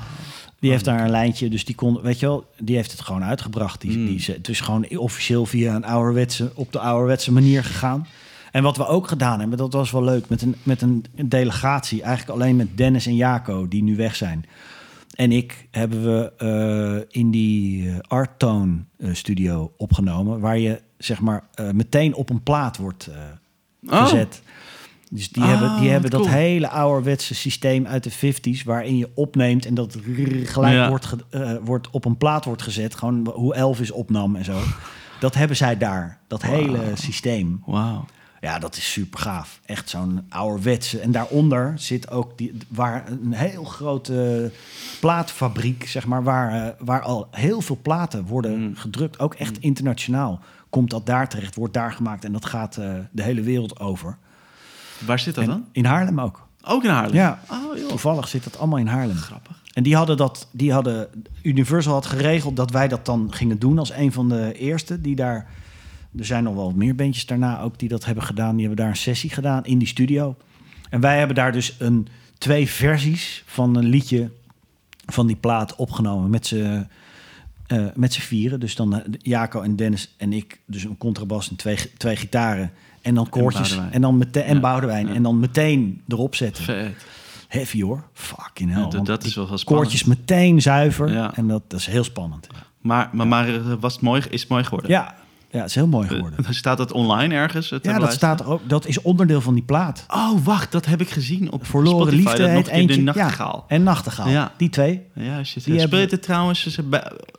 die 0.59 0.71
heeft 0.71 0.85
daar 0.85 0.99
een 1.03 1.09
lijntje, 1.09 1.49
dus 1.49 1.65
die 1.65 1.75
kon, 1.75 2.01
weet 2.01 2.19
je 2.19 2.25
wel, 2.25 2.45
die 2.59 2.75
heeft 2.75 2.91
het 2.91 3.01
gewoon 3.01 3.23
uitgebracht. 3.23 3.81
Die, 3.81 3.97
Mm. 3.97 4.05
die, 4.05 4.23
het 4.27 4.49
is 4.49 4.59
gewoon 4.59 4.97
officieel 4.97 5.45
via 5.45 5.75
een 5.75 5.85
ouderwetse, 5.85 6.51
op 6.55 6.71
de 6.71 6.79
ouderwetse 6.79 7.31
manier 7.31 7.63
gegaan. 7.63 8.07
En 8.51 8.63
wat 8.63 8.77
we 8.77 8.87
ook 8.87 9.07
gedaan 9.07 9.39
hebben, 9.39 9.57
dat 9.57 9.73
was 9.73 9.91
wel 9.91 10.03
leuk, 10.03 10.29
met 10.29 10.41
een, 10.41 10.55
met 10.63 10.81
een 10.81 11.05
delegatie, 11.25 12.01
eigenlijk 12.01 12.39
alleen 12.39 12.55
met 12.55 12.67
Dennis 12.77 13.05
en 13.05 13.15
Jaco, 13.15 13.67
die 13.67 13.83
nu 13.83 13.95
weg 13.95 14.15
zijn. 14.15 14.45
En 15.15 15.31
ik 15.31 15.67
hebben 15.71 16.03
we 16.03 16.31
eh, 16.37 17.21
in 17.21 17.31
die 17.31 17.89
eh, 17.89 17.95
Art 18.07 18.39
Tone 18.39 18.77
eh, 18.97 19.09
studio 19.13 19.73
opgenomen, 19.77 20.39
waar 20.39 20.57
je 20.57 20.81
zeg 20.97 21.19
maar 21.21 21.43
meteen 21.73 22.13
op 22.15 22.29
een 22.29 22.43
plaat 22.43 22.77
wordt 22.77 23.09
Oh. 23.89 24.01
gezet. 24.03 24.41
Dus 25.11 25.29
die 25.31 25.43
Ah, 25.43 25.49
hebben, 25.49 25.79
die 25.79 25.89
hebben 25.89 26.09
dat 26.09 26.21
cool. 26.21 26.33
hele 26.33 26.69
ouderwetse 26.69 27.35
systeem 27.35 27.85
uit 27.87 28.03
de 28.03 28.11
50s... 28.11 28.63
waarin 28.65 28.97
je 28.97 29.09
opneemt 29.15 29.65
en 29.65 29.73
dat 29.73 29.97
gelijk 30.43 30.73
Ja. 30.73 30.89
wordt, 30.89 31.15
wordt 31.63 31.89
op 31.89 32.05
een 32.05 32.17
plaat 32.17 32.45
wordt 32.45 32.61
gezet. 32.61 32.95
Gewoon 32.95 33.27
hoe 33.33 33.55
Elvis 33.55 33.91
opnam 33.91 34.35
en 34.35 34.43
zo. 34.45 34.59
Dat 35.19 35.35
hebben 35.35 35.57
zij 35.57 35.77
daar, 35.77 36.19
dat 36.27 36.41
hele 36.41 36.79
systeem. 36.93 37.61
Wauw. 37.65 38.05
Ja, 38.45 38.59
dat 38.59 38.75
is 38.77 38.91
super 38.91 39.19
gaaf. 39.19 39.59
Echt 39.65 39.89
zo'n 39.89 40.25
ouderwetse. 40.29 40.99
En 40.99 41.11
daaronder 41.11 41.73
zit 41.75 42.09
ook 42.11 42.37
die, 42.37 42.57
waar 42.69 43.03
een 43.11 43.33
heel 43.33 43.63
grote 43.63 44.51
plaatfabriek, 44.99 45.87
zeg 45.87 46.05
maar, 46.05 46.23
waar, 46.23 46.65
eh, 46.65 46.71
waar 46.79 47.01
al 47.01 47.27
heel 47.31 47.61
veel 47.61 47.79
platen 47.81 48.25
worden 48.25 48.59
Mm. 48.59 48.75
gedrukt. 48.75 49.19
Ook 49.19 49.33
echt 49.33 49.57
internationaal. 49.59 50.39
Komt 50.69 50.89
dat 50.89 51.05
daar 51.05 51.29
terecht, 51.29 51.55
wordt 51.55 51.73
daar 51.73 51.91
gemaakt 51.91 52.25
en 52.25 52.31
dat 52.31 52.45
gaat 52.45 52.77
eh, 52.77 52.93
de 53.11 53.23
hele 53.23 53.41
wereld 53.41 53.79
over. 53.79 54.17
Waar 55.05 55.19
zit 55.19 55.35
dat 55.35 55.43
En 55.43 55.49
dan? 55.49 55.65
in 55.71 55.85
Haarlem 55.85 56.21
ook. 56.21 56.47
Ook 56.63 56.83
in 56.83 56.89
Haarlem? 56.89 57.15
Ja. 57.15 57.39
Oh, 57.51 57.77
joh. 57.77 57.87
Toevallig 57.89 58.27
zit 58.27 58.43
dat 58.43 58.57
allemaal 58.57 58.79
in 58.79 58.87
Haarlem. 58.87 59.15
Grappig. 59.17 59.61
En 59.73 59.83
die 59.83 59.95
hadden 59.95 60.17
dat, 60.17 60.47
die 60.51 60.73
hadden, 60.73 61.07
Universal 61.41 61.93
had 61.93 62.05
geregeld 62.05 62.55
dat 62.55 62.71
wij 62.71 62.87
dat 62.87 63.05
dan 63.05 63.33
gingen 63.33 63.59
doen 63.59 63.79
als 63.79 63.91
een 63.91 64.11
van 64.11 64.29
de 64.29 64.53
eerste 64.53 65.01
die 65.01 65.15
daar. 65.15 65.47
Er 66.19 66.25
zijn 66.25 66.43
nog 66.43 66.55
wel 66.55 66.65
wat 66.65 66.75
meer 66.75 66.95
bandjes 66.95 67.25
daarna 67.25 67.61
ook 67.61 67.79
die 67.79 67.89
dat 67.89 68.05
hebben 68.05 68.23
gedaan. 68.23 68.55
Die 68.55 68.65
hebben 68.65 68.83
daar 68.83 68.93
een 68.93 68.99
sessie 68.99 69.29
gedaan 69.29 69.65
in 69.65 69.77
die 69.77 69.87
studio. 69.87 70.35
En 70.89 70.99
wij 70.99 71.17
hebben 71.17 71.35
daar 71.35 71.51
dus 71.51 71.75
een, 71.79 72.07
twee 72.37 72.69
versies 72.69 73.43
van 73.45 73.75
een 73.75 73.85
liedje 73.85 74.29
van 75.05 75.27
die 75.27 75.35
plaat 75.35 75.75
opgenomen 75.75 76.29
met 76.29 76.47
z'n 76.47 76.87
eh, 77.67 77.85
met 77.95 78.13
z'n 78.13 78.21
vieren. 78.21 78.59
Dus 78.59 78.75
dan 78.75 78.93
eh, 78.95 79.13
Jaco 79.21 79.61
en 79.61 79.75
Dennis 79.75 80.13
en 80.17 80.33
ik. 80.33 80.59
Dus 80.65 80.83
een 80.83 80.97
contrabas 80.97 81.49
en 81.49 81.55
twee, 81.55 81.77
twee 81.97 82.15
gitaren. 82.15 82.71
En 83.01 83.15
dan 83.15 83.29
koortjes. 83.29 83.79
En, 83.91 84.01
dan 84.01 84.17
meteen, 84.17 84.43
en 84.43 84.53
Ja, 84.55 84.59
Boudewijn. 84.61 85.07
ja. 85.07 85.13
En 85.13 85.23
dan 85.23 85.39
meteen 85.39 86.01
erop 86.07 86.35
zetten. 86.35 86.63
Vet. 86.63 87.05
Heavy 87.47 87.81
hoor. 87.81 88.03
Fucking 88.13 88.71
hell. 88.73 88.87
Ja, 88.91 88.99
dat- 89.03 89.23
is 89.23 89.35
wel 89.35 89.45
spannend. 89.45 89.63
Koortjes 89.63 90.03
meteen 90.03 90.61
zuiver. 90.61 91.15
En 91.33 91.47
dat, 91.47 91.63
dat 91.67 91.79
is 91.79 91.85
heel 91.85 92.03
spannend. 92.03 92.47
Maar, 92.81 93.09
maar, 93.13 93.27
maar 93.27 93.47
eh, 93.55 93.73
was 93.79 93.93
het 93.93 94.01
mooi, 94.01 94.21
is 94.29 94.39
het 94.41 94.49
mooi 94.49 94.63
geworden? 94.63 94.91
Ja, 94.91 95.15
ja 95.55 95.61
het 95.61 95.69
is 95.69 95.75
heel 95.75 95.87
mooi 95.87 96.07
geworden. 96.07 96.45
Eh, 96.45 96.51
Staat 96.63 96.77
dat 96.77 96.91
online 96.91 97.33
ergens? 97.33 97.71
eh, 97.71 97.79
te 97.79 97.89
Ja, 97.89 97.99
dat 97.99 98.13
staat 98.13 98.45
ook. 98.45 98.69
Dat 98.69 98.85
is 98.87 99.01
onderdeel 99.01 99.41
van 99.41 99.53
die 99.53 99.63
plaat. 99.63 100.05
Oh, 100.07 100.43
wacht, 100.43 100.71
dat 100.71 100.85
heb 100.85 101.01
ik 101.01 101.09
gezien 101.09 101.51
op 101.51 101.65
Verloren 101.65 101.99
Spotify. 101.99 102.23
liefde 102.23 102.41
dat 102.43 102.51
nog 102.53 102.67
eentje. 102.69 102.95
de 102.95 103.01
nachtegaal. 103.01 103.65
Ja, 103.67 103.75
en 103.75 103.83
nachtegaal. 103.83 104.29
Ja. 104.29 104.51
Die 104.57 104.69
twee. 104.69 105.01
Ja, 105.13 105.43
shit. 105.43 105.63
Die 105.65 105.79
hebben- 105.79 105.97
speelt 105.97 106.11
het 106.11 106.21
trouwens. 106.21 106.79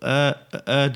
Eh, 0.01 0.29
eh, 0.65 0.93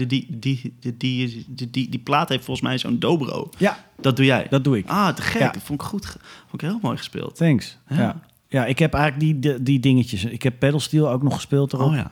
die, 1.70 2.00
plaat 2.04 2.28
heeft 2.28 2.44
volgens 2.44 2.66
mij 2.66 2.78
zo'n 2.78 2.98
dobro. 2.98 3.48
Ja, 3.58 3.78
Dat 4.00 4.16
doe 4.16 4.24
jij. 4.24 4.46
dat 4.50 4.64
doe 4.64 4.78
ik. 4.78 4.88
Ah, 4.88 5.08
te 5.08 5.22
gek. 5.22 5.40
Ja. 5.40 5.50
Dat 5.50 5.62
vond 5.62 5.80
ik 5.80 5.86
goed. 5.86 6.06
Vond 6.48 6.62
ik 6.62 6.68
heel 6.68 6.78
mooi 6.82 6.96
gespeeld. 6.96 7.36
Thanks. 7.36 7.78
Ja. 7.88 7.96
Ja. 7.96 8.20
ja. 8.48 8.66
ik 8.66 8.78
heb 8.78 8.94
eigenlijk 8.94 9.24
die, 9.24 9.38
die, 9.52 9.62
die 9.62 9.80
dingetjes. 9.80 10.24
Ik 10.24 10.42
heb 10.42 10.58
pedalsteel 10.58 11.10
ook 11.10 11.22
nog 11.22 11.34
gespeeld 11.34 11.72
erop. 11.72 11.88
Oh 11.90 11.94
ja. 11.96 12.10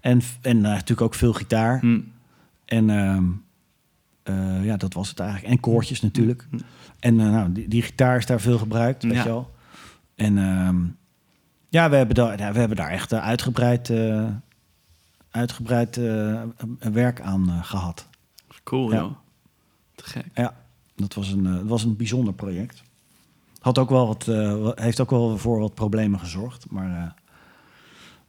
En, 0.00 0.22
en 0.42 0.56
eh, 0.56 0.70
natuurlijk 0.70 1.00
ook 1.00 1.14
veel 1.14 1.32
gitaar. 1.32 1.80
Hm. 1.80 2.00
En 2.64 2.90
ehm, 2.90 3.24
eh, 4.26 4.64
ja, 4.64 4.76
dat 4.76 4.94
was 4.94 5.08
het 5.08 5.20
eigenlijk. 5.20 5.52
En 5.52 5.60
koortjes 5.60 6.00
natuurlijk. 6.00 6.46
Hm. 6.50 6.56
En 6.98 7.20
eh, 7.20 7.30
nou, 7.30 7.52
die, 7.52 7.68
die 7.68 7.82
gitaar 7.82 8.16
is 8.16 8.26
daar 8.26 8.40
veel 8.40 8.58
gebruikt, 8.58 9.02
weet 9.02 9.12
Ja. 9.12 9.22
je 9.22 9.28
wel. 9.28 9.54
En 10.14 10.38
ehm, 10.38 10.76
ja, 11.68 11.90
we 11.90 11.96
hebben 11.96 12.14
daar, 12.14 12.36
we 12.36 12.58
hebben 12.58 12.76
daar 12.76 12.90
echt 12.90 13.12
eh, 13.12 13.20
uitgebreid, 13.22 13.90
uitgebreid 15.30 15.96
werk 16.78 17.20
aan 17.20 17.48
eh, 17.48 17.64
gehad. 17.64 18.08
Cool, 18.64 18.90
Ja. 18.92 18.96
joh. 18.98 19.12
Te 19.94 20.04
gek. 20.04 20.24
Ja, 20.34 20.54
dat 20.96 21.14
was 21.14 21.30
een, 21.32 21.44
het 21.44 21.66
was 21.66 21.84
een 21.84 21.96
bijzonder 21.96 22.34
project. 22.34 22.82
Had 23.60 23.78
ook 23.78 23.90
wel 23.90 24.06
wat, 24.06 24.24
wa- 24.24 24.72
heeft 24.74 25.00
ook 25.00 25.10
wel 25.10 25.38
voor 25.38 25.58
wat 25.58 25.74
problemen 25.74 26.18
gezorgd. 26.20 26.70
Maar 26.70 27.14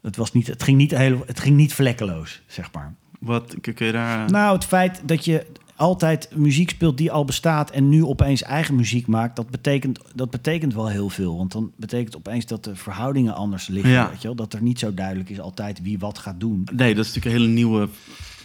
het, 0.01 0.15
was 0.15 0.31
niet, 0.33 0.47
het, 0.47 0.63
ging 0.63 0.77
niet 0.77 0.91
heel, 0.91 1.23
het 1.25 1.39
ging 1.39 1.55
niet 1.55 1.73
vlekkeloos, 1.73 2.41
zeg 2.47 2.71
maar. 2.73 2.93
Wat 3.19 3.55
kun 3.61 3.85
je 3.85 3.91
daar... 3.91 4.31
Nou, 4.31 4.53
het 4.55 4.65
feit 4.65 5.01
dat 5.05 5.25
je 5.25 5.45
altijd 5.77 6.29
muziek 6.35 6.69
speelt 6.69 6.97
die 6.97 7.11
al 7.11 7.25
bestaat 7.25 7.71
en 7.71 7.89
nu 7.89 8.03
opeens 8.03 8.43
eigen 8.43 8.75
muziek 8.75 9.07
maakt, 9.07 9.35
dat 9.35 9.49
betekent, 9.49 9.99
dat 10.15 10.29
betekent 10.29 10.73
wel 10.73 10.87
heel 10.87 11.09
veel. 11.09 11.37
Want 11.37 11.51
dan 11.51 11.71
betekent 11.75 12.15
opeens 12.15 12.45
dat 12.45 12.63
de 12.63 12.75
verhoudingen 12.75 13.35
anders 13.35 13.67
liggen. 13.67 13.91
Ja. 13.91 14.09
Weet 14.09 14.21
je 14.21 14.27
wel? 14.27 14.35
Dat 14.35 14.53
er 14.53 14.61
niet 14.61 14.79
zo 14.79 14.93
duidelijk 14.93 15.29
is 15.29 15.39
altijd 15.39 15.81
wie 15.81 15.99
wat 15.99 16.17
gaat 16.17 16.39
doen. 16.39 16.67
Nee, 16.73 16.95
dat 16.95 17.05
is 17.05 17.13
natuurlijk 17.13 17.25
een 17.25 17.41
hele 17.41 17.53
nieuwe... 17.53 17.89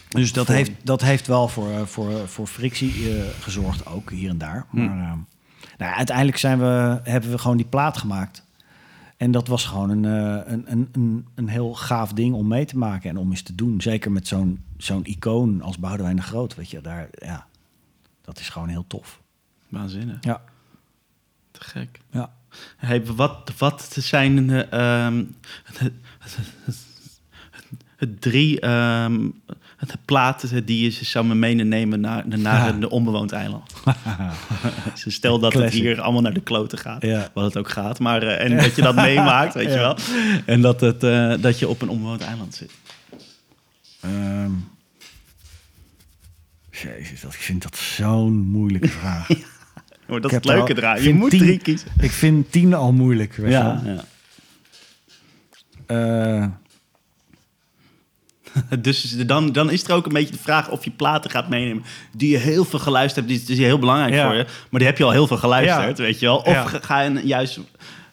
Dus 0.09 0.33
dat 0.33 0.45
vorm. 0.45 0.57
heeft, 0.57 0.71
dat 0.83 1.01
heeft 1.01 1.27
wel 1.27 1.47
voor, 1.47 1.71
eh, 1.71 1.81
voor, 1.81 2.27
voor 2.27 2.47
frictie 2.47 2.89
eh, 2.89 3.23
gezorgd, 3.39 3.85
ook 3.85 4.11
hier 4.11 4.29
en 4.29 4.37
daar. 4.37 4.65
Hm. 4.69 4.85
Maar 4.85 4.97
eh, 4.97 5.17
nou, 5.77 5.95
uiteindelijk 5.95 6.37
zijn 6.37 6.59
we, 6.59 6.99
hebben 7.03 7.31
we 7.31 7.37
gewoon 7.37 7.57
die 7.57 7.65
plaat 7.65 7.97
gemaakt. 7.97 8.42
En 9.23 9.31
dat 9.31 9.47
was 9.47 9.65
gewoon 9.65 9.89
een, 9.89 10.05
eh, 10.05 10.51
een, 10.53 10.71
een, 10.71 10.89
een, 10.91 11.27
een 11.35 11.47
heel 11.47 11.73
gaaf 11.73 12.13
ding 12.13 12.33
om 12.33 12.47
mee 12.47 12.65
te 12.65 12.77
maken 12.77 13.09
en 13.09 13.17
om 13.17 13.29
eens 13.29 13.41
te 13.41 13.55
doen. 13.55 13.81
Zeker 13.81 14.11
met 14.11 14.27
zo'n 14.27 14.63
zo'n 14.77 15.05
icoon 15.05 15.61
als 15.61 15.77
Boudewijn 15.77 16.15
de 16.15 16.21
Groot, 16.21 16.55
weet 16.55 16.69
je. 16.69 16.81
Daar, 16.81 17.07
ja, 17.11 17.47
dat 18.21 18.39
is 18.39 18.49
gewoon 18.49 18.67
heel 18.67 18.85
tof. 18.87 19.21
Waanzinnig. 19.69 20.17
Ja, 20.21 20.41
Te 21.51 21.63
gek. 21.63 21.99
ja. 22.09 22.33
Hey, 22.77 23.05
wat, 23.05 23.53
wat 23.57 23.95
zijn 23.99 24.49
eh, 24.49 25.05
ehm, 25.05 25.25
het 28.03 28.21
drie 28.21 28.59
ehm, 28.59 29.29
het 29.91 30.05
platen 30.05 30.65
die 30.65 30.83
je 30.83 31.05
zou 31.05 31.25
me 31.25 31.35
meenemen 31.35 31.99
naar, 31.99 32.23
naar 32.27 32.67
een 32.73 32.89
onbewoond 32.89 33.31
eiland? 33.31 33.71
Ze 34.95 35.09
Stel 35.19 35.39
dat 35.39 35.53
het 35.53 35.73
hier 35.73 36.01
allemaal 36.01 36.21
naar 36.21 36.33
de 36.33 36.41
kloten 36.43 36.77
gaat, 36.77 37.01
Ja. 37.01 37.29
wat 37.33 37.43
het 37.45 37.57
ook 37.57 37.69
gaat, 37.69 37.99
maar 37.99 38.23
eh, 38.23 38.45
en 38.51 38.57
dat 38.57 38.75
je 38.75 38.81
dat 38.81 38.95
meemaakt, 39.09 39.53
weet 39.53 39.67
je 39.73 39.77
wel, 39.79 39.97
en 40.45 40.61
dat, 40.61 40.81
het, 40.81 41.03
eh, 41.03 41.33
dat 41.39 41.59
je 41.59 41.67
op 41.67 41.81
een 41.81 41.89
onbewoond 41.89 42.21
eiland 42.21 42.55
zit. 42.55 42.71
Ehm, 44.01 44.51
jezus, 46.69 47.21
dat, 47.21 47.33
ik 47.33 47.39
vind 47.39 47.61
dat 47.63 47.77
zo'n 47.77 48.33
moeilijke 48.37 48.87
vraag. 48.99 49.27
Maar 50.07 50.21
dat 50.21 50.31
Ik 50.31 50.37
is 50.39 50.45
het 50.49 50.55
leuke 50.57 50.73
ik 50.97 51.03
Je 51.03 51.13
moet 51.13 51.29
tien- 51.29 51.39
drie 51.39 51.57
kiezen. 51.57 51.87
ik 51.99 52.11
vind 52.11 52.51
tien 52.51 52.73
al 52.73 52.93
moeilijk. 52.93 53.35
Weet 53.35 53.51
je 53.51 53.57
Ja, 53.57 53.81
wel. 53.83 53.93
ja. 53.93 54.03
Eh, 55.85 56.47
Dus 58.79 59.17
dan, 59.25 59.51
dan 59.51 59.71
is 59.71 59.83
er 59.83 59.93
ook 59.93 60.05
een 60.05 60.13
beetje 60.13 60.33
de 60.33 60.39
vraag 60.41 60.69
of 60.69 60.83
je 60.83 60.91
platen 60.91 61.31
gaat 61.31 61.49
meenemen 61.49 61.83
die 62.11 62.29
je 62.31 62.37
heel 62.37 62.65
veel 62.65 62.79
geluisterd 62.79 63.29
hebt. 63.29 63.45
Die 63.47 63.55
is 63.57 63.63
heel 63.63 63.79
belangrijk 63.79 64.13
Ja. 64.13 64.25
voor 64.27 64.35
je. 64.35 64.45
Maar 64.69 64.79
die 64.79 64.89
heb 64.89 64.97
je 64.97 65.03
al 65.03 65.11
heel 65.11 65.27
veel 65.27 65.37
geluisterd, 65.37 65.97
Ja. 65.97 66.03
weet 66.03 66.19
je 66.19 66.25
wel. 66.25 66.37
Of 66.37 66.45
Ja. 66.47 66.65
ga- 66.65 67.01
je 67.01 67.21
juist 67.23 67.59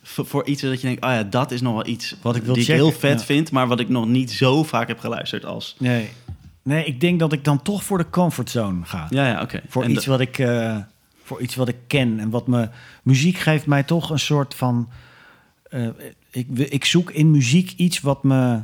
voor, 0.02 0.46
iets 0.46 0.62
dat 0.62 0.80
je 0.80 0.86
denkt, 0.86 1.04
oh 1.04 1.10
ja, 1.10 1.22
dat 1.22 1.50
is 1.50 1.60
nog 1.60 1.72
wel 1.74 1.86
iets 1.86 2.16
Wat 2.22 2.36
ik 2.36 2.42
wil 2.42 2.54
die 2.54 2.64
checken, 2.64 2.84
ik 2.84 2.90
heel 2.90 2.98
vet 3.00 3.24
vind, 3.24 3.50
maar 3.50 3.66
wat 3.68 3.80
ik 3.80 3.88
nog 3.88 4.06
niet 4.06 4.32
zo 4.32 4.62
vaak 4.62 4.88
heb 4.88 4.98
geluisterd 4.98 5.44
als. 5.44 5.74
nee. 5.78 6.08
nee, 6.62 6.84
ik 6.84 7.00
denk 7.00 7.18
dat 7.20 7.32
ik 7.32 7.44
dan 7.44 7.62
toch 7.62 7.84
voor 7.84 7.98
de 7.98 8.10
comfortzone 8.10 8.84
ga. 8.84 9.06
Ja, 9.10 9.26
ja, 9.28 9.42
oké. 9.42 9.60
Voor, 9.68 9.82
En 9.82 9.90
iets 9.90 10.06
wat 10.06 10.20
ik, 10.20 10.38
eh, 10.38 10.76
voor 11.24 11.40
iets 11.40 11.54
wat 11.54 11.68
ik 11.68 11.76
ken. 11.86 12.20
En 12.20 12.30
wat 12.30 12.46
me... 12.46 12.68
Muziek 13.02 13.38
geeft 13.38 13.66
mij 13.66 13.82
toch 13.82 14.10
een 14.10 14.18
soort 14.18 14.54
van... 14.54 14.88
eh, 15.70 15.86
ik, 16.30 16.46
ik 16.58 16.84
zoek 16.84 17.10
in 17.10 17.30
muziek 17.30 17.72
iets 17.76 18.00
wat 18.00 18.24
me, 18.24 18.60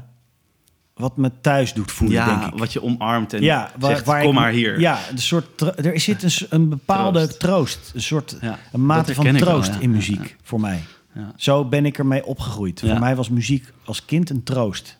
wat 0.97 1.17
me 1.17 1.31
thuis 1.41 1.73
doet 1.73 1.93
voelen, 1.93 2.17
ja, 2.17 2.39
denk 2.41 2.53
ik. 2.53 2.59
wat 2.59 2.73
je 2.73 2.83
omarmt 2.83 3.33
en 3.33 3.43
ja, 3.43 3.71
zegt, 3.81 4.03
kom 4.05 4.15
ik- 4.17 4.33
maar 4.33 4.51
hier. 4.51 4.81
Ja, 4.81 4.99
een 5.11 5.19
soort, 5.19 5.61
er 5.85 6.01
zit 6.01 6.47
een, 6.51 6.69
bepaalde 6.69 7.19
Troost. 7.27 7.39
troost. 7.41 7.91
Een 7.95 8.03
soort 8.03 8.37
Ja, 8.41 8.59
een 8.73 8.87
mate 8.87 9.15
van 9.15 9.25
wel, 9.25 9.35
troost 9.35 9.75
ja. 9.75 9.81
in 9.81 9.91
muziek, 9.91 10.37
voor 10.43 10.61
mij. 10.61 10.83
Ja. 11.15 11.33
Zo 11.37 11.65
ben 11.65 11.87
ik 11.87 11.99
ermee 11.99 12.27
opgegroeid. 12.27 12.81
Voor 12.81 12.99
mij 12.99 13.17
was 13.17 13.29
muziek 13.29 13.73
als 13.85 14.05
kind 14.05 14.31
een 14.31 14.43
troost. 14.43 14.99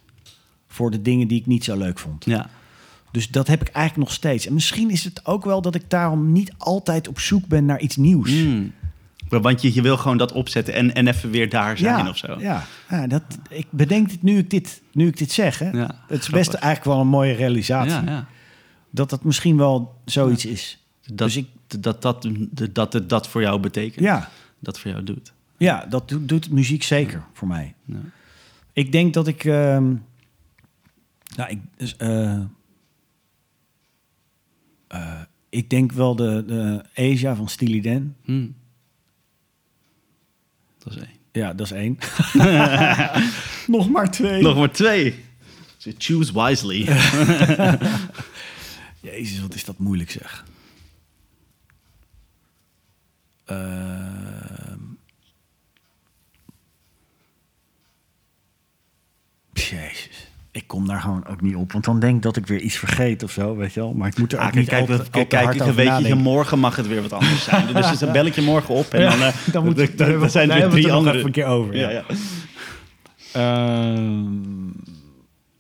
Voor 0.69 0.91
de 0.91 1.03
dingen 1.03 1.29
die 1.29 1.41
ik 1.41 1.47
niet 1.47 1.65
zo 1.65 1.77
leuk 1.77 1.99
vond. 1.99 2.25
Ja. 2.25 2.47
Dus 3.11 3.29
dat 3.29 3.47
heb 3.47 3.61
ik 3.61 3.69
eigenlijk 3.69 4.09
nog 4.09 4.17
steeds. 4.19 4.47
En 4.47 4.55
misschien 4.55 4.91
is 4.91 5.05
het 5.05 5.21
ook 5.27 5.45
wel 5.45 5.63
dat 5.63 5.75
ik 5.75 5.91
daarom 5.91 6.33
niet 6.33 6.53
altijd 6.59 7.09
op 7.09 7.21
zoek 7.21 7.47
ben 7.47 7.65
naar 7.65 7.81
iets 7.81 7.97
nieuws. 7.97 8.31
Mm. 8.31 8.73
Want 9.29 9.63
je, 9.63 9.75
je 9.75 9.83
wil 9.83 9.97
gewoon 9.97 10.17
dat 10.17 10.33
opzetten 10.33 10.75
en, 10.75 10.95
en 10.95 11.07
even 11.07 11.31
weer 11.31 11.49
daar 11.49 11.79
zijn 11.79 11.97
ja, 12.05 12.09
of 12.09 12.17
zo. 12.17 12.37
Ja, 12.39 12.65
ja 12.91 13.07
dat, 13.07 13.23
ik 13.49 13.67
bedenk 13.71 14.09
dit 14.09 14.23
nu 14.23 14.39
ik 14.39 14.51
dit, 14.51 14.83
nu 14.93 15.07
ik 15.07 15.17
dit 15.17 15.33
zeg. 15.33 15.59
Hè. 15.59 15.71
Ja, 15.71 16.05
het 16.09 16.21
is 16.23 16.29
best 16.29 16.53
eigenlijk 16.55 16.85
wel 16.85 17.01
een 17.01 17.09
mooie 17.09 17.33
realisatie. 17.35 17.91
ja, 17.93 18.03
ja. 18.07 18.27
Dat 18.91 19.11
dat 19.11 19.25
misschien 19.25 19.57
wel 19.57 20.01
zoiets 20.05 20.45
is. 20.47 20.85
Dat, 21.07 21.19
Dus 21.19 21.37
ik- 21.37 21.49
dat, 21.81 22.03
dat, 22.03 22.29
dat 22.73 22.93
het 22.93 23.09
dat 23.09 23.29
voor 23.29 23.41
jou 23.41 23.61
betekent. 23.61 24.05
Ja, 24.05 24.31
Dat 24.59 24.79
voor 24.79 24.91
jou 24.91 25.03
doet. 25.05 25.33
ja 25.57 25.87
dat 25.89 26.09
doet, 26.09 26.29
doet 26.29 26.51
muziek 26.51 26.83
zeker 26.83 27.23
voor 27.33 27.49
mij. 27.49 27.75
Ik 28.73 28.93
denk 28.93 29.15
dat 29.15 29.27
ik... 29.27 29.45
ehm, 29.45 29.95
nou, 31.37 31.51
ik, 31.51 31.59
dus, 31.77 31.97
eh, 31.97 32.41
eh, 34.89 35.21
ik 35.49 35.71
denk 35.71 35.93
wel 35.93 36.17
de, 36.17 36.45
de 36.47 36.83
Asia 36.95 37.35
van 37.35 37.49
Steely 37.49 37.81
Dan. 37.81 38.15
Hm. 38.25 38.47
Dat 40.87 40.97
is 40.97 41.03
één. 41.03 41.19
Ja, 41.33 41.53
dat 41.53 41.67
is 41.67 41.73
één. 41.73 41.99
Nog 43.77 43.91
maar 43.91 44.11
twee. 44.11 44.43
Nog 44.43 44.57
maar 44.57 44.71
twee. 44.71 45.25
So 45.77 45.91
choose 45.99 46.43
wisely. 46.45 46.85
Jezus, 49.01 49.41
wat 49.41 49.55
is 49.55 49.65
dat 49.65 49.79
moeilijk 49.79 50.11
zeg. 50.11 50.45
Uh, 53.51 53.57
jezus. 59.53 60.26
Ik 60.57 60.67
kom 60.67 60.87
daar 60.87 61.01
gewoon 61.01 61.27
ook 61.27 61.41
niet 61.41 61.55
op. 61.57 61.73
Want 61.73 61.85
dan 61.85 62.01
denk 62.01 62.17
ik 62.17 62.23
dat 62.23 62.37
ik 62.37 62.47
weer 62.47 62.61
iets 62.61 62.77
vergeet 62.77 63.23
of 63.23 63.31
zo, 63.31 63.57
weet 63.57 63.75
je 63.75 63.81
wel. 63.81 63.93
Maar 63.95 64.09
ik 64.09 64.19
moet 64.19 64.33
er 64.33 64.39
Ah, 64.39 64.45
ook 64.47 64.53
kijk, 64.53 64.65
niet 64.65 64.71
kijk, 65.11 65.29
kijk, 65.29 65.53
je 65.55 65.73
weet 65.75 66.07
je, 66.07 66.15
morgen 66.15 66.59
mag 66.59 66.77
het 66.77 66.87
weer 66.89 67.03
wat 67.03 67.13
anders 67.13 67.45
zijn. 67.45 67.67
Dus 67.75 67.91
is 67.93 68.01
een 68.01 68.13
belletje 68.13 68.43
morgen 68.43 68.75
op 68.75 68.87
en 68.95 69.03
dan, 69.11 69.21
eh, 69.23 69.33
dan 69.53 69.65
moet 69.65 69.77
dan- 69.77 69.89
dan- 69.97 70.21
dan 70.21 70.31
zijn 70.31 70.51
er 70.51 70.57
weer 70.61 70.69
drie 70.71 70.93
andere. 70.93 71.15
Even 71.15 71.27
een 71.27 71.33
keer 71.33 71.47
over. 71.47 71.77
Ja, 71.77 71.91
Ja, 71.91 72.03
ja. 73.33 73.75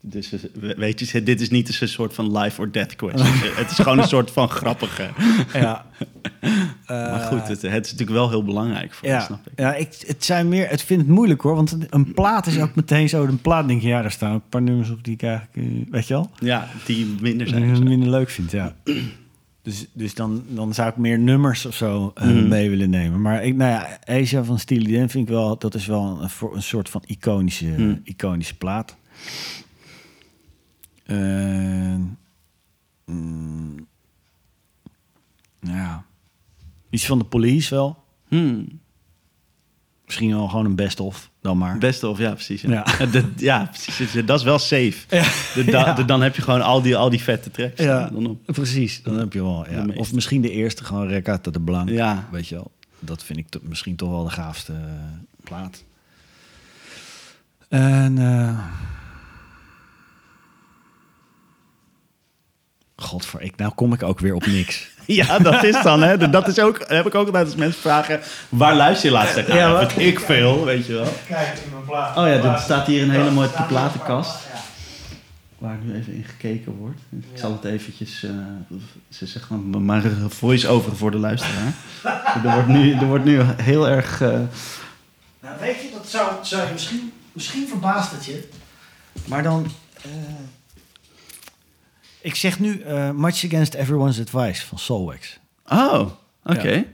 Dus 0.09 0.33
eh, 0.33 0.41
we- 0.61 0.75
weet 0.77 1.01
je, 1.11 1.23
dit 1.23 1.41
is 1.41 1.51
niet 1.51 1.67
eens 1.69 1.81
een 1.81 1.89
soort 1.89 2.15
van 2.15 2.39
life 2.39 2.61
or 2.61 2.73
death 2.73 2.97
question. 2.97 3.27
het 3.63 3.71
is 3.71 3.77
gewoon 3.77 3.99
een 3.99 4.09
soort 4.09 4.31
van 4.31 4.49
grappige. 4.49 5.09
ja. 5.53 5.85
Maar 6.89 7.21
goed, 7.21 7.49
het, 7.49 7.63
het 7.63 7.85
is 7.87 7.91
natuurlijk 7.93 8.11
wel 8.19 8.29
heel 8.29 8.45
belangrijk 8.45 8.93
voor 8.95 9.09
Ja, 9.09 9.21
snap 9.21 9.47
ik. 9.47 9.53
ja 9.59 9.75
ik, 9.75 9.89
het 10.07 10.25
zijn 10.25 10.49
meer, 10.49 10.69
het 10.69 10.83
vind 10.83 11.01
het 11.01 11.11
moeilijk 11.11 11.41
hoor. 11.41 11.55
Want 11.55 11.77
een 11.91 12.13
plaat 12.13 12.47
is 12.47 12.59
ook 12.61 12.75
meteen 12.75 13.09
zo. 13.09 13.25
Een 13.25 13.41
plaat 13.41 13.69
denk 13.69 13.83
je, 13.83 13.89
ja, 13.89 14.03
daar 14.03 14.11
staan 14.11 14.33
een 14.33 14.49
paar 14.49 14.63
nummers 14.63 14.91
op 14.91 15.05
die 15.05 15.15
ik 15.15 15.23
eigenlijk, 15.23 15.57
eh, 15.57 15.93
weet 15.93 16.07
je 16.07 16.15
wel, 16.15 16.31
Ja, 16.39 16.69
die 16.85 17.07
minder 17.21 17.47
die 17.47 17.55
zijn. 17.55 17.83
minder 17.83 18.09
leuk 18.11 18.31
vind. 18.31 18.51
Ja. 18.51 18.75
Dus, 19.63 19.87
dus 19.93 20.15
dan, 20.15 20.43
dan 20.49 20.75
zou 20.75 20.89
ik 20.89 20.97
meer 20.97 21.19
nummers 21.19 21.67
of 21.67 21.75
zo 21.75 22.11
eh, 22.15 22.27
Mhm. 22.27 22.49
mee 22.49 22.71
willen 22.71 22.91
nemen. 22.91 23.21
Maar 23.21 23.45
ik, 23.45 23.55
nou 23.57 23.71
ja, 23.71 23.99
Asia 24.05 24.45
van 24.45 24.59
Steely 24.59 24.99
Dan 24.99 25.09
vind 25.09 25.29
ik 25.29 25.35
wel, 25.35 25.59
dat 25.59 25.75
is 25.75 25.87
wel 25.87 26.19
een, 26.23 26.31
een 26.55 26.63
soort 26.63 26.89
van 26.89 27.03
iconische, 27.07 27.67
Mhm. 27.67 27.95
iconische 28.05 28.57
plaat. 28.57 28.97
Mm, 31.07 32.17
ja, 35.61 36.05
iets 36.91 37.07
van 37.07 37.19
de 37.19 37.25
police 37.25 37.75
wel. 37.75 38.05
Hmm. 38.29 38.81
Misschien 40.05 40.31
wel 40.31 40.49
gewoon 40.49 40.65
een 40.65 40.75
best-of 40.75 41.31
dan 41.41 41.59
maar. 41.59 41.79
Beste 41.79 42.09
of 42.09 42.19
ja, 42.19 42.33
precies. 42.33 42.63
Ja, 42.63 42.85
Ja. 43.37 43.65
Precies. 43.73 44.25
Dat 44.27 44.39
is 44.39 44.45
wel 44.45 44.59
safe. 44.59 44.95
Ja. 45.09 45.23
De, 45.55 45.65
da- 45.65 45.87
Ja. 45.87 45.93
de- 45.93 46.05
dan 46.05 46.23
heb 46.23 46.37
je 46.37 46.43
gewoon 46.43 46.63
al 46.63 46.83
die, 46.83 46.97
al 46.97 47.11
die 47.11 47.23
vette 47.23 47.51
tracks. 47.51 47.83
Ja, 47.83 48.09
Dan 48.09 48.27
op. 48.27 48.41
precies. 48.47 49.03
Dan 49.03 49.19
heb 49.19 49.33
je 49.33 49.43
wel. 49.43 49.67
Ja. 49.71 49.87
Of 49.95 50.13
misschien 50.13 50.41
de 50.41 50.51
eerste, 50.51 50.85
gewoon 50.85 51.09
Recata 51.09 51.51
de 51.51 51.61
Blanc. 51.61 51.89
Ja. 51.89 52.29
Weet 52.31 52.49
je 52.49 52.55
wel. 52.55 52.71
Dat 52.99 53.25
vind 53.25 53.39
ik 53.39 53.47
misschien 53.63 53.97
toch 53.97 54.11
wel 54.11 54.25
de 54.25 54.31
gaafste 54.31 54.73
plaat. 55.45 55.85
En... 57.69 58.19
eh 58.19 58.59
Godver, 62.97 63.41
ik, 63.43 63.57
nou 63.57 63.73
kom 63.75 63.93
ik 63.93 64.03
ook 64.03 64.21
weer 64.21 64.35
op 64.35 64.47
niks. 64.47 64.89
Ja, 65.07 65.39
dat 65.39 65.65
is 65.65 65.83
dan, 65.83 66.03
hè. 66.03 66.31
Dat 66.31 66.49
is 66.49 66.59
ook, 66.59 66.79
heb 66.89 67.07
ik 67.07 67.15
ook 67.15 67.27
altijd 67.27 67.45
als 67.47 67.55
mensen 67.55 67.81
vragen... 67.81 68.21
waar 68.49 68.75
luister 68.77 69.07
je 69.09 69.15
laatst 69.15 69.37
naar? 69.37 69.57
Ja, 69.57 69.73
wat- 69.73 69.97
ik 69.99 70.21
veel, 70.21 70.65
weet 70.65 70.87
je 70.87 70.93
wel. 70.93 71.13
Kijk, 71.29 71.59
in 71.65 71.71
mijn 71.73 71.85
plaat. 71.85 72.17
Oh 72.17 72.27
ja, 72.27 72.53
er 72.53 72.59
staat 72.59 72.87
hier 72.87 73.03
een 73.03 73.11
hele 73.11 73.31
mooie 73.31 73.49
platenkast. 73.69 74.47
Waar 75.59 75.79
nu 75.83 75.95
even 75.95 76.13
in 76.15 76.25
gekeken 76.25 76.73
wordt. 76.77 77.01
Ik 77.11 77.39
zal 77.39 77.53
het 77.53 77.65
eventjes... 77.65 78.23
eh, 78.25 78.31
ze 79.09 79.27
zegt 79.27 79.49
dan 79.49 79.85
maar 79.85 80.05
een 80.05 80.31
voice-over 80.31 80.97
voor 80.97 81.11
de 81.11 81.19
luisteraar. 81.19 81.73
er, 82.45 82.53
wordt 82.53 82.69
nu, 82.69 82.93
er 82.95 83.07
wordt 83.07 83.25
nu 83.25 83.41
heel 83.63 83.89
erg... 83.89 84.21
eh, 84.21 84.29
Nou, 85.41 85.61
weet 85.61 85.77
je, 85.83 85.89
dat 85.93 86.09
zou, 86.09 86.31
zou 86.43 86.67
je 86.67 86.73
misschien, 86.73 87.13
misschien 87.33 87.69
verbaast 87.69 88.11
het 88.11 88.25
je. 88.25 88.49
Maar 89.25 89.43
dan. 89.43 89.71
eh, 90.03 90.11
ik 92.27 92.35
zeg 92.35 92.61
nu 92.61 92.81
eh, 92.81 93.11
Much 93.11 93.45
Against 93.45 93.75
Everyone's 93.75 94.21
Advice 94.21 94.67
van 94.67 94.79
Soulwax. 94.79 95.39
Oh, 95.69 96.11
oké. 96.45 96.69
Ja. 96.69 96.85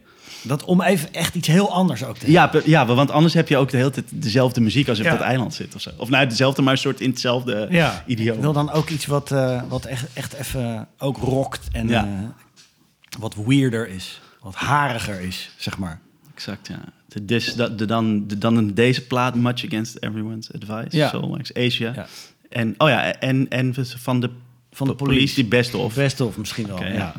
Dat 0.45 0.65
om 0.65 0.83
even 0.83 1.15
echt 1.15 1.35
iets 1.35 1.49
heel 1.49 1.73
anders 1.73 2.05
ook 2.05 2.17
te 2.19 2.31
Ja, 2.31 2.47
pe- 2.47 2.63
ja, 2.65 2.87
want 2.87 3.11
anders 3.11 3.35
heb 3.35 3.49
je 3.49 3.57
ook 3.57 3.71
de 3.71 3.77
hele 3.77 3.91
tijd 3.91 4.07
dezelfde 4.11 4.61
muziek 4.61 4.89
als 4.89 4.99
je 4.99 5.05
Ja. 5.05 5.13
op 5.13 5.19
dat 5.19 5.27
eiland 5.27 5.55
zit 5.55 5.75
of 5.75 5.81
zo. 5.81 5.91
Of 5.97 6.09
nou, 6.09 6.27
dezelfde, 6.27 6.63
maar 6.63 6.73
een 6.73 6.79
soort 6.79 7.01
in 7.01 7.11
hetzelfde 7.11 7.67
Ja. 7.71 8.03
idioom. 8.07 8.37
Ik 8.37 8.43
wil 8.43 8.53
dan 8.53 8.71
ook 8.71 8.89
iets 8.89 9.07
wat, 9.07 9.31
eh, 9.33 9.63
wat 9.69 9.85
echt, 9.85 10.07
echt 10.13 10.33
even 10.33 10.89
ook 10.99 11.17
rockt 11.17 11.69
en 11.73 11.89
Ja. 11.89 12.05
eh, 12.05 13.19
wat 13.19 13.35
weirder 13.47 13.89
is. 13.89 14.21
Wat 14.41 14.55
hariger 14.55 15.21
is, 15.21 15.51
zeg 15.57 15.79
maar. 15.79 16.01
Exact, 16.35 16.67
ja. 16.69 16.79
De, 17.09 17.25
dus, 17.25 17.55
dat, 17.55 17.79
de, 17.79 17.85
dan, 17.85 18.27
de, 18.27 18.39
dan 18.39 18.69
deze 18.75 19.07
plaat, 19.07 19.35
Much 19.35 19.65
Against 19.67 19.97
Everyone's 20.01 20.51
Advice, 20.55 20.97
Ja. 20.97 21.09
Soulwax, 21.09 21.55
Asia. 21.55 21.93
Ja. 21.95 22.07
En, 22.49 22.75
oh 22.79 22.89
ja, 22.89 23.15
en, 23.15 23.49
en 23.49 23.75
van 23.99 24.21
de, 24.21 24.31
Van 24.73 24.87
de 24.87 24.95
police, 24.95 25.17
police. 25.17 25.35
die 25.35 25.45
best 25.45 25.75
of. 25.75 25.95
Best 25.95 26.21
of 26.21 26.37
misschien 26.37 26.67
wel. 26.67 26.85
Ja. 26.85 27.13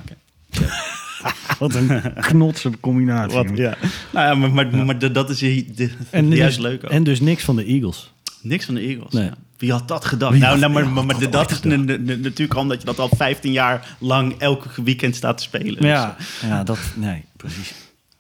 Wat 1.59 1.75
een 1.75 2.13
knotse 2.15 2.71
combinatie. 2.80 3.38
Wat, 3.38 3.57
ja. 3.57 3.75
Nou 4.11 4.27
ja, 4.27 4.35
maar, 4.35 4.51
maar, 4.71 4.85
maar 4.85 5.11
dat 5.13 5.30
is 5.30 5.38
de, 5.38 5.89
En, 6.09 6.30
juist 6.30 6.55
dus, 6.55 6.65
leuk 6.65 6.84
ook. 6.84 6.91
en 6.91 7.03
dus 7.03 7.19
niks 7.19 7.43
van 7.43 7.55
de 7.55 7.65
Eagles. 7.65 8.11
Niks 8.41 8.65
van 8.65 8.73
de 8.73 8.81
Eagles. 8.81 9.13
Nee. 9.13 9.23
ja. 9.23 9.34
Wie 9.57 9.71
had 9.71 9.88
dat 9.88 10.05
gedacht? 10.05 10.31
Wie 10.31 10.41
nou, 10.41 10.59
nou, 10.59 10.71
maar, 10.71 11.05
maar, 11.05 11.30
dat 11.30 11.51
is 11.51 11.59
natuurlijk 11.61 12.55
omdat 12.55 12.80
je 12.80 12.85
dat 12.85 12.99
al 12.99 13.09
15 13.15 13.51
jaar 13.51 13.95
lang 13.99 14.35
elke 14.38 14.84
weekend 14.84 15.15
staat 15.15 15.38
te 15.38 15.43
spelen. 15.43 15.85
Ja, 15.85 16.15
Dus, 16.17 16.49
ja 16.49 16.63
dat, 16.63 16.80
nee, 16.95 17.23
precies. 17.38 17.73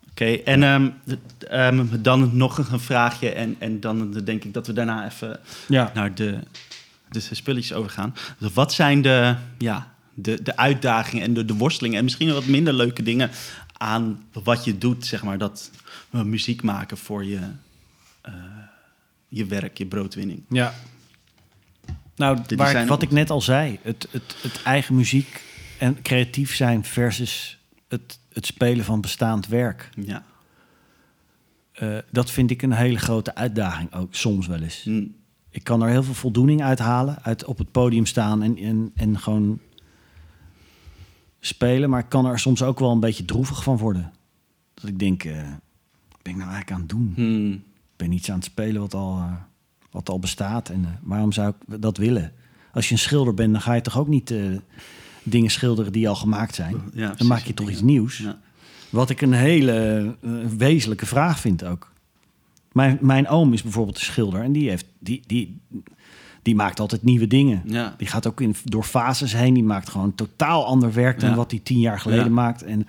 Oké, 0.09 0.25
en 0.25 0.63
ehm, 0.63 0.89
ehm, 1.49 1.85
dan 1.99 2.29
nog 2.33 2.57
een 2.71 2.79
vraagje. 2.79 3.29
En, 3.29 3.55
en 3.59 3.79
dan 3.79 4.11
denk 4.23 4.43
ik 4.43 4.53
dat 4.53 4.67
we 4.67 4.73
daarna 4.73 5.05
even 5.05 5.39
Ja. 5.67 5.91
naar 5.93 6.15
de, 6.15 6.37
de 7.13 7.35
spulletjes 7.35 7.73
overgaan. 7.77 8.13
Dus 8.37 8.53
wat 8.53 8.73
zijn 8.73 9.01
de, 9.01 9.35
ja, 9.57 9.93
de, 10.13 10.41
de 10.43 10.57
uitdagingen 10.57 11.23
en 11.25 11.33
de, 11.33 11.45
de 11.45 11.53
worstelingen... 11.55 11.97
en 11.97 12.03
misschien 12.03 12.33
wat 12.33 12.45
minder 12.45 12.73
leuke 12.73 13.03
dingen 13.03 13.29
aan 13.77 14.23
wat 14.43 14.63
je 14.65 14.77
doet, 14.77 15.05
zeg 15.05 15.23
maar... 15.23 15.37
dat 15.37 15.71
eh, 16.11 16.21
muziek 16.21 16.61
maken 16.63 16.97
voor 16.97 17.25
je, 17.25 17.39
eh, 18.21 18.33
je 19.27 19.45
werk, 19.45 19.77
je 19.77 19.85
broodwinning. 19.85 20.43
Ja. 20.49 20.73
Nou, 22.15 22.37
waar, 22.55 22.81
ik- 22.81 22.87
wat 22.87 23.01
ik 23.01 23.11
net 23.11 23.29
al 23.29 23.41
zei, 23.41 23.79
het, 23.81 24.07
het, 24.11 24.35
het 24.41 24.61
eigen 24.63 24.95
muziek 24.95 25.41
en 25.79 26.01
creatief 26.01 26.55
zijn 26.55 26.83
versus 26.85 27.57
het, 27.87 28.19
het 28.33 28.45
spelen 28.45 28.85
van 28.85 29.01
bestaand 29.01 29.47
werk. 29.47 29.89
Ja. 30.05 30.23
eh, 31.73 31.97
dat 32.11 32.31
vind 32.31 32.51
ik 32.51 32.61
een 32.61 32.71
hele 32.71 32.97
grote 32.99 33.35
uitdaging 33.35 33.93
ook, 33.93 34.15
soms 34.15 34.47
wel 34.47 34.61
eens. 34.61 34.81
Hm. 34.83 35.03
Ik 35.53 35.63
kan 35.63 35.81
er 35.81 35.89
heel 35.89 36.03
veel 36.03 36.13
voldoening 36.13 36.63
uit 36.63 36.79
halen, 36.79 37.17
uit 37.21 37.45
op 37.45 37.57
het 37.57 37.71
podium 37.71 38.05
staan 38.05 38.43
en, 38.43 38.57
en, 38.57 38.91
en 38.95 39.19
gewoon 39.19 39.59
spelen. 41.39 41.89
Maar 41.89 41.99
ik 41.99 42.09
kan 42.09 42.25
er 42.25 42.39
soms 42.39 42.63
ook 42.63 42.79
wel 42.79 42.91
een 42.91 42.99
beetje 42.99 43.25
droevig 43.25 43.63
van 43.63 43.77
worden. 43.77 44.11
Dat 44.73 44.89
ik 44.89 44.99
denk, 44.99 45.23
wat 45.23 46.21
ben 46.21 46.31
ik 46.31 46.37
nou 46.37 46.49
eigenlijk 46.49 46.71
aan 46.71 46.79
het 46.79 46.89
doen? 46.89 47.13
Hm. 47.15 47.51
Ik 47.51 47.95
ben 47.95 48.11
iets 48.11 48.29
aan 48.29 48.35
het 48.35 48.45
spelen 48.45 48.81
wat 48.81 48.93
al, 48.93 49.17
eh, 49.17 49.33
wat 49.91 50.09
al 50.09 50.19
bestaat. 50.19 50.69
En 50.69 50.85
eh, 50.85 50.91
waarom 51.01 51.31
zou 51.31 51.53
ik 51.67 51.81
dat 51.81 51.97
willen? 51.97 52.31
Als 52.71 52.87
je 52.87 52.93
een 52.93 52.99
schilder 52.99 53.33
bent, 53.33 53.51
dan 53.51 53.61
ga 53.61 53.73
je 53.73 53.81
toch 53.81 53.97
ook 53.97 54.07
niet 54.07 54.33
dingen 55.23 55.51
schilderen 55.51 55.91
die 55.91 56.09
al 56.09 56.15
gemaakt 56.15 56.55
zijn. 56.55 56.81
Ja, 56.93 57.13
dan 57.17 57.27
maak 57.27 57.43
je 57.43 57.53
toch 57.53 57.69
iets 57.69 57.81
nieuws. 57.81 58.17
Ja. 58.17 58.39
Wat 58.89 59.09
ik 59.09 59.21
een 59.21 59.33
hele 59.33 60.15
wezenlijke 60.57 61.05
vraag 61.05 61.39
vind 61.39 61.63
ook. 61.63 61.92
Mijn, 62.73 62.97
mijn 63.01 63.27
oom 63.27 63.53
is 63.53 63.63
bijvoorbeeld 63.63 63.95
een 63.97 64.03
schilder 64.03 64.41
en 64.41 64.51
die, 64.51 64.69
heeft, 64.69 64.85
die, 64.99 65.21
die, 65.27 65.59
die 66.41 66.55
maakt 66.55 66.79
altijd 66.79 67.03
nieuwe 67.03 67.27
dingen. 67.27 67.61
Ja. 67.65 67.93
Die 67.97 68.07
gaat 68.07 68.27
ook 68.27 68.41
in, 68.41 68.55
door 68.63 68.83
fases 68.83 69.33
heen. 69.33 69.53
Die 69.53 69.63
maakt 69.63 69.89
gewoon 69.89 70.15
totaal 70.15 70.65
ander 70.65 70.93
werk 70.93 71.19
dan 71.19 71.29
Ja. 71.29 71.35
wat 71.35 71.51
hij 71.51 71.59
tien 71.63 71.79
jaar 71.79 71.99
geleden 71.99 72.25
Ja. 72.25 72.31
maakt. 72.31 72.63
En 72.63 72.87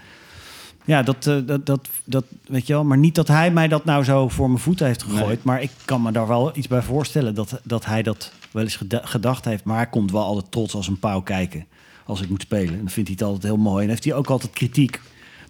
ja, 0.84 1.02
dat, 1.02 1.26
eh, 1.26 1.36
dat, 1.46 1.66
dat, 1.66 1.88
dat 2.04 2.24
weet 2.46 2.66
je 2.66 2.72
wel. 2.72 2.84
Maar 2.84 2.98
niet 2.98 3.14
dat 3.14 3.28
hij 3.28 3.50
mij 3.50 3.68
dat 3.68 3.84
nou 3.84 4.04
zo 4.04 4.28
voor 4.28 4.48
mijn 4.48 4.60
voeten 4.60 4.86
heeft 4.86 5.02
gegooid. 5.02 5.26
Nee. 5.26 5.38
Maar 5.42 5.62
ik 5.62 5.70
kan 5.84 6.02
me 6.02 6.12
daar 6.12 6.28
wel 6.28 6.56
iets 6.56 6.68
bij 6.68 6.82
voorstellen 6.82 7.34
dat, 7.34 7.60
dat 7.64 7.84
hij 7.84 8.02
dat 8.02 8.32
wel 8.50 8.62
eens 8.62 8.76
geda- 8.76 9.00
gedacht 9.04 9.44
heeft. 9.44 9.64
Maar 9.64 9.76
hij 9.76 9.86
komt 9.86 10.10
wel 10.10 10.22
altijd 10.24 10.50
trots 10.50 10.74
als 10.74 10.88
een 10.88 10.98
pauw 10.98 11.20
kijken 11.20 11.66
als 12.06 12.20
ik 12.22 12.28
moet 12.28 12.42
spelen. 12.42 12.72
En 12.72 12.78
dan 12.78 12.88
vindt 12.90 13.08
hij 13.08 13.18
het 13.18 13.22
altijd 13.28 13.42
heel 13.52 13.62
mooi. 13.62 13.82
En 13.84 13.88
heeft 13.90 14.04
hij 14.04 14.14
ook 14.14 14.30
altijd 14.30 14.52
kritiek. 14.52 15.00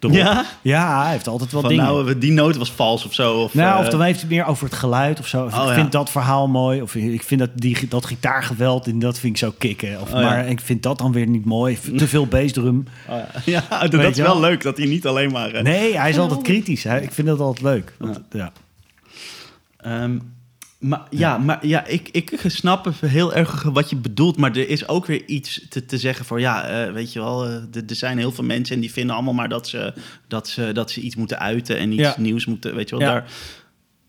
Erop. 0.05 0.17
Ja? 0.17 0.45
Ja, 0.63 1.03
hij 1.03 1.11
heeft 1.13 1.29
altijd 1.29 1.51
Van 1.51 1.69
dingen. 1.69 1.85
nou, 1.85 2.19
die 2.19 2.33
noot 2.33 2.57
was 2.57 2.73
vals 2.73 3.05
of 3.07 3.15
zo. 3.15 3.35
Of, 3.35 3.55
Nou, 3.55 3.75
eh, 3.79 3.85
of 3.85 3.89
dan 3.89 4.03
heeft 4.03 4.21
hij 4.21 4.29
meer 4.29 4.45
over 4.47 4.65
het 4.65 4.75
geluid 4.75 5.19
of 5.19 5.27
zo. 5.27 5.45
Of 5.45 5.55
Oh, 5.59 5.63
ik 5.63 5.69
ja. 5.69 5.75
vind 5.75 5.93
dat 5.93 6.11
verhaal 6.11 6.49
mooi. 6.49 6.83
Of 6.83 6.95
ik 6.95 7.23
vind 7.23 7.41
dat, 7.41 7.51
die, 7.55 7.89
dat 7.89 8.07
gitaargeweld, 8.07 8.87
en 8.87 8.99
dat 8.99 9.19
vind 9.19 9.33
ik 9.33 9.39
zo 9.39 9.55
kicken. 9.59 10.01
Of, 10.01 10.13
Oh, 10.13 10.21
ja. 10.21 10.27
maar 10.29 10.49
ik 10.49 10.61
vind 10.61 10.83
dat 10.83 10.99
dan 10.99 11.13
weer 11.13 11.27
niet 11.27 11.45
mooi. 11.45 11.79
Te 11.97 12.09
veel 12.09 12.27
bassdrum. 12.27 12.85
oh 13.09 13.17
ja. 13.45 13.65
ja, 13.71 13.89
dat 13.89 14.03
is 14.05 14.17
wel 14.17 14.27
wel? 14.27 14.41
leuk 14.41 14.63
dat 14.63 14.77
hij 14.77 14.87
niet 14.87 15.07
alleen 15.07 15.33
maar... 15.33 15.51
eh, 15.51 15.63
Nee, 15.63 15.99
hij 15.99 16.11
is 16.11 16.19
altijd 16.19 16.43
kritisch. 16.43 16.85
Hij, 16.85 17.03
ik 17.03 17.13
vind 17.13 17.27
dat 17.27 17.41
altijd 17.41 17.63
leuk. 17.75 17.95
Want, 17.99 18.21
ja. 18.31 18.53
Ehm, 19.77 20.19
maar 20.89 21.03
ja, 21.11 21.39
maar 21.39 21.67
ja, 21.67 21.87
ik, 21.87 22.09
ik 22.13 22.41
snap 22.47 22.89
heel 23.01 23.35
erg 23.35 23.63
wat 23.63 23.91
je 23.91 23.97
bedoelt. 23.97 24.37
Maar 24.37 24.51
er 24.57 24.69
is 24.69 24.89
ook 24.89 25.07
weer 25.07 25.23
iets 25.27 25.67
te, 25.69 25.87
te 25.87 25.99
zeggen 25.99 26.25
voor... 26.25 26.41
Ja, 26.41 26.65
eh, 26.65 26.93
weet 26.93 27.13
je 27.13 27.19
wel, 27.19 27.45
eh, 27.45 27.53
er- 27.55 27.83
er 27.89 27.95
zijn 27.97 28.19
heel 28.19 28.33
veel 28.33 28.45
mensen... 28.45 28.75
en 28.75 28.81
die 28.81 28.93
vinden 28.93 29.15
allemaal 29.15 29.35
maar 29.35 29.49
dat 29.49 29.69
ze, 29.69 29.93
dat 30.29 30.49
ze, 30.49 30.73
dat 30.73 30.91
ze 30.91 31.01
iets 31.01 31.17
moeten 31.17 31.39
uiten... 31.39 31.79
en 31.79 31.93
iets 31.93 32.03
Ja. 32.03 32.15
nieuws 32.19 32.47
moeten, 32.47 32.75
weet 32.75 32.89
je 32.89 32.97
wel. 32.99 33.07
Ja. 33.09 33.13
Daar, 33.15 33.25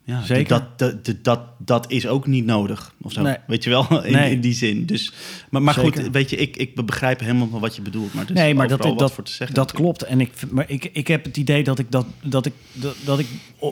ja, 0.08 0.22
Zeker. 0.24 0.48
Dat, 0.48 0.80
dat, 1.06 1.24
dat, 1.24 1.40
dat, 1.60 1.92
is 1.92 2.08
ook 2.08 2.28
niet 2.28 2.46
nodig, 2.46 2.94
of 3.02 3.12
zo. 3.12 3.22
Nee. 3.22 3.36
Weet 3.48 3.64
je 3.64 3.70
wel, 3.70 3.88
in, 4.06 4.12
Nee. 4.12 4.32
in 4.32 4.42
die 4.42 4.54
zin. 4.54 4.86
Dus, 4.86 5.14
maar 5.50 5.62
maar 5.62 5.74
goed, 5.74 6.10
weet 6.12 6.30
je, 6.30 6.36
ik, 6.36 6.58
ik 6.58 6.86
begrijp 6.86 7.20
helemaal 7.20 7.60
wat 7.60 7.76
je 7.76 7.82
bedoelt. 7.82 8.14
Maar 8.14 8.24
is 8.24 8.30
Nee, 8.36 8.54
maar 8.56 8.68
dat, 8.68 8.82
dat, 8.82 9.12
voor 9.14 9.24
te 9.24 9.32
zeggen. 9.32 9.56
dat 9.56 9.72
klopt. 9.72 10.04
En 10.04 10.20
ik, 10.22 10.32
maar 10.52 10.70
ik, 10.70 10.86
ik 10.94 11.08
heb 11.08 11.24
het 11.26 11.38
idee 11.38 11.64
dat 11.64 11.80
ik, 11.80 11.92
dat, 11.92 12.06
dat, 12.24 12.46
ik, 12.46 12.54
dat, 12.74 12.96
dat 13.06 13.20
ik 13.20 13.28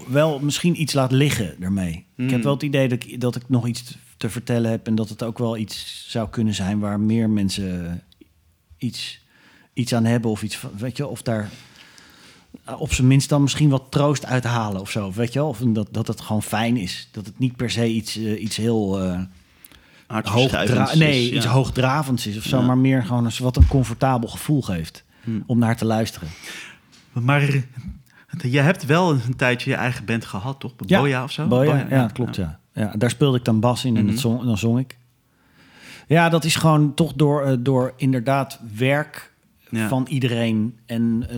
wel 0.08 0.40
misschien 0.40 0.82
iets 0.82 0.94
laat 0.94 1.12
liggen 1.12 1.56
ermee. 1.62 1.92
Ik 1.92 2.06
heb 2.18 2.30
Hmm. 2.30 2.42
wel 2.42 2.54
het 2.54 2.64
idee 2.64 2.88
dat 2.88 3.04
ik, 3.04 3.22
dat 3.22 3.36
ik 3.36 3.44
nog 3.48 3.68
iets 3.68 3.98
te 4.18 4.30
vertellen 4.30 4.72
heb. 4.72 4.88
En 4.88 4.96
dat 4.96 5.10
het 5.10 5.24
ook 5.24 5.38
wel 5.38 5.58
iets 5.58 6.06
zou 6.08 6.30
kunnen 6.30 6.54
zijn 6.54 6.80
waar 6.80 7.00
meer 7.00 7.30
mensen 7.30 8.02
iets, 8.78 9.22
iets 9.74 9.94
aan 9.94 10.06
hebben. 10.06 10.32
Of 10.32 10.44
iets, 10.44 10.58
van- 10.58 10.72
weet 10.78 10.98
je, 10.98 11.08
of 11.08 11.22
daar 11.22 11.50
op 12.78 12.94
zijn 12.94 13.08
minst 13.08 13.30
dan 13.30 13.42
misschien 13.42 13.70
wat 13.70 13.84
troost 13.90 14.26
uithalen 14.26 14.82
of 14.82 14.90
zo. 14.92 15.12
Weet 15.12 15.34
je 15.34 15.40
wel? 15.40 15.48
Of 15.48 15.58
dat, 15.64 15.88
dat 15.92 16.08
het 16.08 16.22
gewoon 16.22 16.44
fijn 16.44 16.78
is. 16.78 17.08
Dat 17.12 17.26
het 17.26 17.40
niet 17.40 17.56
per 17.56 17.70
se 17.70 17.88
iets, 17.88 18.18
eh, 18.18 18.42
iets 18.42 18.56
heel 18.58 19.02
eh 19.02 19.20
Hartverschijvend 20.08 20.78
hoogdra- 20.78 20.92
is, 20.92 20.98
nee, 21.00 21.30
ja. 21.30 21.36
iets 21.36 21.46
hoogdravends 21.46 22.28
is 22.28 22.38
of 22.38 22.44
zo. 22.44 22.60
Ja. 22.60 22.66
Maar 22.66 22.78
meer 22.78 23.04
gewoon 23.04 23.26
eens 23.26 23.40
wat 23.40 23.56
een 23.58 23.68
comfortabel 23.68 24.30
gevoel 24.30 24.62
geeft. 24.62 25.04
Hm. 25.24 25.30
Om 25.46 25.58
naar 25.60 25.78
te 25.78 25.86
luisteren. 25.86 26.28
Maar 27.12 27.42
eh, 27.42 27.62
je 28.52 28.60
hebt 28.60 28.86
wel 28.86 29.12
een 29.12 29.36
tijdje 29.36 29.70
je 29.70 29.76
eigen 29.76 30.06
band 30.06 30.26
gehad, 30.26 30.60
toch? 30.60 30.72
Ja, 30.86 31.00
Boja 31.00 31.24
of 31.24 31.32
zo? 31.32 31.48
Boja, 31.48 31.86
ja, 31.90 32.08
klopt, 32.14 32.36
ja. 32.36 32.60
ja. 32.74 32.94
Daar 32.98 33.10
speelde 33.10 33.38
ik 33.38 33.46
dan 33.46 33.60
bas 33.60 33.86
in 33.86 33.98
en 33.98 34.06
Mhm. 34.06 34.18
zong, 34.18 34.44
dan 34.44 34.58
zong 34.58 34.80
ik. 34.80 34.98
Ja, 36.08 36.30
dat 36.30 36.44
is 36.44 36.56
gewoon 36.56 36.94
toch 36.94 37.14
door, 37.14 37.44
eh, 37.44 37.54
door 37.60 37.94
inderdaad 37.98 38.60
werk 38.78 39.33
Ja. 39.76 39.88
van 39.88 40.06
iedereen 40.10 40.78
en 40.86 41.26
eh, 41.30 41.38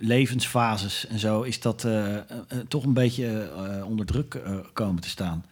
levensfases 0.00 1.06
en 1.06 1.18
zo... 1.18 1.42
is 1.42 1.60
dat 1.60 1.84
eh, 1.84 2.16
eh, 2.16 2.22
toch 2.68 2.84
een 2.84 2.92
beetje 2.92 3.50
onder 3.84 4.06
druk 4.06 4.40
komen 4.72 5.02
te 5.02 5.08
staan. 5.08 5.44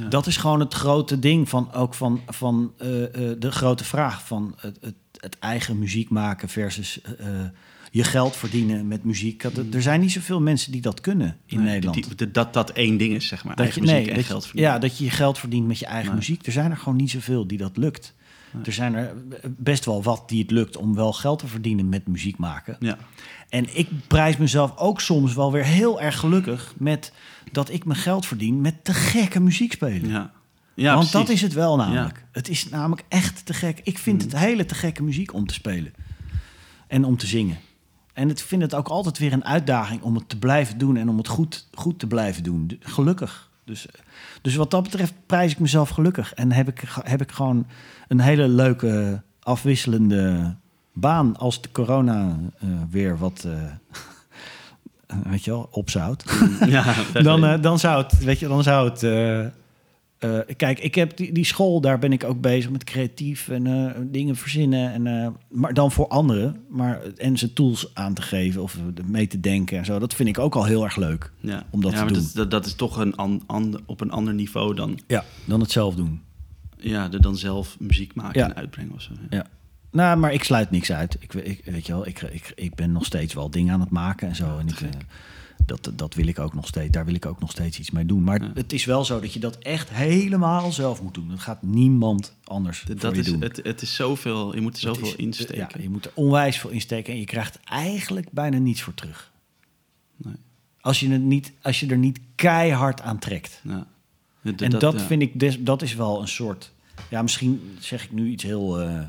Ja. 0.00 0.08
Dat 0.08 0.26
is 0.26 0.36
gewoon 0.36 0.60
het 0.60 0.74
grote 0.74 1.18
ding 1.18 1.48
van 1.48 1.72
ook 1.72 1.94
van, 1.94 2.20
van 2.26 2.72
de 3.38 3.50
grote 3.50 3.84
vraag 3.84 4.26
van 4.26 4.54
het, 4.60 4.78
het, 4.80 4.94
het 5.20 5.38
eigen 5.38 5.78
muziek 5.78 6.10
maken 6.10 6.48
versus 6.48 7.00
je 7.90 8.04
geld 8.04 8.36
verdienen 8.36 8.88
met 8.88 9.04
muziek. 9.04 9.42
Dat, 9.42 9.52
er 9.72 9.82
zijn 9.82 10.00
niet 10.00 10.12
zoveel 10.12 10.40
mensen 10.40 10.72
die 10.72 10.80
dat 10.80 11.00
kunnen 11.00 11.36
in 11.46 11.56
Nee, 11.58 11.66
Nederland. 11.66 12.06
die- 12.06 12.14
die- 12.16 12.30
dat 12.30 12.52
dat 12.52 12.70
één 12.70 12.96
ding 12.96 13.14
is, 13.14 13.26
zeg 13.26 13.44
maar. 13.44 13.56
Dat 13.56 13.64
eigen 13.64 13.82
je, 13.84 13.88
muziek 13.90 14.06
nee, 14.06 14.16
en 14.16 14.24
geld 14.24 14.44
verdienen. 14.44 14.72
Ja, 14.72 14.78
dat 14.78 14.98
je 14.98 15.04
je 15.04 15.10
geld 15.10 15.38
verdient 15.38 15.66
met 15.66 15.78
je 15.78 15.86
eigen 15.86 16.08
Nee. 16.08 16.16
muziek. 16.18 16.46
Er 16.46 16.52
zijn 16.52 16.70
er 16.70 16.76
gewoon 16.76 16.96
niet 16.96 17.10
zoveel 17.10 17.46
die 17.46 17.58
dat 17.58 17.76
lukt. 17.76 18.14
Er 18.64 18.72
zijn 18.72 18.94
er 18.94 19.14
best 19.56 19.84
wel 19.84 20.02
wat 20.02 20.28
die 20.28 20.42
het 20.42 20.50
lukt 20.50 20.76
om 20.76 20.94
wel 20.94 21.12
geld 21.12 21.38
te 21.38 21.46
verdienen 21.46 21.88
met 21.88 22.06
muziek 22.06 22.36
maken. 22.38 22.76
Ja. 22.80 22.96
En 23.48 23.76
ik 23.78 23.88
prijs 24.06 24.36
mezelf 24.36 24.76
ook 24.76 25.00
soms 25.00 25.34
wel 25.34 25.52
weer 25.52 25.64
heel 25.64 26.00
erg 26.00 26.18
gelukkig 26.18 26.74
met 26.76 27.12
dat 27.52 27.70
ik 27.70 27.84
mijn 27.84 27.98
geld 27.98 28.26
verdien 28.26 28.60
met 28.60 28.84
te 28.84 28.94
gekke 28.94 29.40
muziek 29.40 29.72
spelen. 29.72 30.08
Ja. 30.10 30.30
Ja, 30.74 30.94
Want 30.94 31.12
dat 31.12 31.28
is 31.28 31.42
het 31.42 31.52
wel 31.52 31.76
namelijk. 31.76 32.24
Het 32.32 32.48
is 32.48 32.68
namelijk 32.68 33.04
echt 33.08 33.46
te 33.46 33.54
gek. 33.54 33.80
Ik 33.82 33.98
vind 33.98 34.22
Mm. 34.24 34.28
het 34.30 34.38
hele 34.38 34.64
te 34.64 34.74
gekke 34.74 35.02
muziek 35.02 35.32
om 35.34 35.46
te 35.46 35.54
spelen. 35.54 35.92
En 36.86 37.04
om 37.04 37.16
te 37.16 37.26
zingen. 37.26 37.58
En 38.12 38.30
ik 38.30 38.38
vind 38.38 38.62
het 38.62 38.74
ook 38.74 38.88
altijd 38.88 39.18
weer 39.18 39.32
een 39.32 39.44
uitdaging 39.44 40.02
om 40.02 40.14
het 40.14 40.28
te 40.28 40.38
blijven 40.38 40.78
doen 40.78 40.96
en 40.96 41.08
om 41.08 41.16
het 41.16 41.28
goed, 41.28 41.66
goed 41.74 41.98
te 41.98 42.06
blijven 42.06 42.42
doen. 42.42 42.76
Gelukkig. 42.80 43.50
Dus, 43.66 43.86
dus 44.42 44.54
wat 44.54 44.70
dat 44.70 44.82
betreft 44.82 45.14
prijs 45.26 45.52
ik 45.52 45.58
mezelf 45.58 45.88
gelukkig. 45.88 46.34
En 46.34 46.52
heb 46.52 46.68
ik, 46.68 46.84
heb 47.02 47.20
ik 47.22 47.32
gewoon 47.32 47.66
een 48.08 48.20
hele 48.20 48.48
leuke, 48.48 49.22
afwisselende 49.42 50.54
baan 50.92 51.36
als 51.36 51.62
de 51.62 51.68
corona 51.72 52.36
eh, 52.58 52.68
weer 52.90 53.18
wat, 53.18 53.46
eh, 53.46 55.20
weet 55.32 55.44
je 55.44 55.50
wel, 55.50 55.68
opzout 55.70 56.24
Ja, 56.66 56.94
dan, 57.22 57.44
eh, 57.44 57.62
dan 57.62 57.78
zou 57.78 58.02
het, 58.02 58.18
weet 58.18 58.38
je, 58.38 58.48
dan 58.48 58.62
zou 58.62 58.90
het. 58.90 59.02
Eh, 60.18 60.38
kijk, 60.56 60.78
ik 60.78 60.94
heb 60.94 61.16
die, 61.16 61.32
die 61.32 61.44
school, 61.44 61.80
daar 61.80 61.98
ben 61.98 62.12
ik 62.12 62.24
ook 62.24 62.40
bezig 62.40 62.70
met 62.70 62.84
creatief 62.84 63.48
en 63.48 63.66
eh, 63.66 64.00
dingen 64.04 64.36
verzinnen. 64.36 64.92
En, 64.92 65.06
eh, 65.06 65.28
maar 65.50 65.74
dan 65.74 65.92
voor 65.92 66.08
anderen. 66.08 66.56
Maar, 66.68 67.02
en 67.16 67.36
ze 67.38 67.52
tools 67.52 67.94
aan 67.94 68.14
te 68.14 68.22
geven 68.22 68.62
of 68.62 68.78
mee 69.04 69.26
te 69.26 69.40
denken 69.40 69.78
en 69.78 69.84
zo. 69.84 69.98
Dat 69.98 70.14
vind 70.14 70.28
ik 70.28 70.38
ook 70.38 70.54
al 70.54 70.64
heel 70.64 70.84
erg 70.84 70.96
leuk. 70.96 71.30
ja. 71.40 71.66
om 71.70 71.80
dat 71.80 71.92
ja, 71.92 71.98
te 71.98 72.04
maar 72.04 72.12
doen. 72.12 72.28
Dat, 72.34 72.50
dat, 72.50 72.66
is 72.66 72.74
toch 72.74 72.96
een 72.96 73.16
an, 73.16 73.42
an- 73.46 73.80
op 73.86 74.00
een 74.00 74.10
ander 74.10 74.34
niveau 74.34 74.74
dan, 74.74 74.98
Ja, 75.06 75.24
dan 75.44 75.60
het 75.60 75.70
zelf 75.70 75.94
doen. 75.94 76.20
ja, 76.78 77.08
de- 77.08 77.20
dan 77.20 77.36
zelf 77.36 77.76
muziek 77.80 78.14
maken 78.14 78.40
Ja. 78.40 78.46
en 78.48 78.54
uitbrengen 78.54 78.92
of 78.94 79.02
zo. 79.02 79.12
Ja. 79.30 79.36
Ja. 79.36 79.46
Nou, 79.90 80.18
maar 80.18 80.32
ik 80.32 80.44
sluit 80.44 80.70
niks 80.70 80.92
uit. 80.92 81.16
Ik, 81.20 81.34
ik, 81.34 81.60
weet 81.64 81.86
je 81.86 81.92
wel, 81.92 82.06
ik, 82.06 82.22
ik, 82.22 82.52
ik 82.54 82.74
ben 82.74 82.92
nog 82.92 83.04
steeds 83.04 83.34
wel 83.34 83.50
dingen 83.50 83.72
aan 83.74 83.80
het 83.80 83.90
maken 83.90 84.28
en 84.28 84.36
zo. 84.36 84.58
En 84.58 84.68
ik, 84.68 84.78
dat, 85.66 85.90
dat 85.94 86.14
wil 86.14 86.26
ik 86.26 86.38
ook 86.38 86.54
nog 86.54 86.66
steeds. 86.66 86.90
Daar 86.90 87.04
wil 87.04 87.14
ik 87.14 87.26
ook 87.26 87.40
nog 87.40 87.50
steeds 87.50 87.78
iets 87.78 87.90
mee 87.90 88.06
doen. 88.06 88.22
Maar 88.22 88.42
Ja. 88.42 88.50
het 88.54 88.72
is 88.72 88.84
wel 88.84 89.04
zo 89.04 89.20
dat 89.20 89.32
je 89.32 89.40
dat 89.40 89.58
echt 89.58 89.88
helemaal 89.90 90.72
zelf 90.72 91.02
moet 91.02 91.14
doen. 91.14 91.28
Dat 91.28 91.40
gaat 91.40 91.62
niemand 91.62 92.36
anders 92.44 92.78
Dat, 92.82 92.88
voor 93.00 93.00
dat 93.00 93.14
je 93.14 93.20
is, 93.20 93.26
doen. 93.26 93.40
het, 93.40 93.60
het 93.62 93.82
is 93.82 93.94
zoveel, 93.94 94.54
je 94.54 94.60
moet 94.60 94.74
er 94.74 94.80
zoveel 94.80 95.06
is- 95.06 95.16
insteken. 95.16 95.56
Ja, 95.56 95.68
je 95.82 95.90
moet 95.90 96.04
er 96.04 96.10
onwijs 96.14 96.58
veel 96.58 96.70
insteken 96.70 97.12
en 97.12 97.18
je 97.18 97.24
krijgt 97.24 97.60
eigenlijk 97.64 98.30
bijna 98.30 98.58
niets 98.58 98.82
voor 98.82 98.94
terug. 98.94 99.32
Nee. 100.16 100.34
Als 100.80 101.00
je, 101.00 101.08
het 101.10 101.22
niet, 101.22 101.52
als 101.62 101.80
je 101.80 101.86
er 101.86 101.98
niet 101.98 102.20
keihard 102.34 103.00
aan 103.00 103.18
trekt. 103.18 103.60
Ja. 103.64 103.86
En 104.56 104.70
dat, 104.70 105.02
vind 105.02 105.22
ik, 105.22 105.40
des, 105.40 105.62
dat 105.62 105.82
is 105.82 105.94
wel 105.94 106.20
een 106.20 106.28
soort. 106.28 106.72
Ja, 107.10 107.22
misschien 107.22 107.76
zeg 107.80 108.04
ik 108.04 108.12
nu 108.12 108.28
iets 108.30 108.42
heel. 108.42 108.80
eh, 108.80 109.00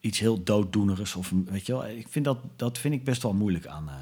iets 0.00 0.18
heel 0.18 0.42
dooddoenerigs. 0.42 1.14
Of 1.14 1.32
weet 1.46 1.66
je 1.66 1.72
wel. 1.72 1.86
Ik 1.86 2.06
vind 2.08 2.24
dat, 2.24 2.38
dat 2.56 2.78
vind 2.78 2.94
ik 2.94 3.04
best 3.04 3.22
wel 3.22 3.32
moeilijk 3.32 3.66
aan, 3.66 3.88
eh, 3.88 3.94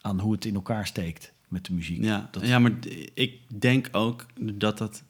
aan 0.00 0.20
hoe 0.20 0.32
het 0.32 0.44
in 0.44 0.54
elkaar 0.54 0.86
steekt 0.86 1.32
met 1.48 1.64
de 1.64 1.72
muziek. 1.72 2.04
Ja, 2.04 2.28
dat, 2.30 2.46
ja, 2.46 2.58
maar 2.58 2.72
ik 3.14 3.32
denk 3.58 3.88
ook 3.92 4.26
dat 4.52 4.78
dat 4.78 5.02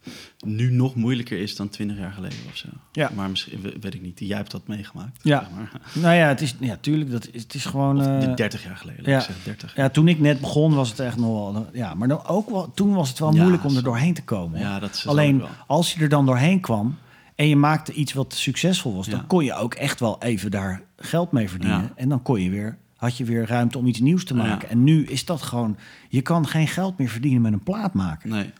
nu 0.46 0.70
nog 0.70 0.94
moeilijker 0.94 1.38
is 1.38 1.56
dan 1.56 1.68
twintig 1.68 1.98
jaar 1.98 2.12
geleden 2.12 2.38
of 2.48 2.56
zo. 2.56 2.68
Ja. 2.92 3.10
Maar 3.14 3.30
misschien, 3.30 3.60
we- 3.60 3.76
weet 3.80 3.94
ik 3.94 4.02
niet, 4.02 4.18
jij 4.18 4.36
hebt 4.36 4.50
dat 4.50 4.66
meegemaakt. 4.66 5.18
Ja. 5.22 5.40
zeg 5.40 5.50
maar. 5.50 5.70
Nou 6.02 6.14
ja, 6.14 6.28
het 6.28 6.40
is. 6.40 6.54
Ja, 6.60 6.76
tuurlijk. 6.80 7.10
Dat, 7.10 7.28
is- 7.32 7.42
het 7.42 7.54
is 7.54 7.64
gewoon. 7.64 7.98
Of 8.00 8.06
eh, 8.06 8.20
de 8.20 8.34
30 8.34 8.64
jaar 8.64 8.76
geleden, 8.76 9.10
ja. 9.10 9.18
ik 9.18 9.24
zeggen 9.24 9.44
30. 9.44 9.76
ja, 9.76 9.88
toen 9.88 10.08
ik 10.08 10.18
net 10.20 10.40
begon 10.40 10.74
was 10.74 10.88
het 10.90 10.98
echt 11.00 11.16
nog 11.16 11.52
wel. 11.52 11.66
Ja, 11.72 11.94
maar 11.94 12.08
dan 12.08 12.26
ook 12.26 12.50
wel, 12.50 12.72
toen 12.74 12.94
was 12.94 13.08
het 13.08 13.18
wel 13.18 13.32
Ja, 13.34 13.38
moeilijk 13.40 13.64
om 13.64 13.76
er 13.76 13.82
doorheen 13.82 14.14
te 14.14 14.24
komen. 14.24 14.60
Ja, 14.60 14.78
dat 14.78 14.94
is 14.94 15.06
Alleen 15.06 15.38
wel. 15.38 15.48
als 15.66 15.92
je 15.94 16.00
er 16.00 16.08
dan 16.08 16.26
doorheen 16.26 16.60
kwam 16.60 16.96
en 17.34 17.48
je 17.48 17.56
maakte 17.56 17.92
iets 17.92 18.12
wat 18.12 18.34
succesvol 18.34 18.94
was, 18.94 19.06
dan 19.08 19.26
kon 19.26 19.44
je 19.44 19.54
ook 19.54 19.74
echt 19.74 20.00
wel 20.00 20.22
even 20.22 20.50
daar 20.50 20.82
geld 20.96 21.32
mee 21.32 21.48
verdienen. 21.48 21.92
En 21.96 22.08
dan 22.08 22.22
kon 22.22 22.40
je 22.42 22.50
weer, 22.50 22.78
had 22.98 23.16
je 23.16 23.24
weer 23.24 23.46
ruimte 23.46 23.78
om 23.78 23.86
iets 23.86 24.00
nieuws 24.00 24.24
te 24.24 24.34
maken. 24.34 24.68
Ja. 24.68 24.72
En 24.74 24.84
nu 24.84 25.04
is 25.06 25.24
dat 25.24 25.42
gewoon, 25.42 25.76
je 26.08 26.20
kan 26.22 26.46
geen 26.46 26.68
geld 26.68 26.98
meer 26.98 27.08
verdienen 27.08 27.40
met 27.42 27.52
een 27.52 27.62
plaat 27.62 27.94
maken. 27.94 28.28
Nee, 28.30 28.50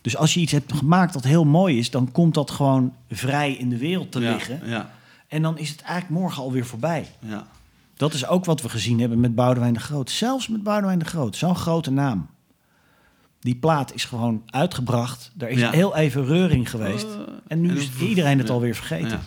Dus 0.00 0.16
als 0.16 0.34
je 0.34 0.40
iets 0.40 0.52
hebt 0.52 0.72
gemaakt 0.72 1.12
dat 1.12 1.24
heel 1.24 1.44
mooi 1.44 1.78
is, 1.78 1.90
dan 1.90 2.12
komt 2.12 2.34
dat 2.34 2.50
gewoon 2.50 2.94
vrij 3.10 3.52
in 3.52 3.68
de 3.68 3.78
wereld 3.78 4.12
te 4.12 4.20
ja, 4.20 4.32
liggen. 4.32 4.60
Ja, 4.64 4.90
En 5.28 5.42
dan 5.42 5.58
is 5.58 5.70
het 5.70 5.80
eigenlijk 5.80 6.20
morgen 6.20 6.42
alweer 6.42 6.66
voorbij. 6.66 7.06
ja. 7.20 7.46
Dat 7.96 8.14
is 8.14 8.26
ook 8.26 8.44
wat 8.44 8.62
we 8.62 8.68
gezien 8.68 9.00
hebben 9.00 9.20
met 9.20 9.34
Boudewijn 9.34 9.72
de 9.72 9.80
Groot. 9.80 10.10
Zelfs 10.10 10.48
met 10.48 10.62
Boudewijn 10.62 10.98
de 10.98 11.04
Groot, 11.04 11.36
zo'n 11.36 11.56
grote 11.56 11.90
naam. 11.90 12.26
Die 13.40 13.54
plaat 13.54 13.94
is 13.94 14.04
gewoon 14.04 14.42
uitgebracht. 14.46 15.32
Er 15.38 15.48
is 15.48 15.58
Ja. 15.58 15.70
heel 15.70 15.96
even 15.96 16.24
reuring 16.26 16.70
geweest. 16.70 17.04
Uh, 17.06 17.20
en 17.48 17.60
nu 17.60 17.68
en 17.68 17.76
is 17.76 17.90
iedereen 18.00 18.38
het 18.38 18.50
alweer 18.50 18.74
vergeten. 18.74 19.08
Ja. 19.10 19.20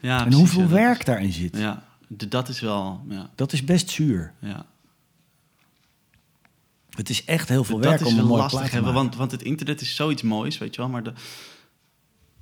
Ja, 0.00 0.16
en 0.18 0.22
precies, 0.28 0.38
hoeveel 0.40 0.68
werk 0.68 1.04
daarin 1.04 1.32
zit, 1.32 1.56
Ja, 1.56 1.82
dat 2.28 2.48
is 2.48 2.60
wel, 2.60 3.04
ja, 3.08 3.30
dat 3.34 3.52
is 3.52 3.64
best 3.64 3.90
zuur. 3.90 4.32
ja. 4.38 4.66
Het 6.96 7.10
is 7.10 7.24
echt 7.24 7.48
heel 7.48 7.64
veel 7.64 7.76
dat 7.78 7.84
werk 7.90 8.00
om 8.00 8.06
een 8.10 8.16
wel 8.16 8.26
mooie 8.26 8.40
lastig, 8.42 8.68
te 8.70 8.76
maken. 8.80 8.92
want, 8.94 9.16
want 9.16 9.30
het 9.30 9.42
internet 9.42 9.80
is 9.80 9.94
zoiets 9.94 10.22
moois, 10.22 10.58
weet 10.58 10.74
je 10.74 10.80
wel, 10.80 10.90
maar 10.90 11.02
de, 11.02 11.12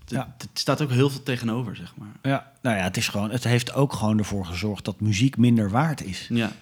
de- 0.05 0.15
Ja. 0.15 0.35
het 0.39 0.49
staat 0.53 0.83
ook 0.83 0.91
heel 0.91 1.11
veel 1.11 1.23
tegenover, 1.23 1.77
zeg 1.77 1.95
maar. 1.97 2.13
Ja, 2.23 2.53
nou 2.63 2.77
ja, 2.77 2.83
het, 2.83 2.97
is 2.97 3.09
gewoon, 3.09 3.31
het 3.31 3.45
heeft 3.45 3.73
ook 3.75 3.93
gewoon 3.93 4.19
ervoor 4.19 4.47
gezorgd 4.47 4.85
dat 4.85 5.01
muziek 5.01 5.37
minder 5.37 5.71
waard 5.71 6.05
is. 6.05 6.27
Ja, 6.31 6.53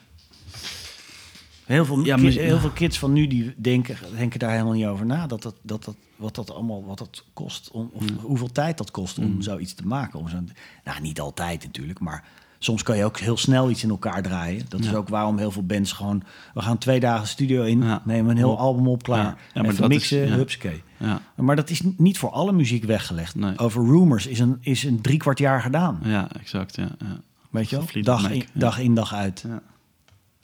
Heel 1.64 1.84
veel, 1.84 2.04
Ja, 2.04 2.16
ki- 2.16 2.22
muziek- 2.22 2.40
heel 2.40 2.58
veel 2.58 2.70
kids 2.70 2.98
van 2.98 3.12
nu 3.12 3.26
die 3.26 3.54
denken, 3.56 3.96
denken 4.16 4.38
daar 4.38 4.50
helemaal 4.50 4.72
niet 4.72 4.86
over 4.86 5.06
na. 5.06 5.26
Dat 5.26 5.42
dat, 5.42 5.54
dat, 5.62 5.84
dat, 5.84 5.96
wat 6.16 6.34
dat 6.34 6.50
allemaal 6.50 6.84
wat 6.84 6.98
dat 6.98 7.24
kost. 7.32 7.70
Om, 7.70 7.90
of 7.92 8.04
hoeveel 8.20 8.52
tijd 8.52 8.78
dat 8.78 8.90
kost 8.90 9.18
om 9.18 9.24
Mm. 9.24 9.42
zoiets 9.42 9.74
te 9.74 9.86
maken. 9.86 10.18
Om 10.18 10.28
zo'n, 10.28 10.50
nou, 10.84 11.00
niet 11.00 11.20
altijd 11.20 11.64
natuurlijk. 11.64 12.00
Maar 12.00 12.24
soms 12.58 12.82
kan 12.82 12.96
je 12.96 13.04
ook 13.04 13.18
heel 13.18 13.36
snel 13.36 13.70
iets 13.70 13.82
in 13.82 13.90
elkaar 13.90 14.22
draaien. 14.22 14.64
Dat 14.68 14.80
is 14.80 14.94
ook 14.94 15.08
waarom 15.08 15.38
heel 15.38 15.50
veel 15.50 15.66
bands 15.66 15.92
gewoon... 15.92 16.22
We 16.54 16.62
gaan 16.62 16.78
twee 16.78 17.00
dagen 17.00 17.26
studio 17.28 17.62
in, 17.62 17.82
Ja. 17.82 18.02
nemen 18.04 18.30
een 18.30 18.36
heel 18.36 18.58
album 18.58 18.88
op, 18.88 19.02
klaar. 19.02 19.38
Ja. 19.54 19.62
Is- 19.64 19.78
mixen, 19.78 20.26
ja. 20.26 20.34
hupsakee. 20.34 20.82
ja, 20.96 21.20
Maar 21.36 21.56
dat 21.56 21.70
is 21.70 21.82
niet 21.96 22.18
voor 22.18 22.30
alle 22.30 22.52
muziek 22.52 22.84
weggelegd. 22.84 23.34
Nee. 23.34 23.58
Over 23.58 23.84
Rumors 23.84 24.26
is 24.26 24.38
een, 24.38 24.58
is 24.60 24.84
een 24.84 25.00
drie 25.00 25.18
kwart 25.18 25.38
jaar 25.38 25.60
gedaan. 25.62 26.00
ja, 26.02 26.28
exact, 26.40 26.76
ja. 26.76 26.88
ja. 26.98 27.20
Weet 27.50 27.70
je 27.70 27.76
wel? 27.76 28.02
Dag 28.02 28.30
in, 28.30 28.44
dag 28.52 28.78
in, 28.78 28.94
dag 28.94 29.14
uit. 29.14 29.44
Ja. 29.48 29.60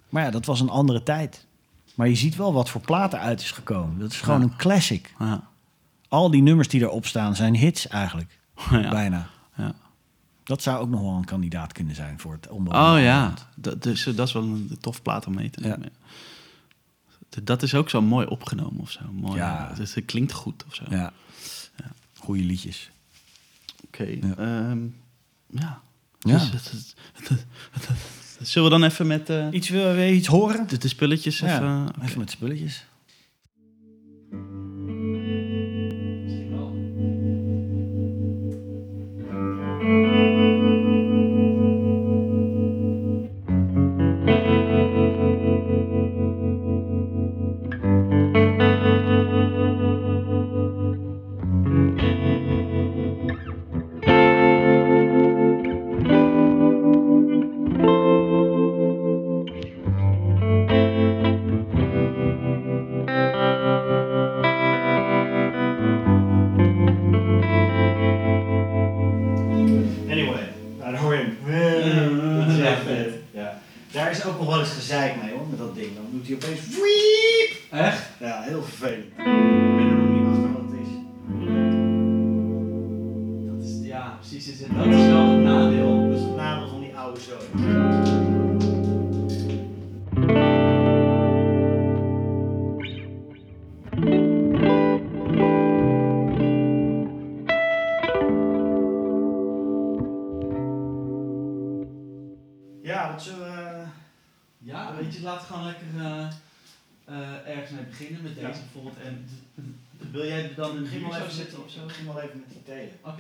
Maar 0.09 0.23
ja, 0.25 0.31
dat 0.31 0.47
was 0.47 0.61
een 0.61 0.71
andere 0.71 1.03
tijd. 1.03 1.47
Maar 1.95 2.09
je 2.09 2.15
ziet 2.15 2.37
wel 2.37 2.53
wat 2.53 2.71
voor 2.71 2.81
platen 2.81 3.21
uit 3.21 3.41
is 3.41 3.51
gekomen. 3.51 3.99
Dat 3.99 4.11
is 4.11 4.21
gewoon 4.21 4.43
een 4.43 4.57
classic. 4.57 5.15
Ja. 5.19 5.43
Al 6.09 6.31
die 6.31 6.43
nummers 6.43 6.69
die 6.69 6.81
erop 6.81 7.07
staan 7.07 7.37
zijn 7.37 7.55
hits 7.57 7.89
eigenlijk. 7.89 8.39
Ja. 8.71 8.91
Bijna. 8.91 9.27
Ja. 10.45 10.55
Dat 10.55 10.63
zou 10.63 10.79
ook 10.81 10.89
nog 10.89 11.01
wel 11.01 11.11
een 11.17 11.25
kandidaat 11.25 11.73
kunnen 11.73 11.95
zijn 11.95 12.19
voor 12.21 12.33
het 12.33 12.49
onbewoonde 12.49 12.91
Oh 12.99 13.03
ja, 13.03 13.35
dat, 13.57 13.83
dus, 13.83 14.07
eh, 14.07 14.17
dat 14.17 14.27
is 14.27 14.33
wel 14.33 14.43
een 14.43 14.77
tof 14.81 15.03
plaat 15.03 15.27
om 15.27 15.35
mee 15.35 15.51
te 15.51 15.61
Ja. 15.63 15.69
nemen. 15.69 15.93
D- 17.29 17.47
Dat 17.47 17.63
is 17.63 17.75
ook 17.75 17.91
zo 17.91 18.03
mooi 18.03 18.27
opgenomen 18.27 18.81
of 18.81 18.91
zo. 18.91 19.01
Mooi, 19.13 19.37
Ja. 19.39 19.73
ja. 19.77 19.83
het, 19.83 20.05
klinkt 20.05 20.33
goed 20.33 20.65
of 20.67 20.75
zo. 20.75 20.85
Ja. 20.91 21.13
Goeie 22.19 22.45
liedjes. 22.45 22.91
Oké. 23.87 24.05
Ja. 24.05 24.35
ehm, 24.37 24.79
ja. 25.51 25.81
Ja. 26.19 26.39
Dus 26.39 26.51
het- 26.51 26.71
het- 26.71 26.95
het- 27.13 27.47
het- 27.73 27.89
het- 27.89 28.49
Zullen 28.49 28.71
we 28.71 28.79
dan 28.79 28.89
even 28.91 29.07
met 29.07 29.31
eh, 29.31 29.47
Iets, 29.51 29.69
wil 29.69 29.95
je 29.95 30.13
iets 30.15 30.27
horen? 30.27 30.67
de, 30.69 30.79
de 30.79 30.89
spulletjes 30.89 31.39
Ja, 31.39 31.55
even... 31.55 31.89
Even 32.03 32.19
met 32.19 32.31
spulletjes. 32.31 32.85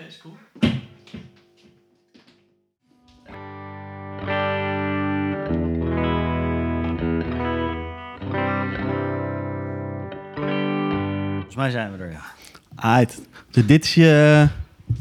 Is 0.07 0.19
cool. 0.23 0.37
Volgens 11.35 11.57
mij 11.57 11.71
zijn 11.71 11.93
we 11.97 12.05
er, 12.05 12.11
ja. 12.11 12.23
Aight. 12.75 13.21
Dus 13.51 13.67
dit 13.67 13.85
is 13.85 13.95
je 13.95 14.49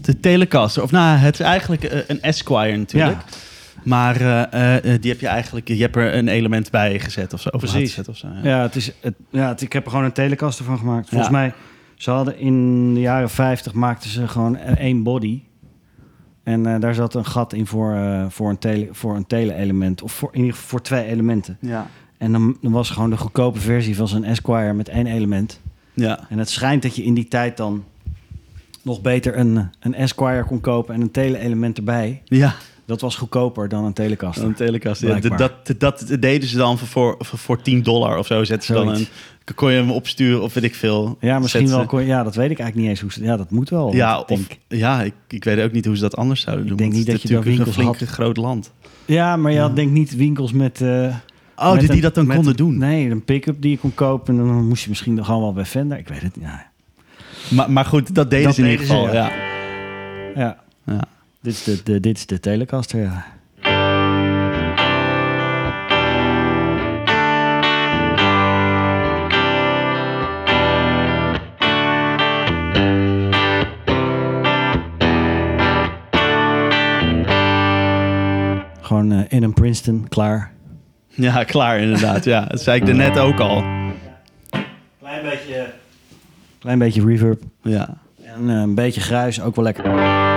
de 0.01 0.19
Telecaster. 0.19 0.84
Of 0.84 0.91
nou, 0.91 1.17
het 1.17 1.34
is 1.34 1.39
eigenlijk 1.39 1.84
eh, 1.84 1.99
een 2.07 2.21
Esquire 2.21 2.77
natuurlijk. 2.77 3.17
Ja. 3.17 3.38
Maar 3.84 4.15
eh, 4.21 4.93
eh, 4.93 5.01
die 5.01 5.11
heb 5.11 5.19
je 5.19 5.27
eigenlijk, 5.27 5.67
je 5.67 5.75
hebt 5.81 5.95
er 5.95 6.13
een 6.15 6.27
element 6.27 6.71
bij 6.71 6.99
gezet 6.99 7.34
of 7.34 7.41
zo. 7.41 7.49
Of 7.49 7.59
Precies. 7.59 7.93
zo, 7.93 8.03
ja. 8.13 8.39
Ja, 8.43 8.61
het 8.61 8.75
is, 8.75 8.91
het, 8.99 9.13
ja 9.30 9.47
het- 9.47 9.61
ik 9.61 9.73
heb 9.73 9.84
er 9.85 9.89
gewoon 9.91 10.05
een 10.05 10.11
telecaster 10.11 10.65
van 10.65 10.77
gemaakt. 10.77 11.09
Volgens 11.09 11.30
Ja. 11.31 11.35
mij, 11.38 11.53
ze 12.03 12.11
hadden 12.11 12.38
in 12.38 12.93
de 12.93 12.99
jaren 12.99 13.30
50 13.30 13.73
maakten 13.73 14.09
ze 14.09 14.27
gewoon 14.27 14.57
één 14.57 15.03
body. 15.03 15.41
En 16.43 16.65
eh, 16.65 16.80
daar 16.80 16.93
zat 16.93 17.13
een 17.13 17.25
gat 17.25 17.53
in 17.53 17.67
voor, 17.67 17.93
eh, 17.93 18.25
voor 18.30 18.49
een 18.49 18.57
tele, 18.57 18.88
voor 18.91 19.15
een 19.15 19.27
tele-element. 19.27 20.01
Of 20.01 20.11
voor, 20.11 20.30
in 20.31 20.39
ieder 20.39 20.53
geval 20.53 20.69
voor 20.69 20.81
twee 20.81 21.05
elementen. 21.05 21.57
Ja. 21.59 21.88
En 22.17 22.31
dan, 22.31 22.57
dan 22.61 22.71
was 22.71 22.89
gewoon 22.89 23.09
de 23.09 23.17
goedkope 23.17 23.59
versie 23.59 23.95
van 23.95 24.07
zo'n 24.07 24.23
Esquire 24.23 24.73
met 24.73 24.89
één 24.89 25.07
element. 25.07 25.59
Ja. 25.93 26.19
En 26.30 26.38
het 26.38 26.49
schijnt 26.49 26.81
dat 26.81 26.95
je 26.95 27.03
in 27.03 27.13
die 27.13 27.27
tijd 27.27 27.57
dan 27.57 27.84
nog 28.81 29.01
beter 29.01 29.38
een, 29.38 29.69
een 29.80 29.93
Esquire 29.93 30.43
kon 30.43 30.61
kopen 30.61 30.93
en 30.93 31.01
een 31.01 31.11
tele-element 31.11 31.77
erbij. 31.77 32.21
Ja, 32.25 32.55
Dat 32.85 33.01
was 33.01 33.15
goedkoper 33.15 33.69
dan 33.69 33.84
een 33.85 33.93
telecaster. 33.93 34.43
een 34.45 34.53
Telecaster. 34.53 35.07
Ja, 35.07 35.19
dat, 35.19 35.38
dat, 35.38 35.80
dat 35.80 36.22
deden 36.22 36.47
ze 36.49 36.57
dan 36.57 36.77
voor, 36.77 37.15
voor, 37.19 37.38
voor 37.38 37.61
10 37.61 37.84
dollar 37.84 38.18
of 38.18 38.26
zo. 38.26 38.43
Zetten 38.43 38.68
ze 38.68 38.73
dan 38.73 38.88
een, 38.88 39.07
kon 39.55 39.72
je 39.72 39.77
hem 39.77 39.91
opsturen 39.91 40.41
of 40.43 40.53
weet 40.53 40.64
ik 40.64 40.76
veel. 40.76 41.18
Ja, 41.19 41.39
misschien 41.39 41.68
wel. 41.69 41.85
kon- 41.85 42.05
Ja, 42.05 42.23
dat 42.23 42.35
weet 42.35 42.51
ik 42.51 42.60
eigenlijk 42.60 42.76
niet 42.76 42.88
eens 42.89 42.99
hoe 43.01 43.11
ze. 43.11 43.23
Ja, 43.23 43.38
dat 43.38 43.51
moet 43.51 43.69
wel. 43.69 43.93
Ja, 43.95 44.14
ik 44.14 44.19
of, 44.19 44.27
denk- 44.27 44.60
ja 44.68 45.01
ik, 45.01 45.14
ik 45.27 45.43
weet 45.43 45.60
ook 45.65 45.72
niet 45.72 45.85
hoe 45.85 45.95
ze 45.95 46.01
dat 46.01 46.15
anders 46.15 46.41
zouden 46.41 46.64
Ik 46.64 46.69
doen. 46.69 46.77
denk 46.77 46.91
want 46.93 47.03
niet 47.05 47.11
dat 47.14 47.22
je 47.22 47.27
daar 47.27 47.38
natuurlijk 47.38 47.68
een 47.68 47.73
winkels 47.73 47.97
flink 47.97 48.11
groot 48.14 48.38
land. 48.38 48.72
Ja, 49.05 49.38
maar 49.38 49.51
je 49.51 49.60
had 49.60 49.76
denk 49.76 49.91
niet 49.91 50.15
winkels 50.15 50.51
met... 50.51 50.81
eh, 50.81 51.15
Oh, 51.55 51.73
met 51.73 51.91
die, 51.91 52.01
dat 52.01 52.15
dan 52.15 52.27
konden 52.27 52.55
doen. 52.55 52.77
Nee, 52.77 53.10
een 53.10 53.23
pick-up 53.23 53.61
die 53.61 53.72
je 53.72 53.77
kon 53.77 53.93
kopen. 53.93 54.38
En 54.39 54.45
dan 54.45 54.68
moest 54.68 54.84
je 54.84 54.89
misschien 54.89 55.26
gewoon 55.26 55.41
wel 55.41 55.53
bij 55.53 55.65
Fender. 55.65 55.97
Ik 55.97 56.07
weet 56.07 56.22
het 56.22 56.35
niet. 56.35 56.45
Ja. 56.45 56.65
Maar, 57.49 57.72
maar 57.72 57.85
goed, 57.85 58.15
dat 58.15 58.30
deden 58.30 58.45
Dat 58.45 58.55
ze 58.55 58.61
in 58.61 58.69
ieder 58.69 58.85
geval. 58.85 59.14
ja. 59.14 59.31
ja. 60.35 60.57
ja. 60.85 61.03
Dit, 61.44 61.53
is 61.53 61.64
de, 61.64 61.84
de, 61.84 61.99
dit 61.99 62.18
is 62.18 62.26
de 62.26 62.40
Telecaster, 62.40 63.02
ja. 63.02 63.26
Gewoon 78.82 79.11
eh, 79.11 79.20
in 79.28 79.44
een 79.44 79.53
Princeton, 79.53 80.07
klaar. 80.10 80.52
Ja, 81.07 81.44
klaar 81.44 81.80
inderdaad. 81.80 82.24
Ja, 82.24 82.45
dat 82.45 82.61
zei 82.61 82.82
ik 82.82 82.88
er 82.88 82.95
net 82.95 83.20
ook 83.20 83.40
al. 83.40 83.64
Klein 84.99 85.24
beetje, 85.24 85.74
klein 86.60 86.80
beetje 86.80 87.06
reverb. 87.06 87.41
Ja. 87.61 87.98
En 88.22 88.49
eh, 88.49 88.56
een 88.56 88.76
beetje 88.76 89.02
gruis, 89.02 89.41
ook 89.41 89.56
wel 89.56 89.65
lekker. 89.65 90.32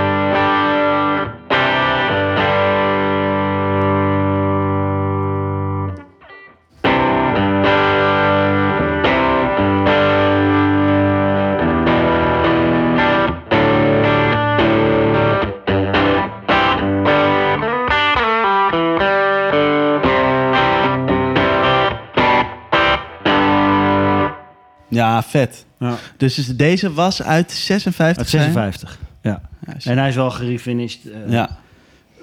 Ja, 24.97 25.23
vet. 25.23 25.65
Ja. 25.79 25.95
Dus 26.17 26.35
deze 26.35 26.93
was 26.93 27.21
uit 27.23 27.51
56? 27.51 28.17
Uit 28.17 28.29
zei 28.29 28.43
je? 28.43 28.51
56, 28.51 28.99
ja. 29.21 29.41
En 29.83 29.97
hij 29.97 30.09
is 30.09 30.15
wel 30.15 30.31
gerefinished. 30.31 31.05
eh, 31.05 31.31
ja. 31.31 31.57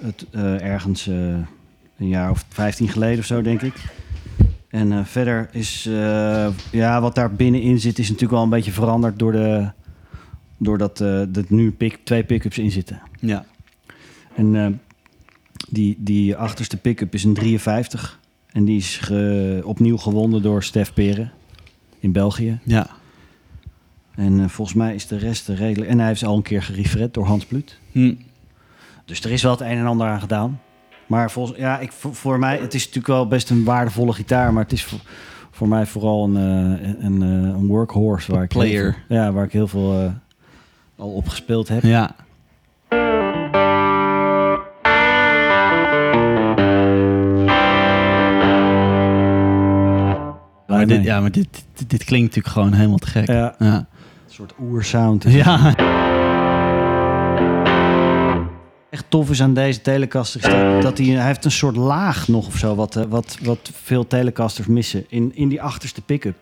het, 0.01 0.25
eh, 0.31 0.61
ergens 0.61 1.07
eh, 1.07 1.15
een 1.97 2.07
jaar 2.07 2.29
of 2.29 2.45
15 2.49 2.87
geleden 2.89 3.19
of 3.19 3.25
zo, 3.25 3.41
denk 3.41 3.61
ik. 3.61 3.73
En 4.69 5.05
verder 5.05 5.49
is, 5.51 5.83
ja, 6.71 7.01
wat 7.01 7.15
daar 7.15 7.31
binnenin 7.33 7.79
zit, 7.79 7.99
is 7.99 8.05
natuurlijk 8.05 8.33
wel 8.33 8.43
een 8.43 8.49
beetje 8.49 8.71
veranderd 8.71 9.19
door 9.19 9.31
de, 9.31 9.67
doordat 10.57 10.99
er 10.99 11.27
nu 11.47 11.71
pick, 11.71 11.99
twee 12.03 12.23
pick-ups 12.23 12.57
in 12.57 12.71
zitten. 12.71 13.01
ja. 13.19 13.45
En 14.35 14.81
die, 15.69 15.95
die 15.99 16.35
achterste 16.35 16.77
pick-up 16.77 17.13
is 17.13 17.23
een 17.23 17.33
53. 17.33 18.19
En 18.51 18.65
die 18.65 18.77
is 18.77 18.97
ge- 18.97 19.61
opnieuw 19.63 19.97
gewonnen 19.97 20.41
door 20.41 20.63
Stef 20.63 20.93
Peren 20.93 21.31
in 22.05 22.11
België. 22.11 22.59
Ja. 22.63 22.87
En 24.15 24.39
eh, 24.39 24.47
volgens 24.47 24.77
mij 24.77 24.95
is 24.95 25.07
de 25.07 25.17
rest 25.17 25.47
redelijk... 25.47 25.91
En 25.91 25.97
hij 25.97 26.07
heeft 26.07 26.23
al 26.23 26.35
een 26.35 26.41
keer 26.41 26.63
gerefret 26.63 27.13
door 27.13 27.25
Hans 27.25 27.45
Blut. 27.45 27.79
Hm. 27.91 28.13
Dus 29.05 29.23
er 29.23 29.31
is 29.31 29.41
wel 29.41 29.51
het 29.51 29.61
een 29.61 29.77
en 29.77 29.85
ander 29.85 30.07
aan 30.07 30.19
gedaan. 30.19 30.61
Maar 31.07 31.31
volgens, 31.31 31.57
ja, 31.57 31.79
ik, 31.79 31.91
voor, 31.91 32.15
voor 32.15 32.39
mij, 32.39 32.57
het 32.57 32.73
is 32.73 32.79
natuurlijk 32.79 33.07
wel 33.07 33.27
best 33.27 33.49
een 33.49 33.63
waardevolle 33.63 34.13
gitaar, 34.13 34.53
maar 34.53 34.63
het 34.63 34.71
is 34.71 34.83
voor, 34.83 34.99
voor 35.51 35.67
mij 35.67 35.85
vooral 35.85 36.23
een, 36.23 36.35
eh, 36.35 37.05
een, 37.05 37.21
eh, 37.21 37.29
een 37.29 37.67
workhorse 37.67 38.31
waar 38.31 38.43
ik, 38.43 38.51
heel 38.51 38.61
player. 38.61 39.03
veel, 39.07 39.17
ja, 39.17 39.31
waar 39.31 39.45
ik 39.45 39.51
heel 39.51 39.67
veel 39.67 40.13
al 40.95 41.09
op 41.09 41.27
gespeeld 41.27 41.67
heb. 41.67 41.83
Ja. 41.83 42.15
Maar 50.87 50.97
dit, 50.97 51.05
ja, 51.05 51.19
maar 51.19 51.31
dit, 51.31 51.47
dit, 51.73 51.89
dit 51.89 52.03
klinkt 52.03 52.27
natuurlijk 52.35 52.53
gewoon 52.55 52.73
helemaal 52.73 52.97
te 52.97 53.07
gek. 53.07 53.27
Ja, 53.27 53.55
Ja. 53.59 53.75
een 53.75 53.85
soort 54.33 54.53
oersound. 54.61 55.25
Ja. 55.27 55.75
Echt 58.89 59.05
tof 59.09 59.29
is 59.29 59.41
aan 59.41 59.53
deze 59.53 59.81
Telecaster 59.81 60.43
is 60.43 60.49
dat, 60.49 60.81
dat 60.81 60.97
hij, 60.97 61.07
hij 61.07 61.25
heeft 61.25 61.45
een 61.45 61.51
soort 61.51 61.75
laag 61.75 62.27
nog 62.27 62.47
of 62.47 62.57
zo, 62.57 62.75
wat, 62.75 62.95
eh, 62.95 63.03
wat, 63.09 63.37
wat 63.43 63.71
veel 63.83 64.07
Telecasters 64.07 64.67
missen 64.67 65.05
in, 65.09 65.31
in 65.35 65.49
die 65.49 65.61
achterste 65.61 66.01
pick-up. 66.01 66.35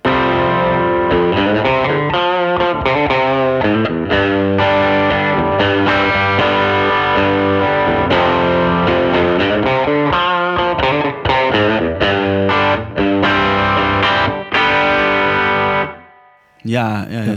Ja, 16.74 17.08
ja, 17.10 17.22
ja. 17.22 17.36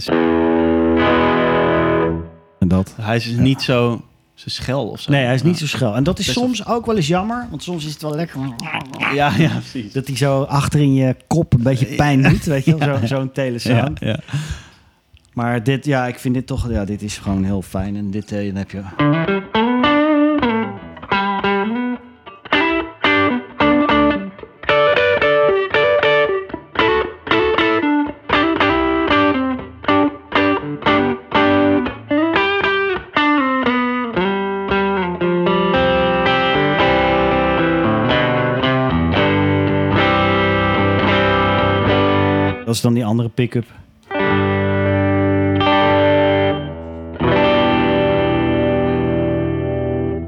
En 2.58 2.68
dat. 2.68 2.94
Hij 3.00 3.16
is 3.16 3.24
dus 3.24 3.36
niet 3.36 3.62
zo, 3.62 4.00
zo 4.34 4.48
schel 4.48 4.88
of 4.88 5.00
zo. 5.00 5.10
Nee, 5.10 5.24
hij 5.24 5.34
is 5.34 5.42
niet 5.42 5.58
zo 5.58 5.66
schel. 5.66 5.94
En 5.96 6.04
dat 6.04 6.18
is 6.18 6.26
Best 6.26 6.38
soms 6.38 6.66
ook 6.66 6.86
wel 6.86 6.96
eens 6.96 7.06
jammer, 7.06 7.46
want 7.50 7.62
soms 7.62 7.84
is 7.86 7.92
het 7.92 8.02
wel 8.02 8.14
lekker. 8.14 8.40
Ja, 9.14 9.32
ja, 9.38 9.48
precies. 9.48 9.92
Dat 9.92 10.06
hij 10.06 10.16
zo 10.16 10.42
achter 10.42 10.80
in 10.80 10.94
je 10.94 11.16
kop 11.26 11.52
een 11.52 11.62
beetje 11.62 11.86
pijn 11.86 12.22
doet, 12.22 12.44
weet 12.44 12.64
je 12.64 12.76
wel, 12.76 12.98
zo- 12.98 13.06
zo'n 13.06 13.32
telesound. 13.32 14.00
Ja, 14.00 14.06
ja. 14.08 14.18
Maar 15.32 15.62
dit, 15.62 15.84
ja, 15.84 16.06
ik 16.06 16.18
vind 16.18 16.34
dit 16.34 16.46
toch, 16.46 16.70
ja, 16.70 16.84
dit 16.84 17.02
is 17.02 17.18
gewoon 17.18 17.44
heel 17.44 17.62
fijn. 17.62 17.96
En 17.96 18.10
dit 18.10 18.32
eh, 18.32 18.46
dan 18.46 18.56
heb 18.56 18.70
je... 18.70 19.65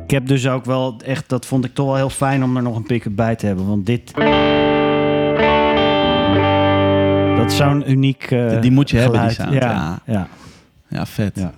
Ik 0.09 0.15
heb 0.15 0.27
dus 0.27 0.49
ook 0.49 0.65
wel 0.65 0.97
echt, 1.05 1.29
dat 1.29 1.47
vond 1.47 1.65
ik 1.65 1.75
toch 1.75 1.87
wel 1.87 1.97
heel 1.97 2.11
fijn 2.11 2.45
om 2.45 2.57
er 2.57 2.63
nog 2.63 2.77
een 2.77 2.83
pick-up 2.83 3.17
bij 3.17 3.37
te 3.37 3.47
hebben. 3.47 3.67
Want 3.67 3.87
dit. 3.87 4.15
Dat 7.37 7.51
is 7.51 7.57
zo'n 7.57 7.91
uniek. 7.91 8.23
eh, 8.31 8.61
Die 8.61 8.71
moet 8.71 8.91
je 8.91 8.97
hebben, 8.97 9.21
die 9.23 9.31
sound, 9.31 9.53
Ja, 9.53 9.99
ja. 10.07 10.29
Ja, 10.89 11.07
vet. 11.07 11.33
ja. 11.39 11.53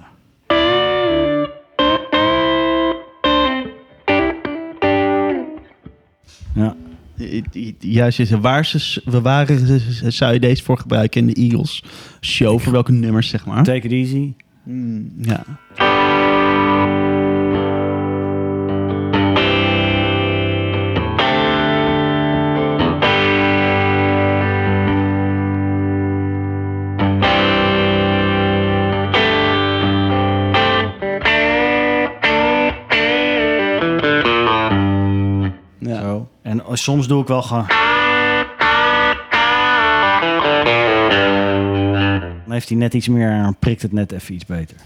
ja. 6.55 6.75
Juist, 7.79 8.19
is 8.21 8.31
er 8.31 8.41
waar, 8.41 8.65
ze, 8.67 9.03
we 9.05 9.21
waren, 9.21 9.81
zou 10.13 10.33
je 10.33 10.41
deze 10.41 10.63
voor 10.63 10.79
gebruiken 10.79 11.21
in 11.21 11.27
de 11.27 11.33
Eagles 11.35 11.85
show? 12.21 12.61
Voor 12.61 12.73
welke 12.73 12.93
nummers, 12.93 13.29
zeg 13.29 13.47
maar? 13.47 13.63
Take 13.65 13.87
it 13.87 13.93
easy. 13.93 14.33
Mm, 14.63 15.13
ja. 15.21 15.45
Ja. 15.77 17.00
Soms 36.83 37.07
doe 37.07 37.23
ik 37.23 37.29
wel 37.29 37.43
gewoon. 37.43 37.67
Dan 42.45 42.53
heeft 42.53 42.69
hij 42.69 42.79
net 42.79 42.95
iets 42.95 43.09
meer 43.09 43.55
prikt 43.59 43.83
het 43.83 43.93
net 43.93 44.13
even 44.13 44.35
iets 44.35 44.47
beter. 44.47 44.77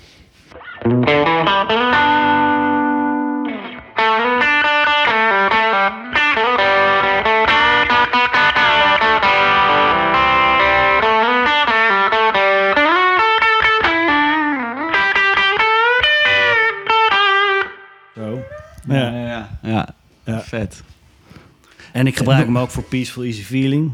Ik 22.14 22.20
gebruik 22.20 22.46
hem 22.46 22.58
ook 22.58 22.70
voor 22.70 22.82
Peaceful 22.82 23.24
Easy 23.24 23.42
Feeling. 23.42 23.92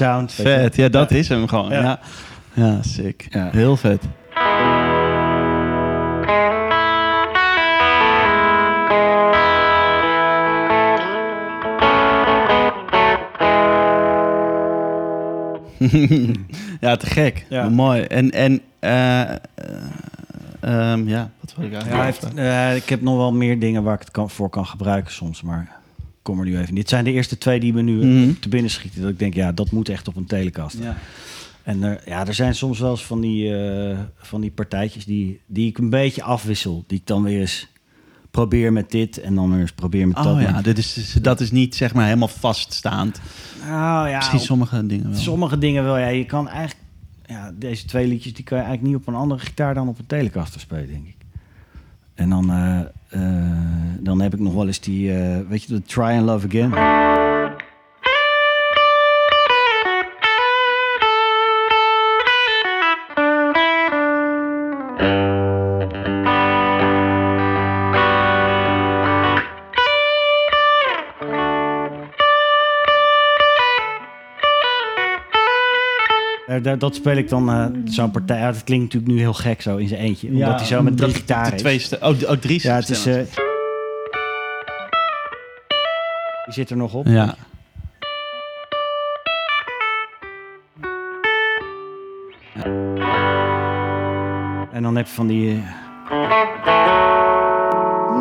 Sound. 0.00 0.32
Vet, 0.32 0.76
ja, 0.76 0.88
dat 0.88 1.10
is 1.10 1.28
hem 1.28 1.48
gewoon. 1.48 1.70
Ja. 1.70 1.82
Ja, 1.82 1.98
ja. 2.52 2.82
sick. 2.82 3.26
Ja. 3.30 3.48
Heel 3.52 3.76
vet. 3.76 4.02
ja, 16.80 16.96
te 16.96 17.06
gek. 17.06 17.46
Ja. 17.48 17.68
Mooi. 17.68 18.02
En, 18.02 18.30
en 18.30 18.60
eh, 18.78 19.20
eh, 19.30 19.36
ehm, 20.60 21.08
ja, 21.08 21.30
wat 21.40 21.54
wil 21.56 21.66
ik 21.66 21.72
Ja, 21.72 21.78
eigenlijk 21.78 22.04
heeft, 22.04 22.34
eh, 22.34 22.76
ik 22.76 22.88
heb 22.88 23.00
nog 23.00 23.16
wel 23.16 23.32
meer 23.32 23.58
dingen 23.58 23.82
waar 23.82 23.94
ik 23.94 24.00
het 24.00 24.10
kan, 24.10 24.30
voor 24.30 24.48
kan 24.48 24.66
gebruiken 24.66 25.12
soms, 25.12 25.42
maar 25.42 25.79
kom 26.22 26.38
er 26.38 26.44
nu 26.44 26.52
even. 26.52 26.66
niet. 26.66 26.74
Dit 26.76 26.88
zijn 26.88 27.04
de 27.04 27.12
eerste 27.12 27.38
twee 27.38 27.60
die 27.60 27.72
me 27.72 27.82
nu 27.82 28.04
Mhm. 28.04 28.32
te 28.40 28.48
binnen 28.48 28.70
schieten. 28.70 29.00
Dat 29.00 29.10
ik 29.10 29.18
denk, 29.18 29.34
ja, 29.34 29.52
dat 29.52 29.70
moet 29.70 29.88
echt 29.88 30.08
op 30.08 30.16
een 30.16 30.24
telekast. 30.26 30.76
Ja. 30.80 30.96
En 31.62 31.82
er, 31.82 32.00
ja, 32.06 32.26
er 32.26 32.34
zijn 32.34 32.54
soms 32.54 32.78
wel 32.78 32.90
eens 32.90 33.04
van 33.04 33.20
die, 33.20 33.56
eh, 33.56 33.98
van 34.16 34.40
die 34.40 34.50
partijtjes 34.50 35.04
die, 35.04 35.40
die 35.46 35.68
ik 35.68 35.78
een 35.78 35.90
beetje 35.90 36.22
afwissel. 36.22 36.84
Die 36.86 36.98
ik 36.98 37.06
dan 37.06 37.22
weer 37.22 37.40
eens 37.40 37.68
probeer 38.30 38.72
met 38.72 38.90
dit 38.90 39.18
en 39.20 39.34
dan 39.34 39.50
weer 39.50 39.60
eens 39.60 39.72
probeer 39.72 40.06
met 40.06 40.16
dat. 40.16 40.26
Oh 40.26 40.40
ja, 40.40 40.62
dit 40.62 40.78
is, 40.78 41.16
dat 41.22 41.40
is 41.40 41.50
niet 41.50 41.74
zeg 41.74 41.94
maar 41.94 42.04
helemaal 42.04 42.28
vaststaand. 42.28 43.20
Nou 43.66 44.08
ja, 44.08 44.16
Misschien 44.16 44.38
op 44.38 44.44
sommige 44.44 44.86
dingen 44.86 45.10
wel. 45.10 45.18
sommige 45.20 45.58
dingen 45.58 45.84
wel. 45.84 45.98
Ja, 45.98 46.08
je 46.08 46.24
kan 46.26 46.48
eigenlijk... 46.48 46.88
Ja, 47.26 47.52
deze 47.58 47.84
twee 47.84 48.06
liedjes 48.06 48.34
die 48.34 48.44
kan 48.44 48.58
je 48.58 48.64
eigenlijk 48.64 48.92
niet 48.94 49.02
op 49.02 49.08
een 49.14 49.20
andere 49.20 49.40
gitaar 49.40 49.74
dan 49.74 49.88
op 49.88 49.98
een 49.98 50.06
Telecaster 50.06 50.60
spelen, 50.60 50.86
denk 50.88 51.06
ik. 51.06 51.16
En 52.14 52.28
dan, 52.30 52.50
eh, 52.50 52.80
eh, 53.08 53.89
dan 54.02 54.20
heb 54.20 54.34
ik 54.34 54.40
nog 54.40 54.54
wel 54.54 54.66
eens 54.66 54.80
die, 54.80 55.12
eh, 55.12 55.38
weet 55.48 55.62
je, 55.62 55.74
de 55.74 55.82
Try 55.82 56.02
and 56.02 56.24
Love 56.24 56.46
Again. 56.46 56.72
Eh, 76.50 76.78
dat 76.78 76.94
speel 76.94 77.16
ik 77.16 77.28
dan 77.28 77.50
eh, 77.50 77.66
zo'n 77.84 78.10
partij. 78.10 78.38
Ja, 78.38 78.52
dat 78.52 78.64
klinkt 78.64 78.84
natuurlijk 78.84 79.12
nu 79.12 79.18
heel 79.18 79.32
gek 79.32 79.62
zo 79.62 79.76
in 79.76 79.88
zijn 79.88 80.00
eentje. 80.00 80.28
Omdat 80.28 80.54
hij 80.54 80.66
zo 80.66 80.82
met 80.82 80.96
drie 80.96 81.14
gitaren 81.14 81.56
de 81.56 81.68
heeft. 81.68 81.86
twee 81.86 82.00
oh, 82.02 82.30
oh, 82.30 82.36
drie 82.36 82.60
Ja, 82.62 82.74
het 82.74 82.88
is. 82.88 83.06
Die 86.50 86.58
zit 86.58 86.70
er 86.70 86.76
nog 86.76 86.94
op. 86.94 87.06
ja. 87.06 87.34
En 94.72 94.82
dan 94.82 94.96
heb 94.96 95.06
je 95.06 95.12
van 95.12 95.26
die. 95.26 95.50
eh, 95.50 95.56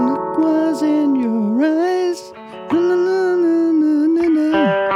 Look 0.06 0.38
was 0.38 0.82
in 0.82 1.20
your 1.22 1.64
eyes. 1.64 2.32
Na, 2.72 2.80
na, 2.80 3.36
na. 4.28 4.88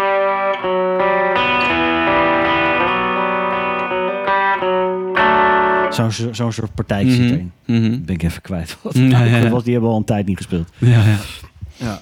Zo'n 5.91 6.11
zo, 6.11 6.34
zo'n 6.34 6.51
soort 6.51 6.73
partijtje 6.76 7.11
zit 7.14 7.23
Mhm. 7.26 7.34
erin. 7.34 7.51
Mhm. 7.65 8.03
Ben 8.05 8.15
ik 8.15 8.23
even 8.23 8.41
kwijt. 8.41 8.77
Wat 8.81 8.93
Ja, 8.97 9.23
ja, 9.23 9.38
ja. 9.38 9.49
was, 9.49 9.64
die 9.64 9.73
hebben 9.73 9.91
al 9.91 9.97
een 9.97 10.03
tijd 10.03 10.26
niet 10.26 10.38
gespeeld. 10.38 10.69
Ja, 10.77 11.01
ja. 11.77 12.01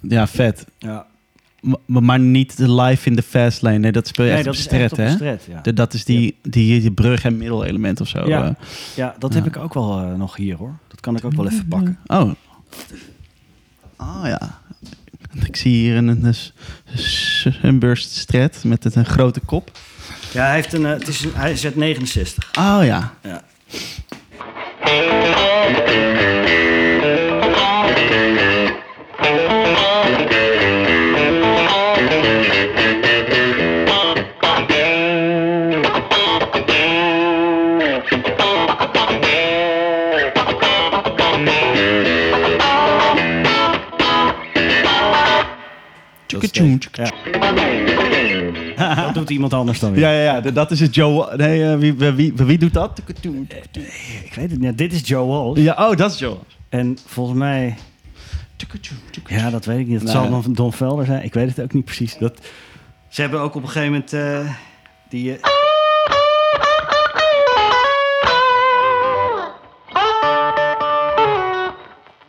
Ja. 0.00 0.26
vet. 0.26 0.64
ja. 0.78 1.06
M- 1.60 1.74
maar 2.04 2.18
niet 2.18 2.56
de 2.56 2.72
live 2.72 3.08
in 3.08 3.16
de 3.16 3.22
fast 3.22 3.62
lane. 3.62 3.78
Nee, 3.78 3.92
dat 3.92 4.06
speel 4.06 4.24
je 4.24 4.30
Nee, 4.30 4.40
echt 4.40 4.46
dat 4.48 4.54
op 4.54 4.60
is 4.60 4.66
stret, 4.66 4.80
echt 4.82 4.92
op 4.92 4.98
hè? 4.98 5.04
een 5.06 5.10
stret, 5.14 5.44
ja. 5.50 5.60
De- 5.60 5.72
dat 5.72 5.94
is 5.94 6.04
die, 6.04 6.36
die, 6.42 6.80
die 6.80 6.92
brug- 6.92 7.24
en 7.24 7.36
middelelement 7.36 8.00
of 8.00 8.08
zo. 8.08 8.28
Ja. 8.28 8.44
eh. 8.44 8.50
Ja, 8.96 9.14
dat 9.18 9.34
heb 9.34 9.46
ik 9.46 9.56
ook 9.56 9.74
wel 9.74 9.98
eh, 9.98 10.14
nog 10.14 10.36
hier 10.36 10.56
hoor. 10.56 10.78
Dat 10.88 11.00
kan 11.00 11.16
ik 11.16 11.24
ook 11.24 11.32
wel 11.34 11.46
even 11.48 11.68
pakken. 11.68 11.98
Oh. 12.06 12.30
Oh 13.98 14.20
ja. 14.24 14.60
Ik 15.44 15.56
zie 15.56 15.72
hier 15.72 15.96
een, 15.96 16.08
een, 16.08 16.24
een 16.24 16.34
sunburst 16.98 18.10
stret 18.16 18.64
met 18.64 18.84
het, 18.84 18.94
een 18.94 19.06
grote 19.06 19.40
kop. 19.40 19.70
Ja, 20.32 20.44
hij, 20.44 20.54
heeft 20.54 20.72
een, 20.72 20.86
eh, 20.86 20.92
het 20.92 21.08
is 21.08 21.24
een, 21.24 21.30
hij 21.34 21.56
zet 21.56 21.76
69. 21.76 22.50
Oh 22.58 22.78
ja. 22.84 23.12
Ja. 23.22 23.42
Dat. 46.40 47.12
Ja. 48.76 48.94
Dat 49.04 49.14
doet 49.14 49.30
iemand 49.30 49.52
anders 49.54 49.78
dan 49.80 49.92
weer. 49.92 50.00
Ja, 50.00 50.10
ja, 50.10 50.34
ja. 50.44 50.50
Dat 50.50 50.70
is 50.70 50.80
het 50.80 50.94
Joe. 50.94 51.36
Nee, 51.36 51.64
eh, 51.64 51.76
wie, 51.78 51.94
wie, 51.94 52.32
wie, 52.36 52.58
doet 52.58 52.72
dat? 52.74 52.98
Ik 54.24 54.34
weet 54.34 54.50
het 54.50 54.60
niet. 54.60 54.78
Dit 54.78 54.92
is 54.92 55.08
Joe 55.08 55.26
Walsh. 55.26 55.58
Ja, 55.58 55.88
oh, 55.88 55.96
dat 55.96 56.12
is 56.12 56.18
Joe. 56.18 56.36
En 56.68 56.98
volgens 57.06 57.38
mij... 57.38 57.76
Ja, 59.26 59.50
dat 59.50 59.64
weet 59.64 59.78
ik 59.78 59.86
niet. 59.86 60.00
Het 60.00 60.12
Nou, 60.12 60.28
zal 60.30 60.42
dan 60.42 60.52
Don 60.52 60.72
Velder 60.72 61.06
zijn. 61.06 61.24
Ik 61.24 61.34
weet 61.34 61.48
het 61.48 61.60
ook 61.60 61.72
niet 61.72 61.84
precies. 61.84 62.16
Dat, 62.18 62.38
Ze 63.08 63.20
hebben 63.20 63.40
ook 63.40 63.54
op 63.54 63.62
een 63.62 63.68
gegeven 63.68 63.90
moment 63.92 64.12
eh, 64.12 64.54
die... 65.08 65.32
eh, 65.32 65.67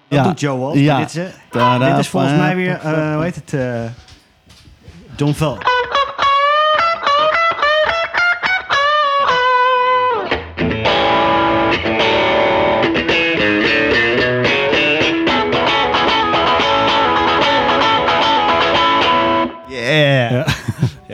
Dat 0.10 0.20
Ja. 0.20 0.24
doet 0.24 0.40
Joe 0.40 0.58
Walsh. 0.58 0.76
Ja. 0.78 0.98
Dit, 0.98 1.08
is, 1.16 1.16
eh, 1.52 1.80
dit 1.90 1.98
is 1.98 2.08
volgens 2.08 2.34
mij 2.34 2.56
weer, 2.56 2.80
eh, 2.84 3.14
hoe 3.14 3.24
heet 3.24 3.36
het? 3.36 3.54
eh 3.54 3.82
Don 5.16 5.34
Vel. 5.36 5.58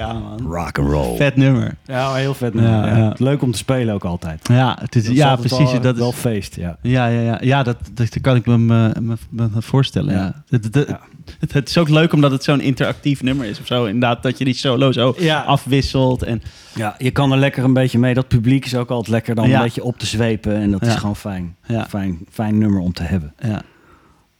Ja, 0.07 0.13
man. 0.13 0.39
Rock 0.53 0.79
and 0.79 0.89
roll. 0.89 1.15
Vet 1.17 1.35
nummer. 1.35 1.75
Ja, 1.85 2.13
heel 2.13 2.33
vet. 2.33 2.53
nummer. 2.53 2.71
Ja, 2.71 2.87
Ja, 2.87 2.97
ja. 2.97 3.13
Leuk 3.17 3.41
om 3.41 3.51
te 3.51 3.57
spelen 3.57 3.93
ook 3.93 4.05
altijd. 4.05 4.47
Ja, 4.51 4.77
het 4.81 4.95
is, 4.95 5.03
Dat 5.03 5.11
is 5.11 5.17
ja 5.17 5.35
precies. 5.35 5.71
Wel, 5.71 5.81
dat 5.81 5.97
wel 5.97 6.09
is, 6.09 6.15
feest, 6.15 6.55
ja. 6.55 6.77
ja, 6.81 7.07
ja, 7.07 7.21
ja. 7.21 7.37
ja 7.41 7.63
dat, 7.63 7.77
dat, 7.93 8.21
kan 8.21 8.35
ik 8.35 8.45
me, 8.45 8.57
me, 8.57 8.91
me, 8.99 9.15
me 9.29 9.47
voorstellen. 9.61 10.13
Ja. 10.13 10.19
Ja. 10.19 10.43
Het, 10.49 10.63
het, 10.75 10.87
Ja. 10.87 10.99
het, 11.39 11.53
het 11.53 11.69
is 11.69 11.77
ook 11.77 11.89
leuk 11.89 12.13
omdat 12.13 12.31
het 12.31 12.43
zo'n 12.43 12.61
interactief 12.61 13.23
nummer 13.23 13.45
is 13.45 13.59
of 13.59 13.65
zo. 13.65 13.85
Inderdaad, 13.85 14.23
dat 14.23 14.37
je 14.37 14.45
die 14.45 14.53
solo 14.53 14.91
zo 14.91 15.15
Ja. 15.17 15.41
afwisselt. 15.41 16.23
En, 16.23 16.41
Ja, 16.75 16.95
je 16.97 17.11
kan 17.11 17.31
er 17.31 17.37
lekker 17.37 17.63
een 17.63 17.73
beetje 17.73 17.99
mee. 17.99 18.13
Dat 18.13 18.27
publiek 18.27 18.65
is 18.65 18.75
ook 18.75 18.89
altijd 18.89 19.09
lekker 19.11 19.35
dan 19.35 19.47
Ja. 19.49 19.57
een 19.57 19.63
beetje 19.63 19.83
op 19.83 19.97
te 19.99 20.05
zwepen. 20.05 20.55
En 20.55 20.71
dat 20.71 20.81
is 20.81 20.95
gewoon 20.95 21.15
fijn. 21.15 21.55
Ja. 21.67 21.85
Fijn, 21.89 22.19
fijn 22.31 22.57
nummer 22.57 22.79
om 22.81 22.93
te 22.93 23.03
hebben. 23.03 23.33
ja. 23.39 23.61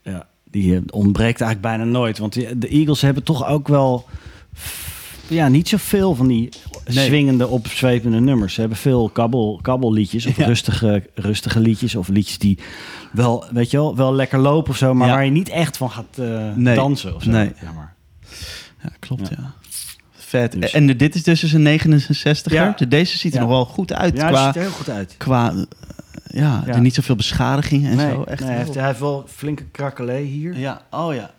Ja. 0.02 0.26
Die 0.50 0.74
eh, 0.74 0.80
ontbreekt 0.90 1.40
eigenlijk 1.40 1.76
bijna 1.76 1.92
nooit. 1.92 2.18
Want 2.18 2.32
de 2.60 2.68
Eagles 2.68 3.00
hebben 3.00 3.22
toch 3.22 3.46
ook 3.48 3.68
wel... 3.68 4.06
Ja, 5.28 5.48
niet 5.48 5.68
zoveel 5.68 6.14
van 6.14 6.26
die 6.28 6.48
Nee. 6.86 7.04
swingende, 7.06 7.46
opzwepende 7.48 8.20
nummers. 8.20 8.54
Ze 8.54 8.60
hebben 8.60 8.78
veel 8.78 9.08
kabbel, 9.08 9.58
kabbelliedjes 9.62 10.26
of 10.26 10.36
Ja. 10.36 10.46
rustige, 10.46 11.02
rustige 11.14 11.60
liedjes. 11.60 11.94
Of 11.94 12.08
liedjes 12.08 12.38
die 12.38 12.58
wel, 13.12 13.44
weet 13.52 13.70
je 13.70 13.76
wel, 13.76 13.96
wel 13.96 14.14
lekker 14.14 14.38
lopen 14.38 14.70
of 14.70 14.76
zo. 14.76 14.94
Maar 14.94 15.08
Ja. 15.08 15.14
waar 15.14 15.24
je 15.24 15.30
niet 15.30 15.48
echt 15.48 15.76
van 15.76 15.90
gaat 15.90 16.18
eh, 16.18 16.54
Nee. 16.54 16.74
dansen 16.74 17.14
of 17.14 17.22
zo. 17.22 17.30
Nee. 17.30 17.52
Ja, 17.62 17.72
maar. 17.72 17.94
ja, 18.82 18.88
klopt 18.98 19.28
ja. 19.28 19.52
Vet. 20.12 20.52
Dus- 20.60 20.72
En 20.72 20.86
de- 20.86 20.96
dit 20.96 21.14
is 21.14 21.22
dus 21.22 21.52
een 21.52 21.62
69er. 21.62 22.52
Ja. 22.52 22.72
De- 22.76 22.88
Deze 22.88 23.18
ziet 23.18 23.34
er 23.34 23.40
nog 23.40 23.48
wel 23.48 23.64
goed 23.64 23.92
uit. 23.92 24.16
Ja, 24.16 24.28
qua, 24.28 24.46
ziet 24.46 24.54
er 24.56 24.60
heel 24.62 24.70
goed 24.70 24.90
uit. 24.90 25.14
qua 25.18 25.50
eh, 25.50 25.56
ja, 26.26 26.62
Ja. 26.66 26.72
er 26.72 26.80
niet 26.80 26.94
zoveel 26.94 27.16
beschadigingen 27.16 27.90
en 27.90 27.96
nee, 27.96 28.10
zo. 28.10 28.22
Echt 28.22 28.40
nee, 28.40 28.48
hij, 28.48 28.58
heeft, 28.58 28.74
hij 28.74 28.86
heeft 28.86 29.00
wel 29.00 29.24
flinke 29.28 29.64
krakelé 29.64 30.18
hier. 30.20 30.58
Ja, 30.58 30.82
oh 30.90 31.14
ja. 31.14 31.30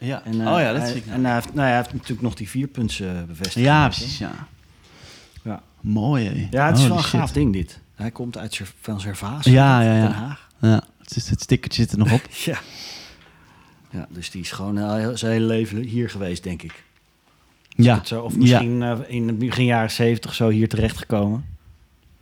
Ja, 0.00 0.24
En, 0.24 0.40
eh, 0.40 0.52
oh 0.52 0.58
ja, 0.60 0.72
dat 0.72 0.82
hij, 0.82 0.90
zie 0.90 0.96
ik. 1.00 1.04
nou. 1.06 1.18
En 1.18 1.24
hij 1.24 1.34
heeft, 1.34 1.54
nou, 1.54 1.66
hij 1.68 1.76
heeft 1.76 1.92
natuurlijk 1.92 2.20
nog 2.22 2.34
die 2.34 2.48
vierpunts 2.48 3.00
eh 3.00 3.22
bevestigd. 3.26 3.64
Ja, 3.64 3.86
precies, 3.88 4.18
ja. 4.18 4.32
Ja. 5.44 5.62
Mooi, 5.80 6.24
hè? 6.26 6.46
Ja, 6.50 6.66
het 6.66 6.78
is 6.78 6.86
wel 6.88 6.96
een 6.96 7.02
gaaf 7.04 7.32
ding 7.32 7.52
dit. 7.52 7.80
Hij 7.94 8.10
komt 8.10 8.38
uit 8.38 8.60
van 8.80 9.00
Servaas. 9.00 9.44
Ja, 9.44 9.80
ja, 9.82 9.96
ja. 9.96 10.02
Den 10.02 10.12
Haag. 10.16 10.48
Ja, 10.60 10.82
het, 10.98 11.16
is, 11.16 11.28
het 11.30 11.40
stickertje 11.40 11.82
zit 11.82 11.92
er 11.92 11.98
nog 11.98 12.12
op. 12.12 12.22
Ja. 12.44 12.58
Ja, 13.90 14.06
dus 14.10 14.30
die 14.30 14.40
is 14.40 14.50
gewoon 14.50 14.96
heel- 14.98 15.16
zijn 15.16 15.32
hele 15.32 15.46
leven 15.46 15.82
hier 15.82 16.10
geweest, 16.10 16.42
denk 16.42 16.62
ik. 16.62 16.84
Ja. 17.68 18.00
Zo, 18.04 18.20
of 18.22 18.36
misschien 18.36 18.82
eh, 18.82 18.98
in 19.06 19.26
het 19.26 19.38
begin 19.38 19.64
jaren 19.64 19.90
zeventig 19.90 20.34
zo 20.34 20.48
hier 20.48 20.68
terechtgekomen. 20.68 21.44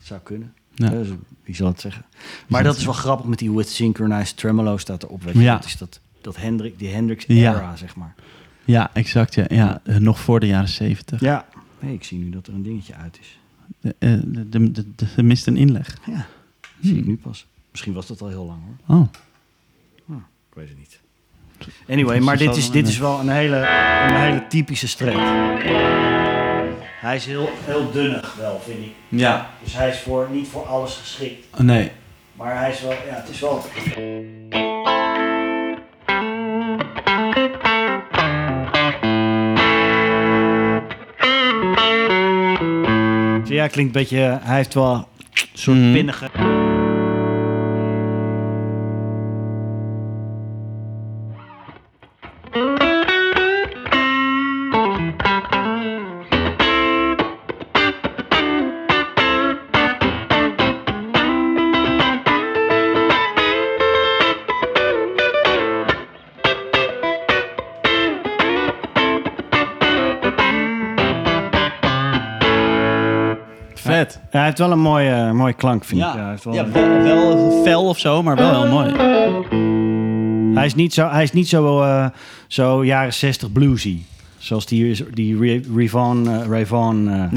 Zou 0.03 0.21
kunnen. 0.21 0.53
Ja. 0.75 0.89
Dus, 0.89 1.09
wie 1.45 1.55
zal 1.55 1.67
het 1.67 1.81
zeggen? 1.81 2.05
Maar 2.47 2.63
dat 2.63 2.77
is 2.77 2.85
wel 2.85 2.95
grappig 2.95 3.27
met 3.27 3.39
die 3.39 3.53
with 3.53 3.69
synchronized 3.69 4.37
tremolo 4.37 4.77
staat 4.77 5.03
erop. 5.03 5.23
Weet 5.23 5.35
je? 5.35 5.41
Ja. 5.41 5.55
Dat 5.55 5.65
is 5.65 5.77
dat, 5.77 6.01
dat 6.33 6.37
Hendrik, 6.43 6.79
die 6.79 6.89
Hendrix 6.89 7.25
Ja. 7.27 7.55
era, 7.55 7.77
zeg 7.77 7.97
maar. 7.97 8.15
ja, 8.65 8.91
exact. 8.93 9.35
Ja. 9.35 9.45
Ja, 9.49 9.81
eh, 9.85 9.97
nog 9.97 10.21
voor 10.21 10.41
de 10.41 10.47
jaren 10.47 10.69
zeventig. 10.69 11.21
Ja. 11.21 11.47
Nee, 11.81 11.95
ik 11.95 12.05
zie 12.05 12.19
nu 12.19 12.31
dat 12.31 12.47
er 12.47 12.53
een 12.55 12.63
dingetje 12.63 12.95
uit 12.95 13.19
is. 13.21 13.39
De, 13.81 13.95
eh, 13.99 14.13
de, 14.25 14.73
de, 15.15 15.23
mist 15.23 15.47
een 15.47 15.57
inleg. 15.57 15.97
Ja, 16.07 16.27
zie 16.81 16.93
ik 16.97 16.99
Hmm. 17.01 17.09
nu 17.09 17.17
pas. 17.17 17.47
Misschien 17.71 17.93
was 17.93 18.07
dat 18.07 18.21
al 18.21 18.29
heel 18.29 18.45
lang 18.47 18.61
hoor. 18.87 18.97
Oh. 18.99 19.07
Ik 20.51 20.55
weet 20.55 20.69
het 20.69 20.79
niet. 20.79 21.01
Anyway, 21.89 22.19
maar 22.21 22.37
dit 22.37 22.57
is, 22.57 22.71
dit 22.71 22.89
is 22.89 22.99
wel 22.99 23.21
een 23.21 23.29
hele, 23.29 23.57
een 24.09 24.17
hele 24.21 24.47
typische 24.49 24.89
stret. 24.89 25.15
Hij 27.01 27.17
is 27.17 27.27
heel, 27.27 27.49
heel 27.65 27.91
dunnig 27.93 28.35
wel, 28.35 28.61
vind 28.65 28.79
ik. 28.79 28.93
Ja. 29.09 29.51
Dus 29.63 29.75
hij 29.75 29.89
is 29.91 29.99
voor, 29.99 30.29
niet 30.33 30.49
voor 30.49 30.67
alles 30.67 30.97
geschikt. 30.97 31.59
Nee. 31.59 31.91
Maar 32.37 32.59
hij 32.59 32.71
is 32.71 32.81
wel, 32.81 32.91
ja, 32.93 32.99
het 33.15 33.29
is 33.29 33.41
wel... 33.41 33.65
Ja, 43.59 43.67
klinkt 43.67 43.95
een 43.95 44.01
beetje... 44.01 44.39
Hij 44.43 44.57
heeft 44.57 44.75
wel 44.75 44.95
een 44.95 45.05
soort 45.53 45.77
Mhm. 45.77 45.93
pinnige... 45.93 46.29
hij 74.39 74.47
heeft 74.47 74.59
wel 74.59 74.71
een 74.73 74.79
mooie, 74.81 75.33
mooie 75.33 75.53
klank, 75.53 75.85
vind 75.85 76.01
ik. 76.01 76.07
Ja, 76.07 76.17
hij, 76.21 76.31
heeft 76.31 76.45
wel 76.45 76.55
ja 76.55 76.65
een- 76.65 76.73
wel, 76.73 77.03
wel 77.03 77.63
fel 77.65 77.85
of 77.89 77.99
zo, 77.99 78.23
maar 78.23 78.37
wel 78.37 78.63
heel 78.63 78.73
mooi. 78.73 78.95
hij 80.55 80.67
is 80.67 80.75
niet 80.75 80.95
zo, 80.95 81.09
hij 81.09 81.23
is 81.23 81.33
niet 81.33 81.49
zo, 81.49 81.83
eh, 81.83 82.07
zo 82.47 82.85
jaren 82.85 83.13
60 83.15 83.53
bluesy. 83.53 83.99
Zoals 84.39 84.67
die, 84.67 85.05
die 85.15 85.39
Ray 85.39 85.63
Ray 86.49 86.67
Vaughan, 86.67 87.09
eh, 87.09 87.29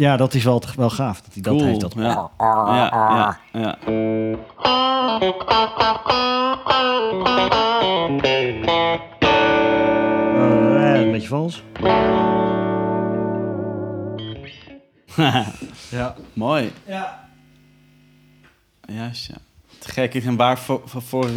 ja, 0.00 0.16
dat 0.16 0.34
is 0.34 0.44
wel, 0.44 0.62
wel 0.76 0.90
gaaf 0.90 1.20
dat 1.20 1.32
hij 1.32 1.42
dat 1.42 1.52
Cool, 1.54 1.64
heeft. 1.66 1.80
Dat, 1.80 1.92
ja. 1.96 2.30
Ja, 2.38 3.38
ja, 3.52 3.78
ja. 3.78 3.78
Een 10.94 11.10
beetje 11.12 11.28
vals. 11.28 11.62
ja. 15.90 16.14
Mooi. 16.32 16.72
ja. 16.86 17.28
Juist, 18.86 19.26
ja. 19.26 19.34
Te 19.78 19.88
gek. 19.90 20.14
En 20.14 20.36
waar 20.36 20.58
voor, 20.58 20.80
voor, 20.84 21.02
voor 21.02 21.28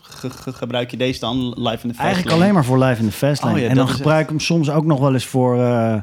ge- 0.00 0.30
ge- 0.30 0.52
gebruik 0.52 0.90
je 0.90 0.96
deze 0.96 1.20
dan 1.20 1.36
live 1.36 1.56
in 1.58 1.66
de 1.68 1.78
festival? 1.78 2.04
Eigenlijk 2.04 2.36
alleen 2.36 2.54
maar 2.54 2.64
voor 2.64 2.78
live 2.78 3.00
in 3.00 3.06
de 3.06 3.12
Fastlane. 3.12 3.54
Oh 3.54 3.60
ja, 3.60 3.68
en 3.68 3.74
dan 3.74 3.88
gebruik 3.88 4.22
ik 4.22 4.28
hem 4.28 4.40
soms 4.40 4.70
ook 4.70 4.84
nog 4.84 4.98
wel 5.00 5.12
eens 5.12 5.26
voor 5.26 5.62
eh, 5.62 5.94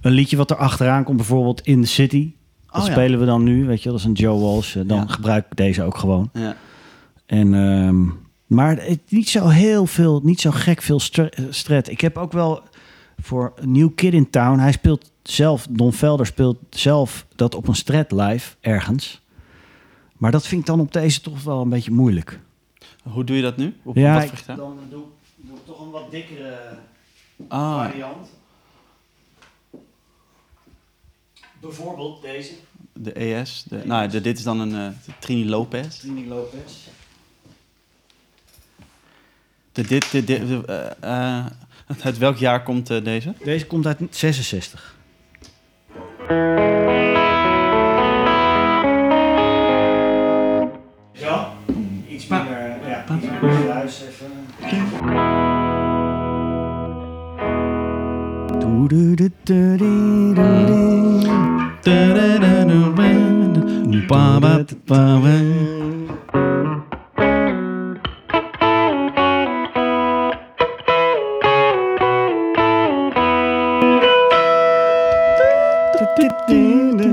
een 0.00 0.12
liedje 0.12 0.36
wat 0.36 0.50
er 0.50 0.56
achteraan 0.56 1.04
komt. 1.04 1.16
Bijvoorbeeld 1.16 1.60
In 1.60 1.80
the 1.82 1.88
City. 1.88 2.32
Dat 2.70 2.80
Oh 2.80 2.86
ja. 2.86 2.92
spelen 2.92 3.18
we 3.18 3.24
dan 3.26 3.42
nu, 3.42 3.66
weet 3.66 3.78
je 3.78 3.84
wel. 3.84 3.92
Dat 3.92 4.00
is 4.00 4.06
een 4.06 4.12
Joe 4.24 4.40
Walsh. 4.40 4.76
Eh, 4.76 4.82
Dan 4.88 4.98
Ja. 4.98 5.06
gebruik 5.06 5.46
ik 5.50 5.56
deze 5.56 5.82
ook 5.82 5.96
gewoon. 5.96 6.30
Ja. 6.32 6.56
En, 7.26 7.54
ehm, 7.54 8.04
maar 8.46 8.76
het, 8.76 9.00
niet 9.08 9.28
zo 9.28 9.46
heel 9.48 9.86
veel, 9.86 10.20
niet 10.24 10.40
zo 10.40 10.50
gek 10.50 10.82
veel 10.82 11.00
eh, 11.12 11.26
stret. 11.50 11.88
Ik 11.90 12.00
heb 12.00 12.16
ook 12.18 12.32
wel 12.32 12.62
voor 13.22 13.52
een 13.56 13.72
New 13.72 13.94
Kid 13.94 14.12
in 14.12 14.30
Town. 14.30 14.58
Hij 14.58 14.72
speelt 14.72 15.10
zelf, 15.22 15.66
Don 15.70 15.92
Velder 15.92 16.26
speelt 16.26 16.58
zelf 16.70 17.26
dat 17.36 17.54
op 17.54 17.68
een 17.68 17.74
stret 17.74 18.12
live 18.12 18.56
ergens. 18.60 19.20
Maar 20.16 20.30
dat 20.30 20.46
vind 20.46 20.60
ik 20.60 20.66
dan 20.66 20.80
op 20.80 20.92
deze 20.92 21.20
toch 21.20 21.42
wel 21.42 21.60
een 21.60 21.68
beetje 21.68 21.90
moeilijk. 21.90 22.40
Hoe 23.02 23.24
doe 23.24 23.36
je 23.36 23.42
dat 23.42 23.56
nu? 23.56 23.74
Op 23.82 23.96
ja, 23.96 24.14
wat 24.14 24.22
ik, 24.24 24.46
dan 24.46 24.56
doe, 24.90 25.02
doe 25.36 25.56
ik 25.56 25.66
toch 25.66 25.80
een 25.80 25.90
wat 25.90 26.10
dikkere 26.10 26.58
Ah, 27.48 27.84
variant. 27.86 28.28
Bijvoorbeeld 31.60 32.22
deze, 32.22 32.52
de 32.92 33.12
ES. 33.12 33.64
De, 33.68 33.82
nou, 33.84 34.08
de, 34.08 34.20
dit 34.20 34.38
is 34.38 34.44
dan 34.44 34.60
een 34.60 34.74
eh, 34.74 34.96
de 35.04 35.12
Trini 35.18 35.48
Lopez. 35.48 35.98
Trini 35.98 36.28
Lopez. 36.28 36.72
De, 39.72 39.86
dit, 39.86 40.10
de, 40.10 40.24
de, 40.24 40.46
de, 40.46 40.62
eh, 41.00 41.36
eh, 41.38 41.46
uit 42.04 42.18
welk 42.18 42.36
jaar 42.36 42.62
komt 42.62 42.90
eh, 42.90 43.04
deze? 43.04 43.34
Deze 43.44 43.66
komt 43.66 43.86
uit 43.86 43.98
66. 44.10 44.98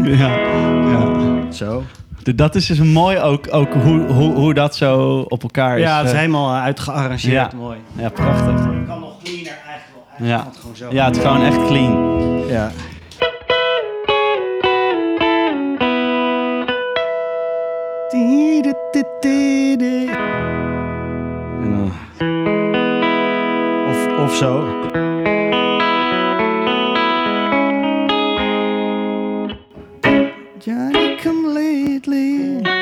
Ja, 0.04 0.38
ja. 0.90 1.52
Zo. 1.52 1.84
Dat 2.36 2.56
is 2.56 2.66
dus 2.66 2.80
mooi 2.80 3.20
ook, 3.20 3.48
ook 3.54 3.74
hoe, 3.74 4.00
hoe, 4.00 4.34
hoe 4.34 4.54
dat 4.54 4.76
zo 4.76 5.20
op 5.20 5.44
elkaar 5.44 5.78
is. 5.78 5.84
Ja, 5.84 5.98
het 5.98 6.06
is 6.06 6.12
eh, 6.12 6.18
helemaal 6.18 6.56
eh, 6.56 6.62
uitgearrangeerd. 6.62 7.52
Ja. 7.52 7.58
Mooi. 7.58 7.78
ja, 7.98 8.10
prachtig. 8.10 8.62
Kan 8.88 9.00
nog 9.00 9.18
wel. 10.18 10.28
Ja. 10.28 10.34
Eigenlijk 10.34 10.60
gewoon 10.60 10.76
zo. 10.76 10.88
Ja, 10.92 11.06
het 11.06 11.16
is 11.16 11.22
gewoon 11.22 11.42
echt 11.42 11.66
clean. 11.66 12.48
Ja. 12.48 12.72
En 21.62 21.72
dan... 21.72 21.92
Of, 23.90 24.20
of 24.20 24.36
zo. 24.36 24.64
Johnny 30.60 31.18
come 31.24 31.48
lately. 31.48 32.77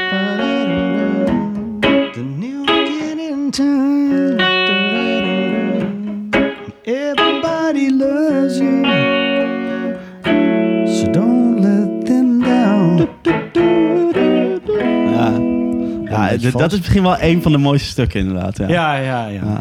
Dat 16.37 16.71
is 16.71 16.77
misschien 16.77 17.03
wel 17.03 17.21
een 17.21 17.41
van 17.41 17.51
de 17.51 17.57
mooiste 17.57 17.87
stukken 17.89 18.19
inderdaad. 18.19 18.57
Ja. 18.57 18.67
Ja, 18.67 18.95
ja, 18.95 19.27
ja. 19.27 19.41
Ja. 19.43 19.59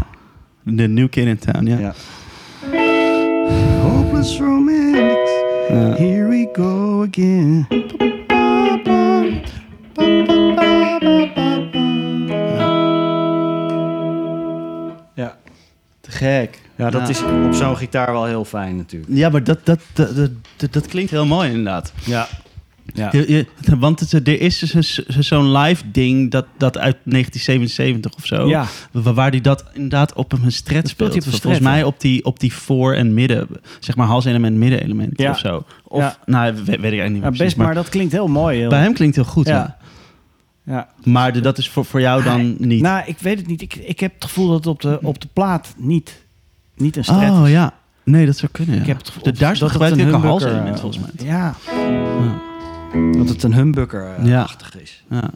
De 0.62 0.88
New 0.88 1.08
Kid 1.08 1.26
in 1.26 1.38
Town, 1.38 1.66
ja. 1.66 1.78
Ja. 1.78 1.94
Hopeless 3.82 4.38
romantics, 4.38 5.30
Ja. 5.68 5.74
here 5.96 6.28
we 6.28 6.48
go 6.52 7.02
again. 7.08 7.66
Ja, 15.14 15.36
Te 16.00 16.10
gek. 16.10 16.60
ja 16.76 16.90
dat 16.90 17.00
Ja. 17.02 17.08
is 17.08 17.22
op 17.22 17.54
zo'n 17.54 17.76
gitaar 17.76 18.12
wel 18.12 18.24
heel 18.24 18.44
fijn 18.44 18.76
natuurlijk. 18.76 19.12
Ja, 19.14 19.28
maar 19.28 19.44
dat, 19.44 19.58
dat, 19.66 19.80
dat, 19.92 20.16
dat, 20.16 20.30
dat- 20.56 20.72
dat 20.72 20.86
klinkt 20.86 21.10
heel 21.10 21.26
mooi 21.26 21.48
inderdaad. 21.48 21.92
Ja. 22.04 22.28
Ja. 22.86 23.08
Je- 23.12 23.32
je- 23.32 23.76
want 23.78 24.00
het, 24.00 24.12
er 24.12 24.40
is 24.40 24.58
dus 24.58 24.94
zo'n 25.08 25.52
live 25.56 25.82
ding 25.90 26.30
dat, 26.30 26.46
dat 26.58 26.78
uit 26.78 26.96
1977 27.04 28.14
of 28.14 28.26
zo. 28.26 28.48
Ja. 28.48 28.66
Waar 28.92 29.30
die 29.30 29.40
dat 29.40 29.64
inderdaad 29.72 30.12
op 30.12 30.32
een 30.32 30.52
stret 30.52 30.88
speelt 30.88 31.12
hij 31.12 31.22
Volgens 31.22 31.58
mij 31.62 31.82
op 31.82 32.00
die, 32.00 32.24
op 32.24 32.40
die 32.40 32.52
voor- 32.52 32.94
en 32.94 33.14
midden. 33.14 33.48
Zeg 33.80 33.96
maar 33.96 34.06
halselement, 34.06 34.56
middenelement 34.56 35.20
Ja. 35.20 35.30
of 35.30 35.38
zo. 35.38 35.64
Of, 35.84 36.00
Ja. 36.00 36.16
nou, 36.26 36.54
we- 36.54 36.62
weet, 36.64 36.68
ik 36.68 36.80
eigenlijk 36.82 37.10
niet 37.12 37.20
meer 37.20 37.30
best, 37.30 37.36
precies. 37.40 37.58
maar, 37.58 37.74
dat 37.74 37.88
klinkt 37.88 38.12
heel 38.12 38.28
mooi. 38.28 38.58
Heel. 38.58 38.68
bij 38.68 38.80
hem 38.80 38.94
klinkt 38.94 39.16
heel 39.16 39.24
goed, 39.24 39.46
ja. 39.46 39.52
Ja. 39.54 39.78
Ja. 40.74 40.88
Maar 41.04 41.32
de- 41.32 41.40
dat 41.40 41.58
is 41.58 41.68
voor, 41.68 41.84
voor 41.84 42.00
jou 42.00 42.22
dan 42.22 42.54
niet. 42.58 42.80
Nou, 42.82 43.02
ik 43.06 43.18
weet 43.18 43.38
het 43.38 43.46
niet. 43.46 43.62
Ik, 43.62 43.74
ik 43.74 44.00
heb 44.00 44.14
het 44.14 44.24
gevoel 44.24 44.46
dat 44.48 44.56
het 44.56 44.66
op 44.66 44.80
de, 44.80 44.98
op 45.02 45.20
de 45.20 45.28
plaat 45.32 45.74
niet, 45.76 46.22
niet 46.76 46.96
een 46.96 47.04
stret 47.04 47.30
oh 47.30 47.42
is. 47.44 47.50
ja. 47.52 47.74
Nee, 48.04 48.26
dat 48.26 48.36
zou 48.36 48.52
kunnen. 48.52 48.74
Ja. 48.74 48.80
Ik 48.80 48.86
heb 48.86 48.96
het 48.98 49.06
gevoel 49.06 49.22
De, 49.22 49.32
daar 49.32 49.52
dat 49.52 49.60
het 49.60 49.70
gebruikt 49.70 49.96
hij 49.96 50.06
ook 50.08 50.12
een 50.14 50.20
halselement 50.28 50.74
eh, 50.74 50.80
volgens 50.80 51.02
mij. 51.02 51.26
Ja, 51.26 51.54
Ja. 52.20 52.52
Dat 53.16 53.28
het 53.28 53.42
een 53.42 53.54
humbucker 53.54 54.14
eh, 54.16 54.24
is. 54.80 55.04
Ja. 55.08 55.30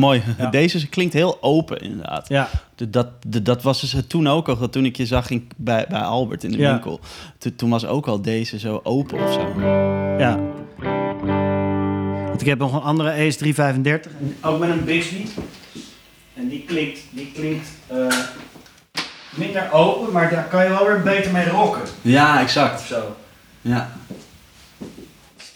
Mooi. 0.00 0.22
Ja. 0.38 0.46
Deze 0.60 0.88
klinkt 0.88 1.14
heel 1.14 1.38
open, 1.40 1.80
inderdaad. 1.80 2.28
Ja, 2.28 2.48
dat, 2.88 3.08
de- 3.26 3.42
dat 3.42 3.62
was 3.62 3.80
dus 3.80 3.96
toen 4.06 4.28
ook 4.28 4.48
al. 4.48 4.68
Toen 4.68 4.84
ik 4.84 4.96
je 4.96 5.06
zag 5.06 5.28
bij, 5.56 5.86
bij 5.88 6.00
Albert 6.00 6.44
in 6.44 6.50
de 6.50 6.58
Ja. 6.58 6.70
winkel. 6.72 7.00
Toen, 7.38 7.54
toen 7.54 7.70
was 7.70 7.86
ook 7.86 8.06
al 8.06 8.22
deze 8.22 8.58
zo 8.58 8.80
open 8.82 9.22
of 9.24 9.32
zo. 9.32 9.60
ja. 10.18 10.38
Want 12.28 12.40
ik 12.40 12.46
heb 12.46 12.58
nog 12.58 12.72
een 12.74 12.80
andere 12.80 13.10
E 13.10 13.30
ES335. 13.32 13.54
en 14.20 14.36
Ook 14.42 14.58
met 14.58 14.68
een 14.70 14.84
Bixby. 14.84 15.26
En 16.34 16.48
die 16.48 16.64
klinkt, 16.66 17.00
die 17.10 17.32
klinkt 17.34 17.68
eh, 17.86 18.06
minder 19.34 19.72
open, 19.72 20.12
maar 20.12 20.30
daar 20.30 20.44
kan 20.48 20.62
je 20.64 20.68
wel 20.68 20.86
weer 20.86 21.02
beter 21.02 21.32
mee 21.32 21.48
rocken. 21.48 21.80
Ja, 22.02 22.40
exact. 22.40 22.80
Of 22.80 22.86
zo. 22.86 23.16
Ja. 23.60 23.90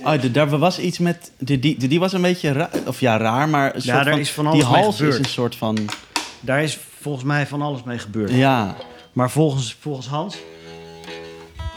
Oh, 0.05 0.21
de, 0.21 0.31
daar 0.31 0.59
was 0.59 0.79
iets 0.79 0.99
met... 0.99 1.33
Die, 1.39 1.59
die, 1.59 1.77
die 1.89 2.01
was 2.01 2.13
een 2.13 2.23
beetje 2.23 2.53
raar. 2.53 2.71
Of 2.87 3.01
ja, 3.01 3.17
raar, 3.17 3.49
maar... 3.49 3.75
Een 3.75 3.81
Ja, 3.85 3.93
soort 3.95 4.05
daar 4.05 4.13
van, 4.13 4.19
is 4.21 4.31
van 4.33 4.47
alles 4.47 4.59
Die 4.65 4.73
mee 4.73 4.83
hals 4.83 5.01
is 5.01 5.19
een 5.19 5.25
soort 5.25 5.57
van... 5.57 5.79
Daar 6.41 6.63
is 6.63 6.79
volgens 7.01 7.25
mij 7.25 7.47
van 7.47 7.63
alles 7.63 7.83
mee 7.83 7.99
gebeurd. 7.99 8.31
Ja, 8.31 8.77
Maar 9.13 9.31
volgens, 9.31 9.77
volgens 9.81 10.07
Hans, 10.07 10.37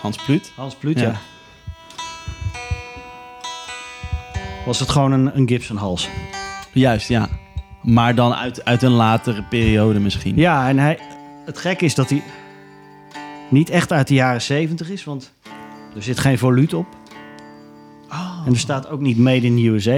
Hans 0.02 0.18
Pluut. 0.18 0.52
Hans 0.56 0.76
Plut, 0.76 1.00
Ja. 1.00 1.06
ja. 1.06 1.16
Was 4.66 4.80
het 4.80 4.90
gewoon 4.90 5.12
een, 5.12 5.38
een 5.38 5.48
Gibson 5.48 5.78
hals. 5.78 6.10
Juist, 6.72 7.08
ja. 7.08 7.30
Maar 7.82 8.16
dan 8.16 8.34
uit, 8.34 8.66
uit 8.66 8.82
een 8.82 8.92
latere 8.92 9.44
periode 9.44 10.00
misschien. 10.00 10.36
Ja, 10.36 10.68
en 10.70 10.80
hij, 10.80 11.00
het 11.46 11.58
gekke 11.58 11.86
is 11.86 11.96
dat 11.96 12.10
hij 12.10 12.24
niet 13.50 13.70
echt 13.70 13.92
uit 13.92 14.08
de 14.08 14.14
jaren 14.14 14.42
70 14.42 14.90
is, 14.90 15.04
want 15.04 15.32
er 15.96 16.04
zit 16.04 16.20
geen 16.20 16.38
voluut 16.38 16.74
op. 16.74 16.86
En 18.48 18.54
er 18.54 18.60
staat 18.60 18.90
ook 18.90 19.00
niet 19.00 19.18
Made 19.18 19.46
in 19.46 19.66
USA. 19.66 19.96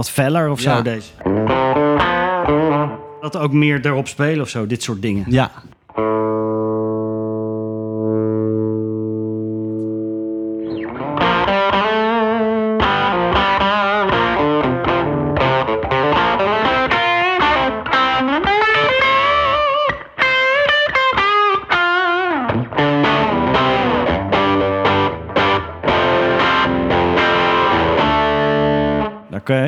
Wat 0.00 0.10
feller 0.10 0.50
of 0.50 0.60
Ja. 0.62 0.76
zo, 0.76 0.82
deze. 0.82 1.10
Dat 3.20 3.36
ook 3.36 3.52
meer 3.52 3.86
erop 3.86 4.08
spelen 4.08 4.40
of 4.40 4.48
zo, 4.48 4.66
dit 4.66 4.82
soort 4.82 5.02
dingen. 5.02 5.24
Ja. 5.28 5.50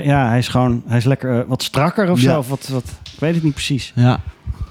Ja, 0.05 0.29
hij 0.29 0.39
is 0.39 0.49
gewoon, 0.49 0.83
hij 0.87 0.97
is 0.97 1.05
lekker 1.05 1.39
eh, 1.41 1.45
wat 1.49 1.63
strakker 1.63 2.11
of 2.11 2.19
zo. 2.19 2.39
Of 2.39 2.49
wat, 2.49 2.69
wat, 2.69 2.85
ik 3.13 3.21
weet 3.21 3.35
het 3.35 3.43
niet 3.43 3.53
precies. 3.55 3.93
Ja. 3.95 4.21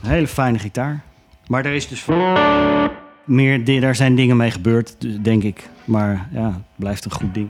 Een 0.04 0.10
hele 0.10 0.28
fijne 0.28 0.60
gitaar. 0.60 1.02
Maar 1.48 1.66
er 1.66 1.74
is 1.74 1.88
dus 1.88 2.06
meer, 3.26 3.82
daar 3.82 3.96
zijn 3.96 4.16
dingen 4.16 4.38
mee 4.38 4.52
gebeurd, 4.52 4.96
denk 5.24 5.44
ik. 5.44 5.70
Maar 5.86 6.28
ja, 6.32 6.46
het 6.46 6.56
blijft 6.76 7.06
een 7.06 7.12
goed 7.12 7.34
ding. 7.34 7.50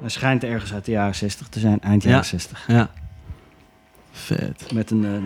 Hij 0.00 0.12
schijnt 0.12 0.44
ergens 0.44 0.72
uit 0.74 0.84
de 0.84 0.90
jaren 0.92 1.14
60 1.14 1.48
te 1.48 1.58
zijn, 1.60 1.80
eind 1.80 2.02
Ja. 2.02 2.08
jaren 2.10 2.24
60. 2.24 2.64
Ja. 2.66 2.90
Vet. 4.12 4.72
Met 4.74 4.90
een. 4.90 5.04
eh, 5.04 5.20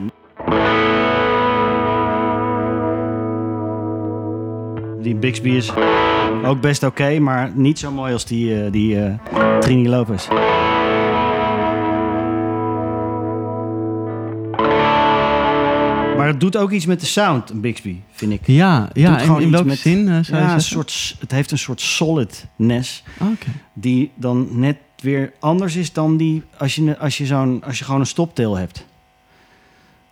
die 5.03 5.15
Bixby 5.17 5.49
is 5.51 5.73
ook 6.45 6.61
best 6.61 6.83
oké, 6.83 7.19
maar 7.19 7.51
niet 7.55 7.79
zo 7.79 7.91
mooi 7.91 8.13
als 8.13 8.25
die, 8.25 8.63
eh, 8.65 8.73
die 8.73 9.01
eh, 9.05 9.59
Trini 9.61 9.89
Lopez. 9.89 10.29
Maar 16.17 16.27
het 16.27 16.41
doet 16.41 16.57
ook 16.57 16.71
iets 16.71 16.87
met 16.87 17.01
de 17.01 17.07
sound, 17.07 17.51
een 17.51 17.61
Bixby, 17.61 17.97
vind 18.13 18.33
ik. 18.33 18.47
Ja, 18.47 18.89
ja. 18.93 19.09
Doet 19.11 19.19
In, 19.21 19.25
gewoon 19.25 19.37
in 19.41 19.43
iets 19.47 19.51
welke 19.53 19.69
met- 19.69 19.79
zin 19.79 20.09
eh, 20.09 20.19
zou 20.23 20.43
Ja, 20.43 20.55
een 20.55 20.61
soort, 20.61 21.17
het 21.21 21.31
heeft 21.31 21.51
een 21.51 21.59
soort 21.59 21.81
solidness 21.81 23.03
Oké. 23.21 23.47
die 23.73 24.11
dan 24.15 24.49
net 24.51 24.77
weer 25.01 25.33
anders 25.41 25.77
is 25.77 25.93
dan 25.93 26.17
die 26.17 26.43
als 26.59 26.75
je, 26.75 26.99
als 26.99 27.19
je, 27.19 27.27
zo'n, 27.27 27.63
als 27.65 27.79
je 27.79 27.85
gewoon 27.85 28.01
een 28.01 28.07
stoptail 28.07 28.57
hebt. 28.57 28.87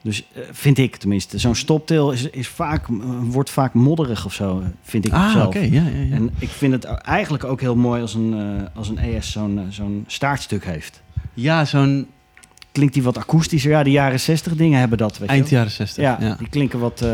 Dus 0.07 0.25
eh, 0.35 0.43
vind 0.53 0.79
ik 0.79 0.97
tenminste. 0.97 1.39
Zo'n 1.39 1.55
stoptail 1.55 2.11
is, 2.11 2.31
is 2.31 2.49
vaak, 2.49 2.87
wordt 3.23 3.51
vaak 3.51 3.75
modderig 3.75 4.25
of 4.25 4.33
zo, 4.33 4.63
vind 4.83 5.07
ik 5.07 5.13
Ah, 5.13 5.33
zelf. 5.33 5.47
oké. 5.47 5.59
Ja, 5.59 5.69
ja, 5.83 6.03
ja. 6.09 6.15
En 6.15 6.31
ik 6.39 6.49
vind 6.49 6.73
het 6.73 6.85
eigenlijk 6.85 7.45
ook 7.45 7.61
heel 7.61 7.77
mooi 7.77 8.01
als 8.03 8.15
een, 8.15 8.35
eh, 8.35 8.79
als 8.79 8.89
een 8.89 8.99
ES 8.99 9.33
zo'n, 9.33 9.59
eh, 9.59 9.65
zo'n 9.69 10.05
staartstuk 10.07 10.65
heeft. 10.65 11.03
ja, 11.35 11.65
zo'n 11.65 12.07
Klinkt 12.73 12.95
die 12.95 13.03
wat 13.03 13.19
akoestischer? 13.19 13.71
Ja, 13.71 13.83
de 13.83 13.91
jaren 13.91 14.21
60 14.21 14.57
dingen 14.57 14.79
hebben 14.79 14.99
dat, 14.99 15.19
weet 15.19 15.29
je 15.29 15.35
eind 15.35 15.49
jaren 15.49 15.71
60. 15.71 16.03
Ja, 16.03 16.37
die 16.39 16.49
klinken 16.49 16.79
wat, 16.79 17.05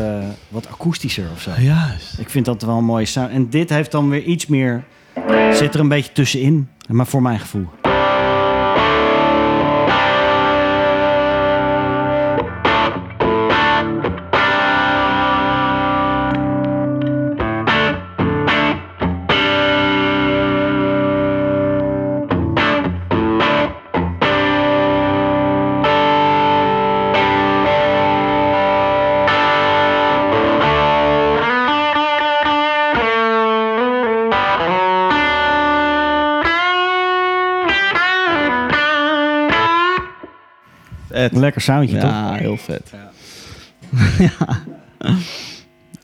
wat 0.49 0.67
akoestischer 0.67 1.25
of 1.33 1.41
zo. 1.41 1.51
Juist. 1.59 2.19
Ik 2.19 2.29
vind 2.29 2.45
dat 2.45 2.61
wel 2.61 2.77
een 2.77 2.85
mooie 2.85 3.05
sound. 3.05 3.29
En 3.31 3.49
dit 3.49 3.69
heeft 3.69 3.91
dan 3.91 4.09
weer 4.09 4.23
iets 4.23 4.45
meer... 4.45 4.83
Zit 5.53 5.73
er 5.73 5.79
een 5.79 5.87
beetje 5.87 6.11
tussenin. 6.11 6.67
Maar 6.87 7.07
voor 7.07 7.21
mijn 7.21 7.39
gevoel. 7.39 7.67
Vet. 41.29 41.39
Lekker 41.39 41.61
soundje, 41.61 41.97
toch? 41.99 42.09
Ja, 42.09 42.33
heel 42.33 42.57
vet. 42.57 42.91
Ja. 42.91 43.09
ja. 44.37 44.57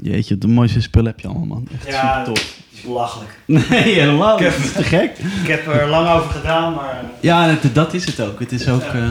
Jeetje, 0.02 0.38
de 0.38 0.48
mooiste 0.48 0.82
spullen 0.82 1.08
heb 1.12 1.20
je 1.20 1.28
allemaal, 1.28 1.46
man. 1.46 1.68
Echt 1.76 1.88
Ja, 1.88 2.18
super 2.18 2.34
tof. 2.34 2.44
Het 2.70 2.78
is 2.78 2.82
belachelijk. 2.82 3.40
Nee, 3.70 3.94
helemaal 3.94 4.38
Ik 4.40 4.44
heb- 4.44 4.58
niet. 4.58 4.76
Te 4.76 4.84
gek. 4.84 5.18
Ik 5.42 5.48
heb 5.48 5.68
er 5.68 5.88
lang 5.88 6.10
over 6.10 6.30
gedaan, 6.30 6.74
maar... 6.74 7.04
Ja, 7.20 7.48
dat, 7.48 7.74
dat 7.76 7.94
is 7.94 8.06
het 8.06 8.22
ook. 8.22 8.40
Het 8.40 8.52
is 8.52 8.68
ook 8.70 8.82
Ja. 8.82 8.94
eh, 8.94 9.10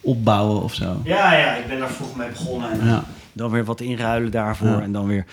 opbouwen 0.00 0.62
of 0.62 0.74
zo. 0.74 1.00
Ja, 1.04 1.34
ja, 1.34 1.54
ik 1.54 1.66
ben 1.68 1.78
daar 1.78 1.90
vroeg 1.90 2.16
mee 2.16 2.28
begonnen. 2.28 2.70
En 2.80 2.86
Ja. 2.86 3.04
dan 3.32 3.50
weer 3.50 3.64
wat 3.64 3.80
inruilen 3.80 4.30
daarvoor. 4.30 4.68
Ja. 4.68 4.80
En 4.80 4.92
dan 4.92 5.06
weer 5.06 5.24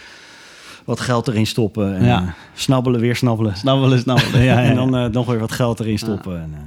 wat 0.86 1.00
geld 1.00 1.28
erin 1.28 1.48
stoppen. 1.48 1.96
En 1.96 2.06
Ja. 2.06 2.22
eh, 2.22 2.28
snabbelen, 2.54 3.00
weer 3.00 3.16
snabbelen. 3.16 3.56
Snabbelen, 3.58 4.00
snabbelen. 4.00 4.44
Ja, 4.44 4.60
ja, 4.60 4.70
En 4.70 4.76
dan 4.76 4.96
eh, 4.98 5.06
nog 5.06 5.26
weer 5.26 5.40
wat 5.40 5.52
geld 5.52 5.80
erin 5.80 5.98
stoppen. 5.98 6.36
En, 6.42 6.52
eh, 6.54 6.60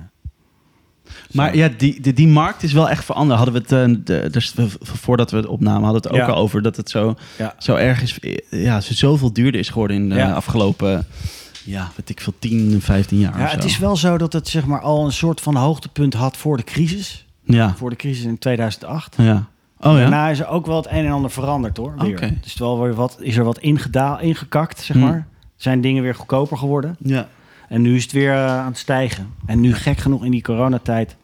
Maar 1.34 1.56
ja, 1.56 1.68
die, 1.76 2.00
die, 2.00 2.12
die 2.12 2.28
markt 2.28 2.62
is 2.62 2.72
wel 2.72 2.88
echt 2.90 3.04
veranderd. 3.04 3.40
Hadden 3.40 3.54
we 3.68 3.74
het, 3.76 3.90
eh, 3.90 3.96
de, 4.04 4.30
dus 4.30 4.54
voordat 4.80 5.30
we 5.30 5.36
het 5.36 5.46
opnamen, 5.46 5.82
hadden 5.84 6.02
we 6.02 6.08
het 6.08 6.16
ook 6.20 6.26
Ja. 6.28 6.34
al 6.34 6.40
over 6.42 6.62
dat 6.62 6.76
het 6.76 6.90
zo, 6.90 7.14
Ja. 7.38 7.54
zo 7.58 7.74
erg 7.76 8.02
is, 8.02 8.18
eh, 8.20 8.64
ja, 8.64 8.80
zo 8.80 8.92
zoveel 8.94 9.32
duurder 9.32 9.60
is 9.60 9.68
geworden 9.68 9.96
in 9.96 10.08
de 10.08 10.14
Ja. 10.14 10.32
afgelopen, 10.32 11.06
ja, 11.64 11.90
weet 11.96 12.08
ik 12.10 12.20
veel, 12.20 12.34
10, 12.38 12.80
15 12.80 13.18
jaar 13.18 13.38
ja, 13.38 13.46
het 13.46 13.64
is 13.64 13.78
wel 13.78 13.96
zo 13.96 14.18
dat 14.18 14.32
het 14.32 14.48
zeg 14.48 14.66
maar 14.66 14.80
al 14.80 15.04
een 15.04 15.12
soort 15.12 15.40
van 15.40 15.56
hoogtepunt 15.56 16.14
had 16.14 16.36
voor 16.36 16.56
de 16.56 16.64
crisis. 16.64 17.26
Ja, 17.46 17.74
Voor 17.76 17.90
de 17.90 17.96
crisis 17.96 18.24
in 18.24 18.38
2008. 18.38 19.14
ja. 19.18 19.46
Oh 19.80 19.92
ja? 19.92 19.98
Daarna 19.98 20.28
is 20.28 20.40
er 20.40 20.48
ook 20.48 20.66
wel 20.66 20.76
het 20.76 20.86
een 20.86 21.04
en 21.06 21.12
ander 21.12 21.30
veranderd 21.30 21.76
hoor. 21.76 21.94
Oké. 21.98 22.34
Dus 22.42 22.54
wel 22.54 22.80
weer 22.82 22.94
wat, 22.94 23.16
is 23.20 23.36
er 23.36 23.44
wat 23.44 23.58
ingeda- 23.58 24.20
ingekakt, 24.20 24.80
zeg 24.80 24.96
Hmm. 24.96 25.06
maar. 25.06 25.26
Zijn 25.56 25.80
dingen 25.80 26.02
weer 26.02 26.14
goedkoper 26.14 26.56
geworden. 26.58 26.96
ja. 27.02 27.28
En 27.68 27.82
nu 27.82 27.96
is 27.96 28.02
het 28.02 28.12
weer 28.12 28.32
eh, 28.32 28.58
aan 28.58 28.66
het 28.66 28.78
stijgen. 28.78 29.30
En 29.46 29.60
nu 29.60 29.74
gek 29.74 29.98
genoeg 29.98 30.24
in 30.24 30.30
die 30.30 30.42
coronatijd. 30.42 31.16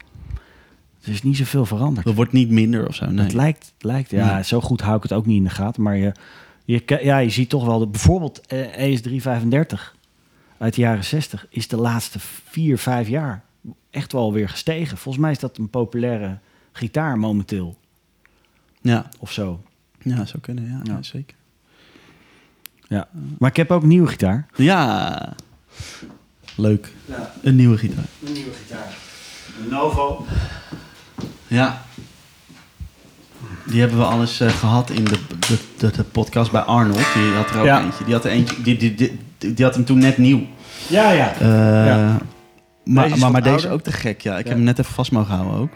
Er 1.03 1.09
is 1.11 1.23
niet 1.23 1.37
zoveel 1.37 1.67
veranderd. 1.67 2.07
Dat 2.07 2.15
wordt 2.15 2.33
niet 2.33 2.51
minder 2.51 2.89
of 2.89 2.95
zo, 2.95 3.07
nee. 3.11 3.25
Het 3.25 3.33
lijkt, 3.33 3.73
lijkt, 3.79 4.11
ja, 4.11 4.35
Nee. 4.35 4.45
zo 4.45 4.61
goed 4.61 4.81
hou 4.81 4.97
ik 4.97 5.03
het 5.03 5.13
ook 5.13 5.27
niet 5.27 5.37
in 5.37 5.45
de 5.45 5.51
gaten. 5.51 5.83
Maar 5.83 5.97
je, 5.97 6.13
je, 6.65 6.99
ja, 7.03 7.19
je 7.19 7.31
ziet 7.31 7.49
toch 7.49 7.65
wel, 7.65 7.79
dat 7.79 7.91
bijvoorbeeld 7.91 8.41
eh, 8.47 8.99
ES335 8.99 9.95
uit 10.59 10.75
de 10.75 10.81
jaren 10.81 11.05
60 11.05 11.47
is 11.51 11.69
de 11.69 11.77
laatste 11.77 12.19
vier, 12.21 12.79
vijf 12.79 13.09
jaar 13.09 13.43
echt 13.91 14.13
wel 14.13 14.33
weer 14.33 14.49
gestegen. 14.49 14.97
Volgens 14.99 15.23
mij 15.25 15.33
is 15.33 15.39
dat 15.39 15.59
een 15.59 15.69
populaire 15.71 16.39
gitaar 16.73 17.19
momenteel 17.19 17.79
Ja. 18.81 19.09
of 19.19 19.33
zo. 19.33 19.63
ja, 20.03 20.25
zou 20.25 20.43
kunnen, 20.43 20.65
ja, 20.65 20.81
Ja. 20.85 20.93
ja. 20.95 21.03
zeker. 21.03 21.37
Ja. 22.89 23.09
Maar 23.39 23.51
ik 23.51 23.57
heb 23.57 23.71
ook 23.71 23.83
een 23.83 23.89
nieuwe 23.89 24.09
gitaar. 24.09 24.47
Ja, 24.55 25.35
leuk. 26.57 26.93
Ja, 27.07 27.33
Een 27.43 27.57
nieuwe 27.57 27.79
gitaar. 27.79 28.05
een 28.27 28.33
nieuwe 28.33 28.53
gitaar. 28.53 28.95
Een 29.63 29.69
Novo. 29.71 30.25
Ja. 31.51 31.83
Die 33.67 33.81
hebben 33.81 33.99
we 33.99 34.05
alles 34.05 34.41
eh, 34.41 34.49
gehad 34.49 34.91
in 34.91 35.05
de, 35.05 35.19
de, 35.49 35.59
de, 35.77 35.91
de 35.91 36.03
podcast 36.05 36.51
bij 36.51 36.61
Arnold. 36.61 37.07
Die 37.15 37.33
had 37.33 37.51
er 37.51 37.59
ook 37.59 37.65
Ja. 37.65 37.83
eentje. 37.83 38.05
Die 38.05 38.15
had, 38.15 38.25
er 38.25 38.31
eentje 38.31 38.63
die, 38.63 38.77
die, 38.77 38.95
die, 38.95 39.55
die 39.55 39.65
had 39.65 39.75
hem 39.75 39.85
toen 39.85 39.99
net 39.99 40.19
nieuw. 40.19 40.41
Ja, 40.87 41.11
ja. 41.11 41.33
Ja. 41.41 42.19
Maar, 42.85 43.03
Deze 43.05 43.15
is 43.17 43.21
maar, 43.21 43.31
maar 43.31 43.43
deze 43.43 43.55
ouder. 43.55 43.73
ook 43.73 43.83
te 43.83 43.93
gek, 43.93 44.21
ja. 44.21 44.39
Ik 44.39 44.45
heb 44.45 44.55
hem 44.55 44.65
net 44.65 44.79
even 44.79 44.93
vast 44.95 45.13
mogen 45.13 45.35
houden 45.35 45.55
ook. 45.61 45.71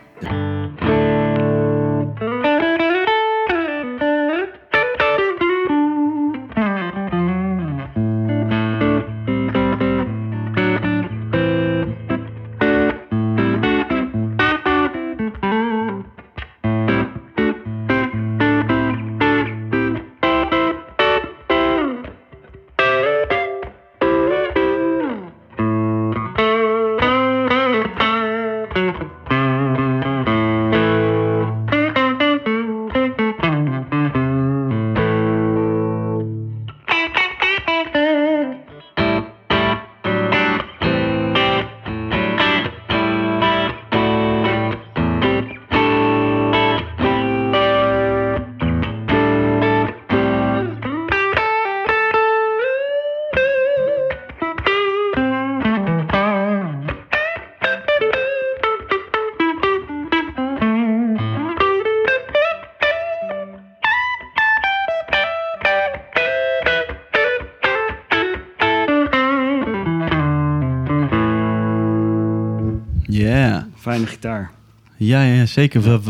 Gitaar. 74.06 74.50
Ja, 74.96 75.22
ja, 75.22 75.46
zeker. 75.46 76.00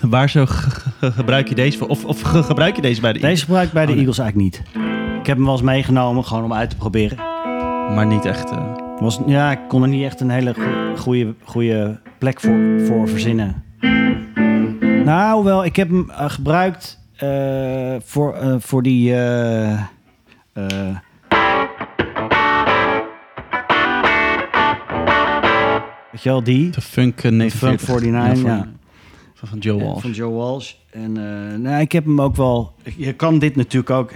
Waar 0.00 0.30
zo 0.30 0.44
gebruik 1.00 1.48
je 1.48 1.54
deze 1.54 1.78
voor? 1.78 1.88
Of, 1.88 2.04
of 2.04 2.20
gebruik 2.22 2.76
je 2.76 2.82
deze 2.82 3.00
bij 3.00 3.12
de 3.12 3.18
Deze 3.18 3.44
gebruik 3.44 3.66
ik 3.66 3.72
bij 3.72 3.86
de 3.86 3.92
Oh, 3.92 3.96
nee. 3.96 4.06
Eagles 4.06 4.24
eigenlijk 4.24 4.56
niet. 4.56 4.82
Ik 5.20 5.26
heb 5.26 5.36
hem 5.36 5.44
wel 5.44 5.54
eens 5.54 5.62
meegenomen, 5.62 6.24
gewoon 6.24 6.44
om 6.44 6.52
uit 6.52 6.70
te 6.70 6.76
proberen. 6.76 7.16
Maar 7.94 8.06
niet 8.06 8.24
echt. 8.24 8.50
eh, 8.50 8.74
Was, 8.98 9.20
ja, 9.26 9.50
ik 9.50 9.58
kon 9.68 9.82
er 9.82 9.88
niet 9.88 10.04
echt 10.04 10.20
een 10.20 10.30
hele 10.30 10.54
goede, 10.96 11.34
goede 11.44 12.00
plek 12.18 12.40
voor, 12.40 12.80
voor 12.86 13.08
verzinnen. 13.08 13.62
Nou, 15.04 15.44
wel, 15.44 15.64
ik 15.64 15.76
heb 15.76 15.88
hem 15.88 16.10
eh, 16.10 16.30
gebruikt 16.30 17.00
eh, 17.16 17.94
voor, 18.04 18.56
voor 18.58 18.82
die. 18.82 19.14
Eh, 26.22 26.44
die? 26.44 26.70
De 26.70 26.80
Funk 26.80 27.22
eh, 27.22 27.30
49. 27.30 27.88
Funk 27.88 28.00
49, 28.00 28.38
van, 28.40 28.50
ja. 28.50 28.72
Van, 29.34 29.48
van 29.48 29.58
Joe 29.58 29.82
Walsh. 29.82 30.00
Van 30.00 30.10
Joe 30.10 30.32
Walsh. 30.32 30.72
En 30.90 31.16
eh, 31.16 31.58
nou, 31.58 31.80
ik 31.80 31.92
heb 31.92 32.04
hem 32.04 32.20
ook 32.20 32.36
wel. 32.36 32.74
Je 32.96 33.12
kan 33.12 33.38
dit 33.38 33.56
natuurlijk 33.56 33.90
ook. 33.90 34.12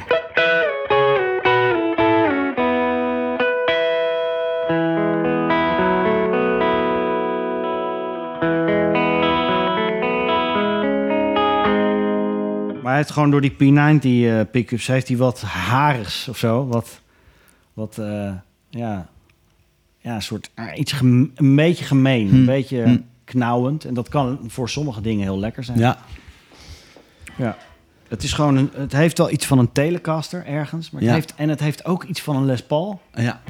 Maar 12.83 12.97
hij 12.97 13.07
heeft 13.07 13.11
gewoon 13.11 13.31
door 13.31 13.41
die 13.41 13.53
P90 13.53 14.03
eh 14.03 14.41
pick-ups 14.51 14.87
heeft 14.87 15.09
hij 15.09 15.17
wat 15.17 15.41
harigs 15.41 16.29
of 16.29 16.39
zo. 16.39 16.67
Wat, 16.67 17.01
wat 17.73 17.99
eh, 17.99 18.33
ja, 18.71 19.09
ja, 20.09 20.15
een 20.15 20.23
soort 20.23 20.51
ah, 20.55 20.79
iets 20.79 20.93
gem- 20.93 21.31
een 21.35 21.57
beetje 21.57 21.85
gemeen, 21.85 22.29
Hm. 22.29 22.35
een 22.35 22.45
beetje 22.47 22.83
Hm. 22.83 22.99
knauwend. 23.25 23.85
En 23.85 23.95
dat 23.95 24.09
kan 24.09 24.39
voor 24.47 24.69
sommige 24.69 25.01
dingen 25.01 25.23
heel 25.23 25.39
lekker 25.39 25.65
zijn. 25.65 25.79
Ja. 25.79 25.99
Ja. 27.37 27.57
Het 28.09 28.23
is 28.23 28.33
gewoon 28.33 28.57
een, 28.57 28.71
het 28.75 28.93
heeft 28.93 29.19
wel 29.19 29.31
iets 29.31 29.47
van 29.47 29.59
een 29.59 29.73
Telecaster 29.73 30.47
ergens, 30.47 30.91
maar 30.91 31.01
het 31.01 31.11
Ja. 31.11 31.17
heeft 31.17 31.35
en 31.35 31.49
het 31.49 31.61
heeft 31.61 31.85
ook 31.85 32.05
iets 32.05 32.21
van 32.23 32.37
een 32.37 32.45
Les 32.45 32.63
Paul. 32.63 33.01
Ja. 33.15 33.41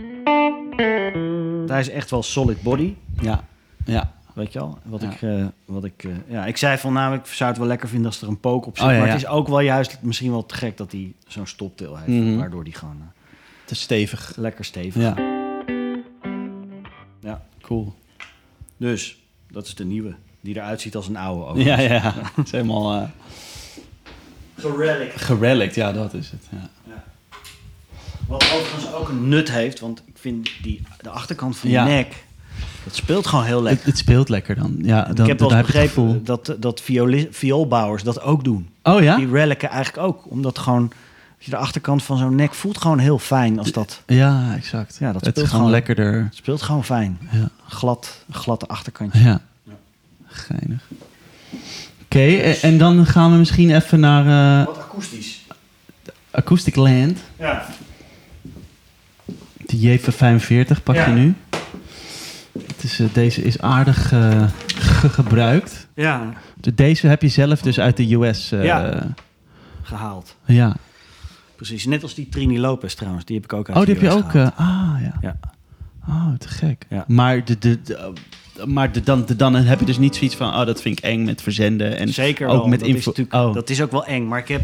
Hij 1.67 1.81
is 1.81 1.89
echt 1.91 2.11
wel 2.11 2.23
solid 2.23 2.63
body, 2.63 2.95
Ja. 3.21 3.45
Ja. 3.85 4.13
weet 4.35 4.53
je 4.53 4.59
wel. 4.59 4.79
Wat 4.85 5.01
Ja. 5.03 5.11
ik, 5.11 5.23
eh, 5.23 5.47
wat 5.65 5.85
ik, 5.85 6.05
eh, 6.05 6.11
ja, 6.29 6.47
ik 6.47 6.57
zei 6.57 6.79
van 6.79 6.93
namelijk, 6.93 7.27
ik 7.27 7.33
zou 7.33 7.51
het 7.51 7.59
wel 7.59 7.69
lekker 7.69 7.89
vinden 7.89 8.07
als 8.07 8.23
er 8.23 8.29
een 8.29 8.41
pook 8.41 8.67
op 8.67 8.77
zit, 8.79 8.87
Oh, 8.87 8.93
ja, 8.93 8.99
maar 8.99 9.09
het 9.09 9.17
is 9.17 9.27
ook 9.27 9.49
wel 9.49 9.61
juist 9.61 9.99
misschien 10.03 10.31
wel 10.31 10.47
te 10.47 10.55
gek 10.55 10.77
dat 10.77 10.93
hij 10.93 11.13
zo'n 11.27 11.47
stoptil 11.47 11.97
heeft, 11.97 12.09
Mhm. 12.25 12.37
waardoor 12.37 12.65
die 12.65 12.75
gewoon 12.75 12.97
eh, 13.01 13.07
Te 13.65 13.75
stevig. 13.75 14.33
lekker 14.37 14.65
stevig. 14.65 15.03
Ja. 15.03 15.15
Ja. 17.21 17.43
Cool. 17.63 17.95
Dus 18.77 19.19
dat 19.51 19.67
is 19.67 19.75
de 19.75 19.85
nieuwe, 19.85 20.15
die 20.41 20.57
eruit 20.57 20.81
ziet 20.81 20.97
als 20.97 21.09
een 21.09 21.17
oude. 21.17 21.45
Ook. 21.45 21.57
Ja, 21.57 21.81
ja. 21.81 22.15
Het 22.35 22.45
is 22.47 22.53
helemaal 22.53 22.95
eh 22.95 23.09
Relic. 24.77 25.13
gerelict. 25.13 25.75
Ja, 25.75 25.93
dat 25.93 26.15
is 26.15 26.31
het. 26.31 26.45
Ja. 26.51 26.71
Wat 28.27 28.43
overigens 28.55 28.93
ook 28.93 29.09
een 29.09 29.29
nut 29.29 29.51
heeft, 29.51 29.81
want 29.81 30.03
ik 30.07 30.19
vind 30.19 30.51
die, 30.63 30.83
de 31.01 31.09
achterkant 31.11 31.57
van 31.57 31.71
Ja. 31.71 31.87
je 31.87 31.91
nek, 31.93 32.25
dat 32.85 32.95
speelt 32.95 33.27
gewoon 33.27 33.45
heel 33.45 33.63
lekker. 33.63 33.85
Het, 33.85 33.93
het 33.93 33.99
speelt 33.99 34.29
lekker 34.29 34.55
dan. 34.55 34.79
Ja, 34.83 35.03
dan, 35.03 35.25
ik 35.25 35.27
heb 35.27 35.39
wel 35.39 35.49
begrepen 35.49 36.25
dat, 36.25 36.57
dat 36.59 36.83
vioolbouwers 37.31 38.03
dat 38.03 38.21
ook 38.21 38.45
doen. 38.45 38.69
Oh 38.83 39.03
ja? 39.03 39.17
Die 39.17 39.31
reliken 39.31 39.69
eigenlijk 39.69 40.07
ook. 40.07 40.31
Omdat 40.31 40.59
gewoon, 40.59 40.93
als 41.39 41.47
je 41.47 41.51
de 41.51 41.57
achterkant 41.57 42.03
van 42.03 42.19
zo'n 42.19 42.35
nek 42.35 42.55
voelt 42.55 42.79
gewoon 42.81 42.99
heel 42.99 43.19
fijn 43.19 43.59
als 43.59 43.73
dat... 43.73 44.03
Ja, 44.07 44.55
exact. 44.57 44.97
Ja, 45.01 45.13
dat 45.13 45.15
het 45.15 45.25
is 45.25 45.31
speelt 45.31 45.47
gewoon 45.47 45.57
gewoon. 45.61 45.71
lekkerder. 45.71 46.23
Het 46.25 46.35
speelt 46.37 46.63
gewoon 46.63 46.85
fijn. 46.85 47.19
Ja. 47.31 47.49
Glad, 47.69 48.25
gladde 48.31 48.67
achterkantje. 48.67 49.19
Ja. 49.21 49.41
Geinig. 50.27 50.83
Oké, 52.05 52.27
en, 52.37 52.57
en 52.63 52.79
dan 52.79 53.07
gaan 53.07 53.33
we 53.33 53.39
misschien 53.39 53.75
even 53.75 54.01
naar 54.01 54.61
eh, 54.61 54.67
Wat 54.67 54.79
akoestisch. 54.79 55.47
Acoustic 56.31 56.77
Land. 56.77 57.19
Ja. 57.39 57.67
De 59.67 59.99
J45 60.01 60.83
pak 60.83 60.95
Ja. 60.95 61.07
je 61.07 61.13
nu. 61.13 61.35
Het 62.67 62.83
is, 62.83 63.01
eh, 63.01 63.07
deze 63.13 63.43
is 63.43 63.61
aardig 63.61 64.13
eh, 64.13 64.43
ge- 64.77 65.09
gebruikt. 65.09 65.87
Ja, 65.95 66.33
De- 66.61 66.75
Deze 66.75 67.07
heb 67.07 67.23
je 67.23 67.29
zelf 67.29 67.61
dus 67.63 67.81
uit 67.81 67.97
de 67.97 68.15
US. 68.15 68.53
eh, 68.53 68.65
Ja. 68.65 69.07
gehaald. 69.83 70.35
ja. 70.45 70.77
Precies. 71.59 71.87
Net 71.87 72.03
als 72.03 72.15
die 72.15 72.29
Trini 72.29 72.59
Lopez 72.61 72.95
trouwens. 72.95 73.25
Die 73.25 73.37
heb 73.37 73.45
ik 73.45 73.53
ook 73.53 73.69
uit 73.69 73.77
Oh, 73.79 73.85
die 73.85 73.95
de 73.95 74.01
heb 74.01 74.11
je 74.13 74.19
ook. 74.25 74.35
eh, 74.35 74.43
ah, 74.57 74.95
ja. 75.03 75.15
Ja. 75.21 75.37
Oh, 76.09 76.35
te 76.39 76.49
gek. 76.49 76.87
Ja. 76.89 77.05
Maar, 77.09 77.45
de, 77.45 77.59
de, 77.59 77.83
de- 77.83 78.13
maar 78.67 78.93
de, 78.93 79.01
dan, 79.01 79.25
de, 79.27 79.37
dan 79.37 79.55
heb 79.55 79.79
je 79.81 79.85
dus 79.87 79.99
niet 79.99 80.17
zoiets 80.17 80.37
van... 80.37 80.49
Oh, 80.49 80.67
dat 80.67 80.81
vind 80.83 80.99
ik 80.99 81.05
eng 81.05 81.25
met 81.25 81.43
verzenden. 81.43 81.97
En 81.99 82.09
Zeker 82.09 82.47
ook 82.49 82.57
wel. 82.59 82.67
met 82.69 82.79
dat 82.79 82.89
info. 82.89 82.99
Is 83.01 83.07
natuurlijk, 83.07 83.37
oh. 83.37 83.55
Dat 83.55 83.71
is 83.71 83.83
ook 83.83 83.91
wel 83.91 84.05
eng. 84.05 84.29
Maar 84.29 84.39
ik 84.39 84.49
heb 84.49 84.63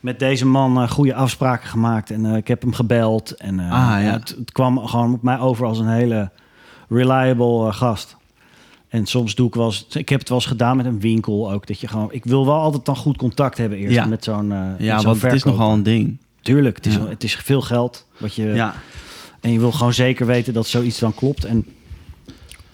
met 0.00 0.18
deze 0.18 0.46
man 0.46 0.80
eh, 0.82 0.88
goede 0.90 1.14
afspraken 1.14 1.68
gemaakt. 1.68 2.10
En 2.10 2.26
eh, 2.26 2.36
ik 2.36 2.48
heb 2.48 2.62
hem 2.62 2.72
gebeld. 2.72 3.30
En 3.30 3.60
eh, 3.60 3.64
Ah, 3.72 4.02
ja. 4.02 4.10
het, 4.12 4.28
het 4.38 4.52
kwam 4.52 4.86
gewoon 4.86 5.12
op 5.14 5.22
mij 5.22 5.38
over 5.38 5.66
als 5.66 5.78
een 5.78 5.88
hele 5.88 6.30
reliable 6.88 7.72
gast. 7.72 8.16
En 8.88 9.06
soms 9.06 9.34
doe 9.34 9.46
ik 9.46 9.54
wel 9.54 9.64
eens... 9.66 9.86
Ik 9.92 10.08
heb 10.08 10.18
het 10.20 10.28
wel 10.28 10.38
eens 10.38 10.46
gedaan 10.46 10.76
met 10.76 10.86
een 10.86 11.00
winkel 11.00 11.52
ook. 11.52 11.66
Dat 11.66 11.80
je 11.80 11.88
gewoon... 11.88 12.08
Ik 12.12 12.24
wil 12.24 12.46
wel 12.46 12.58
altijd 12.60 12.84
dan 12.84 12.96
goed 12.96 13.16
contact 13.16 13.58
hebben 13.58 13.78
eerst 13.78 13.94
Ja. 13.94 14.04
met 14.06 14.24
zo'n 14.24 14.52
eh, 14.52 14.58
met 14.70 14.74
ja, 14.78 15.00
want 15.02 15.22
het 15.22 15.32
is 15.32 15.42
nogal 15.44 15.72
een 15.72 15.82
ding. 15.82 16.16
Tuurlijk, 16.44 16.76
het 16.76 16.86
is, 16.86 16.94
Ja. 16.94 17.06
het 17.08 17.24
is 17.24 17.34
veel 17.34 17.60
geld. 17.60 18.06
Wat 18.18 18.34
je, 18.34 18.42
Ja. 18.46 18.74
En 19.40 19.52
je 19.52 19.58
wil 19.58 19.72
gewoon 19.72 19.94
zeker 19.94 20.26
weten 20.26 20.52
dat 20.52 20.66
zoiets 20.66 20.98
dan 20.98 21.14
klopt. 21.14 21.44
En 21.44 21.66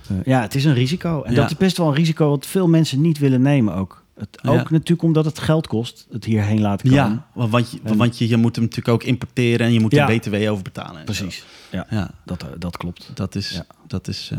eh, 0.08 0.16
ja, 0.24 0.40
het 0.40 0.55
is 0.55 0.65
een 0.65 0.74
risico. 0.74 1.23
En 1.23 1.32
Ja. 1.34 1.40
dat 1.40 1.50
is 1.50 1.57
best 1.57 1.76
wel 1.76 1.89
een 1.89 1.94
risico 1.94 2.28
wat 2.28 2.47
veel 2.47 2.68
mensen 2.68 3.00
niet 3.00 3.18
willen 3.18 3.42
nemen 3.42 3.74
ook. 3.74 4.05
Het, 4.18 4.39
Ja. 4.42 4.50
ook 4.50 4.70
natuurlijk 4.70 5.02
omdat 5.02 5.24
het 5.24 5.39
geld 5.39 5.66
kost, 5.66 6.07
het 6.10 6.24
hierheen 6.24 6.60
laten 6.60 6.89
komen. 6.90 7.05
Ja, 7.34 7.47
want, 7.49 7.70
je, 7.70 7.78
En- 7.84 7.97
want 7.97 8.18
je, 8.18 8.28
je 8.28 8.36
moet 8.36 8.55
hem 8.57 8.65
natuurlijk 8.65 8.94
ook 8.94 9.02
importeren 9.08 9.66
en 9.66 9.73
je 9.73 9.81
moet 9.81 9.92
Ja. 9.92 10.08
er 10.08 10.18
BTW 10.18 10.34
over 10.50 10.62
betalen. 10.62 10.99
en 10.99 11.05
Precies, 11.05 11.44
ja, 11.70 11.86
Ja, 11.90 12.10
dat, 12.24 12.42
eh, 12.42 12.49
dat 12.58 12.76
klopt. 12.76 13.10
dat 13.15 13.34
is, 13.34 13.62
dat 13.86 14.08
is 14.08 14.31
eh, 14.32 14.39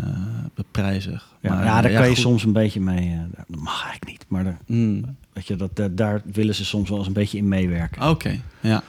beprijzig. 0.56 1.30
Ja, 1.42 1.54
Maar, 1.54 1.64
ja 1.66 1.82
daar 1.82 1.92
kan 1.92 2.02
je 2.02 2.08
goed. 2.08 2.18
soms 2.18 2.44
een 2.44 2.54
beetje 2.54 2.80
mee... 2.82 3.18
dat 3.36 3.60
mag 3.60 3.82
eigenlijk 3.84 4.06
niet, 4.12 4.26
maar 4.28 4.44
daar, 4.44 4.58
Mm, 4.68 5.16
weet 5.34 5.48
je, 5.48 5.56
dat, 5.56 5.82
daar, 5.92 6.22
willen 6.32 6.56
ze 6.56 6.66
soms 6.66 6.90
wel 6.90 6.98
eens 6.98 7.08
een 7.08 7.14
beetje 7.14 7.38
in 7.38 7.48
meewerken. 7.48 8.10
Oké. 8.10 8.40
Ja. 8.60 8.84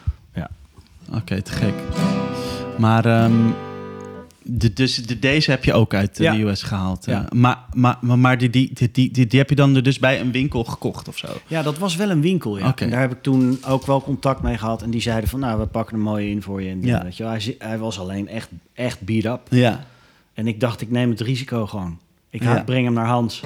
Oké, 1.14 1.42
te 1.42 1.52
gek. 1.52 1.74
Maar 2.78 3.05
ehm, 3.05 3.32
de, 4.42 4.72
dus 4.72 5.06
de, 5.06 5.18
deze 5.18 5.50
heb 5.50 5.64
je 5.64 5.72
ook 5.72 5.94
uit 5.94 6.16
de 6.16 6.22
Ja. 6.22 6.36
US 6.39 6.62
gehaald. 6.62 7.06
eh. 7.06 7.14
Ja. 7.14 7.26
Maar, 7.34 7.58
maar, 7.74 7.98
maar, 8.00 8.18
maar 8.18 8.39
die, 8.39 8.50
die, 8.50 8.70
die, 8.74 8.90
die, 9.10 9.26
die, 9.26 9.39
heb 9.39 9.48
je 9.48 9.55
dan 9.55 9.72
dus 9.74 9.98
bij 9.98 10.20
een 10.20 10.32
winkel 10.32 10.64
gekocht 10.64 11.08
of 11.08 11.16
zo? 11.18 11.26
Ja, 11.47 11.62
dat 11.62 11.78
was 11.78 11.97
wel 11.97 12.10
een 12.10 12.20
winkel. 12.20 12.58
Ja. 12.58 12.74
En 12.76 12.90
daar 12.90 13.00
heb 13.00 13.12
ik 13.12 13.22
toen 13.22 13.58
ook 13.66 13.86
wel 13.86 14.02
contact 14.02 14.42
mee 14.42 14.58
gehad. 14.58 14.82
En 14.82 14.90
die 14.90 15.00
zeiden 15.00 15.28
van, 15.28 15.40
nou, 15.40 15.58
we 15.60 15.66
pakken 15.66 15.94
hem 15.94 16.05
mooi 16.05 16.31
in 16.31 16.42
voor 16.42 16.62
je. 16.62 16.70
En, 16.70 16.82
Ja. 16.82 16.97
eh, 16.98 17.02
weet 17.05 17.16
je 17.16 17.22
wel, 17.22 17.36
hij, 17.58 17.78
was 17.78 17.98
alleen 17.98 18.28
echt, 18.28 18.48
echt 18.74 19.00
beat 19.00 19.24
up. 19.24 19.40
Ja. 19.50 19.84
En 20.34 20.47
ik 20.47 20.60
dacht, 20.60 20.81
ik 20.81 20.90
neem 20.90 21.10
het 21.10 21.20
risico 21.20 21.66
gewoon. 21.66 21.98
Ik 22.31 22.42
Ja. 22.42 22.62
breng 22.62 22.84
hem 22.84 22.94
naar 22.94 23.06
Hans. 23.06 23.42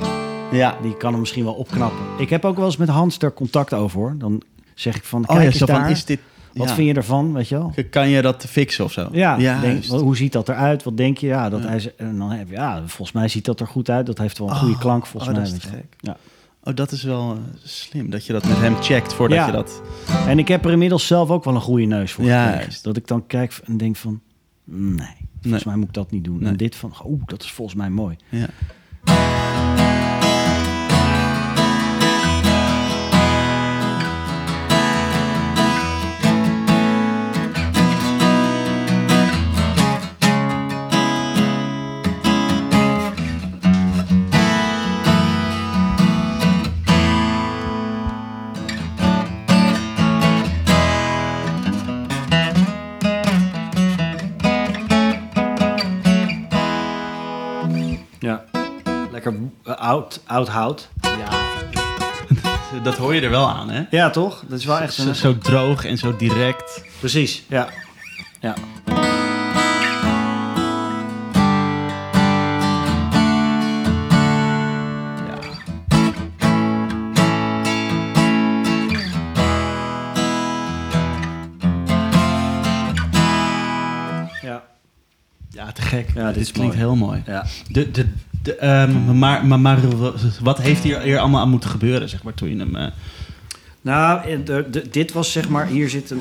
Ja. 0.52 0.76
Die 0.82 0.96
kan 0.96 1.10
hem 1.10 1.20
misschien 1.20 1.44
wel 1.44 1.54
opknappen. 1.54 1.98
Ik 2.18 2.30
heb 2.30 2.44
ook 2.44 2.56
wel 2.56 2.64
eens 2.64 2.76
met 2.76 2.88
Hans 2.88 3.18
er 3.18 3.32
contact 3.32 3.72
over, 3.74 3.98
hoor. 3.98 4.14
Dan 4.18 4.42
zeg 4.74 4.96
ik 4.96 5.04
van, 5.04 5.20
kijk 5.24 5.32
Oh 5.32 5.38
ja, 5.44 5.46
eens 5.50 5.58
zo 5.58 5.66
van, 5.66 5.74
daar. 5.80 5.90
is 5.90 6.04
dit... 6.04 6.20
Wat 6.56 6.68
ja. 6.68 6.74
vind 6.74 6.88
je 6.88 6.94
ervan, 6.94 7.32
weet 7.32 7.48
je 7.48 7.54
wel? 7.54 7.74
Kan 7.90 8.08
je 8.08 8.22
dat 8.22 8.44
fixen 8.48 8.84
of 8.84 8.92
zo? 8.92 9.08
Ja, 9.12 9.36
denk, 9.36 9.62
juist. 9.62 9.90
hoe 9.90 10.16
ziet 10.16 10.32
dat 10.32 10.48
eruit? 10.48 10.82
Wat 10.82 10.96
denk 10.96 11.18
je? 11.18 11.26
Ja, 11.26 11.48
dat 11.48 11.62
Ja. 11.62 11.68
Hij, 11.68 11.78
ze- 11.80 11.94
en 11.96 12.18
dan 12.18 12.30
heb 12.30 12.48
je, 12.48 12.54
ja, 12.54 12.76
volgens 12.86 13.12
mij 13.12 13.28
ziet 13.28 13.44
dat 13.44 13.60
er 13.60 13.66
goed 13.66 13.90
uit. 13.90 14.06
Dat 14.06 14.18
heeft 14.18 14.38
wel 14.38 14.48
een 14.48 14.54
Oh, 14.54 14.60
goede 14.60 14.78
klank, 14.78 15.06
volgens 15.06 15.32
oh, 15.32 15.38
mij. 15.38 15.50
dat 15.50 15.58
is 15.62 15.64
gek. 15.70 15.96
Ja. 16.00 16.16
Oh, 16.64 16.74
dat 16.74 16.92
is 16.92 17.02
wel 17.02 17.30
eh, 17.32 17.38
slim, 17.64 18.10
dat 18.10 18.26
je 18.26 18.32
dat 18.32 18.48
met 18.48 18.56
hem 18.58 18.76
checkt 18.82 19.14
voordat 19.14 19.38
Ja. 19.38 19.46
je 19.46 19.52
dat... 19.52 19.82
En 20.26 20.38
ik 20.38 20.48
heb 20.48 20.64
er 20.64 20.70
inmiddels 20.70 21.06
zelf 21.06 21.30
ook 21.30 21.44
wel 21.44 21.54
een 21.54 21.60
goede 21.60 21.84
neus 21.84 22.12
voor. 22.12 22.24
Ja. 22.24 22.62
Dat 22.82 22.96
ik 22.96 23.06
dan 23.06 23.26
kijk 23.26 23.60
en 23.64 23.76
denk 23.76 23.96
van, 23.96 24.20
nee, 24.64 24.96
volgens 24.96 25.14
Nee. 25.42 25.60
mij 25.64 25.76
moet 25.76 25.88
ik 25.88 25.94
dat 25.94 26.10
niet 26.10 26.24
doen. 26.24 26.38
Nee. 26.38 26.48
En 26.48 26.56
dit 26.56 26.76
van, 26.76 26.92
oeh, 27.06 27.22
dat 27.26 27.42
is 27.42 27.50
volgens 27.52 27.76
mij 27.76 27.90
mooi. 27.90 28.16
Ja. 28.28 28.46
Ja. 29.04 30.25
Oud, 59.86 60.20
oud 60.26 60.48
hout. 60.48 60.88
Dat 62.82 62.96
hoor 62.96 63.14
je 63.14 63.20
er 63.20 63.30
wel 63.30 63.48
aan, 63.48 63.70
hè? 63.70 63.82
Ja, 63.90 64.10
toch? 64.10 64.44
Dat 64.48 64.58
is 64.58 64.64
wel 64.64 64.78
echt 64.78 64.94
Zo, 64.94 65.08
een... 65.08 65.14
zo 65.14 65.38
droog 65.38 65.84
en 65.84 65.98
zo 65.98 66.16
direct. 66.16 66.82
Precies, 66.98 67.42
ja. 67.48 67.68
Ja. 68.40 68.54
Ja. 75.26 75.38
Ja. 84.42 84.62
Ja, 85.50 85.72
te 85.72 85.82
gek. 85.82 86.10
Ja, 86.14 86.32
dit 86.32 86.52
klinkt 86.52 86.74
mooi. 86.74 86.86
heel 86.86 86.96
mooi. 86.96 87.22
Ja. 87.26 87.46
De, 87.68 87.90
de, 87.90 88.06
de, 88.46 88.54
ehm, 88.56 89.18
maar, 89.18 89.46
maar, 89.46 89.60
maar 89.60 89.78
wat 90.42 90.58
heeft 90.58 90.82
hier, 90.82 91.00
hier 91.00 91.18
allemaal 91.18 91.40
aan 91.40 91.50
moeten 91.50 91.70
gebeuren, 91.70 92.08
zeg 92.08 92.22
maar, 92.22 92.34
toen 92.34 92.48
je 92.48 92.56
hem... 92.56 92.76
eh, 92.76 92.86
Nou, 93.80 94.20
eh, 94.28 94.38
de, 94.44 94.66
de- 94.70 94.88
dit 94.90 95.12
was 95.12 95.32
zeg 95.32 95.48
maar, 95.48 95.66
hier 95.66 95.88
zit 95.90 96.10
een, 96.10 96.20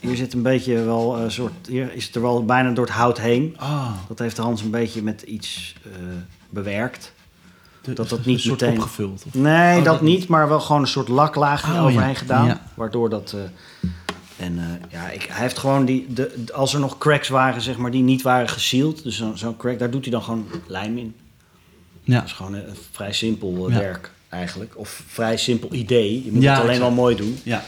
hier 0.00 0.16
zit 0.16 0.32
een 0.32 0.42
beetje 0.42 0.82
wel 0.82 1.18
een 1.18 1.30
soort, 1.30 1.52
hier 1.68 1.94
is 1.94 2.06
het 2.06 2.14
er 2.14 2.22
wel 2.22 2.44
bijna 2.44 2.70
door 2.70 2.84
het 2.84 2.94
hout 2.94 3.20
heen. 3.20 3.54
ah, 3.58 3.90
Dat 4.08 4.18
heeft 4.18 4.36
Hans 4.36 4.62
een 4.62 4.70
beetje 4.70 5.02
met 5.02 5.22
iets 5.22 5.74
eh, 5.84 5.90
bewerkt. 6.50 7.12
de- 7.82 7.92
Dat 7.92 8.08
dat 8.08 8.24
niet 8.24 8.44
meteen- 8.44 8.72
opgevuld. 8.72 9.22
Of, 9.26 9.34
Nee, 9.34 9.78
Oh, 9.78 9.84
dat, 9.84 9.92
dat 9.94 10.02
niet, 10.02 10.28
maar 10.28 10.48
wel 10.48 10.60
gewoon 10.60 10.82
een 10.82 10.88
soort 10.88 11.08
laklaagje 11.08 11.68
Oh, 11.72 11.74
ja. 11.76 11.82
overheen 11.82 12.16
gedaan. 12.16 12.46
Ja. 12.46 12.60
Waardoor 12.74 13.10
dat. 13.10 13.34
eh, 13.36 13.40
en 14.46 14.58
eh, 14.58 14.90
ja, 14.92 15.08
ik, 15.10 15.22
hij 15.30 15.40
heeft 15.42 15.58
gewoon 15.58 15.84
die. 15.84 16.06
De, 16.12 16.44
als 16.54 16.74
er 16.74 16.80
nog 16.80 16.98
cracks 16.98 17.28
waren, 17.28 17.60
zeg 17.62 17.76
maar, 17.76 17.90
die 17.90 18.02
niet 18.02 18.22
waren 18.22 18.48
gesealed. 18.48 19.02
Dus 19.02 19.16
zo'n 19.16 19.38
zo'n 19.38 19.56
crack, 19.56 19.78
daar 19.78 19.90
doet 19.90 20.02
hij 20.02 20.12
dan 20.12 20.22
gewoon 20.22 20.46
lijm 20.66 20.98
in. 20.98 21.14
Ja. 22.08 22.18
Dat 22.18 22.24
is 22.28 22.32
gewoon 22.32 22.54
een, 22.54 22.68
een 22.68 22.76
vrij 22.92 23.12
simpel 23.12 23.66
eh, 23.68 23.72
Ja. 23.74 23.80
werk 23.80 24.10
eigenlijk. 24.28 24.72
Of 24.76 25.02
vrij 25.06 25.36
simpel 25.36 25.74
idee. 25.74 26.24
Je 26.24 26.32
moet 26.32 26.42
Ja, 26.42 26.52
het 26.52 26.60
alleen 26.62 26.74
exact. 26.74 26.94
wel 26.94 27.02
mooi 27.04 27.16
doen. 27.16 27.38
ja. 27.42 27.62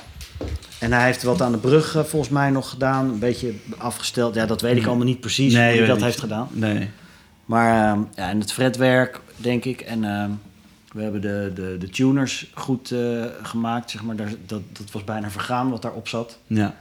En 0.79 0.93
hij 0.93 1.05
heeft 1.05 1.23
wat 1.23 1.43
aan 1.43 1.53
de 1.53 1.59
brug 1.59 1.97
eh, 1.97 2.03
volgens 2.05 2.31
mij 2.33 2.51
nog 2.51 2.71
gedaan. 2.71 3.09
Een 3.09 3.19
beetje 3.19 3.53
afgesteld. 3.79 4.35
Ja, 4.35 4.47
dat 4.47 4.61
weet 4.61 4.77
ik 4.77 4.87
allemaal 4.87 5.07
niet 5.07 5.21
precies 5.21 5.53
hoe 5.55 5.63
hij 5.63 5.87
dat 5.87 6.03
heeft 6.03 6.21
gedaan. 6.21 6.49
Nee. 6.53 6.91
Maar 7.45 7.91
ehm, 7.93 8.01
ja, 8.15 8.29
en 8.29 8.41
het 8.41 8.53
fretwerk, 8.53 9.21
denk 9.37 9.65
ik. 9.65 9.81
En 9.81 10.05
ehm, 10.05 10.31
we 10.93 11.03
hebben 11.03 11.21
de, 11.21 11.53
de, 11.55 11.77
de 11.79 11.89
tuners 11.89 12.51
goed 12.55 12.91
eh, 12.91 13.25
gemaakt. 13.43 13.91
Zeg 13.91 14.03
maar. 14.03 14.17
Daar, 14.17 14.33
dat, 14.47 14.61
dat 14.73 14.91
was 14.91 15.05
bijna 15.05 15.31
vergaan 15.31 15.71
wat 15.71 15.83
daarop 15.83 16.09
zat. 16.09 16.39
Ja. 16.47 16.75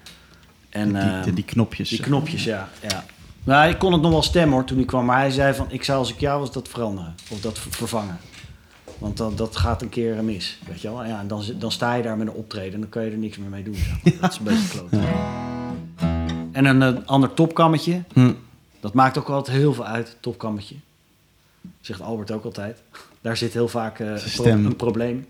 En, 0.70 0.88
die, 0.90 0.98
ehm, 1.02 1.24
die, 1.24 1.34
die 1.34 1.44
knopjes. 1.46 1.90
die 1.90 2.00
knopjes, 2.00 2.44
ja. 2.44 2.70
ja. 2.88 3.06
Nou, 3.50 3.70
ik 3.70 3.80
kon 3.80 3.92
het 3.94 4.02
nog 4.02 4.12
wel 4.12 4.22
stemmen 4.22 4.54
hoor, 4.54 4.64
toen 4.64 4.78
hij 4.78 4.86
kwam. 4.86 5.06
Maar 5.06 5.20
hij 5.20 5.32
zei 5.32 5.54
van, 5.54 5.66
ik 5.70 5.84
zou 5.84 6.00
als 6.00 6.10
ik 6.14 6.20
jou 6.20 6.40
was 6.40 6.52
dat 6.52 6.68
veranderen. 6.68 7.16
Of 7.30 7.40
dat 7.42 7.60
ver- 7.60 7.72
vervangen. 7.72 8.18
Want 8.98 9.18
dan, 9.18 9.36
dat 9.36 9.56
gaat 9.58 9.82
een 9.82 9.90
keer 9.90 10.24
mis, 10.24 10.60
weet 10.68 10.82
je 10.82 10.90
wel. 10.90 11.06
Ja, 11.06 11.20
en 11.20 11.28
dan, 11.28 11.44
dan 11.60 11.72
sta 11.72 11.94
je 11.94 12.04
daar 12.04 12.18
met 12.18 12.28
een 12.28 12.34
optreden 12.34 12.74
en 12.74 12.80
dan 12.80 12.90
kan 12.90 13.04
je 13.06 13.12
er 13.12 13.18
niks 13.18 13.38
meer 13.38 13.50
mee 13.50 13.64
doen. 13.64 13.78
Dat 14.22 14.32
is 14.32 14.38
een 14.38 14.44
beetje 14.44 14.68
kloot. 14.68 15.04
En 16.52 16.66
een 16.66 17.06
ander 17.08 17.34
topkammetje. 17.34 18.04
Hm. 18.14 18.34
Dat 18.80 18.94
maakt 18.94 19.18
ook 19.18 19.30
altijd 19.30 19.58
heel 19.58 19.74
veel 19.74 19.86
uit, 19.86 20.18
topkammetje. 20.20 20.76
Zegt 21.82 22.02
Albert 22.02 22.32
ook 22.32 22.44
altijd. 22.44 22.82
Daar 23.22 23.38
zit 23.38 23.54
heel 23.54 23.68
vaak 23.68 24.00
eh, 24.00 24.08
een, 24.08 24.14
pro- 24.14 24.28
Stem. 24.28 24.66
een 24.66 24.76
probleem. 24.76 25.28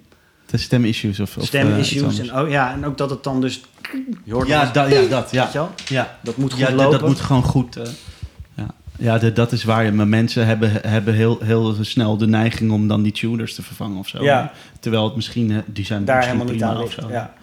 De 0.51 0.57
stemissues 0.57 1.19
of, 1.19 1.29
of 1.37 1.41
eh, 1.41 1.47
Stem-issues. 1.47 2.19
en, 2.19 2.39
oh, 2.39 2.49
ja, 2.49 2.71
en 2.73 2.85
ook 2.85 2.97
dat 2.97 3.09
het 3.09 3.23
dan 3.23 3.41
dus... 3.41 3.61
Je 4.23 4.33
hoort 4.33 4.47
ja, 4.47 4.65
dat, 4.65 4.89
ja, 4.91 5.01
dat. 5.07 5.31
Ja. 5.31 5.43
Weet 5.43 5.51
je 5.53 5.57
wel? 5.59 5.71
Ja. 5.87 6.17
Dat 6.23 6.37
moet 6.37 6.51
goed 6.53 6.61
Ja, 6.61 6.71
lopen. 6.73 6.99
dat 6.99 7.07
moet 7.07 7.19
gewoon 7.19 7.43
goed. 7.43 7.75
eh, 7.75 7.83
ja, 8.55 8.65
ja 8.97 9.17
de- 9.17 9.33
dat 9.33 9.51
is 9.51 9.63
waar. 9.63 9.93
Maar 9.93 10.07
mensen 10.07 10.45
hebben, 10.45 10.71
hebben 10.87 11.13
heel, 11.13 11.39
heel 11.41 11.75
snel 11.81 12.17
de 12.17 12.27
neiging 12.27 12.71
om 12.71 12.87
dan 12.87 13.01
die 13.01 13.11
tuners 13.11 13.55
te 13.55 13.61
vervangen 13.61 13.97
of 13.97 14.07
zo. 14.07 14.23
Ja. 14.23 14.51
Terwijl 14.79 15.03
het 15.03 15.15
misschien, 15.15 15.51
eh, 15.51 15.57
die 15.65 15.85
zijn 15.85 16.05
daar 16.05 16.15
misschien 16.15 16.35
helemaal 16.37 16.53
niet 16.53 16.63
prima 16.63 16.77
aan 16.77 16.83
of 16.83 16.95
ligt. 16.95 17.07
zo. 17.07 17.13
Ja. 17.15 17.33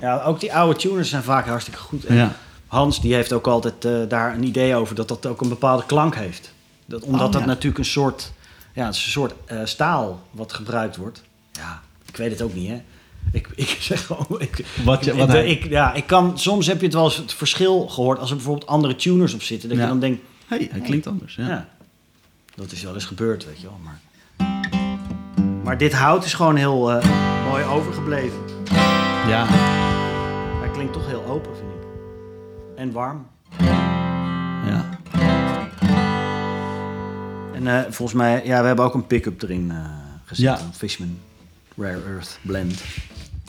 ja, 0.00 0.22
ook 0.22 0.40
die 0.40 0.54
oude 0.54 0.78
tuners 0.78 1.08
zijn 1.08 1.22
vaak 1.22 1.46
hartstikke 1.46 1.80
goed. 1.80 2.04
En 2.04 2.16
Ja. 2.16 2.32
Hans 2.66 3.00
die 3.00 3.14
heeft 3.14 3.32
ook 3.32 3.46
altijd 3.46 3.84
eh, 3.84 3.92
daar 4.08 4.34
een 4.34 4.44
idee 4.44 4.74
over 4.74 4.94
dat 4.94 5.08
dat 5.08 5.26
ook 5.26 5.40
een 5.40 5.48
bepaalde 5.48 5.86
klank 5.86 6.14
heeft. 6.16 6.52
Dat, 6.86 7.02
omdat 7.02 7.26
Oh, 7.26 7.32
dat 7.32 7.46
natuurlijk 7.46 7.78
een 7.78 7.84
soort, 7.84 8.32
ja, 8.74 8.84
het 8.86 8.94
is 8.94 9.04
een 9.04 9.10
soort 9.10 9.34
eh, 9.44 9.58
staal 9.64 10.22
wat 10.30 10.52
gebruikt 10.52 10.96
wordt. 10.96 11.22
Ja, 11.52 11.80
ik 12.14 12.20
weet 12.20 12.30
het 12.30 12.42
ook 12.42 12.54
niet, 12.54 12.68
hè. 12.68 12.82
Ik, 13.32 13.48
ik 13.54 13.68
zeg 13.80 14.06
gewoon... 14.06 14.26
Ik, 14.38 14.64
Wat 14.84 15.04
je- 15.04 15.14
wat 15.16 15.28
hij- 15.28 15.46
ik, 15.46 15.64
ja, 15.68 15.92
ik 15.94 16.06
kan, 16.06 16.38
soms 16.38 16.66
heb 16.66 16.78
je 16.78 16.84
het 16.84 16.94
wel 16.94 17.04
eens 17.04 17.16
het 17.16 17.32
verschil 17.32 17.88
gehoord... 17.88 18.18
als 18.18 18.30
er 18.30 18.36
bijvoorbeeld 18.36 18.66
andere 18.70 18.96
tuners 18.96 19.34
op 19.34 19.42
zitten. 19.42 19.68
Dat 19.68 19.78
Ja. 19.78 19.84
je 19.84 19.90
dan 19.90 20.00
denkt, 20.00 20.22
hey, 20.46 20.68
hij 20.70 20.80
klinkt 20.80 21.06
anders. 21.06 21.34
Ja. 21.34 21.48
ja. 21.48 21.68
dat 22.54 22.72
is 22.72 22.82
wel 22.82 22.94
eens 22.94 23.04
gebeurd, 23.04 23.44
weet 23.44 23.60
je 23.60 23.66
wel. 23.66 23.78
Maar, 23.84 24.00
maar 25.64 25.78
dit 25.78 25.92
hout 25.92 26.24
is 26.24 26.34
gewoon 26.34 26.56
heel 26.56 26.92
eh, 26.92 27.04
mooi 27.50 27.64
overgebleven. 27.64 28.38
ja. 29.28 29.46
Hij 30.60 30.70
klinkt 30.72 30.92
toch 30.92 31.06
heel 31.06 31.24
open, 31.24 31.56
vind 31.56 31.70
ik. 31.70 31.86
En 32.76 32.92
warm. 32.92 33.26
ja. 34.66 34.98
En 37.54 37.66
eh, 37.66 37.80
volgens 37.90 38.12
mij, 38.18 38.42
ja, 38.44 38.60
we 38.60 38.66
hebben 38.66 38.84
ook 38.84 38.94
een 38.94 39.06
pick-up 39.06 39.42
erin 39.42 39.70
eh 39.70 39.76
gezet. 40.24 40.44
Ja. 40.44 40.58
Een 40.58 40.74
Fishman 40.74 41.18
Rare 41.76 42.00
Earth 42.08 42.38
Blend. 42.42 42.82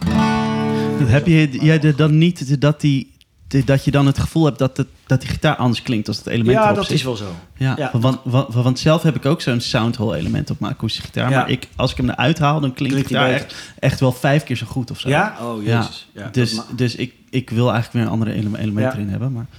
Heb 1.15 1.25
je 1.27 1.49
jij 1.51 1.79
de- 1.79 1.95
dan 1.95 2.17
niet 2.17 2.61
dat, 2.61 2.81
die, 2.81 3.11
de- 3.47 3.63
dat 3.63 3.85
je 3.85 3.91
dan 3.91 4.05
het 4.05 4.19
gevoel 4.19 4.45
hebt 4.45 4.59
dat, 4.59 4.77
het, 4.77 4.87
dat 5.07 5.21
die 5.21 5.29
gitaar 5.29 5.55
anders 5.55 5.81
klinkt 5.81 6.07
als 6.07 6.17
het 6.17 6.27
element 6.27 6.57
Ja, 6.57 6.63
erop 6.63 6.75
dat 6.75 6.85
zit? 6.85 6.95
is 6.95 7.03
wel 7.03 7.15
zo. 7.15 7.35
Ja, 7.57 7.73
Ja. 7.77 7.89
Want, 7.99 8.19
want, 8.23 8.53
want 8.53 8.79
zelf 8.79 9.03
heb 9.03 9.15
ik 9.15 9.25
ook 9.25 9.41
zo'n 9.41 9.59
soundhole 9.61 10.17
element 10.17 10.49
op 10.49 10.59
mijn 10.59 10.73
akoestische 10.73 11.05
gitaar. 11.07 11.29
Ja. 11.29 11.37
Maar 11.39 11.49
ik, 11.49 11.67
als 11.75 11.91
ik 11.91 11.97
hem 11.97 12.09
eruit 12.09 12.39
haal, 12.39 12.59
dan 12.59 12.73
klinkt, 12.73 12.93
Klinkt 12.95 13.09
de 13.09 13.15
die 13.15 13.23
gitaar 13.23 13.41
echt, 13.41 13.55
echt 13.79 13.99
wel 13.99 14.11
vijf 14.11 14.43
keer 14.43 14.55
zo 14.55 14.65
goed 14.65 14.91
of 14.91 14.99
zo. 14.99 15.09
Ja? 15.09 15.35
Oh, 15.41 15.63
jezus. 15.63 16.07
Ja, 16.13 16.29
dus 16.31 16.55
dat 16.55 16.65
dus 16.75 16.95
ik, 16.95 17.13
ik 17.29 17.49
wil 17.49 17.71
eigenlijk 17.71 17.91
weer 17.93 18.01
een 18.03 18.09
andere 18.09 18.31
ele- 18.31 18.57
element 18.57 18.85
Ja. 18.85 18.93
erin 18.93 19.09
hebben. 19.09 19.31
Maar, 19.33 19.45
Ja. 19.51 19.57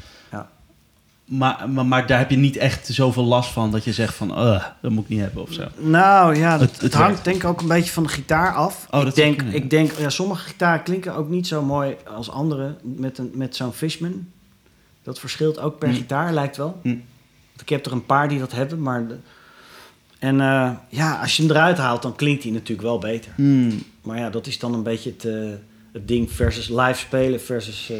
Maar, 1.26 1.68
maar, 1.70 1.86
maar 1.86 2.06
daar 2.06 2.18
heb 2.18 2.30
je 2.30 2.36
niet 2.36 2.56
echt 2.56 2.86
zoveel 2.86 3.24
last 3.24 3.50
van 3.50 3.70
dat 3.70 3.84
je 3.84 3.92
zegt 3.92 4.14
van, 4.14 4.30
"Ugh, 4.30 4.64
dat 4.82 4.90
moet 4.90 5.02
ik 5.04 5.08
niet 5.10 5.20
hebben 5.20 5.42
of 5.42 5.52
zo. 5.52 5.64
Nou 5.78 6.36
ja, 6.36 6.50
het, 6.52 6.60
Het- 6.60 6.70
het, 6.72 6.80
het 6.80 6.94
hangt 6.94 7.24
denk 7.24 7.36
ik 7.36 7.44
ook 7.44 7.60
een 7.60 7.68
beetje 7.68 7.92
van 7.92 8.02
de 8.02 8.08
gitaar 8.08 8.54
af. 8.54 8.86
Oh, 8.90 9.06
ik 9.06 9.14
denk, 9.14 9.42
ik 9.42 9.70
denk 9.70 9.92
ja, 9.92 10.10
sommige 10.10 10.44
gitaren 10.48 10.82
klinken 10.82 11.14
ook 11.14 11.28
niet 11.28 11.46
zo 11.46 11.62
mooi 11.62 11.96
als 12.16 12.30
andere 12.30 12.76
met, 12.82 13.18
een, 13.18 13.30
met 13.34 13.56
zo'n 13.56 13.72
Fishman. 13.72 14.26
Dat 15.02 15.18
verschilt 15.20 15.58
ook 15.58 15.78
per 15.78 15.88
Hm. 15.88 15.94
gitaar, 15.94 16.32
lijkt 16.32 16.56
wel. 16.56 16.80
Want 16.82 17.00
Ik 17.60 17.68
heb 17.68 17.86
er 17.86 17.92
een 17.92 18.06
paar 18.06 18.28
die 18.28 18.38
dat 18.38 18.52
hebben, 18.52 18.82
maar... 18.82 19.06
De, 19.08 19.16
en 20.18 20.40
eh, 20.40 20.70
ja, 20.88 21.20
als 21.20 21.36
je 21.36 21.42
hem 21.42 21.50
eruit 21.50 21.78
haalt, 21.78 22.02
dan 22.02 22.16
klinkt 22.16 22.42
hij 22.42 22.52
natuurlijk 22.52 22.82
wel 22.82 22.98
beter. 22.98 23.32
Hmm. 23.36 23.82
Maar 24.02 24.18
ja, 24.18 24.30
dat 24.30 24.46
is 24.46 24.58
dan 24.58 24.74
een 24.74 24.82
beetje 24.82 25.10
het, 25.10 25.24
eh, 25.24 25.48
het 25.92 26.08
ding 26.08 26.32
versus 26.32 26.68
live 26.68 26.94
spelen 26.94 27.40
versus 27.40 27.90
eh, 27.90 27.96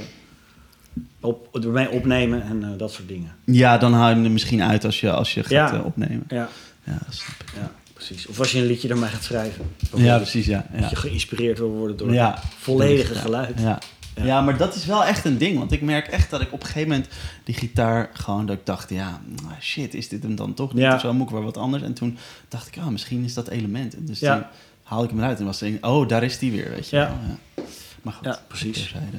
op, 1.20 1.56
ermee 1.64 1.90
opnemen 1.90 2.42
en 2.42 2.62
eh, 2.64 2.68
dat 2.78 2.92
soort 2.92 3.08
dingen. 3.08 3.32
Ja, 3.44 3.78
dan 3.78 3.92
haal 3.92 4.08
je 4.08 4.14
hem 4.14 4.24
er 4.24 4.30
misschien 4.30 4.62
uit 4.62 4.84
als 4.84 5.00
je, 5.00 5.10
als 5.12 5.34
je 5.34 5.40
gaat 5.40 5.50
Ja. 5.50 5.72
eh, 5.74 5.84
opnemen. 5.84 6.24
Ja, 6.28 6.48
Ja, 6.84 6.98
dat 7.04 7.14
snap 7.14 7.40
ik. 7.40 7.52
ja, 7.56 7.72
precies. 7.92 8.26
Of 8.26 8.38
als 8.38 8.52
je 8.52 8.58
een 8.58 8.66
liedje 8.66 8.88
ermee 8.88 9.08
gaat 9.10 9.22
schrijven. 9.24 9.64
Ja, 9.96 10.16
precies, 10.16 10.46
ja. 10.46 10.66
Dat 10.80 10.90
je 10.90 10.96
geïnspireerd 10.96 11.58
wil 11.58 11.68
worden 11.70 11.96
door 11.96 12.12
Ja. 12.12 12.30
het 12.34 12.52
volledige 12.58 13.14
geluid. 13.14 13.60
Ja. 13.60 13.78
Ja. 14.22 14.40
Maar 14.40 14.56
dat 14.56 14.74
is 14.74 14.84
wel 14.86 15.04
echt 15.04 15.24
een 15.24 15.38
ding. 15.38 15.58
Want 15.58 15.72
ik 15.72 15.82
merk 15.82 16.06
echt 16.06 16.30
dat 16.30 16.40
ik 16.40 16.52
op 16.52 16.60
een 16.60 16.66
gegeven 16.66 16.88
moment 16.88 17.08
die 17.44 17.54
gitaar 17.54 18.10
gewoon... 18.12 18.46
dat 18.46 18.56
ik 18.56 18.66
dacht, 18.66 18.90
ja, 18.90 19.20
nou, 19.42 19.54
shit, 19.60 19.94
is 19.94 20.08
dit 20.08 20.22
hem 20.22 20.34
dan 20.36 20.54
toch 20.54 20.72
niet? 20.74 20.82
Ja. 20.82 20.94
Of 20.94 21.00
zo 21.00 21.12
moet 21.12 21.26
ik 21.26 21.32
wel 21.32 21.42
wat 21.42 21.56
anders. 21.56 21.82
En 21.82 21.94
toen 21.94 22.18
dacht 22.48 22.66
ik, 22.66 22.76
ah, 22.78 22.86
misschien 22.86 23.24
is 23.24 23.34
dat 23.34 23.48
element. 23.48 23.96
En 23.96 24.04
dus 24.04 24.18
Ja. 24.20 24.34
toen 24.36 24.44
haalde 24.82 25.04
ik 25.04 25.10
hem 25.10 25.18
eruit 25.18 25.38
en 25.38 25.44
was 25.44 25.62
ik, 25.62 25.86
oh, 25.86 26.08
daar 26.08 26.22
is 26.22 26.38
die 26.38 26.52
weer, 26.52 26.70
weet 26.70 26.88
je 26.88 26.96
Ja. 26.96 27.02
wel. 27.06 27.16
Ja. 27.28 27.62
Maar 28.02 28.12
goed, 28.12 28.24
Ja, 28.24 28.38
precies. 28.48 28.78
terzijde. 28.78 29.16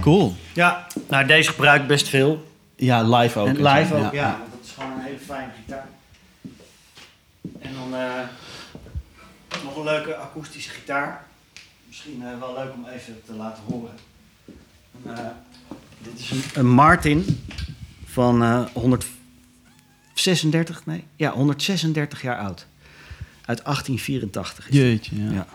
Cool. 0.00 0.34
Ja, 0.54 0.86
nou 1.08 1.26
deze 1.26 1.50
gebruik 1.50 1.82
ik 1.82 1.88
best 1.88 2.08
veel. 2.08 2.50
Ja, 2.76 3.02
live 3.02 3.38
ook. 3.38 3.46
en 3.46 3.62
live 3.62 3.94
ook, 3.94 4.12
ja. 4.12 4.38
want 4.38 4.50
Dat 4.50 4.60
is 4.64 4.70
gewoon 4.70 4.92
een 4.92 5.00
hele 5.00 5.18
fijne 5.18 5.52
gitaar. 5.64 5.88
En 7.58 7.74
dan 7.74 7.94
eh, 7.94 8.20
nog 9.64 9.76
een 9.76 9.84
leuke 9.84 10.16
akoestische 10.16 10.70
gitaar. 10.70 11.24
Misschien 11.88 12.22
eh, 12.22 12.38
wel 12.38 12.54
leuk 12.54 12.72
om 12.74 12.86
even 12.86 13.20
te 13.26 13.32
laten 13.34 13.62
horen. 13.70 13.92
En, 15.04 15.16
eh, 15.16 15.24
dit 16.02 16.18
is 16.18 16.30
een, 16.30 16.42
een 16.54 16.68
Martin 16.70 17.44
van 18.04 18.42
eh 18.42 18.64
136, 18.72 20.86
nee, 20.86 21.04
ja, 21.16 21.32
136 21.32 22.22
jaar 22.22 22.38
oud. 22.38 22.66
Uit 23.44 23.64
1884 23.64 24.68
is. 24.68 24.74
Jeetje, 24.74 25.24
ja. 25.24 25.30
Ja. 25.32 25.46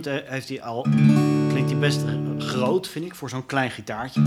Eh, 0.00 0.14
heeft 0.24 0.48
hij 0.48 0.62
al, 0.62 0.86
klinkt 1.48 1.70
hij 1.70 1.78
best 1.78 2.04
groot, 2.38 2.88
vind 2.88 3.04
ik, 3.04 3.14
voor 3.14 3.30
zo'n 3.30 3.46
klein 3.46 3.70
gitaartje. 3.70 4.20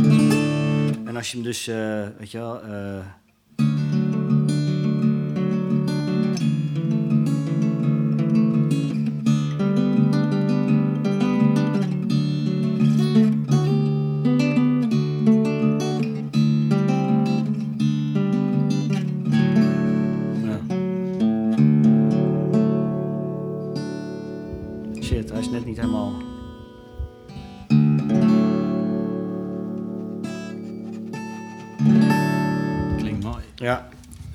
En 1.06 1.15
als 1.15 1.31
je 1.31 1.38
hem 1.38 1.45
dus, 1.45 1.67
eh, 1.67 2.07
weet 2.17 2.31
je 2.31 2.38
wel... 2.38 2.61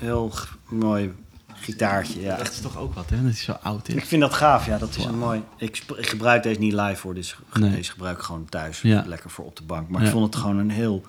heel 0.05 0.33
mooi 0.69 1.13
gitaartje. 1.55 2.21
Ja, 2.21 2.37
Dat 2.37 2.51
is 2.53 2.61
toch 2.61 2.77
ook 2.77 2.95
wat, 2.95 3.11
hè? 3.11 3.17
Dat 3.17 3.25
hij 3.25 3.33
zo 3.35 3.53
oud 3.53 3.89
Ik 3.89 3.95
is. 3.95 4.09
vind 4.09 4.21
dat 4.21 4.35
gaaf, 4.35 4.67
ja. 4.67 4.79
Dat 4.79 4.97
is 4.97 5.05
een 5.05 5.19
mooi. 5.19 5.43
Ik, 5.57 5.85
ik 5.97 6.09
gebruik 6.09 6.43
deze 6.43 6.61
niet 6.61 6.73
live 6.73 6.97
voor, 6.97 7.15
dus 7.15 7.37
Nee. 7.55 7.71
deze 7.71 7.91
gebruik 7.91 8.17
ik 8.19 8.23
gewoon 8.25 8.45
thuis. 8.49 8.81
Ja. 8.81 9.05
Lekker 9.07 9.31
voor 9.31 9.45
op 9.45 9.57
de 9.57 9.63
bank. 9.63 9.89
Maar 9.89 10.01
Ja. 10.01 10.07
ik 10.07 10.13
vond 10.13 10.25
het 10.25 10.37
gewoon 10.43 10.59
een 10.59 10.71
heel, 10.71 11.03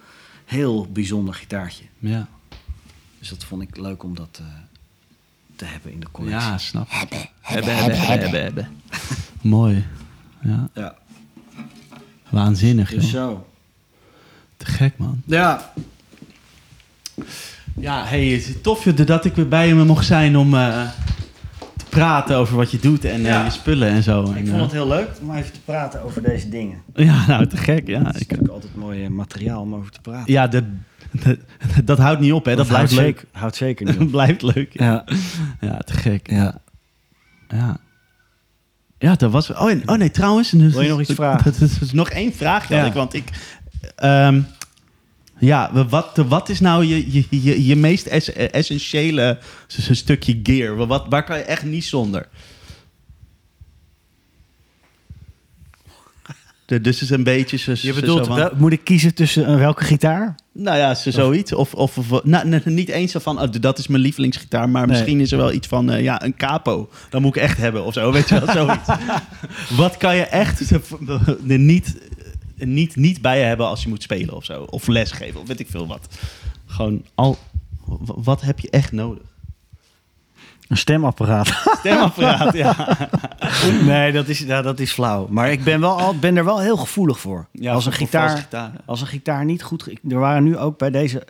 heel 0.45 0.87
bijzonder 0.91 1.33
gitaartje. 1.33 1.83
Ja, 1.99 2.27
Dus 3.19 3.29
dat 3.29 3.43
vond 3.43 3.61
ik 3.61 3.77
leuk 3.77 4.03
om 4.03 4.15
dat 4.15 4.37
eh, 4.41 4.45
te 5.55 5.65
hebben 5.65 5.91
in 5.91 5.99
de 5.99 6.07
collectie. 6.11 6.49
ja 6.49 6.57
snap 6.57 6.87
ik. 6.89 6.91
Hebben, 6.91 7.29
hebben, 7.41 7.75
hebben, 7.75 7.97
hebben, 8.19 8.41
hebben. 8.43 8.69
Mooi. 9.41 9.85
Ja, 10.41 10.69
Ja, 10.73 10.95
waanzinnig, 12.29 12.89
dus 12.89 13.11
joh. 13.11 13.11
zo. 13.29 13.47
Te 14.57 14.65
gek, 14.65 14.97
man. 14.97 15.21
Ja, 15.25 15.73
Ja, 17.79 18.05
hey, 18.05 18.25
het 18.27 18.47
is 18.47 18.53
tof 18.61 18.83
dat 18.83 19.25
ik 19.25 19.35
weer 19.35 19.47
bij 19.47 19.67
je 19.67 19.75
mocht 19.75 20.05
zijn 20.05 20.37
om 20.37 20.53
eh, 20.53 20.87
te 21.77 21.85
praten 21.89 22.35
over 22.37 22.55
wat 22.55 22.71
je 22.71 22.79
doet 22.79 23.05
en 23.05 23.25
eh, 23.25 23.43
je 23.43 23.49
spullen 23.49 23.87
en 23.87 24.03
zo. 24.03 24.21
ik 24.23 24.27
En, 24.27 24.35
vond 24.47 24.49
eh, 24.55 24.61
het 24.61 24.71
heel 24.71 24.87
leuk 24.87 25.09
om 25.21 25.35
even 25.35 25.51
te 25.51 25.59
praten 25.65 26.03
over 26.03 26.21
deze 26.23 26.49
dingen. 26.49 26.77
Ja, 26.93 27.25
nou, 27.27 27.47
te 27.47 27.57
gek. 27.57 27.87
Ja, 27.87 28.03
Het 28.03 28.15
is 28.15 28.21
ik, 28.21 28.27
natuurlijk 28.29 28.53
altijd 28.53 28.75
mooi 28.75 29.09
materiaal 29.09 29.61
om 29.61 29.75
over 29.75 29.91
te 29.91 30.01
praten. 30.01 30.33
ja 30.33 30.47
de, 30.47 30.63
de- 31.11 31.39
dat 31.83 31.97
houdt 31.97 32.19
niet 32.19 32.33
op, 32.33 32.45
hè. 32.45 32.55
Dat, 32.55 32.67
blijft 32.67 32.91
houdt 32.93 33.05
leuk. 33.05 33.15
Zeker, 33.19 33.39
houdt 33.39 33.55
zeker 33.55 33.85
niet 33.85 33.97
op. 34.01 34.11
blijft 34.11 34.41
leuk. 34.41 34.69
Ja. 34.79 35.03
Ja, 35.05 35.15
ja, 35.61 35.77
te 35.77 35.93
gek. 35.93 36.29
ja. 36.29 36.57
Ja. 37.47 37.77
Ja, 38.97 39.15
dat 39.15 39.31
was... 39.31 39.51
Oh, 39.53 39.69
en- 39.71 39.81
oh 39.89 39.97
nee, 39.97 40.11
trouwens... 40.11 40.51
Wil 40.51 40.81
je 40.81 40.89
nog 40.89 40.99
iets 41.01 41.13
vragen? 41.13 41.51
Dat, 41.59 41.69
is 41.81 41.91
nog 41.91 42.09
één 42.09 42.33
vraag, 42.33 42.69
Ja. 42.69 42.85
ik, 42.85 42.93
want 42.93 43.13
ik... 43.13 43.23
ehm, 43.95 44.41
ja, 45.39 45.87
wat, 45.89 46.17
wat 46.27 46.49
is 46.49 46.59
nou 46.59 46.85
je, 46.85 47.11
je, 47.13 47.25
je, 47.29 47.65
je 47.65 47.75
meest 47.75 48.05
es- 48.05 48.33
essentiële 48.33 49.37
stukje 49.95 50.39
gear? 50.43 50.75
Wat, 50.87 51.05
waar 51.09 51.23
kan 51.23 51.37
je 51.37 51.43
echt 51.43 51.63
niet 51.63 51.85
zonder? 51.85 52.27
De, 56.65 56.81
dus 56.81 57.01
is 57.01 57.09
een 57.09 57.23
beetje... 57.23 57.57
Zo, 57.57 57.73
Je 57.75 57.93
bedoelt, 57.93 58.17
zo 58.17 58.23
van- 58.25 58.35
wel- 58.35 58.51
moet 58.57 58.71
ik 58.71 58.83
kiezen 58.83 59.13
tussen 59.13 59.57
welke 59.59 59.83
gitaar? 59.83 60.35
nou 60.51 60.77
ja, 60.77 60.95
zo, 60.95 61.11
zoiets. 61.11 61.53
Of, 61.53 61.73
of, 61.73 61.97
of 61.97 62.23
nou, 62.23 62.61
niet 62.65 62.89
eens 62.89 63.11
zo 63.11 63.19
van, 63.19 63.41
oh, 63.41 63.47
dat 63.61 63.77
is 63.77 63.87
mijn 63.87 64.01
lievelingsgitaar. 64.01 64.69
Maar 64.69 64.81
Nee. 64.87 64.95
misschien 64.95 65.19
is 65.19 65.31
er 65.31 65.37
wel 65.37 65.51
iets 65.51 65.67
van, 65.67 65.91
eh, 65.91 66.03
ja, 66.03 66.23
een 66.23 66.35
capo. 66.35 66.89
Dat 67.09 67.21
moet 67.21 67.35
ik 67.35 67.41
echt 67.41 67.57
hebben 67.57 67.83
of 67.83 67.93
zo, 67.93 68.11
weet 68.11 68.29
je 68.29 68.39
wel, 68.45 68.55
zoiets. 68.55 68.89
Wat 69.77 69.97
kan 69.97 70.15
je 70.15 70.23
echt 70.25 70.61
niet, 71.43 71.97
niet, 72.55 72.95
niet 72.95 73.21
bij 73.21 73.37
je 73.39 73.43
hebben 73.45 73.67
als 73.67 73.83
je 73.83 73.89
moet 73.89 74.03
spelen 74.03 74.35
of 74.35 74.45
zo? 74.45 74.61
Of 74.69 74.87
lesgeven, 74.87 75.41
of 75.41 75.47
weet 75.47 75.59
ik 75.59 75.69
veel 75.69 75.87
wat. 75.87 76.07
Gewoon 76.65 77.03
al, 77.15 77.37
wat 78.15 78.41
heb 78.41 78.59
je 78.59 78.69
echt 78.69 78.91
nodig? 78.91 79.23
Een 80.67 80.77
stemapparaat. 80.77 81.47
Stemapparaat, 81.79 82.53
ja. 82.53 82.97
nee, 83.85 84.11
dat 84.11 84.27
is, 84.27 84.39
ja, 84.39 84.61
dat 84.61 84.79
is 84.79 84.91
flauw. 84.91 85.27
Maar 85.29 85.51
ik 85.51 85.63
ben, 85.63 85.79
wel 85.79 85.99
al, 85.99 86.19
ben 86.19 86.37
er 86.37 86.45
wel 86.45 86.59
heel 86.59 86.77
gevoelig 86.77 87.19
voor. 87.19 87.47
ja 87.51 87.73
als, 87.73 87.85
een 87.85 87.91
gitaar, 87.91 88.47
als 88.85 89.01
een 89.01 89.07
gitaar 89.07 89.45
niet 89.45 89.63
goed... 89.63 89.87
Er 90.09 90.19
waren 90.19 90.43
nu 90.43 90.57
ook 90.57 90.77
bij 90.77 90.89
deze 90.91 91.27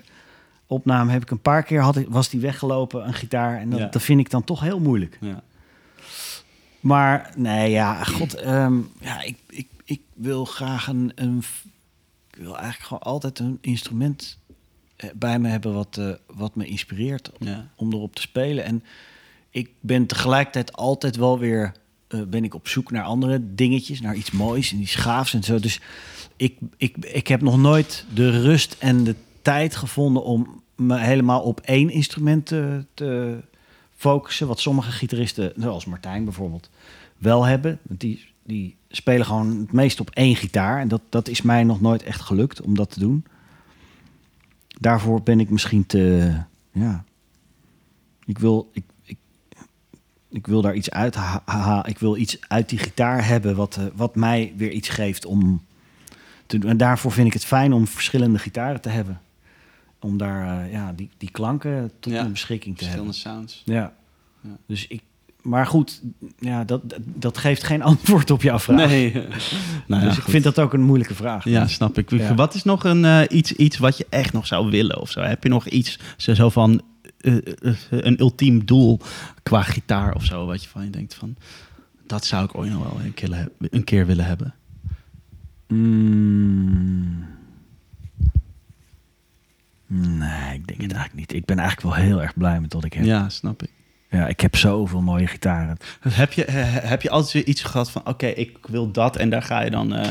opname... 0.67 1.11
heb 1.11 1.21
ik 1.21 1.31
een 1.31 1.41
paar 1.41 1.63
keer 1.63 1.81
had 1.81 1.95
ik, 1.97 2.05
was 2.09 2.29
die 2.29 2.39
weggelopen, 2.39 3.07
een 3.07 3.13
gitaar. 3.13 3.59
En 3.59 3.69
dat, 3.69 3.79
Ja. 3.79 3.85
dat 3.85 4.01
vind 4.01 4.19
ik 4.19 4.29
dan 4.29 4.43
toch 4.43 4.59
heel 4.59 4.79
moeilijk. 4.79 5.17
Ja. 5.21 5.41
Maar 6.79 7.31
nee, 7.35 7.71
ja, 7.71 8.03
god. 8.03 8.33
ehm, 8.35 8.73
ja, 8.99 9.21
ik, 9.21 9.37
ik, 9.49 9.67
ik 9.85 10.01
wil 10.13 10.45
graag 10.45 10.87
een, 10.87 11.11
een... 11.15 11.43
Ik 12.31 12.41
wil 12.41 12.57
eigenlijk 12.57 12.83
gewoon 12.87 13.03
altijd 13.13 13.39
een 13.39 13.57
instrument 13.61 14.37
eh, 14.95 15.09
bij 15.15 15.39
me 15.39 15.49
hebben... 15.49 15.73
wat, 15.73 15.97
eh, 15.97 16.11
wat 16.27 16.55
me 16.55 16.65
inspireert 16.65 17.31
Ja. 17.39 17.69
om 17.75 17.93
erop 17.93 18.15
te 18.15 18.21
spelen. 18.21 18.63
En 18.63 18.83
ik 19.49 19.69
ben 19.79 20.05
tegelijkertijd 20.05 20.73
altijd 20.73 21.15
wel 21.15 21.39
weer 21.39 21.73
eh, 22.07 22.21
ben 22.21 22.43
ik 22.43 22.53
op 22.53 22.67
zoek 22.67 22.91
naar 22.91 23.03
andere 23.03 23.55
dingetjes, 23.55 24.01
naar 24.01 24.15
iets 24.15 24.31
moois 24.31 24.71
en 24.71 24.79
iets 24.79 24.95
gaafs 24.95 25.33
en 25.33 25.43
zo. 25.43 25.59
Dus 25.59 25.81
ik, 26.35 26.57
ik, 26.77 26.97
ik 26.97 27.27
heb 27.27 27.41
nog 27.41 27.57
nooit 27.57 28.05
de 28.13 28.41
rust 28.41 28.75
en 28.79 29.03
de 29.03 29.15
tijd 29.41 29.75
gevonden 29.75 30.23
om 30.23 30.63
me 30.75 30.97
helemaal 30.97 31.41
op 31.41 31.59
één 31.59 31.89
instrument 31.89 32.45
te, 32.45 32.85
te 32.93 33.39
focussen. 33.95 34.47
Wat 34.47 34.59
sommige 34.59 34.91
gitaristen, 34.91 35.53
zoals 35.57 35.85
Martijn 35.85 36.23
bijvoorbeeld, 36.23 36.69
wel 37.17 37.43
hebben. 37.43 37.79
Want 37.81 37.99
die, 37.99 38.25
die 38.45 38.75
spelen 38.89 39.25
gewoon 39.25 39.57
het 39.59 39.71
meest 39.71 39.99
op 39.99 40.09
één 40.09 40.35
gitaar. 40.35 40.79
En 40.79 40.87
dat, 40.87 41.01
dat 41.09 41.27
is 41.27 41.41
mij 41.41 41.63
nog 41.63 41.81
nooit 41.81 42.03
echt 42.03 42.21
gelukt 42.21 42.61
om 42.61 42.75
dat 42.75 42.91
te 42.91 42.99
doen. 42.99 43.25
Daarvoor 44.79 45.21
ben 45.21 45.39
ik 45.39 45.49
misschien 45.49 45.85
te. 45.85 46.33
Ja. 46.71 47.03
Ik 48.25 48.37
wil. 48.37 48.69
Ik, 48.73 48.83
ik, 49.03 49.17
ik 50.29 50.47
wil 50.47 50.61
daar 50.61 50.75
iets 50.75 50.89
uit 50.91 51.15
ha- 51.15 51.41
ha- 51.45 51.85
Ik 51.85 51.97
wil 51.99 52.17
iets 52.17 52.37
uit 52.47 52.69
die 52.69 52.79
gitaar 52.79 53.25
hebben. 53.27 53.55
Wat, 53.55 53.77
eh, 53.77 53.83
wat 53.95 54.15
mij 54.15 54.53
weer 54.57 54.71
iets 54.71 54.89
geeft 54.89 55.25
om 55.25 55.63
te 56.45 56.57
doen. 56.57 56.69
En 56.69 56.77
daarvoor 56.77 57.11
vind 57.11 57.27
ik 57.27 57.33
het 57.33 57.45
fijn 57.45 57.73
om 57.73 57.87
verschillende 57.87 58.39
gitaren 58.39 58.81
te 58.81 58.89
hebben. 58.89 59.21
Om 59.99 60.17
daar 60.17 60.63
eh, 60.65 60.71
ja, 60.71 60.93
die, 60.93 61.09
die 61.17 61.31
klanken 61.31 61.91
tot 61.99 62.11
Ja. 62.13 62.19
mijn 62.19 62.31
beschikking 62.31 62.77
te 62.77 62.85
hebben. 62.85 63.05
Verschillende 63.05 63.45
sounds. 63.47 63.61
Ja. 63.65 63.93
Ja. 64.41 64.57
Dus 64.67 64.87
ik. 64.87 65.01
Maar 65.45 65.67
goed, 65.67 66.01
ja, 66.39 66.63
dat, 66.63 66.81
dat- 67.03 67.37
geeft 67.37 67.63
geen 67.63 67.81
antwoord 67.91 68.31
op 68.31 68.41
jouw 68.41 68.59
vraag. 68.59 68.87
Nee. 68.87 69.11
nou 69.87 70.01
ja, 70.01 70.07
dus 70.07 70.17
ik 70.17 70.23
goed. 70.23 70.31
vind 70.31 70.43
dat 70.43 70.59
ook 70.59 70.73
een 70.73 70.81
moeilijke 70.83 71.15
vraag. 71.15 71.43
Ja, 71.43 71.67
snap 71.67 71.97
ik. 71.97 72.09
Ja. 72.09 72.35
Wat 72.35 72.53
is 72.53 72.63
nog 72.63 72.83
een, 72.83 73.05
eh, 73.05 73.21
iets, 73.29 73.51
iets 73.51 73.77
wat 73.77 73.97
je 73.97 74.05
echt 74.09 74.33
nog 74.33 74.47
zou 74.47 74.69
willen 74.69 75.01
of 75.01 75.11
zo? 75.11 75.21
Heb 75.21 75.43
je 75.43 75.49
nog 75.49 75.67
iets 75.67 75.99
zo, 76.17 76.33
zo 76.33 76.49
van 76.49 76.81
eh, 77.17 77.35
eh, 77.35 77.73
een 77.89 78.19
ultiem 78.19 78.65
doel 78.65 78.99
qua 79.43 79.61
gitaar 79.61 80.15
of 80.15 80.23
zo? 80.23 80.45
Wat 80.45 80.63
je 80.63 80.69
van 80.69 80.83
je 80.83 80.89
denkt 80.89 81.13
van, 81.13 81.35
dat 82.07 82.25
zou 82.25 82.45
ik 82.45 82.55
ooit 82.57 82.71
nog 82.71 82.83
wel 82.83 83.01
een 83.05 83.13
keer, 83.13 83.49
een 83.59 83.83
keer 83.83 84.05
willen 84.05 84.25
hebben. 84.25 84.53
Mm. 85.67 87.25
Nee, 89.87 90.53
ik 90.53 90.67
denk 90.67 90.81
het 90.81 90.91
eigenlijk 90.91 91.13
niet. 91.13 91.33
Ik 91.33 91.45
ben 91.45 91.59
eigenlijk 91.59 91.95
wel 91.95 92.05
heel 92.05 92.21
erg 92.21 92.33
blij 92.33 92.61
met 92.61 92.73
wat 92.73 92.83
ik 92.83 92.93
heb. 92.93 93.05
Ja, 93.05 93.29
snap 93.29 93.63
ik. 93.63 93.69
Ik 94.09 94.39
heb 94.39 94.55
zoveel 94.55 95.01
mooie 95.01 95.27
gitaren. 95.27 95.77
Heb 96.09 96.33
je, 96.33 96.45
eh, 96.45 96.55
heb 96.67 97.01
je 97.01 97.09
altijd 97.09 97.31
weer 97.33 97.45
iets 97.45 97.61
gehad 97.63 97.91
van, 97.91 98.01
oké, 98.07 98.27
ik 98.27 98.57
wil 98.67 98.91
dat 98.91 99.15
en 99.15 99.29
daar 99.29 99.41
ga 99.43 99.61
je 99.61 99.69
dan 99.69 99.93
eh, 99.93 100.09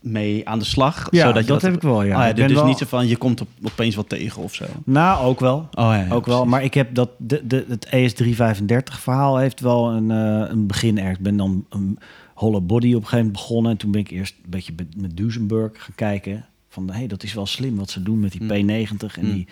mee 0.00 0.48
aan 0.48 0.58
de 0.58 0.64
slag? 0.64 1.08
Ja, 1.10 1.26
zodat 1.26 1.42
je 1.42 1.48
dat 1.52 1.62
heb 1.62 1.74
ik 1.74 1.82
wel, 1.82 2.02
ja. 2.02 2.22
Oh, 2.22 2.28
Ik 2.28 2.34
ben 2.34 2.46
dus 2.48 2.56
wel- 2.56 2.66
niet 2.66 2.78
zo 2.78 2.86
van, 2.88 3.06
je 3.06 3.16
komt 3.16 3.40
op, 3.40 3.48
opeens 3.62 3.94
wat 3.94 4.08
tegen 4.08 4.42
of 4.42 4.54
zo. 4.54 4.64
Nou, 4.84 5.24
ook 5.26 5.40
wel. 5.40 5.56
Oh, 5.56 5.66
ja, 5.74 5.94
ja, 5.96 6.10
ook 6.10 6.26
wel. 6.26 6.44
Maar 6.44 6.62
ik 6.64 6.74
heb 6.74 6.94
dat, 6.94 7.10
de, 7.18 7.46
de, 7.46 7.64
het 7.68 7.86
ES335 7.86 9.00
verhaal 9.00 9.36
heeft 9.36 9.60
wel 9.60 9.90
een, 9.90 10.10
eh, 10.10 10.50
een 10.50 10.66
begin 10.66 10.98
ergens. 10.98 11.16
Ik 11.18 11.22
ben 11.24 11.36
dan 11.36 11.64
een 11.70 11.98
Hollow 12.34 12.66
Body 12.66 12.86
op 12.88 12.92
een 12.94 12.98
gegeven 13.08 13.16
moment 13.18 13.32
begonnen. 13.36 13.70
En 13.72 13.76
toen 13.78 13.90
ben 13.90 14.00
ik 14.00 14.10
eerst 14.10 14.34
een 14.44 14.50
beetje 14.50 14.72
met- 14.76 15.00
met 15.00 15.16
Duesenberg 15.16 15.72
gaan 15.74 15.94
kijken. 15.94 16.44
Van, 16.68 16.90
hé, 16.90 16.96
hey, 16.98 17.06
dat 17.06 17.22
is 17.22 17.34
wel 17.34 17.46
slim 17.46 17.76
wat 17.76 17.90
ze 17.90 18.02
doen 18.02 18.20
met 18.20 18.32
die 18.32 18.40
Hmm. 18.40 18.48
P90. 18.50 19.16
En 19.18 19.24
Hmm. 19.24 19.32
die, 19.34 19.46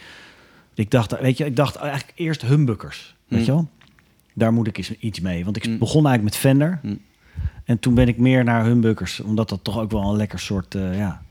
ik 0.75 0.91
dacht, 0.91 1.21
weet 1.21 1.37
je, 1.37 1.45
ik 1.45 1.57
dacht 1.57 1.77
eigenlijk 1.77 2.13
eerst 2.15 2.43
humbuckers. 2.43 3.15
Weet 3.31 3.45
je 3.47 3.53
wel? 3.53 3.69
Daar 4.35 4.53
moet 4.53 4.67
ik 4.67 4.77
eens 4.79 4.99
iets 4.99 5.21
mee. 5.21 5.45
Want 5.45 5.57
ik 5.57 5.65
Hmm. 5.65 5.79
begon 5.79 6.07
eigenlijk 6.07 6.23
met 6.23 6.37
Fender. 6.37 6.79
Hmm. 6.83 6.99
En 7.65 7.79
toen 7.79 7.95
ben 7.95 8.09
ik 8.09 8.17
meer 8.19 8.45
naar 8.45 8.65
humbuckers. 8.65 9.21
Omdat 9.21 9.49
dat 9.49 9.65
toch 9.65 9.79
ook 9.79 9.91
wel 9.91 10.03
een 10.11 10.17
lekker 10.17 10.39
soort 10.39 10.75
eh, 10.75 10.97
ja, 10.99 11.23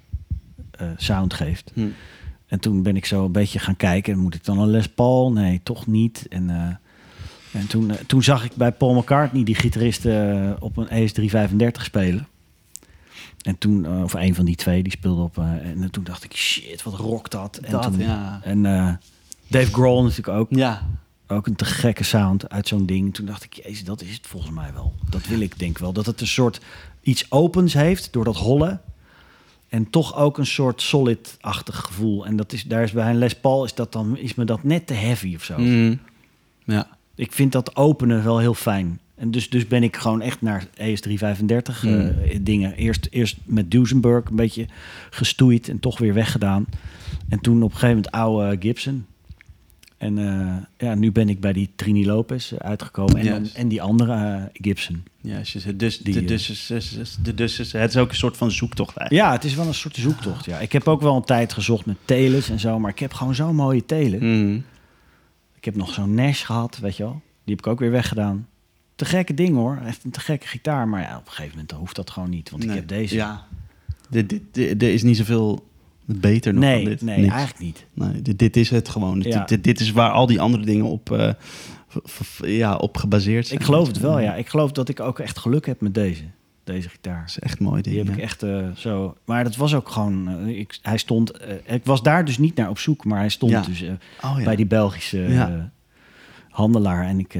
eh, 0.72 0.88
sound 0.98 1.34
geeft. 1.34 1.72
En 2.48 2.60
toen 2.60 2.84
ben 2.84 2.95
ik 2.95 3.06
zo 3.06 3.26
een 3.26 3.32
beetje 3.32 3.60
gaan 3.60 3.76
kijken. 3.76 4.18
Moet 4.18 4.36
ik 4.36 4.45
dan 4.45 4.60
een 4.60 4.69
Les 4.69 4.88
Paul? 4.90 5.32
Nee, 5.32 5.60
toch 5.64 5.88
niet. 5.88 6.26
En, 6.30 6.50
eh, 6.50 7.60
en 7.61 7.68
toen, 7.68 7.92
toen 8.08 8.24
zag 8.24 8.44
ik 8.44 8.52
bij 8.56 8.72
Paul 8.72 8.94
McCartney, 8.94 9.44
die 9.44 9.56
gitarist, 9.56 10.06
eh, 10.06 10.52
op 10.60 10.78
een 10.78 10.88
ES335 10.90 11.84
spelen. 11.84 12.28
En 13.42 13.58
toen, 13.58 14.03
of 14.03 14.14
een 14.14 14.36
van 14.36 14.45
die 14.45 14.56
twee, 14.56 14.84
die 14.84 14.92
speelde 14.92 15.22
op. 15.22 15.38
en 15.38 15.92
toen 15.92 16.03
dacht 16.03 16.24
ik, 16.24 16.34
shit, 16.36 16.84
wat 16.84 16.94
rock 16.94 17.30
dat. 17.30 17.58
En, 17.58 17.72
Dat, 17.72 17.84
toen, 17.84 18.00
ja. 18.00 18.40
en 18.44 18.61
Dave 19.48 19.72
Grohl 19.74 20.03
natuurlijk 20.03 20.38
ook. 20.38 20.48
Ja, 20.50 20.88
Ook 21.32 21.48
een 21.48 21.56
te 21.56 21.66
gekke 21.66 22.03
sound 22.03 22.49
uit 22.49 22.67
zo'n 22.67 22.85
ding. 22.85 23.14
Toen 23.14 23.25
dacht 23.25 23.43
ik, 23.43 23.53
jezus, 23.53 23.83
dat 23.83 24.01
is 24.01 24.14
het 24.14 24.27
volgens 24.27 24.51
mij 24.51 24.74
wel. 24.74 24.93
Dat 25.09 25.27
wil 25.27 25.40
ik 25.40 25.59
denk 25.59 25.77
wel. 25.77 25.93
Dat 25.93 26.06
het 26.06 26.22
een 26.22 26.27
soort 26.27 26.59
iets 27.01 27.25
opens 27.32 27.74
heeft 27.74 28.14
door 28.14 28.24
dat 28.24 28.38
hollen. 28.38 28.82
En 29.67 29.90
toch 29.90 30.16
ook 30.16 30.38
een 30.38 30.45
soort 30.45 30.82
solid-achtig 30.82 31.75
gevoel. 31.75 32.25
En 32.25 32.35
dat 32.35 32.53
is, 32.53 32.64
daar 32.64 32.83
is 32.83 32.91
bij 32.91 33.09
een 33.09 33.17
Les 33.17 33.35
Paul 33.35 33.64
is, 33.64 33.74
dat 33.74 33.91
dan, 33.91 34.17
is 34.17 34.35
me 34.35 34.45
dat 34.45 34.64
net 34.64 34.88
te 34.88 34.93
heavy 34.93 35.35
of 35.35 35.43
zo. 35.43 35.58
Mm. 35.58 35.99
ja. 36.64 36.88
Ik 37.16 37.32
vind 37.32 37.51
dat 37.51 37.75
openen 37.75 38.24
wel 38.24 38.40
heel 38.40 38.53
fijn. 38.53 38.99
En 39.16 39.32
dus, 39.32 39.49
dus 39.49 39.67
ben 39.67 39.83
ik 39.83 39.98
gewoon 39.98 40.22
echt 40.22 40.41
naar 40.41 40.67
ES335 40.67 41.82
Mm. 41.82 41.91
eh, 41.91 42.38
dingen. 42.41 42.74
Eerst, 42.74 43.08
eerst 43.11 43.38
met 43.43 43.72
Duesenberg 43.72 44.30
een 44.30 44.35
beetje 44.35 44.66
gestoeid 45.09 45.69
en 45.69 45.80
toch 45.80 45.98
weer 45.98 46.14
weggedaan. 46.14 46.66
En 47.30 47.40
toen 47.40 47.58
op 47.64 47.72
een 47.72 47.77
gegeven 47.77 47.95
moment 47.95 48.11
oude 48.11 48.56
Gibson. 48.59 49.06
En 50.00 50.18
eh, 50.18 50.88
ja, 50.88 50.95
nu 50.95 51.11
ben 51.11 51.30
ik 51.30 51.40
bij 51.40 51.53
die 51.53 51.69
Trini 51.76 52.06
Lopez 52.06 52.52
eh, 52.52 52.58
uitgekomen. 52.60 53.16
En, 53.16 53.26
dan- 53.26 53.50
en 53.53 53.68
die 53.68 53.82
andere 53.82 54.14
eh, 54.14 54.44
Gibson. 54.53 55.03
Ja, 55.22 55.42
dus, 55.76 55.98
Die, 56.00 56.14
de, 56.14 56.26
dus, 56.26 56.50
is- 56.50 57.18
de, 57.22 57.34
dus 57.34 57.60
is, 57.60 57.72
het 57.74 57.90
is 57.90 57.98
ook 57.98 58.10
een 58.10 58.16
soort 58.16 58.38
van 58.38 58.52
zoektocht 58.52 58.98
eigenlijk. 58.98 59.28
Ja, 59.30 59.36
het 59.36 59.44
is 59.44 59.56
wel 59.56 59.68
een 59.68 59.74
soort 59.74 59.95
zoektocht. 59.95 60.45
Ja. 60.45 60.60
Ik 60.60 60.72
heb 60.72 60.88
ook 60.88 61.02
wel 61.02 61.16
een 61.16 61.24
tijd 61.24 61.53
gezocht 61.53 61.86
met 61.86 61.98
telens 62.06 62.50
en 62.50 62.60
zo. 62.60 62.80
Maar 62.80 62.92
ik 62.92 63.00
heb 63.00 63.14
gewoon 63.14 63.36
zo'n 63.36 63.56
mooie 63.56 63.86
telen. 63.86 64.19
Mm. 64.24 64.64
Ik 65.58 65.66
heb 65.66 65.76
nog 65.76 65.94
zo'n 65.94 66.14
Nash 66.14 66.45
gehad, 66.45 66.78
weet 66.78 66.98
je 66.98 67.03
wel. 67.03 67.22
Die 67.44 67.56
heb 67.56 67.66
ik 67.66 67.72
ook 67.72 67.80
weer 67.80 67.92
weggedaan. 67.92 68.48
Te 68.95 69.06
gekke 69.06 69.34
ding 69.34 69.56
hoor. 69.56 69.80
Echt 69.86 70.03
een 70.03 70.11
te 70.11 70.19
gekke 70.19 70.48
gitaar. 70.48 70.88
Maar 70.88 71.02
ja, 71.02 71.18
op 71.18 71.26
een 71.26 71.32
gegeven 71.32 71.52
moment 71.52 71.72
hoeft 71.72 71.95
dat 71.95 72.10
gewoon 72.10 72.30
niet. 72.30 72.50
Want 72.50 72.64
ik 72.64 72.69
heb 72.69 72.88
deze. 72.88 73.16
Ja. 73.16 73.45
Er 74.11 74.84
is 74.84 75.03
niet 75.03 75.18
zoveel 75.18 75.68
beter 76.17 76.53
nog 76.53 76.63
nee, 76.63 76.83
dan 76.83 76.91
dit. 76.91 77.01
nee, 77.01 77.19
Niks. 77.19 77.33
eigenlijk 77.33 77.63
niet. 77.63 77.85
Nee, 77.93 78.21
dit, 78.21 78.39
dit 78.39 78.57
is 78.57 78.69
het 78.69 78.89
gewoon. 78.89 79.21
Ja. 79.21 79.39
Dit, 79.39 79.47
dit, 79.47 79.63
dit 79.63 79.79
is 79.79 79.91
waar 79.91 80.11
al 80.11 80.25
die 80.25 80.41
andere 80.41 80.65
dingen 80.65 80.85
op, 80.85 81.11
eh, 81.11 81.33
ja, 82.41 82.75
op 82.75 82.97
gebaseerd 82.97 83.47
zijn. 83.47 83.59
Ik 83.59 83.65
geloof 83.65 83.88
het 83.88 83.99
wel, 83.99 84.19
ja. 84.19 84.35
Ik 84.35 84.47
geloof 84.49 84.71
dat 84.71 84.89
ik 84.89 84.99
ook 84.99 85.19
echt 85.19 85.38
geluk 85.38 85.65
heb 85.65 85.81
met 85.81 85.93
deze. 85.93 86.23
Deze 86.63 86.89
gitaar. 86.89 87.19
Dat 87.19 87.29
is 87.29 87.39
echt 87.39 87.59
mooi. 87.59 87.81
Die 87.81 87.93
ding, 87.93 88.05
heb 88.05 88.13
ik 88.13 88.19
ja. 88.21 88.25
echt 88.25 88.43
eh, 88.43 88.67
zo. 88.75 89.17
Maar 89.25 89.43
dat 89.43 89.55
was 89.55 89.73
ook 89.73 89.89
gewoon. 89.89 90.27
eh, 90.29 90.59
ik, 90.59 90.77
hij 90.81 90.97
stond. 90.97 91.31
ik 91.65 91.85
was 91.85 92.01
daar 92.03 92.25
dus 92.25 92.38
niet 92.38 92.55
naar 92.55 92.69
op 92.69 92.79
zoek, 92.79 93.05
maar 93.05 93.19
hij 93.19 93.29
stond 93.29 93.51
Ja. 93.51 93.61
dus 93.61 93.83
Oh, 94.23 94.43
bij 94.43 94.55
die 94.55 94.65
Belgische 94.65 95.69
handelaar. 96.49 97.05
En 97.05 97.19
ik, 97.19 97.38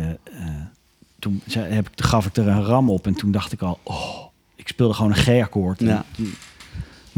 toen 1.20 1.42
zei, 1.46 1.74
heb 1.74 1.90
ik, 1.90 2.04
gaf 2.04 2.26
ik 2.26 2.36
er 2.38 2.48
een 2.48 2.64
ram 2.64 2.90
op 2.90 3.08
en 3.08 3.14
toen 3.14 3.32
dacht 3.32 3.52
ik 3.52 3.62
al, 3.62 3.80
oh, 3.84 4.26
ik 4.56 4.68
speelde 4.68 4.94
gewoon 4.94 5.12
een 5.12 5.18
G-akkoord. 5.18 5.80
Ja. 5.80 6.06
toen 6.16 6.32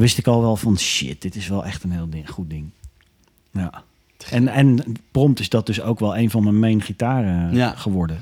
wist 0.01 0.17
ik 0.17 0.27
al 0.27 0.41
wel 0.41 0.55
van, 0.55 0.79
shit, 0.79 1.21
dit 1.21 1.35
is 1.35 1.47
wel 1.47 1.65
echt 1.65 1.83
een 1.83 1.91
heel 1.91 2.09
ding, 2.09 2.29
goed 2.29 2.49
ding. 2.49 2.69
Ja. 3.51 3.83
En, 4.29 4.47
en 4.47 4.79
prompt 5.11 5.39
is 5.39 5.49
dat 5.49 5.65
dus 5.65 5.81
ook 5.81 5.99
wel 5.99 6.17
een 6.17 6.29
van 6.29 6.43
mijn 6.43 6.59
main 6.59 6.81
gitaren 6.81 7.53
Ja. 7.55 7.75
geworden. 7.75 8.21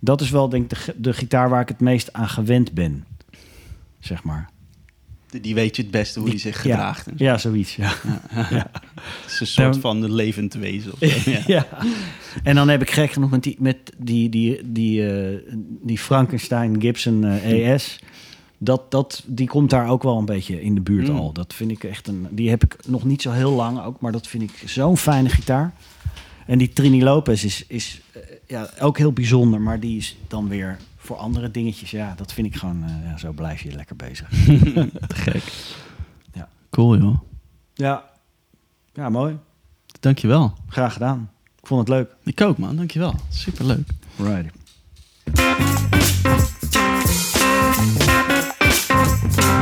Dat 0.00 0.20
is 0.20 0.30
wel 0.30 0.48
denk 0.48 0.72
ik 0.72 0.78
de, 0.86 0.94
de 0.96 1.12
gitaar 1.12 1.48
waar 1.48 1.60
ik 1.60 1.68
het 1.68 1.80
meest 1.80 2.12
aan 2.12 2.28
gewend 2.28 2.72
ben. 2.72 3.04
Zeg 3.98 4.22
maar. 4.22 4.48
Die- 5.30 5.40
Die 5.40 5.54
weet 5.54 5.76
je 5.76 5.82
het 5.82 5.90
beste 5.90 6.20
hoe 6.20 6.30
die, 6.30 6.38
zich 6.38 6.54
ja. 6.54 6.60
gedraagt. 6.60 7.04
zo. 7.04 7.12
Ja, 7.16 7.38
zoiets. 7.38 7.76
Ja. 7.80 7.92
Het 8.30 9.26
is 9.26 9.40
een 9.40 9.46
soort 9.46 9.72
Dan- 9.72 9.80
van 9.80 10.12
levend 10.12 10.54
wezen. 10.54 10.92
Of 10.92 10.98
zo, 11.08 11.30
ja. 11.30 11.40
ja. 11.46 11.66
En 12.42 12.54
dan 12.54 12.68
heb 12.68 12.82
ik 12.82 12.90
gek 12.90 13.12
genoeg 13.12 13.30
met 13.30 13.42
die, 13.42 13.56
met 13.58 13.76
die, 13.98 14.28
die, 14.28 14.60
die, 14.72 15.12
eh, 15.12 15.38
die 15.82 15.98
Frankenstein 15.98 16.80
Gibson 16.80 17.24
eh, 17.24 17.72
ES 17.74 18.00
dat, 18.62 18.90
dat, 18.90 19.22
die 19.26 19.48
komt 19.48 19.70
daar 19.70 19.88
ook 19.88 20.02
wel 20.02 20.18
een 20.18 20.24
beetje 20.24 20.62
in 20.62 20.74
de 20.74 20.80
buurt 20.80 21.08
mm. 21.08 21.16
al. 21.16 21.32
Dat 21.32 21.54
vind 21.54 21.70
ik 21.70 21.84
echt 21.84 22.08
een. 22.08 22.26
Die 22.30 22.50
heb 22.50 22.64
ik 22.64 22.76
nog 22.86 23.04
niet 23.04 23.22
zo 23.22 23.30
heel 23.30 23.52
lang 23.52 23.82
ook, 23.82 24.00
maar 24.00 24.12
dat 24.12 24.26
vind 24.26 24.42
ik 24.42 24.62
zo'n 24.66 24.96
fijne 24.96 25.28
gitaar. 25.28 25.72
En 26.46 26.58
die 26.58 26.68
Trini 26.68 27.02
Lopez 27.02 27.44
is, 27.44 27.64
is 27.66 28.00
eh, 28.12 28.20
ja, 28.46 28.70
ook 28.80 28.98
heel 28.98 29.12
bijzonder, 29.12 29.60
maar 29.60 29.80
die 29.80 29.96
is 29.96 30.16
dan 30.28 30.48
weer 30.48 30.76
voor 30.96 31.16
andere 31.16 31.50
dingetjes. 31.50 31.90
Ja, 31.90 32.14
dat 32.16 32.32
vind 32.32 32.46
ik 32.46 32.56
gewoon. 32.56 32.84
Eh, 32.84 33.04
ja, 33.04 33.18
zo 33.18 33.32
blijf 33.32 33.62
je 33.62 33.72
lekker 33.72 33.96
bezig. 33.96 34.28
Te 35.08 35.14
gek. 35.14 35.42
Ja. 36.32 36.48
Cool, 36.70 36.98
joh. 36.98 37.18
Ja. 37.74 38.04
Ja, 38.94 39.08
mooi. 39.08 39.36
Dankjewel. 40.00 40.52
Graag 40.68 40.92
gedaan. 40.92 41.30
Ik 41.60 41.66
vond 41.66 41.80
het 41.80 41.88
leuk. 41.88 42.14
Ik 42.24 42.40
ook, 42.40 42.58
man. 42.58 42.76
Dankjewel. 42.76 43.14
Superleuk. 43.28 43.88
Right. 44.16 44.58
Bye. 49.22 49.59